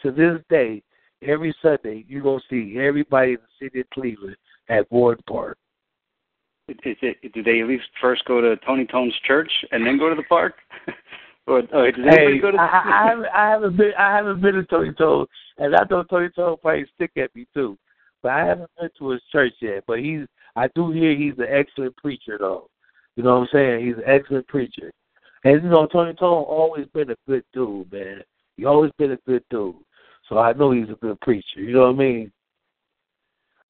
to 0.04 0.12
this 0.12 0.40
day, 0.50 0.84
every 1.24 1.56
Sunday, 1.62 2.06
you're 2.08 2.22
going 2.22 2.40
to 2.40 2.46
see 2.50 2.80
everybody 2.80 3.32
in 3.32 3.38
the 3.38 3.66
city 3.66 3.80
of 3.80 3.90
Cleveland 3.90 4.38
at 4.70 4.90
Gordon 4.90 5.24
Park. 5.28 5.58
Is 6.70 6.98
it, 7.02 7.34
do 7.34 7.44
they 7.44 7.62
at 7.62 7.68
least 7.68 7.84
first 8.00 8.24
go 8.26 8.40
to 8.40 8.56
Tony 8.66 8.86
Tone's 8.86 9.14
church 9.28 9.52
and 9.72 9.86
then 9.86 9.98
go 9.98 10.10
to 10.10 10.16
the 10.16 10.24
park? 10.24 10.56
or, 11.48 11.64
or 11.74 11.92
does 11.92 12.06
Hey, 12.06 12.40
go 12.40 12.52
to 12.52 12.58
I, 12.58 12.66
I, 12.66 13.04
I, 13.04 13.08
haven't, 13.10 13.28
I 13.28 13.50
haven't 13.50 13.78
been, 13.78 13.92
I 13.98 14.16
haven't 14.16 14.42
been 14.42 14.56
to 14.56 14.64
Tony 14.64 14.94
Tone, 14.94 15.26
and 15.58 15.76
I 15.76 15.84
know 15.90 16.04
Tony 16.04 16.30
Tone 16.30 16.56
probably 16.62 16.86
stick 16.96 17.12
at 17.18 17.36
me 17.36 17.46
too, 17.54 17.78
but 18.22 18.32
I 18.32 18.46
haven't 18.46 18.70
been 18.80 18.90
to 18.98 19.10
his 19.10 19.22
church 19.32 19.54
yet. 19.62 19.84
But 19.88 20.00
he's, 20.00 20.26
I 20.56 20.70
do 20.74 20.92
hear 20.92 21.16
he's 21.16 21.38
an 21.38 21.48
excellent 21.50 21.98
preacher 21.98 22.38
though. 22.40 22.70
You 23.18 23.24
know 23.24 23.40
what 23.40 23.42
I'm 23.42 23.48
saying? 23.52 23.86
He's 23.86 23.98
an 23.98 24.04
excellent 24.08 24.48
preacher, 24.48 24.92
and 25.44 25.64
you 25.64 25.70
know 25.70 25.86
Tony 25.88 26.14
Tone 26.14 26.44
always 26.44 26.88
been 26.94 27.12
a 27.12 27.18
good 27.28 27.44
dude, 27.54 27.92
man. 27.92 28.22
He 28.56 28.66
always 28.66 28.92
been 28.98 29.12
a 29.12 29.18
good 29.28 29.44
dude, 29.50 29.76
so 30.30 30.38
I 30.38 30.54
know 30.54 30.72
he's 30.72 30.90
a 30.90 30.96
good 30.96 31.20
preacher. 31.20 31.60
You 31.60 31.74
know 31.74 31.92
what 31.92 31.96
I 31.96 31.98
mean? 31.98 32.32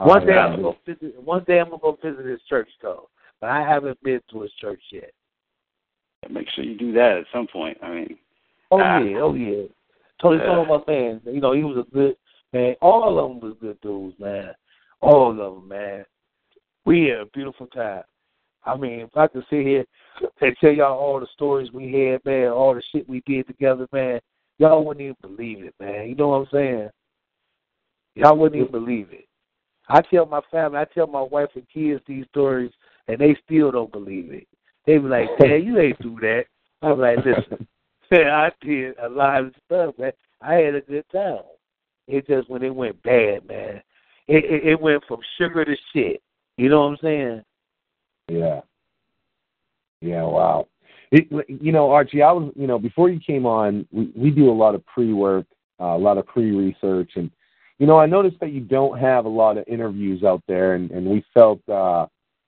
One 0.08 0.26
day. 0.26 0.34
I'm 0.34 0.62
gonna 0.62 0.76
visit. 0.86 1.22
One 1.24 1.44
day 1.46 1.60
I'm 1.60 1.70
gonna 1.70 1.82
go 1.82 1.98
visit 2.02 2.26
his 2.26 2.42
church 2.50 2.70
though, 2.82 3.10
but 3.42 3.50
I 3.50 3.62
haven't 3.68 4.02
been 4.04 4.22
to 4.32 4.42
his 4.42 4.52
church 4.54 4.82
yet. 4.92 5.12
Make 6.30 6.48
sure 6.50 6.64
you 6.64 6.78
do 6.78 6.94
that 6.94 7.18
at 7.18 7.26
some 7.34 7.48
point. 7.48 7.78
I 7.82 7.90
mean, 7.94 8.18
Oh 8.72 8.80
Ah. 8.82 9.00
yeah, 9.00 9.20
oh 9.20 9.34
yeah. 9.34 9.64
Tony 10.22 10.38
Yeah. 10.38 10.46
Tone, 10.46 10.68
my 10.68 10.82
man. 10.88 11.22
You 11.26 11.42
know, 11.42 11.52
he 11.54 11.64
was 11.64 11.78
a 11.78 11.94
good 11.94 12.16
man. 12.54 12.76
All 12.82 13.20
of 13.20 13.30
them 13.30 13.40
was 13.40 13.58
good 13.60 13.80
dudes, 13.82 14.18
man. 14.20 14.54
All 15.02 15.30
of 15.32 15.38
them, 15.38 15.68
man. 15.68 16.06
We 16.86 17.06
had 17.06 17.20
a 17.20 17.26
beautiful 17.28 17.68
time. 17.68 18.04
I 18.66 18.78
mean, 18.78 19.02
if 19.02 19.18
I 19.18 19.28
could 19.28 19.44
sit 19.50 19.66
here 19.66 19.86
and 20.42 20.56
tell 20.60 20.72
y'all 20.72 20.98
all 20.98 21.20
the 21.20 21.28
stories 21.34 21.72
we 21.72 21.92
had, 21.92 22.24
man, 22.26 22.48
all 22.50 22.74
the 22.74 22.82
shit 22.92 23.08
we 23.08 23.22
did 23.26 23.46
together, 23.48 23.88
man, 23.92 24.22
y'all 24.58 24.84
wouldn't 24.84 25.04
even 25.04 25.16
believe 25.22 25.66
it, 25.66 25.76
man. 25.80 26.08
You 26.08 26.16
know 26.16 26.30
what 26.30 26.36
I'm 26.38 26.48
saying? 26.52 26.90
Y'all 28.16 28.38
wouldn't 28.38 28.60
even 28.60 28.72
believe 28.72 29.10
it. 29.12 29.26
I 29.90 30.02
tell 30.02 30.26
my 30.26 30.42
family, 30.52 30.80
I 30.80 30.86
tell 30.86 31.08
my 31.08 31.22
wife 31.22 31.50
and 31.56 31.68
kids 31.74 32.02
these 32.08 32.26
stories, 32.30 32.72
and 33.08 33.20
they 33.20 33.36
still 33.46 33.72
don't 33.72 33.92
believe 33.92 34.32
it. 34.32 34.48
They 34.86 34.98
be 34.98 35.08
like, 35.08 35.28
"Man, 35.40 35.64
you 35.64 35.80
ain't 35.80 36.02
do 36.02 36.18
that." 36.22 36.46
I'm 36.82 37.00
like, 37.00 37.18
"Listen, 37.18 37.68
I 38.12 38.52
did 38.62 38.98
a 39.00 39.10
lot 39.10 39.44
of 39.44 39.54
stuff, 39.66 39.96
man. 39.98 40.12
I 40.42 40.56
had 40.56 40.76
a 40.76 40.82
good 40.82 41.06
time. 41.12 41.44
It 42.08 42.28
just 42.28 42.50
when 42.50 42.64
it 42.64 42.74
went 42.74 43.02
bad, 43.04 43.48
man, 43.48 43.82
it 44.28 44.46
it, 44.46 44.68
it 44.68 44.82
went 44.82 45.04
from 45.08 45.22
sugar 45.38 45.66
to 45.66 45.76
shit. 45.94 46.22
You 46.58 46.70
know 46.70 46.82
what 46.82 46.88
I'm 46.88 46.98
saying? 47.02 47.44
Yeah. 48.30 48.62
Yeah, 50.02 50.24
wow. 50.24 50.68
It, 51.12 51.28
you 51.48 51.72
know, 51.72 51.92
Archie, 51.92 52.22
I 52.22 52.32
was, 52.32 52.52
you 52.56 52.68
know, 52.68 52.78
before 52.78 53.10
you 53.10 53.20
came 53.20 53.46
on, 53.46 53.88
we, 53.92 54.12
we 54.16 54.32
do 54.32 54.50
a 54.50 54.52
lot 54.52 54.76
of 54.76 54.86
pre-work, 54.86 55.46
uh, 55.80 55.96
a 55.96 55.98
lot 55.98 56.18
of 56.18 56.26
pre-research, 56.26 57.12
and 57.16 57.32
you 57.84 57.88
know, 57.88 58.00
I 58.00 58.06
noticed 58.06 58.40
that 58.40 58.54
you 58.54 58.62
don't 58.62 58.98
have 58.98 59.26
a 59.26 59.30
lot 59.30 59.58
of 59.58 59.66
interviews 59.68 60.24
out 60.24 60.42
there, 60.48 60.76
and, 60.76 60.90
and 60.92 61.06
we 61.06 61.22
felt 61.34 61.60
uh, 61.68 62.06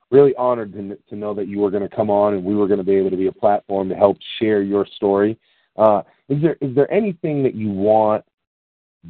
really 0.09 0.33
honored 0.37 0.71
to, 0.71 0.97
to 1.09 1.15
know 1.17 1.33
that 1.33 1.49
you 1.49 1.59
were 1.59 1.69
going 1.69 1.83
to 1.83 1.93
come 1.93 2.09
on, 2.09 2.35
and 2.35 2.45
we 2.45 2.55
were 2.55 2.69
going 2.69 2.77
to 2.77 2.85
be 2.85 2.95
able 2.95 3.09
to 3.09 3.17
be 3.17 3.27
a 3.27 3.33
platform 3.33 3.89
to 3.89 3.95
help 3.95 4.15
share 4.39 4.61
your 4.61 4.87
story. 4.95 5.37
Uh, 5.75 6.03
is 6.29 6.41
there 6.41 6.55
is 6.61 6.73
there 6.73 6.89
anything 6.89 7.43
that 7.43 7.53
you 7.53 7.67
want 7.67 8.23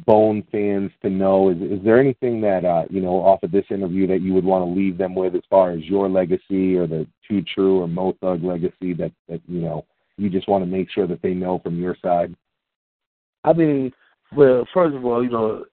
Bone 0.04 0.42
fans 0.50 0.90
to 1.02 1.10
know? 1.10 1.50
Is 1.50 1.58
is 1.58 1.84
there 1.84 2.00
anything 2.00 2.40
that 2.40 2.64
uh, 2.64 2.86
you 2.90 3.00
know 3.00 3.18
off 3.24 3.44
of 3.44 3.52
this 3.52 3.66
interview 3.70 4.08
that 4.08 4.20
you 4.20 4.34
would 4.34 4.44
want 4.44 4.62
to 4.62 4.80
leave 4.80 4.98
them 4.98 5.14
with 5.14 5.36
as 5.36 5.42
far 5.48 5.70
as 5.70 5.84
your 5.84 6.08
legacy 6.08 6.74
or 6.74 6.88
the 6.88 7.06
Too 7.28 7.40
True 7.54 7.82
or 7.82 7.86
Mo 7.86 8.16
Thug 8.20 8.42
legacy 8.42 8.94
that 8.94 9.12
that 9.28 9.40
you 9.46 9.60
know 9.60 9.84
you 10.16 10.28
just 10.28 10.48
want 10.48 10.64
to 10.64 10.68
make 10.68 10.90
sure 10.90 11.06
that 11.06 11.22
they 11.22 11.34
know 11.34 11.60
from 11.60 11.80
your 11.80 11.96
side? 12.02 12.34
I 13.44 13.52
mean, 13.52 13.92
well, 14.36 14.66
first 14.74 14.96
of 14.96 15.04
all, 15.04 15.22
you 15.22 15.30
know, 15.30 15.64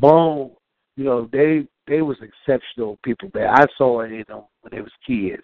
Bone, 0.00 0.50
you 0.96 1.04
know, 1.04 1.28
they 1.32 1.66
they 1.86 2.02
was 2.02 2.16
exceptional 2.22 2.98
people, 3.04 3.30
man. 3.34 3.48
I 3.48 3.66
saw 3.76 4.00
it 4.00 4.12
in 4.12 4.24
them 4.28 4.44
when 4.60 4.70
they 4.72 4.80
was 4.80 4.92
kids, 5.06 5.42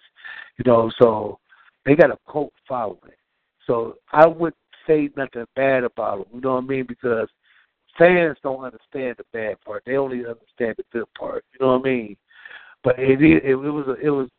you 0.57 0.63
know. 0.65 0.91
So 0.99 1.39
they 1.85 1.95
got 1.95 2.11
a 2.11 2.17
cult 2.29 2.53
following. 2.67 2.99
So 3.65 3.95
I 4.11 4.25
wouldn't 4.27 4.55
say 4.87 5.09
nothing 5.17 5.45
bad 5.55 5.83
about 5.83 6.19
them. 6.19 6.27
You 6.35 6.41
know 6.41 6.55
what 6.55 6.63
I 6.63 6.67
mean? 6.67 6.85
Because 6.87 7.27
fans 7.97 8.37
don't 8.43 8.63
understand 8.63 9.15
the 9.17 9.25
bad 9.33 9.59
part; 9.61 9.83
they 9.85 9.97
only 9.97 10.19
understand 10.19 10.75
the 10.77 10.83
good 10.91 11.07
part. 11.17 11.43
You 11.53 11.65
know 11.65 11.73
what 11.73 11.81
I 11.81 11.89
mean? 11.89 12.17
But 12.83 12.99
it 12.99 13.21
it, 13.21 13.43
it 13.45 13.55
was 13.55 13.87
a, 13.87 14.05
it 14.05 14.09
was 14.09 14.29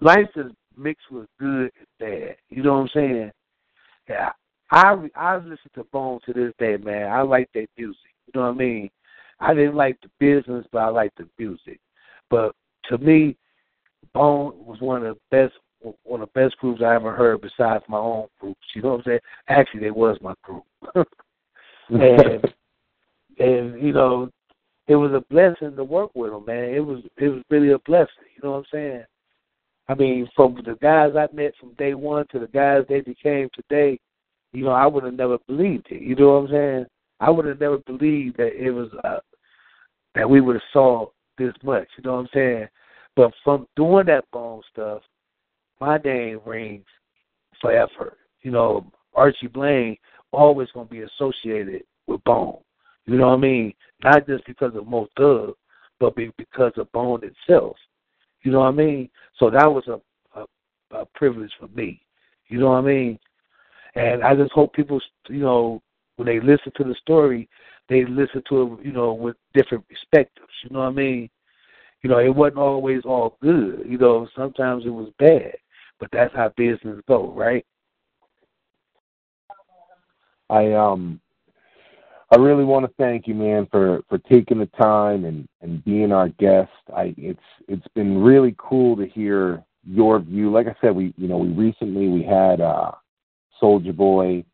life 0.00 0.28
is 0.36 0.52
mixed 0.76 1.10
with 1.10 1.26
good 1.38 1.70
and 1.78 1.86
bad. 1.98 2.36
You 2.50 2.62
know 2.62 2.74
what 2.74 2.80
I'm 2.80 2.88
saying? 2.94 3.32
Yeah, 4.08 4.30
I 4.70 5.10
I 5.16 5.36
listen 5.36 5.70
to 5.74 5.84
Bone 5.84 6.20
to 6.26 6.32
this 6.32 6.52
day, 6.58 6.76
man. 6.76 7.10
I 7.10 7.22
like 7.22 7.48
their 7.52 7.66
music. 7.76 7.98
You 8.26 8.40
know 8.40 8.46
what 8.48 8.54
I 8.54 8.58
mean? 8.58 8.90
I 9.44 9.52
didn't 9.52 9.74
like 9.74 9.98
the 10.00 10.08
business, 10.18 10.66
but 10.72 10.78
I 10.78 10.88
like 10.88 11.12
the 11.16 11.28
music. 11.38 11.78
But 12.30 12.54
to 12.88 12.98
me, 12.98 13.36
Bone 14.14 14.54
was 14.64 14.80
one 14.80 15.04
of 15.04 15.16
the 15.16 15.20
best 15.36 15.54
one 16.04 16.22
of 16.22 16.30
the 16.32 16.40
best 16.40 16.56
groups 16.58 16.80
I 16.82 16.94
ever 16.94 17.12
heard 17.12 17.42
besides 17.42 17.84
my 17.88 17.98
own 17.98 18.26
groups. 18.40 18.62
You 18.74 18.80
know 18.80 18.92
what 18.92 18.98
I'm 19.00 19.04
saying? 19.04 19.20
Actually, 19.48 19.80
they 19.80 19.90
was 19.90 20.16
my 20.22 20.32
group. 20.42 20.64
and 21.90 22.44
and 23.38 23.82
you 23.82 23.92
know, 23.92 24.30
it 24.86 24.96
was 24.96 25.12
a 25.12 25.20
blessing 25.32 25.76
to 25.76 25.84
work 25.84 26.10
with 26.14 26.30
them, 26.30 26.46
man. 26.46 26.70
It 26.70 26.80
was 26.80 27.00
it 27.18 27.28
was 27.28 27.42
really 27.50 27.72
a 27.72 27.78
blessing. 27.80 28.08
You 28.34 28.42
know 28.42 28.52
what 28.52 28.58
I'm 28.58 28.64
saying? 28.72 29.04
I 29.88 29.94
mean, 29.94 30.28
from 30.34 30.56
the 30.64 30.76
guys 30.80 31.12
I 31.16 31.28
met 31.34 31.52
from 31.60 31.74
day 31.74 31.92
one 31.92 32.26
to 32.28 32.38
the 32.38 32.46
guys 32.46 32.84
they 32.88 33.02
became 33.02 33.50
today, 33.54 33.98
you 34.52 34.64
know, 34.64 34.70
I 34.70 34.86
would 34.86 35.04
have 35.04 35.14
never 35.14 35.36
believed 35.46 35.88
it. 35.90 36.00
You 36.00 36.14
know 36.14 36.40
what 36.40 36.44
I'm 36.44 36.48
saying? 36.48 36.86
I 37.20 37.28
would 37.28 37.44
have 37.44 37.60
never 37.60 37.78
believed 37.78 38.38
that 38.38 38.54
it 38.54 38.70
was 38.70 38.88
uh, 39.04 39.18
that 40.14 40.28
we 40.28 40.40
would 40.40 40.56
have 40.56 40.62
saw 40.72 41.06
this 41.38 41.52
much. 41.62 41.88
You 41.96 42.04
know 42.04 42.14
what 42.14 42.20
I'm 42.20 42.28
saying? 42.34 42.68
But 43.16 43.32
from 43.42 43.66
doing 43.76 44.06
that 44.06 44.30
bone 44.32 44.62
stuff, 44.72 45.02
my 45.80 45.98
name 45.98 46.40
rings 46.46 46.84
forever. 47.60 48.16
You 48.42 48.50
know, 48.50 48.90
Archie 49.14 49.46
Blaine 49.46 49.96
always 50.32 50.68
gonna 50.74 50.86
be 50.86 51.02
associated 51.02 51.82
with 52.06 52.22
Bone. 52.24 52.58
You 53.06 53.16
know 53.16 53.28
what 53.28 53.34
I 53.34 53.40
mean? 53.40 53.74
Not 54.02 54.26
just 54.26 54.46
because 54.46 54.74
of 54.74 54.86
Mo 54.86 55.08
Thug, 55.16 55.54
but 56.00 56.16
be, 56.16 56.32
because 56.36 56.72
of 56.76 56.90
Bone 56.92 57.20
itself. 57.22 57.76
You 58.42 58.52
know 58.52 58.60
what 58.60 58.68
I 58.68 58.72
mean? 58.72 59.08
So 59.38 59.50
that 59.50 59.66
was 59.66 59.84
a, 59.88 60.00
a 60.38 60.44
a 60.90 61.06
privilege 61.14 61.52
for 61.58 61.68
me. 61.68 62.00
You 62.48 62.58
know 62.58 62.70
what 62.70 62.78
I 62.78 62.82
mean? 62.82 63.18
And 63.94 64.22
I 64.22 64.34
just 64.34 64.52
hope 64.52 64.72
people, 64.72 65.00
you 65.28 65.40
know, 65.40 65.82
when 66.16 66.26
they 66.26 66.40
listen 66.40 66.72
to 66.76 66.84
the 66.84 66.94
story, 67.00 67.48
they 67.88 68.04
listen 68.04 68.42
to 68.48 68.78
it, 68.80 68.86
you 68.86 68.92
know, 68.92 69.12
with 69.12 69.36
different 69.52 69.84
perspectives. 69.88 70.52
You 70.62 70.70
know 70.70 70.80
what 70.80 70.88
I 70.88 70.92
mean? 70.92 71.30
You 72.02 72.10
know, 72.10 72.18
it 72.18 72.34
wasn't 72.34 72.58
always 72.58 73.02
all 73.04 73.36
good. 73.40 73.84
You 73.86 73.98
know, 73.98 74.28
sometimes 74.36 74.84
it 74.86 74.90
was 74.90 75.10
bad, 75.18 75.54
but 75.98 76.10
that's 76.12 76.34
how 76.34 76.52
business 76.56 77.00
go, 77.08 77.32
right? 77.32 77.64
I 80.50 80.72
um 80.72 81.20
I 82.30 82.36
really 82.36 82.64
want 82.64 82.86
to 82.86 82.92
thank 82.98 83.26
you, 83.26 83.34
man, 83.34 83.66
for 83.70 84.02
for 84.08 84.18
taking 84.18 84.58
the 84.58 84.66
time 84.66 85.24
and 85.24 85.48
and 85.62 85.84
being 85.84 86.12
our 86.12 86.28
guest. 86.28 86.70
I 86.94 87.14
it's 87.16 87.40
it's 87.68 87.86
been 87.94 88.18
really 88.22 88.54
cool 88.58 88.96
to 88.96 89.06
hear 89.06 89.62
your 89.86 90.18
view. 90.18 90.50
Like 90.50 90.66
I 90.66 90.74
said, 90.80 90.94
we 90.94 91.14
you 91.16 91.28
know 91.28 91.38
we 91.38 91.48
recently 91.48 92.08
we 92.08 92.22
had 92.22 92.60
uh 92.60 92.92
Souljah 93.62 93.96
Boy. 93.96 94.44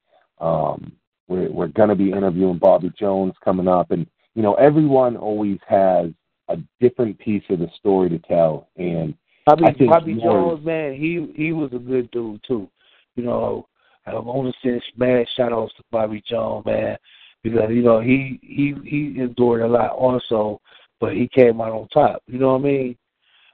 Um, 0.41 0.93
we're 1.31 1.51
we're 1.51 1.69
gonna 1.69 1.95
be 1.95 2.11
interviewing 2.11 2.59
Bobby 2.59 2.93
Jones 2.99 3.35
coming 3.43 3.69
up, 3.69 3.93
and 3.93 4.07
you 4.35 4.43
know 4.43 4.55
everyone 4.55 5.17
always 5.17 5.59
has 5.67 6.07
a 6.49 6.57
different 6.81 7.19
piece 7.19 7.45
of 7.49 7.61
the 7.61 7.69
story 7.79 8.11
to 8.11 8.19
tell. 8.19 8.69
And 8.77 9.15
Bobby, 9.47 9.65
I 9.65 9.73
think 9.73 9.91
Bobby 9.91 10.15
Jones, 10.21 10.65
man, 10.65 10.95
he 10.95 11.33
he 11.37 11.53
was 11.53 11.71
a 11.73 11.79
good 11.79 12.11
dude 12.11 12.43
too. 12.47 12.69
You 13.15 13.23
know, 13.25 13.69
I 14.07 14.15
want 14.19 14.53
to 14.53 14.69
send 14.69 14.83
mad 14.97 15.27
shout 15.37 15.53
outs 15.53 15.73
to 15.77 15.85
Bobby 15.93 16.23
Jones, 16.29 16.67
man, 16.67 16.99
because 17.45 17.71
you 17.71 17.83
know 17.83 18.01
he 18.01 18.41
he 18.43 18.75
he 18.85 19.21
endured 19.21 19.63
a 19.63 19.69
lot 19.69 19.93
also, 19.93 20.61
but 20.99 21.15
he 21.15 21.29
came 21.29 21.61
out 21.61 21.73
on 21.73 21.89
top. 21.89 22.23
You 22.27 22.39
know 22.41 22.55
what 22.55 22.63
I 22.63 22.65
mean? 22.65 22.97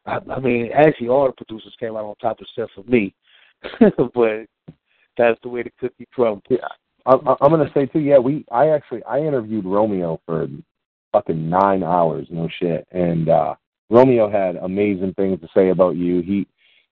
I, 0.06 0.18
I 0.30 0.40
mean, 0.40 0.70
actually, 0.72 1.08
all 1.08 1.26
the 1.26 1.32
producers 1.32 1.76
came 1.78 1.94
out 1.94 2.04
on 2.04 2.14
top 2.22 2.38
except 2.40 2.72
for 2.74 2.84
me, 2.90 3.14
but 3.80 4.46
that's 5.18 5.38
the 5.42 5.48
way 5.48 5.62
the 5.62 5.70
cookie 5.78 6.08
crumbles. 6.14 6.42
I, 6.50 6.68
I- 7.06 7.36
I'm 7.40 7.50
gonna 7.50 7.70
say 7.74 7.86
too. 7.86 8.00
Yeah, 8.00 8.18
we. 8.18 8.44
I 8.50 8.68
actually 8.68 9.02
I 9.04 9.20
interviewed 9.20 9.64
Romeo 9.64 10.20
for 10.26 10.48
fucking 11.12 11.48
nine 11.48 11.82
hours. 11.82 12.26
No 12.30 12.48
shit. 12.60 12.86
And 12.92 13.28
uh 13.28 13.54
Romeo 13.90 14.28
had 14.28 14.56
amazing 14.56 15.14
things 15.14 15.40
to 15.40 15.48
say 15.54 15.70
about 15.70 15.96
you. 15.96 16.20
He 16.22 16.46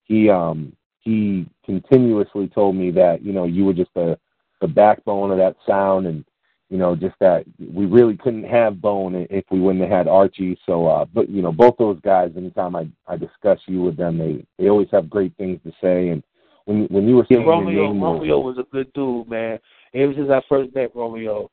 he 0.05 0.31
um 0.31 0.73
he 1.01 1.47
continuously 1.65 2.49
told 2.49 2.76
me 2.76 2.91
that 2.93 3.23
you 3.23 3.33
know 3.33 3.44
you 3.44 3.65
were 3.65 3.75
just 3.75 3.93
the 3.94 4.18
the 4.60 4.68
backbone 4.68 5.31
of 5.31 5.39
that 5.39 5.57
sound 5.67 6.07
and 6.07 6.25
you 6.70 6.78
know 6.78 6.97
just 6.97 7.15
that 7.20 7.44
we 7.59 7.86
really 7.86 8.17
couldn't 8.17 8.44
have 8.44 8.81
bone 8.81 9.15
if 9.31 9.44
we 9.51 9.60
wouldn't 9.60 9.83
have 9.83 9.91
had 9.91 10.09
archie 10.09 10.59
so 10.65 10.86
uh 10.86 11.05
but 11.12 11.28
you 11.28 11.43
know 11.43 11.52
both 11.52 11.76
those 11.78 12.01
guys 12.01 12.31
anytime 12.36 12.75
i 12.75 12.86
i 13.07 13.17
discuss 13.17 13.59
you 13.67 13.83
with 13.83 13.97
them 13.97 14.17
they 14.17 14.44
they 14.59 14.70
always 14.70 14.89
have 14.91 15.10
great 15.10 15.36
things 15.36 15.60
to 15.65 15.73
say 15.83 16.09
and 16.09 16.23
when 16.65 16.84
when 16.86 17.09
you 17.09 17.17
were 17.17 17.26
Yeah, 17.31 17.39
Romeo 17.39 17.93
Romeo 17.93 18.39
was 18.39 18.59
a 18.59 18.67
good 18.73 18.93
dude, 18.93 19.28
man. 19.28 19.59
Ever 19.94 20.12
since 20.15 20.31
I 20.31 20.41
first 20.49 20.75
met 20.75 20.94
Romeo, 20.94 21.51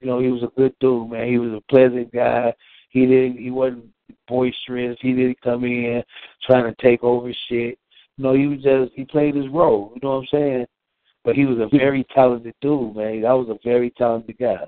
you 0.00 0.06
know, 0.06 0.18
he 0.20 0.28
was 0.28 0.42
a 0.42 0.58
good 0.58 0.74
dude, 0.80 1.10
man. 1.10 1.28
He 1.28 1.38
was 1.38 1.52
a 1.52 1.62
pleasant 1.70 2.12
guy. 2.12 2.54
He 2.90 3.06
didn't 3.06 3.38
he 3.38 3.50
wasn't 3.50 3.86
boisterous. 4.28 4.98
He 5.00 5.12
didn't 5.12 5.40
come 5.40 5.64
in 5.64 6.02
trying 6.46 6.64
to 6.64 6.82
take 6.82 7.02
over 7.02 7.32
shit. 7.48 7.78
You 8.16 8.24
know, 8.24 8.34
he 8.34 8.46
was 8.46 8.62
just 8.62 8.92
he 8.94 9.04
played 9.04 9.34
his 9.34 9.48
role, 9.48 9.92
you 9.94 10.00
know 10.02 10.16
what 10.16 10.20
I'm 10.20 10.28
saying? 10.32 10.66
But 11.24 11.36
he 11.36 11.46
was 11.46 11.58
a 11.58 11.76
very 11.76 12.06
talented 12.14 12.54
dude, 12.60 12.96
man. 12.96 13.22
That 13.22 13.32
was 13.32 13.48
a 13.48 13.58
very 13.68 13.90
talented 13.90 14.36
guy. 14.38 14.66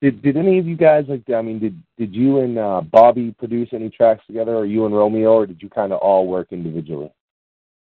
Did 0.00 0.20
did 0.22 0.36
any 0.36 0.58
of 0.58 0.66
you 0.66 0.76
guys 0.76 1.04
like? 1.08 1.22
I 1.30 1.42
mean, 1.42 1.60
did 1.60 1.80
did 1.96 2.12
you 2.12 2.40
and 2.40 2.58
uh, 2.58 2.80
Bobby 2.80 3.34
produce 3.38 3.68
any 3.72 3.88
tracks 3.88 4.26
together, 4.26 4.56
or 4.56 4.66
you 4.66 4.84
and 4.84 4.94
Romeo, 4.94 5.32
or 5.32 5.46
did 5.46 5.62
you 5.62 5.68
kind 5.68 5.92
of 5.92 6.00
all 6.00 6.26
work 6.26 6.48
individually? 6.50 7.12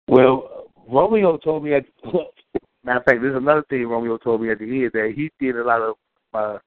Well, 0.07 0.66
Romeo 0.87 1.37
told 1.37 1.63
me 1.63 1.73
at 1.73 1.85
matter 2.83 2.99
of 2.99 3.05
fact, 3.05 3.21
there's 3.21 3.35
another 3.35 3.65
thing 3.69 3.87
Romeo 3.87 4.17
told 4.17 4.41
me 4.41 4.51
at 4.51 4.59
the 4.59 4.65
end 4.65 4.91
that 4.93 5.13
he 5.15 5.29
did 5.39 5.57
a 5.57 5.63
lot 5.63 5.81
of 5.81 5.95
uh 6.33 6.57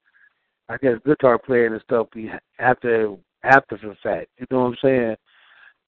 I 0.69 0.77
guess 0.77 0.99
guitar 1.05 1.39
playing 1.39 1.73
and 1.73 1.83
stuff 1.83 2.09
after 2.59 3.17
after 3.43 3.77
the 3.77 3.97
fact. 4.03 4.29
You 4.39 4.47
know 4.51 4.61
what 4.61 4.67
I'm 4.67 4.77
saying? 4.83 5.17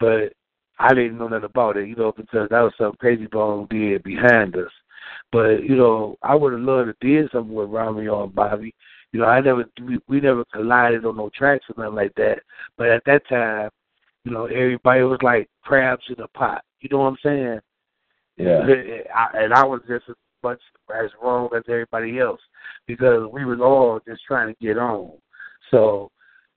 But 0.01 0.33
I 0.79 0.95
didn't 0.95 1.19
know 1.19 1.29
nothing 1.29 1.45
about 1.45 1.77
it, 1.77 1.89
you 1.89 1.95
know, 1.95 2.13
because 2.13 2.49
that 2.51 2.61
was 2.61 2.73
something 2.77 2.99
Krayzie 3.01 3.31
Bone 3.31 3.67
did 3.71 4.03
behind 4.03 4.57
us. 4.57 4.73
But, 5.31 5.63
you 5.63 5.77
know, 5.77 6.17
I 6.23 6.35
would 6.35 6.53
have 6.53 6.63
loved 6.63 6.93
to 7.01 7.07
did 7.07 7.31
something 7.31 7.55
with 7.55 7.71
Romeo 7.71 8.25
and 8.25 8.35
Bobby. 8.35 8.75
You 9.13 9.21
know, 9.21 9.27
I 9.27 9.41
never 9.41 9.65
we, 9.87 9.99
we 10.09 10.21
never 10.21 10.45
collided 10.53 11.05
on 11.05 11.17
no 11.17 11.31
tracks 11.37 11.67
or 11.69 11.83
nothing 11.83 11.97
like 11.97 12.15
that. 12.17 12.41
But 12.77 12.89
at 12.89 13.03
that 13.07 13.29
time, 13.29 13.71
you 14.25 14.33
know, 14.33 14.47
everybody 14.47 15.03
was 15.03 15.19
like 15.23 15.49
crabs 15.63 16.03
in 16.09 16.23
a 16.23 16.29
pot. 16.29 16.65
You 16.81 16.89
know 16.91 16.99
what 16.99 17.09
I'm 17.09 17.17
saying? 17.23 17.61
Yeah. 18.37 18.67
And 19.35 19.53
I 19.53 19.65
was 19.65 19.81
just 19.89 20.05
as 20.09 20.17
much 20.43 20.61
as 20.95 21.11
wrong 21.23 21.49
as 21.57 21.63
everybody 21.69 22.19
else 22.19 22.41
because 22.87 23.29
we 23.33 23.45
was 23.45 23.61
all 23.61 24.01
just 24.07 24.23
trying 24.27 24.49
to 24.55 24.61
get 24.65 24.79
on. 24.79 25.13
So 25.71 26.11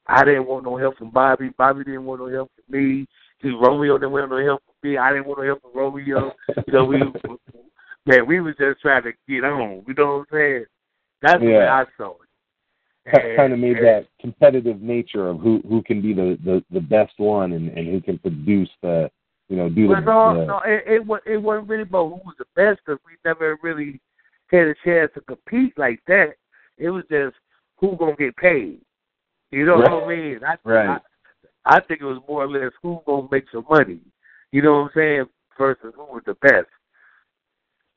I 0.07 0.23
didn't 0.23 0.47
want 0.47 0.65
no 0.65 0.77
help 0.77 0.97
from 0.97 1.11
Bobby. 1.11 1.49
Bobby 1.57 1.83
didn't 1.83 2.05
want 2.05 2.21
no 2.21 2.29
help 2.29 2.51
from 2.55 2.79
me. 2.79 3.05
See, 3.41 3.49
Romeo 3.49 3.97
didn't 3.97 4.11
want 4.11 4.29
no 4.31 4.43
help 4.43 4.63
from 4.65 4.89
me. 4.89 4.97
I 4.97 5.11
didn't 5.11 5.27
want 5.27 5.39
no 5.39 5.45
help 5.45 5.61
from 5.61 5.71
Romeo. 5.75 6.31
You 6.67 6.73
know, 6.73 6.85
we 6.85 6.97
man, 8.05 8.27
we 8.27 8.39
was 8.39 8.55
just 8.59 8.81
trying 8.81 9.03
to 9.03 9.11
get 9.27 9.43
on. 9.43 9.83
You 9.87 9.93
know 9.93 10.17
what 10.17 10.19
I'm 10.19 10.25
saying? 10.31 10.65
That's 11.21 11.43
Yeah. 11.43 11.73
I 11.73 11.85
saw 11.97 12.13
it. 12.13 13.37
kind 13.37 13.53
of 13.53 13.59
made 13.59 13.77
And- 13.77 13.85
that 13.85 14.07
competitive 14.19 14.81
nature 14.81 15.27
of 15.27 15.39
who 15.39 15.61
who 15.67 15.81
can 15.83 16.01
be 16.01 16.13
the 16.13 16.37
the, 16.43 16.63
the 16.71 16.79
best 16.81 17.13
one 17.17 17.53
and, 17.53 17.69
and 17.69 17.87
who 17.87 18.01
can 18.01 18.17
produce 18.19 18.69
the 18.81 19.09
you 19.49 19.57
know 19.57 19.69
do 19.69 19.88
the, 19.88 19.99
no, 19.99 20.40
the 20.40 20.45
no, 20.45 20.61
it, 20.65 20.83
it 20.88 21.06
wa- 21.06 21.19
it 21.25 21.38
wasn't 21.38 21.69
really 21.69 21.83
about 21.83 22.09
who 22.09 22.15
was 22.25 22.35
the 22.38 22.45
best 22.56 22.80
because 22.85 22.99
we 23.06 23.14
never 23.24 23.57
really 23.61 23.99
had 24.51 24.67
a 24.67 24.75
chance 24.83 25.11
to 25.14 25.22
compete 25.22 25.77
like 25.77 26.01
that. 26.07 26.33
It 26.77 26.90
was 26.90 27.03
just 27.09 27.35
who 27.77 27.95
gonna 27.98 28.15
get 28.15 28.35
paid. 28.38 28.82
You 29.51 29.65
know 29.65 29.77
what 29.77 30.03
I 30.03 30.07
mean? 30.07 30.40
I, 30.43 30.56
Right. 30.64 30.99
I, 31.65 31.77
I 31.77 31.80
think 31.80 32.01
it 32.01 32.06
was 32.06 32.22
more 32.27 32.43
or 32.43 32.48
less 32.48 32.72
who 32.82 33.01
gonna 33.06 33.27
make 33.32 33.45
some 33.51 33.65
money. 33.69 33.99
You 34.51 34.61
know 34.61 34.74
what 34.74 34.80
I'm 34.80 34.90
saying? 34.95 35.25
Versus 35.57 35.93
who 35.95 36.03
was 36.06 36.24
the 36.25 36.35
best. 36.35 36.67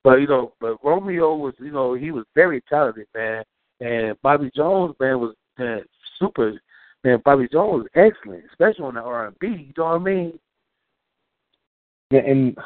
But 0.04 0.20
you 0.20 0.26
know, 0.26 0.52
but 0.60 0.82
Romeo 0.82 1.34
was, 1.34 1.54
you 1.58 1.72
know, 1.72 1.94
he 1.94 2.10
was 2.10 2.24
very 2.34 2.62
talented, 2.68 3.06
man. 3.14 3.44
And 3.80 4.20
Bobby 4.22 4.50
Jones, 4.54 4.94
man, 5.00 5.20
was 5.20 5.34
man, 5.58 5.82
super. 6.18 6.60
Man, 7.04 7.22
Bobby 7.24 7.48
Jones 7.50 7.84
was 7.84 7.86
excellent, 7.94 8.44
especially 8.50 8.84
on 8.84 8.94
the 8.94 9.00
R 9.00 9.26
and 9.26 9.38
B. 9.38 9.46
You 9.46 9.72
know 9.76 9.84
what 9.84 10.00
I 10.00 10.04
mean? 10.04 10.38
And 12.10 12.56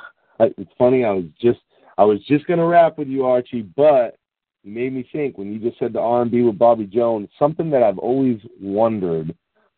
it's 0.41 0.71
funny. 0.79 1.05
I 1.05 1.13
was 1.13 1.25
just 1.41 1.61
I 1.99 2.05
was 2.05 2.21
just 2.27 2.47
gonna 2.47 2.67
rap 2.67 2.99
with 2.99 3.09
you, 3.09 3.27
Archie, 3.27 3.63
but 3.63 4.17
you 4.63 4.73
made 4.73 4.93
me 4.93 5.09
think 5.13 5.37
when 5.37 5.53
you 5.53 5.59
just 5.59 5.79
said 5.79 5.93
the 5.93 6.01
R 6.01 6.23
and 6.23 6.31
B 6.31 6.43
with 6.43 6.59
Bobby 6.59 6.87
Jones. 6.87 7.29
Something 7.39 7.71
that 7.71 7.83
I've 7.83 7.99
always 7.99 8.41
wondered 8.61 9.31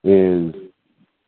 is 0.03 0.55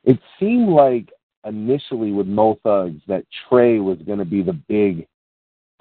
it 0.04 0.18
seemed 0.38 0.68
like 0.68 1.10
initially 1.46 2.12
with 2.12 2.26
Mo 2.26 2.58
Thugs 2.62 3.00
that 3.08 3.24
Trey 3.48 3.78
was 3.78 3.98
going 4.06 4.18
to 4.18 4.24
be 4.24 4.42
the 4.42 4.52
big 4.52 5.06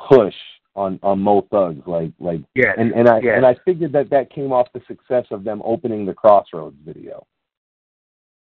push 0.08 0.36
on 0.76 1.00
on 1.04 1.20
Mo 1.20 1.48
Thugs, 1.52 1.84
like 1.88 2.12
like, 2.20 2.42
yeah, 2.56 2.74
and 2.78 2.92
and 2.94 3.08
I 3.08 3.20
yes. 3.20 3.34
and 3.38 3.46
I 3.46 3.56
figured 3.66 3.92
that 3.94 4.10
that 4.10 4.30
came 4.30 4.52
off 4.52 4.68
the 4.74 4.82
success 4.88 5.26
of 5.32 5.44
them 5.44 5.62
opening 5.64 6.06
the 6.06 6.14
Crossroads 6.14 6.78
video. 6.86 7.26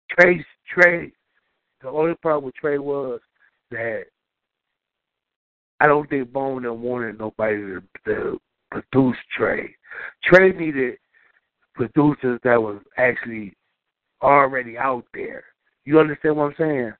Trey, 0.09 0.43
Trey, 0.67 1.11
the 1.81 1.89
only 1.89 2.15
problem 2.15 2.45
with 2.45 2.55
Trey 2.55 2.77
was 2.77 3.19
that 3.71 4.05
I 5.79 5.87
don't 5.87 6.09
think 6.09 6.31
Bone 6.31 6.63
done 6.63 6.81
wanted 6.81 7.19
nobody 7.19 7.57
to, 7.57 7.83
to 8.05 8.41
produce 8.71 9.17
Trey. 9.35 9.75
Trey 10.23 10.51
needed 10.51 10.97
producers 11.75 12.39
that 12.43 12.61
was 12.61 12.79
actually 12.97 13.53
already 14.21 14.77
out 14.77 15.05
there. 15.13 15.43
You 15.85 15.99
understand 15.99 16.37
what 16.37 16.45
I'm 16.47 16.55
saying? 16.57 16.93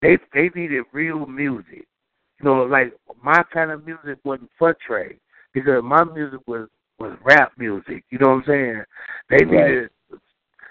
They 0.00 0.18
they 0.32 0.50
needed 0.54 0.84
real 0.92 1.26
music. 1.26 1.86
You 2.40 2.44
know, 2.44 2.62
like 2.62 2.94
my 3.22 3.42
kind 3.52 3.72
of 3.72 3.84
music 3.84 4.18
wasn't 4.24 4.50
for 4.58 4.76
Trey 4.86 5.18
because 5.52 5.82
my 5.82 6.04
music 6.04 6.40
was 6.46 6.68
was 7.00 7.16
rap 7.24 7.52
music. 7.58 8.04
You 8.10 8.18
know 8.18 8.28
what 8.28 8.34
I'm 8.36 8.44
saying? 8.46 8.82
They 9.28 9.44
Right. 9.44 9.66
needed 9.66 9.90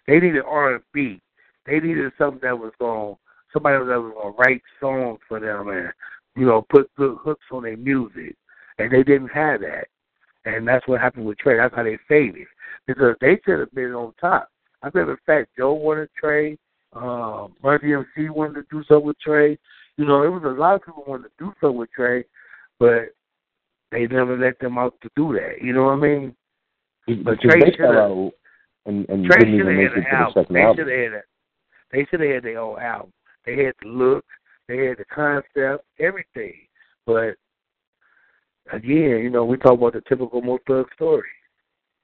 they 0.07 0.19
needed 0.19 0.43
R 0.47 0.75
and 0.75 0.83
B. 0.93 1.21
They 1.65 1.81
needed 1.81 2.13
something 2.17 2.39
that 2.41 2.57
was 2.57 2.71
going 2.79 3.17
somebody 3.57 3.85
that 3.85 4.01
was 4.01 4.13
gonna 4.15 4.35
write 4.37 4.61
songs 4.79 5.19
for 5.27 5.39
them 5.39 5.69
and 5.69 5.91
you 6.35 6.45
know 6.45 6.65
put 6.69 6.93
good 6.95 7.17
hooks 7.21 7.45
on 7.51 7.63
their 7.63 7.77
music, 7.77 8.35
and 8.77 8.91
they 8.91 9.03
didn't 9.03 9.29
have 9.29 9.61
that. 9.61 9.87
And 10.45 10.67
that's 10.67 10.87
what 10.87 11.01
happened 11.01 11.25
with 11.25 11.37
Trey. 11.39 11.57
That's 11.57 11.75
how 11.75 11.83
they 11.83 11.97
faded 12.07 12.47
because 12.85 13.15
they 13.19 13.39
should 13.45 13.59
have 13.59 13.73
been 13.73 13.91
on 13.93 14.13
top. 14.19 14.49
I 14.81 14.89
remember, 14.93 15.13
in 15.13 15.17
fact, 15.25 15.51
Joe 15.57 15.73
wanted 15.73 16.09
Trey. 16.17 16.57
Um, 16.93 17.53
Run 17.61 17.79
DMC 17.79 18.29
wanted 18.29 18.55
to 18.55 18.63
do 18.71 18.83
something 18.87 19.07
with 19.07 19.19
Trey. 19.19 19.57
You 19.97 20.05
know, 20.05 20.23
it 20.23 20.29
was 20.29 20.43
a 20.45 20.59
lot 20.59 20.75
of 20.75 20.85
people 20.85 21.03
wanted 21.05 21.23
to 21.23 21.29
do 21.39 21.53
something 21.59 21.77
with 21.77 21.91
Trey, 21.91 22.23
but 22.79 23.09
they 23.91 24.07
never 24.07 24.37
let 24.37 24.59
them 24.59 24.77
out 24.77 24.93
to 25.01 25.09
do 25.15 25.33
that. 25.33 25.61
You 25.61 25.73
know 25.73 25.85
what 25.85 25.93
I 25.93 25.95
mean? 25.95 26.35
But 27.23 27.41
Trey 27.41 27.75
fell 27.77 27.97
out 27.97 28.31
and, 28.85 29.07
and 29.09 29.25
Trey 29.25 29.57
should 29.57 29.67
have 29.67 29.75
had 29.75 29.97
an 29.97 30.05
album. 30.11 30.45
They 30.49 30.61
should 30.75 30.87
have 30.87 30.87
had 30.87 31.13
a. 31.13 31.21
They 31.91 32.05
should 32.09 32.19
have 32.19 32.29
had 32.29 32.43
their 32.43 32.59
own 32.59 32.79
album. 32.79 33.13
They 33.47 33.63
had 33.63 33.73
the 33.81 33.87
look, 33.87 34.25
they 34.67 34.85
had 34.87 34.97
the 34.97 35.05
concept, 35.05 35.85
everything. 35.99 36.53
But 37.05 37.35
again, 38.71 39.21
you 39.23 39.29
know, 39.29 39.45
we 39.45 39.57
talk 39.57 39.73
about 39.73 39.93
the 39.93 40.01
typical 40.01 40.41
Mo 40.41 40.59
Thug 40.67 40.87
story. 40.93 41.29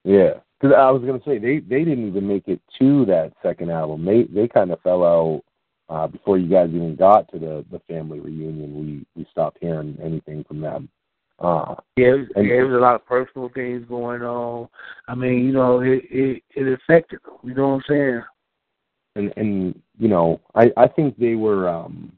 Yeah, 0.06 0.36
because 0.60 0.74
I 0.78 0.90
was 0.90 1.04
gonna 1.04 1.22
say 1.26 1.38
they 1.38 1.60
they 1.60 1.84
didn't 1.84 2.08
even 2.08 2.26
make 2.28 2.48
it 2.48 2.62
to 2.80 3.06
that 3.06 3.34
second 3.44 3.72
album. 3.72 4.06
They 4.06 4.24
they 4.24 4.48
kind 4.48 4.72
of 4.72 4.82
fell 4.82 5.04
out 5.04 5.44
uh, 5.90 6.08
before 6.08 6.38
you 6.38 6.50
guys 6.50 6.70
even 6.70 6.96
got 6.96 7.30
to 7.34 7.40
the 7.40 7.66
the 7.72 7.80
family 7.90 8.22
reunion. 8.22 8.74
We 8.76 9.06
we 9.22 9.28
stopped 9.30 9.58
hearing 9.60 9.98
anything 10.02 10.46
from 10.46 10.62
them. 10.62 10.90
Uh, 11.40 11.76
Yeah, 11.98 12.08
it 12.08 12.20
was, 12.20 12.28
And- 12.38 12.48
yeah, 12.48 12.60
it 12.62 12.64
was 12.64 12.76
a 12.78 12.82
lot 12.82 12.96
of 12.96 13.06
personal 13.06 13.50
things 13.50 13.86
going 13.90 14.22
on. 14.22 14.70
I 15.10 15.16
mean, 15.16 15.46
you 15.46 15.52
know, 15.52 15.82
it 15.82 16.04
it, 16.10 16.44
it 16.56 16.74
affected 16.74 17.20
them. 17.26 17.36
You 17.44 17.54
know 17.54 17.70
what 17.70 17.76
I'm 17.76 17.84
saying? 17.90 18.24
And 19.16 19.34
and 19.38 19.80
you 19.98 20.08
know 20.08 20.42
I 20.56 20.72
I 20.78 20.88
think 20.88 21.18
they 21.18 21.36
were 21.36 21.70
um 21.70 22.12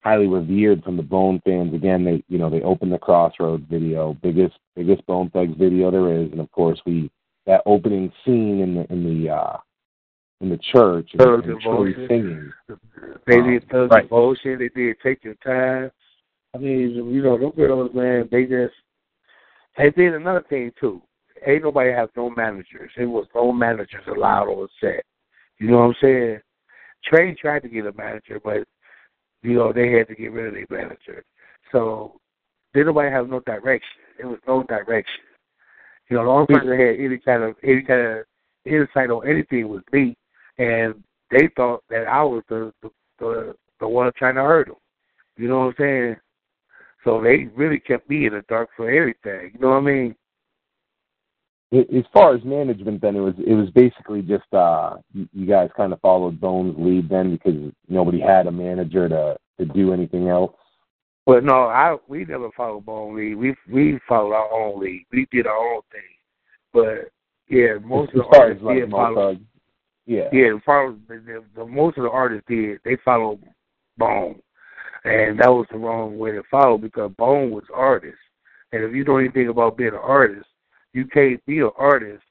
highly 0.00 0.26
revered 0.26 0.82
from 0.82 0.96
the 0.96 1.02
Bone 1.02 1.40
fans. 1.44 1.74
Again, 1.74 2.04
they 2.04 2.22
you 2.28 2.38
know 2.38 2.50
they 2.50 2.62
opened 2.62 2.92
the 2.92 2.98
Crossroads 2.98 3.64
video, 3.70 4.16
biggest 4.22 4.54
biggest 4.74 5.04
Bone 5.06 5.30
Thugs 5.30 5.56
video 5.58 5.90
there 5.90 6.12
is, 6.12 6.30
and 6.32 6.40
of 6.40 6.50
course 6.52 6.80
we 6.86 7.10
that 7.46 7.62
opening 7.66 8.12
scene 8.24 8.60
in 8.60 8.74
the 8.74 8.92
in 8.92 9.22
the 9.22 9.30
uh 9.30 9.56
in 10.40 10.50
the 10.50 10.58
church 10.72 11.10
and, 11.12 11.22
Thug 11.22 11.48
and 11.48 11.60
Troy 11.60 11.92
singing. 12.06 12.52
They 13.26 13.38
Um, 13.38 13.50
did 13.50 13.68
Thug 13.68 13.90
right. 13.90 14.02
Devotion. 14.02 14.58
They 14.58 14.68
did 14.68 14.96
Take 15.02 15.24
Your 15.24 15.34
Time. 15.34 15.90
I 16.54 16.58
mean, 16.58 16.94
you 17.12 17.22
know, 17.22 17.36
those 17.38 17.54
girls, 17.54 17.92
man, 17.94 18.28
they 18.30 18.44
just. 18.44 18.74
They 19.76 19.90
did 19.90 20.14
another 20.14 20.44
thing 20.48 20.72
too. 20.80 21.00
Ain't 21.46 21.62
nobody 21.62 21.92
have 21.92 22.08
no 22.16 22.30
managers. 22.30 22.90
There 22.96 23.08
was 23.08 23.26
no 23.32 23.52
managers 23.52 24.02
allowed 24.08 24.48
on 24.48 24.66
set. 24.80 25.04
You 25.58 25.70
know 25.70 25.78
what 25.78 25.84
I'm 25.84 25.94
saying? 26.00 26.40
Trey 27.04 27.34
tried 27.34 27.62
to 27.62 27.68
get 27.68 27.86
a 27.86 27.92
manager, 27.92 28.40
but 28.42 28.64
you 29.42 29.54
know 29.54 29.72
they 29.72 29.92
had 29.92 30.08
to 30.08 30.14
get 30.14 30.32
rid 30.32 30.46
of 30.46 30.54
their 30.54 30.78
manager. 30.82 31.24
So 31.72 32.20
they 32.72 32.80
did 32.80 32.86
nobody 32.86 33.10
have 33.10 33.28
no 33.28 33.40
direction. 33.40 34.00
There 34.18 34.28
was 34.28 34.40
no 34.46 34.62
direction. 34.64 35.20
You 36.08 36.16
know, 36.16 36.24
the 36.24 36.30
only 36.30 36.46
person 36.46 36.70
that 36.70 36.78
had 36.78 36.96
any 36.98 37.18
kind 37.18 37.42
of 37.42 37.54
any 37.62 37.82
kind 37.82 38.00
of 38.00 38.24
insight 38.64 39.10
on 39.10 39.28
anything 39.28 39.68
was 39.68 39.82
me, 39.92 40.16
and 40.58 41.02
they 41.30 41.48
thought 41.56 41.84
that 41.90 42.06
I 42.06 42.22
was 42.22 42.42
the 42.48 42.72
the 42.82 42.90
the, 43.18 43.54
the 43.80 43.88
one 43.88 44.10
trying 44.16 44.36
to 44.36 44.42
hurt 44.42 44.68
them. 44.68 44.76
You 45.36 45.48
know 45.48 45.58
what 45.60 45.66
I'm 45.66 45.74
saying? 45.78 46.16
So 47.04 47.20
they 47.22 47.48
really 47.54 47.78
kept 47.78 48.08
me 48.10 48.26
in 48.26 48.32
the 48.32 48.42
dark 48.48 48.70
for 48.76 48.90
everything. 48.90 49.52
You 49.54 49.60
know 49.60 49.70
what 49.70 49.76
I 49.76 49.80
mean? 49.80 50.16
As 51.70 52.04
far 52.14 52.34
as 52.34 52.42
management, 52.44 53.02
then 53.02 53.14
it 53.14 53.20
was 53.20 53.34
it 53.38 53.52
was 53.52 53.68
basically 53.70 54.22
just 54.22 54.52
uh 54.54 54.96
you, 55.12 55.28
you 55.34 55.46
guys 55.46 55.68
kind 55.76 55.92
of 55.92 56.00
followed 56.00 56.40
Bones' 56.40 56.74
lead 56.78 57.08
then 57.10 57.32
because 57.32 57.72
nobody 57.88 58.20
had 58.20 58.46
a 58.46 58.50
manager 58.50 59.08
to 59.08 59.36
to 59.58 59.66
do 59.66 59.92
anything 59.92 60.28
else. 60.28 60.54
But 61.26 61.44
no, 61.44 61.64
I 61.64 61.96
we 62.08 62.24
never 62.24 62.50
followed 62.56 62.86
Bone 62.86 63.16
League. 63.16 63.36
We 63.36 63.54
we 63.70 63.98
followed 64.08 64.32
our 64.32 64.50
own 64.50 64.80
league. 64.80 65.04
We 65.12 65.26
did 65.30 65.46
our 65.46 65.74
own 65.74 65.82
thing. 65.92 66.00
But 66.72 67.10
yeah, 67.48 67.74
most 67.84 68.14
as 68.14 68.20
of 68.20 68.24
the 68.24 68.30
far 68.30 68.42
artists 68.44 68.62
as 68.62 68.66
like 68.66 68.76
did 68.76 68.90
follow. 68.90 69.34
Thug, 69.34 69.42
yeah. 70.06 70.28
Yeah, 70.32 70.52
follow, 70.64 70.96
the, 71.06 71.16
the, 71.16 71.44
the 71.54 71.66
most 71.66 71.98
of 71.98 72.04
the 72.04 72.10
artists 72.10 72.46
did. 72.48 72.80
They 72.82 72.96
followed 73.04 73.40
Bone, 73.98 74.40
and 75.04 75.38
that 75.38 75.50
was 75.50 75.66
the 75.70 75.76
wrong 75.76 76.16
way 76.16 76.32
to 76.32 76.42
follow 76.50 76.78
because 76.78 77.12
Bone 77.18 77.50
was 77.50 77.64
artist. 77.74 78.16
And 78.72 78.82
if 78.84 78.94
you 78.94 79.04
know 79.04 79.18
anything 79.18 79.48
about 79.48 79.76
being 79.76 79.90
an 79.90 80.00
artist, 80.02 80.46
you 80.98 81.06
can't 81.06 81.44
be 81.46 81.60
an 81.60 81.70
artist 81.78 82.24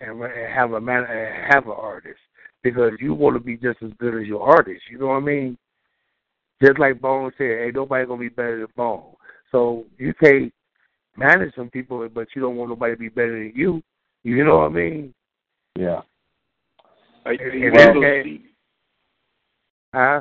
and, 0.00 0.22
have 0.54 0.72
a 0.74 0.80
man 0.80 1.04
and 1.10 1.52
have 1.52 1.66
an 1.66 1.74
artist 1.76 2.20
because 2.62 2.92
you 3.00 3.14
want 3.14 3.34
to 3.34 3.40
be 3.40 3.56
just 3.56 3.82
as 3.82 3.90
good 3.98 4.14
as 4.20 4.28
your 4.28 4.42
artist. 4.42 4.82
You 4.88 4.98
know 4.98 5.08
what 5.08 5.16
I 5.16 5.20
mean? 5.20 5.58
Just 6.64 6.78
like 6.78 7.00
Bone 7.00 7.32
said, 7.36 7.44
ain't 7.44 7.74
nobody 7.74 8.06
gonna 8.06 8.20
be 8.20 8.28
better 8.28 8.60
than 8.60 8.68
Bone. 8.76 9.14
So 9.50 9.86
you 9.98 10.14
can't 10.14 10.52
manage 11.16 11.52
some 11.56 11.68
people, 11.68 12.08
but 12.14 12.28
you 12.36 12.40
don't 12.40 12.54
want 12.54 12.70
nobody 12.70 12.94
to 12.94 12.98
be 12.98 13.08
better 13.08 13.32
than 13.32 13.52
you. 13.56 13.82
You 14.22 14.44
know 14.44 14.58
what 14.58 14.70
I 14.70 14.74
mean? 14.74 15.14
Yeah. 15.76 16.02
Are, 17.24 17.32
are 17.32 17.34
you 17.34 17.72
And 17.72 17.80
able 17.80 18.22
see? 18.22 18.44
Huh? 19.92 20.20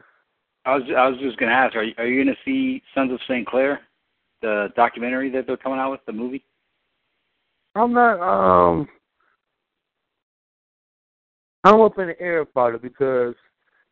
I 0.66 0.76
was 0.76 0.84
I 0.98 1.08
was 1.08 1.20
just 1.20 1.38
gonna 1.38 1.52
ask. 1.52 1.76
Are 1.76 1.84
you, 1.84 1.94
are 2.00 2.08
you 2.08 2.24
gonna 2.24 2.36
see 2.44 2.82
Sons 2.96 3.12
of 3.12 3.20
St. 3.28 3.46
Clair, 3.46 3.82
the 4.42 4.70
documentary 4.76 5.30
that 5.32 5.46
they're 5.46 5.56
coming 5.56 5.80
out 5.80 5.92
with, 5.92 6.02
the 6.08 6.14
movie? 6.14 6.44
I'm 7.76 7.94
not 7.94 8.20
um 8.20 8.88
I'm 11.64 11.80
up 11.82 11.98
in 12.00 12.08
the 12.08 12.20
air 12.20 12.40
about 12.40 12.76
it 12.76 12.82
because, 12.82 13.36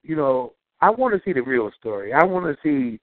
you 0.03 0.15
know, 0.15 0.53
I 0.81 0.89
want 0.89 1.13
to 1.13 1.21
see 1.23 1.33
the 1.33 1.41
real 1.41 1.69
story. 1.79 2.13
I 2.13 2.23
want 2.23 2.45
to 2.45 2.57
see 2.63 2.99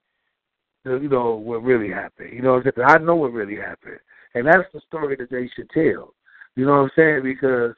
the 0.85 0.99
you 0.99 1.09
know 1.09 1.35
what 1.35 1.63
really 1.63 1.91
happened. 1.91 2.33
You 2.33 2.43
know 2.43 2.55
what 2.55 2.67
I'm 2.67 2.73
saying? 2.77 2.89
I 2.89 2.99
know 2.99 3.17
what 3.17 3.33
really 3.33 3.57
happened. 3.57 3.99
And 4.35 4.47
that's 4.47 4.71
the 4.73 4.81
story 4.87 5.17
that 5.17 5.31
they 5.31 5.49
should 5.55 5.71
tell. 5.71 6.15
You 6.57 6.65
know 6.65 6.73
what 6.73 6.79
I'm 6.79 6.91
saying? 6.97 7.23
Because 7.23 7.75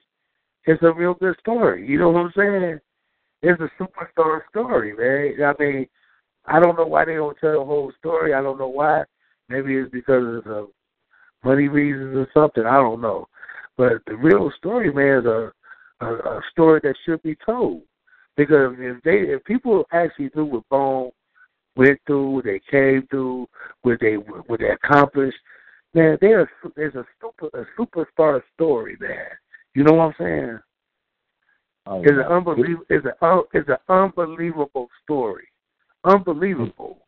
it's 0.65 0.83
a 0.83 0.93
real 0.93 1.15
good 1.15 1.36
story. 1.41 1.86
You 1.86 1.99
know 1.99 2.10
what 2.10 2.20
I'm 2.20 2.33
saying? 2.36 2.81
It's 3.43 3.60
a 3.60 3.70
superstar 3.83 4.41
story, 4.51 4.93
man. 4.93 5.44
I 5.44 5.62
mean, 5.62 5.86
I 6.47 6.59
don't 6.60 6.77
know 6.77 6.86
why 6.86 7.05
they 7.05 7.15
don't 7.15 7.36
tell 7.39 7.60
the 7.60 7.65
whole 7.65 7.93
story. 7.99 8.35
I 8.35 8.43
don't 8.43 8.59
know 8.59 8.68
why. 8.68 9.05
Maybe 9.49 9.77
it's 9.77 9.91
because 9.91 10.43
of 10.47 10.68
money 11.44 11.68
reasons 11.68 12.17
or 12.17 12.28
something. 12.34 12.65
I 12.67 12.76
don't 12.76 13.00
know. 13.00 13.26
But 13.76 14.02
the 14.07 14.17
real 14.17 14.50
story, 14.58 14.92
man, 14.92 15.20
is 15.20 15.26
a, 15.26 15.52
a, 16.00 16.15
a 16.15 16.41
story 16.50 16.81
that 16.83 16.94
should 17.05 17.23
be 17.23 17.36
told. 17.47 17.83
Because 18.36 18.75
if 18.78 19.02
they, 19.02 19.33
if 19.33 19.44
people 19.44 19.84
actually 19.92 20.31
knew 20.34 20.44
what 20.44 20.68
Bone 20.68 21.10
went 21.76 21.99
through, 22.07 22.31
what 22.31 22.44
they 22.44 22.60
came 22.70 23.07
through, 23.10 23.49
what 23.83 23.99
they 24.00 24.15
what 24.15 24.60
they 24.60 24.70
accomplished, 24.70 25.36
man, 25.94 26.18
there's 26.20 26.49
there's 26.76 26.94
a 26.94 27.05
super 27.20 27.49
a 27.58 27.65
superstar 27.81 28.41
story 28.55 28.97
there. 29.00 29.41
You 29.75 29.84
know 29.84 29.94
what 29.94 30.05
I'm 30.07 30.15
saying? 30.18 30.58
Oh, 31.86 32.00
It's 32.02 32.10
an 32.12 32.20
unbelievable. 32.20 32.84
It's 32.91 33.07
un, 33.23 33.42
it's 33.52 33.68
an 33.68 33.76
unbelievable 33.89 34.89
story. 35.02 35.49
Unbelievable. 36.05 36.99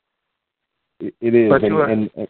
It, 0.98 1.14
it 1.20 1.34
is, 1.34 1.48
But 1.48 1.62
and, 1.62 1.74
you- 1.74 1.82
and, 1.82 2.10
and 2.16 2.28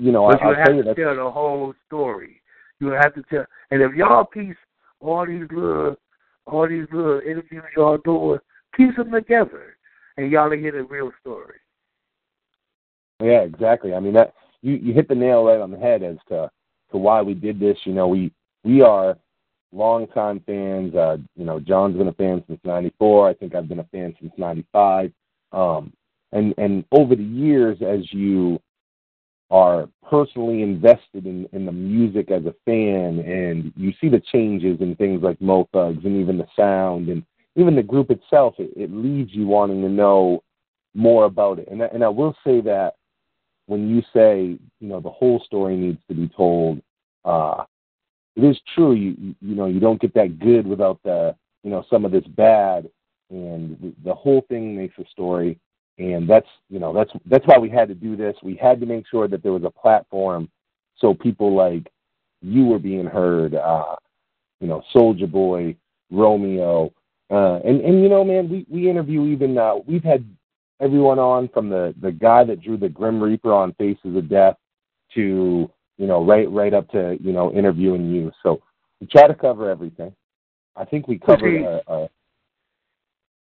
you 0.00 0.12
know, 0.12 0.28
But 0.28 0.42
I, 0.42 0.44
you 0.44 0.50
I'll 0.50 0.56
have 0.56 0.66
tell 0.66 0.74
you 0.74 0.82
to 0.82 0.88
that 0.88 0.96
tell 0.96 1.16
the 1.16 1.30
whole 1.30 1.74
story. 1.86 2.40
You 2.80 2.88
have 2.88 3.14
to 3.14 3.22
tell, 3.30 3.44
and 3.70 3.82
if 3.82 3.94
y'all 3.94 4.24
piece 4.24 4.56
all 5.00 5.26
these 5.26 5.46
little, 5.52 5.96
all 6.46 6.68
these 6.68 6.86
little 6.92 7.20
interviews 7.20 7.62
y'all 7.76 7.98
doing, 7.98 8.38
piece 8.74 8.96
them 8.96 9.12
together, 9.12 9.76
and 10.16 10.30
y'all 10.30 10.50
hear 10.50 10.72
the 10.72 10.84
real 10.84 11.12
story. 11.20 11.56
Yeah, 13.22 13.42
exactly. 13.42 13.94
I 13.94 14.00
mean 14.00 14.14
that 14.14 14.34
you 14.62 14.74
you 14.74 14.94
hit 14.94 15.08
the 15.08 15.14
nail 15.14 15.44
right 15.44 15.60
on 15.60 15.70
the 15.70 15.78
head 15.78 16.02
as 16.02 16.16
to 16.28 16.50
to 16.90 16.96
why 16.96 17.20
we 17.22 17.34
did 17.34 17.60
this. 17.60 17.76
You 17.84 17.92
know, 17.92 18.08
we 18.08 18.32
we 18.64 18.80
are 18.82 19.16
longtime 19.72 20.40
fans. 20.46 20.94
Uh, 20.94 21.18
you 21.36 21.44
know, 21.44 21.60
John's 21.60 21.96
been 21.96 22.08
a 22.08 22.12
fan 22.12 22.42
since 22.46 22.60
'94. 22.64 23.28
I 23.28 23.34
think 23.34 23.54
I've 23.54 23.68
been 23.68 23.80
a 23.80 23.84
fan 23.84 24.14
since 24.20 24.32
'95. 24.38 25.12
Um, 25.52 25.92
and 26.32 26.54
and 26.58 26.84
over 26.92 27.14
the 27.14 27.22
years, 27.22 27.78
as 27.82 28.12
you 28.12 28.60
are 29.50 29.88
personally 30.08 30.62
invested 30.62 31.26
in, 31.26 31.48
in 31.52 31.66
the 31.66 31.72
music 31.72 32.30
as 32.30 32.44
a 32.46 32.54
fan 32.64 33.18
and 33.18 33.72
you 33.76 33.92
see 34.00 34.08
the 34.08 34.22
changes 34.32 34.80
in 34.80 34.94
things 34.96 35.22
like 35.22 35.40
Mo 35.40 35.68
Thugs 35.72 36.04
and 36.04 36.20
even 36.20 36.38
the 36.38 36.46
sound 36.56 37.08
and 37.08 37.24
even 37.56 37.74
the 37.74 37.82
group 37.82 38.10
itself, 38.10 38.54
it, 38.58 38.70
it 38.76 38.92
leaves 38.92 39.32
you 39.34 39.46
wanting 39.46 39.82
to 39.82 39.88
know 39.88 40.42
more 40.94 41.24
about 41.24 41.58
it. 41.58 41.68
And 41.68 41.82
I, 41.82 41.86
and 41.86 42.04
I 42.04 42.08
will 42.08 42.34
say 42.44 42.60
that 42.62 42.94
when 43.66 43.88
you 43.88 44.02
say, 44.12 44.58
you 44.80 44.88
know, 44.88 45.00
the 45.00 45.10
whole 45.10 45.42
story 45.44 45.76
needs 45.76 46.00
to 46.08 46.14
be 46.14 46.28
told, 46.28 46.80
uh, 47.24 47.64
it 48.36 48.44
is 48.44 48.58
true. 48.74 48.92
You, 48.92 49.34
you 49.40 49.54
know, 49.54 49.66
you 49.66 49.80
don't 49.80 50.00
get 50.00 50.14
that 50.14 50.38
good 50.38 50.66
without 50.66 51.00
the, 51.02 51.34
you 51.64 51.70
know, 51.70 51.84
some 51.90 52.04
of 52.04 52.12
this 52.12 52.26
bad, 52.28 52.88
and 53.30 53.94
the 54.04 54.14
whole 54.14 54.44
thing 54.48 54.76
makes 54.76 54.98
a 54.98 55.04
story 55.10 55.58
and 56.00 56.28
that's 56.28 56.48
you 56.68 56.78
know 56.78 56.92
that's 56.92 57.10
that's 57.26 57.46
why 57.46 57.58
we 57.58 57.70
had 57.70 57.88
to 57.88 57.94
do 57.94 58.16
this. 58.16 58.34
We 58.42 58.56
had 58.56 58.80
to 58.80 58.86
make 58.86 59.06
sure 59.08 59.28
that 59.28 59.42
there 59.42 59.52
was 59.52 59.64
a 59.64 59.70
platform 59.70 60.48
so 61.00 61.14
people 61.14 61.54
like 61.54 61.90
you 62.42 62.66
were 62.66 62.78
being 62.78 63.06
heard. 63.06 63.54
Uh, 63.54 63.96
you 64.60 64.68
know, 64.68 64.82
Souljah 64.94 65.30
Boy, 65.30 65.74
Romeo, 66.10 66.92
uh, 67.30 67.60
and 67.64 67.80
and 67.80 68.02
you 68.02 68.08
know, 68.08 68.24
man, 68.24 68.48
we 68.48 68.66
we 68.68 68.90
interview 68.90 69.26
even 69.26 69.56
uh, 69.56 69.76
we've 69.86 70.04
had 70.04 70.24
everyone 70.80 71.18
on 71.18 71.48
from 71.48 71.68
the 71.68 71.94
the 72.00 72.12
guy 72.12 72.44
that 72.44 72.62
drew 72.62 72.76
the 72.76 72.88
Grim 72.88 73.22
Reaper 73.22 73.52
on 73.52 73.72
Faces 73.74 74.16
of 74.16 74.28
Death 74.28 74.56
to 75.14 75.70
you 75.96 76.06
know 76.06 76.24
right 76.24 76.50
right 76.50 76.74
up 76.74 76.88
to 76.90 77.16
you 77.20 77.32
know 77.32 77.52
interviewing 77.52 78.10
you. 78.10 78.30
So 78.42 78.60
we 79.00 79.06
try 79.06 79.26
to 79.26 79.34
cover 79.34 79.70
everything. 79.70 80.14
I 80.76 80.84
think 80.84 81.08
we 81.08 81.18
covered. 81.18 81.62
Okay. 81.62 81.82
Uh, 81.86 81.92
uh, 81.92 82.08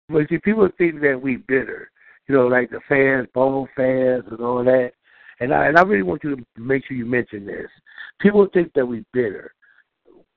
But 0.08 0.28
see, 0.28 0.38
people 0.38 0.68
think 0.76 1.00
that 1.02 1.20
we 1.20 1.36
bitter, 1.36 1.90
you 2.28 2.34
know, 2.34 2.46
like 2.46 2.70
the 2.70 2.80
fans, 2.88 3.28
bone 3.34 3.68
fans, 3.76 4.24
and 4.30 4.40
all 4.40 4.64
that. 4.64 4.92
And 5.40 5.52
I 5.52 5.66
and 5.66 5.78
I 5.78 5.82
really 5.82 6.02
want 6.02 6.24
you 6.24 6.36
to 6.36 6.44
make 6.56 6.86
sure 6.86 6.96
you 6.96 7.06
mention 7.06 7.46
this. 7.46 7.68
People 8.20 8.46
think 8.52 8.72
that 8.74 8.86
we 8.86 9.04
bitter. 9.12 9.52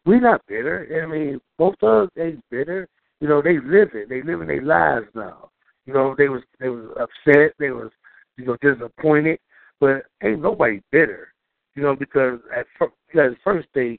We're 0.06 0.20
not 0.20 0.42
bitter. 0.48 1.04
I 1.04 1.12
mean, 1.12 1.40
both 1.58 1.76
of 1.82 2.06
us 2.06 2.10
ain't 2.20 2.44
bitter. 2.50 2.88
You 3.20 3.28
know, 3.28 3.42
they 3.42 3.60
live 3.60 3.90
it. 3.94 4.10
They 4.10 4.22
living 4.22 4.48
their 4.48 4.62
lives 4.62 5.08
now. 5.14 5.50
You 5.86 5.94
know, 5.94 6.16
they 6.18 6.30
was 6.30 6.42
they 6.60 6.70
was 6.70 6.86
upset. 7.00 7.54
They 7.60 7.72
was 7.72 7.92
you 8.38 8.46
know 8.46 8.58
disappointed. 8.62 9.40
But 9.80 10.04
ain't 10.24 10.42
nobody 10.42 10.82
bitter. 10.92 11.34
You 11.76 11.84
know, 11.84 11.96
because 11.96 12.40
at 12.56 12.66
first, 12.78 12.94
at 13.16 13.38
first 13.44 13.68
they 13.74 13.98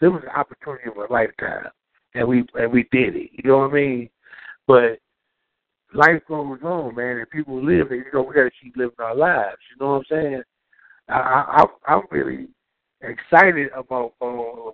there 0.00 0.10
was 0.10 0.22
an 0.24 0.30
opportunity 0.30 0.88
of 0.88 0.96
a 0.96 1.12
lifetime, 1.12 1.68
and 2.14 2.26
we 2.26 2.44
and 2.54 2.72
we 2.72 2.88
did 2.90 3.14
it. 3.14 3.30
You 3.32 3.50
know 3.50 3.58
what 3.58 3.70
I 3.70 3.74
mean? 3.74 4.10
But 4.66 4.98
life 5.94 6.22
goes 6.28 6.58
on, 6.62 6.94
man, 6.94 7.18
and 7.18 7.30
people 7.30 7.62
live, 7.62 7.90
and 7.90 8.04
you 8.04 8.12
know 8.12 8.22
we 8.22 8.34
got 8.34 8.44
to 8.44 8.50
keep 8.62 8.76
living 8.76 8.94
our 8.98 9.14
lives. 9.14 9.58
You 9.70 9.84
know 9.84 9.92
what 9.92 9.98
I'm 9.98 10.04
saying? 10.10 10.42
I, 11.08 11.64
I 11.86 11.92
I'm 11.92 12.02
really 12.10 12.48
excited 13.02 13.70
about 13.76 14.14
uh, 14.20 14.26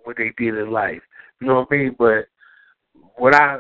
what 0.05 0.17
they 0.17 0.33
did 0.37 0.57
in 0.57 0.71
life. 0.71 1.03
You 1.41 1.49
know 1.49 1.55
what 1.57 1.69
I 1.71 1.75
mean? 1.77 1.97
But 1.99 2.27
would 3.19 3.35
I 3.35 3.59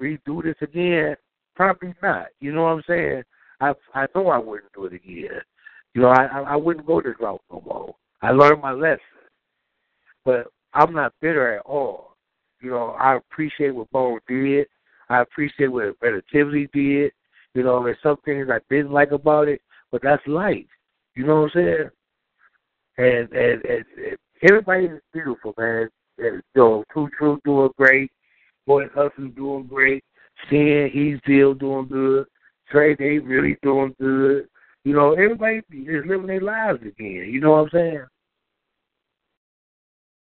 redo 0.00 0.42
this 0.42 0.56
again? 0.60 1.16
Probably 1.54 1.94
not. 2.02 2.26
You 2.40 2.52
know 2.52 2.64
what 2.64 2.70
I'm 2.70 2.82
saying? 2.86 3.22
I 3.60 3.72
I 3.94 4.06
know 4.14 4.28
I 4.28 4.38
wouldn't 4.38 4.72
do 4.72 4.86
it 4.86 4.92
again. 4.92 5.40
You 5.94 6.02
know, 6.02 6.08
I 6.08 6.26
I, 6.26 6.56
wouldn't 6.56 6.86
go 6.86 7.00
this 7.00 7.14
route 7.18 7.40
no 7.50 7.62
more. 7.64 7.94
I 8.22 8.30
learned 8.30 8.62
my 8.62 8.72
lesson, 8.72 9.00
but 10.24 10.46
I'm 10.74 10.92
not 10.92 11.14
bitter 11.20 11.56
at 11.56 11.66
all. 11.66 12.16
You 12.60 12.70
know, 12.70 12.90
I 12.90 13.16
appreciate 13.16 13.74
what 13.74 13.90
Bo 13.90 14.18
did. 14.28 14.66
I 15.08 15.20
appreciate 15.20 15.68
what 15.68 15.96
Relativity 16.00 16.68
did. 16.72 17.12
You 17.54 17.62
know, 17.62 17.82
there's 17.82 17.96
some 18.02 18.18
things 18.24 18.48
I 18.50 18.58
didn't 18.70 18.92
like 18.92 19.10
about 19.10 19.48
it, 19.48 19.62
but 19.90 20.02
that's 20.02 20.26
life. 20.26 20.66
You 21.14 21.26
know 21.26 21.42
what 21.42 21.50
I'm 21.56 21.62
saying? 21.64 21.90
And 22.98 23.32
and, 23.32 23.64
and, 23.64 23.84
and 23.96 24.18
everybody 24.42 24.86
is 24.86 25.00
beautiful, 25.12 25.54
man. 25.58 25.88
And, 26.18 26.36
you 26.36 26.42
know, 26.56 26.84
True 26.92 27.08
True 27.16 27.40
doing 27.44 27.70
great. 27.76 28.10
Boy 28.66 28.86
Hustle 28.94 29.28
doing 29.28 29.66
great. 29.66 30.04
Sin, 30.50 30.90
he's 30.92 31.18
still 31.24 31.54
doing 31.54 31.88
good. 31.88 32.26
Trey, 32.70 32.94
they 32.94 33.18
really 33.18 33.56
doing 33.62 33.94
good. 33.98 34.46
You 34.84 34.94
know, 34.94 35.12
everybody 35.14 35.62
is 35.72 36.04
living 36.06 36.26
their 36.26 36.40
lives 36.40 36.80
again. 36.82 37.28
You 37.30 37.40
know 37.40 37.52
what 37.52 37.64
I'm 37.64 37.70
saying? 37.72 38.04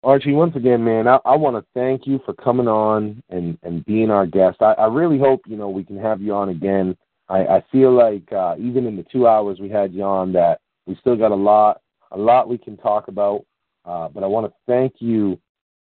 Archie, 0.03 0.33
once 0.33 0.55
again, 0.55 0.83
man, 0.83 1.07
I, 1.07 1.19
I 1.25 1.35
want 1.35 1.55
to 1.55 1.65
thank 1.75 2.07
you 2.07 2.19
for 2.25 2.33
coming 2.33 2.67
on 2.67 3.21
and, 3.29 3.57
and 3.61 3.85
being 3.85 4.09
our 4.09 4.25
guest. 4.25 4.57
I, 4.61 4.73
I 4.73 4.87
really 4.87 5.19
hope, 5.19 5.41
you 5.45 5.57
know, 5.57 5.69
we 5.69 5.83
can 5.83 5.97
have 5.97 6.21
you 6.21 6.33
on 6.33 6.49
again. 6.49 6.97
I, 7.29 7.45
I 7.45 7.63
feel 7.71 7.91
like 7.91 8.31
uh, 8.31 8.55
even 8.59 8.87
in 8.87 8.95
the 8.95 9.05
two 9.11 9.27
hours 9.27 9.59
we 9.59 9.69
had 9.69 9.93
you 9.93 10.03
on 10.03 10.33
that 10.33 10.59
we 10.87 10.95
still 10.99 11.15
got 11.15 11.31
a 11.31 11.35
lot, 11.35 11.81
a 12.11 12.17
lot 12.17 12.49
we 12.49 12.57
can 12.57 12.77
talk 12.77 13.07
about. 13.09 13.45
Uh, 13.85 14.07
but 14.09 14.23
I 14.23 14.27
want 14.27 14.47
to 14.47 14.53
thank 14.67 14.95
you 14.99 15.39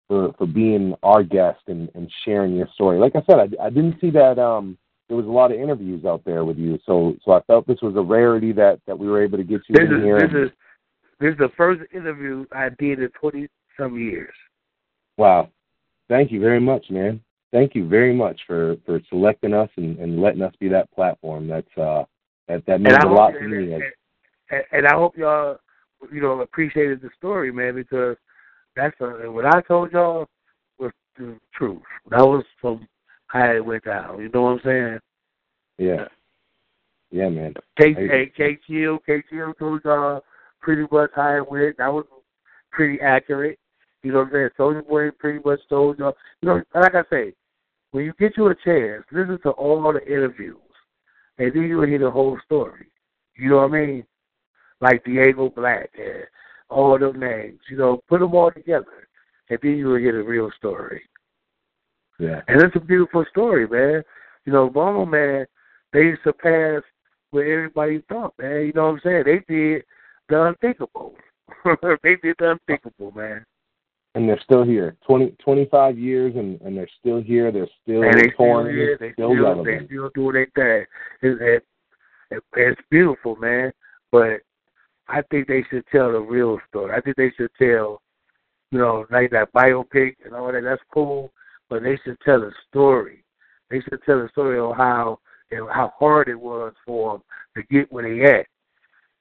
for, 0.09 0.33
for 0.37 0.47
being 0.47 0.95
our 1.03 1.23
guest 1.23 1.61
and, 1.69 1.89
and 1.95 2.11
sharing 2.25 2.57
your 2.57 2.69
story. 2.75 2.99
Like 2.99 3.15
I 3.15 3.23
said, 3.29 3.39
I, 3.39 3.67
I 3.67 3.71
didn't 3.71 4.01
see 4.01 4.11
that 4.11 4.39
um, 4.39 4.77
there 5.09 5.17
was 5.17 5.27
a 5.27 5.31
lot 5.31 5.53
of 5.53 5.61
interviews 5.61 6.05
out 6.05 6.25
there 6.25 6.45
with 6.45 6.59
you, 6.59 6.79
so 6.87 7.17
so 7.25 7.33
I 7.33 7.41
felt 7.43 7.67
this 7.67 7.83
was 7.83 7.97
a 7.97 8.03
rarity 8.03 8.53
that, 8.53 8.81
that 8.87 8.99
we 8.99 9.09
were 9.09 9.23
able 9.23 9.39
to 9.39 9.45
get 9.45 9.63
you 9.69 9.75
This 9.75 9.89
in 9.89 9.97
is 9.97 10.05
here. 10.05 10.21
this 10.21 10.31
is 10.31 10.51
this 11.19 11.33
is 11.33 11.39
the 11.39 11.51
first 11.57 11.83
interview 11.93 12.47
I 12.53 12.69
did 12.79 13.01
in 13.01 13.09
twenty 13.11 13.49
some 13.79 13.99
years. 13.99 14.35
Wow. 15.17 15.51
Thank 16.09 16.33
you 16.33 16.41
very 16.41 16.61
much, 16.61 16.87
man. 16.91 17.21
Thank 17.53 17.75
you 17.75 17.89
very 17.89 18.15
much 18.15 18.41
for, 18.47 18.77
for 18.85 19.01
selecting 19.09 19.55
us 19.55 19.71
and, 19.77 19.99
and 19.99 20.21
letting 20.21 20.43
us 20.43 20.55
be 20.61 20.69
that 20.69 20.91
platform. 20.93 21.49
That's 21.49 21.79
uh 21.79 22.05
that 22.47 22.65
that 22.67 22.81
means 22.81 22.97
a 23.03 23.09
lot 23.09 23.33
to 23.33 23.41
me. 23.41 23.75
and, 23.75 23.83
and, 24.51 24.63
and 24.73 24.87
I 24.87 24.95
hope 24.95 25.17
y'all, 25.17 25.59
you 26.13 26.21
know, 26.21 26.41
appreciated 26.41 27.01
the 27.01 27.11
story, 27.17 27.53
man, 27.53 27.75
because 27.75 28.17
that's 28.77 28.97
uh 29.01 29.31
what 29.31 29.47
I 29.47 29.61
told 29.63 29.93
y'all 29.93 30.27
was 30.79 30.93
the 31.17 31.39
truth. 31.55 31.83
That 32.11 32.27
was 32.27 32.45
from 32.61 32.87
how 33.29 33.51
it 33.53 33.65
went 33.65 33.85
down. 33.85 34.21
You 34.21 34.31
know 34.33 34.43
what 34.43 34.51
I'm 34.51 34.61
saying? 34.65 34.99
Yeah. 35.79 36.05
Yeah, 37.11 37.29
man. 37.31 37.55
K 37.81 37.95
hey, 37.95 38.33
K 38.37 38.59
Chill, 38.67 38.99
K 38.99 39.23
Chill 39.31 39.55
told 39.55 39.81
y'all 39.85 40.23
pretty 40.61 40.87
much 40.93 41.11
how 41.15 41.37
it 41.37 41.51
went. 41.51 41.79
That 41.79 41.93
was 41.93 42.05
pretty 42.71 43.01
accurate. 43.01 43.59
You 44.03 44.13
know 44.13 44.19
what 44.19 44.29
I'm 44.29 44.33
saying? 44.33 44.49
Souljah 44.59 44.89
Boy 44.89 45.11
pretty 45.19 45.41
much 45.45 45.61
told 45.69 45.99
y'all. 45.99 46.17
You 46.43 46.49
know, 46.49 46.63
like 46.75 46.95
I 46.95 47.03
say, 47.11 47.33
when 47.91 48.05
you 48.05 48.13
get 48.19 48.37
you 48.37 48.47
a 48.49 48.55
chance, 48.55 49.05
listen 49.11 49.39
to 49.43 49.51
all 49.51 49.93
the 49.93 50.05
interviews, 50.07 50.57
and 51.39 51.53
then 51.53 51.63
you'll 51.65 51.87
hear 51.87 51.99
the 51.99 52.11
whole 52.11 52.39
story. 52.45 52.87
You 53.35 53.51
know 53.51 53.57
what 53.57 53.73
I 53.73 53.87
mean? 53.87 54.05
Like 54.81 55.05
Diego 55.05 55.51
Black 55.51 55.91
and 55.99 56.25
all 56.69 56.99
them 56.99 57.19
names. 57.19 57.61
You 57.71 57.77
know, 57.77 58.03
put 58.09 58.21
them 58.21 58.35
all 58.35 58.51
together, 58.51 59.09
and 59.51 59.59
then 59.63 59.77
you'll 59.77 59.99
hear 59.99 60.13
the 60.13 60.29
real 60.29 60.51
story. 60.57 61.03
Yeah. 62.19 62.41
And 62.49 62.63
it's 62.63 62.77
a 62.77 62.81
beautiful 62.81 63.25
story, 63.31 63.67
man. 63.67 64.03
You 64.45 64.53
know, 64.53 64.69
Bono, 64.69 65.05
man, 65.05 65.47
they 65.93 66.13
surpassed 66.25 66.85
what 67.31 67.41
everybody 67.41 68.03
thought, 68.09 68.35
man. 68.41 68.67
You 68.67 68.73
know 68.75 68.87
what 68.87 68.95
I'm 68.95 69.01
saying? 69.05 69.25
They 69.27 69.55
did 69.55 69.85
the 70.29 70.45
unthinkable. 70.45 71.15
they 72.03 72.17
did 72.23 72.37
the 72.39 72.53
unthinkable, 72.53 73.13
man. 73.13 73.45
And 74.19 74.29
they're 74.29 74.41
still 74.43 74.65
here. 74.65 74.97
20, 75.07 75.37
25 75.43 75.97
years 75.97 76.35
and, 76.35 76.61
and 76.63 76.77
they're 76.77 76.89
still 76.99 77.21
here. 77.21 77.53
They're 77.53 77.69
still 77.85 78.03
and 78.03 78.15
they 78.15 78.33
still 78.35 78.47
touring. 78.47 78.77
here. 78.77 78.97
They're 78.99 79.11
They 79.11 79.13
still 79.13 79.31
still, 79.33 79.63
they 79.63 79.87
still 79.87 80.11
doing 80.13 80.35
their 80.35 80.87
thing. 81.23 81.31
It, 81.31 81.41
it, 81.41 81.67
it, 82.33 82.43
it's 82.57 82.81
beautiful, 82.91 83.37
man. 83.37 83.71
But 84.11 84.41
I 85.07 85.23
think 85.31 85.47
they 85.47 85.65
should 85.71 85.85
tell 85.93 86.11
the 86.11 86.19
real 86.19 86.59
story. 86.69 86.93
I 86.97 87.01
think 87.01 87.17
they 87.17 87.31
should 87.37 87.51
tell, 87.57 88.03
you 88.73 88.81
know, 88.81 89.07
like 89.09 89.31
that 89.31 89.53
biopic 89.53 90.17
and 90.25 90.35
all 90.35 90.51
that. 90.51 90.65
That's 90.65 90.83
cool, 90.93 91.33
but 91.71 91.85
they 91.85 91.97
should 92.05 92.19
tell 92.25 92.43
a 92.43 92.51
story. 92.69 93.23
They 93.71 93.81
should 93.83 94.03
tell 94.05 94.21
a 94.21 94.29
story 94.31 94.59
of 94.59 94.77
how 94.77 95.21
and 95.53 95.69
how 95.71 95.93
hard 95.97 96.27
it 96.27 96.41
was 96.41 96.73
for 96.85 97.13
them 97.13 97.23
to 97.57 97.75
get 97.75 97.93
where 97.93 98.03
they 98.03 98.25
at. 98.25 98.47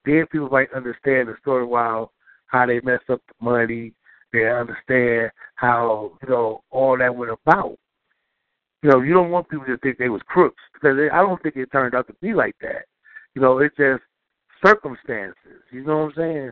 Then 0.04 0.26
people 0.32 0.48
might 0.48 0.72
understand 0.72 1.28
the 1.28 1.36
story 1.40 1.64
while 1.64 2.10
how 2.48 2.66
they 2.66 2.80
messed 2.80 3.10
up 3.10 3.22
the 3.28 3.44
money. 3.44 3.92
They 4.32 4.48
understand 4.48 5.30
how 5.54 6.12
you 6.22 6.28
know 6.28 6.62
all 6.70 6.98
that 6.98 7.14
went 7.14 7.32
about. 7.32 7.78
You 8.82 8.90
know, 8.90 9.00
you 9.00 9.12
don't 9.12 9.30
want 9.30 9.48
people 9.48 9.66
to 9.66 9.76
think 9.78 9.98
they 9.98 10.08
was 10.08 10.22
crooks 10.26 10.62
because 10.72 10.96
they, 10.96 11.10
I 11.10 11.22
don't 11.22 11.42
think 11.42 11.56
it 11.56 11.72
turned 11.72 11.94
out 11.94 12.06
to 12.06 12.14
be 12.20 12.32
like 12.32 12.54
that. 12.60 12.84
You 13.34 13.42
know, 13.42 13.58
it's 13.58 13.76
just 13.76 14.02
circumstances. 14.64 15.62
You 15.72 15.84
know 15.84 15.98
what 15.98 16.04
I'm 16.04 16.12
saying? 16.16 16.50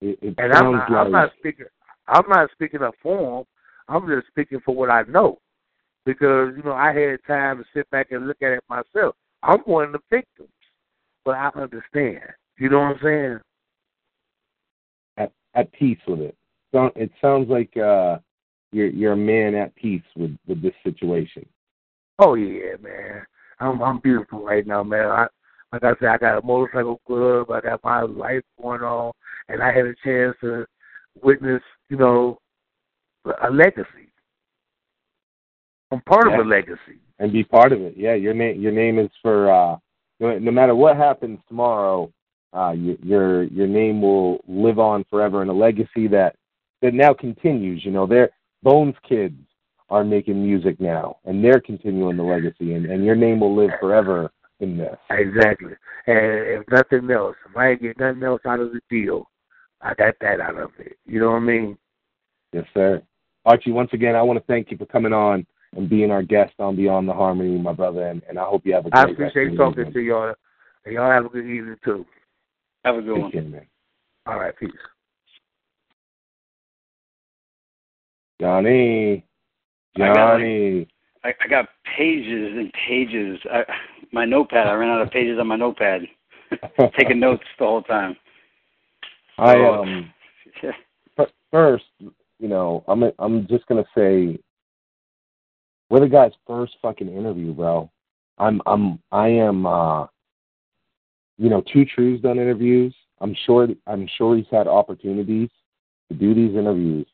It, 0.00 0.18
it 0.22 0.34
And 0.38 0.52
I'm 0.52 0.72
not, 0.72 0.90
like 0.90 1.06
I'm 1.06 1.12
not 1.12 1.30
speaking. 1.38 1.66
I'm 2.08 2.28
not 2.28 2.50
speaking 2.52 2.82
up 2.82 2.94
for 3.02 3.38
them. 3.38 3.44
I'm 3.88 4.08
just 4.08 4.26
speaking 4.28 4.60
for 4.64 4.74
what 4.74 4.90
I 4.90 5.02
know, 5.02 5.38
because 6.04 6.54
you 6.56 6.62
know 6.64 6.72
I 6.72 6.92
had 6.92 7.18
time 7.26 7.58
to 7.58 7.64
sit 7.74 7.88
back 7.90 8.10
and 8.10 8.26
look 8.26 8.42
at 8.42 8.52
it 8.52 8.64
myself. 8.68 9.14
I'm 9.42 9.60
one 9.60 9.86
of 9.86 9.92
the 9.92 10.00
victims, 10.10 10.48
but 11.24 11.32
I 11.32 11.50
understand. 11.54 12.22
You 12.58 12.70
know 12.70 12.80
what 12.80 12.96
I'm 12.96 13.00
saying? 13.02 13.40
At, 15.54 15.72
peace 15.72 15.98
with 16.06 16.20
it. 16.20 16.36
So- 16.72 16.92
It 16.96 17.10
sounds 17.20 17.48
like 17.48 17.76
uh, 17.76 18.18
you're 18.72 18.88
you're 18.88 19.12
a 19.12 19.16
man 19.16 19.54
at 19.54 19.74
peace 19.74 20.02
with 20.16 20.36
with 20.46 20.62
this 20.62 20.74
situation. 20.84 21.44
Oh 22.18 22.34
yeah, 22.34 22.76
man. 22.80 23.22
I'm 23.60 23.82
I'm 23.82 23.98
beautiful 24.00 24.42
right 24.44 24.66
now, 24.66 24.82
man. 24.82 25.06
I 25.06 25.26
like 25.72 25.84
I 25.84 25.92
said, 26.00 26.08
I 26.08 26.18
got 26.18 26.38
a 26.42 26.46
motorcycle 26.46 27.00
club, 27.06 27.50
I 27.50 27.60
got 27.60 27.82
my 27.84 28.02
life 28.02 28.42
going 28.60 28.82
on 28.82 29.12
and 29.48 29.62
I 29.62 29.72
had 29.72 29.86
a 29.86 29.94
chance 30.04 30.36
to 30.42 30.66
witness, 31.22 31.62
you 31.88 31.96
know, 31.96 32.38
a 33.42 33.50
legacy. 33.50 34.12
I'm 35.90 36.00
part 36.02 36.26
Yeah. 36.28 36.40
of 36.40 36.46
a 36.46 36.48
legacy. 36.48 36.98
and 37.18 37.32
be 37.32 37.44
part 37.44 37.72
of 37.72 37.80
it. 37.80 37.94
Yeah, 37.96 38.14
your 38.14 38.34
name 38.34 38.60
your 38.60 38.72
name 38.72 38.98
is 38.98 39.10
for 39.22 39.50
uh, 39.50 39.76
no, 40.20 40.38
no 40.38 40.50
matter 40.50 40.74
what 40.74 40.96
happens 40.96 41.38
tomorrow, 41.48 42.10
uh, 42.54 42.72
your, 42.72 42.96
your 43.02 43.42
your 43.44 43.66
name 43.66 44.02
will 44.02 44.40
live 44.46 44.78
on 44.78 45.04
forever 45.10 45.42
in 45.42 45.48
a 45.48 45.52
legacy 45.52 46.06
that 46.08 46.36
that 46.82 46.94
now 46.94 47.12
continues. 47.12 47.84
You 47.84 47.92
know, 47.92 48.06
their 48.06 48.30
Bones 48.62 48.94
kids 49.08 49.34
are 49.90 50.04
making 50.04 50.42
music 50.42 50.80
now, 50.80 51.16
and 51.24 51.44
they're 51.44 51.60
continuing 51.60 52.16
the 52.16 52.22
legacy, 52.22 52.74
and, 52.74 52.86
and 52.86 53.04
your 53.04 53.16
name 53.16 53.40
will 53.40 53.56
live 53.56 53.70
forever 53.80 54.30
in 54.60 54.78
this. 54.78 54.96
Exactly. 55.10 55.72
And 56.06 56.16
if 56.16 56.68
nothing 56.70 57.10
else, 57.10 57.36
if 57.48 57.56
I 57.56 57.70
ain't 57.70 57.82
get 57.82 57.98
nothing 57.98 58.22
else 58.22 58.40
out 58.46 58.60
of 58.60 58.72
the 58.72 58.80
deal, 58.88 59.28
I 59.80 59.94
got 59.94 60.14
that 60.20 60.40
out 60.40 60.58
of 60.58 60.70
it. 60.78 60.96
You 61.04 61.20
know 61.20 61.32
what 61.32 61.38
I 61.38 61.40
mean? 61.40 61.76
Yes, 62.52 62.64
sir. 62.72 63.02
Archie, 63.44 63.72
once 63.72 63.90
again, 63.92 64.14
I 64.14 64.22
want 64.22 64.38
to 64.38 64.44
thank 64.46 64.70
you 64.70 64.76
for 64.76 64.86
coming 64.86 65.12
on 65.12 65.44
and 65.76 65.88
being 65.88 66.10
our 66.10 66.22
guest 66.22 66.52
on 66.58 66.76
Beyond 66.76 67.08
the 67.08 67.12
Harmony, 67.12 67.58
my 67.58 67.72
brother, 67.72 68.06
and, 68.06 68.22
and 68.28 68.38
I 68.38 68.44
hope 68.44 68.62
you 68.64 68.74
have 68.74 68.86
a 68.86 68.90
great 68.90 69.06
I 69.06 69.10
appreciate 69.10 69.56
talking 69.56 69.80
evening. 69.80 69.94
to 69.94 70.00
y'all. 70.00 70.34
And 70.84 70.94
y'all 70.94 71.10
have 71.10 71.26
a 71.26 71.28
good 71.28 71.46
evening 71.46 71.76
too. 71.84 72.06
Have 72.84 72.96
a 72.96 73.02
good 73.02 73.18
one. 73.18 73.30
Take 73.30 73.46
man. 73.46 73.66
All 74.26 74.38
right, 74.38 74.56
peace. 74.58 74.70
Johnny. 78.40 79.24
I 79.96 79.98
got, 79.98 80.06
like- 80.08 80.14
Johnny. 80.16 80.88
I, 81.24 81.34
I 81.44 81.48
got 81.48 81.68
pages 81.96 82.52
and 82.56 82.72
pages. 82.86 83.38
I, 83.52 83.62
my 84.12 84.24
notepad. 84.24 84.66
I 84.66 84.72
ran 84.72 84.90
out 84.90 85.02
of 85.02 85.10
pages 85.10 85.38
on 85.38 85.46
my 85.46 85.56
notepad. 85.56 86.02
Taking 86.98 87.20
notes 87.20 87.44
the 87.58 87.64
whole 87.64 87.82
time. 87.82 88.16
I 89.38 89.64
um 89.64 90.12
f- 91.18 91.28
first, 91.50 91.84
you 92.00 92.48
know, 92.48 92.84
I'm 92.88 93.04
I'm 93.18 93.46
just 93.46 93.66
gonna 93.66 93.84
say 93.96 94.38
we're 95.88 96.00
the 96.00 96.08
guy's 96.08 96.32
first 96.46 96.76
fucking 96.82 97.08
interview, 97.08 97.52
bro. 97.54 97.90
I'm 98.38 98.60
I'm 98.66 98.98
I 99.12 99.28
am 99.28 99.64
uh 99.64 100.06
you 101.38 101.48
know, 101.48 101.62
Two 101.72 101.84
Trues 101.84 102.20
done 102.20 102.38
interviews. 102.38 102.94
I'm 103.20 103.34
sure 103.46 103.68
I'm 103.86 104.08
sure 104.18 104.36
he's 104.36 104.46
had 104.50 104.66
opportunities 104.66 105.48
to 106.10 106.16
do 106.16 106.34
these 106.34 106.56
interviews. 106.56 107.06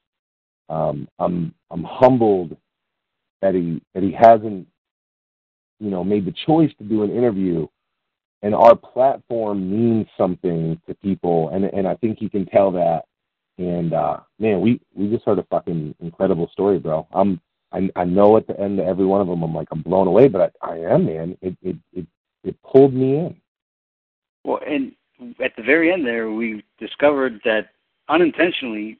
Um 0.69 1.09
I'm 1.19 1.55
I'm 1.71 1.85
humbled 1.85 2.57
that 3.43 3.55
he 3.55 3.81
that 3.95 4.03
he 4.03 4.13
hasn't, 4.13 4.67
you 5.79 5.91
know, 5.91 6.03
made 6.03 6.25
the 6.25 6.35
choice 6.47 6.73
to 6.79 6.85
do 6.85 7.03
an 7.05 7.11
interview. 7.11 7.67
And 8.43 8.55
our 8.55 8.77
platform 8.77 9.71
means 9.71 10.07
something 10.17 10.81
to 10.87 10.95
people 10.95 11.51
and 11.51 11.65
and 11.67 11.87
I 11.87 11.95
think 11.97 12.21
you 12.21 12.31
can 12.31 12.47
tell 12.47 12.71
that. 12.73 13.05
And 13.59 13.93
uh 13.93 14.21
man 14.39 14.61
we 14.61 14.81
we 14.95 15.09
just 15.09 15.25
heard 15.25 15.39
a 15.39 15.45
fucking 15.45 15.95
incredible 16.01 16.49
story 16.53 16.79
bro. 16.79 17.07
I'm 17.13 17.41
I 17.73 17.91
I 17.97 18.05
know 18.05 18.37
at 18.39 18.47
the 18.47 18.59
end 18.59 18.81
of 18.81 18.87
every 18.87 19.05
one 19.05 19.21
of 19.21 19.27
them 19.27 19.43
I'm 19.43 19.55
like 19.55 19.69
I'm 19.71 19.83
blown 19.83 20.07
away 20.07 20.29
but 20.29 20.55
I, 20.63 20.73
I 20.73 20.79
am 20.79 21.05
man. 21.05 21.37
It 21.43 21.57
it 21.63 21.77
it 21.93 22.07
it 22.45 22.63
pulled 22.63 22.95
me 22.95 23.17
in 23.19 23.37
Well, 24.45 24.61
and 24.67 24.93
at 25.43 25.53
the 25.57 25.63
very 25.63 25.93
end 25.93 26.07
there, 26.07 26.31
we 26.31 26.63
discovered 26.79 27.41
that 27.45 27.71
unintentionally, 28.09 28.99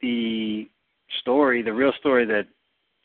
the 0.00 0.68
story, 1.20 1.62
the 1.62 1.72
real 1.72 1.92
story 1.98 2.24
that 2.26 2.46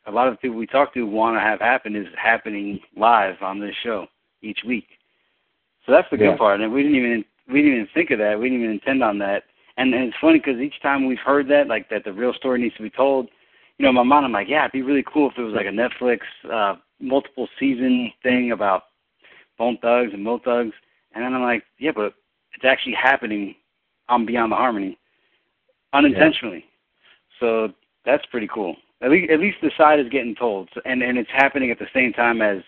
a 0.07 0.11
lot 0.11 0.27
of 0.27 0.33
the 0.33 0.37
people 0.37 0.57
we 0.57 0.67
talk 0.67 0.93
to 0.93 1.03
want 1.03 1.35
to 1.35 1.39
have 1.39 1.59
happen 1.59 1.95
is 1.95 2.07
happening 2.17 2.79
live 2.95 3.41
on 3.41 3.59
this 3.59 3.75
show 3.83 4.07
each 4.41 4.59
week. 4.65 4.87
So 5.85 5.91
that's 5.91 6.09
the 6.09 6.17
good 6.17 6.31
Yeah. 6.31 6.37
part, 6.37 6.61
and 6.61 6.71
we 6.71 6.83
didn't 6.83 6.97
even 6.97 7.25
we 7.47 7.61
didn't 7.61 7.75
even 7.75 7.87
think 7.93 8.09
of 8.09 8.17
that. 8.19 8.39
We 8.39 8.49
didn't 8.49 8.63
even 8.63 8.73
intend 8.73 9.03
on 9.03 9.19
that. 9.19 9.43
And, 9.77 9.93
and 9.93 10.05
it's 10.05 10.17
funny 10.19 10.39
because 10.39 10.59
each 10.59 10.81
time 10.81 11.05
we've 11.05 11.19
heard 11.19 11.47
that, 11.49 11.67
like 11.67 11.89
that, 11.89 12.03
the 12.03 12.11
real 12.11 12.33
story 12.33 12.59
needs 12.59 12.75
to 12.77 12.81
be 12.81 12.89
told. 12.89 13.29
You 13.77 13.83
know, 13.83 13.89
in 13.89 13.95
my 13.95 14.03
mind, 14.03 14.25
I'm 14.25 14.31
like, 14.31 14.47
yeah, 14.49 14.63
it'd 14.63 14.71
be 14.71 14.81
really 14.81 15.03
cool 15.03 15.29
if 15.29 15.37
it 15.37 15.43
was 15.43 15.53
like 15.53 15.67
a 15.67 15.69
Netflix 15.69 16.21
uh, 16.51 16.77
multiple 16.99 17.47
season 17.59 18.11
thing 18.23 18.51
about 18.51 18.83
Bone 19.59 19.77
Thugs 19.81 20.11
and 20.13 20.23
Mo 20.23 20.39
Thugs. 20.39 20.73
And 21.16 21.24
then 21.24 21.34
I'm 21.34 21.42
like, 21.42 21.64
yeah, 21.80 21.92
but 21.95 22.14
it's 22.53 22.66
actually 22.66 22.94
happening 22.94 23.56
on 24.10 24.26
Beyond 24.26 24.52
the 24.52 24.58
Harmony 24.58 24.98
unintentionally. 25.94 26.66
So 27.40 27.69
that's 28.06 28.26
pretty 28.27 28.50
cool. 28.53 28.76
At 29.02 29.11
least, 29.11 29.32
at 29.32 29.40
least 29.40 29.58
the 29.61 29.72
side 29.77 30.00
is 30.00 30.10
getting 30.10 30.35
told, 30.35 30.69
so, 30.74 30.82
and 30.85 31.02
and 31.02 31.18
it's 31.18 31.30
happening 31.32 31.72
at 31.72 31.80
the 31.80 31.88
same 31.94 32.14
time 32.14 32.42
as 32.42 32.60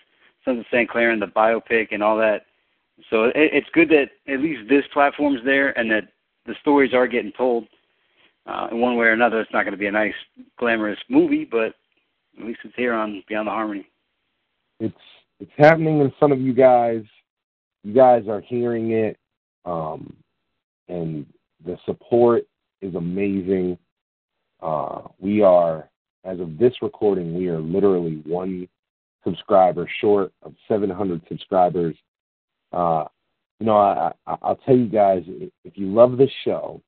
Sons 0.44 0.60
of 0.60 0.66
St. 0.70 0.88
Clair 0.88 1.10
and 1.10 1.22
the 1.22 1.26
biopic 1.26 1.88
and 1.90 2.02
all 2.02 2.16
that. 2.18 2.46
So 3.10 3.24
it, 3.24 3.34
it's 3.34 3.68
good 3.72 3.88
that 3.90 4.10
at 4.32 4.40
least 4.40 4.68
this 4.68 4.84
platform's 4.92 5.40
there 5.44 5.78
and 5.78 5.90
that 5.90 6.08
the 6.46 6.54
stories 6.60 6.92
are 6.94 7.06
getting 7.06 7.32
told. 7.32 7.66
Uh, 8.46 8.68
in 8.70 8.80
one 8.80 8.96
way 8.96 9.06
or 9.06 9.12
another, 9.12 9.40
it's 9.40 9.52
not 9.52 9.64
going 9.64 9.72
to 9.72 9.78
be 9.78 9.88
a 9.88 9.92
nice, 9.92 10.14
glamorous 10.58 10.98
movie, 11.10 11.44
but 11.44 11.74
at 12.38 12.46
least 12.46 12.60
it's 12.64 12.74
here 12.76 12.94
on 12.94 13.22
Beyond 13.28 13.46
the 13.46 13.52
Harmony. 13.52 13.86
it's 14.80 14.96
it's 15.40 15.52
happening 15.56 16.00
in 16.00 16.12
front 16.18 16.32
of 16.32 16.40
you 16.40 16.52
guys 16.52 17.02
you 17.84 17.94
guys 17.94 18.24
are 18.28 18.40
hearing 18.40 18.92
it 18.92 19.18
um 19.64 20.14
and 20.88 21.26
the 21.64 21.76
support 21.84 22.46
is 22.80 22.94
amazing. 22.94 23.78
Uh 24.60 25.02
we 25.18 25.42
are 25.42 25.88
as 26.24 26.40
of 26.40 26.58
this 26.58 26.74
recording 26.82 27.34
we 27.36 27.48
are 27.48 27.60
literally 27.60 28.22
one 28.26 28.68
subscriber 29.24 29.88
short 30.00 30.32
of 30.42 30.54
700 30.68 31.22
subscribers. 31.28 31.96
Uh 32.72 33.04
you 33.60 33.66
know 33.66 33.76
I, 33.76 34.12
I 34.26 34.36
i'll 34.42 34.56
tell 34.56 34.76
you 34.76 34.88
guys 34.88 35.22
if 35.64 35.76
you 35.76 35.86
love 35.86 36.16
this 36.16 36.30
show 36.44 36.80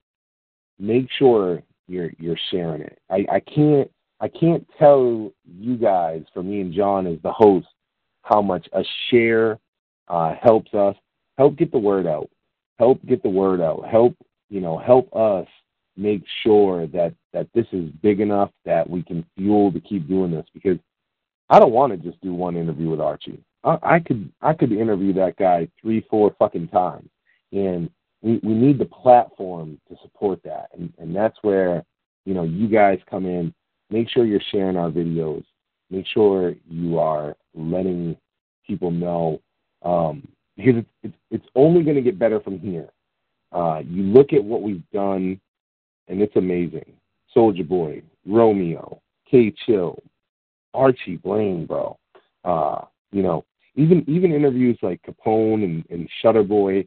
make 0.78 1.09
sure 1.19 1.62
you're 1.89 2.10
you're 2.19 2.39
sharing 2.51 2.83
it. 2.83 2.99
I 3.10 3.27
i 3.31 3.41
can't 3.41 3.91
i 4.20 4.28
can't 4.28 4.67
tell 4.78 5.33
you 5.59 5.77
guys 5.77 6.23
for 6.33 6.43
me 6.43 6.60
and 6.60 6.73
john 6.73 7.07
as 7.07 7.19
the 7.23 7.33
host 7.33 7.67
how 8.23 8.41
much 8.41 8.69
a 8.73 8.83
share 9.10 9.59
uh, 10.11 10.35
helps 10.43 10.73
us 10.75 10.97
help 11.39 11.57
get 11.57 11.73
the 11.73 11.79
word 11.79 12.07
out 12.07 12.29
help 12.79 13.05
get 13.07 13.23
the 13.23 13.29
word 13.29 13.61
out 13.61 13.87
help 13.91 14.15
you 14.49 14.61
know 14.61 14.79
help 14.79 15.15
us 15.15 15.47
make 15.97 16.23
sure 16.43 16.87
that 16.89 17.15
that 17.33 17.49
this 17.55 17.67
is 17.73 17.91
big 18.03 18.21
enough 18.21 18.51
that 18.65 18.89
we 18.89 19.03
can 19.03 19.25
fuel 19.37 19.73
to 19.73 19.81
keep 19.81 20.07
doing 20.09 20.31
this 20.31 20.47
because 20.53 20.79
i 21.49 21.59
don't 21.59 21.73
want 21.73 21.93
to 21.93 21.99
just 21.99 22.21
do 22.21 22.35
one 22.35 22.57
interview 22.57 22.91
with 22.91 23.01
archie. 23.01 23.43
I, 23.65 23.79
I 23.83 24.01
could 24.01 24.31
i 24.43 24.53
could 24.53 24.73
interview 24.73 25.13
that 25.15 25.37
guy 25.37 25.69
three 25.81 26.05
four 26.11 26.35
fucking 26.39 26.69
times 26.69 27.09
and 27.53 27.91
we 28.23 28.41
we 28.43 28.53
need 28.53 28.79
the 28.79 28.85
platform 28.87 29.81
to 29.89 29.97
support 30.03 30.43
that 30.45 30.69
and 30.75 30.93
and 30.99 31.15
that's 31.15 31.39
where 31.43 31.85
you 32.25 32.35
know 32.35 32.45
you 32.45 32.69
guys 32.69 32.99
come 33.09 33.27
in. 33.27 33.53
Make 33.91 34.09
sure 34.09 34.25
you're 34.25 34.41
sharing 34.53 34.77
our 34.77 34.91
videos. 34.91 35.45
Make 35.91 36.07
sure 36.07 36.55
you 36.69 36.99
are 36.99 37.37
letting 37.55 38.17
people 38.67 38.91
know 38.91 39.41
um, 39.83 40.26
because 40.57 40.76
it's, 40.76 40.89
it's, 41.02 41.15
it's 41.31 41.47
only 41.55 41.83
going 41.83 41.97
to 41.97 42.02
get 42.02 42.18
better 42.18 42.41
from 42.41 42.59
here. 42.59 42.89
Uh, 43.52 43.81
you 43.84 44.02
look 44.02 44.33
at 44.33 44.42
what 44.42 44.62
we've 44.62 44.83
done, 44.92 45.41
and 46.09 46.20
it's 46.20 46.36
amazing. 46.36 46.92
Souljah 47.34 47.67
Boy, 47.67 48.02
Romeo, 48.26 49.00
K 49.28 49.52
Chill, 49.67 49.99
Archie 50.75 51.17
Blaine, 51.17 51.67
bro. 51.67 51.99
Uh, 52.44 52.84
you 53.12 53.23
know, 53.23 53.44
even 53.76 54.05
even 54.09 54.33
interviews 54.33 54.78
like 54.83 55.00
Capone 55.02 55.65
and, 55.65 55.84
and 55.91 56.09
Shutter 56.20 56.42
Boy. 56.42 56.86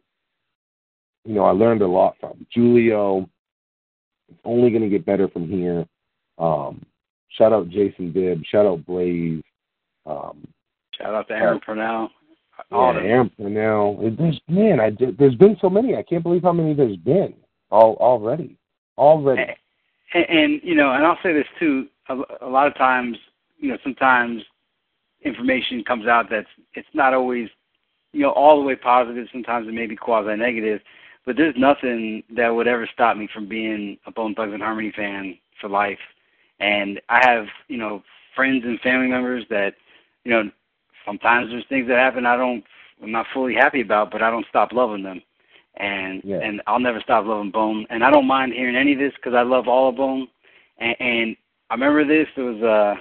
You 1.26 1.36
know, 1.36 1.46
I 1.46 1.52
learned 1.52 1.82
a 1.82 1.88
lot 1.88 2.16
from 2.20 2.46
Julio. 2.54 3.30
It's 4.30 4.42
only 4.44 4.70
going 4.70 4.84
to 4.84 4.90
get 4.90 5.06
better 5.06 5.28
from 5.30 5.48
here. 5.50 5.86
Um, 6.38 6.86
shout 7.30 7.54
out 7.54 7.70
Jason 7.70 8.12
Bibb. 8.12 8.44
Shout 8.46 8.66
out 8.66 8.86
Blaze. 8.86 9.44
Um, 10.06 10.48
Shout 10.98 11.14
out 11.14 11.28
to 11.30 11.34
Aaron 11.34 11.60
Purnell. 11.60 12.10
Yeah, 12.58 12.78
All 12.78 12.94
them. 12.94 13.06
Aaron 13.06 13.32
Purnell. 13.38 14.00
It- 14.02 14.18
There's 14.18 14.40
man, 14.48 14.80
I 14.80 14.90
did- 14.90 15.18
there's 15.18 15.36
been 15.36 15.58
so 15.58 15.70
many. 15.70 15.96
I 15.96 16.04
can't 16.04 16.24
believe 16.24 16.44
how 16.44 16.54
many 16.54 16.74
there's 16.74 16.98
been. 16.98 17.34
All 17.72 17.96
already, 17.96 18.56
already. 18.98 19.54
And, 20.14 20.26
and 20.30 20.62
you 20.64 20.76
know, 20.76 20.92
and 20.92 21.06
I'll 21.06 21.20
say 21.24 21.34
this 21.34 21.48
too. 21.60 21.88
A, 22.10 22.22
a 22.42 22.50
lot 22.50 22.68
of 22.68 22.76
times, 22.76 23.18
you 23.58 23.70
know, 23.70 23.78
sometimes 23.84 24.44
information 25.24 25.84
comes 25.84 26.06
out 26.06 26.30
that's 26.30 26.48
it's 26.74 26.88
not 26.94 27.14
always, 27.14 27.50
you 28.12 28.22
know, 28.22 28.32
all 28.32 28.58
the 28.60 28.66
way 28.66 28.76
positive. 28.76 29.28
Sometimes 29.32 29.68
it 29.68 29.74
may 29.74 29.88
be 29.88 29.96
quasi 29.96 30.36
negative, 30.36 30.82
but 31.26 31.36
there's 31.38 31.56
nothing 31.58 32.24
that 32.36 32.50
would 32.50 32.68
ever 32.68 32.88
stop 32.94 33.18
me 33.18 33.28
from 33.34 33.48
being 33.48 33.98
a 34.06 34.12
Bone 34.12 34.36
Thugs 34.36 34.54
and 34.54 34.62
Harmony 34.62 34.92
fan 34.96 35.38
for 35.60 35.70
life. 35.70 36.00
And 36.60 37.02
I 37.10 37.26
have, 37.28 37.48
you 37.68 37.78
know, 37.78 38.04
friends 38.36 38.64
and 38.66 38.80
family 38.82 39.08
members 39.08 39.46
that, 39.50 39.74
you 40.24 40.32
know, 40.32 40.52
sometimes 41.06 41.50
there's 41.50 41.66
things 41.70 41.88
that 41.88 41.98
happen 41.98 42.26
I 42.26 42.36
don't, 42.38 42.64
I'm 43.02 43.12
not 43.12 43.26
fully 43.34 43.54
happy 43.54 43.82
about, 43.82 44.12
but 44.12 44.22
I 44.22 44.30
don't 44.30 44.46
stop 44.50 44.72
loving 44.72 45.04
them 45.04 45.22
and 45.78 46.22
Yeah. 46.24 46.40
and 46.40 46.62
I'll 46.68 46.80
never 46.80 47.02
stop 47.02 47.26
loving 47.26 47.52
Bone. 47.52 47.86
And 47.90 48.04
I 48.04 48.12
don't 48.12 48.28
mind 48.28 48.54
hearing 48.54 48.76
any 48.76 48.94
of 48.94 49.00
this 49.00 49.14
because 49.16 49.34
I 49.34 49.42
love 49.42 49.68
all 49.68 49.90
of 49.90 49.96
Bone. 49.96 50.28
And, 50.78 50.96
and 51.00 51.38
I 51.70 51.74
remember 51.76 52.06
this. 52.06 52.28
It 52.36 52.42
was 52.42 52.62
uh, 52.62 52.96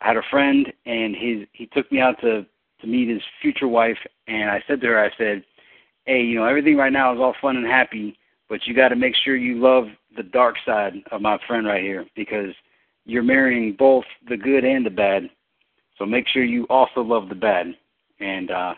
I 0.00 0.06
had 0.08 0.16
a 0.16 0.22
friend, 0.30 0.72
and 0.86 1.14
his 1.16 1.46
he 1.52 1.66
took 1.66 1.90
me 1.90 2.00
out 2.00 2.20
to 2.20 2.46
to 2.80 2.86
meet 2.86 3.08
his 3.08 3.22
future 3.40 3.68
wife, 3.68 3.98
and 4.26 4.50
I 4.50 4.62
said 4.66 4.80
to 4.80 4.86
her, 4.88 5.04
I 5.04 5.10
said, 5.16 5.44
"Hey, 6.06 6.22
you 6.22 6.36
know, 6.36 6.44
everything 6.44 6.76
right 6.76 6.92
now 6.92 7.12
is 7.12 7.20
all 7.20 7.34
fun 7.40 7.56
and 7.56 7.66
happy, 7.66 8.16
but 8.48 8.66
you 8.66 8.74
got 8.74 8.88
to 8.88 8.96
make 8.96 9.14
sure 9.16 9.36
you 9.36 9.58
love 9.58 9.86
the 10.16 10.22
dark 10.22 10.56
side 10.64 10.94
of 11.10 11.22
my 11.22 11.38
friend 11.46 11.66
right 11.66 11.82
here 11.82 12.04
because 12.14 12.54
you're 13.04 13.22
marrying 13.22 13.74
both 13.78 14.04
the 14.28 14.36
good 14.36 14.64
and 14.64 14.84
the 14.86 14.90
bad. 14.90 15.28
So 15.98 16.06
make 16.06 16.26
sure 16.28 16.44
you 16.44 16.66
also 16.68 17.00
love 17.00 17.28
the 17.28 17.34
bad." 17.34 17.74
And 18.20 18.50
uh, 18.50 18.74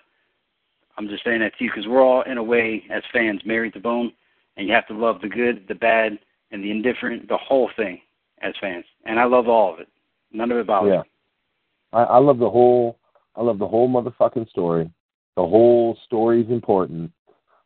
I'm 0.96 1.08
just 1.08 1.24
saying 1.24 1.40
that 1.40 1.56
to 1.58 1.64
you 1.64 1.70
because 1.70 1.86
we're 1.88 2.02
all, 2.02 2.22
in 2.22 2.38
a 2.38 2.42
way, 2.42 2.84
as 2.90 3.02
fans, 3.12 3.40
married 3.44 3.74
to 3.74 3.80
bone, 3.80 4.12
and 4.56 4.66
you 4.66 4.74
have 4.74 4.86
to 4.88 4.94
love 4.94 5.20
the 5.20 5.28
good, 5.28 5.66
the 5.68 5.74
bad, 5.74 6.18
and 6.50 6.62
the 6.62 6.70
indifferent, 6.70 7.28
the 7.28 7.36
whole 7.36 7.70
thing 7.76 8.00
as 8.42 8.54
fans. 8.60 8.84
And 9.04 9.18
I 9.18 9.24
love 9.24 9.48
all 9.48 9.74
of 9.74 9.80
it. 9.80 9.88
None 10.32 10.50
of 10.50 10.58
it 10.58 10.66
bothers 10.66 10.92
Yeah. 10.92 11.02
me. 11.02 11.10
I, 11.92 12.02
I 12.02 12.18
love 12.18 12.38
the 12.38 12.50
whole. 12.50 12.98
I 13.36 13.42
love 13.42 13.58
the 13.58 13.68
whole 13.68 13.88
motherfucking 13.88 14.48
story. 14.50 14.90
The 15.36 15.42
whole 15.42 15.98
story 16.04 16.42
is 16.42 16.50
important. 16.50 17.10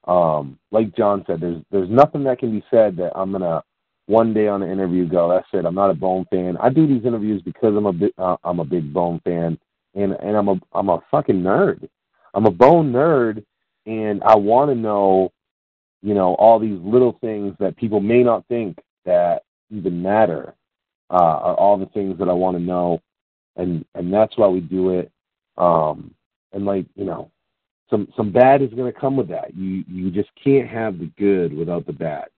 Um, 0.05 0.59
like 0.71 0.97
John 0.97 1.25
said, 1.27 1.41
there's 1.41 1.63
there's 1.71 1.91
nothing 1.91 2.25
that 2.25 2.39
can 2.39 2.51
be 2.51 2.65
said 2.71 2.97
that 2.97 3.13
I'm 3.15 3.33
gonna 3.33 3.63
one 4.09 4.33
day 4.33 4.49
on 4.49 4.63
an 4.63 4.71
interview 4.71 5.07
go. 5.07 5.29
That's 5.29 5.47
it. 5.53 5.67
I'm 5.67 5.75
not 5.75 5.91
a 5.91 5.95
Bone 5.95 6.27
fan. 6.31 6.57
I 6.59 6.71
do 6.71 6.87
these 6.87 7.05
interviews 7.05 7.43
because 7.43 7.77
I'm 7.77 7.87
a 7.87 7.93
big 7.93 8.13
uh, 8.19 8.37
I'm 8.43 8.59
a 8.59 8.65
big 8.65 8.93
Bone 8.93 9.21
fan, 9.25 9.59
and 9.95 10.13
and 10.15 10.37
I'm 10.37 10.49
a 10.49 10.61
I'm 10.73 10.89
a 10.89 11.03
fucking 11.11 11.41
nerd. 11.43 11.89
I'm 12.35 12.47
a 12.47 12.51
Bone 12.51 12.91
nerd, 12.91 13.45
and 13.87 14.23
I 14.25 14.35
want 14.37 14.71
to 14.71 14.75
know, 14.75 15.31
you 16.03 16.15
know, 16.15 16.35
all 16.37 16.59
these 16.59 16.79
little 16.83 17.19
things 17.21 17.55
that 17.61 17.77
people 17.77 18.01
may 18.01 18.23
not 18.23 18.47
think 18.49 18.79
that 19.05 19.43
even 19.71 20.03
matter 20.03 20.55
uh, 21.11 21.15
are 21.15 21.55
all 21.55 21.77
the 21.77 21.87
things 21.87 22.19
that 22.19 22.31
I 22.31 22.33
want 22.35 22.57
to 22.57 22.63
know, 22.63 23.03
and 23.57 23.85
and 23.95 24.13
that's 24.13 24.39
why 24.39 24.49
we 24.49 24.61
do 24.61 24.91
it. 24.99 25.13
Um, 25.59 26.15
and 26.53 26.65
like 26.65 26.87
you 26.97 27.05
know, 27.05 27.31
some 27.91 28.09
some 28.17 28.33
bad 28.33 28.63
is 28.63 28.71
going 28.71 28.91
to 28.91 28.99
come 28.99 29.19
with 29.19 29.29
that. 29.29 29.55
You 29.55 29.85
you 29.87 30.11
just 30.11 30.31
can't 30.43 30.69
have 30.69 30.99
the 30.99 31.11
good 31.19 31.53
without 31.53 31.87
the 31.87 31.93
bad. 31.93 32.29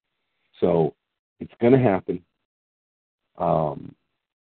So 0.60 0.94
it's 1.40 1.52
going 1.60 1.72
to 1.72 1.78
happen. 1.78 2.22
Um, 3.38 3.94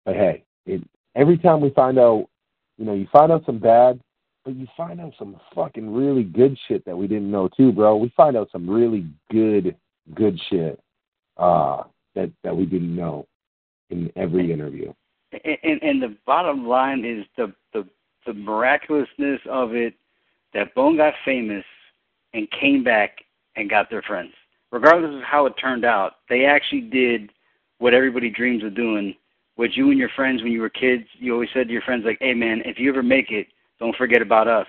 but 0.05 0.15
hey, 0.15 0.45
it, 0.67 0.83
every 1.15 1.39
time 1.39 1.61
we 1.61 1.71
find 1.71 1.99
out, 1.99 2.27
you 2.77 2.85
know, 2.85 2.95
you 2.95 3.07
find 3.13 3.33
out 3.33 3.45
some 3.47 3.59
bad, 3.59 4.01
but 4.45 4.55
you 4.55 4.67
find 4.77 5.01
out 5.01 5.15
some 5.19 5.37
fucking 5.55 5.93
really 5.93 6.23
good 6.23 6.57
shit 6.69 6.85
that 6.85 6.97
we 6.97 7.07
didn't 7.07 7.31
know 7.31 7.49
too, 7.49 7.73
bro. 7.73 7.97
We 7.97 8.13
find 8.17 8.37
out 8.37 8.51
some 8.53 8.69
really 8.69 9.07
good 9.31 9.77
good 10.15 10.39
shit 10.51 10.79
uh, 11.39 11.85
that 12.15 12.31
that 12.43 12.55
we 12.55 12.67
didn't 12.67 12.95
know 12.95 13.27
in 13.91 14.13
every 14.17 14.53
interview. 14.53 14.93
and, 15.33 15.59
and 15.63 15.83
and 15.83 16.03
the 16.03 16.17
bottom 16.27 16.67
line 16.67 17.05
is 17.05 17.25
the 17.37 17.53
the 17.73 17.89
the 18.27 18.35
miraculousness 18.35 19.41
of 19.49 19.75
it 19.75 19.95
that 20.53 20.75
Bone 20.75 20.97
got 20.97 21.15
famous 21.25 21.65
and 22.33 22.51
came 22.51 22.85
back 22.85 23.19
and 23.57 23.69
got 23.71 23.91
their 23.91 24.03
friends. 24.03 24.33
Regardless 24.75 25.15
of 25.15 25.23
how 25.23 25.47
it 25.47 25.53
turned 25.53 25.85
out, 25.85 26.15
they 26.29 26.45
actually 26.45 26.81
did 26.81 27.31
what 27.79 27.95
everybody 27.95 28.29
dreams 28.29 28.65
of 28.65 28.75
doing. 28.75 29.15
What 29.55 29.77
you 29.77 29.91
and 29.91 29.99
your 30.01 30.09
friends 30.17 30.43
when 30.43 30.51
you 30.51 30.61
were 30.61 30.69
kids, 30.69 31.05
you 31.17 31.33
always 31.33 31.49
said 31.55 31.69
to 31.69 31.73
your 31.73 31.83
friends 31.83 32.05
like, 32.05 32.19
"Hey 32.21 32.35
man, 32.35 32.61
if 32.65 32.77
you 32.81 32.91
ever 32.91 33.01
make 33.01 33.31
it, 33.31 33.47
don't 33.79 33.95
forget 33.95 34.21
about 34.21 34.49
us." 34.49 34.67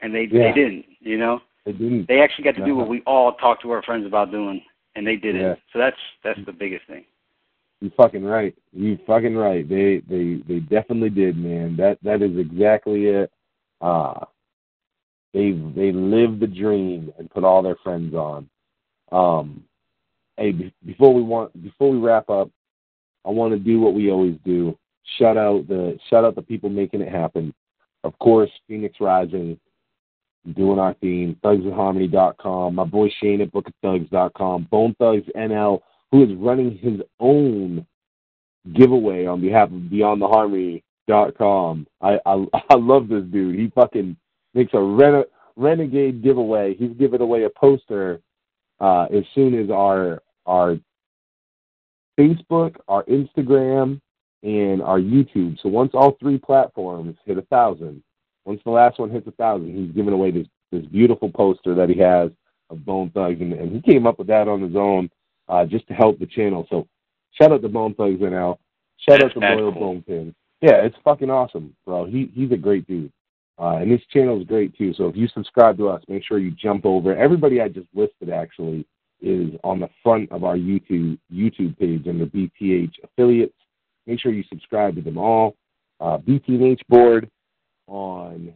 And 0.00 0.14
they 0.14 0.24
Yeah. 0.24 0.44
they 0.44 0.52
didn't, 0.52 0.86
you 1.00 1.18
know. 1.18 1.42
They 1.66 1.72
didn't. 1.72 2.08
They 2.08 2.22
actually 2.22 2.44
got 2.44 2.54
to 2.54 2.64
do 2.64 2.76
what 2.76 2.88
we 2.88 3.02
all 3.02 3.34
talked 3.34 3.60
to 3.62 3.70
our 3.72 3.82
friends 3.82 4.06
about 4.06 4.30
doing, 4.30 4.62
and 4.94 5.06
they 5.06 5.16
did 5.16 5.36
Yeah. 5.36 5.52
it. 5.52 5.60
So 5.70 5.78
that's 5.80 6.00
that's 6.22 6.42
the 6.46 6.52
biggest 6.52 6.86
thing. 6.86 7.04
You 7.82 7.90
fucking 7.90 8.24
right. 8.24 8.54
You 8.72 8.96
fucking 9.06 9.36
right. 9.36 9.68
They 9.68 9.98
they 9.98 10.36
they 10.48 10.60
definitely 10.60 11.10
did, 11.10 11.36
man. 11.36 11.76
That 11.76 11.98
that 12.02 12.22
is 12.22 12.38
exactly 12.38 13.08
it. 13.08 13.30
Uh 13.82 14.24
they 15.34 15.50
they 15.50 15.92
lived 15.92 16.40
the 16.40 16.46
dream 16.46 17.12
and 17.18 17.30
put 17.30 17.44
all 17.44 17.60
their 17.60 17.76
friends 17.84 18.14
on. 18.14 18.48
Um 19.12 19.64
hey 20.36 20.52
be- 20.52 20.74
before 20.84 21.14
we 21.14 21.22
want 21.22 21.62
before 21.62 21.90
we 21.90 21.98
wrap 21.98 22.28
up, 22.30 22.50
I 23.24 23.30
want 23.30 23.52
to 23.52 23.58
do 23.58 23.80
what 23.80 23.94
we 23.94 24.10
always 24.10 24.36
do. 24.44 24.76
Shout 25.18 25.36
out 25.36 25.68
the 25.68 25.98
shout 26.10 26.24
out 26.24 26.34
the 26.34 26.42
people 26.42 26.68
making 26.68 27.00
it 27.00 27.12
happen. 27.12 27.54
Of 28.04 28.18
course, 28.18 28.50
Phoenix 28.68 28.96
Rising 29.00 29.58
doing 30.54 30.78
our 30.78 30.94
theme, 30.94 31.36
thugsandharmony.com, 31.42 32.76
my 32.76 32.84
boy 32.84 33.10
Shane 33.20 33.40
at 33.40 33.50
bookofthugs.com, 33.50 34.68
Bone 34.70 34.94
Thugs 34.96 35.26
NL 35.36 35.80
who 36.12 36.22
is 36.24 36.34
running 36.36 36.78
his 36.78 37.00
own 37.20 37.86
giveaway 38.74 39.26
on 39.26 39.40
behalf 39.40 39.68
of 39.70 39.78
BeyondTheHarmony.com. 39.90 41.86
I, 42.00 42.18
I 42.24 42.44
I 42.70 42.74
love 42.74 43.08
this 43.08 43.24
dude. 43.24 43.58
He 43.58 43.72
fucking 43.74 44.16
makes 44.54 44.72
a 44.74 44.80
rene- 44.80 45.24
renegade 45.56 46.22
giveaway. 46.22 46.74
He's 46.74 46.92
giving 46.98 47.20
away 47.20 47.44
a 47.44 47.50
poster 47.50 48.20
uh, 48.80 49.04
as 49.04 49.24
soon 49.34 49.54
as 49.58 49.70
our 49.70 50.22
our 50.46 50.78
Facebook, 52.18 52.76
our 52.88 53.04
Instagram, 53.04 54.00
and 54.42 54.82
our 54.82 54.98
YouTube. 54.98 55.60
So 55.60 55.68
once 55.68 55.90
all 55.94 56.16
three 56.20 56.38
platforms 56.38 57.16
hit 57.24 57.38
a 57.38 57.42
thousand, 57.42 58.02
once 58.44 58.60
the 58.64 58.70
last 58.70 58.98
one 58.98 59.10
hits 59.10 59.26
a 59.26 59.32
thousand, 59.32 59.74
he's 59.74 59.94
giving 59.94 60.14
away 60.14 60.30
this 60.30 60.46
this 60.72 60.84
beautiful 60.86 61.30
poster 61.30 61.74
that 61.74 61.88
he 61.88 61.98
has 61.98 62.30
of 62.70 62.84
Bone 62.84 63.10
Thugs, 63.10 63.40
and, 63.40 63.52
and 63.52 63.72
he 63.72 63.80
came 63.80 64.06
up 64.06 64.18
with 64.18 64.28
that 64.28 64.48
on 64.48 64.60
his 64.60 64.74
own 64.74 65.08
uh, 65.48 65.64
just 65.64 65.86
to 65.88 65.94
help 65.94 66.18
the 66.18 66.26
channel. 66.26 66.66
So 66.70 66.86
shout 67.32 67.52
out 67.52 67.62
to 67.62 67.68
Bone 67.68 67.94
Thugs 67.94 68.20
NL. 68.20 68.58
Shout 68.98 69.22
out 69.22 69.32
to 69.34 69.40
mad 69.40 69.58
Loyal 69.58 69.72
cool. 69.72 69.80
Bone 69.80 70.02
Pin. 70.02 70.34
Yeah, 70.62 70.82
it's 70.82 70.96
fucking 71.04 71.30
awesome, 71.30 71.76
bro. 71.84 72.06
He 72.06 72.30
he's 72.34 72.50
a 72.50 72.56
great 72.56 72.86
dude. 72.86 73.12
Uh, 73.58 73.76
and 73.76 73.90
this 73.90 74.02
channel 74.12 74.40
is 74.40 74.46
great 74.46 74.76
too. 74.76 74.92
So 74.94 75.06
if 75.06 75.16
you 75.16 75.28
subscribe 75.28 75.78
to 75.78 75.88
us, 75.88 76.02
make 76.08 76.24
sure 76.24 76.38
you 76.38 76.50
jump 76.50 76.84
over. 76.84 77.16
Everybody 77.16 77.60
I 77.60 77.68
just 77.68 77.88
listed 77.94 78.30
actually 78.30 78.86
is 79.22 79.54
on 79.64 79.80
the 79.80 79.88
front 80.02 80.30
of 80.30 80.44
our 80.44 80.56
YouTube 80.56 81.18
YouTube 81.32 81.78
page 81.78 82.06
under 82.06 82.26
BTH 82.26 82.92
affiliates. 83.02 83.54
Make 84.06 84.20
sure 84.20 84.32
you 84.32 84.44
subscribe 84.48 84.94
to 84.96 85.02
them 85.02 85.16
all. 85.16 85.56
Uh, 86.00 86.18
BTH 86.18 86.80
board 86.88 87.30
on 87.86 88.52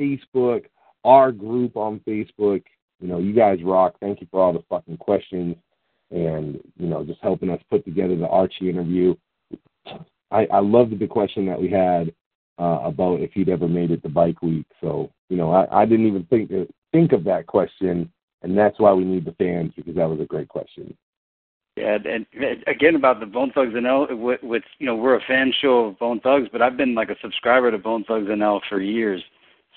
Facebook, 0.00 0.64
our 1.04 1.30
group 1.30 1.76
on 1.76 2.00
Facebook. 2.00 2.64
You 3.00 3.08
know, 3.08 3.18
you 3.18 3.32
guys 3.32 3.62
rock. 3.62 3.94
Thank 4.00 4.20
you 4.20 4.26
for 4.30 4.42
all 4.42 4.52
the 4.52 4.64
fucking 4.68 4.96
questions 4.96 5.56
and 6.12 6.60
you 6.78 6.86
know 6.86 7.04
just 7.04 7.20
helping 7.22 7.50
us 7.50 7.60
put 7.70 7.84
together 7.84 8.16
the 8.16 8.28
Archie 8.28 8.68
interview. 8.68 9.14
I, 10.30 10.46
I 10.46 10.60
loved 10.60 10.98
the 10.98 11.06
question 11.06 11.46
that 11.46 11.60
we 11.60 11.68
had 11.68 12.12
uh, 12.58 12.80
about 12.84 13.20
if 13.20 13.32
he'd 13.32 13.48
ever 13.48 13.68
made 13.68 13.90
it 13.90 14.02
to 14.02 14.08
Bike 14.08 14.42
Week. 14.42 14.66
So 14.80 15.10
you 15.28 15.36
know, 15.36 15.52
I, 15.52 15.82
I 15.82 15.86
didn't 15.86 16.06
even 16.06 16.24
think 16.24 16.50
to, 16.50 16.68
think 16.92 17.12
of 17.12 17.24
that 17.24 17.46
question, 17.46 18.10
and 18.42 18.56
that's 18.56 18.78
why 18.78 18.92
we 18.92 19.04
need 19.04 19.24
the 19.24 19.32
fans 19.32 19.72
because 19.76 19.94
that 19.96 20.08
was 20.08 20.20
a 20.20 20.26
great 20.26 20.48
question. 20.48 20.96
Yeah, 21.76 21.94
and, 21.94 22.26
and 22.34 22.64
again 22.66 22.96
about 22.96 23.18
the 23.20 23.26
Bone 23.26 23.50
Thugs 23.54 23.72
NL, 23.72 24.18
with, 24.18 24.42
with 24.42 24.62
you 24.78 24.86
know 24.86 24.94
we're 24.94 25.16
a 25.16 25.24
fan 25.26 25.52
show 25.60 25.86
of 25.86 25.98
Bone 25.98 26.20
Thugs, 26.20 26.48
but 26.52 26.60
I've 26.60 26.76
been 26.76 26.94
like 26.94 27.08
a 27.08 27.16
subscriber 27.22 27.70
to 27.70 27.78
Bone 27.78 28.04
Thugs 28.04 28.28
NL 28.28 28.60
for 28.68 28.80
years. 28.80 29.22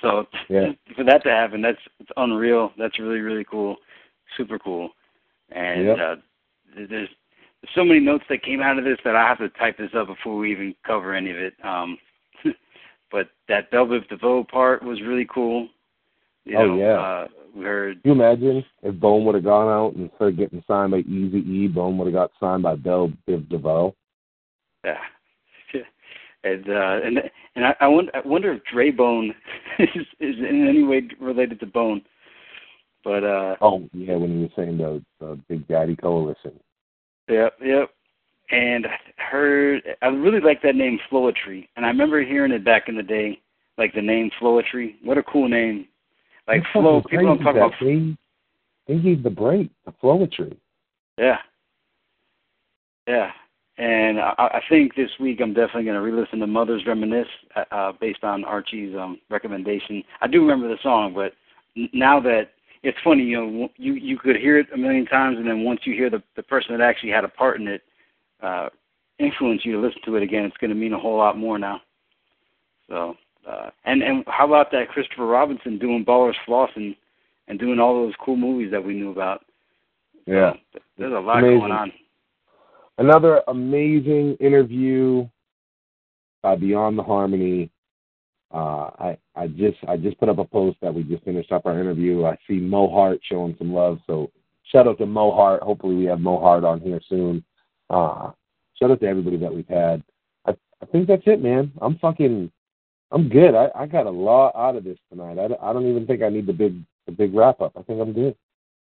So 0.01 0.25
Yeah. 0.49 0.73
for 0.95 1.05
that 1.05 1.23
to 1.23 1.29
happen, 1.29 1.61
that's 1.61 1.79
it's 1.99 2.11
unreal. 2.17 2.73
That's 2.77 2.99
really 2.99 3.21
really 3.21 3.45
cool, 3.45 3.77
super 4.35 4.59
cool. 4.59 4.89
And 5.51 5.85
Yep. 5.85 5.97
uh, 5.97 6.15
there's, 6.75 6.89
there's 6.89 7.09
so 7.73 7.85
many 7.85 8.01
notes 8.01 8.25
that 8.29 8.43
came 8.43 8.61
out 8.61 8.77
of 8.77 8.83
this 8.83 8.97
that 9.05 9.15
I 9.15 9.27
have 9.27 9.37
to 9.37 9.49
type 9.49 9.77
this 9.77 9.91
up 9.95 10.07
before 10.07 10.35
we 10.37 10.51
even 10.51 10.75
cover 10.85 11.13
any 11.13 11.31
of 11.31 11.37
it. 11.37 11.53
Um, 11.63 11.97
but 13.11 13.29
that 13.47 13.71
Bell 13.71 13.85
Biv 13.85 14.07
DeVoe 14.09 14.43
part 14.43 14.83
was 14.83 15.01
really 15.01 15.27
cool. 15.33 15.67
You 16.45 16.57
Oh, 16.57 16.67
know, 16.67 16.77
yeah. 16.77 16.99
Uh, 16.99 17.27
we 17.55 17.63
heard 17.63 18.03
Can 18.03 18.11
you 18.15 18.21
imagine 18.23 18.65
if 18.83 18.99
Bone 18.99 19.25
would 19.25 19.35
have 19.35 19.43
gone 19.43 19.67
out 19.69 19.93
and 19.95 20.09
instead 20.09 20.27
of 20.29 20.37
getting 20.37 20.63
signed 20.67 20.91
by 20.91 20.99
Easy 20.99 21.39
E, 21.39 21.67
Bone 21.67 21.97
would 21.97 22.05
have 22.05 22.13
got 22.13 22.31
signed 22.39 22.63
by 22.63 22.75
Bell 22.75 23.11
Biv 23.27 23.47
DeVoe? 23.49 23.95
Yeah. 24.83 24.97
And 26.43 26.69
uh, 26.69 26.99
and 27.03 27.17
and 27.55 27.65
I, 27.65 27.75
I 27.81 27.87
wonder 27.87 28.11
I 28.15 28.19
wonder 28.23 28.53
if 28.53 28.63
Dre 28.71 28.91
Bone 28.91 29.33
is, 29.79 30.05
is 30.19 30.35
in 30.37 30.67
any 30.69 30.83
way 30.83 31.01
related 31.19 31.59
to 31.61 31.65
Bone. 31.65 32.03
But 33.03 33.23
uh 33.23 33.55
Oh 33.61 33.89
yeah, 33.93 34.15
when 34.15 34.29
he 34.29 34.41
was 34.43 34.51
saying 34.55 34.77
the, 34.77 35.03
the 35.19 35.39
Big 35.49 35.67
Daddy 35.67 35.95
Coalition. 35.95 36.51
yep, 37.27 37.53
yep. 37.59 37.89
And 38.51 38.85
I 38.85 38.97
heard 39.17 39.81
I 40.01 40.07
really 40.07 40.39
like 40.39 40.61
that 40.61 40.75
name 40.75 40.99
Floetry. 41.11 41.67
And 41.75 41.85
I 41.85 41.89
remember 41.89 42.23
hearing 42.23 42.51
it 42.51 42.63
back 42.63 42.83
in 42.87 42.95
the 42.95 43.03
day, 43.03 43.39
like 43.77 43.93
the 43.93 44.01
name 44.01 44.29
Floetry. 44.41 44.95
What 45.03 45.17
a 45.17 45.23
cool 45.23 45.49
name. 45.49 45.87
Like 46.47 46.61
That's 46.61 46.73
flow 46.73 47.01
people 47.09 47.25
don't 47.25 47.39
talk 47.39 47.55
about 47.55 47.71
They, 47.81 48.15
they 48.87 48.99
gave 48.99 49.23
the 49.23 49.31
break, 49.31 49.71
the 49.85 49.93
Flowetry. 50.03 50.55
Yeah. 51.17 51.37
Yeah. 53.07 53.31
And 53.77 54.19
I, 54.19 54.33
I 54.37 54.61
think 54.69 54.95
this 54.95 55.09
week 55.19 55.39
I'm 55.41 55.53
definitely 55.53 55.83
going 55.83 55.95
to 55.95 56.01
re-listen 56.01 56.39
to 56.39 56.47
Mo 56.47 56.65
Thugs 56.65 56.85
Reminisce 56.87 57.27
uh, 57.55 57.63
uh, 57.71 57.91
based 57.99 58.23
on 58.23 58.45
Archie's 58.45 58.95
um, 58.95 59.19
recommendation. 59.29 60.03
I 60.21 60.27
do 60.27 60.41
remember 60.41 60.67
the 60.67 60.81
song, 60.81 61.13
but 61.13 61.33
now 61.93 62.21
that 62.21 62.51
it's 62.83 62.97
funny, 63.03 63.23
you 63.23 63.37
know, 63.37 63.69
you 63.75 63.93
you 63.93 64.17
could 64.17 64.37
hear 64.37 64.59
it 64.59 64.67
a 64.73 64.77
million 64.77 65.05
times, 65.05 65.37
and 65.37 65.47
then 65.47 65.63
once 65.63 65.81
you 65.83 65.93
hear 65.93 66.09
the 66.09 66.23
the 66.35 66.43
person 66.43 66.77
that 66.77 66.83
actually 66.83 67.09
had 67.09 67.25
a 67.25 67.29
part 67.29 67.59
in 67.59 67.67
it 67.67 67.81
uh, 68.41 68.69
influence 69.19 69.61
you 69.63 69.73
to 69.73 69.79
listen 69.79 70.01
to 70.05 70.15
it 70.15 70.23
again, 70.23 70.45
it's 70.45 70.57
going 70.57 70.69
to 70.69 70.75
mean 70.75 70.93
a 70.93 70.99
whole 70.99 71.17
lot 71.17 71.37
more 71.37 71.57
now. 71.57 71.81
So, 72.89 73.15
uh, 73.47 73.69
and 73.85 74.03
and 74.03 74.23
how 74.27 74.45
about 74.45 74.71
that 74.71 74.89
Christopher 74.89 75.25
Robinson 75.25 75.79
doing 75.79 76.05
Ballers 76.05 76.35
Floss 76.45 76.69
and 76.75 76.95
and 77.47 77.59
doing 77.59 77.79
all 77.79 77.93
those 77.93 78.13
cool 78.23 78.35
movies 78.35 78.71
that 78.71 78.83
we 78.83 78.93
knew 78.93 79.11
about? 79.11 79.45
Yeah. 80.25 80.53
So, 80.73 80.79
there's 80.97 81.13
a 81.13 81.19
lot 81.19 81.39
Amazing. 81.39 81.59
going 81.59 81.71
on. 81.71 81.91
Another 82.97 83.41
amazing 83.47 84.37
interview 84.39 85.27
by 86.41 86.55
Beyond 86.55 86.97
the 86.97 87.03
Harmony. 87.03 87.69
Uh, 88.53 88.89
I 88.99 89.17
I 89.35 89.47
just 89.47 89.77
I 89.87 89.97
just 89.97 90.19
put 90.19 90.29
up 90.29 90.37
a 90.37 90.45
post 90.45 90.77
that 90.81 90.93
we 90.93 91.03
just 91.03 91.23
finished 91.23 91.51
up 91.51 91.65
our 91.65 91.79
interview. 91.79 92.25
I 92.25 92.37
see 92.47 92.59
Mo 92.59 92.89
Hart 92.89 93.19
showing 93.23 93.55
some 93.57 93.73
love, 93.73 93.99
so 94.07 94.31
shout 94.71 94.87
out 94.87 94.97
to 94.99 95.05
Mo 95.05 95.31
Hart. 95.31 95.61
Hopefully 95.63 95.95
we 95.95 96.05
have 96.05 96.19
Mo 96.19 96.39
Hart 96.39 96.63
on 96.63 96.79
here 96.79 97.01
soon. 97.09 97.43
Uh, 97.89 98.31
shout 98.79 98.91
out 98.91 98.99
to 99.01 99.07
everybody 99.07 99.37
that 99.37 99.53
we've 99.53 99.67
had. 99.67 100.03
I 100.45 100.51
I 100.81 100.85
think 100.91 101.07
that's 101.07 101.23
it, 101.25 101.41
man. 101.41 101.71
I'm 101.81 101.97
fucking 101.99 102.51
I'm 103.11 103.29
good. 103.29 103.55
I, 103.55 103.69
I 103.75 103.85
got 103.85 104.07
a 104.07 104.11
lot 104.11 104.55
out 104.55 104.75
of 104.75 104.83
this 104.83 104.97
tonight. 105.09 105.37
I, 105.39 105.69
I 105.69 105.73
don't 105.73 105.87
even 105.87 106.05
think 106.07 106.21
I 106.21 106.29
need 106.29 106.47
the 106.47 106.53
big 106.53 106.75
the 107.05 107.11
big 107.11 107.33
wrap 107.33 107.61
up. 107.61 107.73
I 107.77 107.81
think 107.83 108.01
I'm 108.01 108.13
good. 108.13 108.35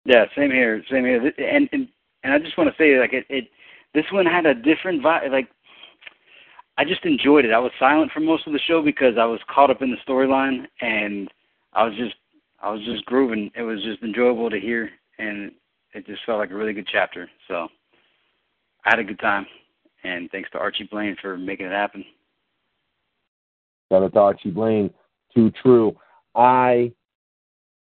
Yeah, 0.05 0.25
same 0.37 0.51
here, 0.51 0.83
same 0.91 1.05
here. 1.05 1.33
And 1.39 1.69
and 1.73 1.89
and 2.25 2.33
I 2.33 2.39
just 2.39 2.57
want 2.59 2.71
to 2.71 2.77
say, 2.83 2.99
like 2.99 3.13
it, 3.13 3.27
it, 3.29 3.49
this 3.95 4.05
one 4.13 4.27
had 4.27 4.47
a 4.47 4.55
different 4.55 5.03
vibe. 5.03 5.31
Like 5.31 5.49
I 6.79 6.85
just 6.85 7.05
enjoyed 7.05 7.45
it. 7.45 7.53
I 7.53 7.59
was 7.59 7.73
silent 7.79 8.13
for 8.13 8.21
most 8.21 8.47
of 8.47 8.53
the 8.53 8.59
show 8.67 8.83
because 8.83 9.15
I 9.19 9.25
was 9.25 9.41
caught 9.49 9.71
up 9.71 9.83
in 9.83 9.91
the 9.91 9.97
storyline, 10.07 10.67
and 10.81 11.31
I 11.73 11.85
was 11.85 11.97
just, 11.97 12.15
I 12.61 12.71
was 12.71 12.85
just 12.85 13.05
grooving. 13.07 13.51
It 13.55 13.63
was 13.63 13.83
just 13.83 14.03
enjoyable 14.03 14.51
to 14.51 14.61
hear, 14.61 14.91
and 15.19 15.53
it 15.95 16.07
just 16.07 16.25
felt 16.27 16.39
like 16.39 16.51
a 16.51 16.55
really 16.55 16.75
good 16.75 16.89
chapter. 16.91 17.31
So 17.49 17.69
I 18.87 18.91
had 18.91 18.99
a 19.01 19.05
good 19.05 19.19
time, 19.19 19.47
and 20.05 20.31
thanks 20.31 20.49
to 20.53 20.59
Archie 20.59 20.89
Blaine 20.91 21.17
for 21.21 21.37
making 21.37 21.67
it 21.67 21.73
happen. 21.73 22.05
Shout 23.91 24.05
out 24.05 24.13
to 24.13 24.21
Archie 24.21 24.51
Blaine. 24.53 24.91
Too 25.35 25.51
true. 25.61 25.97
I 26.37 26.93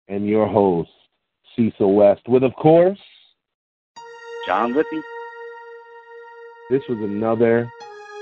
am 0.09 0.25
your 0.25 0.47
host, 0.47 0.91
Cecil 1.55 1.95
West, 1.95 2.21
with 2.27 2.43
of 2.43 2.53
course 2.53 2.99
John 4.45 4.75
Lippy. 4.75 5.01
This 6.69 6.83
was 6.87 6.99
another 6.99 7.67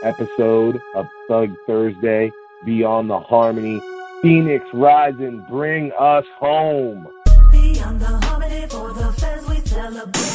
episode 0.04 0.80
of 0.96 1.06
Thug 1.28 1.50
Thursday 1.68 2.32
Beyond 2.66 3.10
the 3.10 3.20
Harmony. 3.20 3.82
Phoenix 4.22 4.66
Rising, 4.74 5.46
bring 5.50 5.92
us 6.00 6.26
home. 6.40 7.08
Beyond 7.52 8.00
the 8.00 8.06
harmony 8.06 8.68
for 8.68 8.94
the 8.94 9.12
fans 9.14 9.50
we 9.50 9.58
celebrate. 9.58 10.29